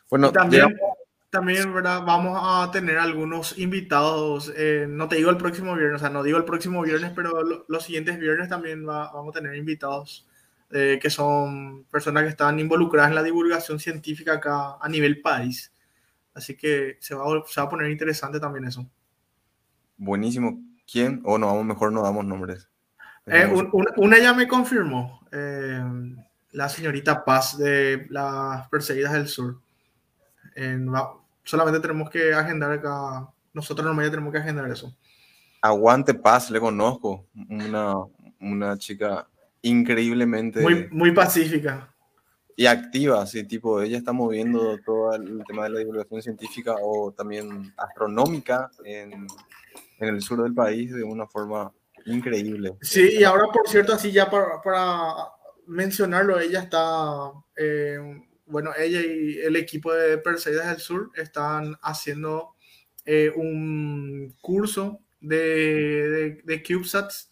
Bueno, 0.09 0.29
Y 0.29 0.33
también, 0.33 0.65
llegamos- 0.69 0.97
también, 1.29 1.71
¿verdad? 1.71 2.01
Vamos 2.03 2.39
a 2.41 2.71
tener 2.71 2.97
algunos 2.97 3.59
invitados. 3.59 4.51
eh, 4.57 4.87
no 4.89 5.07
te 5.07 5.17
digo 5.17 5.29
el 5.29 5.37
próximo 5.37 5.75
viernes, 5.75 5.97
o 5.97 5.99
sea, 5.99 6.09
no 6.09 6.23
digo 6.23 6.39
el 6.39 6.45
próximo 6.45 6.81
viernes, 6.81 7.11
pero 7.15 7.43
lo- 7.43 7.63
los 7.67 7.83
siguientes 7.83 8.17
viernes 8.19 8.49
también 8.49 8.87
va- 8.89 9.11
vamos 9.13 9.35
a 9.35 9.39
tener 9.39 9.55
invitados 9.55 10.25
eh, 10.71 10.99
que 11.01 11.09
son 11.09 11.83
personas 11.85 12.23
que 12.23 12.29
están 12.29 12.59
involucradas 12.59 13.09
en 13.09 13.15
la 13.15 13.23
divulgación 13.23 13.79
científica 13.79 14.33
acá 14.33 14.77
a 14.81 14.87
nivel 14.89 15.19
país. 15.21 15.71
Así 16.39 16.55
que 16.55 16.97
se 17.01 17.13
va, 17.13 17.25
a- 17.25 17.43
se 17.45 17.59
va 17.59 17.67
a 17.67 17.69
poner 17.69 17.91
interesante 17.91 18.39
también 18.39 18.65
eso. 18.65 18.89
buenísimo. 19.97 20.57
¿Quién? 20.89 21.21
O 21.25 21.37
no, 21.37 21.47
vamos, 21.47 21.65
mejor 21.65 21.91
no 21.91 22.01
damos 22.01 22.23
nombres. 22.23 22.69
Eh, 23.25 23.45
un- 23.45 23.69
un- 23.73 23.87
una 23.97 24.17
ya 24.17 24.33
me 24.33 24.47
confirmó, 24.47 25.19
eh, 25.33 25.83
la 26.53 26.69
señorita 26.69 27.25
Paz 27.25 27.57
de 27.57 28.07
las 28.09 28.69
Perseguidas 28.69 29.11
del 29.11 29.27
Sur. 29.27 29.59
En- 30.55 30.91
va- 30.91 31.13
solamente 31.43 31.81
tenemos 31.81 32.09
que 32.09 32.33
agendar 32.33 32.71
acá, 32.71 33.27
nosotros 33.53 33.93
ya 33.97 34.09
tenemos 34.09 34.31
que 34.31 34.39
agendar 34.39 34.71
eso. 34.71 34.95
Aguante 35.61 36.13
Paz, 36.13 36.49
le 36.49 36.61
conozco. 36.61 37.27
Una, 37.49 37.95
una 38.39 38.77
chica 38.77 39.27
increíblemente 39.61 40.61
Muy, 40.61 40.87
muy 40.91 41.11
pacífica. 41.11 41.93
Y 42.59 42.65
activa, 42.65 43.21
así, 43.21 43.45
tipo, 43.45 43.81
ella 43.81 43.97
está 43.97 44.11
moviendo 44.11 44.77
todo 44.79 45.13
el 45.13 45.45
tema 45.47 45.63
de 45.63 45.69
la 45.69 45.79
divulgación 45.79 46.21
científica 46.21 46.75
o 46.81 47.13
también 47.13 47.73
astronómica 47.77 48.69
en, 48.83 49.27
en 49.97 50.09
el 50.09 50.21
sur 50.21 50.43
del 50.43 50.53
país 50.53 50.93
de 50.93 51.01
una 51.01 51.25
forma 51.25 51.71
increíble. 52.05 52.73
Sí, 52.81 53.11
y 53.17 53.23
ahora, 53.23 53.45
por 53.45 53.65
cierto, 53.69 53.93
así 53.93 54.11
ya 54.11 54.29
para, 54.29 55.29
mencionarlo, 55.67 56.37
ella 56.37 56.59
está, 56.59 57.31
eh, 57.55 57.97
bueno, 58.45 58.71
ella 58.77 58.99
y 59.03 59.37
el 59.37 59.55
equipo 59.55 59.93
de 59.93 60.17
Perseguidas 60.17 60.67
del 60.67 60.79
Sur 60.79 61.11
están 61.15 61.77
haciendo 61.81 62.55
eh, 63.05 63.31
un 63.33 64.35
curso 64.41 64.99
de, 65.21 66.41
de 66.43 66.61
CubeSats 66.61 67.28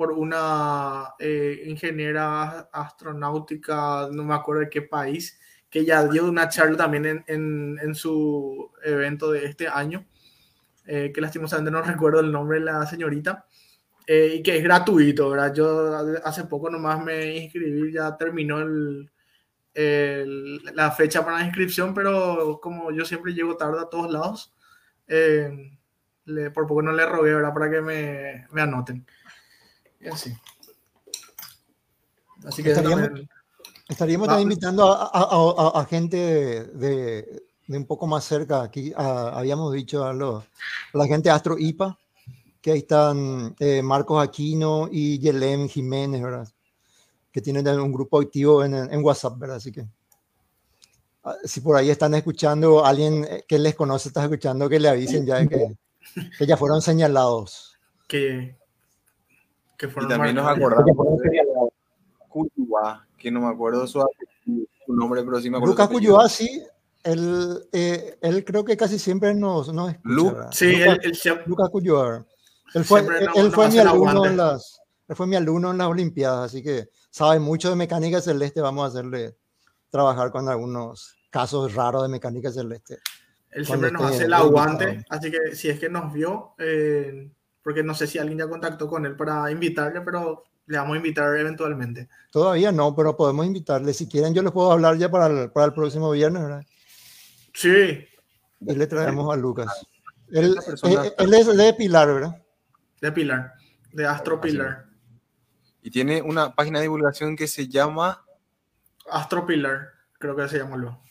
por 0.00 0.12
una 0.12 1.10
eh, 1.18 1.62
ingeniera 1.66 2.70
astronáutica, 2.72 4.08
no 4.10 4.24
me 4.24 4.34
acuerdo 4.34 4.62
de 4.62 4.70
qué 4.70 4.80
país, 4.80 5.38
que 5.68 5.84
ya 5.84 6.06
dio 6.08 6.26
una 6.26 6.48
charla 6.48 6.78
también 6.78 7.04
en, 7.04 7.24
en, 7.26 7.78
en 7.82 7.94
su 7.94 8.70
evento 8.82 9.30
de 9.30 9.44
este 9.44 9.68
año, 9.68 10.06
eh, 10.86 11.12
que 11.14 11.20
lastimosamente 11.20 11.70
no 11.70 11.82
recuerdo 11.94 12.20
el 12.20 12.32
nombre 12.32 12.58
de 12.58 12.64
la 12.66 12.86
señorita, 12.86 13.46
eh, 14.06 14.36
y 14.36 14.42
que 14.42 14.56
es 14.58 14.64
gratuito, 14.64 15.30
¿verdad? 15.30 15.54
Yo 15.54 15.92
hace 16.24 16.44
poco 16.44 16.70
nomás 16.70 17.04
me 17.04 17.36
inscribí, 17.36 17.92
ya 17.92 18.16
terminó 18.16 18.60
el, 18.60 19.10
el- 19.74 20.62
la 20.74 20.90
fecha 20.92 21.24
para 21.24 21.38
la 21.38 21.44
inscripción, 21.46 21.94
pero 21.94 22.60
como 22.62 22.90
yo 22.92 23.04
siempre 23.04 23.34
llego 23.34 23.56
tarde 23.56 23.80
a 23.80 23.90
todos 23.90 24.10
lados, 24.12 24.54
eh, 25.08 25.50
le- 26.26 26.50
por 26.50 26.66
poco 26.66 26.82
no 26.82 26.92
le 26.92 27.06
rogué, 27.06 27.34
¿verdad? 27.34 27.54
Para 27.54 27.70
que 27.70 27.80
me, 27.80 28.46
me 28.52 28.62
anoten. 28.62 29.06
Y 30.00 30.08
así. 30.08 30.34
Así 32.44 32.62
que 32.62 32.70
Estaríamos- 32.70 33.04
también- 33.06 33.28
Estaríamos 33.88 34.28
también 34.28 34.50
invitando 34.50 34.84
a, 34.92 35.02
a- 35.12 35.76
a- 35.76 35.80
a- 35.80 35.84
gente 35.84 36.16
de, 36.16 37.42
de 37.66 37.76
un 37.76 37.84
poco 37.86 38.06
más 38.06 38.24
cerca. 38.24 38.62
Aquí 38.62 38.92
a- 38.96 39.30
habíamos 39.38 39.72
dicho 39.74 40.04
a, 40.04 40.12
los- 40.12 40.44
a 40.44 40.98
la 40.98 41.06
gente 41.06 41.28
de 41.28 41.34
Astro 41.34 41.58
IPA, 41.58 41.98
que 42.62 42.70
ahí 42.72 42.78
están 42.78 43.54
eh, 43.58 43.82
Marcos 43.82 44.22
Aquino 44.22 44.88
y 44.90 45.18
Yelem 45.18 45.68
Jiménez, 45.68 46.22
¿verdad? 46.22 46.48
Que 47.32 47.40
tienen 47.40 47.66
un 47.80 47.92
grupo 47.92 48.20
activo 48.20 48.64
en, 48.64 48.74
en 48.74 49.04
WhatsApp, 49.04 49.36
¿verdad? 49.38 49.56
Así 49.56 49.72
que 49.72 49.84
ah, 51.24 51.34
si 51.44 51.60
por 51.60 51.76
ahí 51.76 51.90
están 51.90 52.14
escuchando, 52.14 52.84
alguien 52.84 53.26
eh, 53.28 53.44
que 53.46 53.58
les 53.58 53.74
conoce 53.74 54.08
está 54.08 54.22
escuchando, 54.22 54.68
que 54.68 54.78
le 54.78 54.88
avisen 54.88 55.26
ya 55.26 55.36
de 55.36 55.48
que, 55.48 55.76
que 56.38 56.46
ya 56.46 56.56
fueron 56.56 56.80
señalados. 56.80 57.76
que, 58.06 58.56
que 59.80 59.86
Y 59.86 60.08
también 60.08 60.34
nos 60.36 60.46
acordamos 60.46 61.18
de 61.22 61.42
Cuyuá, 62.28 63.06
que 63.16 63.30
no 63.30 63.40
me 63.40 63.48
acuerdo 63.48 63.86
su, 63.86 64.04
nombre, 64.86 65.22
pero 65.24 65.40
sí 65.40 65.48
me 65.50 65.56
acuerdo. 65.56 65.72
Lucas. 65.72 65.88
Cuyuá, 65.88 66.28
sí, 66.28 66.62
él, 67.02 67.66
eh, 67.72 68.18
él 68.20 68.44
creo 68.44 68.64
que 68.64 68.76
casi 68.76 68.98
siempre 68.98 69.34
nos, 69.34 69.72
nos 69.72 69.90
escucha. 69.92 70.14
Lu-. 70.14 70.36
Sí, 70.52 70.72
Lucas- 70.76 70.98
el, 71.02 71.04
el 71.06 71.12
chef- 71.12 71.46
Lucas 71.46 71.68
Cuyuar. 71.70 72.26
Él 72.74 72.84
fue, 72.84 73.00
él, 73.00 73.08
él 73.34 73.44
nos 73.46 73.54
fue 73.54 73.68
mi 73.68 73.78
alumno 73.78 74.26
en 74.26 74.36
las, 74.36 74.80
él 75.08 75.16
fue 75.16 75.26
mi 75.26 75.36
alumno 75.36 75.70
en 75.70 75.78
las 75.78 75.88
Olimpiadas, 75.88 76.44
así 76.52 76.62
que 76.62 76.88
sabe 77.10 77.40
mucho 77.40 77.70
de 77.70 77.76
mecánica 77.76 78.20
celeste. 78.20 78.60
Vamos 78.60 78.84
a 78.84 78.88
hacerle 78.88 79.36
trabajar 79.88 80.30
con 80.30 80.48
algunos 80.48 81.16
casos 81.30 81.74
raros 81.74 82.02
de 82.02 82.08
mecánica 82.10 82.52
celeste. 82.52 82.98
Él 83.50 83.66
siempre 83.66 83.90
nos 83.90 84.02
hace 84.02 84.24
el 84.26 84.34
aguante, 84.34 85.04
así 85.08 85.30
que 85.30 85.56
si 85.56 85.68
es 85.68 85.80
que 85.80 85.88
nos 85.88 86.12
vio, 86.12 86.54
eh, 86.58 87.28
porque 87.62 87.82
no 87.82 87.94
sé 87.94 88.06
si 88.06 88.18
alguien 88.18 88.38
ya 88.38 88.48
contactó 88.48 88.88
con 88.88 89.04
él 89.06 89.16
para 89.16 89.50
invitarle, 89.50 90.00
pero 90.00 90.44
le 90.66 90.78
vamos 90.78 90.94
a 90.94 90.96
invitar 90.98 91.36
eventualmente. 91.36 92.08
Todavía 92.30 92.70
no, 92.72 92.94
pero 92.94 93.16
podemos 93.16 93.44
invitarle. 93.46 93.92
Si 93.92 94.08
quieren, 94.08 94.32
yo 94.34 94.42
les 94.42 94.52
puedo 94.52 94.70
hablar 94.72 94.96
ya 94.96 95.10
para 95.10 95.26
el, 95.26 95.50
para 95.50 95.66
el 95.66 95.72
próximo 95.74 96.10
viernes, 96.10 96.42
¿verdad? 96.42 96.64
Sí, 97.54 98.06
Y 98.60 98.74
le 98.74 98.86
traemos 98.86 99.32
a 99.32 99.36
Lucas. 99.36 99.86
Él, 100.30 100.56
persona- 100.64 101.06
eh, 101.06 101.14
él 101.18 101.34
es 101.34 101.46
de 101.56 101.74
Pilar, 101.74 102.06
¿verdad? 102.08 102.42
de 103.00 103.10
Pilar, 103.12 103.54
de 103.92 104.06
Astro. 104.06 104.40
Pilar. 104.40 104.86
Y 105.82 105.90
tiene 105.90 106.20
una 106.22 106.54
página 106.54 106.78
de 106.78 106.82
divulgación 106.84 107.34
que 107.34 107.48
se 107.48 107.66
llama. 107.66 108.22
Astro 109.10 109.44
Pilar, 109.46 109.88
creo 110.18 110.36
que 110.36 110.46
se 110.48 110.58
llama 110.58 110.76
luego. 110.76 111.02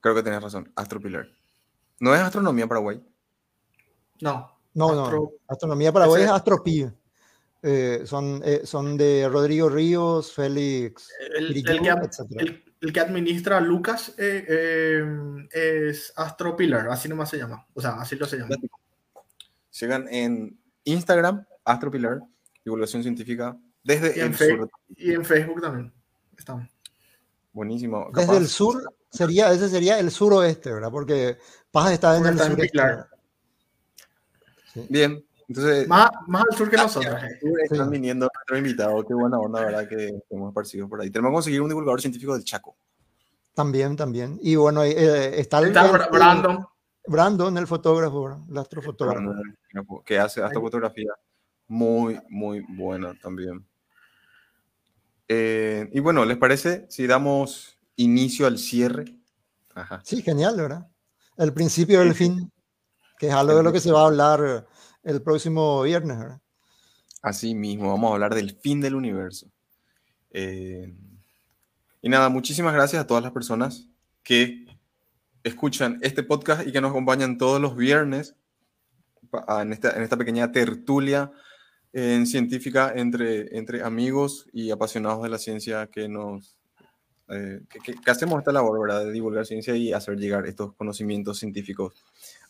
Creo 0.00 0.14
que 0.16 0.22
tenés 0.24 0.42
razón, 0.42 0.72
Astropilar. 0.74 1.28
¿No 2.00 2.12
es 2.14 2.20
Astronomía 2.20 2.66
Paraguay? 2.66 3.00
No, 4.22 4.58
No, 4.74 4.94
no. 4.94 5.04
Astro- 5.04 5.32
Astronomía 5.48 5.92
Paraguay 5.92 6.22
ese- 6.22 6.30
es 6.30 6.36
Astropi. 6.36 6.86
Eh, 7.64 8.02
son, 8.06 8.40
eh, 8.44 8.62
son 8.64 8.96
de 8.96 9.28
Rodrigo 9.28 9.68
Ríos, 9.68 10.32
Félix, 10.32 11.08
el, 11.36 11.62
que, 11.62 11.90
ad- 11.90 12.10
el- 12.38 12.64
el 12.80 12.92
que 12.92 13.00
administra 13.00 13.58
a 13.58 13.60
Lucas 13.60 14.14
eh, 14.18 14.44
eh, 14.48 15.04
es 15.52 16.12
Astro 16.16 16.56
Pilar, 16.56 16.88
así 16.88 17.08
nomás 17.08 17.30
se 17.30 17.36
llama. 17.38 17.64
O 17.74 17.80
sea, 17.80 17.92
así 18.00 18.16
lo 18.16 18.26
se 18.26 18.38
llama. 18.38 18.56
Sigan 19.70 20.08
en 20.08 20.58
Instagram, 20.84 21.44
Astropilar, 21.64 22.20
divulgación 22.64 23.02
científica 23.02 23.56
desde 23.84 24.16
Y 24.16 24.20
en, 24.20 24.26
el 24.28 24.34
sur. 24.36 24.70
y 24.96 25.12
en 25.12 25.24
Facebook 25.24 25.60
también. 25.60 25.92
Estamos. 26.36 26.68
Buenísimo. 27.52 28.08
Desde 28.12 28.36
el 28.38 28.48
sur, 28.48 28.82
sería, 29.10 29.52
ese 29.52 29.68
sería 29.68 29.98
el 30.00 30.10
suroeste, 30.10 30.72
¿verdad? 30.72 30.90
Porque 30.90 31.38
Paz 31.70 31.92
está 31.92 32.16
en 32.16 32.22
Porque 32.22 32.28
el 32.30 32.34
está 32.34 32.46
en 32.46 32.52
sureste. 32.52 32.72
Pilar. 32.72 33.08
Bien, 34.88 35.24
Entonces, 35.48 35.86
Más, 35.88 36.10
más 36.28 36.44
al 36.50 36.56
sur 36.56 36.70
que 36.70 36.76
nosotros. 36.76 37.14
eh. 37.22 37.38
están 37.64 37.90
viniendo 37.90 38.28
nuestros 38.34 38.58
invitados. 38.58 39.04
Qué 39.06 39.14
buena 39.14 39.38
onda, 39.38 39.60
¿verdad? 39.64 39.88
Que 39.88 40.22
hemos 40.30 40.48
esparcido 40.48 40.88
por 40.88 41.00
ahí. 41.00 41.10
Tenemos 41.10 41.30
que 41.30 41.34
conseguir 41.34 41.60
un 41.62 41.68
divulgador 41.68 42.00
científico 42.00 42.32
del 42.34 42.44
Chaco. 42.44 42.76
También, 43.54 43.96
también. 43.96 44.38
Y 44.42 44.56
bueno, 44.56 44.82
eh, 44.82 45.38
está 45.40 45.58
el, 45.58 45.66
Está 45.68 45.84
el- 45.86 45.92
Bra- 45.92 46.10
Brandon. 46.10 46.66
Brandon, 47.06 47.58
el 47.58 47.66
fotógrafo, 47.66 48.46
el 48.48 48.56
astrofotógrafo. 48.56 49.32
Que 50.06 50.18
hace 50.18 50.40
hasta 50.42 50.60
fotografía 50.60 51.10
muy, 51.66 52.18
muy 52.30 52.60
buena 52.68 53.12
también. 53.20 53.66
Eh, 55.28 55.88
y 55.92 56.00
bueno, 56.00 56.24
¿les 56.24 56.36
parece 56.36 56.86
si 56.88 57.06
damos 57.06 57.78
inicio 57.96 58.46
al 58.46 58.58
cierre? 58.58 59.18
Ajá. 59.74 60.00
Sí, 60.04 60.22
genial, 60.22 60.56
¿verdad? 60.56 60.86
El 61.36 61.52
principio 61.52 62.00
del 62.00 62.14
fin, 62.14 62.51
que 63.22 63.28
es 63.28 63.34
algo 63.34 63.54
de 63.56 63.62
lo 63.62 63.72
que 63.72 63.78
se 63.78 63.92
va 63.92 64.00
a 64.02 64.06
hablar 64.06 64.66
el 65.04 65.22
próximo 65.22 65.80
viernes, 65.82 66.18
¿verdad? 66.18 66.40
Así 67.22 67.54
mismo, 67.54 67.90
vamos 67.90 68.10
a 68.10 68.14
hablar 68.14 68.34
del 68.34 68.50
fin 68.58 68.80
del 68.80 68.96
universo. 68.96 69.46
Eh, 70.32 70.92
y 72.00 72.08
nada, 72.08 72.28
muchísimas 72.30 72.74
gracias 72.74 73.00
a 73.00 73.06
todas 73.06 73.22
las 73.22 73.30
personas 73.30 73.86
que 74.24 74.66
escuchan 75.44 76.00
este 76.02 76.24
podcast 76.24 76.66
y 76.66 76.72
que 76.72 76.80
nos 76.80 76.90
acompañan 76.90 77.38
todos 77.38 77.60
los 77.60 77.76
viernes 77.76 78.34
en 79.60 79.72
esta, 79.72 79.92
en 79.92 80.02
esta 80.02 80.16
pequeña 80.16 80.50
tertulia 80.50 81.30
en 81.92 82.26
científica 82.26 82.92
entre, 82.96 83.56
entre 83.56 83.84
amigos 83.84 84.48
y 84.52 84.72
apasionados 84.72 85.22
de 85.22 85.28
la 85.28 85.38
ciencia 85.38 85.86
que 85.86 86.08
nos 86.08 86.58
eh, 87.28 87.60
que, 87.70 87.78
que- 87.78 87.94
que 88.00 88.10
hacemos 88.10 88.40
esta 88.40 88.50
labor, 88.50 88.80
¿verdad? 88.80 89.04
De 89.04 89.12
divulgar 89.12 89.46
ciencia 89.46 89.76
y 89.76 89.92
hacer 89.92 90.16
llegar 90.18 90.44
estos 90.46 90.74
conocimientos 90.74 91.38
científicos 91.38 91.94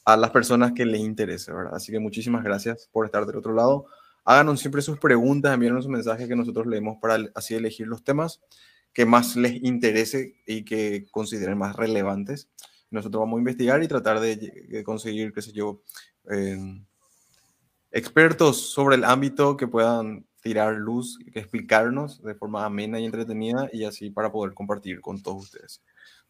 a 0.05 0.17
las 0.17 0.31
personas 0.31 0.73
que 0.73 0.85
les 0.85 1.01
interese, 1.01 1.53
¿verdad? 1.53 1.75
Así 1.75 1.93
que 1.93 1.99
muchísimas 1.99 2.43
gracias 2.43 2.89
por 2.93 3.07
estar 3.07 3.27
del 3.27 3.37
otro 3.37 3.53
lado. 3.55 3.87
Háganos 4.25 4.61
siempre 4.61 4.83
sus 4.83 4.99
preguntas, 4.99 5.55
envíenos 5.55 5.85
sus 5.85 5.93
mensajes 5.93 6.29
que 6.29 6.37
nosotros 6.37 6.67
leemos 6.67 6.99
para 7.01 7.19
así 7.35 7.55
elegir 7.55 7.87
los 7.87 8.05
temas 8.05 8.41
que 8.93 9.07
más 9.07 9.37
les 9.37 9.63
interese 9.63 10.37
y 10.47 10.65
que 10.65 11.07
consideren 11.11 11.59
más 11.59 11.77
relevantes. 11.77 12.49
Nosotros 12.91 13.21
vamos 13.21 13.39
a 13.39 13.41
investigar 13.41 13.83
y 13.83 13.89
tratar 13.89 14.21
de, 14.21 14.83
conseguir, 14.85 15.33
qué 15.33 15.41
sé 15.41 15.53
yo, 15.53 15.83
eh, 16.31 16.59
expertos 17.91 18.71
sobre 18.71 18.97
el 18.97 19.05
ámbito 19.05 19.57
que 19.57 19.67
puedan 19.67 20.27
tirar 20.43 20.75
luz, 20.75 21.19
explicarnos 21.35 22.23
de 22.23 22.35
forma 22.35 22.67
amena 22.67 22.99
y 23.01 23.05
entretenida 23.05 23.71
y 23.73 23.85
así 23.85 24.11
para 24.11 24.31
poder 24.31 24.53
compartir 24.55 25.01
con 25.01 25.23
todos 25.23 25.45
ustedes. 25.45 25.83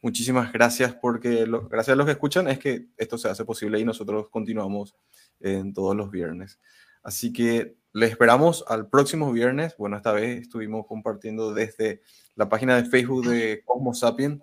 Muchísimas 0.03 0.53
gracias 0.53 0.95
porque 0.95 1.47
lo- 1.47 1.69
gracias 1.69 1.95
a 1.95 1.97
los 1.97 2.07
que 2.07 2.13
escuchan 2.13 2.49
es 2.49 2.59
que 2.59 2.89
esto 2.97 3.17
se 3.19 3.29
hace 3.29 3.45
posible 3.45 3.79
y 3.79 3.85
nosotros 3.85 4.29
continuamos 4.31 4.97
en 5.41 5.73
todos 5.73 5.95
los 5.97 6.11
viernes. 6.11 6.59
Así 7.05 7.33
que 7.33 7.77
les 7.93 8.11
esperamos 8.11 8.65
al 8.69 8.89
próximo 8.89 9.31
viernes. 9.33 9.77
Bueno, 9.79 9.97
esta 9.97 10.13
vez 10.13 10.43
estuvimos 10.43 10.87
compartiendo 10.87 11.55
desde 11.55 12.03
la 12.35 12.49
página 12.49 12.77
de 12.77 12.85
Facebook 12.89 13.27
de 13.29 13.63
Cosmos 13.65 14.01
Sapien. 14.01 14.43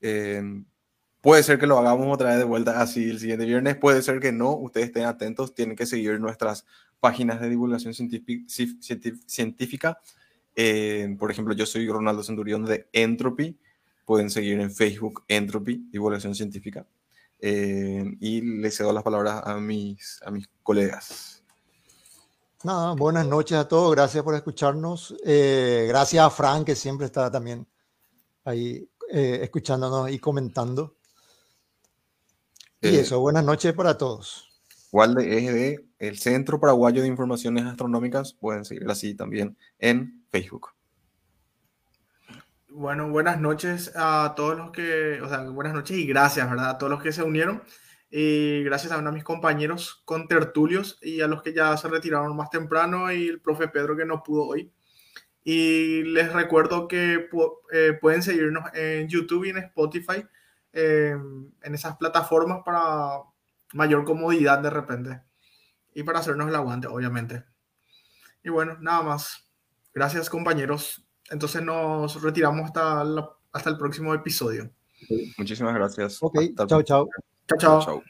Eh, 0.00 0.42
puede 1.20 1.42
ser 1.42 1.58
que 1.58 1.66
lo 1.66 1.78
hagamos 1.78 2.06
otra 2.12 2.30
vez 2.30 2.38
de 2.38 2.44
vuelta 2.44 2.80
así 2.80 3.10
el 3.10 3.18
siguiente 3.18 3.46
viernes. 3.46 3.76
Puede 3.76 4.02
ser 4.02 4.20
que 4.20 4.32
no. 4.32 4.54
Ustedes 4.56 4.86
estén 4.88 5.04
atentos. 5.04 5.54
Tienen 5.54 5.76
que 5.76 5.86
seguir 5.86 6.20
nuestras 6.20 6.66
páginas 7.00 7.40
de 7.40 7.48
divulgación 7.48 7.94
científica. 7.94 10.00
Eh, 10.56 11.16
por 11.18 11.30
ejemplo, 11.30 11.54
yo 11.54 11.66
soy 11.66 11.88
Ronaldo 11.88 12.22
Centurión 12.22 12.64
de 12.64 12.88
Entropy. 12.92 13.58
Pueden 14.10 14.28
seguir 14.28 14.58
en 14.58 14.72
Facebook 14.72 15.22
Entropy, 15.28 15.86
divulgación 15.88 16.34
científica. 16.34 16.84
Eh, 17.38 18.04
y 18.18 18.40
les 18.40 18.76
cedo 18.76 18.92
las 18.92 19.04
palabras 19.04 19.40
a 19.44 19.54
mis, 19.58 20.20
a 20.26 20.32
mis 20.32 20.48
colegas. 20.64 21.44
Nada, 22.64 22.94
buenas 22.94 23.24
noches 23.24 23.56
a 23.56 23.68
todos, 23.68 23.94
gracias 23.94 24.24
por 24.24 24.34
escucharnos. 24.34 25.14
Eh, 25.24 25.84
gracias 25.86 26.24
a 26.24 26.28
Frank, 26.28 26.66
que 26.66 26.74
siempre 26.74 27.06
está 27.06 27.30
también 27.30 27.64
ahí 28.44 28.84
eh, 29.12 29.38
escuchándonos 29.42 30.10
y 30.10 30.18
comentando. 30.18 30.96
Y 32.80 32.96
eso, 32.96 33.20
buenas 33.20 33.44
noches 33.44 33.72
para 33.74 33.96
todos. 33.96 34.50
Walde 34.90 35.38
es 35.38 35.54
de 35.54 35.86
el 36.00 36.18
Centro 36.18 36.58
Paraguayo 36.58 37.00
de 37.00 37.06
Informaciones 37.06 37.64
Astronómicas. 37.64 38.32
Pueden 38.32 38.64
seguir 38.64 38.90
así 38.90 39.14
también 39.14 39.56
en 39.78 40.24
Facebook. 40.32 40.70
Bueno, 42.72 43.08
buenas 43.08 43.40
noches 43.40 43.90
a 43.96 44.34
todos 44.36 44.56
los 44.56 44.70
que, 44.70 45.20
o 45.20 45.28
sea, 45.28 45.40
buenas 45.50 45.74
noches 45.74 45.96
y 45.96 46.06
gracias, 46.06 46.48
¿verdad? 46.48 46.70
A 46.70 46.78
todos 46.78 46.90
los 46.90 47.02
que 47.02 47.10
se 47.12 47.24
unieron. 47.24 47.64
Y 48.10 48.62
gracias 48.62 48.90
también 48.90 49.08
a 49.08 49.12
mis 49.12 49.24
compañeros 49.24 50.02
con 50.04 50.28
tertulios 50.28 50.96
y 51.02 51.20
a 51.20 51.26
los 51.26 51.42
que 51.42 51.52
ya 51.52 51.76
se 51.76 51.88
retiraron 51.88 52.36
más 52.36 52.48
temprano 52.48 53.10
y 53.12 53.26
el 53.26 53.40
profe 53.40 53.66
Pedro 53.68 53.96
que 53.96 54.04
no 54.04 54.22
pudo 54.22 54.44
hoy. 54.46 54.72
Y 55.42 56.04
les 56.04 56.32
recuerdo 56.32 56.86
que 56.86 57.28
eh, 57.72 57.98
pueden 58.00 58.22
seguirnos 58.22 58.64
en 58.74 59.08
YouTube 59.08 59.46
y 59.46 59.50
en 59.50 59.58
Spotify, 59.58 60.24
eh, 60.72 61.16
en 61.62 61.74
esas 61.74 61.96
plataformas 61.96 62.60
para 62.64 63.20
mayor 63.74 64.04
comodidad 64.04 64.60
de 64.60 64.70
repente 64.70 65.22
y 65.94 66.04
para 66.04 66.20
hacernos 66.20 66.48
el 66.48 66.54
aguante, 66.54 66.86
obviamente. 66.86 67.44
Y 68.44 68.50
bueno, 68.50 68.76
nada 68.80 69.02
más. 69.02 69.50
Gracias, 69.92 70.30
compañeros. 70.30 71.09
Entonces 71.30 71.62
nos 71.62 72.20
retiramos 72.22 72.66
hasta, 72.66 73.04
la- 73.04 73.30
hasta 73.52 73.70
el 73.70 73.78
próximo 73.78 74.12
episodio. 74.14 74.70
Muchísimas 75.38 75.74
gracias. 75.74 76.18
Ok, 76.20 76.38
Hasta 76.38 76.62
el 76.64 76.68
chao, 76.68 76.82
chao. 76.82 77.08
Chao, 77.48 77.58
chao. 77.58 77.80
Chao. 77.84 78.02